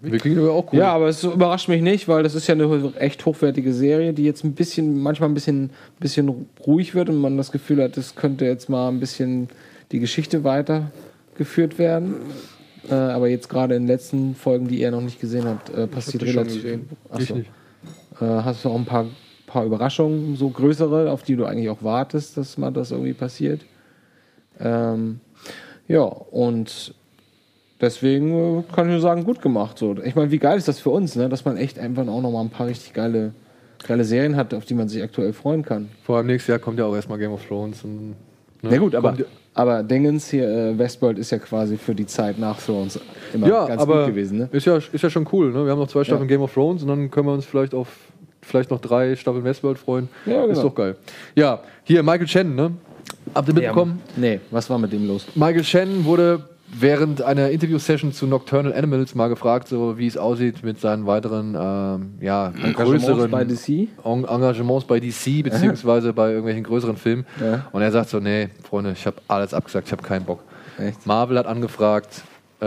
Wikinger 0.00 0.42
wäre 0.42 0.52
auch 0.52 0.72
cool. 0.72 0.78
Ja, 0.80 0.92
aber 0.92 1.08
es 1.08 1.22
überrascht 1.22 1.68
mich 1.68 1.82
nicht, 1.82 2.08
weil 2.08 2.22
das 2.22 2.34
ist 2.34 2.46
ja 2.48 2.54
eine 2.54 2.92
echt 2.98 3.24
hochwertige 3.24 3.72
Serie, 3.72 4.12
die 4.12 4.24
jetzt 4.24 4.44
ein 4.44 4.52
bisschen, 4.52 5.00
manchmal 5.00 5.28
ein 5.28 5.34
bisschen, 5.34 5.70
bisschen 6.00 6.46
ruhig 6.66 6.94
wird 6.94 7.08
und 7.08 7.16
man 7.16 7.36
das 7.36 7.52
Gefühl 7.52 7.82
hat, 7.82 7.96
es 7.96 8.16
könnte 8.16 8.44
jetzt 8.44 8.68
mal 8.68 8.88
ein 8.88 9.00
bisschen 9.00 9.48
die 9.92 10.00
Geschichte 10.00 10.42
weitergeführt 11.36 11.78
werden. 11.78 12.14
Äh, 12.90 12.94
aber 12.94 13.28
jetzt 13.28 13.48
gerade 13.48 13.74
in 13.76 13.82
den 13.82 13.88
letzten 13.88 14.34
Folgen, 14.34 14.66
die 14.68 14.80
ihr 14.80 14.90
noch 14.90 15.00
nicht 15.00 15.20
gesehen 15.20 15.44
habt, 15.44 15.70
äh, 15.70 15.86
passiert 15.86 16.22
die 16.22 16.28
schon 16.28 16.38
relativ. 16.42 16.62
gesehen. 16.62 16.88
Ach 17.10 17.20
Ich 17.20 17.28
so. 17.28 17.34
nicht. 17.36 17.50
Äh, 18.20 18.24
hast 18.24 18.64
du 18.64 18.70
auch 18.70 18.76
ein 18.76 18.84
paar, 18.84 19.06
paar 19.46 19.64
Überraschungen, 19.64 20.36
so 20.36 20.48
größere, 20.50 21.10
auf 21.10 21.22
die 21.22 21.36
du 21.36 21.44
eigentlich 21.44 21.70
auch 21.70 21.82
wartest, 21.82 22.36
dass 22.36 22.58
mal 22.58 22.72
das 22.72 22.90
irgendwie 22.90 23.12
passiert. 23.12 23.60
Ähm, 24.58 25.20
ja, 25.86 26.02
und 26.02 26.94
deswegen 27.80 28.58
äh, 28.60 28.62
kann 28.74 28.86
ich 28.86 28.92
nur 28.92 29.00
sagen, 29.00 29.24
gut 29.24 29.40
gemacht. 29.40 29.78
So. 29.78 29.96
Ich 30.04 30.16
meine, 30.16 30.30
wie 30.32 30.38
geil 30.38 30.58
ist 30.58 30.66
das 30.68 30.80
für 30.80 30.90
uns, 30.90 31.14
ne? 31.14 31.28
dass 31.28 31.44
man 31.44 31.56
echt 31.56 31.78
einfach 31.78 32.06
auch 32.08 32.20
noch 32.20 32.32
mal 32.32 32.40
ein 32.40 32.50
paar 32.50 32.66
richtig 32.66 32.92
geile, 32.94 33.32
geile 33.86 34.04
Serien 34.04 34.34
hat, 34.34 34.54
auf 34.54 34.64
die 34.64 34.74
man 34.74 34.88
sich 34.88 35.02
aktuell 35.02 35.32
freuen 35.32 35.64
kann. 35.64 35.88
Vor 36.02 36.16
allem 36.16 36.26
nächstes 36.26 36.48
Jahr 36.48 36.58
kommt 36.58 36.80
ja 36.80 36.84
auch 36.84 36.94
erstmal 36.96 37.18
Game 37.18 37.32
of 37.32 37.46
Thrones. 37.46 37.84
Und, 37.84 38.08
ne? 38.10 38.14
Na 38.62 38.78
gut, 38.78 38.94
aber, 38.96 39.10
Kommt- 39.12 39.26
aber 39.54 39.82
Dingens 39.82 40.30
hier, 40.30 40.48
äh, 40.48 40.78
Westworld 40.78 41.18
ist 41.18 41.30
ja 41.30 41.38
quasi 41.38 41.76
für 41.76 41.94
die 41.94 42.06
Zeit 42.06 42.38
nach 42.38 42.60
Thrones 42.60 42.98
immer 43.34 43.48
ja, 43.48 43.66
ganz 43.66 43.82
aber 43.82 44.04
gut 44.04 44.14
gewesen. 44.14 44.38
Ne? 44.38 44.48
ist, 44.52 44.66
ja, 44.66 44.76
ist 44.76 45.02
ja 45.02 45.10
schon 45.10 45.26
cool. 45.32 45.52
Ne? 45.52 45.64
Wir 45.64 45.72
haben 45.72 45.78
noch 45.78 45.88
zwei 45.88 46.04
Staffeln 46.04 46.28
Game 46.28 46.40
of 46.40 46.52
Thrones 46.52 46.82
und 46.82 46.88
dann 46.88 47.10
können 47.10 47.26
wir 47.26 47.34
uns 47.34 47.44
vielleicht 47.44 47.74
auf 47.74 47.88
vielleicht 48.40 48.70
noch 48.70 48.80
drei 48.80 49.14
Staffeln 49.14 49.44
Westworld 49.44 49.78
freuen. 49.78 50.08
Ja, 50.26 50.42
genau. 50.42 50.52
Ist 50.52 50.62
doch 50.62 50.74
geil. 50.74 50.96
Ja, 51.34 51.60
hier 51.84 52.02
Michael 52.02 52.26
Shannon, 52.26 52.54
ne? 52.54 52.70
Habt 53.34 53.48
ihr 53.48 53.54
mitbekommen? 53.54 54.00
Nee, 54.16 54.40
was 54.50 54.68
war 54.68 54.78
mit 54.78 54.92
dem 54.92 55.06
los? 55.06 55.26
Michael 55.34 55.64
Shannon 55.64 56.04
wurde 56.04 56.42
während 56.78 57.22
einer 57.22 57.50
Interview-Session 57.50 58.12
zu 58.12 58.26
Nocturnal 58.26 58.72
Animals 58.72 59.14
mal 59.14 59.28
gefragt, 59.28 59.68
so 59.68 59.98
wie 59.98 60.06
es 60.06 60.16
aussieht 60.16 60.62
mit 60.64 60.80
seinen 60.80 61.06
weiteren 61.06 61.54
ähm, 61.58 62.14
ja, 62.20 62.52
größeren 62.74 63.30
bei 63.30 63.44
DC? 63.44 63.68
En- 64.04 64.24
Engagements 64.24 64.84
bei 64.86 64.98
DC 65.00 65.42
beziehungsweise 65.44 66.12
bei 66.12 66.28
irgendwelchen 66.30 66.64
größeren 66.64 66.96
Filmen. 66.96 67.26
Ja. 67.40 67.66
Und 67.72 67.82
er 67.82 67.92
sagt 67.92 68.08
so, 68.08 68.20
nee, 68.20 68.48
Freunde, 68.68 68.92
ich 68.92 69.06
habe 69.06 69.16
alles 69.28 69.52
abgesagt, 69.54 69.86
ich 69.88 69.92
habe 69.92 70.02
keinen 70.02 70.24
Bock. 70.24 70.40
Echt? 70.78 71.06
Marvel 71.06 71.38
hat 71.38 71.46
angefragt, 71.46 72.22
äh, 72.60 72.64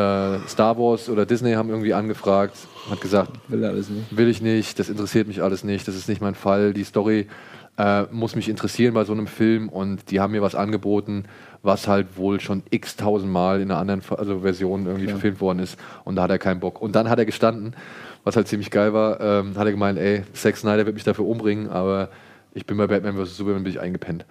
Star 0.47 0.77
Wars 0.77 1.09
oder 1.09 1.25
Disney 1.25 1.53
haben 1.53 1.69
irgendwie 1.69 1.93
angefragt, 1.93 2.55
hat 2.91 3.01
gesagt, 3.01 3.31
Will 3.47 3.65
alles 3.65 3.89
nicht. 3.89 4.15
will 4.15 4.27
ich 4.27 4.41
nicht, 4.41 4.77
das 4.77 4.89
interessiert 4.89 5.27
mich 5.27 5.41
alles 5.41 5.63
nicht, 5.63 5.87
das 5.87 5.95
ist 5.95 6.07
nicht 6.09 6.21
mein 6.21 6.35
Fall, 6.35 6.73
die 6.73 6.83
Story 6.83 7.27
äh, 7.77 8.03
muss 8.11 8.35
mich 8.35 8.47
interessieren 8.49 8.93
bei 8.93 9.03
so 9.03 9.13
einem 9.13 9.27
Film 9.27 9.67
und 9.69 10.11
die 10.11 10.19
haben 10.19 10.31
mir 10.31 10.41
was 10.41 10.53
angeboten, 10.55 11.25
was 11.65 11.87
halt 11.87 12.17
wohl 12.17 12.39
schon 12.39 12.63
x 12.69 12.95
tausend 12.95 13.31
Mal 13.31 13.61
in 13.61 13.71
einer 13.71 13.79
anderen 13.79 14.01
also 14.17 14.39
Version 14.39 14.85
irgendwie 14.85 15.07
verfilmt 15.07 15.41
worden 15.41 15.59
ist 15.59 15.77
und 16.03 16.15
da 16.15 16.23
hat 16.23 16.29
er 16.31 16.37
keinen 16.39 16.59
Bock. 16.59 16.81
Und 16.81 16.95
dann 16.95 17.09
hat 17.09 17.19
er 17.19 17.25
gestanden, 17.25 17.75
was 18.23 18.35
halt 18.35 18.47
ziemlich 18.47 18.71
geil 18.71 18.93
war, 18.93 19.19
ähm, 19.19 19.57
hat 19.57 19.65
er 19.65 19.71
gemeint, 19.71 19.99
ey, 19.99 20.23
Zack 20.33 20.57
Snyder 20.57 20.85
wird 20.85 20.95
mich 20.95 21.03
dafür 21.03 21.25
umbringen, 21.25 21.69
aber 21.69 22.09
ich 22.53 22.65
bin 22.65 22.77
bei 22.77 22.87
Batman 22.87 23.15
vs. 23.17 23.35
Superman 23.37 23.63
bin 23.63 23.71
ich 23.73 23.79
eingepennt. 23.79 24.25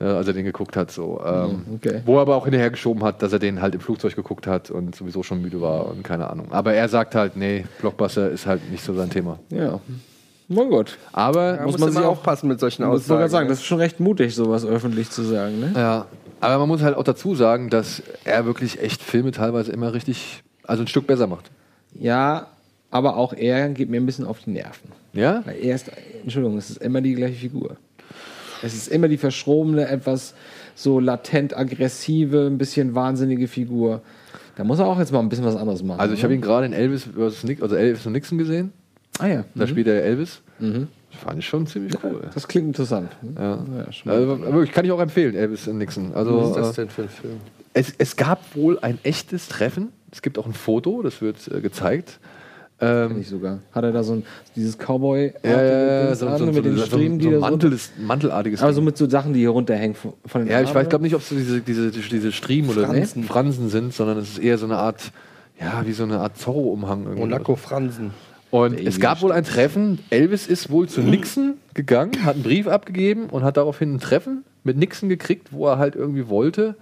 äh, 0.00 0.04
als 0.06 0.26
er 0.26 0.32
den 0.32 0.44
geguckt 0.44 0.76
hat. 0.76 0.90
So. 0.90 1.22
Ähm, 1.24 1.62
okay. 1.76 2.02
Wo 2.04 2.16
er 2.16 2.22
aber 2.22 2.34
auch 2.34 2.44
hinterher 2.44 2.70
geschoben 2.70 3.04
hat, 3.04 3.22
dass 3.22 3.32
er 3.32 3.38
den 3.38 3.62
halt 3.62 3.74
im 3.76 3.80
Flugzeug 3.80 4.16
geguckt 4.16 4.48
hat 4.48 4.68
und 4.70 4.96
sowieso 4.96 5.22
schon 5.22 5.40
müde 5.40 5.60
war 5.60 5.86
und 5.88 6.02
keine 6.02 6.28
Ahnung. 6.28 6.48
Aber 6.50 6.72
er 6.74 6.88
sagt 6.88 7.14
halt, 7.14 7.36
nee, 7.36 7.64
Blockbuster 7.80 8.28
ist 8.30 8.44
halt 8.46 8.68
nicht 8.72 8.82
so 8.82 8.94
sein 8.94 9.10
Thema. 9.10 9.38
Ja. 9.50 9.78
Na 10.48 10.64
gut. 10.64 10.98
Aber 11.12 11.52
Da 11.52 11.64
Muss 11.64 11.78
man 11.78 11.92
sich 11.92 12.02
aufpassen 12.02 12.48
mit 12.48 12.58
solchen 12.58 12.84
Muss 12.84 13.06
sogar 13.06 13.24
Aussagen. 13.24 13.30
sagen, 13.30 13.44
ne? 13.44 13.50
das 13.50 13.58
ist 13.60 13.64
schon 13.64 13.78
recht 13.78 14.00
mutig, 14.00 14.34
sowas 14.34 14.66
öffentlich 14.66 15.08
zu 15.10 15.22
sagen. 15.22 15.60
Ne? 15.60 15.72
Ja, 15.76 16.06
aber 16.42 16.58
man 16.58 16.68
muss 16.68 16.82
halt 16.82 16.96
auch 16.96 17.04
dazu 17.04 17.34
sagen, 17.34 17.70
dass 17.70 18.02
er 18.24 18.44
wirklich 18.46 18.80
echt 18.82 19.02
Filme 19.02 19.30
teilweise 19.30 19.72
immer 19.72 19.94
richtig, 19.94 20.42
also 20.64 20.82
ein 20.82 20.86
Stück 20.88 21.06
besser 21.06 21.26
macht. 21.26 21.50
Ja, 21.94 22.48
aber 22.90 23.16
auch 23.16 23.32
er 23.32 23.68
geht 23.70 23.88
mir 23.88 23.98
ein 24.00 24.06
bisschen 24.06 24.26
auf 24.26 24.40
die 24.40 24.50
Nerven. 24.50 24.90
Ja? 25.12 25.42
Weil 25.44 25.56
er 25.62 25.74
ist, 25.74 25.90
Entschuldigung, 26.22 26.58
es 26.58 26.70
ist 26.70 26.82
immer 26.82 27.00
die 27.00 27.14
gleiche 27.14 27.36
Figur. 27.36 27.76
Es 28.62 28.74
ist 28.74 28.88
immer 28.88 29.08
die 29.08 29.16
verschrobene, 29.18 29.88
etwas 29.88 30.34
so 30.74 31.00
latent 31.00 31.56
aggressive, 31.56 32.46
ein 32.46 32.58
bisschen 32.58 32.94
wahnsinnige 32.94 33.48
Figur. 33.48 34.02
Da 34.56 34.64
muss 34.64 34.78
er 34.78 34.86
auch 34.86 34.98
jetzt 34.98 35.12
mal 35.12 35.20
ein 35.20 35.28
bisschen 35.28 35.44
was 35.44 35.56
anderes 35.56 35.82
machen. 35.82 36.00
Also 36.00 36.14
ich 36.14 36.22
habe 36.22 36.32
oder? 36.34 36.38
ihn 36.38 36.42
gerade 36.42 36.66
in 36.66 36.72
Elvis 36.72 37.04
vs. 37.04 37.44
Nick, 37.44 37.62
also 37.62 37.74
Elvis 37.76 38.04
und 38.06 38.12
Nixon 38.12 38.38
gesehen. 38.38 38.72
Ah 39.18 39.26
ja. 39.26 39.44
Da 39.54 39.64
Mhm. 39.64 39.68
spielt 39.68 39.86
er 39.86 40.02
Elvis. 40.04 40.40
Das 40.58 40.70
fand 41.14 41.38
ich 41.38 41.46
schon 41.46 41.66
ziemlich 41.66 41.94
cool. 42.02 42.22
Das 42.34 42.48
klingt 42.48 42.68
interessant. 42.68 43.10
Ja. 43.38 43.56
Ja, 44.04 44.12
Also, 44.12 44.40
wirklich, 44.40 44.72
kann 44.72 44.84
ich 44.84 44.92
auch 44.92 45.00
empfehlen, 45.00 45.34
Elvis 45.34 45.68
und 45.68 45.78
Nixon. 45.78 46.12
Also, 46.14 46.38
Was 46.40 46.48
ist 46.48 46.56
das 46.56 46.70
äh, 46.72 46.80
denn 46.82 46.90
für 46.90 47.02
ein 47.02 47.08
Film? 47.08 47.36
es, 47.74 47.92
es 47.98 48.16
gab 48.16 48.54
wohl 48.56 48.78
ein 48.80 48.98
echtes 49.02 49.48
Treffen. 49.48 49.88
Es 50.10 50.22
gibt 50.22 50.38
auch 50.38 50.46
ein 50.46 50.52
Foto, 50.52 51.02
das 51.02 51.20
wird 51.22 51.36
äh, 51.48 51.60
gezeigt. 51.60 52.18
Ähm, 52.80 53.18
Nicht 53.18 53.28
sogar. 53.30 53.60
Hat 53.70 53.84
er 53.84 53.92
da 53.92 54.02
so 54.02 54.14
ein 54.14 54.24
dieses 54.56 54.76
Cowboy 54.76 55.32
ja, 55.44 55.50
ja, 55.50 56.04
ja, 56.08 56.14
so, 56.16 56.28
so, 56.30 56.36
so, 56.38 56.46
mit 56.46 56.54
so, 56.56 56.60
den 56.62 56.76
so, 56.76 56.84
Striemen, 56.86 57.20
so 57.20 57.30
da 57.30 57.34
so 57.36 57.40
Mantel 57.40 57.72
ist, 57.72 57.92
mantelartiges 58.00 58.60
aber 58.60 58.72
so 58.72 58.82
mit 58.82 58.96
so 58.96 59.08
Sachen, 59.08 59.32
die 59.34 59.38
hier 59.40 59.50
runterhängen 59.50 59.94
von 59.94 60.14
von 60.26 60.40
den 60.40 60.50
Ja, 60.50 60.60
ich 60.60 60.66
Armen, 60.66 60.74
weiß, 60.74 60.80
oder? 60.82 60.88
glaube 60.90 61.04
nicht, 61.04 61.14
ob 61.14 61.20
es 61.20 61.28
so 61.28 61.36
diese, 61.36 61.60
diese, 61.60 61.90
diese 61.92 62.32
Striemen 62.32 62.70
oder 62.70 62.86
Fransen. 62.86 63.22
Fransen 63.22 63.68
sind, 63.68 63.94
sondern 63.94 64.18
es 64.18 64.30
ist 64.30 64.38
eher 64.38 64.58
so 64.58 64.66
eine 64.66 64.78
Art, 64.78 65.12
ja, 65.60 65.82
wie 65.86 65.92
so 65.92 66.02
eine 66.02 66.18
Art 66.18 66.36
Zorro-Umhang. 66.38 67.04
irgendwie. 67.04 67.22
Und 68.52 68.78
es 68.78 69.00
gab 69.00 69.22
wohl 69.22 69.32
ein 69.32 69.44
Treffen. 69.44 69.98
Elvis 70.10 70.46
ist 70.46 70.68
wohl 70.70 70.86
zu 70.86 71.00
Nixon 71.00 71.54
gegangen, 71.72 72.22
hat 72.22 72.34
einen 72.34 72.42
Brief 72.42 72.66
abgegeben 72.68 73.30
und 73.30 73.44
hat 73.44 73.56
daraufhin 73.56 73.94
ein 73.94 73.98
Treffen 73.98 74.44
mit 74.62 74.76
Nixon 74.76 75.08
gekriegt, 75.08 75.48
wo 75.52 75.66
er 75.68 75.78
halt 75.78 75.96
irgendwie 75.96 76.28
wollte. 76.28 76.76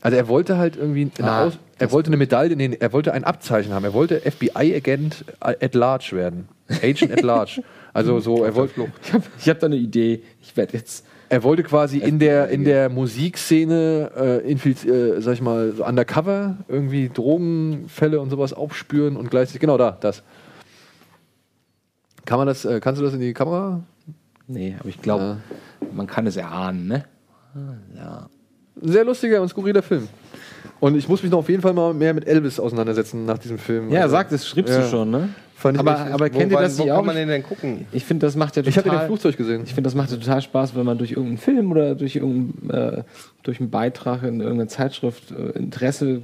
Also 0.00 0.16
er 0.16 0.26
wollte 0.26 0.56
halt 0.56 0.76
irgendwie 0.76 1.10
eine, 1.18 1.30
Ah, 1.30 1.44
Aus, 1.44 1.58
er 1.78 1.92
wollte 1.92 2.08
eine 2.08 2.16
Medaille, 2.16 2.56
nee, 2.56 2.76
er 2.80 2.92
wollte 2.94 3.12
ein 3.12 3.24
Abzeichen 3.24 3.74
haben. 3.74 3.84
Er 3.84 3.92
wollte 3.92 4.20
FBI-Agent 4.22 5.26
at 5.40 5.74
large 5.74 6.12
werden. 6.16 6.48
Agent 6.82 7.12
at 7.12 7.20
large. 7.20 7.62
Also 7.92 8.18
so, 8.20 8.42
er 8.42 8.54
wollte, 8.54 8.88
Ich 9.04 9.12
habe 9.12 9.24
hab 9.46 9.60
da 9.60 9.66
eine 9.66 9.76
Idee. 9.76 10.22
Ich 10.40 10.56
werde 10.56 10.78
jetzt. 10.78 11.04
er 11.28 11.42
wollte 11.42 11.62
quasi 11.62 11.98
in 11.98 12.18
der, 12.20 12.48
in 12.48 12.64
der 12.64 12.88
Musikszene, 12.88 14.42
äh, 14.46 14.50
äh, 14.50 15.20
sag 15.20 15.34
ich 15.34 15.42
mal, 15.42 15.72
so 15.76 15.84
undercover 15.84 16.56
irgendwie 16.68 17.10
Drogenfälle 17.12 18.18
und 18.18 18.30
sowas 18.30 18.54
aufspüren 18.54 19.16
und 19.16 19.30
gleichzeitig, 19.30 19.60
genau 19.60 19.76
da, 19.76 19.98
das. 20.00 20.22
Kann 22.24 22.38
man 22.38 22.46
das, 22.46 22.64
äh, 22.64 22.80
kannst 22.80 23.00
du 23.00 23.04
das 23.04 23.14
in 23.14 23.20
die 23.20 23.32
Kamera? 23.32 23.82
Nee, 24.46 24.76
aber 24.78 24.88
ich 24.88 25.00
glaube, 25.00 25.38
man 25.92 26.06
kann 26.06 26.26
es 26.26 26.36
erahnen, 26.36 26.86
ne? 26.88 27.04
Ja. 27.96 28.28
Sehr 28.80 29.04
lustiger 29.04 29.40
und 29.42 29.48
skurriler 29.48 29.82
Film. 29.82 30.08
Und 30.80 30.96
ich 30.96 31.08
muss 31.08 31.22
mich 31.22 31.30
noch 31.30 31.38
auf 31.38 31.48
jeden 31.48 31.62
Fall 31.62 31.72
mal 31.74 31.94
mehr 31.94 32.14
mit 32.14 32.26
Elvis 32.26 32.58
auseinandersetzen 32.58 33.24
nach 33.24 33.38
diesem 33.38 33.58
Film. 33.58 33.90
Ja, 33.90 34.02
Also, 34.02 34.12
sag, 34.12 34.30
das 34.30 34.46
schriebst 34.48 34.72
ja. 34.74 34.80
du 34.82 34.88
schon, 34.88 35.10
ne? 35.10 35.28
Fand 35.54 35.76
ich 35.76 35.80
aber 35.80 35.92
echt- 36.06 36.12
aber 36.12 36.30
kennt 36.30 36.50
ihr 36.50 36.58
das 36.58 36.76
wo 36.78 36.82
nicht 36.82 36.90
kann 36.90 37.00
auch? 37.00 37.04
man 37.04 37.14
den 37.14 37.28
denn 37.28 37.42
gucken? 37.44 37.86
Ich 37.92 38.04
finde, 38.04 38.26
das 38.26 38.34
macht 38.34 38.56
ja 38.56 38.62
Ich 38.64 38.76
habe 38.76 38.88
den 38.88 38.92
total. 38.92 39.06
Flugzeug 39.06 39.36
gesehen. 39.36 39.62
Ich 39.64 39.74
finde, 39.74 39.82
das 39.86 39.94
macht 39.94 40.10
ja 40.10 40.16
total 40.16 40.42
Spaß, 40.42 40.74
wenn 40.74 40.84
man 40.84 40.98
durch 40.98 41.12
irgendeinen 41.12 41.38
Film 41.38 41.70
oder 41.70 41.94
durch 41.94 42.16
irgendeinen 42.16 42.70
äh, 42.70 43.02
durch 43.44 43.60
einen 43.60 43.70
Beitrag 43.70 44.24
in 44.24 44.40
irgendeiner 44.40 44.66
Zeitschrift 44.68 45.30
äh, 45.30 45.50
Interesse, 45.56 46.20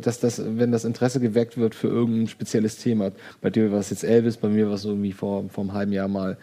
dass 0.00 0.20
das, 0.20 0.42
wenn 0.44 0.72
das 0.72 0.84
Interesse 0.84 1.20
geweckt 1.20 1.56
wird 1.56 1.74
für 1.74 1.88
irgendein 1.88 2.28
spezielles 2.28 2.76
Thema. 2.78 3.12
Bei 3.40 3.50
dir 3.50 3.72
war 3.72 3.80
es 3.80 3.90
jetzt 3.90 4.04
Elvis, 4.04 4.36
bei 4.36 4.48
mir 4.48 4.68
war 4.68 4.74
es 4.74 4.84
irgendwie 4.84 5.12
vor, 5.12 5.44
vor 5.48 5.64
einem 5.64 5.72
halben 5.72 5.92
Jahr 5.92 6.08
mal 6.08 6.36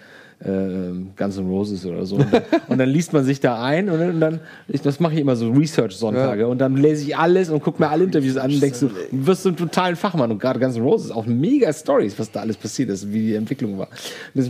äh, 0.44 0.94
Guns 1.18 1.38
N' 1.38 1.48
Roses 1.48 1.86
oder 1.86 2.06
so. 2.06 2.16
Und 2.16 2.34
dann, 2.34 2.44
und 2.68 2.78
dann 2.78 2.90
liest 2.90 3.14
man 3.14 3.24
sich 3.24 3.40
da 3.40 3.62
ein 3.62 3.90
und 3.90 4.00
dann, 4.00 4.10
und 4.12 4.20
dann 4.20 4.40
ich, 4.68 4.82
das 4.82 5.00
mache 5.00 5.14
ich 5.14 5.20
immer 5.20 5.36
so 5.36 5.50
Research-Sonntage 5.50 6.48
und 6.48 6.60
dann 6.60 6.78
lese 6.78 7.04
ich 7.04 7.18
alles 7.18 7.50
und 7.50 7.62
gucke 7.62 7.82
mir 7.82 7.90
alle 7.90 8.06
Interviews 8.06 8.38
an 8.38 8.52
und 8.52 8.62
denkst 8.62 8.80
du, 8.80 8.88
du 8.88 9.28
wirst 9.28 9.44
so 9.44 9.50
einen 9.50 9.58
totalen 9.58 9.96
Fachmann 9.96 10.32
und 10.32 10.40
gerade 10.40 10.60
Guns 10.60 10.76
N' 10.76 10.84
Roses, 10.84 11.12
auch 11.12 11.26
mega 11.26 11.72
Stories, 11.74 12.18
was 12.18 12.32
da 12.32 12.41
alles 12.41 12.58
passiert 12.58 12.90
ist, 12.90 13.12
wie 13.12 13.28
die 13.28 13.36
Entwicklung 13.36 13.78
war. 13.78 13.90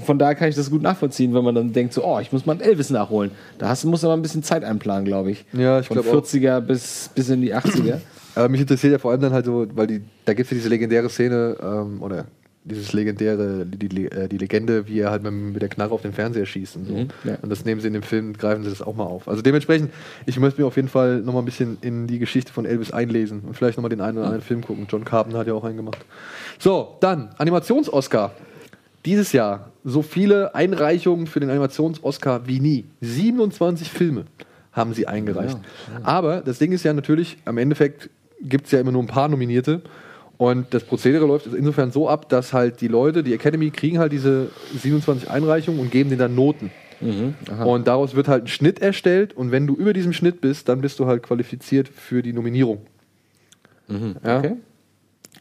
Von 0.05 0.19
daher 0.19 0.35
kann 0.35 0.49
ich 0.49 0.55
das 0.55 0.69
gut 0.69 0.81
nachvollziehen, 0.81 1.33
wenn 1.33 1.43
man 1.43 1.55
dann 1.55 1.73
denkt 1.73 1.93
so, 1.93 2.03
oh, 2.03 2.19
ich 2.19 2.31
muss 2.31 2.45
mal 2.45 2.53
einen 2.53 2.61
Elvis 2.61 2.89
nachholen. 2.89 3.31
Da 3.57 3.69
hast, 3.69 3.83
musst 3.85 4.03
du 4.03 4.07
aber 4.07 4.17
ein 4.17 4.21
bisschen 4.21 4.43
Zeit 4.43 4.63
einplanen, 4.63 5.05
glaube 5.05 5.31
ich. 5.31 5.45
Ja, 5.53 5.79
ich 5.79 5.87
Von 5.87 6.01
glaube 6.01 6.17
auch. 6.17 6.23
40er 6.23 6.59
bis, 6.61 7.09
bis 7.15 7.29
in 7.29 7.41
die 7.41 7.55
80er. 7.55 7.99
Aber 8.35 8.49
mich 8.49 8.61
interessiert 8.61 8.93
ja 8.93 8.99
vor 8.99 9.11
allem 9.11 9.21
dann 9.21 9.33
halt 9.33 9.45
so, 9.45 9.65
weil 9.75 9.87
die, 9.87 10.01
da 10.25 10.33
gibt 10.33 10.45
es 10.45 10.51
ja 10.51 10.55
diese 10.55 10.69
legendäre 10.69 11.09
Szene, 11.09 11.57
ähm, 11.61 12.01
oder 12.01 12.25
dieses 12.69 12.93
legendäre, 12.93 13.65
die, 13.65 13.89
die, 13.89 14.05
äh, 14.11 14.27
Legende, 14.27 14.87
wie 14.87 14.99
er 14.99 15.11
halt 15.11 15.23
mit, 15.23 15.61
der 15.61 15.69
Knarre 15.69 15.91
auf 15.93 16.01
den 16.01 16.13
Fernseher 16.13 16.45
schießt 16.45 16.75
und 16.75 16.85
so. 16.85 16.93
Mhm, 16.93 17.07
ja. 17.23 17.37
Und 17.41 17.49
das 17.49 17.65
nehmen 17.65 17.81
sie 17.81 17.87
in 17.87 17.93
dem 17.93 18.03
Film, 18.03 18.33
greifen 18.33 18.63
sie 18.63 18.69
das 18.69 18.81
auch 18.81 18.95
mal 18.95 19.05
auf. 19.05 19.27
Also 19.27 19.41
dementsprechend, 19.41 19.91
ich 20.25 20.39
möchte 20.39 20.61
mir 20.61 20.67
auf 20.67 20.75
jeden 20.75 20.89
Fall 20.89 21.21
noch 21.21 21.33
mal 21.33 21.39
ein 21.39 21.45
bisschen 21.45 21.77
in 21.81 22.07
die 22.07 22.19
Geschichte 22.19 22.51
von 22.51 22.65
Elvis 22.65 22.91
einlesen 22.91 23.41
und 23.41 23.55
vielleicht 23.55 23.77
noch 23.77 23.81
mal 23.81 23.89
den 23.89 24.01
einen 24.01 24.17
oder 24.17 24.27
anderen 24.27 24.43
Film 24.43 24.63
gucken. 24.63 24.87
John 24.89 25.05
Carpenter 25.05 25.39
hat 25.39 25.47
ja 25.47 25.53
auch 25.53 25.63
einen 25.63 25.77
gemacht. 25.77 25.99
So, 26.59 26.97
dann 26.99 27.29
Animations-Oscar. 27.37 28.33
Dieses 29.05 29.31
Jahr 29.31 29.71
so 29.83 30.01
viele 30.01 30.53
Einreichungen 30.53 31.27
für 31.27 31.39
den 31.39 31.49
Animations-Oscar 31.49 32.47
wie 32.47 32.59
nie. 32.59 32.85
27 33.01 33.89
Filme 33.89 34.25
haben 34.73 34.93
sie 34.93 35.07
eingereicht. 35.07 35.57
Aber 36.03 36.41
das 36.41 36.59
Ding 36.59 36.73
ist 36.73 36.83
ja 36.83 36.93
natürlich, 36.93 37.37
am 37.45 37.57
Endeffekt 37.57 38.09
gibt 38.41 38.65
es 38.65 38.71
ja 38.71 38.79
immer 38.79 38.91
nur 38.91 39.03
ein 39.03 39.07
paar 39.07 39.27
Nominierte. 39.27 39.81
Und 40.37 40.73
das 40.73 40.85
Prozedere 40.85 41.25
läuft 41.25 41.47
insofern 41.47 41.91
so 41.91 42.07
ab, 42.07 42.29
dass 42.29 42.53
halt 42.53 42.79
die 42.79 42.87
Leute, 42.87 43.23
die 43.23 43.33
Academy, 43.33 43.71
kriegen 43.71 43.99
halt 43.99 44.13
diese 44.13 44.49
27 44.73 45.29
Einreichungen 45.29 45.81
und 45.81 45.91
geben 45.91 46.09
denen 46.09 46.19
dann 46.19 46.35
Noten. 46.35 46.71
aha. 47.49 47.63
Und 47.65 47.87
daraus 47.87 48.15
wird 48.15 48.27
halt 48.27 48.45
ein 48.45 48.47
Schnitt 48.47 48.81
erstellt 48.81 49.33
und 49.33 49.51
wenn 49.51 49.67
du 49.67 49.75
über 49.75 49.93
diesem 49.93 50.13
Schnitt 50.13 50.39
bist, 50.41 50.69
dann 50.69 50.81
bist 50.81 50.99
du 50.99 51.05
halt 51.07 51.23
qualifiziert 51.23 51.89
für 51.89 52.21
die 52.21 52.33
Nominierung. 52.33 52.85
Ja? 54.23 54.39
Okay. 54.39 54.55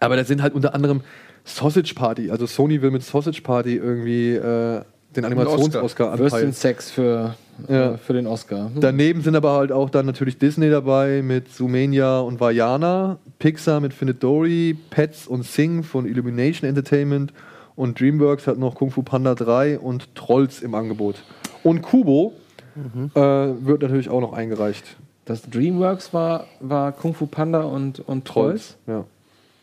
Aber 0.00 0.16
das 0.16 0.28
sind 0.28 0.42
halt 0.42 0.54
unter 0.54 0.74
anderem 0.74 1.02
Sausage 1.44 1.94
Party. 1.94 2.30
Also 2.30 2.46
Sony 2.46 2.82
will 2.82 2.90
mit 2.90 3.02
Sausage 3.02 3.42
Party 3.42 3.76
irgendwie 3.76 4.34
äh, 4.34 4.82
den 5.16 5.24
Animations-Oscar 5.24 6.12
anpeilen. 6.12 6.32
Würstchen 6.32 6.52
Sex 6.52 6.90
für, 6.90 7.34
Ja. 7.68 7.94
äh, 7.94 7.98
für 7.98 8.12
den 8.12 8.26
Oscar. 8.26 8.70
Hm. 8.72 8.80
Daneben 8.80 9.22
sind 9.22 9.34
aber 9.36 9.52
halt 9.52 9.72
auch 9.72 9.90
dann 9.90 10.06
natürlich 10.06 10.38
Disney 10.38 10.70
dabei 10.70 11.22
mit 11.22 11.52
Zoomania 11.52 12.20
und 12.20 12.40
Vajana, 12.40 13.18
Pixar 13.38 13.80
mit 13.80 13.94
Findet 13.94 14.22
Dory, 14.22 14.76
Pets 14.90 15.26
und 15.26 15.44
Sing 15.44 15.82
von 15.82 16.06
Illumination 16.06 16.68
Entertainment 16.68 17.32
und 17.76 18.00
DreamWorks 18.00 18.46
hat 18.46 18.58
noch 18.58 18.74
Kung 18.74 18.90
Fu 18.90 19.02
Panda 19.02 19.34
3 19.34 19.78
und 19.78 20.14
Trolls 20.14 20.62
im 20.62 20.74
Angebot. 20.74 21.16
Und 21.62 21.82
Kubo 21.82 22.32
äh, 23.14 23.20
wird 23.20 23.82
natürlich 23.82 24.08
auch 24.08 24.20
noch 24.20 24.32
eingereicht. 24.32 24.84
Das 25.24 25.42
Dreamworks 25.42 26.14
war, 26.14 26.46
war 26.60 26.92
Kung 26.92 27.14
Fu 27.14 27.26
Panda 27.26 27.62
und, 27.62 28.00
und 28.00 28.24
Trolls. 28.24 28.76
Ja. 28.86 29.04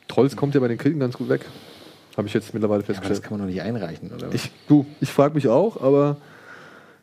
Trolls 0.08 0.36
kommt 0.36 0.54
ja 0.54 0.62
bei 0.62 0.68
den 0.68 0.78
Kritiken 0.78 1.00
ganz 1.00 1.18
gut 1.18 1.28
weg. 1.30 1.46
Habe 2.18 2.28
ich 2.28 2.34
jetzt 2.34 2.54
mittlerweile 2.54 2.80
Aber 2.80 2.88
das 2.88 2.98
festgestellt. 2.98 3.24
kann 3.24 3.38
man 3.38 3.48
doch 3.48 3.54
nicht 3.54 3.62
einreichen, 3.62 4.12
oder? 4.12 4.28
was? 4.28 4.36
Ich, 4.36 4.52
du, 4.68 4.86
ich 5.02 5.10
frage 5.10 5.36
mich 5.36 5.48
auch, 5.48 5.82
aber 5.82 6.18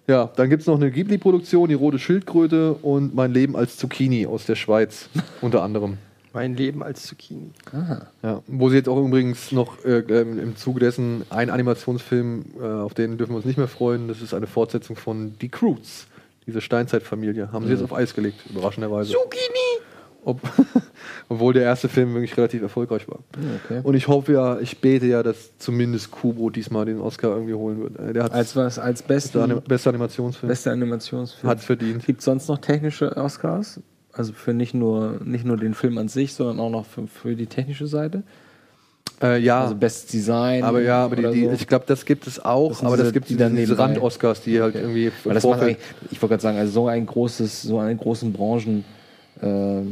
ja, 0.07 0.31
dann 0.37 0.51
gibt 0.51 0.63
es 0.63 0.67
noch 0.67 0.77
eine 0.77 0.91
Ghibli-Produktion, 0.91 1.69
die 1.69 1.75
Rote 1.75 1.99
Schildkröte 1.99 2.75
und 2.75 3.15
Mein 3.15 3.33
Leben 3.33 3.57
als 3.57 3.77
Zucchini 3.77 4.27
aus 4.27 4.47
der 4.47 4.57
Schweiz, 4.57 5.09
unter 5.41 5.63
anderem. 5.63 5.99
Mein 6.33 6.57
Leben 6.57 6.83
als 6.83 7.07
Zucchini. 7.07 7.51
Ja, 8.23 8.43
wo 8.47 8.71
sie 8.71 8.77
jetzt 8.77 8.89
auch 8.89 9.05
übrigens 9.05 9.53
noch 9.53 9.85
äh, 9.85 9.99
ähm, 9.99 10.39
im 10.39 10.57
Zuge 10.57 10.81
dessen 10.81 11.25
einen 11.29 11.51
Animationsfilm, 11.51 12.45
äh, 12.59 12.65
auf 12.65 12.95
den 12.95 13.19
dürfen 13.19 13.33
wir 13.33 13.37
uns 13.37 13.45
nicht 13.45 13.59
mehr 13.59 13.69
freuen, 13.69 14.09
das 14.09 14.23
ist 14.23 14.33
eine 14.33 14.47
Fortsetzung 14.47 14.97
von 14.97 15.39
Die 15.41 15.51
Croods, 15.51 16.07
diese 16.47 16.63
Steinzeitfamilie, 16.63 17.53
haben 17.53 17.67
sie 17.67 17.73
jetzt 17.73 17.83
auf 17.83 17.93
Eis 17.93 18.15
gelegt, 18.15 18.41
überraschenderweise. 18.49 19.13
Zucchini! 19.13 19.83
Ob, 20.25 20.41
obwohl 21.29 21.53
der 21.53 21.65
erste 21.65 21.89
Film 21.89 22.15
wirklich 22.15 22.37
relativ 22.37 22.63
erfolgreich 22.63 23.09
war. 23.09 23.19
Okay. 23.65 23.81
Und 23.83 23.95
ich 23.95 24.07
hoffe 24.09 24.33
ja, 24.35 24.61
ich 24.61 24.79
bete 24.81 25.07
ja, 25.07 25.23
dass 25.23 25.57
zumindest 25.59 26.11
Kubo 26.13 26.49
diesmal 26.51 26.85
den 26.85 27.01
Oscar 27.01 27.31
irgendwie 27.31 27.55
holen 27.55 27.81
wird. 27.83 27.99
Äh, 27.99 28.13
Der 28.13 28.25
hat 28.25 28.33
Als 28.33 28.55
was? 28.55 28.79
Als 28.79 29.03
bester 29.03 29.41
beste, 29.41 29.43
Anim 29.43 29.61
bester 29.67 29.91
Animationsfilm. 29.91 30.49
beste 30.49 30.71
Animationsfilm. 30.71 31.51
Hat 31.51 31.61
verdient. 31.61 32.07
Gibt 32.07 32.21
es 32.21 32.25
sonst 32.25 32.49
noch 32.49 32.59
technische 32.59 33.17
Oscars? 33.17 33.81
Also 34.13 34.33
für 34.33 34.53
nicht 34.55 34.75
nur, 34.75 35.19
nicht 35.25 35.45
nur 35.45 35.57
den 35.57 35.75
Film 35.75 35.99
an 35.99 36.09
sich, 36.09 36.35
sondern 36.35 36.61
auch 36.61 36.71
noch 36.71 36.87
für, 36.87 37.07
für 37.09 37.35
die 37.35 37.47
technische 37.47 37.87
Seite? 37.87 38.23
Äh, 39.21 39.39
ja, 39.41 39.63
Also 39.63 39.75
Best 39.75 40.13
Design. 40.13 40.63
aber 40.63 40.83
ja, 40.83 41.05
aber 41.05 41.17
die, 41.17 41.23
die, 41.33 41.45
so? 41.47 41.53
ich 41.53 41.67
glaube, 41.67 41.85
das 41.89 42.05
gibt 42.05 42.27
es 42.27 42.45
auch, 42.45 42.69
Das 42.69 42.81
aber 42.85 42.91
das 42.97 43.07
diese- 43.07 43.13
gibt 43.13 43.29
die 43.31 43.37
dann 43.37 43.57
diese 43.57 43.77
Rand-Oscars, 43.79 44.43
die 44.43 44.61
halt 44.61 44.75
irgendwie 44.75 45.07
im 45.07 45.13
Weil 45.25 45.35
das 45.35 45.45
macht 45.45 45.63
ich 46.11 46.21
wollte 46.23 46.29
gerade 46.35 46.43
sagen, 46.43 46.59
also 46.59 46.73
so 46.73 46.89
ein 46.89 47.07
großes, 47.07 47.63
so 47.63 47.79
einen 47.79 47.99
großen 47.99 48.33
Branchen 48.33 48.85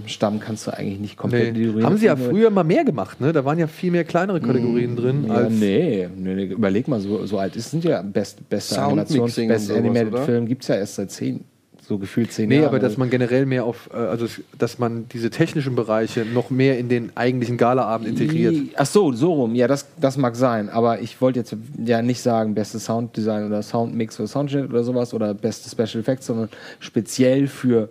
Stamm 0.06 0.38
kannst 0.38 0.66
du 0.66 0.70
eigentlich 0.76 1.00
nicht 1.00 1.16
komplett 1.16 1.56
Nee. 1.56 1.82
Haben 1.82 1.96
sie 1.96 2.06
ja 2.06 2.14
früher 2.14 2.50
mal 2.50 2.62
mehr 2.62 2.84
gemacht, 2.84 3.20
ne? 3.20 3.32
Da 3.32 3.44
waren 3.44 3.58
ja 3.58 3.66
viel 3.66 3.90
mehr 3.90 4.04
kleinere 4.04 4.40
Kategorien 4.40 4.94
drin. 4.94 5.24
Ja, 5.26 5.34
als 5.34 5.52
nee, 5.52 6.08
nee, 6.16 6.34
nee, 6.34 6.44
überleg 6.44 6.86
mal, 6.86 7.00
so, 7.00 7.26
so 7.26 7.38
alt 7.38 7.56
ist 7.56 7.70
sind 7.72 7.82
ja 7.84 8.00
best, 8.02 8.48
beste 8.48 8.80
Animations, 8.80 9.36
und 9.38 9.48
best 9.48 9.66
sowas, 9.66 9.78
Animated 9.78 10.12
oder? 10.12 10.22
Film 10.22 10.46
gibt 10.46 10.62
es 10.62 10.68
ja 10.68 10.76
erst 10.76 10.94
seit 10.94 11.10
zehn, 11.10 11.44
so 11.82 11.98
gefühlt 11.98 12.30
zehn 12.32 12.48
Nee, 12.48 12.56
Jahren. 12.56 12.66
aber 12.66 12.78
dass 12.78 12.96
man 12.96 13.10
generell 13.10 13.44
mehr 13.44 13.64
auf, 13.64 13.90
äh, 13.92 13.96
also 13.96 14.26
dass 14.56 14.78
man 14.78 15.06
diese 15.12 15.30
technischen 15.30 15.74
Bereiche 15.74 16.24
noch 16.24 16.50
mehr 16.50 16.78
in 16.78 16.88
den 16.88 17.10
eigentlichen 17.16 17.56
Galaabend 17.56 18.06
integriert. 18.08 18.54
Ach 18.76 18.86
so, 18.86 19.10
so 19.12 19.32
rum. 19.34 19.56
Ja, 19.56 19.66
das, 19.66 19.86
das 20.00 20.16
mag 20.16 20.36
sein. 20.36 20.68
Aber 20.68 21.00
ich 21.00 21.20
wollte 21.20 21.40
jetzt 21.40 21.56
ja 21.84 22.02
nicht 22.02 22.20
sagen, 22.22 22.54
bestes 22.54 22.84
Sounddesign 22.84 23.46
oder 23.48 23.62
Soundmix 23.62 24.20
oder 24.20 24.28
Soundschnitt 24.28 24.70
oder 24.70 24.84
sowas 24.84 25.12
oder 25.12 25.34
beste 25.34 25.68
Special 25.68 26.00
Effects, 26.00 26.26
sondern 26.26 26.48
speziell 26.78 27.48
für, 27.48 27.88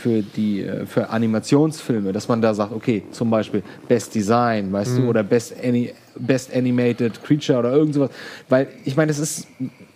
für 0.00 0.22
die 0.22 0.62
äh, 0.62 0.86
für 0.86 1.10
Animationsfilme, 1.10 2.12
dass 2.12 2.26
man 2.28 2.40
da 2.40 2.54
sagt, 2.54 2.72
okay, 2.72 3.02
zum 3.10 3.30
Beispiel 3.30 3.62
Best 3.88 4.14
Design, 4.14 4.72
weißt 4.72 4.98
Mhm. 4.98 5.02
du, 5.02 5.08
oder 5.10 5.22
Best, 5.22 5.54
Ani 5.62 5.92
Best 6.18 6.54
Animated 6.54 7.22
Creature 7.22 7.58
oder 7.60 7.72
irgend 7.72 7.94
sowas. 7.94 8.10
Weil 8.48 8.68
ich 8.84 8.96
meine, 8.96 9.08
das 9.08 9.18
ist, 9.18 9.46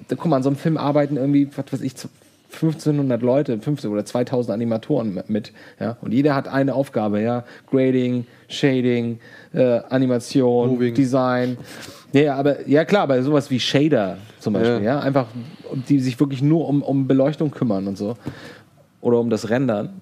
guck 0.08 0.26
mal, 0.26 0.36
an 0.36 0.42
so 0.42 0.48
einem 0.50 0.56
Film 0.56 0.76
arbeiten 0.76 1.16
irgendwie, 1.16 1.48
was 1.56 1.72
weiß 1.72 1.80
ich, 1.80 1.94
1500 2.52 3.20
Leute, 3.20 3.58
15 3.58 3.90
oder 3.90 4.04
2000 4.04 4.54
Animatoren 4.54 5.20
mit, 5.26 5.52
ja, 5.80 5.96
und 6.02 6.12
jeder 6.14 6.36
hat 6.36 6.46
eine 6.46 6.74
Aufgabe, 6.74 7.20
ja, 7.20 7.42
Grading, 7.68 8.26
Shading, 8.48 9.18
äh, 9.52 9.80
Animation, 9.90 10.70
Moving. 10.70 10.94
Design. 10.94 11.56
Ja, 12.12 12.36
aber 12.36 12.68
ja 12.68 12.84
klar, 12.84 13.02
aber 13.02 13.20
sowas 13.24 13.50
wie 13.50 13.58
Shader 13.58 14.18
zum 14.38 14.52
Beispiel, 14.52 14.84
Ja. 14.84 14.98
ja, 14.98 15.00
einfach, 15.00 15.26
die 15.88 15.98
sich 15.98 16.20
wirklich 16.20 16.42
nur 16.42 16.68
um, 16.68 16.82
um 16.82 17.08
Beleuchtung 17.08 17.50
kümmern 17.50 17.88
und 17.88 17.98
so 17.98 18.14
oder 19.04 19.20
um 19.20 19.30
das 19.30 19.50
Rendern 19.50 20.00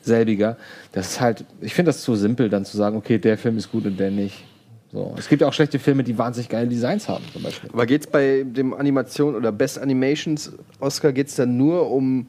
selbiger. 0.00 0.56
Das 0.92 1.08
ist 1.08 1.20
halt, 1.20 1.44
ich 1.60 1.74
finde 1.74 1.90
das 1.90 2.02
zu 2.02 2.14
simpel, 2.14 2.48
dann 2.48 2.64
zu 2.64 2.76
sagen, 2.76 2.96
okay, 2.96 3.18
der 3.18 3.36
Film 3.36 3.58
ist 3.58 3.70
gut 3.70 3.84
und 3.84 3.98
der 3.98 4.12
nicht. 4.12 4.44
So. 4.92 5.14
Es 5.18 5.28
gibt 5.28 5.42
ja 5.42 5.48
auch 5.48 5.52
schlechte 5.52 5.80
Filme, 5.80 6.04
die 6.04 6.16
wahnsinnig 6.16 6.48
geile 6.48 6.68
Designs 6.68 7.08
haben, 7.08 7.24
zum 7.32 7.42
Beispiel. 7.42 7.68
Aber 7.72 7.84
geht 7.84 8.02
es 8.02 8.06
bei 8.06 8.44
dem 8.46 8.72
Animation 8.72 9.34
oder 9.34 9.50
Best 9.50 9.80
Animations 9.80 10.52
Oscar 10.78 11.12
geht 11.12 11.26
es 11.26 11.34
dann 11.34 11.56
nur 11.56 11.90
um 11.90 12.26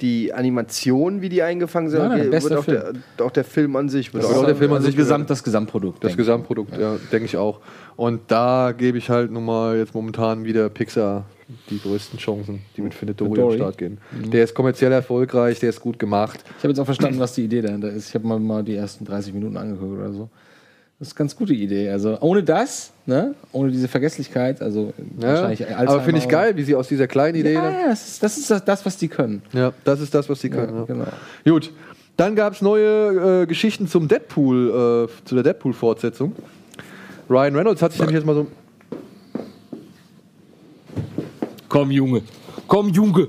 die 0.00 0.32
Animation, 0.32 1.22
wie 1.22 1.28
die 1.28 1.42
eingefangen 1.42 1.88
sind? 1.88 2.00
Nein, 2.00 2.32
wird 2.32 2.52
auch 2.52 2.64
der, 2.64 2.92
auch 3.20 3.30
der 3.30 3.44
Film 3.44 3.76
an 3.76 3.88
sich? 3.88 4.12
Wird 4.12 4.24
Das 4.24 4.32
auch 4.32 4.44
der 4.44 4.56
Film 4.56 4.72
an 4.72 4.76
also 4.76 4.86
sich 4.86 4.96
Gesamt, 4.96 5.30
das 5.30 5.44
Gesamtprodukt. 5.44 6.02
Das. 6.02 6.16
Gesamtprodukt, 6.16 6.76
ja, 6.76 6.96
denke 7.12 7.26
ich 7.26 7.36
auch. 7.36 7.60
Und 7.96 8.22
da 8.28 8.72
gebe 8.76 8.98
ich 8.98 9.08
halt 9.08 9.30
nun 9.30 9.44
mal 9.44 9.78
jetzt 9.78 9.94
momentan 9.94 10.44
wieder 10.44 10.68
Pixar 10.68 11.26
die 11.70 11.78
größten 11.78 12.18
Chancen, 12.18 12.62
die 12.76 12.82
mit 12.82 12.94
Findet 12.94 13.20
Dory, 13.20 13.40
am? 13.40 13.52
Start 13.52 13.78
gehen. 13.78 13.98
Der 14.32 14.44
ist 14.44 14.54
kommerziell 14.54 14.90
erfolgreich, 14.92 15.60
der 15.60 15.68
ist 15.68 15.80
gut 15.80 15.98
gemacht. 15.98 16.40
Ich 16.58 16.64
habe 16.64 16.68
jetzt 16.68 16.80
auch 16.80 16.86
verstanden, 16.86 17.20
was 17.20 17.34
die 17.34 17.44
Idee 17.44 17.60
dahinter 17.60 17.90
ist. 17.90 18.08
Ich 18.08 18.14
habe 18.14 18.26
mal, 18.26 18.40
mal 18.40 18.64
die 18.64 18.74
ersten 18.74 19.04
30 19.04 19.32
Minuten 19.34 19.56
angeguckt 19.56 19.92
oder 19.92 20.12
so. 20.12 20.28
Das 21.04 21.08
ist 21.08 21.16
eine 21.18 21.24
ganz 21.26 21.36
gute 21.36 21.52
Idee. 21.52 21.90
Also 21.90 22.18
ohne 22.22 22.42
das, 22.42 22.90
ne? 23.04 23.34
ohne 23.52 23.70
diese 23.70 23.88
Vergesslichkeit, 23.88 24.62
also 24.62 24.94
Ja, 25.20 25.28
wahrscheinlich 25.28 25.66
aber 25.66 25.78
Alzheimer 25.78 26.00
finde 26.02 26.20
ich 26.20 26.28
geil, 26.28 26.56
wie 26.56 26.62
sie 26.62 26.74
aus 26.74 26.88
dieser 26.88 27.06
kleinen 27.06 27.36
Idee. 27.36 27.52
Ja, 27.52 27.70
ja, 27.70 27.88
das 27.88 28.08
ist, 28.08 28.22
das 28.22 28.38
ist 28.38 28.50
das, 28.50 28.64
das, 28.64 28.86
was 28.86 28.96
die 28.96 29.08
können. 29.08 29.42
Ja, 29.52 29.74
das 29.84 30.00
ist 30.00 30.14
das, 30.14 30.30
was 30.30 30.40
sie 30.40 30.48
können. 30.48 30.74
Ja, 30.74 30.84
genau. 30.84 31.04
Gut, 31.44 31.72
dann 32.16 32.34
gab 32.34 32.54
es 32.54 32.62
neue 32.62 33.42
äh, 33.42 33.46
Geschichten 33.46 33.86
zum 33.86 34.08
Deadpool, 34.08 35.08
äh, 35.10 35.26
zu 35.26 35.34
der 35.34 35.44
Deadpool-Fortsetzung. 35.44 36.34
Ryan 37.28 37.54
Reynolds 37.54 37.82
hat 37.82 37.92
sich 37.92 38.00
nämlich 38.00 38.16
jetzt 38.16 38.24
mal 38.24 38.34
so. 38.34 38.46
Komm, 41.68 41.90
Junge. 41.90 42.22
Komm, 42.66 42.88
Junge. 42.88 43.28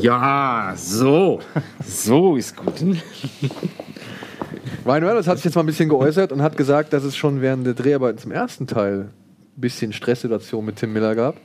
Ja, 0.00 0.72
so. 0.76 1.38
So 1.86 2.34
ist 2.34 2.56
gut. 2.56 2.74
Ryan 4.86 5.04
Reynolds 5.04 5.28
hat 5.28 5.36
sich 5.36 5.46
jetzt 5.46 5.54
mal 5.54 5.62
ein 5.62 5.66
bisschen 5.66 5.88
geäußert 5.88 6.32
und 6.32 6.42
hat 6.42 6.56
gesagt, 6.56 6.92
dass 6.92 7.04
es 7.04 7.16
schon 7.16 7.40
während 7.40 7.66
der 7.66 7.74
Dreharbeiten 7.74 8.18
zum 8.18 8.32
ersten 8.32 8.66
Teil 8.66 9.08
ein 9.56 9.60
bisschen 9.60 9.92
Stresssituation 9.92 10.64
mit 10.64 10.76
Tim 10.76 10.92
Miller 10.92 11.14
gab. 11.14 11.36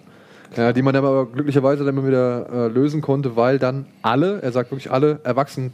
Ja, 0.55 0.73
die 0.73 0.81
man 0.81 0.95
aber 0.95 1.27
glücklicherweise 1.27 1.85
dann 1.85 2.07
wieder 2.07 2.49
äh, 2.51 2.67
lösen 2.69 3.01
konnte, 3.01 3.35
weil 3.35 3.59
dann 3.59 3.85
alle, 4.01 4.41
er 4.41 4.51
sagt 4.51 4.71
wirklich 4.71 4.91
alle, 4.91 5.19
erwachsen 5.23 5.73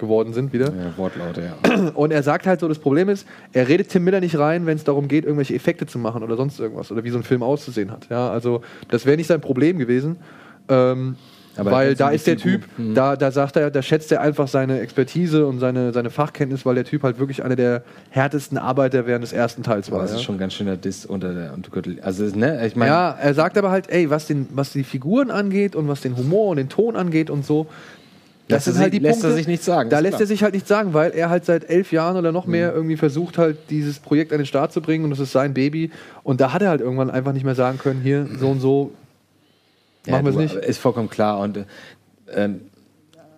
geworden 0.00 0.32
sind 0.32 0.52
wieder. 0.52 0.66
Ja, 0.66 0.96
Wortlaute, 0.96 1.42
ja. 1.42 1.90
Und 1.94 2.10
er 2.10 2.22
sagt 2.22 2.46
halt 2.46 2.60
so, 2.60 2.68
das 2.68 2.78
Problem 2.80 3.08
ist, 3.08 3.26
er 3.52 3.68
redet 3.68 3.88
Tim 3.90 4.04
Miller 4.04 4.20
nicht 4.20 4.36
rein, 4.38 4.66
wenn 4.66 4.76
es 4.76 4.84
darum 4.84 5.08
geht, 5.08 5.24
irgendwelche 5.24 5.54
Effekte 5.54 5.86
zu 5.86 5.98
machen 5.98 6.22
oder 6.22 6.36
sonst 6.36 6.58
irgendwas 6.58 6.90
oder 6.90 7.04
wie 7.04 7.10
so 7.10 7.18
ein 7.18 7.22
Film 7.22 7.42
auszusehen 7.42 7.90
hat. 7.90 8.08
Ja, 8.10 8.30
also 8.30 8.62
das 8.88 9.06
wäre 9.06 9.16
nicht 9.16 9.28
sein 9.28 9.40
Problem 9.40 9.78
gewesen. 9.78 10.16
Ähm, 10.68 11.16
Aber 11.60 11.70
weil 11.72 11.94
da 11.94 12.08
die 12.10 12.16
ist 12.16 12.26
der 12.26 12.36
Typ, 12.36 12.62
da, 12.94 13.16
da 13.16 13.30
sagt 13.30 13.56
er, 13.56 13.70
da 13.70 13.82
schätzt 13.82 14.10
er 14.12 14.20
einfach 14.20 14.48
seine 14.48 14.80
Expertise 14.80 15.46
und 15.46 15.60
seine, 15.60 15.92
seine 15.92 16.10
Fachkenntnis, 16.10 16.64
weil 16.66 16.74
der 16.74 16.84
Typ 16.84 17.02
halt 17.02 17.18
wirklich 17.18 17.44
einer 17.44 17.56
der 17.56 17.82
härtesten 18.10 18.58
Arbeiter 18.58 19.06
während 19.06 19.22
des 19.22 19.32
ersten 19.32 19.62
Teils 19.62 19.90
war. 19.90 19.96
Aber 19.98 20.04
das 20.04 20.12
ja. 20.12 20.16
ist 20.18 20.22
schon 20.24 20.38
ganz 20.38 20.54
schöner 20.54 20.76
Diss 20.76 21.06
unter 21.06 21.32
der 21.34 21.52
Untergürtel. 21.54 21.98
Also, 22.02 22.24
ne, 22.36 22.66
ich 22.66 22.76
meine, 22.76 22.90
ja, 22.90 23.10
er 23.20 23.34
sagt 23.34 23.56
aber 23.58 23.70
halt, 23.70 23.90
ey, 23.90 24.10
was, 24.10 24.26
den, 24.26 24.48
was 24.52 24.72
die 24.72 24.84
Figuren 24.84 25.30
angeht 25.30 25.76
und 25.76 25.86
was 25.88 26.00
den 26.00 26.16
Humor 26.16 26.48
und 26.48 26.56
den 26.56 26.68
Ton 26.68 26.96
angeht 26.96 27.30
und 27.30 27.44
so, 27.44 27.66
Lässt 28.48 28.66
er 28.66 28.72
sich- 28.72 29.00
lässt 29.00 29.22
er 29.22 29.30
sich 29.30 29.46
nichts 29.46 29.64
sagen, 29.64 29.90
Da 29.90 30.00
lässt 30.00 30.14
klar. 30.14 30.22
er 30.22 30.26
sich 30.26 30.42
halt 30.42 30.54
nichts 30.54 30.68
sagen, 30.68 30.92
weil 30.92 31.12
er 31.12 31.30
halt 31.30 31.44
seit 31.44 31.70
elf 31.70 31.92
Jahren 31.92 32.16
oder 32.16 32.32
noch 32.32 32.46
mehr 32.46 32.74
irgendwie 32.74 32.96
versucht 32.96 33.38
halt, 33.38 33.56
dieses 33.70 34.00
Projekt 34.00 34.32
an 34.32 34.38
den 34.38 34.46
Start 34.46 34.72
zu 34.72 34.80
bringen 34.80 35.04
und 35.04 35.10
das 35.10 35.20
ist 35.20 35.30
sein 35.30 35.54
Baby. 35.54 35.92
Und 36.24 36.40
da 36.40 36.52
hat 36.52 36.60
er 36.62 36.70
halt 36.70 36.80
irgendwann 36.80 37.10
einfach 37.10 37.32
nicht 37.32 37.44
mehr 37.44 37.54
sagen 37.54 37.78
können, 37.78 38.00
hier, 38.02 38.26
so 38.40 38.48
und 38.48 38.58
so, 38.60 38.90
machen 40.06 40.24
wir 40.24 40.30
es 40.30 40.36
nicht. 40.36 40.54
Ist 40.54 40.78
vollkommen 40.78 41.10
klar. 41.10 41.38
Und, 41.40 41.58
äh, 41.58 41.64
ähm, 42.32 42.60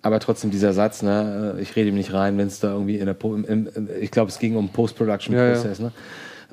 aber 0.03 0.19
trotzdem 0.21 0.51
dieser 0.51 0.73
Satz, 0.73 1.03
ne, 1.03 1.55
äh, 1.59 1.63
ich 1.63 1.77
rede 1.77 1.89
ihm 1.91 1.95
nicht 1.95 2.13
rein, 2.13 2.37
wenn 2.39 2.49
es 2.49 2.61
da 2.61 2.73
irgendwie 2.73 2.97
in 2.99 3.07
der, 3.07 3.15
Po- 3.15 3.35
im, 3.37 3.45
im, 3.45 3.89
ich 4.01 4.11
glaube, 4.11 4.31
es 4.31 4.39
ging 4.39 4.57
um 4.57 4.69
Post-Production-Prozess, 4.71 5.79
Ja, 5.79 5.85
ne? 5.87 5.93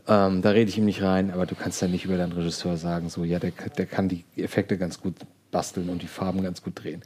Ähm, 0.07 0.41
da 0.41 0.51
rede 0.51 0.69
ich 0.69 0.77
ihm 0.77 0.85
nicht 0.85 1.01
rein, 1.01 1.29
aber 1.31 1.45
du 1.45 1.55
kannst 1.55 1.81
ja 1.81 1.87
nicht 1.89 2.05
über 2.05 2.15
deinen 2.15 2.31
Regisseur 2.31 2.77
sagen, 2.77 3.09
so, 3.09 3.23
ja, 3.25 3.37
der, 3.37 3.51
der 3.77 3.85
kann 3.85 4.07
die 4.07 4.23
Effekte 4.37 4.77
ganz 4.77 5.01
gut 5.01 5.15
basteln 5.51 5.89
und 5.89 6.01
die 6.01 6.07
Farben 6.07 6.41
ganz 6.41 6.63
gut 6.63 6.81
drehen. 6.83 7.01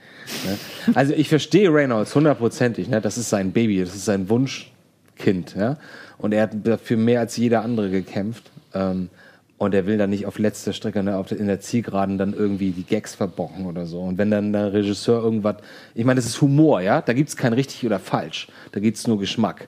Ne? 0.45 0.57
Also 0.95 1.13
ich 1.13 1.27
verstehe 1.30 1.73
Reynolds 1.73 2.13
hundertprozentig, 2.13 2.88
ne? 2.89 3.01
das 3.01 3.17
ist 3.17 3.30
sein 3.30 3.51
Baby, 3.51 3.80
das 3.80 3.95
ist 3.95 4.05
sein 4.05 4.30
Wunschkind, 4.30 5.55
ja. 5.57 5.77
Und 6.19 6.34
er 6.34 6.43
hat 6.43 6.51
dafür 6.63 6.97
mehr 6.97 7.19
als 7.21 7.35
jeder 7.38 7.63
andere 7.63 7.89
gekämpft. 7.89 8.51
Ähm, 8.73 9.09
und 9.57 9.73
er 9.73 9.85
will 9.85 9.97
dann 9.97 10.09
nicht 10.09 10.25
auf 10.25 10.39
letzter 10.39 10.73
Strecke 10.73 11.03
ne, 11.03 11.17
auf 11.17 11.31
in 11.31 11.47
der 11.47 11.59
Zielgeraden 11.59 12.17
dann 12.17 12.34
irgendwie 12.34 12.71
die 12.71 12.84
Gags 12.84 13.15
verbocken 13.15 13.65
oder 13.65 13.85
so. 13.85 14.01
Und 14.01 14.17
wenn 14.17 14.31
dann 14.31 14.51
der 14.51 14.73
Regisseur 14.73 15.23
irgendwas, 15.23 15.57
ich 15.95 16.05
meine, 16.05 16.17
das 16.17 16.25
ist 16.25 16.41
Humor, 16.41 16.81
ja, 16.81 17.01
da 17.01 17.13
gibt's 17.13 17.38
kein 17.38 17.53
richtig 17.53 17.85
oder 17.85 17.99
falsch, 17.99 18.47
da 18.71 18.80
gibt's 18.80 19.07
nur 19.07 19.19
Geschmack. 19.19 19.67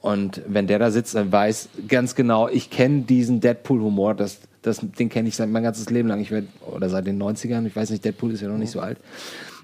Und 0.00 0.42
wenn 0.48 0.66
der 0.66 0.80
da 0.80 0.90
sitzt 0.90 1.14
und 1.14 1.30
weiß 1.30 1.68
ganz 1.86 2.14
genau, 2.16 2.48
ich 2.48 2.70
kenne 2.70 3.02
diesen 3.02 3.40
Deadpool-Humor, 3.40 4.14
das, 4.14 4.40
das, 4.60 4.80
den 4.80 5.08
kenne 5.08 5.28
ich 5.28 5.36
seit 5.36 5.48
mein 5.48 5.62
ganzes 5.62 5.88
Leben 5.90 6.08
lang, 6.08 6.20
ich 6.20 6.32
werd, 6.32 6.48
oder 6.66 6.88
seit 6.88 7.06
den 7.06 7.22
90ern, 7.22 7.64
ich 7.66 7.76
weiß 7.76 7.90
nicht, 7.90 8.04
Deadpool 8.04 8.32
ist 8.32 8.42
ja 8.42 8.48
noch 8.48 8.58
nicht 8.58 8.72
so 8.72 8.80
alt. 8.80 8.98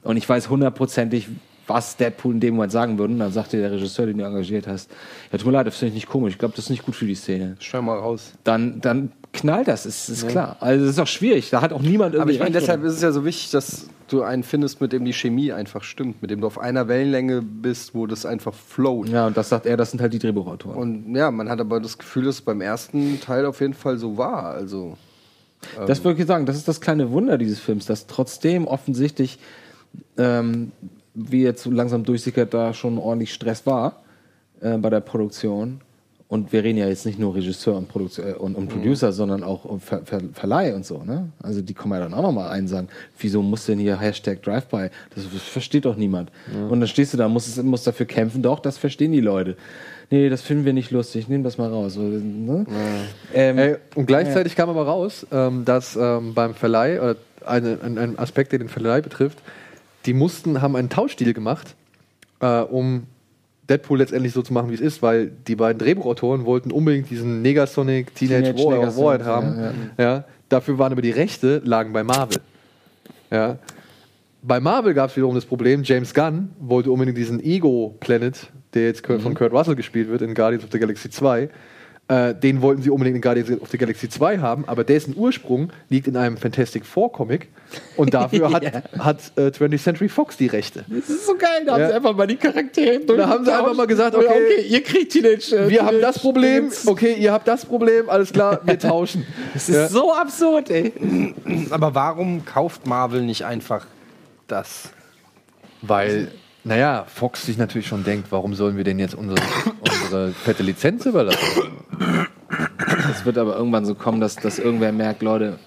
Und 0.04 0.16
ich 0.16 0.28
weiß 0.28 0.48
hundertprozentig, 0.48 1.28
was 1.68 1.96
Deadpool 1.96 2.34
in 2.34 2.40
dem 2.40 2.54
Moment 2.54 2.72
sagen 2.72 2.98
würde. 2.98 3.12
Und 3.12 3.20
dann 3.20 3.32
sagte 3.32 3.58
der 3.58 3.70
Regisseur, 3.72 4.06
den 4.06 4.18
du 4.18 4.24
engagiert 4.24 4.66
hast, 4.66 4.90
ja, 5.30 5.38
tut 5.38 5.46
mir 5.46 5.52
leid, 5.52 5.66
das 5.66 5.76
finde 5.76 5.90
ich 5.90 5.94
nicht 5.94 6.08
komisch, 6.08 6.32
ich 6.34 6.38
glaube, 6.38 6.54
das 6.56 6.64
ist 6.66 6.70
nicht 6.70 6.84
gut 6.84 6.96
für 6.96 7.06
die 7.06 7.14
Szene. 7.14 7.56
Schau 7.60 7.82
mal 7.82 7.98
raus. 7.98 8.32
Dann, 8.44 8.80
dann 8.80 9.12
knallt 9.32 9.68
das, 9.68 9.86
ist, 9.86 10.08
ist 10.08 10.22
Ja. 10.22 10.28
klar. 10.28 10.56
Also 10.60 10.84
das 10.84 10.94
ist 10.94 10.98
auch 10.98 11.06
schwierig, 11.06 11.50
da 11.50 11.60
hat 11.60 11.72
auch 11.72 11.82
niemand 11.82 12.14
irgendwie 12.14 12.20
Aber 12.22 12.30
ich 12.32 12.38
meine, 12.40 12.52
deshalb 12.52 12.82
ist 12.82 12.94
es 12.94 13.02
ja 13.02 13.12
so 13.12 13.24
wichtig, 13.24 13.50
dass 13.50 13.88
du 14.08 14.22
einen 14.22 14.42
findest, 14.42 14.80
mit 14.80 14.92
dem 14.92 15.04
die 15.04 15.12
Chemie 15.12 15.52
einfach 15.52 15.84
stimmt, 15.84 16.22
mit 16.22 16.30
dem 16.30 16.40
du 16.40 16.46
auf 16.46 16.58
einer 16.58 16.88
Wellenlänge 16.88 17.42
bist, 17.42 17.94
wo 17.94 18.06
das 18.06 18.24
einfach 18.24 18.54
float. 18.54 19.10
Ja, 19.10 19.26
und 19.26 19.36
das 19.36 19.50
sagt 19.50 19.66
er, 19.66 19.76
das 19.76 19.90
sind 19.90 20.00
halt 20.00 20.14
die 20.14 20.18
Drehbuchautoren. 20.18 20.76
Und 20.78 21.14
ja, 21.14 21.30
man 21.30 21.50
hat 21.50 21.60
aber 21.60 21.78
das 21.78 21.98
Gefühl, 21.98 22.24
dass 22.24 22.36
es 22.36 22.40
beim 22.40 22.62
ersten 22.62 23.20
Teil 23.20 23.44
auf 23.44 23.60
jeden 23.60 23.74
Fall 23.74 23.98
so 23.98 24.16
war. 24.16 24.54
Also, 24.54 24.96
Das 25.86 26.02
würde 26.04 26.20
ich 26.20 26.26
sagen, 26.26 26.46
das 26.46 26.56
ist 26.56 26.66
das 26.68 26.80
kleine 26.80 27.10
Wunder 27.10 27.36
dieses 27.36 27.58
Films, 27.60 27.84
dass 27.84 28.06
trotzdem 28.06 28.66
offensichtlich, 28.66 29.38
ähm, 30.16 30.72
wie 31.18 31.42
jetzt 31.42 31.62
so 31.62 31.70
langsam 31.70 32.04
durchsickert, 32.04 32.54
da 32.54 32.72
schon 32.72 32.98
ordentlich 32.98 33.34
Stress 33.34 33.66
war 33.66 34.02
äh, 34.60 34.76
bei 34.78 34.90
der 34.90 35.00
Produktion. 35.00 35.80
Und 36.28 36.52
wir 36.52 36.62
reden 36.62 36.76
ja 36.76 36.86
jetzt 36.86 37.06
nicht 37.06 37.18
nur 37.18 37.34
Regisseur 37.34 37.74
und, 37.74 37.88
Produktion, 37.88 38.28
äh, 38.28 38.32
und, 38.34 38.54
und 38.54 38.68
Producer, 38.68 39.12
sondern 39.12 39.42
auch 39.42 39.64
um 39.64 39.80
Ver, 39.80 40.02
Ver, 40.04 40.20
Verleih 40.34 40.74
und 40.74 40.84
so. 40.84 41.02
Ne? 41.02 41.30
Also 41.42 41.62
die 41.62 41.72
kommen 41.72 41.94
ja 41.94 42.00
dann 42.00 42.12
auch 42.12 42.22
nochmal 42.22 42.50
ein 42.50 42.64
und 42.64 42.68
sagen, 42.68 42.88
wieso 43.18 43.42
muss 43.42 43.64
denn 43.64 43.78
hier 43.78 43.98
Hashtag 43.98 44.42
Drive-By? 44.42 44.90
Das 45.14 45.24
versteht 45.24 45.86
doch 45.86 45.96
niemand. 45.96 46.30
Und 46.68 46.80
dann 46.80 46.88
stehst 46.88 47.14
du 47.14 47.16
da, 47.16 47.28
musst, 47.28 47.62
musst 47.64 47.86
dafür 47.86 48.04
kämpfen, 48.04 48.42
doch, 48.42 48.60
das 48.60 48.76
verstehen 48.76 49.12
die 49.12 49.20
Leute. 49.20 49.56
Nee, 50.10 50.28
das 50.28 50.42
finden 50.42 50.66
wir 50.66 50.72
nicht 50.74 50.90
lustig, 50.90 51.28
nehmen 51.28 51.44
das 51.44 51.58
mal 51.58 51.68
raus. 51.68 51.96
Ne? 51.96 52.66
Ähm, 53.34 53.58
Ey, 53.58 53.76
und 53.94 54.06
gleichzeitig 54.06 54.54
kam 54.54 54.68
aber 54.68 54.86
raus, 54.86 55.26
ähm, 55.30 55.64
dass 55.64 55.96
ähm, 55.96 56.34
beim 56.34 56.54
Verleih, 56.54 57.00
oder 57.00 57.16
eine, 57.44 57.78
ein, 57.82 57.98
ein 57.98 58.18
Aspekt, 58.18 58.52
der 58.52 58.58
den 58.58 58.68
Verleih 58.68 59.00
betrifft, 59.00 59.38
die 60.08 60.14
mussten, 60.14 60.62
haben 60.62 60.74
einen 60.74 60.88
Tauschdeal 60.88 61.34
gemacht, 61.34 61.74
äh, 62.40 62.60
um 62.62 63.04
Deadpool 63.68 63.98
letztendlich 63.98 64.32
so 64.32 64.40
zu 64.40 64.54
machen, 64.54 64.70
wie 64.70 64.74
es 64.74 64.80
ist, 64.80 65.02
weil 65.02 65.30
die 65.46 65.54
beiden 65.54 65.78
Drehbuchautoren 65.78 66.46
wollten 66.46 66.72
unbedingt 66.72 67.10
diesen 67.10 67.42
Negasonic 67.42 68.14
Teenage, 68.14 68.54
Teenage 68.54 68.64
War 68.64 68.78
Negasonic, 68.78 69.04
Warhead 69.04 69.24
haben. 69.26 69.60
ja, 69.98 70.04
Ja, 70.04 70.24
dafür 70.48 70.78
waren 70.78 70.92
aber 70.92 71.02
die 71.02 71.10
Rechte, 71.10 71.60
lagen 71.64 71.92
bei 71.92 72.02
Marvel. 72.02 72.38
Ja. 73.30 73.58
Bei 74.42 74.58
Marvel 74.60 74.94
gab 74.94 75.10
es 75.10 75.16
wiederum 75.16 75.34
das 75.34 75.44
Problem, 75.44 75.82
James 75.82 76.14
Gunn 76.14 76.50
wollte 76.60 76.90
unbedingt 76.90 77.18
diesen 77.18 77.44
Ego 77.44 77.94
Planet, 78.00 78.48
der 78.72 78.84
jetzt 78.86 79.02
Kurt- 79.02 79.20
von 79.20 79.34
Kurt 79.34 79.52
Russell 79.52 79.74
gespielt 79.76 80.08
wird 80.08 80.22
in 80.22 80.32
Guardians 80.34 80.64
of 80.64 80.70
the 80.72 80.78
Galaxy 80.78 81.10
2, 81.10 81.50
äh, 82.08 82.34
den 82.34 82.62
wollten 82.62 82.80
sie 82.82 82.90
unbedingt 82.90 83.16
in 83.16 83.22
Guardians 83.22 83.60
of 83.60 83.68
the 83.70 83.76
Galaxy 83.78 84.08
2 84.08 84.38
haben, 84.38 84.64
aber 84.66 84.82
dessen 84.82 85.14
Ursprung 85.16 85.70
liegt 85.90 86.08
in 86.08 86.16
einem 86.16 86.36
Fantastic 86.38 86.86
Four 86.86 87.12
Comic 87.12 87.48
und 87.96 88.14
dafür 88.14 88.50
hat, 88.52 88.64
hat 88.98 89.32
äh, 89.36 89.48
20th 89.48 89.82
Century 89.82 90.08
Fox 90.08 90.36
die 90.38 90.46
Rechte. 90.46 90.84
Das 90.88 91.10
ist 91.10 91.26
so 91.26 91.36
geil, 91.36 91.64
da 91.66 91.72
haben 91.74 91.80
Ja. 91.82 91.88
sie 91.88 91.94
einfach 91.94 92.16
mal 92.16 92.26
die 92.26 92.36
Charaktere 92.36 93.00
Da 93.00 93.28
haben 93.28 93.44
sie 93.44 93.52
einfach 93.52 93.74
mal 93.74 93.86
gesagt, 93.86 94.16
Oder, 94.16 94.26
okay, 94.30 94.62
ihr 94.68 94.82
kriegt 94.82 95.12
Teenage. 95.12 95.52
äh, 95.54 95.68
wir 95.68 95.84
haben 95.84 96.00
das 96.00 96.18
Problem, 96.18 96.70
okay, 96.86 97.14
ihr 97.18 97.32
habt 97.32 97.46
das 97.46 97.66
Problem, 97.66 98.08
alles 98.08 98.32
klar, 98.32 98.60
wir 98.64 98.78
tauschen. 98.78 99.26
Das 99.52 99.68
ist 99.68 99.90
so 99.92 100.12
absurd, 100.14 100.70
ey. 100.70 100.92
aber 101.70 101.94
warum 101.94 102.44
kauft 102.44 102.86
Marvel 102.86 103.20
nicht 103.22 103.44
einfach 103.44 103.86
das? 104.46 104.90
Weil, 105.82 106.28
naja, 106.68 107.06
Fox 107.08 107.46
sich 107.46 107.56
natürlich 107.56 107.88
schon 107.88 108.04
denkt, 108.04 108.30
warum 108.30 108.54
sollen 108.54 108.76
wir 108.76 108.84
denn 108.84 108.98
jetzt 108.98 109.14
unsere, 109.14 109.40
unsere 109.80 110.32
fette 110.32 110.62
Lizenz 110.62 111.06
überlassen? 111.06 111.62
Es 113.10 113.24
wird 113.24 113.38
aber 113.38 113.56
irgendwann 113.56 113.86
so 113.86 113.94
kommen, 113.94 114.20
dass, 114.20 114.36
dass 114.36 114.58
irgendwer 114.58 114.92
merkt, 114.92 115.22
Leute, 115.22 115.58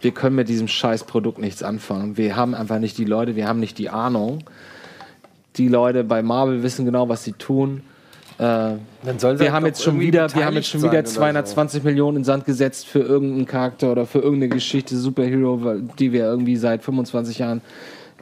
wir 0.00 0.10
können 0.12 0.34
mit 0.34 0.48
diesem 0.48 0.68
scheiß 0.68 1.04
Produkt 1.04 1.38
nichts 1.38 1.62
anfangen. 1.62 2.16
Wir 2.16 2.34
haben 2.34 2.54
einfach 2.54 2.78
nicht 2.78 2.96
die 2.98 3.04
Leute, 3.04 3.36
wir 3.36 3.46
haben 3.46 3.60
nicht 3.60 3.78
die 3.78 3.90
Ahnung. 3.90 4.42
Die 5.56 5.68
Leute 5.68 6.02
bei 6.02 6.22
Marvel 6.22 6.62
wissen 6.62 6.86
genau, 6.86 7.10
was 7.10 7.24
sie 7.24 7.32
tun. 7.32 7.82
Äh, 8.38 8.40
Dann 9.04 9.18
sollen 9.18 9.36
sie 9.36 9.44
wir 9.44 9.52
haben 9.52 9.66
jetzt 9.66 9.82
schon 9.82 10.00
wieder, 10.00 10.34
wir 10.34 10.46
haben 10.46 10.54
jetzt 10.54 10.68
schon 10.68 10.80
wieder 10.80 11.00
oder 11.00 11.06
so. 11.06 11.16
220 11.16 11.84
Millionen 11.84 12.16
in 12.16 12.20
den 12.22 12.24
Sand 12.24 12.46
gesetzt 12.46 12.86
für 12.86 13.00
irgendeinen 13.00 13.46
Charakter 13.46 13.92
oder 13.92 14.06
für 14.06 14.20
irgendeine 14.20 14.48
Geschichte, 14.48 14.96
Superhero, 14.96 15.76
die 15.98 16.12
wir 16.12 16.24
irgendwie 16.24 16.56
seit 16.56 16.82
25 16.82 17.38
Jahren 17.38 17.60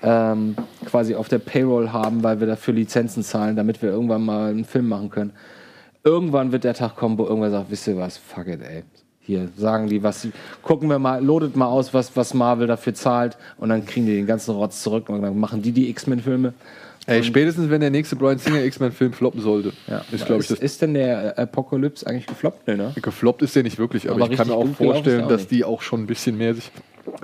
ähm, 0.03 0.57
quasi 0.87 1.15
auf 1.15 1.29
der 1.29 1.39
Payroll 1.39 1.91
haben, 1.93 2.23
weil 2.23 2.41
wir 2.41 2.47
dafür 2.47 2.75
Lizenzen 2.75 3.23
zahlen, 3.23 3.57
damit 3.57 3.83
wir 3.83 3.91
irgendwann 3.91 4.25
mal 4.25 4.51
einen 4.51 4.65
Film 4.65 4.89
machen 4.89 5.11
können. 5.11 5.33
Irgendwann 6.03 6.53
wird 6.53 6.65
der 6.65 6.75
Tag 6.75 6.97
kommen, 6.97 7.19
wo 7.19 7.25
irgendwer 7.25 7.51
sagt, 7.51 7.71
wisst 7.71 7.87
ihr 7.87 7.97
was, 7.97 8.17
fuck 8.17 8.47
it, 8.47 8.61
ey. 8.63 8.83
Hier 9.23 9.49
sagen 9.57 9.87
die, 9.87 10.03
was 10.03 10.23
sie, 10.23 10.33
gucken 10.63 10.89
wir 10.89 10.99
mal, 10.99 11.23
lodet 11.23 11.55
mal 11.55 11.67
aus, 11.67 11.93
was, 11.93 12.17
was 12.17 12.33
Marvel 12.35 12.67
dafür 12.67 12.95
zahlt 12.95 13.37
und 13.59 13.69
dann 13.69 13.85
kriegen 13.85 14.07
die 14.07 14.15
den 14.17 14.27
ganzen 14.27 14.55
Rotz 14.55 14.83
zurück 14.83 15.09
und 15.11 15.21
dann 15.23 15.39
machen 15.39 15.61
die 15.63 15.73
die 15.73 15.91
X-Men-Filme. 15.91 16.55
Ey, 17.07 17.23
spätestens 17.23 17.71
wenn 17.71 17.81
der 17.81 17.91
nächste 17.91 18.17
Brian 18.17 18.39
Singer 18.39 18.63
X-Men-Film 18.65 19.13
floppen 19.13 19.41
sollte, 19.41 19.73
Ja. 19.89 20.03
ist, 20.11 20.27
glaube 20.27 20.43
ich, 20.43 20.49
das. 20.49 20.59
ist 20.59 20.81
denn 20.83 20.95
der 20.95 21.39
Apocalypse 21.39 22.07
eigentlich 22.07 22.27
gefloppt? 22.27 22.67
Nee, 22.67 22.77
ne? 22.77 22.93
Gefloppt 23.01 23.43
ist 23.43 23.55
der 23.55 23.63
nicht 23.63 23.79
wirklich, 23.79 24.09
aber, 24.09 24.23
Aber 24.23 24.33
ich 24.33 24.39
kann 24.39 24.49
mir 24.49 24.55
auch 24.55 24.67
vorstellen, 24.69 25.25
auch 25.25 25.29
dass 25.29 25.47
die 25.47 25.65
auch 25.65 25.83
schon 25.83 26.03
ein 26.03 26.07
bisschen 26.07 26.37
mehr 26.39 26.55
sich 26.55 26.71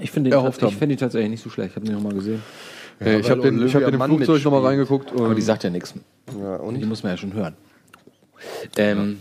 Ich 0.01 0.11
finde 0.11 0.31
den, 0.31 0.39
erhofft 0.39 0.59
ich 0.59 0.65
haben. 0.65 0.77
find 0.77 0.93
den 0.93 0.99
tatsächlich 0.99 1.31
nicht 1.31 1.43
so 1.43 1.51
schlecht. 1.51 1.71
Ich 1.71 1.77
habe 1.77 1.87
den 1.87 1.95
noch 1.95 2.03
mal 2.03 2.15
gesehen. 2.15 2.43
Ey, 2.99 3.21
ich 3.21 3.31
habe 3.31 3.43
den, 3.43 3.65
ich 3.67 3.75
hab 3.75 3.85
den 3.85 3.93
im 3.93 3.99
Mann 3.99 4.11
Flugzeug 4.11 4.43
nochmal 4.45 4.65
reingeguckt. 4.65 5.13
Und 5.13 5.25
Aber 5.25 5.35
die 5.35 5.43
sagt 5.43 5.65
ja 5.65 5.71
nichts. 5.71 5.95
Ja, 6.41 6.57
und 6.57 6.81
Die 6.81 6.87
muss 6.87 7.03
man 7.03 7.13
ja 7.13 7.17
schon 7.17 7.35
hören. 7.35 7.55
Ähm, 8.77 9.21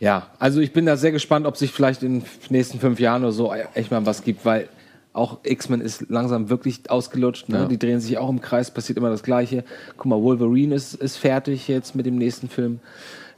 ja, 0.00 0.28
also 0.38 0.60
ich 0.60 0.72
bin 0.72 0.86
da 0.86 0.96
sehr 0.96 1.12
gespannt, 1.12 1.46
ob 1.46 1.56
sich 1.56 1.70
vielleicht 1.72 2.02
in 2.02 2.20
den 2.20 2.28
nächsten 2.50 2.80
fünf 2.80 3.00
Jahren 3.00 3.22
oder 3.22 3.32
so 3.32 3.52
echt 3.74 3.90
mal 3.90 4.04
was 4.06 4.22
gibt, 4.22 4.44
weil 4.44 4.68
auch 5.12 5.38
X-Men 5.44 5.80
ist 5.80 6.10
langsam 6.10 6.50
wirklich 6.50 6.90
ausgelutscht. 6.90 7.48
Ne? 7.48 7.58
Ja. 7.58 7.64
Die 7.66 7.78
drehen 7.78 8.00
sich 8.00 8.18
auch 8.18 8.28
im 8.28 8.40
Kreis, 8.40 8.72
passiert 8.72 8.98
immer 8.98 9.10
das 9.10 9.22
Gleiche. 9.22 9.64
Guck 9.96 10.06
mal, 10.06 10.20
Wolverine 10.20 10.74
ist, 10.74 10.94
ist 10.94 11.16
fertig 11.16 11.68
jetzt 11.68 11.94
mit 11.94 12.06
dem 12.06 12.16
nächsten 12.16 12.48
Film. 12.48 12.80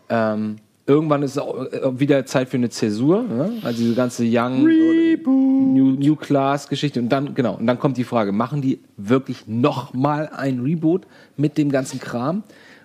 Ähm, 0.08 0.56
irgendwann 0.86 1.22
ist 1.22 1.38
auch 1.38 1.64
äh, 1.64 1.98
wieder 1.98 2.24
Zeit 2.26 2.48
für 2.48 2.56
eine 2.56 2.70
Zäsur. 2.70 3.22
Ne? 3.22 3.52
Also 3.62 3.78
diese 3.78 3.94
ganze 3.94 4.24
Young 4.26 4.64
New, 4.64 5.92
New 5.92 6.16
Class 6.16 6.68
Geschichte. 6.68 7.00
Und 7.00 7.08
dann, 7.08 7.34
genau, 7.34 7.56
und 7.56 7.66
dann 7.66 7.78
kommt 7.78 7.96
die 7.96 8.04
Frage, 8.04 8.32
machen 8.32 8.62
die 8.62 8.80
wirklich 8.96 9.46
nochmal 9.46 10.30
ein 10.34 10.60
Reboot 10.60 11.06
mit 11.36 11.58
dem 11.58 11.70
ganzen 11.70 12.00
Kram? 12.00 12.42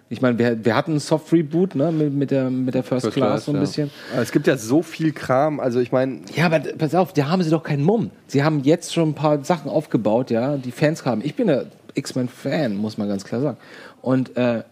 Ich 0.10 0.22
meine, 0.22 0.38
wir, 0.38 0.66
wir 0.66 0.76
hatten 0.76 0.96
ein 0.96 1.00
Soft 1.00 1.32
Reboot 1.32 1.74
ne, 1.74 1.90
mit, 1.92 2.14
mit, 2.14 2.32
der, 2.32 2.50
mit 2.50 2.74
der 2.74 2.84
First, 2.84 3.06
First 3.06 3.16
Class, 3.16 3.30
Class, 3.30 3.46
so 3.46 3.52
ein 3.52 3.56
ja. 3.56 3.62
bisschen. 3.62 3.92
Aber 4.12 4.22
es 4.22 4.32
gibt 4.34 4.46
ja 4.46 4.58
so 4.58 4.82
viel 4.82 5.14
Kram. 5.14 5.62
Also 5.62 5.80
ich 5.80 5.94
meine, 5.94 6.20
Ja, 6.36 6.48
aber 6.48 6.60
pass 6.60 6.94
auf, 6.96 7.14
da 7.14 7.30
haben 7.30 7.42
sie 7.44 7.50
doch 7.50 7.64
keinen 7.64 7.84
Mumm. 7.84 8.10
Sie 8.28 8.44
haben 8.44 8.62
jetzt 8.64 8.94
schon 8.94 9.10
ein 9.10 9.16
paar 9.16 9.44
Sachen 9.46 9.72
aufgebaut, 9.72 10.30
ja, 10.30 10.58
die 10.58 10.72
Fans 10.72 11.06
haben. 11.06 11.22
Ich 11.24 11.36
bin 11.36 11.48
ja 11.48 11.64
X-Men-Fan, 11.94 12.76
muss 12.76 12.98
man 12.98 13.08
ganz 13.08 13.24
klar 13.24 13.40
sagen. 13.40 13.58
Und 14.02 14.36
äh, 14.36 14.64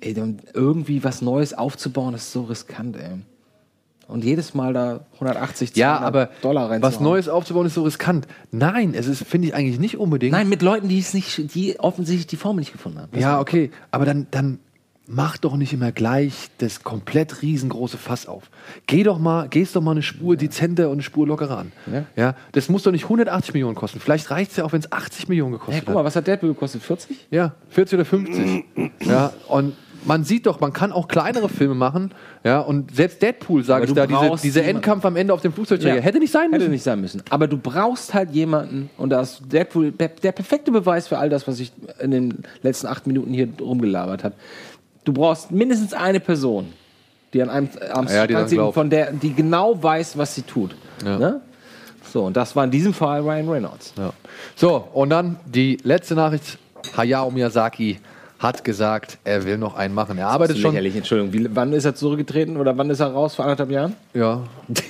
ey, 0.00 0.14
dann 0.14 0.40
irgendwie 0.54 1.04
was 1.04 1.22
Neues 1.22 1.54
aufzubauen, 1.54 2.14
ist 2.14 2.32
so 2.32 2.42
riskant, 2.42 2.96
ey. 2.96 3.18
Und 4.06 4.24
jedes 4.24 4.54
Mal 4.54 4.72
da 4.72 5.00
180 5.14 5.76
ja, 5.76 5.98
200 5.98 6.02
aber 6.06 6.30
Dollar 6.40 6.70
rein. 6.70 6.80
was 6.80 6.98
Neues 6.98 7.28
aufzubauen 7.28 7.66
ist 7.66 7.74
so 7.74 7.82
riskant. 7.82 8.26
Nein, 8.50 8.94
es 8.94 9.06
ist, 9.06 9.22
finde 9.26 9.48
ich 9.48 9.54
eigentlich 9.54 9.78
nicht 9.78 9.98
unbedingt. 9.98 10.32
Nein, 10.32 10.48
mit 10.48 10.62
Leuten, 10.62 10.88
die 10.88 10.98
es 10.98 11.12
nicht, 11.12 11.54
die 11.54 11.78
offensichtlich 11.78 12.26
die 12.26 12.36
Formel 12.36 12.60
nicht 12.60 12.72
gefunden 12.72 13.00
haben. 13.00 13.10
Das 13.12 13.20
Ja, 13.20 13.38
okay, 13.38 13.70
aber 13.90 14.06
dann, 14.06 14.26
dann 14.30 14.60
mach 15.06 15.36
doch 15.36 15.56
nicht 15.56 15.74
immer 15.74 15.92
gleich 15.92 16.48
das 16.56 16.84
komplett 16.84 17.42
riesengroße 17.42 17.98
Fass 17.98 18.26
auf. 18.26 18.50
Geh 18.86 19.02
doch 19.02 19.18
mal, 19.18 19.46
gehst 19.48 19.76
doch 19.76 19.82
mal 19.82 19.90
eine 19.90 20.02
Spur 20.02 20.36
dezenter 20.36 20.86
und 20.88 20.94
eine 20.94 21.02
Spur 21.02 21.26
lockerer 21.26 21.58
an. 21.58 21.72
Ja. 21.92 22.04
Ja. 22.16 22.34
das 22.52 22.70
muss 22.70 22.84
doch 22.84 22.92
nicht 22.92 23.04
180 23.04 23.52
Millionen 23.52 23.74
kosten. 23.74 24.00
Vielleicht 24.00 24.30
reicht 24.30 24.52
es 24.52 24.56
ja 24.56 24.64
auch, 24.64 24.72
wenn 24.72 24.80
es 24.80 24.90
80 24.90 25.28
Millionen 25.28 25.52
Hey, 25.52 25.58
gekostet 25.58 25.84
guck 25.84 25.94
mal, 25.94 26.00
hat. 26.00 26.06
was 26.06 26.16
hat 26.16 26.26
Deadpool 26.26 26.54
gekostet? 26.54 26.82
40? 26.82 27.26
Ja, 27.30 27.54
40 27.68 27.94
oder 27.98 28.04
50. 28.06 28.64
ja, 29.00 29.32
und 29.48 29.74
man 30.04 30.24
sieht 30.24 30.46
doch, 30.46 30.60
man 30.60 30.72
kann 30.72 30.92
auch 30.92 31.08
kleinere 31.08 31.48
Filme 31.48 31.74
machen. 31.74 32.12
Ja, 32.44 32.60
und 32.60 32.94
selbst 32.94 33.20
Deadpool, 33.20 33.64
sage 33.64 33.86
ich 33.86 33.92
da, 33.92 34.06
diese, 34.06 34.36
dieser 34.42 34.64
Endkampf 34.64 35.04
am 35.04 35.16
Ende 35.16 35.34
auf 35.34 35.40
dem 35.42 35.52
Flugzeugträger, 35.52 35.96
Ja. 35.96 36.00
hätte 36.02 36.18
nicht 36.18 36.32
sein 36.32 36.50
müssen. 36.50 36.60
Hätte 36.62 36.70
nicht 36.72 36.82
sein 36.82 37.00
müssen. 37.00 37.22
Aber 37.30 37.46
du 37.46 37.58
brauchst 37.58 38.14
halt 38.14 38.30
jemanden, 38.30 38.90
und 38.96 39.10
da 39.10 39.20
ist 39.22 39.42
Deadpool 39.50 39.92
der, 39.92 40.08
perfekte 40.08 40.70
Beweis 40.70 41.08
für 41.08 41.18
all 41.18 41.28
das, 41.28 41.46
was 41.48 41.60
ich 41.60 41.72
in 42.00 42.10
den 42.10 42.42
letzten 42.62 42.86
acht 42.86 43.06
Minuten 43.06 43.32
hier 43.32 43.48
rumgelabert 43.60 44.24
habe. 44.24 44.34
Du 45.04 45.12
brauchst 45.12 45.50
mindestens 45.50 45.92
eine 45.94 46.20
Person, 46.20 46.72
die 47.32 47.42
an 47.42 47.50
einem 47.50 47.68
am 47.92 48.06
Ja, 48.06 48.26
glaubt. 48.26 48.74
von 48.74 48.90
der, 48.90 49.12
die 49.12 49.34
genau 49.34 49.82
weiß, 49.82 50.16
was 50.18 50.34
sie 50.34 50.42
tut. 50.42 50.74
Ja. 51.04 51.18
Ne? 51.18 51.40
So, 52.12 52.24
und 52.24 52.36
das 52.36 52.56
war 52.56 52.64
in 52.64 52.70
diesem 52.70 52.94
Fall 52.94 53.20
Ryan 53.20 53.48
Reynolds. 53.48 53.92
Ja. 53.98 54.12
So, 54.56 54.88
und 54.94 55.10
dann 55.10 55.36
die 55.46 55.78
letzte 55.82 56.14
Nachricht. 56.14 56.58
Hayao 56.96 57.30
Miyazaki 57.30 57.98
hat 58.38 58.64
gesagt, 58.64 59.18
er 59.24 59.44
will 59.44 59.58
noch 59.58 59.74
einen 59.74 59.94
machen. 59.94 60.18
Er 60.18 60.28
arbeitet 60.28 60.58
schon. 60.58 60.72
lächerlich, 60.72 60.96
Entschuldigung. 60.96 61.32
Wie, 61.32 61.48
wann 61.56 61.72
ist 61.72 61.84
er 61.84 61.94
zurückgetreten 61.94 62.56
oder 62.56 62.76
wann 62.78 62.88
ist 62.90 63.00
er 63.00 63.08
raus? 63.12 63.34
Vor 63.34 63.44
anderthalb 63.44 63.70
Jahren? 63.70 63.94
Ja. 64.14 64.42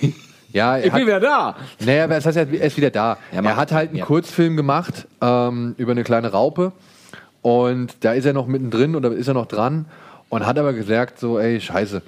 Ja, 0.51 0.79
er 0.79 0.87
Ich 0.87 0.93
bin 0.93 1.01
hat, 1.03 1.07
wieder 1.07 1.21
da. 1.21 1.57
naja, 1.85 2.05
aber 2.05 2.15
das 2.15 2.25
heißt, 2.25 2.39
er 2.39 2.51
ist 2.51 2.77
wieder 2.79 2.89
da. 2.89 3.19
Ja, 3.35 3.43
er 3.43 3.57
hat 3.57 3.71
halt 3.71 3.91
einen 3.91 3.99
ja. 3.99 4.07
Kurzfilm 4.07 4.57
gemacht 4.57 5.07
ähm, 5.21 5.75
über 5.77 5.93
eine 5.93 6.05
kleine 6.05 6.33
Raupe. 6.33 6.73
Und 7.43 7.97
da 8.01 8.15
ist 8.15 8.25
er 8.25 8.33
noch 8.33 8.47
mittendrin 8.47 8.97
oder 8.97 9.13
ist 9.13 9.29
er 9.29 9.35
noch 9.35 9.45
dran 9.45 9.85
und 10.31 10.47
hat 10.47 10.59
aber 10.59 10.73
gesagt, 10.73 11.19
so, 11.19 11.39
ey, 11.39 11.61
scheiße. 11.61 12.01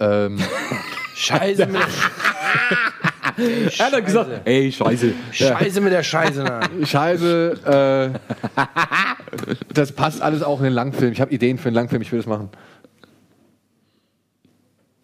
Ähm, 0.00 0.40
Scheiße 1.14 1.68
mit 3.36 3.78
Er 3.78 3.86
hat 3.86 3.92
dann 3.92 4.04
gesagt, 4.04 4.30
ey, 4.44 4.70
scheiße. 4.72 5.12
Scheiße 5.32 5.80
mit 5.80 5.92
der 5.92 6.02
Scheiße. 6.02 6.44
Na. 6.44 6.60
scheiße, 6.86 8.12
äh, 8.14 8.36
das 9.72 9.92
passt 9.92 10.22
alles 10.22 10.42
auch 10.42 10.58
in 10.58 10.64
den 10.64 10.72
Langfilm. 10.72 11.12
Ich 11.12 11.20
habe 11.20 11.32
Ideen 11.32 11.58
für 11.58 11.68
einen 11.68 11.74
Langfilm, 11.76 12.02
ich 12.02 12.12
will 12.12 12.18
das 12.18 12.26
machen. 12.26 12.50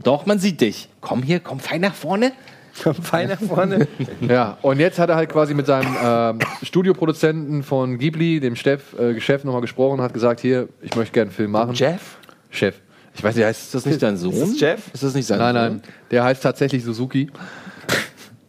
Doch, 0.02 0.26
man 0.26 0.38
sieht 0.38 0.60
dich. 0.60 0.88
Komm 1.00 1.22
hier, 1.22 1.40
komm 1.40 1.60
fein 1.60 1.80
nach 1.80 1.94
vorne. 1.94 2.32
Fein 2.72 3.28
nach 3.28 3.40
vorne. 3.40 3.86
Ja, 4.26 4.56
und 4.62 4.80
jetzt 4.80 4.98
hat 4.98 5.10
er 5.10 5.16
halt 5.16 5.30
quasi 5.30 5.52
mit 5.52 5.66
seinem 5.66 5.94
ähm, 6.02 6.38
Studioproduzenten 6.62 7.62
von 7.62 7.98
Ghibli, 7.98 8.40
dem 8.40 8.56
Chef, 8.56 8.98
äh, 8.98 9.20
Chef 9.20 9.44
nochmal 9.44 9.60
gesprochen 9.60 9.98
und 9.98 10.00
hat 10.00 10.14
gesagt, 10.14 10.40
hier, 10.40 10.68
ich 10.80 10.96
möchte 10.96 11.12
gerne 11.12 11.28
einen 11.28 11.36
Film 11.36 11.50
machen. 11.50 11.74
Jeff? 11.74 12.16
Chef. 12.50 12.76
Ich 13.14 13.22
weiß 13.22 13.36
nicht, 13.36 13.44
heißt 13.44 13.62
Ist 13.62 13.74
das 13.74 13.84
nicht 13.86 14.02
dein 14.02 14.16
Sohn? 14.16 14.32
Ist 14.32 14.52
das 14.54 14.60
Jeff? 14.60 14.80
Ist 14.94 15.02
das 15.02 15.14
nicht 15.14 15.26
sein 15.26 15.38
Nein, 15.38 15.54
Sohn? 15.54 15.62
nein, 15.64 15.82
der 16.10 16.24
heißt 16.24 16.42
tatsächlich 16.42 16.82
Suzuki. 16.82 17.30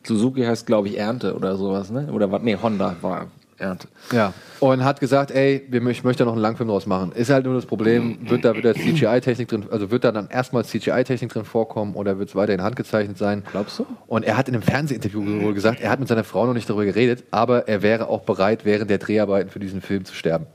Suzuki 0.03 0.43
heißt, 0.43 0.65
glaube 0.65 0.89
ich, 0.89 0.97
Ernte 0.97 1.35
oder 1.35 1.55
sowas, 1.55 1.91
ne? 1.91 2.09
Oder 2.11 2.31
was? 2.31 2.41
Nee, 2.41 2.57
Honda 2.61 2.95
war 3.01 3.27
Ernte. 3.57 3.87
Ja. 4.11 4.33
Und 4.59 4.83
hat 4.83 4.99
gesagt, 4.99 5.31
ey, 5.31 5.65
wir, 5.69 5.85
ich 5.87 6.03
möchte 6.03 6.23
da 6.23 6.25
noch 6.25 6.33
einen 6.33 6.41
Langfilm 6.41 6.69
draus 6.69 6.85
machen. 6.85 7.11
Ist 7.13 7.29
halt 7.29 7.45
nur 7.45 7.55
das 7.55 7.65
Problem, 7.65 8.17
wird 8.29 8.45
da 8.45 8.55
wieder 8.55 8.73
CGI-Technik 8.73 9.47
drin, 9.47 9.65
also 9.71 9.91
wird 9.91 10.03
da 10.03 10.11
dann 10.11 10.27
erstmal 10.29 10.65
CGI-Technik 10.65 11.31
drin 11.31 11.45
vorkommen 11.45 11.95
oder 11.95 12.19
wird 12.19 12.29
es 12.29 12.35
weiterhin 12.35 12.61
handgezeichnet 12.61 13.17
sein? 13.17 13.43
Glaubst 13.51 13.79
du? 13.79 13.85
Und 14.07 14.23
er 14.23 14.37
hat 14.37 14.47
in 14.47 14.55
einem 14.55 14.63
Fernsehinterview 14.63 15.41
wohl 15.41 15.53
gesagt, 15.53 15.81
er 15.81 15.89
hat 15.89 15.99
mit 15.99 16.07
seiner 16.07 16.23
Frau 16.23 16.45
noch 16.45 16.53
nicht 16.53 16.69
darüber 16.69 16.85
geredet, 16.85 17.23
aber 17.31 17.67
er 17.67 17.81
wäre 17.81 18.07
auch 18.07 18.21
bereit, 18.21 18.65
während 18.65 18.89
der 18.89 18.97
Dreharbeiten 18.97 19.49
für 19.49 19.59
diesen 19.59 19.81
Film 19.81 20.05
zu 20.05 20.15
sterben. 20.15 20.45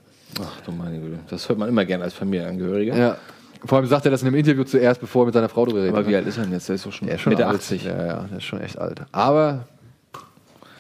Ach 0.41 0.61
du 0.65 0.73
meine 0.73 0.99
Güte. 0.99 1.19
Das 1.29 1.49
hört 1.49 1.59
man 1.59 1.69
immer 1.69 1.85
gerne 1.85 2.05
als 2.05 2.15
Familienangehöriger. 2.15 2.97
Ja. 2.97 3.17
Vor 3.65 3.79
allem 3.79 3.87
sagt 3.87 4.05
er 4.05 4.11
das 4.11 4.23
in 4.23 4.29
einem 4.29 4.37
Interview 4.37 4.65
zuerst, 4.65 5.01
bevor 5.01 5.23
er 5.23 5.27
mit 5.27 5.35
seiner 5.35 5.49
Frau 5.49 5.65
darüber 5.67 5.83
redet. 5.83 5.95
Aber 5.97 6.07
wie 6.07 6.15
alt 6.17 6.27
ist 6.27 6.37
er 6.39 6.45
denn 6.45 6.53
jetzt? 6.53 6.69
Der 6.69 6.77
ist 6.77 6.87
doch 6.87 6.93
schon, 6.93 7.07
Der 7.07 7.17
ist 7.17 7.23
schon 7.23 7.33
Mitte 7.33 7.47
alt. 7.47 7.57
80. 7.57 7.85
Ja, 7.85 8.07
ja, 8.07 8.21
der 8.31 8.39
ist 8.39 8.45
schon 8.45 8.61
echt 8.61 8.79
alt. 8.79 9.03
Aber 9.13 9.65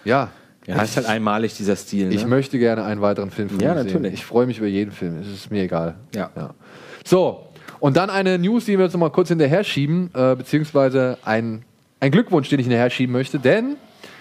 ja, 0.05 0.29
Ja, 0.67 0.83
ist 0.83 0.97
halt 0.97 1.07
einmalig 1.07 1.57
dieser 1.57 1.77
Stil. 1.77 2.09
Ne? 2.09 2.15
ich 2.15 2.27
möchte 2.27 2.59
gerne 2.59 2.85
einen 2.85 3.01
weiteren 3.01 3.31
Film 3.31 3.49
von 3.49 3.59
Ja, 3.61 3.73
ihm 3.73 3.79
sehen. 3.79 3.87
natürlich. 3.87 4.15
Ich 4.15 4.25
freue 4.27 4.47
mich 4.47 4.59
über 4.59 4.67
jeden 4.69 4.93
Film. 4.93 5.19
Es 5.21 5.27
ist 5.27 5.51
mir 5.51 5.63
egal. 5.65 5.95
Ja. 6.15 6.31
So, 7.05 7.47
und 7.81 7.97
dann 7.97 8.11
eine 8.11 8.39
News, 8.39 8.67
die 8.67 8.77
wir 8.79 8.85
jetzt 8.85 8.93
noch 8.93 9.01
mal 9.01 9.11
kurz 9.11 9.29
hinterher 9.29 9.65
schieben, 9.65 10.11
äh, 10.15 10.35
beziehungsweise 10.37 11.19
ein, 11.25 11.65
ein 12.01 12.11
Glückwunsch, 12.11 12.49
den 12.49 12.59
ich 12.61 12.67
hinterher 12.67 12.91
schieben 12.91 13.13
möchte, 13.13 13.39
denn 13.39 13.77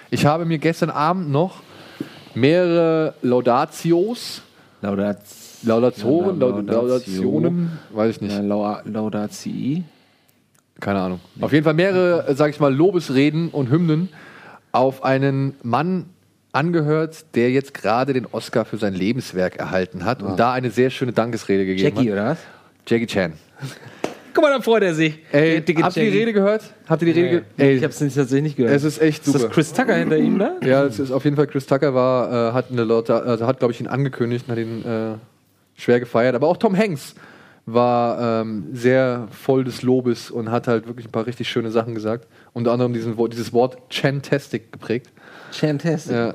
ich 0.10 0.26
habe 0.26 0.46
mir 0.46 0.58
gestern 0.58 0.90
Abend 0.90 1.30
noch 1.30 1.62
mehrere 2.34 3.14
Laudatios, 3.22 4.42
Laudatio. 4.82 5.18
Laudatoren, 5.68 6.40
La- 6.40 6.48
Laud- 6.48 6.56
Laudatio. 6.68 6.82
Laudationen, 7.24 7.72
weiß 7.94 8.16
ich 8.16 8.22
nicht. 8.22 8.34
Ja, 8.36 8.42
Lau- 8.42 8.78
Laudatii. 8.86 9.84
Keine 10.80 11.00
Ahnung. 11.00 11.20
Auf 11.42 11.54
jeden 11.54 11.64
Fall 11.64 11.74
mehrere, 11.74 12.28
äh, 12.28 12.36
sag 12.36 12.52
ich 12.52 12.60
mal, 12.60 12.74
Lobesreden 12.74 13.50
und 13.50 13.70
Hymnen 13.72 14.10
auf 14.72 15.04
einen 15.04 15.56
Mann 15.64 16.06
angehört, 16.52 17.26
der 17.36 17.52
jetzt 17.52 17.74
gerade 17.74 18.14
den 18.14 18.26
Oscar 18.32 18.64
für 18.66 18.78
sein 18.78 18.94
Lebenswerk 18.94 19.58
erhalten 19.58 20.06
hat 20.06 20.22
und 20.24 20.40
da 20.40 20.54
eine 20.54 20.70
sehr 20.72 20.90
schöne 20.90 21.12
Dankesrede 21.14 21.66
gegeben 21.66 21.96
Jackie, 21.96 22.08
hat. 22.10 22.14
oder 22.14 22.26
was? 22.32 22.38
Jackie 22.88 23.06
Chan. 23.08 23.34
Guck 24.34 24.44
mal, 24.44 24.52
da 24.56 24.62
freut 24.62 24.84
er 24.84 24.94
sich. 24.94 25.18
Ey, 25.32 25.62
dicke 25.62 25.82
habt 25.82 25.98
ihr 25.98 26.04
die 26.04 26.08
Jackie. 26.10 26.20
Rede 26.20 26.34
gehört? 26.34 26.62
Habt 26.88 27.02
ihr 27.02 27.12
die 27.14 27.20
Rede 27.20 27.44
Nee. 27.58 27.64
Ey, 27.64 27.76
Ich 27.78 27.84
hab's 27.84 28.00
nicht, 28.02 28.16
tatsächlich 28.16 28.44
nicht 28.44 28.58
gehört. 28.58 28.76
es 28.76 28.84
ist 28.84 29.02
echt 29.02 29.26
ist 29.26 29.34
super. 29.34 29.46
das 29.48 29.54
Chris 29.54 29.74
Tucker 29.74 29.96
hinter 29.96 30.18
ihm 30.18 30.38
da? 30.38 30.52
Ja, 30.64 30.84
es 30.86 31.00
ist 31.00 31.12
auf 31.12 31.24
jeden 31.24 31.36
Fall 31.36 31.48
Chris 31.48 31.66
Tucker 31.66 31.94
war, 31.96 32.50
äh, 32.50 32.54
hat 32.54 32.68
eine 32.72 32.82
also 32.84 33.48
hat, 33.48 33.58
glaube 33.60 33.74
ich, 33.74 33.80
ihn 33.82 33.88
angekündigt 33.88 34.46
und 34.48 34.52
hat 34.52 34.60
ihn 34.60 34.86
äh, 34.86 35.16
schwer 35.78 36.02
gefeiert. 36.02 36.36
Aber 36.36 36.48
auch 36.48 36.58
Tom 36.58 36.76
Hanks 36.76 37.16
war 37.66 38.42
ähm, 38.42 38.68
sehr 38.74 39.28
voll 39.32 39.64
des 39.64 39.82
Lobes 39.82 40.32
und 40.32 40.52
hat 40.52 40.68
halt 40.68 40.88
wirklich 40.88 41.08
ein 41.08 41.12
paar 41.12 41.28
richtig 41.28 41.50
schöne 41.50 41.70
Sachen 41.72 41.96
gesagt. 41.96 42.28
Unter 42.54 42.72
anderem 42.72 42.94
diesen, 42.94 43.16
dieses 43.30 43.54
Wort 43.54 43.78
Chantastic 43.90 44.72
geprägt. 44.72 45.12
Fantastic. 45.52 46.14
Ja. 46.14 46.34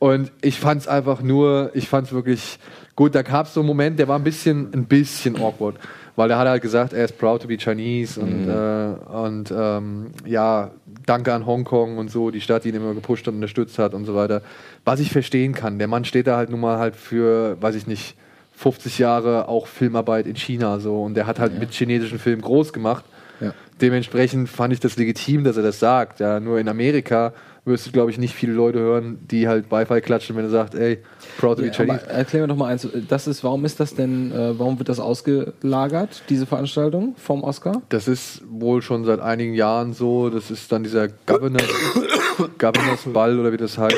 Und 0.00 0.32
ich 0.42 0.58
fand 0.58 0.82
es 0.82 0.88
einfach 0.88 1.22
nur, 1.22 1.70
ich 1.74 1.88
fand 1.88 2.08
es 2.08 2.12
wirklich 2.12 2.58
gut. 2.96 3.14
Da 3.14 3.22
gab 3.22 3.46
es 3.46 3.54
so 3.54 3.60
einen 3.60 3.68
Moment, 3.68 3.98
der 3.98 4.08
war 4.08 4.18
ein 4.18 4.24
bisschen, 4.24 4.74
ein 4.74 4.84
bisschen 4.86 5.40
awkward. 5.40 5.76
Weil 6.16 6.30
er 6.30 6.38
hat 6.38 6.46
halt 6.46 6.62
gesagt, 6.62 6.92
er 6.92 7.04
ist 7.04 7.18
proud 7.18 7.42
to 7.42 7.48
be 7.48 7.56
Chinese 7.56 8.20
und, 8.20 8.48
äh, 8.48 9.16
und 9.16 9.52
ähm, 9.56 10.10
ja, 10.26 10.70
danke 11.06 11.32
an 11.32 11.44
Hongkong 11.44 11.98
und 11.98 12.08
so, 12.10 12.30
die 12.30 12.40
Stadt, 12.40 12.64
die 12.64 12.68
ihn 12.68 12.76
immer 12.76 12.94
gepusht 12.94 13.26
und 13.26 13.34
unterstützt 13.34 13.78
hat 13.78 13.94
und 13.94 14.04
so 14.04 14.14
weiter. 14.14 14.42
Was 14.84 15.00
ich 15.00 15.10
verstehen 15.10 15.54
kann, 15.54 15.78
der 15.78 15.88
Mann 15.88 16.04
steht 16.04 16.28
da 16.28 16.36
halt 16.36 16.50
nun 16.50 16.60
mal 16.60 16.78
halt 16.78 16.94
für, 16.94 17.60
weiß 17.60 17.74
ich 17.74 17.88
nicht, 17.88 18.16
50 18.56 18.98
Jahre 18.98 19.48
auch 19.48 19.66
Filmarbeit 19.66 20.26
in 20.26 20.36
China 20.36 20.78
so 20.78 21.02
und 21.02 21.14
der 21.14 21.26
hat 21.26 21.38
halt 21.38 21.58
mit 21.58 21.72
chinesischen 21.72 22.18
Filmen 22.18 22.42
groß 22.42 22.72
gemacht. 22.72 23.04
Ja. 23.40 23.52
Dementsprechend 23.80 24.48
fand 24.48 24.72
ich 24.72 24.80
das 24.80 24.96
legitim, 24.96 25.42
dass 25.42 25.56
er 25.56 25.64
das 25.64 25.80
sagt. 25.80 26.20
Ja, 26.20 26.38
nur 26.38 26.60
in 26.60 26.68
Amerika 26.68 27.32
wirst 27.64 27.86
du, 27.86 27.90
glaube 27.90 28.10
ich, 28.10 28.18
nicht 28.18 28.34
viele 28.34 28.52
Leute 28.52 28.78
hören, 28.78 29.18
die 29.28 29.48
halt 29.48 29.68
Beifall 29.68 30.00
klatschen, 30.02 30.36
wenn 30.36 30.44
er 30.44 30.50
sagt, 30.50 30.74
ey, 30.74 30.98
proud 31.38 31.56
to 31.56 31.62
be 31.62 31.68
Ja, 31.68 31.72
Chinese. 31.74 32.06
erklär 32.08 32.42
mir 32.42 32.48
doch 32.48 32.56
mal 32.56 32.66
eins. 32.68 32.86
Das 33.08 33.26
ist, 33.26 33.42
warum 33.42 33.64
ist 33.64 33.80
das 33.80 33.94
denn, 33.94 34.30
äh, 34.30 34.56
warum 34.58 34.78
wird 34.78 34.88
das 34.88 35.00
ausgelagert, 35.00 36.22
diese 36.28 36.46
Veranstaltung 36.46 37.14
vom 37.16 37.42
Oscar? 37.42 37.82
Das 37.88 38.06
ist 38.06 38.42
wohl 38.48 38.82
schon 38.82 39.04
seit 39.04 39.18
einigen 39.20 39.54
Jahren 39.54 39.94
so. 39.94 40.30
Das 40.30 40.50
ist 40.50 40.70
dann 40.70 40.84
dieser 40.84 41.08
Governor, 41.08 41.62
Governors 42.58 43.04
Ball 43.12 43.38
oder 43.40 43.50
wie 43.52 43.56
das 43.56 43.78
heißt. 43.78 43.96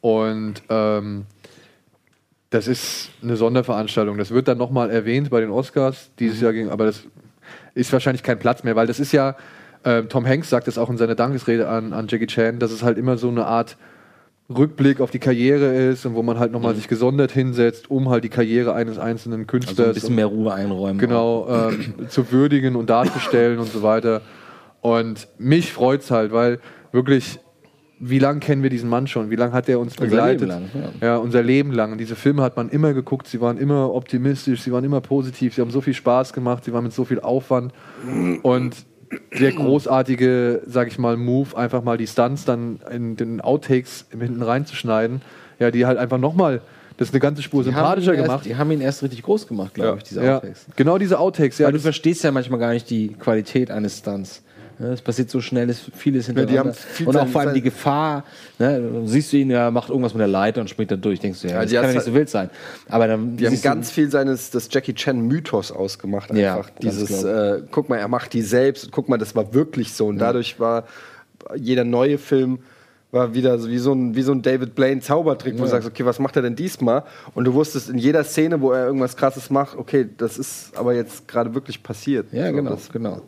Und 0.00 0.62
ähm, 0.68 1.26
das 2.50 2.68
ist 2.68 3.10
eine 3.22 3.36
Sonderveranstaltung. 3.36 4.18
Das 4.18 4.30
wird 4.30 4.48
dann 4.48 4.58
nochmal 4.58 4.90
erwähnt 4.90 5.30
bei 5.30 5.40
den 5.40 5.50
Oscars 5.50 6.10
dieses 6.18 6.40
Jahr, 6.40 6.52
ging, 6.52 6.70
aber 6.70 6.86
das 6.86 7.04
ist 7.74 7.92
wahrscheinlich 7.92 8.22
kein 8.22 8.38
Platz 8.38 8.62
mehr, 8.62 8.76
weil 8.76 8.86
das 8.86 9.00
ist 9.00 9.12
ja, 9.12 9.36
äh, 9.82 10.02
Tom 10.04 10.26
Hanks 10.26 10.50
sagt 10.50 10.66
das 10.66 10.78
auch 10.78 10.90
in 10.90 10.96
seiner 10.96 11.14
Dankesrede 11.14 11.68
an, 11.68 11.92
an 11.92 12.06
Jackie 12.08 12.26
Chan, 12.26 12.58
dass 12.58 12.70
es 12.70 12.82
halt 12.82 12.98
immer 12.98 13.18
so 13.18 13.28
eine 13.28 13.46
Art 13.46 13.76
Rückblick 14.48 15.00
auf 15.00 15.10
die 15.10 15.18
Karriere 15.18 15.74
ist 15.74 16.06
und 16.06 16.14
wo 16.14 16.22
man 16.22 16.38
halt 16.38 16.52
nochmal 16.52 16.76
sich 16.76 16.86
gesondert 16.86 17.32
hinsetzt, 17.32 17.90
um 17.90 18.08
halt 18.10 18.22
die 18.22 18.28
Karriere 18.28 18.74
eines 18.74 18.96
einzelnen 18.96 19.48
Künstlers 19.48 19.78
Also 19.78 19.90
ein 19.90 19.94
bisschen 19.94 20.14
mehr 20.14 20.26
Ruhe 20.26 20.54
einräumen. 20.54 20.98
genau 20.98 21.48
ähm, 21.48 21.94
zu 22.08 22.30
würdigen 22.30 22.76
und 22.76 22.88
darzustellen 22.88 23.58
und 23.58 23.72
so 23.72 23.82
weiter. 23.82 24.22
Und 24.82 25.26
mich 25.38 25.72
freut 25.72 26.02
es 26.02 26.12
halt, 26.12 26.30
weil 26.32 26.60
wirklich, 26.92 27.40
wie 27.98 28.18
lange 28.18 28.40
kennen 28.40 28.62
wir 28.62 28.70
diesen 28.70 28.90
Mann 28.90 29.06
schon? 29.06 29.30
Wie 29.30 29.36
lange 29.36 29.52
hat 29.52 29.68
er 29.68 29.80
uns 29.80 29.92
Unser 29.92 30.04
begleitet? 30.04 30.48
Leben 30.48 30.50
lang, 30.50 30.92
ja. 31.00 31.06
ja, 31.06 31.16
unser 31.16 31.42
Leben 31.42 31.72
lang. 31.72 31.96
Diese 31.96 32.14
Filme 32.14 32.42
hat 32.42 32.56
man 32.56 32.68
immer 32.68 32.92
geguckt, 32.92 33.26
sie 33.26 33.40
waren 33.40 33.56
immer 33.58 33.94
optimistisch, 33.94 34.62
sie 34.62 34.72
waren 34.72 34.84
immer 34.84 35.00
positiv, 35.00 35.54
sie 35.54 35.60
haben 35.60 35.70
so 35.70 35.80
viel 35.80 35.94
Spaß 35.94 36.32
gemacht, 36.32 36.64
sie 36.64 36.72
waren 36.72 36.84
mit 36.84 36.92
so 36.92 37.04
viel 37.04 37.20
Aufwand. 37.20 37.72
Und 38.42 38.76
der 39.38 39.52
großartige, 39.52 40.62
sag 40.66 40.88
ich 40.88 40.98
mal, 40.98 41.16
Move, 41.16 41.56
einfach 41.56 41.82
mal 41.82 41.96
die 41.96 42.06
Stunts 42.06 42.44
dann 42.44 42.80
in 42.90 43.16
den 43.16 43.40
Outtakes 43.40 44.06
hinten 44.10 44.42
reinzuschneiden, 44.42 45.22
ja, 45.58 45.70
die 45.70 45.86
halt 45.86 45.98
einfach 45.98 46.18
nochmal, 46.18 46.60
das 46.96 47.08
ist 47.08 47.14
eine 47.14 47.20
ganze 47.20 47.42
Spur 47.42 47.62
Die 47.62 47.70
sympathischer 47.70 48.14
erst, 48.14 48.24
gemacht. 48.24 48.44
Die 48.44 48.56
haben 48.56 48.70
ihn 48.70 48.80
erst 48.80 49.02
richtig 49.02 49.22
groß 49.22 49.46
gemacht, 49.46 49.74
glaube 49.74 49.98
ich, 49.98 50.04
diese 50.04 50.24
ja, 50.24 50.36
Outtakes. 50.36 50.66
genau 50.76 50.98
diese 50.98 51.18
Outtakes, 51.18 51.58
ja. 51.58 51.66
Weil 51.66 51.74
du 51.74 51.80
verstehst 51.80 52.24
ja 52.24 52.32
manchmal 52.32 52.58
gar 52.58 52.72
nicht 52.72 52.90
die 52.90 53.08
Qualität 53.08 53.70
eines 53.70 53.98
Stunts. 53.98 54.42
Ja, 54.78 54.92
Es 54.92 55.00
passiert 55.00 55.30
so 55.30 55.40
schnell, 55.40 55.70
es 55.70 55.80
vieles 55.96 56.26
hintereinander. 56.26 56.60
haben 56.60 56.72
viel 56.74 57.06
und 57.08 57.16
auch 57.16 57.26
vor 57.28 57.40
allem 57.40 57.54
die 57.54 57.62
Gefahr, 57.62 58.24
ne, 58.58 58.78
du 58.80 59.06
siehst 59.06 59.32
du 59.32 59.38
ihn, 59.38 59.50
er 59.50 59.70
macht 59.70 59.88
irgendwas 59.88 60.12
mit 60.12 60.20
der 60.20 60.28
Leiter 60.28 60.60
und 60.60 60.68
springt 60.68 60.90
da 60.90 60.96
durch. 60.96 61.18
Denkst 61.18 61.40
du, 61.42 61.48
ja, 61.48 61.54
Ja, 61.54 61.62
das 61.62 61.72
kann 61.72 61.84
ja 61.84 61.92
nicht 61.94 62.04
so 62.04 62.12
wild 62.14 62.28
sein. 62.28 62.50
Aber 62.88 63.06
dann 63.08 63.36
Die 63.38 63.46
haben 63.46 63.54
du- 63.54 63.60
ganz 63.62 63.90
viel 63.90 64.10
seines 64.10 64.50
des 64.50 64.68
Jackie 64.70 64.92
Chan 64.94 65.18
Mythos 65.20 65.72
ausgemacht 65.72 66.30
Ja, 66.34 66.56
einfach. 66.56 66.68
ganz 66.74 66.78
Dieses 66.80 67.24
äh, 67.24 67.62
guck 67.70 67.88
mal, 67.88 67.96
er 67.96 68.08
macht 68.08 68.32
die 68.34 68.42
selbst 68.42 68.84
und 68.84 68.90
guck 68.92 69.08
mal, 69.08 69.16
das 69.18 69.34
war 69.34 69.54
wirklich 69.54 69.92
so 69.94 70.06
und 70.08 70.18
dadurch 70.18 70.60
war 70.60 70.84
jeder 71.56 71.84
neue 71.84 72.18
Film 72.18 72.58
war 73.12 73.32
wieder 73.34 73.58
so 73.58 73.70
wie 73.70 73.78
so 73.78 73.92
ein 73.94 74.14
wie 74.16 74.22
so 74.22 74.32
ein 74.32 74.42
David 74.42 74.74
Blaine 74.74 75.00
Zaubertrick, 75.00 75.54
wo 75.54 75.58
du 75.58 75.64
Ja. 75.64 75.68
sagst, 75.70 75.88
okay, 75.88 76.04
was 76.04 76.18
macht 76.18 76.36
er 76.36 76.42
denn 76.42 76.56
diesmal? 76.56 77.04
Und 77.34 77.44
du 77.44 77.54
wusstest 77.54 77.88
in 77.88 77.96
jeder 77.98 78.24
Szene, 78.24 78.60
wo 78.60 78.72
er 78.72 78.86
irgendwas 78.86 79.16
krasses 79.16 79.48
macht, 79.48 79.78
okay, 79.78 80.06
das 80.18 80.36
ist 80.38 80.76
aber 80.76 80.92
jetzt 80.92 81.26
gerade 81.28 81.54
wirklich 81.54 81.82
passiert. 81.82 82.26
Ja, 82.32 82.48
So, 82.50 82.56
genau, 82.56 82.70
das, 82.70 82.90
genau. 82.92 83.22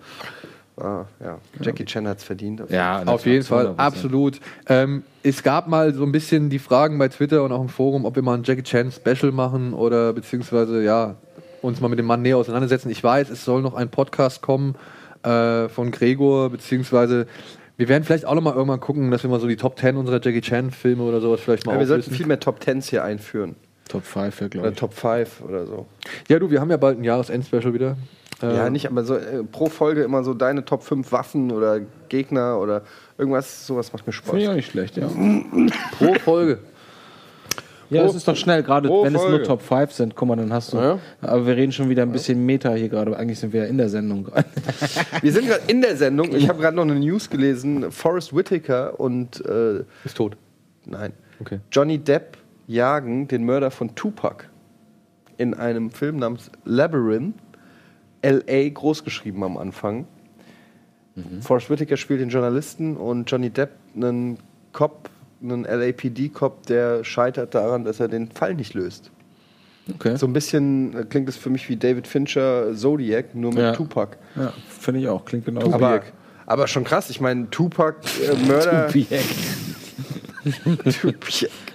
Ah, 0.80 1.06
ja. 1.20 1.38
Jackie 1.60 1.84
Chan 1.84 2.06
hat's 2.06 2.24
verdient. 2.24 2.62
Ja, 2.68 3.02
Auf 3.04 3.26
jeden 3.26 3.44
Fall, 3.44 3.68
100%. 3.68 3.76
absolut. 3.76 4.40
Ähm, 4.68 5.02
es 5.22 5.42
gab 5.42 5.68
mal 5.68 5.94
so 5.94 6.04
ein 6.04 6.12
bisschen 6.12 6.50
die 6.50 6.58
Fragen 6.58 6.98
bei 6.98 7.08
Twitter 7.08 7.42
und 7.44 7.52
auch 7.52 7.60
im 7.60 7.68
Forum, 7.68 8.04
ob 8.04 8.16
wir 8.16 8.22
mal 8.22 8.34
ein 8.34 8.44
Jackie 8.44 8.62
Chan 8.62 8.92
Special 8.92 9.32
machen 9.32 9.72
oder 9.74 10.12
beziehungsweise 10.12 10.82
ja 10.82 11.16
uns 11.62 11.80
mal 11.80 11.88
mit 11.88 11.98
dem 11.98 12.06
Mann 12.06 12.22
näher 12.22 12.36
auseinandersetzen. 12.36 12.90
Ich 12.90 13.02
weiß, 13.02 13.30
es 13.30 13.44
soll 13.44 13.62
noch 13.62 13.74
ein 13.74 13.88
Podcast 13.88 14.42
kommen 14.42 14.76
äh, 15.22 15.68
von 15.68 15.90
Gregor, 15.90 16.50
beziehungsweise 16.50 17.26
wir 17.76 17.88
werden 17.88 18.04
vielleicht 18.04 18.24
auch 18.24 18.34
noch 18.34 18.42
mal 18.42 18.54
irgendwann 18.54 18.80
gucken, 18.80 19.10
dass 19.10 19.22
wir 19.22 19.30
mal 19.30 19.40
so 19.40 19.46
die 19.46 19.56
Top 19.56 19.78
10 19.78 19.96
unserer 19.96 20.20
Jackie 20.22 20.40
Chan 20.40 20.70
Filme 20.70 21.02
oder 21.04 21.20
sowas 21.20 21.40
vielleicht 21.40 21.66
mal 21.66 21.74
Ja, 21.74 21.78
wir 21.78 21.86
sollten 21.86 22.10
viel 22.10 22.26
mehr 22.26 22.40
Top 22.40 22.60
Tens 22.60 22.88
hier 22.88 23.04
einführen. 23.04 23.54
Top 23.88 24.04
5, 24.04 24.40
ja, 24.40 24.48
glaube 24.48 24.66
Oder 24.66 24.72
ich. 24.72 24.78
Top 24.78 24.92
5 24.92 25.42
oder 25.42 25.66
so. 25.66 25.86
Ja, 26.28 26.38
du, 26.38 26.50
wir 26.50 26.60
haben 26.60 26.70
ja 26.70 26.76
bald 26.76 26.98
ein 26.98 27.04
Jahresend-Special 27.04 27.72
wieder. 27.72 27.96
Ja, 28.40 28.70
nicht, 28.70 28.86
aber 28.88 29.04
so 29.04 29.16
äh, 29.16 29.42
pro 29.42 29.66
Folge 29.66 30.02
immer 30.02 30.22
so 30.22 30.32
deine 30.32 30.64
Top 30.64 30.82
5 30.82 31.10
Waffen 31.10 31.50
oder 31.50 31.80
Gegner 32.08 32.58
oder 32.60 32.82
irgendwas, 33.16 33.66
sowas 33.66 33.92
macht 33.92 34.06
mir 34.06 34.12
Spaß. 34.12 34.30
Finde 34.30 34.44
ich 34.44 34.48
auch 34.48 34.54
nicht 34.54 34.70
schlecht, 34.70 34.96
ja. 34.96 35.08
Pro 35.98 36.14
Folge. 36.14 36.58
Ja, 37.90 38.04
es 38.04 38.14
ist 38.14 38.28
doch 38.28 38.36
schnell, 38.36 38.62
gerade 38.62 38.88
wenn 38.88 39.06
es 39.06 39.12
nur 39.14 39.30
Folge. 39.30 39.44
Top 39.44 39.62
5 39.62 39.92
sind, 39.92 40.14
guck 40.14 40.28
mal, 40.28 40.36
dann 40.36 40.52
hast 40.52 40.72
du. 40.72 40.76
Ja. 40.76 40.98
Aber 41.22 41.46
wir 41.46 41.56
reden 41.56 41.72
schon 41.72 41.88
wieder 41.88 42.02
ein 42.02 42.12
bisschen 42.12 42.44
Meta 42.44 42.74
hier 42.74 42.88
gerade. 42.90 43.16
Eigentlich 43.16 43.38
sind 43.38 43.52
wir 43.52 43.62
ja 43.62 43.66
in 43.66 43.78
der 43.78 43.88
Sendung 43.88 44.24
gerade. 44.24 44.44
Wir 45.22 45.32
sind 45.32 45.48
gerade 45.48 45.62
in 45.68 45.80
der 45.80 45.96
Sendung. 45.96 46.34
Ich 46.34 46.48
habe 46.48 46.60
gerade 46.60 46.76
noch 46.76 46.82
eine 46.84 46.96
News 46.96 47.30
gelesen. 47.30 47.90
Forrest 47.90 48.36
Whitaker 48.36 49.00
und 49.00 49.44
äh, 49.46 49.84
Ist 50.04 50.16
tot. 50.16 50.36
nein, 50.84 51.12
Okay. 51.40 51.60
Johnny 51.72 51.98
Depp 51.98 52.36
jagen 52.66 53.26
den 53.28 53.44
Mörder 53.44 53.70
von 53.70 53.94
Tupac 53.94 54.44
in 55.38 55.54
einem 55.54 55.90
Film 55.90 56.18
namens 56.18 56.50
Labyrinth. 56.64 57.34
L.A. 58.22 58.68
großgeschrieben 58.68 59.42
am 59.42 59.56
Anfang. 59.56 60.06
Forrest 61.40 61.68
Whitaker 61.68 61.96
spielt 61.96 62.20
den 62.20 62.28
Journalisten 62.28 62.96
und 62.96 63.28
Johnny 63.28 63.50
Depp 63.50 63.70
einen 63.96 64.38
Cop, 64.72 65.10
einen 65.42 65.64
LAPD-Cop, 65.64 66.66
der 66.66 67.02
scheitert 67.02 67.54
daran, 67.56 67.84
dass 67.84 67.98
er 67.98 68.06
den 68.06 68.30
Fall 68.30 68.54
nicht 68.54 68.74
löst. 68.74 69.10
Okay. 69.94 70.16
So 70.16 70.26
ein 70.26 70.32
bisschen 70.32 70.96
äh, 70.96 71.04
klingt 71.04 71.28
es 71.28 71.36
für 71.36 71.50
mich 71.50 71.68
wie 71.68 71.76
David 71.76 72.06
Fincher 72.06 72.74
Zodiac, 72.76 73.34
nur 73.34 73.50
mit 73.52 73.62
Ja. 73.62 73.72
Tupac. 73.72 74.16
Ja, 74.36 74.52
finde 74.68 75.00
ich 75.00 75.08
auch. 75.08 75.24
Klingt 75.24 75.46
genau 75.46 75.72
Aber, 75.72 76.02
aber 76.46 76.66
schon 76.68 76.84
krass, 76.84 77.10
ich 77.10 77.20
meine, 77.20 77.48
Tupac, 77.50 77.96
äh, 78.22 78.46
Mörder. 78.46 78.88
Tupac. 81.00 81.48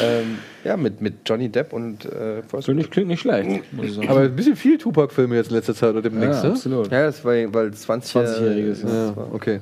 ähm, 0.00 0.38
ja, 0.64 0.76
mit, 0.76 1.00
mit 1.00 1.14
Johnny 1.26 1.48
Depp 1.48 1.72
und 1.72 2.04
äh, 2.04 2.42
Forrest 2.42 2.66
Finde 2.66 2.82
ich, 2.82 2.90
klingt 2.90 3.08
nicht 3.08 3.20
schlecht, 3.20 3.72
muss 3.72 3.86
ich 3.86 3.94
sagen. 3.94 4.08
Aber 4.08 4.20
ein 4.20 4.36
bisschen 4.36 4.56
viel 4.56 4.78
Tupac-Filme 4.78 5.36
jetzt 5.36 5.50
in 5.50 5.56
letzter 5.56 5.74
Zeit 5.74 5.90
oder 5.90 6.02
demnächst, 6.02 6.42
ja, 6.42 6.48
ne? 6.48 6.54
absolut. 6.54 6.90
Ja, 6.90 7.06
das 7.06 7.24
war, 7.24 7.32
weil 7.54 7.72
20 7.72 8.16
20-Jähriges, 8.16 8.82
Ja, 8.82 9.06
Ja, 9.06 9.14
okay. 9.32 9.60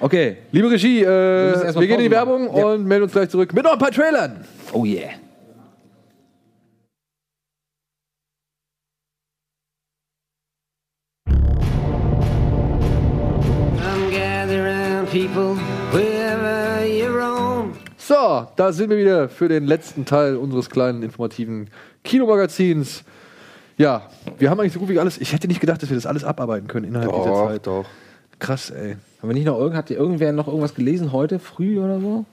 Okay. 0.00 0.36
Liebe 0.52 0.70
Regie, 0.70 1.02
äh, 1.02 1.06
wir, 1.06 1.72
mal 1.72 1.86
gehen 1.86 1.98
in 1.98 2.04
die 2.04 2.10
Werbung 2.10 2.46
machen. 2.46 2.58
Ja. 2.58 2.66
und 2.66 2.86
melden 2.86 3.04
uns 3.04 3.12
gleich 3.12 3.28
zurück 3.28 3.52
mit 3.52 3.64
noch 3.64 3.72
ein 3.72 3.78
paar 3.78 3.90
Trailern. 3.90 4.44
Oh 4.72 4.84
yeah. 4.84 5.10
Da 18.58 18.72
sind 18.72 18.90
wir 18.90 18.98
wieder 18.98 19.28
für 19.28 19.48
den 19.48 19.66
letzten 19.66 20.04
Teil 20.04 20.36
unseres 20.36 20.68
kleinen 20.68 21.02
informativen 21.02 21.70
Kinomagazins. 22.02 23.04
Ja, 23.76 24.08
wir 24.38 24.50
haben 24.50 24.58
eigentlich 24.58 24.72
so 24.72 24.80
gut 24.80 24.88
wie 24.88 24.98
alles. 24.98 25.18
Ich 25.18 25.32
hätte 25.32 25.46
nicht 25.46 25.60
gedacht, 25.60 25.80
dass 25.80 25.90
wir 25.90 25.94
das 25.96 26.06
alles 26.06 26.24
abarbeiten 26.24 26.66
können 26.66 26.86
innerhalb 26.86 27.12
dieser 27.12 27.24
Doch, 27.24 27.46
Zeit. 27.48 27.66
doch. 27.66 27.84
Krass, 28.40 28.70
ey. 28.70 28.96
Haben 29.20 29.28
wir 29.28 29.34
nicht 29.34 29.46
noch 29.46 29.58
irgend, 29.58 29.76
hat 29.76 29.90
irgendwer 29.90 30.32
noch 30.32 30.48
irgendwas 30.48 30.74
gelesen 30.74 31.12
heute 31.12 31.38
früh 31.38 31.78
oder 31.78 32.00
so? 32.00 32.24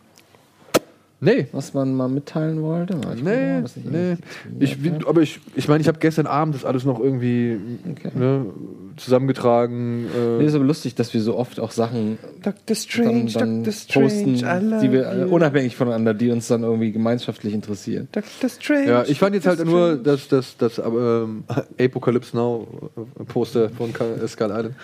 Nee. 1.25 1.47
Was 1.51 1.73
man 1.73 1.93
mal 1.95 2.07
mitteilen 2.07 2.61
wollte? 2.61 2.95
Ich 3.15 3.23
Nee, 3.23 3.61
mal, 3.61 3.65
nee. 3.83 4.17
Ich, 4.59 4.83
wie- 4.83 4.91
aber 5.07 5.21
ich, 5.21 5.39
ich 5.55 5.67
meine, 5.67 5.81
ich 5.81 5.87
habe 5.87 5.97
gestern 5.99 6.27
Abend 6.27 6.53
das 6.55 6.63
alles 6.65 6.85
noch 6.85 6.99
irgendwie 6.99 7.57
Okay. 7.91 8.11
ne, 8.17 8.45
zusammengetragen. 8.97 10.05
Äh, 10.05 10.37
Nee, 10.39 10.45
ist 10.45 10.55
aber 10.55 10.63
lustig, 10.65 10.95
dass 10.95 11.13
wir 11.13 11.21
so 11.21 11.35
oft 11.37 11.59
auch 11.59 11.71
Sachen 11.71 12.17
Dr. 12.43 12.75
Strange, 12.75 13.25
dann, 13.33 13.33
dann 13.33 13.63
Dr. 13.63 13.73
Strange, 13.73 14.05
posten, 14.07 14.33
die 14.81 14.91
wir 14.91 15.07
äh, 15.07 15.21
you. 15.23 15.27
unabhängig 15.35 15.75
voneinander, 15.75 16.13
die 16.13 16.29
uns 16.31 16.47
dann 16.47 16.63
irgendwie 16.63 16.91
gemeinschaftlich 16.91 17.53
interessieren. 17.53 18.07
Dr. 18.11 18.49
Strange. 18.49 18.87
ja, 18.87 19.03
ich 19.07 19.19
fand 19.19 19.35
jetzt 19.35 19.47
halt 19.47 19.59
Dr. 19.59 19.71
nur 19.71 19.87
Strange. 19.99 20.03
das, 20.03 20.27
das, 20.27 20.57
das 20.57 20.77
ähm, 20.85 21.43
Apocalypse 21.79 22.35
Now 22.35 22.67
äh, 23.19 23.23
Poster 23.25 23.69
von 23.69 23.91
Ka- 23.93 24.27
Skull 24.27 24.47
Island. 24.51 24.75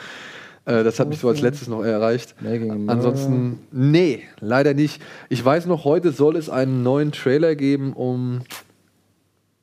Äh, 0.66 0.84
das 0.84 1.00
hat 1.00 1.10
mich 1.10 1.20
so 1.20 1.28
als 1.30 1.42
letztes 1.42 1.68
noch 1.68 1.84
erreicht. 1.84 2.36
Ansonsten, 2.88 3.60
nee, 3.72 4.24
leider 4.40 4.74
nicht. 4.74 5.02
Ich 5.30 5.44
weiß 5.44 5.66
noch, 5.66 5.86
heute 5.86 6.12
soll 6.12 6.36
es 6.36 6.50
einen 6.50 6.84
neuen 6.84 7.12
Trailer 7.12 7.56
geben 7.56 7.94
um. 7.94 8.42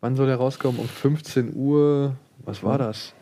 Wann 0.01 0.17
soll 0.17 0.27
der 0.27 0.37
rauskommen? 0.37 0.81
Um 0.81 0.89
15 0.89 1.55
Uhr. 1.55 2.15
Was 2.45 2.63
war 2.63 2.79
das? 2.79 3.15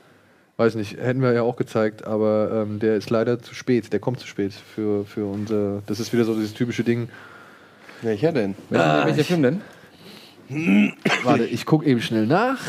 Weiß 0.59 0.75
nicht, 0.75 0.97
hätten 0.97 1.21
wir 1.21 1.33
ja 1.33 1.43
auch 1.43 1.57
gezeigt, 1.57 2.07
aber 2.07 2.65
ähm, 2.67 2.79
der 2.79 2.97
ist 2.97 3.11
leider 3.11 3.41
zu 3.41 3.55
spät. 3.55 3.93
Der 3.93 4.01
kommt 4.01 4.21
zu 4.21 4.27
spät 4.27 4.55
für, 4.55 5.05
für 5.05 5.27
unser. 5.27 5.83
Das 5.87 6.01
ist 6.01 6.13
wieder 6.15 6.25
so 6.25 6.35
dieses 6.35 6.55
typische 6.55 6.83
Ding. 6.83 7.09
Welcher 8.01 8.33
denn? 8.33 8.55
Welcher, 8.71 9.07
welcher 9.07 9.25
Film 9.25 9.43
denn? 9.43 9.61
Warte, 11.25 11.45
ich 11.45 11.67
gucke 11.67 11.85
eben 11.85 12.01
schnell 12.01 12.27
nach. 12.27 12.61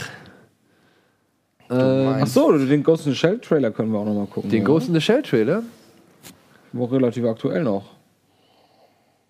Ähm, 1.69 2.15
Ach 2.21 2.27
so, 2.27 2.57
den 2.57 2.83
Ghost 2.83 3.05
in 3.05 3.11
the 3.11 3.17
Shell 3.17 3.39
Trailer 3.39 3.71
können 3.71 3.91
wir 3.91 3.99
auch 3.99 4.05
noch 4.05 4.13
mal 4.13 4.27
gucken. 4.27 4.49
den 4.49 4.59
ja. 4.61 4.65
Ghost 4.65 4.87
in 4.87 4.93
the 4.93 5.01
Shell 5.01 5.21
Trailer. 5.21 5.63
Wo 6.71 6.85
relativ 6.85 7.25
aktuell 7.25 7.63
noch. 7.63 7.85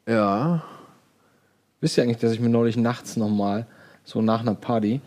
Ja. 0.08 0.64
Wisst 1.82 1.98
ihr 1.98 2.04
eigentlich, 2.04 2.18
dass 2.18 2.32
ich 2.32 2.40
mir 2.40 2.50
neulich 2.50 2.78
nachts 2.78 3.18
nochmal, 3.18 3.68
so 4.04 4.22
nach 4.22 4.42
einer 4.42 4.56
Party, 4.56 5.02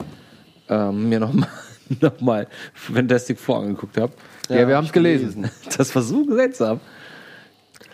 ähm, 0.68 1.08
mir 1.08 1.20
nochmal 1.20 1.48
noch 2.00 2.20
mal 2.20 2.46
Fantastic 2.74 3.38
Four 3.38 3.60
angeguckt 3.60 3.96
habe? 3.96 4.12
Ja, 4.48 4.66
wir 4.66 4.76
haben 4.76 4.86
es 4.86 4.92
gelesen. 4.92 5.50
Das 5.76 5.94
war 5.94 6.02
so 6.02 6.24
seltsam. 6.34 6.80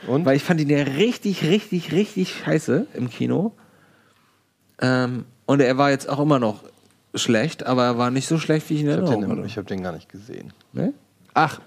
Und? 0.07 0.25
Weil 0.25 0.37
ich 0.37 0.43
fand 0.43 0.61
ihn 0.61 0.69
ja 0.69 0.83
richtig, 0.83 1.45
richtig, 1.45 1.93
richtig 1.93 2.35
scheiße 2.35 2.87
im 2.95 3.09
Kino. 3.11 3.53
Ähm, 4.81 5.25
und 5.47 5.61
er 5.61 5.79
war 5.79 5.91
jetzt 5.91 6.09
auch 6.09 6.21
immer 6.21 6.39
noch 6.39 6.65
schlecht, 7.17 7.67
aber 7.67 7.85
er 7.85 7.99
war 7.99 8.11
nicht 8.11 8.29
so 8.29 8.39
schlecht, 8.39 8.69
wie 8.71 8.75
ich 8.75 8.81
ihn 8.81 8.87
in 8.87 8.93
Ich 8.93 8.97
habe 8.99 9.07
Erinnerung 9.09 9.31
den, 9.37 9.39
hatte. 9.39 9.47
ich 9.49 9.59
hab 9.59 9.67
den 9.67 9.83
gar 9.83 9.93
nicht 9.93 10.11
gesehen. 10.11 10.53
Ne? 10.73 10.93
Ach, 11.35 11.61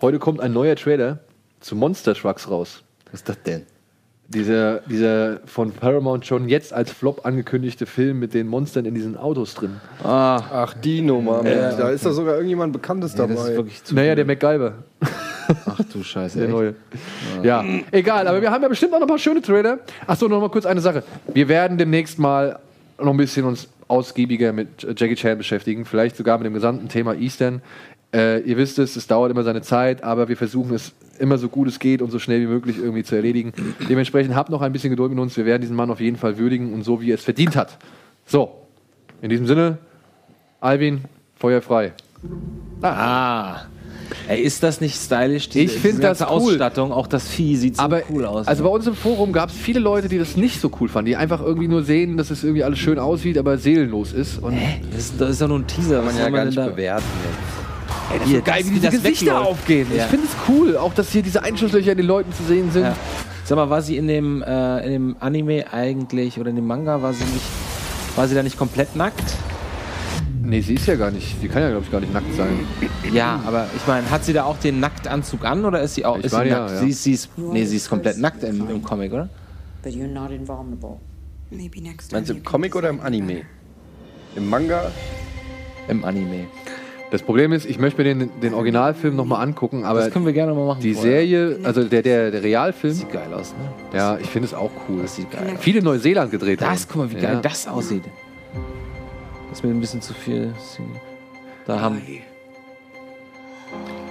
heute 0.00 0.18
kommt 0.18 0.40
ein 0.40 0.52
neuer 0.52 0.76
Trailer 0.76 1.18
zu 1.60 1.76
Monster 1.76 2.14
Trucks 2.14 2.50
raus. 2.50 2.82
Was 3.10 3.20
ist 3.20 3.28
das 3.28 3.42
denn? 3.42 3.62
Dieser, 4.26 4.78
dieser 4.80 5.40
von 5.44 5.70
Paramount 5.72 6.24
schon 6.24 6.48
jetzt 6.48 6.72
als 6.72 6.90
Flop 6.90 7.26
angekündigte 7.26 7.84
Film 7.84 8.20
mit 8.20 8.32
den 8.32 8.46
Monstern 8.46 8.86
in 8.86 8.94
diesen 8.94 9.18
Autos 9.18 9.54
drin. 9.54 9.80
Ah, 10.02 10.36
Ach, 10.50 10.74
die 10.74 11.02
Nummer. 11.02 11.42
da 11.42 11.90
ist 11.90 12.06
doch 12.06 12.12
sogar 12.12 12.34
irgendjemand 12.36 12.72
Bekanntes 12.72 13.12
ja, 13.12 13.18
dabei. 13.18 13.34
das 13.34 13.48
ist 13.50 13.56
wirklich 13.56 13.84
zu 13.84 13.94
Naja, 13.94 14.14
der 14.14 14.24
MacGyver, 14.24 14.72
Ach 15.66 15.80
du 15.92 16.02
Scheiße. 16.02 16.38
der 16.38 16.46
echt? 16.48 16.56
neue. 16.56 16.74
Ja, 17.42 17.62
egal, 17.90 18.26
aber 18.26 18.40
wir 18.40 18.50
haben 18.50 18.62
ja 18.62 18.68
bestimmt 18.68 18.94
auch 18.94 18.98
noch 18.98 19.06
ein 19.06 19.08
paar 19.10 19.18
schöne 19.18 19.42
Trailer. 19.42 19.80
Achso, 20.06 20.26
noch 20.26 20.40
mal 20.40 20.48
kurz 20.48 20.64
eine 20.64 20.80
Sache. 20.80 21.02
Wir 21.34 21.46
werden 21.48 21.76
demnächst 21.76 22.18
mal 22.18 22.58
noch 22.98 23.10
ein 23.10 23.16
bisschen 23.18 23.44
uns 23.44 23.68
ausgiebiger 23.88 24.52
mit 24.52 24.86
Jackie 24.96 25.14
Chan 25.14 25.38
beschäftigen, 25.38 25.84
vielleicht 25.84 26.16
sogar 26.16 26.38
mit 26.38 26.46
dem 26.46 26.54
gesamten 26.54 26.88
Thema 26.88 27.14
Eastern. 27.14 27.62
Äh, 28.14 28.40
ihr 28.42 28.56
wisst 28.56 28.78
es, 28.78 28.96
es 28.96 29.06
dauert 29.06 29.30
immer 29.30 29.42
seine 29.42 29.62
Zeit, 29.62 30.04
aber 30.04 30.28
wir 30.28 30.36
versuchen 30.36 30.74
es 30.74 30.92
immer 31.18 31.38
so 31.38 31.48
gut 31.48 31.68
es 31.68 31.78
geht 31.78 32.00
und 32.00 32.10
so 32.10 32.18
schnell 32.18 32.40
wie 32.40 32.46
möglich 32.46 32.78
irgendwie 32.78 33.02
zu 33.02 33.16
erledigen. 33.16 33.52
Dementsprechend 33.88 34.34
habt 34.34 34.50
noch 34.50 34.62
ein 34.62 34.72
bisschen 34.72 34.90
Geduld 34.90 35.10
mit 35.10 35.20
uns. 35.20 35.36
Wir 35.36 35.46
werden 35.46 35.62
diesen 35.62 35.76
Mann 35.76 35.90
auf 35.90 36.00
jeden 36.00 36.16
Fall 36.16 36.38
würdigen 36.38 36.72
und 36.72 36.82
so, 36.82 37.00
wie 37.00 37.10
er 37.10 37.16
es 37.16 37.24
verdient 37.24 37.56
hat. 37.56 37.78
So, 38.26 38.52
in 39.20 39.30
diesem 39.30 39.46
Sinne, 39.46 39.78
Alvin, 40.60 41.02
Feuer 41.36 41.60
frei. 41.60 41.92
Ah. 42.82 43.66
Ey, 44.28 44.40
ist 44.42 44.62
das 44.62 44.80
nicht 44.80 44.94
stylisch? 45.00 45.48
Ich 45.54 45.72
find 45.72 45.84
diese 45.94 46.00
das 46.00 46.20
cool. 46.20 46.26
Ausstattung, 46.28 46.92
auch 46.92 47.06
das 47.06 47.28
Vieh 47.28 47.56
sieht 47.56 47.76
so 47.76 47.82
Aber 47.82 48.02
cool 48.10 48.24
aus. 48.24 48.46
also 48.46 48.62
bei 48.64 48.70
uns 48.70 48.86
im 48.86 48.94
Forum 48.94 49.32
gab 49.32 49.50
es 49.50 49.54
viele 49.56 49.80
Leute, 49.80 50.08
die 50.08 50.18
das 50.18 50.36
nicht 50.36 50.60
so 50.60 50.70
cool 50.80 50.88
fanden, 50.88 51.06
die 51.06 51.16
einfach 51.16 51.40
irgendwie 51.40 51.68
nur 51.68 51.82
sehen, 51.84 52.16
dass 52.16 52.30
es 52.30 52.42
irgendwie 52.44 52.64
alles 52.64 52.78
schön 52.78 52.98
aussieht, 52.98 53.38
aber 53.38 53.58
seelenlos 53.58 54.12
ist. 54.12 54.38
Und 54.42 54.56
das, 54.92 55.04
ist, 55.06 55.20
das 55.20 55.30
ist 55.30 55.40
ja 55.40 55.48
nur 55.48 55.58
ein 55.58 55.66
Teaser. 55.66 55.96
Kann 55.96 56.04
man 56.06 56.16
ja 56.18 56.30
gar 56.30 56.44
nicht 56.44 56.58
da? 56.58 56.66
bewerten. 56.68 57.04
Hier, 58.26 58.40
geil, 58.42 58.60
das- 58.60 58.66
wie 58.70 58.74
diese 58.74 58.86
das 58.86 58.94
Gesichter 58.94 59.26
wegläuft. 59.26 59.46
aufgehen. 59.48 59.86
Ja. 59.96 60.04
Ich 60.04 60.10
finde 60.10 60.26
cool. 60.48 60.76
Auch, 60.76 60.94
dass 60.94 61.10
hier 61.10 61.22
diese 61.22 61.42
Einschusslöcher 61.42 61.92
in 61.92 61.98
den 61.98 62.06
Leuten 62.06 62.32
zu 62.32 62.42
sehen 62.44 62.70
sind. 62.70 62.82
Ja. 62.84 62.96
Sag 63.44 63.56
mal, 63.56 63.68
war 63.70 63.82
sie 63.82 63.96
in 63.96 64.06
dem, 64.08 64.42
äh, 64.42 64.84
in 64.86 64.92
dem 64.92 65.16
Anime 65.20 65.64
eigentlich 65.72 66.38
oder 66.38 66.50
in 66.50 66.56
dem 66.56 66.66
Manga, 66.66 67.02
war 67.02 67.12
sie 67.12 67.24
nicht, 67.24 67.44
war 68.16 68.26
sie 68.28 68.34
da 68.34 68.42
nicht 68.42 68.56
komplett 68.58 68.94
nackt? 68.96 69.22
Nee, 70.46 70.60
sie 70.60 70.74
ist 70.74 70.86
ja 70.86 70.94
gar 70.96 71.10
nicht, 71.10 71.42
die 71.42 71.48
kann 71.48 71.62
ja, 71.62 71.70
glaube 71.70 71.84
ich, 71.86 71.90
gar 71.90 72.00
nicht 72.00 72.12
nackt 72.12 72.34
sein. 72.34 72.48
Ja, 73.12 73.40
aber 73.46 73.66
ich 73.74 73.86
meine, 73.86 74.10
hat 74.10 74.24
sie 74.24 74.32
da 74.34 74.44
auch 74.44 74.58
den 74.58 74.78
Nacktanzug 74.78 75.44
an 75.44 75.64
oder 75.64 75.80
ist 75.80 75.94
sie 75.94 76.04
auch 76.04 76.18
Ich 76.18 76.26
ist 76.26 76.32
sie 76.34 76.36
ja, 76.44 76.60
nackt? 76.60 76.70
ja. 76.72 76.76
Sie, 76.80 76.90
ist, 76.90 77.02
sie 77.02 77.12
ist, 77.12 77.30
nee, 77.38 77.64
sie 77.64 77.76
ist 77.76 77.88
komplett 77.88 78.18
nackt 78.18 78.44
im, 78.44 78.68
im 78.68 78.82
Comic, 78.82 79.12
oder? 79.12 79.28
But 79.82 79.92
you're 79.94 80.06
not 80.06 80.30
invulnerable. 80.30 80.98
Maybe 81.50 81.80
next 81.80 82.12
Meinst 82.12 82.30
du 82.30 82.34
im 82.34 82.42
Comic 82.44 82.74
oder 82.76 82.90
im 82.90 83.00
Anime? 83.00 83.42
Im 84.36 84.48
Manga? 84.50 84.90
Im 85.88 86.04
Anime. 86.04 86.46
Das 87.10 87.22
Problem 87.22 87.52
ist, 87.52 87.64
ich 87.66 87.78
möchte 87.78 88.02
mir 88.02 88.14
den, 88.14 88.30
den 88.40 88.54
Originalfilm 88.54 89.14
nochmal 89.14 89.42
angucken, 89.46 89.84
aber 89.84 90.00
Das 90.00 90.12
können 90.12 90.26
wir 90.26 90.32
gerne 90.32 90.52
mal 90.52 90.66
machen. 90.66 90.80
die 90.80 90.94
vorher. 90.94 91.12
Serie, 91.20 91.58
also 91.62 91.84
der, 91.84 92.02
der, 92.02 92.30
der 92.32 92.42
Realfilm, 92.42 92.92
Sieht 92.92 93.12
geil 93.12 93.32
aus, 93.32 93.52
ne? 93.52 93.96
ja, 93.98 94.18
ich 94.18 94.26
finde 94.28 94.48
es 94.48 94.54
auch 94.54 94.70
cool. 94.88 95.02
Das 95.02 95.14
sieht 95.16 95.30
geil 95.30 95.52
aus. 95.54 95.60
Viele 95.60 95.80
Neuseeland 95.80 96.30
gedreht 96.32 96.60
Das, 96.60 96.68
worden. 96.68 96.86
guck 96.92 96.96
mal, 96.96 97.10
wie 97.12 97.22
geil 97.22 97.34
Ja. 97.34 97.40
das 97.40 97.68
aussieht. 97.68 98.02
Das 99.54 99.60
ist 99.60 99.66
mir 99.66 99.70
ein 99.70 99.78
bisschen 99.78 100.02
zu 100.02 100.12
viel. 100.12 100.52
Da 101.64 101.80
haben. 101.80 102.02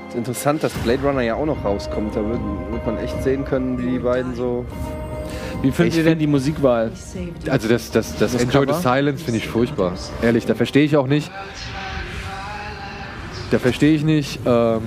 ist 0.07 0.15
interessant, 0.15 0.63
dass 0.63 0.71
Blade 0.71 1.03
Runner 1.03 1.19
ja 1.19 1.35
auch 1.35 1.45
noch 1.45 1.65
rauskommt. 1.65 2.15
Da 2.15 2.23
wird, 2.23 2.39
wird 2.71 2.85
man 2.85 2.97
echt 2.97 3.21
sehen 3.23 3.43
können, 3.43 3.77
wie 3.77 3.91
die 3.91 3.99
beiden 3.99 4.35
so. 4.35 4.65
Wie 5.61 5.71
findet 5.71 5.95
Ich 5.95 5.97
ihr 5.97 6.05
denn 6.05 6.17
die 6.17 6.27
Musikwahl? 6.27 6.93
Also 7.49 7.67
das, 7.67 7.91
das, 7.91 8.15
das, 8.15 8.31
Das 8.31 8.41
Enjoy 8.41 8.65
the 8.65 8.81
Silence 8.81 9.21
finde 9.21 9.39
ich 9.39 9.49
furchtbar. 9.49 9.91
Ehrlich, 10.21 10.45
da 10.45 10.55
verstehe 10.55 10.85
ich 10.85 10.95
auch 10.95 11.07
nicht. 11.07 11.29
Da 13.51 13.59
verstehe 13.59 13.95
ich 13.95 14.05
nicht, 14.05 14.39
ähm, 14.45 14.81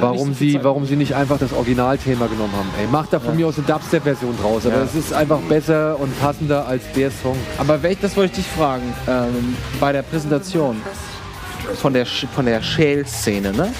warum, 0.00 0.34
sie, 0.34 0.58
warum 0.62 0.84
sie 0.86 0.96
nicht 0.96 1.14
einfach 1.14 1.38
das 1.38 1.52
Originalthema 1.52 2.26
genommen 2.26 2.52
haben. 2.56 2.68
Ey, 2.80 2.86
macht 2.86 3.12
da 3.12 3.20
von 3.20 3.36
mir 3.36 3.46
aus 3.46 3.58
eine 3.58 3.66
Dubstep-Version 3.66 4.36
draus, 4.40 4.66
aber 4.66 4.76
Ja. 4.76 4.82
es 4.82 4.94
ist 4.94 5.12
einfach 5.12 5.38
besser 5.40 5.98
und 5.98 6.18
passender 6.20 6.66
als 6.66 6.82
der 6.94 7.10
Song. 7.10 7.36
Aber 7.58 7.82
welch, 7.82 7.98
das 8.00 8.16
wollte 8.16 8.32
ich 8.38 8.44
dich 8.46 8.52
fragen. 8.56 8.92
Ähm, 9.08 9.56
bei 9.80 9.92
der 9.92 10.02
Präsentation 10.02 10.76
von 11.76 11.92
der, 11.92 12.06
von 12.06 12.46
der 12.46 12.62
Shale-Szene, 12.62 13.52
ne? 13.52 13.72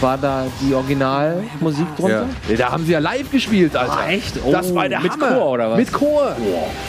War 0.00 0.16
da 0.16 0.44
die 0.60 0.74
Originalmusik 0.74 1.86
drunter? 1.96 2.26
Ja. 2.48 2.56
Da 2.56 2.72
haben 2.72 2.84
sie 2.86 2.92
ja 2.92 2.98
live 3.00 3.30
gespielt, 3.32 3.74
Alter. 3.74 3.98
Ah, 3.98 4.08
echt? 4.08 4.36
das 4.52 4.70
Oh, 4.70 4.74
war 4.76 4.88
der 4.88 5.00
mit 5.00 5.10
Hammer. 5.12 5.28
Chor 5.34 5.50
oder 5.52 5.70
was? 5.70 5.76
Mit 5.78 5.92
Chor. 5.92 6.36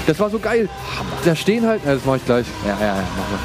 Das 0.06 0.20
war 0.20 0.30
so 0.30 0.38
geil. 0.38 0.70
Da 1.26 1.36
stehen 1.36 1.66
halt, 1.66 1.82
ja, 1.86 1.96
das 1.96 2.06
mache 2.06 2.18
ich 2.18 2.26
gleich. 2.26 2.46
Ja, 2.68 2.78
ja, 2.80 2.86
ja, 2.88 2.94
mach 3.18 3.32
mal. 3.32 3.40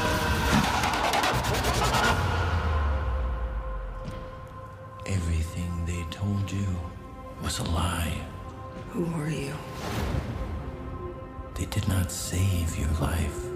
They 11.65 11.81
did 11.81 11.89
not 11.89 12.11
save 12.11 12.77
your 12.77 12.89
life. 13.01 13.49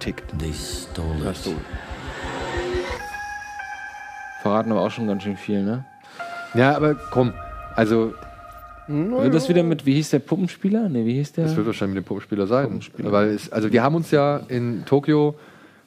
Tickt. 0.00 0.38
They 0.38 0.52
stole 0.52 1.30
it. 1.30 1.56
Verraten 4.42 4.70
aber 4.70 4.82
auch 4.82 4.90
schon 4.90 5.06
ganz 5.06 5.22
schön 5.22 5.36
viel, 5.36 5.62
ne? 5.62 5.84
Ja, 6.54 6.76
aber 6.76 6.94
komm, 6.94 7.32
also 7.74 8.12
Wird 8.86 9.32
das 9.32 9.48
wieder 9.48 9.62
mit, 9.62 9.86
wie 9.86 9.94
hieß 9.94 10.10
der 10.10 10.18
Puppenspieler? 10.18 10.90
Ne, 10.90 11.06
wie 11.06 11.14
hieß 11.14 11.32
der? 11.32 11.44
Das 11.44 11.56
wird 11.56 11.66
wahrscheinlich 11.66 11.94
mit 11.94 12.04
dem 12.04 12.08
Puppenspieler 12.08 12.46
sein. 12.46 12.80
Weil 12.98 13.28
es, 13.28 13.50
also 13.50 13.72
wir 13.72 13.82
haben 13.82 13.94
uns 13.94 14.10
ja 14.10 14.42
in 14.48 14.84
Tokio, 14.84 15.36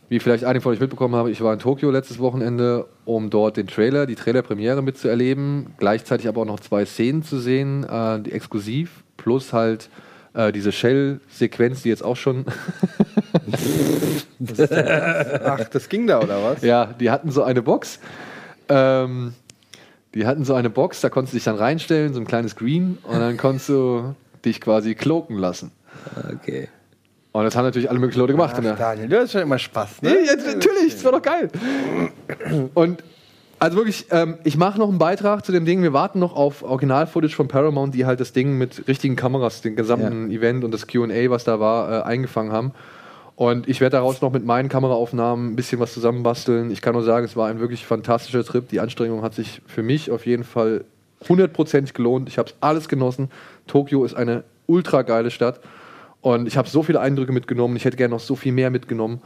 wie 0.09 0.19
vielleicht 0.19 0.45
einige 0.45 0.63
von 0.63 0.73
euch 0.73 0.79
mitbekommen 0.79 1.15
haben, 1.15 1.29
ich 1.29 1.41
war 1.41 1.53
in 1.53 1.59
Tokio 1.59 1.91
letztes 1.91 2.17
Wochenende, 2.17 2.87
um 3.05 3.29
dort 3.29 3.57
den 3.57 3.67
Trailer, 3.67 4.07
die 4.07 4.15
Trailerpremiere 4.15 4.81
mitzuerleben, 4.81 5.75
gleichzeitig 5.77 6.27
aber 6.27 6.41
auch 6.41 6.45
noch 6.45 6.59
zwei 6.59 6.85
Szenen 6.85 7.21
zu 7.21 7.37
sehen, 7.37 7.83
äh, 7.83 8.19
die 8.21 8.31
exklusiv, 8.31 9.03
plus 9.15 9.53
halt 9.53 9.89
äh, 10.33 10.51
diese 10.51 10.71
Shell-Sequenz, 10.71 11.83
die 11.83 11.89
jetzt 11.89 12.03
auch 12.03 12.17
schon, 12.17 12.45
Ach, 15.45 15.63
das 15.69 15.89
ging 15.89 16.07
da, 16.07 16.19
oder 16.21 16.43
was? 16.43 16.61
ja, 16.61 16.85
die 16.99 17.09
hatten 17.09 17.31
so 17.31 17.43
eine 17.43 17.61
Box. 17.61 17.99
Ähm, 18.69 19.33
die 20.13 20.25
hatten 20.25 20.45
so 20.45 20.53
eine 20.55 20.69
Box, 20.69 21.01
da 21.01 21.09
konntest 21.09 21.33
du 21.33 21.37
dich 21.37 21.43
dann 21.45 21.55
reinstellen, 21.55 22.13
so 22.13 22.19
ein 22.19 22.27
kleines 22.27 22.51
Screen, 22.51 22.97
und 23.03 23.19
dann 23.19 23.37
konntest 23.37 23.69
du 23.69 24.15
dich 24.45 24.61
quasi 24.61 24.95
cloaken 24.95 25.37
lassen. 25.37 25.71
Okay. 26.41 26.69
Und 27.33 27.43
das 27.43 27.55
haben 27.55 27.65
natürlich 27.65 27.89
alle 27.89 27.99
möglichen 27.99 28.19
Leute 28.21 28.33
gemacht. 28.33 28.55
Ach, 28.57 28.63
da- 28.63 28.73
Daniel, 28.73 29.09
du 29.09 29.19
hast 29.19 29.31
schon 29.33 29.41
immer 29.41 29.59
Spaß, 29.59 30.01
ne? 30.01 30.11
Nee, 30.11 30.25
jetzt, 30.25 30.47
natürlich, 30.47 30.93
das 30.93 31.03
war 31.03 31.11
doch 31.11 31.21
geil. 31.21 31.49
Und 32.73 33.03
also 33.59 33.77
wirklich, 33.77 34.05
ähm, 34.11 34.37
ich 34.43 34.57
mache 34.57 34.77
noch 34.77 34.89
einen 34.89 34.99
Beitrag 34.99 35.45
zu 35.45 35.51
dem 35.51 35.65
Ding. 35.65 35.81
Wir 35.81 35.93
warten 35.93 36.19
noch 36.19 36.35
auf 36.35 36.63
Original-Footage 36.63 37.35
von 37.35 37.47
Paramount, 37.47 37.95
die 37.95 38.05
halt 38.05 38.19
das 38.19 38.33
Ding 38.33 38.57
mit 38.57 38.87
richtigen 38.87 39.15
Kameras, 39.15 39.61
den 39.61 39.75
gesamten 39.75 40.29
Event 40.31 40.63
und 40.63 40.71
das 40.71 40.87
QA, 40.87 41.29
was 41.29 41.43
da 41.43 41.59
war, 41.59 41.91
äh, 41.91 42.03
eingefangen 42.03 42.51
haben. 42.51 42.71
Und 43.35 43.67
ich 43.69 43.81
werde 43.81 43.97
daraus 43.97 44.21
noch 44.21 44.31
mit 44.31 44.45
meinen 44.45 44.67
Kameraaufnahmen 44.67 45.53
ein 45.53 45.55
bisschen 45.55 45.79
was 45.79 45.93
zusammenbasteln. 45.93 46.71
Ich 46.71 46.81
kann 46.81 46.93
nur 46.93 47.03
sagen, 47.03 47.25
es 47.25 47.35
war 47.35 47.47
ein 47.47 47.59
wirklich 47.59 47.85
fantastischer 47.85 48.43
Trip. 48.43 48.67
Die 48.69 48.79
Anstrengung 48.79 49.21
hat 49.21 49.35
sich 49.35 49.61
für 49.67 49.83
mich 49.83 50.09
auf 50.09 50.25
jeden 50.25 50.43
Fall 50.43 50.85
hundertprozentig 51.29 51.93
gelohnt. 51.93 52.29
Ich 52.29 52.39
habe 52.39 52.49
es 52.49 52.55
alles 52.61 52.87
genossen. 52.87 53.29
Tokio 53.67 54.05
ist 54.05 54.15
eine 54.15 54.43
ultra 54.65 55.03
geile 55.03 55.29
Stadt. 55.29 55.59
Und 56.21 56.47
ich 56.47 56.57
habe 56.57 56.67
so 56.67 56.81
viele 56.81 56.99
Eindrücke 56.99 57.31
mitgenommen. 57.31 57.75
Ich 57.75 57.85
hätte 57.85 57.97
gerne 57.97 58.15
noch 58.15 58.21
so 58.21 58.35
viel 58.35 58.53
mehr 58.53 58.71
mitgenommen. 58.71 59.21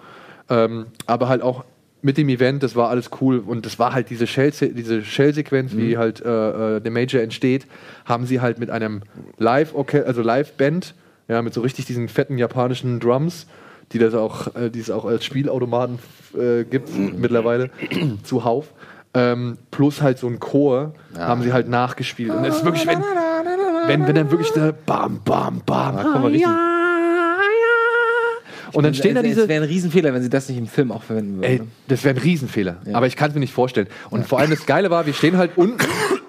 Ähm, 0.49 0.87
aber 1.05 1.29
halt 1.29 1.41
auch 1.41 1.63
mit 2.03 2.17
dem 2.17 2.29
Event, 2.29 2.63
das 2.63 2.75
war 2.75 2.89
alles 2.89 3.09
cool. 3.21 3.39
Und 3.45 3.65
das 3.65 3.77
war 3.79 3.93
halt 3.93 4.09
diese 4.09 4.25
Shell- 4.25 4.51
diese 4.73 5.03
Shell-Sequenz, 5.03 5.75
wie 5.75 5.97
halt 5.97 6.21
äh, 6.25 6.77
äh, 6.77 6.79
der 6.81 6.91
Major 6.91 7.21
entsteht, 7.21 7.67
haben 8.05 8.25
sie 8.25 8.41
halt 8.41 8.57
mit 8.59 8.69
einem 8.69 9.01
Live, 9.37 9.73
okay, 9.75 10.01
also 10.05 10.21
Live-Band, 10.21 10.93
ja, 11.27 11.41
mit 11.41 11.53
so 11.53 11.61
richtig 11.61 11.85
diesen 11.85 12.09
fetten 12.09 12.37
japanischen 12.37 12.99
Drums, 12.99 13.45
die 13.91 13.99
das 13.99 14.13
auch, 14.15 14.55
äh, 14.55 14.69
die 14.69 14.79
es 14.79 14.89
auch 14.89 15.05
als 15.05 15.23
Spielautomaten 15.25 15.99
äh, 16.37 16.63
gibt 16.63 16.89
mittlerweile 16.97 17.69
zuhauf. 18.23 18.67
Ähm, 19.13 19.57
plus 19.71 20.01
halt 20.01 20.17
so 20.17 20.27
ein 20.27 20.39
Chor 20.39 20.93
haben 21.17 21.41
sie 21.43 21.51
halt 21.51 21.67
nachgespielt. 21.67 22.31
Und 22.33 22.45
es 22.45 22.57
ist 22.57 22.65
wirklich, 22.65 22.87
wenn, 22.87 22.99
wenn, 23.87 24.07
wenn 24.07 24.15
dann 24.15 24.31
wirklich 24.31 24.51
der 24.51 24.71
Bam, 24.71 25.19
Bam, 25.25 25.61
Bam. 25.65 25.97
Da 25.97 26.03
kommen 26.03 26.23
wir 26.23 26.31
richtig. 26.31 26.47
Und 28.73 28.83
dann 28.83 28.93
stehen 28.93 29.15
da 29.15 29.21
diese. 29.21 29.43
Es 29.43 29.47
wäre 29.47 29.63
ein 29.63 29.69
Riesenfehler, 29.69 30.13
wenn 30.13 30.21
sie 30.21 30.29
das 30.29 30.49
nicht 30.49 30.57
im 30.57 30.67
Film 30.67 30.91
auch 30.91 31.03
verwenden 31.03 31.37
würden. 31.37 31.43
Ey, 31.43 31.61
das 31.87 32.03
wäre 32.03 32.15
ein 32.15 32.21
Riesenfehler. 32.21 32.77
Aber 32.93 33.07
ich 33.07 33.15
kann 33.15 33.29
es 33.29 33.33
mir 33.33 33.39
nicht 33.41 33.53
vorstellen. 33.53 33.87
Und 34.09 34.27
vor 34.27 34.39
allem 34.39 34.49
das 34.51 34.65
Geile 34.65 34.89
war, 34.89 35.05
wir 35.05 35.13
stehen 35.13 35.37
halt 35.37 35.51
unten 35.55 35.77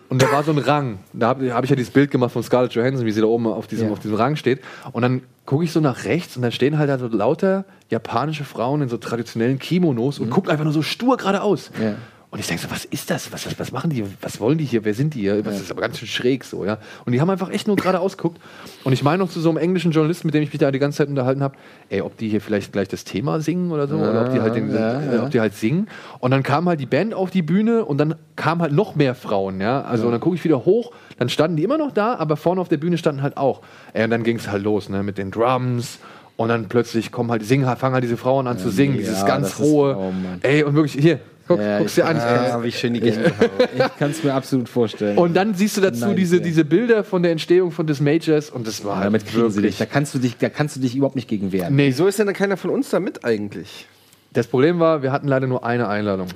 und 0.08 0.20
da 0.22 0.30
war 0.30 0.42
so 0.42 0.52
ein 0.52 0.58
Rang. 0.58 0.98
Da 1.12 1.28
habe 1.28 1.54
hab 1.54 1.64
ich 1.64 1.70
ja 1.70 1.76
dieses 1.76 1.92
Bild 1.92 2.10
gemacht 2.10 2.32
von 2.32 2.42
Scarlett 2.42 2.72
Johansson, 2.74 3.06
wie 3.06 3.12
sie 3.12 3.20
da 3.20 3.26
oben 3.26 3.46
auf 3.46 3.66
diesem, 3.66 3.86
Ja. 3.86 3.92
auf 3.92 3.98
diesem 4.00 4.16
Rang 4.16 4.36
steht. 4.36 4.60
Und 4.92 5.02
dann 5.02 5.22
gucke 5.46 5.64
ich 5.64 5.72
so 5.72 5.80
nach 5.80 6.04
rechts 6.04 6.36
und 6.36 6.42
dann 6.42 6.52
stehen 6.52 6.78
halt 6.78 6.88
da 6.90 6.98
so 6.98 7.08
lauter 7.08 7.64
japanische 7.90 8.44
Frauen 8.44 8.82
in 8.82 8.88
so 8.88 8.96
traditionellen 8.98 9.58
Kimonos 9.58 10.18
und 10.18 10.30
gucken 10.30 10.50
einfach 10.50 10.64
nur 10.64 10.72
so 10.72 10.82
stur 10.82 11.16
geradeaus. 11.16 11.70
Ja. 11.82 11.94
Und 12.32 12.38
ich 12.38 12.46
denke 12.46 12.62
so, 12.62 12.70
was 12.70 12.86
ist 12.86 13.10
das? 13.10 13.30
Was, 13.30 13.44
was, 13.44 13.58
was 13.58 13.72
machen 13.72 13.90
die? 13.90 14.04
Was 14.22 14.40
wollen 14.40 14.56
die 14.56 14.64
hier? 14.64 14.86
Wer 14.86 14.94
sind 14.94 15.12
die 15.12 15.20
hier? 15.20 15.42
Das 15.42 15.60
ist 15.60 15.70
aber 15.70 15.82
ganz 15.82 15.98
schön 15.98 16.08
schräg 16.08 16.44
so, 16.44 16.64
ja. 16.64 16.78
Und 17.04 17.12
die 17.12 17.20
haben 17.20 17.28
einfach 17.28 17.50
echt 17.50 17.66
nur 17.66 17.76
geradeaus 17.76 18.16
geguckt. 18.16 18.40
Und 18.84 18.94
ich 18.94 19.02
meine 19.02 19.18
noch 19.22 19.28
zu 19.30 19.38
so 19.38 19.50
einem 19.50 19.58
englischen 19.58 19.92
Journalisten, 19.92 20.28
mit 20.28 20.34
dem 20.34 20.42
ich 20.42 20.50
mich 20.50 20.58
da 20.58 20.70
die 20.70 20.78
ganze 20.78 20.96
Zeit 20.96 21.08
unterhalten 21.08 21.42
habe, 21.42 21.56
ey, 21.90 22.00
ob 22.00 22.16
die 22.16 22.30
hier 22.30 22.40
vielleicht 22.40 22.72
gleich 22.72 22.88
das 22.88 23.04
Thema 23.04 23.42
singen 23.42 23.70
oder 23.70 23.86
so, 23.86 23.96
oder 23.96 24.24
ob 24.26 24.32
die 24.32 24.40
halt, 24.40 24.54
den, 24.54 24.72
Ja, 24.74 24.98
äh, 25.02 25.14
ja. 25.16 25.22
ob 25.24 25.30
die 25.30 25.40
halt 25.40 25.54
singen. 25.54 25.88
Und 26.20 26.30
dann 26.30 26.42
kam 26.42 26.66
halt 26.70 26.80
die 26.80 26.86
Band 26.86 27.12
auf 27.12 27.30
die 27.30 27.42
Bühne 27.42 27.84
und 27.84 27.98
dann 27.98 28.14
kamen 28.34 28.62
halt 28.62 28.72
noch 28.72 28.94
mehr 28.96 29.14
Frauen, 29.14 29.60
ja. 29.60 29.82
Also 29.82 30.06
und 30.06 30.12
dann 30.12 30.20
gucke 30.22 30.36
ich 30.36 30.42
wieder 30.42 30.64
hoch, 30.64 30.92
dann 31.18 31.28
standen 31.28 31.58
die 31.58 31.64
immer 31.64 31.76
noch 31.76 31.92
da, 31.92 32.14
aber 32.14 32.38
vorne 32.38 32.62
auf 32.62 32.68
der 32.70 32.78
Bühne 32.78 32.96
standen 32.96 33.20
halt 33.20 33.36
auch. 33.36 33.60
Ey, 33.92 34.04
und 34.04 34.10
dann 34.10 34.22
ging 34.24 34.38
es 34.38 34.48
halt 34.48 34.62
los, 34.62 34.88
ne, 34.88 35.02
mit 35.02 35.18
den 35.18 35.30
Drums. 35.32 35.98
Und 36.38 36.48
dann 36.48 36.66
plötzlich 36.66 37.12
kommen 37.12 37.30
halt, 37.30 37.44
singen, 37.44 37.66
fangen 37.76 37.92
halt 37.92 38.02
diese 38.04 38.16
Frauen 38.16 38.46
an 38.46 38.56
zu 38.58 38.70
singen, 38.70 38.96
dieses 38.96 39.20
ja, 39.20 39.26
ganz 39.26 39.50
das 39.50 39.60
ist- 39.60 39.64
hohe. 39.66 39.94
oh 39.98 40.12
ey, 40.40 40.64
und 40.64 40.74
wirklich, 40.74 40.94
hier, 40.94 41.20
guck, 41.46 41.58
Ja, 41.60 41.78
guck's 41.78 41.94
dir 41.94 42.06
an. 42.06 42.16
Ah, 42.18 42.62
wie 42.62 42.72
schön 42.72 42.94
die 42.94 43.00
Ich, 43.00 43.14
Gänsehaut. 43.14 43.50
ich 43.74 43.96
kann 43.98 44.10
es 44.10 44.22
mir 44.24 44.34
absolut 44.34 44.68
vorstellen. 44.68 45.16
Und 45.18 45.34
dann 45.34 45.54
siehst 45.54 45.76
du 45.76 45.80
dazu 45.80 46.06
Nein, 46.06 46.16
diese, 46.16 46.36
ja. 46.36 46.42
diese 46.42 46.64
Bilder 46.64 47.04
von 47.04 47.22
der 47.22 47.32
Entstehung 47.32 47.70
von 47.70 47.86
des 47.86 48.00
Majors 48.00 48.50
und 48.50 48.66
das 48.66 48.84
war 48.84 48.92
Ja, 48.92 48.96
halt 48.98 49.06
damit 49.06 49.26
kriegen 49.26 49.50
sie 49.50 49.56
wirklich. 49.56 49.76
dich. 49.76 49.78
Da 49.78 49.86
kannst 49.92 50.14
du 50.14 50.18
dich, 50.18 50.36
da 50.38 50.48
kannst 50.48 50.76
du 50.76 50.80
dich 50.80 50.94
überhaupt 50.96 51.16
nicht 51.16 51.28
gegen 51.28 51.52
wehren. 51.52 51.74
Nee, 51.76 51.88
Wieso 51.88 52.06
ist 52.06 52.18
denn 52.18 52.26
da 52.26 52.32
keiner 52.32 52.56
von 52.56 52.70
uns 52.70 52.90
da 52.90 53.00
mit 53.00 53.24
eigentlich? 53.24 53.86
das 54.34 54.46
Problem 54.46 54.78
war, 54.80 55.02
wir 55.02 55.12
hatten 55.12 55.28
leider 55.28 55.46
nur 55.46 55.62
eine 55.64 55.88
Einladung. 55.88 56.28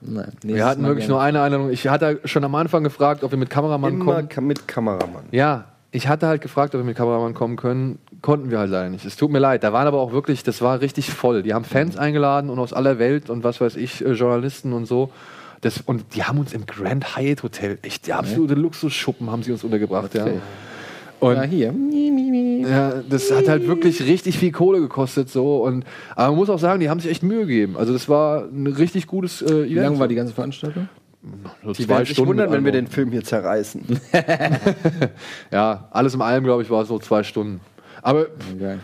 Nein, 0.00 0.32
Wir 0.42 0.66
hatten 0.66 0.84
wirklich 0.84 1.08
nur 1.08 1.20
eine 1.22 1.40
Einladung. 1.40 1.70
Ich 1.70 1.86
hatte 1.88 2.20
schon 2.24 2.44
am 2.44 2.54
Anfang 2.54 2.82
gefragt, 2.84 3.24
ob 3.24 3.30
wir 3.30 3.38
mit 3.38 3.50
Kameramann 3.50 3.94
Immer 3.94 4.14
kommen. 4.16 4.28
ka 4.28 4.40
mit 4.40 4.66
Kameramann. 4.68 5.24
Ja, 5.30 5.66
ich 5.90 6.08
hatte 6.08 6.26
halt 6.26 6.42
gefragt, 6.42 6.74
ob 6.74 6.80
wir 6.80 6.84
mit 6.84 6.96
Kameramann 6.96 7.34
kommen 7.34 7.56
können. 7.56 7.98
Konnten 8.22 8.50
wir 8.50 8.58
halt 8.58 8.70
leider 8.70 8.90
nicht. 8.90 9.04
Es 9.04 9.16
tut 9.16 9.30
mir 9.30 9.38
leid. 9.38 9.64
Da 9.64 9.72
waren 9.72 9.86
aber 9.86 10.00
auch 10.00 10.12
wirklich, 10.12 10.42
das 10.42 10.60
war 10.60 10.80
richtig 10.80 11.10
voll. 11.10 11.42
Die 11.42 11.54
haben 11.54 11.64
Fans 11.64 11.96
eingeladen 11.96 12.50
und 12.50 12.58
aus 12.58 12.72
aller 12.72 12.98
Welt 12.98 13.30
und 13.30 13.44
was 13.44 13.60
weiß 13.60 13.76
ich, 13.76 14.04
äh, 14.04 14.12
Journalisten 14.12 14.72
und 14.72 14.86
so. 14.86 15.10
Das, 15.62 15.80
und 15.80 16.14
die 16.14 16.24
haben 16.24 16.38
uns 16.38 16.52
im 16.52 16.66
Grand 16.66 17.16
Hyatt 17.16 17.42
Hotel, 17.42 17.78
echt 17.82 18.06
der 18.06 18.18
absolute 18.18 18.54
Luxusschuppen, 18.54 19.30
haben 19.30 19.42
sie 19.42 19.52
uns 19.52 19.64
untergebracht. 19.64 20.14
Ja. 20.14 20.26
Und 21.18 21.36
Ja, 21.36 21.42
hier. 21.44 21.74
Ja, 22.68 23.02
das 23.08 23.32
hat 23.32 23.48
halt 23.48 23.66
wirklich 23.66 24.02
richtig 24.02 24.38
viel 24.38 24.52
Kohle 24.52 24.80
gekostet 24.80 25.30
so 25.30 25.64
und 25.64 25.84
aber 26.14 26.28
man 26.28 26.36
muss 26.36 26.50
auch 26.50 26.58
sagen, 26.58 26.80
die 26.80 26.90
haben 26.90 27.00
sich 27.00 27.10
echt 27.10 27.22
Mühe 27.22 27.46
gegeben. 27.46 27.76
Also 27.76 27.92
das 27.92 28.08
war 28.08 28.44
ein 28.44 28.66
richtig 28.66 29.06
gutes 29.06 29.40
äh, 29.40 29.46
Event. 29.46 29.70
Wie 29.70 29.74
lang 29.74 29.98
war 29.98 30.08
die 30.08 30.14
ganze 30.14 30.34
Veranstaltung? 30.34 30.88
So 31.64 31.72
Die 31.72 31.84
zwei 31.84 31.94
werden 31.94 32.06
Stunden. 32.06 32.28
wundern, 32.30 32.50
wenn 32.52 32.64
wir 32.64 32.72
den 32.72 32.86
Film 32.86 33.10
hier 33.10 33.24
zerreißen. 33.24 33.82
Ja, 35.52 35.88
alles 35.90 36.14
in 36.14 36.20
allem, 36.22 36.44
glaube 36.44 36.62
ich, 36.62 36.70
war 36.70 36.82
es 36.82 36.88
so 36.88 36.98
zwei 36.98 37.22
Stunden. 37.22 37.60
Aber 38.02 38.26
Geil. 38.58 38.78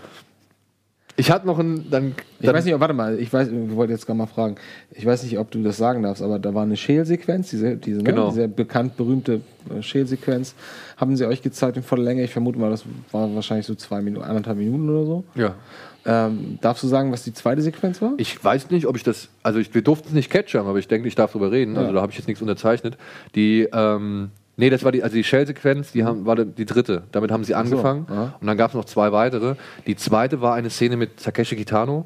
ich 1.16 1.30
hatte 1.30 1.46
noch 1.46 1.58
einen. 1.58 1.90
Dann, 1.90 2.14
Ich 2.40 2.46
dann, 2.46 2.54
weiß 2.54 2.64
nicht, 2.64 2.78
warte 2.80 2.94
mal, 2.94 3.18
ich 3.18 3.32
weiß, 3.32 3.48
ich 3.48 3.76
wollte 3.76 3.92
jetzt 3.92 4.06
gerade 4.06 4.18
mal 4.18 4.26
fragen. 4.26 4.56
Ich 4.90 5.04
weiß 5.06 5.22
nicht, 5.24 5.38
ob 5.38 5.50
du 5.50 5.62
das 5.62 5.76
sagen 5.76 6.02
darfst, 6.02 6.22
aber 6.22 6.38
da 6.38 6.54
war 6.54 6.62
eine 6.62 6.76
Schälsequenz, 6.76 7.50
diese, 7.50 7.76
diese, 7.76 7.98
ne, 7.98 8.04
Genau. 8.04 8.30
diese 8.30 8.48
bekannt 8.48 8.96
berühmte 8.96 9.40
äh, 9.70 9.82
Schälsequenz. 9.82 10.54
Haben 10.96 11.16
sie 11.16 11.26
euch 11.26 11.42
gezeigt 11.42 11.76
in 11.76 11.82
voller 11.82 12.04
Länge? 12.04 12.22
Ich 12.24 12.32
vermute 12.32 12.58
mal, 12.58 12.70
das 12.70 12.84
war 13.12 13.32
wahrscheinlich 13.34 13.66
so 13.66 13.74
zwei 13.74 14.00
Minuten, 14.00 14.24
anderthalb 14.24 14.58
Minuten 14.58 14.88
oder 14.90 15.04
so. 15.06 15.24
Ja. 15.34 15.54
Ähm, 16.04 16.58
darfst 16.60 16.82
du 16.82 16.88
sagen, 16.88 17.12
was 17.12 17.22
die 17.24 17.32
zweite 17.32 17.62
Sequenz 17.62 18.02
war? 18.02 18.12
Ich 18.16 18.42
weiß 18.42 18.70
nicht, 18.70 18.86
ob 18.86 18.96
ich 18.96 19.02
das. 19.04 19.28
Also, 19.42 19.58
ich, 19.58 19.72
wir 19.74 19.82
durften 19.82 20.08
es 20.08 20.14
nicht 20.14 20.30
catchern, 20.30 20.66
aber 20.66 20.78
ich 20.78 20.88
denke, 20.88 21.06
ich 21.08 21.14
darf 21.14 21.32
drüber 21.32 21.50
reden. 21.52 21.76
Also, 21.76 21.88
Ja. 21.90 21.94
da 21.96 22.02
habe 22.02 22.12
ich 22.12 22.18
jetzt 22.18 22.26
nichts 22.28 22.42
unterzeichnet. 22.42 22.96
Die. 23.34 23.68
Ähm, 23.72 24.30
Nee, 24.58 24.68
das 24.68 24.84
war 24.84 24.92
die, 24.92 25.02
also 25.02 25.16
die 25.16 25.24
Shell-Sequenz, 25.24 25.92
die 25.92 26.04
haben, 26.04 26.26
war 26.26 26.36
die- 26.36 26.66
dritte. 26.66 27.04
Damit 27.10 27.30
haben 27.32 27.42
sie 27.42 27.54
angefangen. 27.54 28.06
aha. 28.10 28.34
Und 28.38 28.46
dann 28.46 28.58
gab 28.58 28.68
es 28.70 28.74
noch 28.74 28.84
zwei 28.84 29.10
weitere. 29.10 29.54
Die 29.86 29.96
zweite 29.96 30.42
war 30.42 30.52
eine 30.54 30.68
Szene 30.68 30.98
mit 30.98 31.16
Takeshi 31.24 31.56
Kitano, 31.56 32.04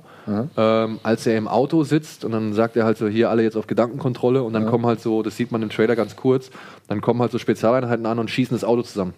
ähm, 0.56 1.00
als 1.02 1.26
er 1.26 1.36
im 1.36 1.48
Auto 1.48 1.82
sitzt 1.82 2.24
und 2.24 2.30
dann 2.30 2.52
sagt 2.52 2.76
er 2.76 2.84
halt 2.84 2.98
so, 2.98 3.08
hier 3.08 3.30
alle 3.30 3.42
jetzt 3.42 3.56
auf 3.56 3.66
Gedankenkontrolle 3.66 4.44
und 4.44 4.52
dann 4.52 4.66
kommen 4.66 4.86
halt 4.86 5.00
so, 5.00 5.24
das 5.24 5.36
sieht 5.36 5.50
man 5.50 5.60
im 5.60 5.70
Trailer 5.70 5.96
ganz 5.96 6.14
kurz, 6.14 6.50
dann 6.86 7.00
kommen 7.00 7.20
halt 7.20 7.32
so 7.32 7.38
Spezialeinheiten 7.38 8.06
an 8.06 8.20
und 8.20 8.30
schießen 8.30 8.56
das 8.56 8.62
Auto 8.62 8.82
zusammen. 8.82 9.14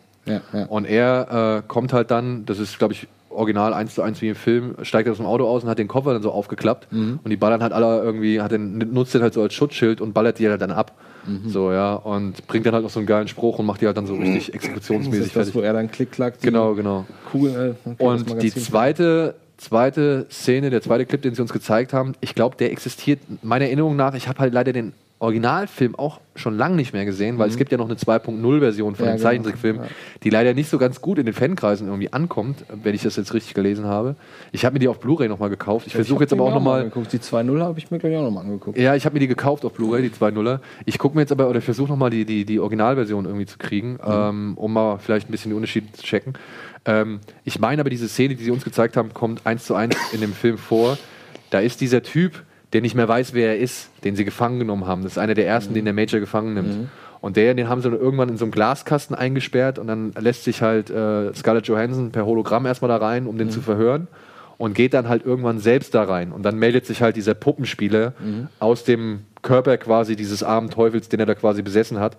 Und 0.69 0.87
er 0.87 1.59
äh, 1.59 1.69
kommt 1.69 1.93
halt 1.93 2.11
dann, 2.11 2.47
das 2.47 2.59
ist, 2.59 2.79
glaube 2.79 2.95
ich, 2.95 3.09
original 3.31 3.73
eins 3.75 3.95
zu 3.95 4.03
eins 4.03 4.21
wie 4.23 4.29
im 4.29 4.35
Film, 4.35 4.75
steigt 4.83 5.09
aus 5.09 5.19
dem 5.19 5.27
Auto 5.27 5.47
aus 5.47 5.63
und 5.65 5.69
hat 5.71 5.79
den 5.79 5.89
Koffer 5.89 6.13
dann 6.13 6.23
so 6.23 6.31
aufgeklappt 6.31 6.91
Mhm. 6.93 7.21
und 7.23 7.31
die 7.31 7.37
ballern 7.37 7.63
halt 7.63 7.73
alle 7.73 8.03
irgendwie, 8.03 8.41
hat 8.41 8.53
den, 8.53 8.79
nutzt 8.93 9.15
den 9.15 9.23
halt 9.23 9.35
so 9.35 9.43
als 9.43 9.55
Schutzschild 9.55 10.01
und 10.01 10.13
ballert 10.15 10.39
die 10.39 10.49
halt 10.49 10.61
dann 10.61 10.71
ab. 10.71 10.93
Mhm. 11.27 11.49
So, 11.49 11.73
ja, 11.73 11.95
und 11.95 12.47
bringt 12.47 12.65
dann 12.67 12.75
halt 12.75 12.85
noch 12.85 12.91
so 12.91 13.01
einen 13.01 13.07
geilen 13.07 13.29
Spruch 13.29 13.59
und 13.59 13.67
macht 13.67 13.81
die 13.83 13.87
halt 13.87 13.97
dann 13.97 14.07
so 14.07 14.15
richtig 14.15 14.47
Das 14.47 14.55
exekutionsmäßig 14.55 15.27
ist 15.27 15.37
das, 15.37 15.51
fertig. 15.51 15.55
wo 15.55 15.61
er 15.61 15.73
dann 15.75 15.91
klick-klack 15.91 16.41
Genau, 16.41 16.75
genau. 16.75 17.05
Kugel. 17.31 17.77
Äh, 17.85 17.91
okay, 17.91 17.97
das 17.99 18.33
Und 18.33 18.43
die 18.43 18.53
zweite, 18.55 19.35
zweite 19.59 20.27
Szene, 20.31 20.71
der 20.71 20.81
zweite 20.81 21.05
Clip, 21.05 21.21
den 21.21 21.35
sie 21.35 21.43
uns 21.43 21.53
gezeigt 21.53 21.93
haben, 21.93 22.13
ich 22.21 22.35
glaube, 22.35 22.57
der 22.57 22.71
existiert 22.73 23.21
meiner 23.43 23.67
Erinnerung 23.67 23.97
nach. 23.97 24.15
Ich 24.15 24.29
habe 24.29 24.39
halt 24.39 24.55
leider 24.55 24.73
den 24.73 24.93
Originalfilm 25.21 25.97
auch 25.97 26.21
schon 26.37 26.57
lange 26.57 26.77
nicht 26.77 26.93
mehr 26.93 27.05
gesehen, 27.05 27.39
weil 27.39 27.49
es 27.49 27.57
gibt 27.57 27.73
ja 27.73 27.79
noch 27.79 27.87
eine 27.87 27.97
2.0-Version 27.97 28.95
von 28.95 29.05
Mhm. 29.05 29.09
Ja, 29.09 29.13
dem 29.13 29.17
genau. 29.19 29.29
Zeichentrickfilm, 29.29 29.77
Ja. 29.77 29.83
die 30.23 30.31
leider 30.31 30.55
nicht 30.55 30.71
so 30.71 30.79
ganz 30.79 31.01
gut 31.01 31.19
in 31.19 31.25
den 31.27 31.35
Fankreisen 31.35 31.89
irgendwie 31.89 32.13
ankommt, 32.13 32.65
wenn 32.83 32.95
ich 32.95 33.03
das 33.03 33.17
jetzt 33.17 33.35
richtig 33.35 33.55
gelesen 33.55 33.87
habe. 33.87 34.15
Ich 34.53 34.65
habe 34.65 34.75
mir 34.75 34.79
die 34.79 34.87
auf 34.89 35.01
Blu-ray 35.01 35.29
nochmal 35.29 35.51
gekauft. 35.51 35.89
Ich 35.89 35.95
versuche 35.95 36.17
hab 36.17 36.21
jetzt 36.23 36.33
aber 36.33 36.45
auch 36.45 36.55
nochmal. 36.55 36.85
Die 37.13 37.19
2.0 37.19 37.61
habe 37.61 37.79
ich 37.79 37.91
mir 37.91 37.99
gleich 37.99 38.17
auch 38.17 38.23
nochmal 38.23 38.45
angeguckt. 38.45 38.79
Ja, 38.79 38.95
ich 38.95 39.05
habe 39.05 39.15
mir 39.15 39.21
die 39.21 39.27
gekauft 39.27 39.65
auf 39.65 39.73
Blu-ray, 39.73 40.03
die 40.03 40.11
2.0er. 40.11 40.61
Ich 40.87 40.99
gucke 40.99 41.17
mir 41.17 41.23
jetzt 41.23 41.33
aber, 41.33 41.49
oder 41.49 41.61
versuche 41.61 41.89
nochmal 41.91 42.11
die, 42.11 42.25
die, 42.25 42.45
die 42.45 42.61
Originalversion 42.61 43.25
irgendwie 43.25 43.47
zu 43.47 43.59
kriegen, 43.59 43.99
ähm, 44.07 44.53
um 44.57 44.73
mal 44.73 44.99
vielleicht 44.99 45.29
ein 45.29 45.33
bisschen 45.33 45.51
die 45.51 45.57
Unterschiede 45.57 45.91
zu 45.93 46.03
checken. 46.05 46.35
Ähm, 46.85 47.19
ich 47.45 47.59
meine 47.59 47.81
aber, 47.81 47.91
diese 47.91 48.09
Szene, 48.09 48.37
die 48.37 48.45
sie 48.45 48.53
uns 48.53 48.63
gezeigt 48.65 48.97
haben, 48.97 49.13
kommt 49.13 49.45
eins 49.47 49.65
zu 49.67 49.75
eins 49.75 49.97
in 50.13 50.21
dem 50.21 50.33
Film 50.33 50.59
vor. 50.59 50.97
Da 51.51 51.59
ist 51.59 51.81
dieser 51.81 52.03
Typ, 52.03 52.45
der 52.73 52.81
nicht 52.83 52.95
mehr 52.95 53.09
weiß, 53.09 53.35
wer 53.35 53.49
er 53.49 53.59
ist, 53.59 53.89
den 54.05 54.17
sie 54.17 54.25
gefangen 54.25 54.59
genommen 54.59 54.87
haben. 54.87 55.03
Das 55.03 55.13
ist 55.13 55.19
einer 55.19 55.35
der 55.35 55.47
ersten, 55.47 55.75
den 55.75 55.85
der 55.85 55.95
Major 55.95 56.21
gefangen 56.21 56.55
nimmt. 56.55 56.89
Und 57.21 57.37
der, 57.37 57.55
den 57.55 57.69
haben 57.69 57.81
sie 57.81 57.91
dann 57.91 57.99
irgendwann 57.99 58.29
in 58.29 58.37
so 58.37 58.45
einem 58.45 58.53
Glaskasten 58.53 59.17
eingesperrt 59.17 59.79
und 59.79 59.89
dann 59.89 60.13
lässt 60.21 60.45
sich 60.45 60.63
halt 60.63 60.89
äh, 60.91 61.35
Scarlett 61.35 61.67
Johansson 61.67 62.13
per 62.13 62.27
Hologramm 62.27 62.65
erstmal 62.67 62.89
da 62.89 62.99
rein, 62.99 63.27
um 63.27 63.39
den 63.39 63.51
zu 63.51 63.61
verhören. 63.61 64.07
Und 64.57 64.75
geht 64.75 64.93
dann 64.93 65.09
halt 65.09 65.25
irgendwann 65.25 65.61
selbst 65.61 65.95
da 65.95 66.03
rein. 66.03 66.33
Und 66.33 66.43
dann 66.43 66.59
meldet 66.59 66.85
sich 66.85 67.01
halt 67.01 67.15
dieser 67.15 67.35
Puppenspieler 67.35 68.15
aus 68.59 68.83
dem 68.83 69.21
Körper 69.43 69.79
quasi 69.79 70.17
dieses 70.17 70.43
armen 70.43 70.69
Teufels, 70.69 71.09
den 71.09 71.21
er 71.21 71.27
da 71.27 71.37
quasi 71.37 71.63
besessen 71.63 72.01
hat. 72.01 72.17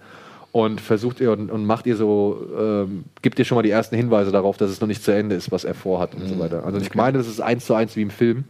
Und 0.54 0.80
versucht 0.82 1.20
ihr 1.20 1.32
und, 1.34 1.52
und 1.52 1.66
macht 1.66 1.86
ihr 1.86 1.96
so, 1.98 2.48
ähm, 2.58 3.04
gibt 3.22 3.38
ihr 3.40 3.46
schon 3.46 3.58
mal 3.58 3.62
die 3.62 3.70
ersten 3.70 3.96
Hinweise 3.96 4.32
darauf, 4.32 4.58
dass 4.58 4.72
es 4.72 4.80
noch 4.82 4.88
nicht 4.88 5.04
zu 5.04 5.12
Ende 5.12 5.36
ist, 5.36 5.52
was 5.52 5.66
er 5.66 5.76
vorhat 5.76 6.16
und 6.16 6.28
so 6.28 6.40
weiter. 6.40 6.66
Also 6.66 6.80
ich 6.80 6.96
meine, 6.96 7.18
das 7.18 7.28
ist 7.28 7.42
eins 7.42 7.66
zu 7.66 7.74
eins 7.74 7.96
wie 7.96 8.02
im 8.02 8.10
Film. 8.10 8.46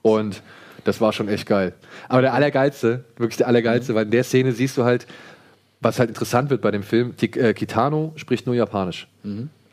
Und 0.00 0.42
das 0.84 1.00
war 1.00 1.12
schon 1.12 1.28
echt 1.28 1.46
geil. 1.46 1.72
Aber 2.08 2.22
der 2.22 2.34
Allergeilste, 2.34 3.04
wirklich 3.16 3.36
der 3.38 3.46
Allergeilste, 3.48 3.94
weil 3.94 4.04
in 4.04 4.10
der 4.10 4.24
Szene 4.24 4.52
siehst 4.52 4.76
du 4.76 4.84
halt, 4.84 5.06
was 5.80 5.98
halt 5.98 6.08
interessant 6.10 6.50
wird 6.50 6.60
bei 6.62 6.70
dem 6.70 6.82
Film, 6.82 7.16
Ti- 7.16 7.38
äh, 7.38 7.54
Kitano 7.54 8.12
spricht 8.16 8.46
nur 8.46 8.54
Japanisch. 8.54 9.08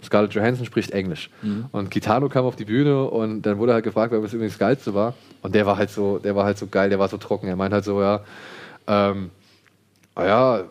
Scarlett 0.03 0.33
Johansson 0.33 0.65
spricht 0.65 0.91
Englisch. 0.91 1.29
Und 1.71 1.91
Kitano 1.91 2.29
kam 2.29 2.45
auf 2.45 2.55
die 2.55 2.63
Bühne 2.65 3.03
und 3.05 3.41
dann 3.41 3.57
wurde 3.57 3.73
halt 3.73 3.83
gefragt, 3.83 4.13
was 4.15 4.33
übrigens 4.33 4.53
das 4.53 4.59
Geilste 4.59 4.93
war. 4.93 5.13
Und 5.41 5.53
der 5.55 5.65
war 5.65 5.77
halt 5.77 5.89
so, 5.89 6.19
der 6.19 6.35
war 6.35 6.45
halt 6.45 6.57
so 6.57 6.67
geil, 6.67 6.89
der 6.89 6.99
war 6.99 7.09
so 7.09 7.17
trocken. 7.17 7.47
Er 7.47 7.55
meint 7.57 7.73
halt 7.73 7.83
so, 7.83 8.01
ja, 8.01 8.21
ähm, 8.87 9.29
ah 10.15 10.25
ja, 10.25 10.63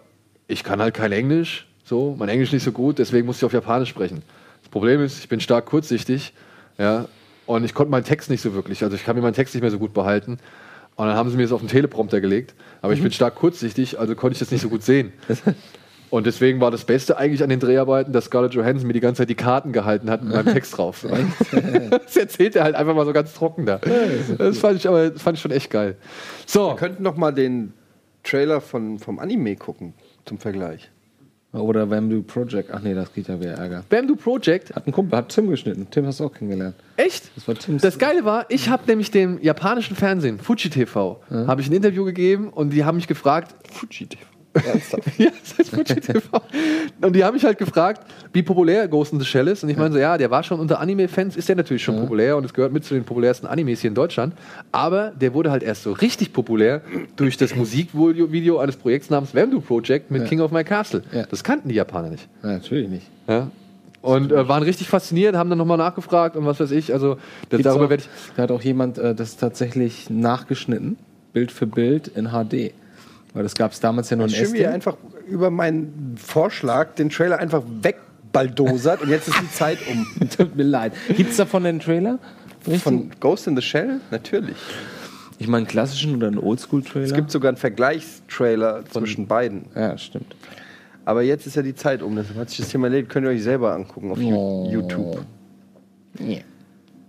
ich 0.47 0.65
kann 0.65 0.81
halt 0.81 0.94
kein 0.94 1.12
Englisch, 1.12 1.66
so, 1.85 2.16
mein 2.19 2.28
Englisch 2.31 2.52
nicht 2.52 2.62
so 2.65 2.73
gut, 2.73 2.98
deswegen 2.98 3.27
muss 3.27 3.36
ich 3.39 3.44
auf 3.44 3.52
Japanisch 3.52 3.90
sprechen. 3.90 4.23
Das 4.62 4.70
Problem 4.70 5.02
ist, 5.02 5.19
ich 5.20 5.28
bin 5.28 5.40
stark 5.40 5.66
kurzsichtig, 5.66 6.32
ja, 6.78 7.06
und 7.49 7.65
ich 7.65 7.73
konnte 7.73 7.91
meinen 7.91 8.05
Text 8.05 8.29
nicht 8.29 8.43
so 8.43 8.53
wirklich, 8.53 8.83
also 8.83 8.95
ich 8.95 9.05
kann 9.07 9.16
mir 9.16 9.23
meinen 9.23 9.33
Text 9.33 9.55
nicht 9.55 9.62
mehr 9.62 9.70
so 9.70 9.79
gut 9.79 9.95
behalten. 9.95 10.39
Und 10.97 11.07
dann 11.07 11.16
haben 11.16 11.31
sie 11.31 11.37
mir 11.37 11.45
das 11.45 11.53
auf 11.53 11.61
den 11.61 11.69
Teleprompter 11.69 12.20
gelegt, 12.20 12.55
aber 12.83 12.93
ich 12.93 13.01
bin 13.01 13.11
stark 13.11 13.37
kurzsichtig, 13.37 13.99
also 13.99 14.15
konnte 14.15 14.35
ich 14.35 14.39
das 14.39 14.51
nicht 14.51 14.61
so 14.61 14.69
gut 14.69 14.83
sehen. 14.83 15.12
Und 16.11 16.27
deswegen 16.27 16.61
war 16.61 16.70
das 16.70 16.85
Beste 16.85 17.16
eigentlich 17.16 17.43
an 17.43 17.49
den 17.49 17.61
Dreharbeiten, 17.61 18.12
dass 18.12 18.27
Scarlett 18.27 18.55
Johansson 18.55 18.87
mir 18.87 18.93
die 18.93 19.01
ganze 19.01 19.23
Zeit 19.23 19.31
die 19.31 19.35
Karten 19.35 19.73
gehalten 19.73 20.11
hat 20.11 20.23
mit 20.23 20.35
meinem 20.35 20.53
Text 20.53 20.77
drauf. 20.77 21.07
das 21.91 22.16
erzählt 22.16 22.57
er 22.57 22.65
halt 22.65 22.75
einfach 22.75 22.95
mal 22.95 23.07
so 23.07 23.12
ganz 23.12 23.33
trocken 23.33 23.65
da. 23.65 23.81
Das 24.39 24.59
fand 24.59 24.77
ich 24.77 24.89
aber 24.89 25.12
fand 25.12 25.39
ich 25.39 25.43
schon 25.43 25.51
echt 25.51 25.70
geil. 25.70 25.97
So. 26.47 26.69
Wir 26.69 26.77
könnten 26.77 27.03
noch 27.03 27.16
mal 27.16 27.33
den 27.33 27.73
Trailer 28.25 28.61
von, 28.61 28.99
vom 28.99 29.19
Anime 29.19 29.57
gucken, 29.57 29.95
zum 30.27 30.39
Vergleich. 30.39 30.91
Oder 31.53 31.87
Bamboo 31.87 32.23
Project. 32.23 32.70
Ach 32.73 32.81
nee, 32.83 32.95
das 32.95 33.12
geht 33.12 33.29
ja 33.29 33.41
wieder 33.41 33.53
Ärger. 33.53 33.83
Bamboo 33.89 34.16
Project? 34.16 34.75
Hat 34.75 34.87
ein 34.87 34.93
Kumpel, 34.93 35.16
hat 35.16 35.31
Tim 35.31 35.49
geschnitten. 35.49 35.87
Tim 35.91 36.05
hast 36.07 36.20
du 36.20 36.25
auch 36.25 36.33
kennengelernt. 36.33 36.75
Echt? 36.97 37.31
Das 37.35 37.49
war 37.49 37.55
Tims. 37.55 37.81
Das 37.81 37.99
Geile 37.99 38.25
war, 38.25 38.47
ich 38.51 38.69
habe 38.69 38.83
nämlich 38.87 39.11
dem 39.11 39.41
japanischen 39.43 39.97
Fernsehen, 39.97 40.39
Fuji 40.39 40.69
TV, 40.69 41.20
habe 41.31 41.61
ich 41.62 41.69
ein 41.69 41.73
Interview 41.73 42.05
gegeben 42.05 42.51
und 42.51 42.70
die 42.70 42.85
haben 42.85 42.97
mich 42.97 43.07
gefragt, 43.07 43.55
Fuji 43.73 44.07
TV. 44.07 44.25
ja, 45.19 45.31
das 45.31 45.59
heißt 45.59 45.71
Fuji 45.71 46.01
TV. 46.01 46.43
Und 47.01 47.15
die 47.15 47.25
haben 47.25 47.35
mich 47.35 47.45
halt 47.45 47.59
gefragt, 47.59 48.03
wie 48.33 48.43
populär 48.43 48.89
Ghost 48.89 49.13
in 49.13 49.21
the 49.21 49.27
Shell 49.27 49.49
ist. 49.49 49.63
Und 49.63 49.71
ich 49.71 49.77
meine 49.77 49.93
so, 49.93 49.99
ja, 49.99 50.19
der 50.19 50.31
war 50.31 50.43
schon 50.43 50.61
unter 50.61 50.81
Anime-Fans, 50.81 51.37
ist 51.37 51.49
der 51.49 51.57
natürlich 51.57 51.83
schon 51.83 51.97
populär 51.99 52.37
und 52.37 52.45
es 52.45 52.53
gehört 52.53 52.73
mit 52.73 52.85
zu 52.85 52.95
den 52.95 53.05
populärsten 53.05 53.47
Animes 53.47 53.81
hier 53.81 53.89
in 53.89 53.95
Deutschland. 53.95 54.35
Aber 54.73 55.11
der 55.11 55.35
wurde 55.35 55.51
halt 55.51 55.63
erst 55.63 55.83
so 55.83 55.93
richtig 55.93 56.33
populär 56.33 56.83
durch 57.17 57.37
das 57.37 57.55
Musikvideo 57.55 58.33
Video 58.33 58.59
eines 58.59 58.77
Projekts 58.77 59.11
namens 59.11 59.33
Bamboo 59.33 59.61
Project 59.61 60.11
mit 60.11 60.23
Ja. 60.23 60.29
King 60.29 60.41
of 60.41 60.51
My 60.51 60.65
Castle. 60.65 61.03
Ja. 61.13 61.25
Das 61.27 61.45
kannten 61.45 61.69
die 61.69 61.75
Japaner 61.75 62.11
nicht. 62.11 62.29
Ja, 62.43 62.51
natürlich 62.51 62.89
nicht. 62.89 63.07
Ja. 63.27 63.51
Und 64.01 64.31
äh, 64.31 64.49
waren 64.49 64.63
richtig 64.63 64.89
fasziniert, 64.89 65.35
haben 65.35 65.51
dann 65.51 65.59
nochmal 65.59 65.77
nachgefragt 65.77 66.37
und 66.37 66.47
was 66.47 66.61
weiß 66.61 66.71
ich. 66.71 66.93
Also 66.93 67.19
das, 67.49 67.63
darüber 67.63 67.87
auch, 67.87 67.91
werde 67.91 68.05
ich. 68.05 68.35
Da 68.37 68.45
hat 68.45 68.51
auch 68.53 68.63
jemand 68.63 68.97
äh, 68.99 69.15
das 69.15 69.37
tatsächlich 69.37 70.09
nachgeschnitten, 70.09 70.97
Bild 71.33 71.51
für 71.51 71.67
Bild 71.67 72.09
in 72.09 72.29
HD. 72.29 72.73
Weil 73.39 73.44
das 73.44 73.55
gab 73.55 73.70
es 73.70 73.78
damals 73.78 74.10
ja 74.10 74.16
nur 74.16 74.27
in 74.27 74.35
er 74.35 74.43
SD. 74.43 74.66
einfach 74.66 74.97
über 75.28 75.48
meinen 75.48 76.16
Vorschlag 76.16 76.97
den 76.97 77.09
Trailer 77.09 77.39
einfach 77.39 77.62
wegbaldosert 77.82 79.01
und 79.01 79.10
jetzt 79.10 79.28
ist 79.28 79.40
die 79.40 79.51
Zeit 79.52 79.78
um. 79.89 80.28
Tut 80.36 80.56
mir 80.56 80.65
leid. 80.65 80.93
Gibt 81.16 81.31
es 81.31 81.36
davon 81.36 81.65
einen 81.65 81.78
Trailer? 81.78 82.19
Von 82.82 83.10
Ghost 83.20 83.47
in 83.47 83.55
the 83.55 83.62
Shell? 83.62 84.01
Natürlich. 84.10 84.56
Ich 85.39 85.47
meine, 85.47 85.59
einen 85.59 85.66
klassischen 85.69 86.16
oder 86.16 86.27
einen 86.27 86.39
Oldschool-Trailer? 86.39 87.05
Es 87.06 87.15
gibt 87.15 87.31
sogar 87.31 87.51
einen 87.51 87.59
Vergleichstrailer 87.59 88.85
zwischen 88.90 89.28
beiden. 89.28 89.66
Ja, 89.77 89.97
stimmt. 89.97 90.35
Aber 91.05 91.23
jetzt 91.23 91.47
ist 91.47 91.55
ja 91.55 91.62
die 91.62 91.77
Zeit 91.77 92.02
um. 92.02 92.16
Deshalb 92.16 92.39
hat 92.40 92.51
sich 92.51 92.59
das 92.59 92.70
Thema 92.70 92.89
erledigt. 92.89 93.09
Könnt 93.09 93.24
ihr 93.24 93.31
euch 93.31 93.44
selber 93.44 93.73
angucken 93.73 94.10
auf 94.10 94.19
Oh. 94.20 94.69
YouTube. 94.69 95.24
Ja. 96.19 96.40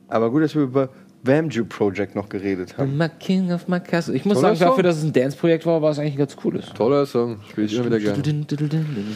Aber 0.10 0.30
gut, 0.30 0.43
dass 0.43 0.53
wir 0.53 0.61
über 0.61 0.89
Bamju 1.24 1.66
Project 1.66 2.16
noch 2.16 2.30
geredet 2.30 2.78
haben. 2.78 2.98
My 2.98 3.10
King 3.20 3.52
of 3.52 3.68
my 3.68 3.80
Castle. 3.80 4.16
Ich 4.16 4.24
muss 4.26 4.36
Toller 4.40 4.56
sagen, 4.56 4.60
dafür, 4.60 4.76
Song. 4.76 4.84
dass 4.84 4.98
es 4.98 5.04
ein 5.04 5.14
Dance-Projekt 5.14 5.66
war, 5.66 5.82
war 5.82 5.91
es 5.91 6.00
eigentlich 6.00 6.14
ein 6.14 6.20
ganz 6.20 6.36
cooles. 6.36 6.68
Toller 6.74 7.06
Song, 7.06 7.40
spiele 7.50 7.68
ich 7.68 7.76
immer 7.76 7.86
wieder 7.88 8.00
gerne. 8.00 8.46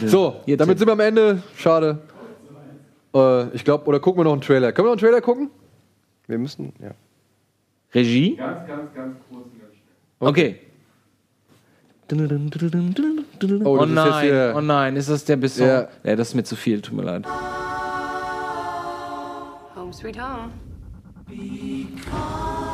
So, 0.06 0.36
damit 0.46 0.78
sind 0.78 0.86
wir 0.88 0.92
am 0.92 1.00
Ende. 1.00 1.42
Schade. 1.56 1.98
Äh, 3.14 3.48
ich 3.54 3.64
glaube, 3.64 3.86
oder 3.86 4.00
gucken 4.00 4.20
wir 4.20 4.24
noch 4.24 4.32
einen 4.32 4.40
Trailer. 4.42 4.72
Können 4.72 4.86
wir 4.86 4.90
noch 4.94 5.00
einen 5.02 5.08
Trailer 5.08 5.20
gucken? 5.20 5.50
Wir 6.26 6.38
müssen, 6.38 6.72
ja. 6.82 6.90
Regie. 7.94 8.36
Ganz, 8.36 8.66
ganz, 8.68 8.94
ganz 8.94 9.16
kurz. 9.30 9.46
Okay. 10.20 10.56
Oh, 12.12 12.16
Oh, 12.16 13.78
das 13.78 13.88
ist 13.88 13.94
jetzt 13.94 13.94
nein, 13.94 14.22
hier- 14.24 14.54
oh 14.56 14.60
nein, 14.60 14.96
ist 14.96 15.08
das 15.08 15.24
der 15.24 15.36
Bisson? 15.36 15.66
Ja. 15.66 15.88
Ja. 16.02 16.16
das 16.16 16.28
ist 16.28 16.34
mir 16.34 16.44
zu 16.44 16.54
viel, 16.56 16.80
tut 16.82 16.94
mir 16.96 17.02
leid. 17.02 17.24
Home 19.74 19.92
sweet 19.92 20.18
home. 20.18 20.50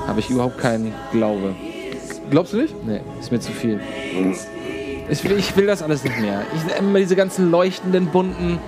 Habe 0.07 0.21
ich 0.21 0.31
überhaupt 0.31 0.59
keinen 0.59 0.93
Glaube. 1.13 1.55
Glaubst 2.31 2.53
du 2.53 2.59
nicht? 2.59 2.75
Nee, 2.87 3.01
ist 3.21 3.31
mir 3.33 3.41
zu 3.41 3.53
viel. 3.53 3.81
Ich 5.09 5.25
will, 5.25 5.39
ich 5.39 5.57
will 5.57 5.67
das 5.67 5.83
alles 5.83 6.05
nicht 6.05 6.19
mehr. 6.21 6.43
Ich, 6.55 6.79
immer 6.79 6.99
diese 6.99 7.17
ganzen 7.17 7.51
leuchtenden, 7.51 8.07
bunten. 8.07 8.59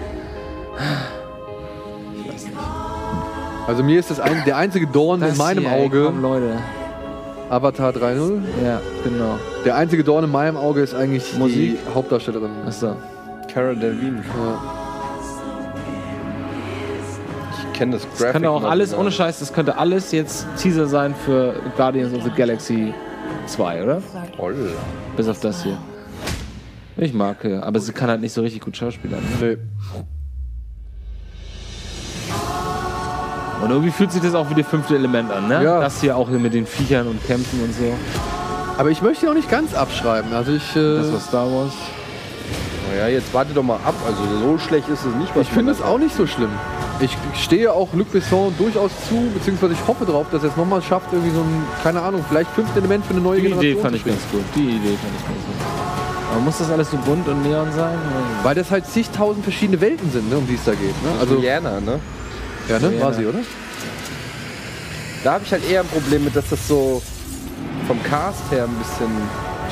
Also 3.66 3.82
mir 3.84 4.00
ist 4.00 4.10
das 4.10 4.18
ein, 4.18 4.42
der 4.44 4.56
einzige 4.56 4.86
Dorn 4.86 5.20
Das 5.20 5.32
in 5.32 5.38
meinem 5.38 5.64
hier, 5.64 5.72
ey, 5.72 5.84
Auge. 5.84 6.04
Komm, 6.06 6.20
Leute. 6.22 6.58
Avatar 7.48 7.92
3.0. 7.92 8.40
Ja, 8.64 8.80
genau. 9.04 9.38
Der 9.64 9.76
einzige 9.76 10.02
Dorn 10.02 10.24
in 10.24 10.30
meinem 10.30 10.56
Auge 10.56 10.80
ist 10.80 10.94
eigentlich 10.94 11.36
Musik. 11.38 11.78
die 11.84 11.94
Hauptdarstellerin. 11.94 12.50
Achso. 12.66 12.96
Cara 13.52 13.74
Delevingne. 13.74 14.22
Ich 14.22 14.81
kenne 17.82 17.92
das 17.96 18.02
Das 18.02 18.18
Graphic. 18.18 18.32
könnte 18.32 18.50
auch 18.50 18.64
alles, 18.64 18.94
ohne 18.94 19.10
Scheiß, 19.12 19.38
das 19.40 19.52
könnte 19.52 19.76
alles 19.76 20.12
jetzt 20.12 20.46
Teaser 20.56 20.86
sein 20.86 21.14
für 21.24 21.54
Guardians 21.76 22.14
of 22.14 22.22
the 22.24 22.30
Galaxy 22.30 22.94
2, 23.46 23.82
oder? 23.82 24.02
Holla. 24.38 24.56
Bis 25.16 25.28
auf 25.28 25.40
das 25.40 25.62
hier. 25.62 25.76
Ich 26.96 27.12
mag, 27.14 27.42
ja. 27.44 27.62
Aber 27.62 27.80
sie 27.80 27.92
kann 27.92 28.08
halt 28.10 28.20
nicht 28.20 28.32
so 28.32 28.42
richtig 28.42 28.60
gut 28.62 28.76
Schauspielern. 28.76 29.20
Ne? 29.40 29.46
Nee. 29.46 29.56
Und 33.62 33.70
irgendwie 33.70 33.90
fühlt 33.92 34.10
sich 34.10 34.20
das 34.22 34.34
auch 34.34 34.50
wie 34.50 34.54
das 34.60 34.66
fünfte 34.66 34.94
Element 34.96 35.30
an, 35.30 35.46
ne? 35.48 35.62
Ja. 35.62 35.80
Das 35.80 36.00
hier 36.00 36.16
auch 36.16 36.28
hier 36.28 36.38
mit 36.38 36.52
den 36.52 36.66
Viechern 36.66 37.06
und 37.06 37.24
Kämpfen 37.26 37.62
und 37.62 37.72
so. 37.72 37.92
Aber 38.76 38.90
ich 38.90 39.02
möchte 39.02 39.26
ihn 39.26 39.30
auch 39.30 39.34
nicht 39.36 39.50
ganz 39.50 39.74
abschreiben. 39.74 40.32
Also 40.34 40.52
ich, 40.52 40.74
äh, 40.76 40.96
Das 40.96 41.12
war 41.12 41.20
Star 41.20 41.46
Wars. 41.46 41.72
Naja, 42.90 43.08
jetzt 43.08 43.32
warte 43.32 43.54
doch 43.54 43.62
mal 43.62 43.76
ab. 43.76 43.94
Also 44.06 44.22
so 44.40 44.58
schlecht 44.58 44.88
ist 44.88 45.04
es 45.04 45.14
nicht. 45.14 45.34
was 45.36 45.42
ich 45.42 45.48
finde 45.52 45.72
es 45.72 45.80
auch 45.80 45.98
nicht 45.98 46.14
so 46.14 46.26
schlimm. 46.26 46.50
Ich 47.00 47.16
stehe 47.42 47.72
auch 47.72 47.88
Luc 47.94 48.12
Besson 48.12 48.54
durchaus 48.58 48.90
zu, 49.08 49.30
beziehungsweise 49.34 49.72
ich 49.72 49.88
hoffe 49.88 50.04
darauf, 50.04 50.26
dass 50.30 50.42
er 50.42 50.50
es 50.50 50.56
nochmal 50.56 50.82
schafft, 50.82 51.12
irgendwie 51.12 51.34
so 51.34 51.40
ein, 51.40 51.64
keine 51.82 52.00
Ahnung, 52.00 52.24
vielleicht 52.28 52.50
fünfte 52.50 52.78
Element 52.78 53.04
für 53.04 53.12
eine 53.12 53.20
neue 53.20 53.36
Die 53.40 53.42
Generation 53.42 53.72
Idee 53.72 53.82
fand 53.82 53.96
ich 53.96 54.04
ganz 54.04 54.20
gut. 54.30 54.42
Die 54.54 54.60
Idee 54.60 54.96
fand 54.96 55.14
ich 55.18 55.24
ganz 55.26 55.46
gut. 55.46 55.82
Aber 56.32 56.40
muss 56.40 56.58
das 56.58 56.70
alles 56.70 56.90
so 56.90 56.96
bunt 56.98 57.28
und 57.28 57.42
neon 57.42 57.72
sein? 57.72 57.98
Weil 58.42 58.54
das 58.54 58.70
halt 58.70 58.86
zigtausend 58.86 59.44
verschiedene 59.44 59.80
Welten 59.80 60.10
sind, 60.10 60.30
ne, 60.30 60.38
um 60.38 60.46
die 60.46 60.54
es 60.54 60.64
da 60.64 60.72
geht. 60.72 61.02
Ne? 61.02 61.10
Also 61.20 61.36
Rihanna, 61.36 61.80
ne? 61.80 62.00
ja, 62.68 62.78
ne? 62.78 63.00
War 63.00 63.12
sie, 63.12 63.26
oder? 63.26 63.40
Da 65.24 65.34
habe 65.34 65.44
ich 65.44 65.52
halt 65.52 65.68
eher 65.68 65.80
ein 65.80 65.86
Problem 65.88 66.24
mit, 66.24 66.34
dass 66.34 66.48
das 66.48 66.66
so 66.66 67.02
vom 67.86 68.02
Cast 68.04 68.50
her 68.50 68.64
ein 68.64 68.74
bisschen. 68.76 69.10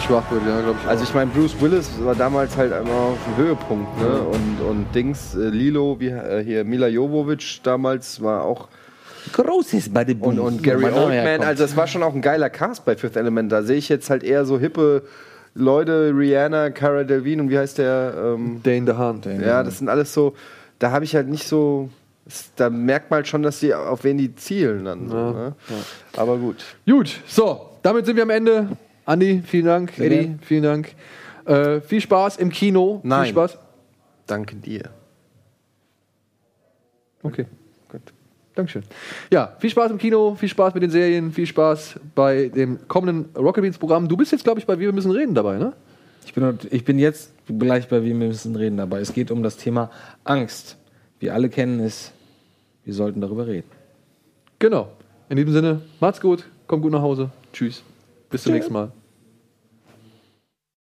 Schwach 0.00 0.30
wird, 0.30 0.42
ja, 0.46 0.60
glaube 0.60 0.78
ich. 0.82 0.88
Also 0.88 1.04
auch. 1.04 1.08
ich 1.08 1.14
meine, 1.14 1.30
Bruce 1.30 1.60
Willis 1.60 1.90
war 2.02 2.14
damals 2.14 2.56
halt 2.56 2.72
einmal 2.72 2.94
auf 2.94 3.18
dem 3.26 3.44
Höhepunkt, 3.44 4.00
ne? 4.00 4.20
Und, 4.20 4.68
und 4.68 4.94
Dings, 4.94 5.34
äh, 5.34 5.48
Lilo, 5.48 5.98
wie 5.98 6.08
äh, 6.08 6.42
hier 6.44 6.64
Mila 6.64 6.88
Jovovich 6.88 7.60
damals 7.62 8.22
war 8.22 8.44
auch. 8.44 8.68
Großes 9.32 9.92
bei 9.92 10.04
den 10.04 10.20
Und, 10.20 10.38
und 10.38 10.62
Gary 10.62 10.84
Oldman, 10.84 11.42
also 11.42 11.62
das 11.62 11.76
war 11.76 11.86
schon 11.86 12.02
auch 12.02 12.14
ein 12.14 12.22
geiler 12.22 12.50
Cast 12.50 12.84
bei 12.84 12.96
Fifth 12.96 13.16
Element. 13.16 13.52
Da 13.52 13.62
sehe 13.62 13.76
ich 13.76 13.88
jetzt 13.88 14.10
halt 14.10 14.24
eher 14.24 14.44
so 14.44 14.58
hippe 14.58 15.02
Leute, 15.54 16.12
Rihanna, 16.14 16.70
Cara 16.70 17.04
Delvine 17.04 17.42
und 17.42 17.50
wie 17.50 17.58
heißt 17.58 17.78
der? 17.78 18.14
Ähm, 18.16 18.62
Day 18.64 18.78
in 18.78 18.86
the 18.86 18.94
Hand. 18.94 19.26
ja, 19.26 19.62
das 19.62 19.78
sind 19.78 19.88
alles 19.88 20.14
so, 20.14 20.34
da 20.78 20.90
habe 20.90 21.04
ich 21.04 21.14
halt 21.14 21.28
nicht 21.28 21.46
so, 21.46 21.90
da 22.56 22.70
merkt 22.70 23.10
man 23.10 23.18
halt 23.18 23.28
schon, 23.28 23.42
dass 23.42 23.60
die 23.60 23.74
auf 23.74 24.04
wen 24.04 24.16
die 24.16 24.34
zielen 24.34 24.84
dann. 24.84 25.08
So, 25.08 25.16
ne? 25.16 25.52
Aber 26.16 26.36
gut. 26.36 26.64
Gut, 26.86 27.20
so, 27.26 27.70
damit 27.82 28.06
sind 28.06 28.16
wir 28.16 28.22
am 28.22 28.30
Ende. 28.30 28.68
Andi, 29.10 29.42
vielen 29.44 29.66
Dank. 29.66 29.92
Sehr 29.96 30.06
Eddie, 30.06 30.26
gern. 30.26 30.38
vielen 30.40 30.62
Dank. 30.62 30.94
Äh, 31.44 31.80
viel 31.80 32.00
Spaß 32.00 32.36
im 32.36 32.50
Kino. 32.50 33.00
Nein. 33.02 33.24
Viel 33.24 33.32
Spaß. 33.32 33.58
Danke 34.28 34.54
dir. 34.54 34.90
Okay, 37.24 37.46
gut. 37.88 38.02
Dankeschön. 38.54 38.84
Ja, 39.32 39.56
viel 39.58 39.70
Spaß 39.70 39.90
im 39.90 39.98
Kino, 39.98 40.36
viel 40.36 40.48
Spaß 40.48 40.74
mit 40.74 40.84
den 40.84 40.90
Serien, 40.90 41.32
viel 41.32 41.46
Spaß 41.46 41.98
bei 42.14 42.48
dem 42.54 42.86
kommenden 42.86 43.34
Rocket 43.36 43.62
Beans 43.62 43.78
Programm. 43.78 44.06
Du 44.06 44.16
bist 44.16 44.30
jetzt, 44.30 44.44
glaube 44.44 44.60
ich, 44.60 44.66
bei 44.66 44.78
Wir 44.78 44.92
müssen 44.92 45.10
reden 45.10 45.34
dabei, 45.34 45.58
ne? 45.58 45.72
Ich 46.24 46.32
bin, 46.32 46.58
ich 46.70 46.84
bin 46.84 47.00
jetzt 47.00 47.32
gleich 47.58 47.88
bei 47.88 48.04
Wir 48.04 48.14
müssen 48.14 48.54
reden 48.54 48.76
dabei. 48.76 49.00
Es 49.00 49.12
geht 49.12 49.32
um 49.32 49.42
das 49.42 49.56
Thema 49.56 49.90
Angst. 50.22 50.76
Wir 51.18 51.34
alle 51.34 51.48
kennen 51.48 51.80
es. 51.80 52.12
Wir 52.84 52.94
sollten 52.94 53.20
darüber 53.20 53.48
reden. 53.48 53.68
Genau. 54.60 54.92
In 55.28 55.36
diesem 55.36 55.52
Sinne, 55.52 55.80
macht's 55.98 56.20
gut, 56.20 56.44
kommt 56.68 56.82
gut 56.82 56.92
nach 56.92 57.02
Hause. 57.02 57.30
Tschüss. 57.52 57.82
Bis 58.30 58.44
zum 58.44 58.52
nächsten 58.52 58.72
Mal. 58.72 58.92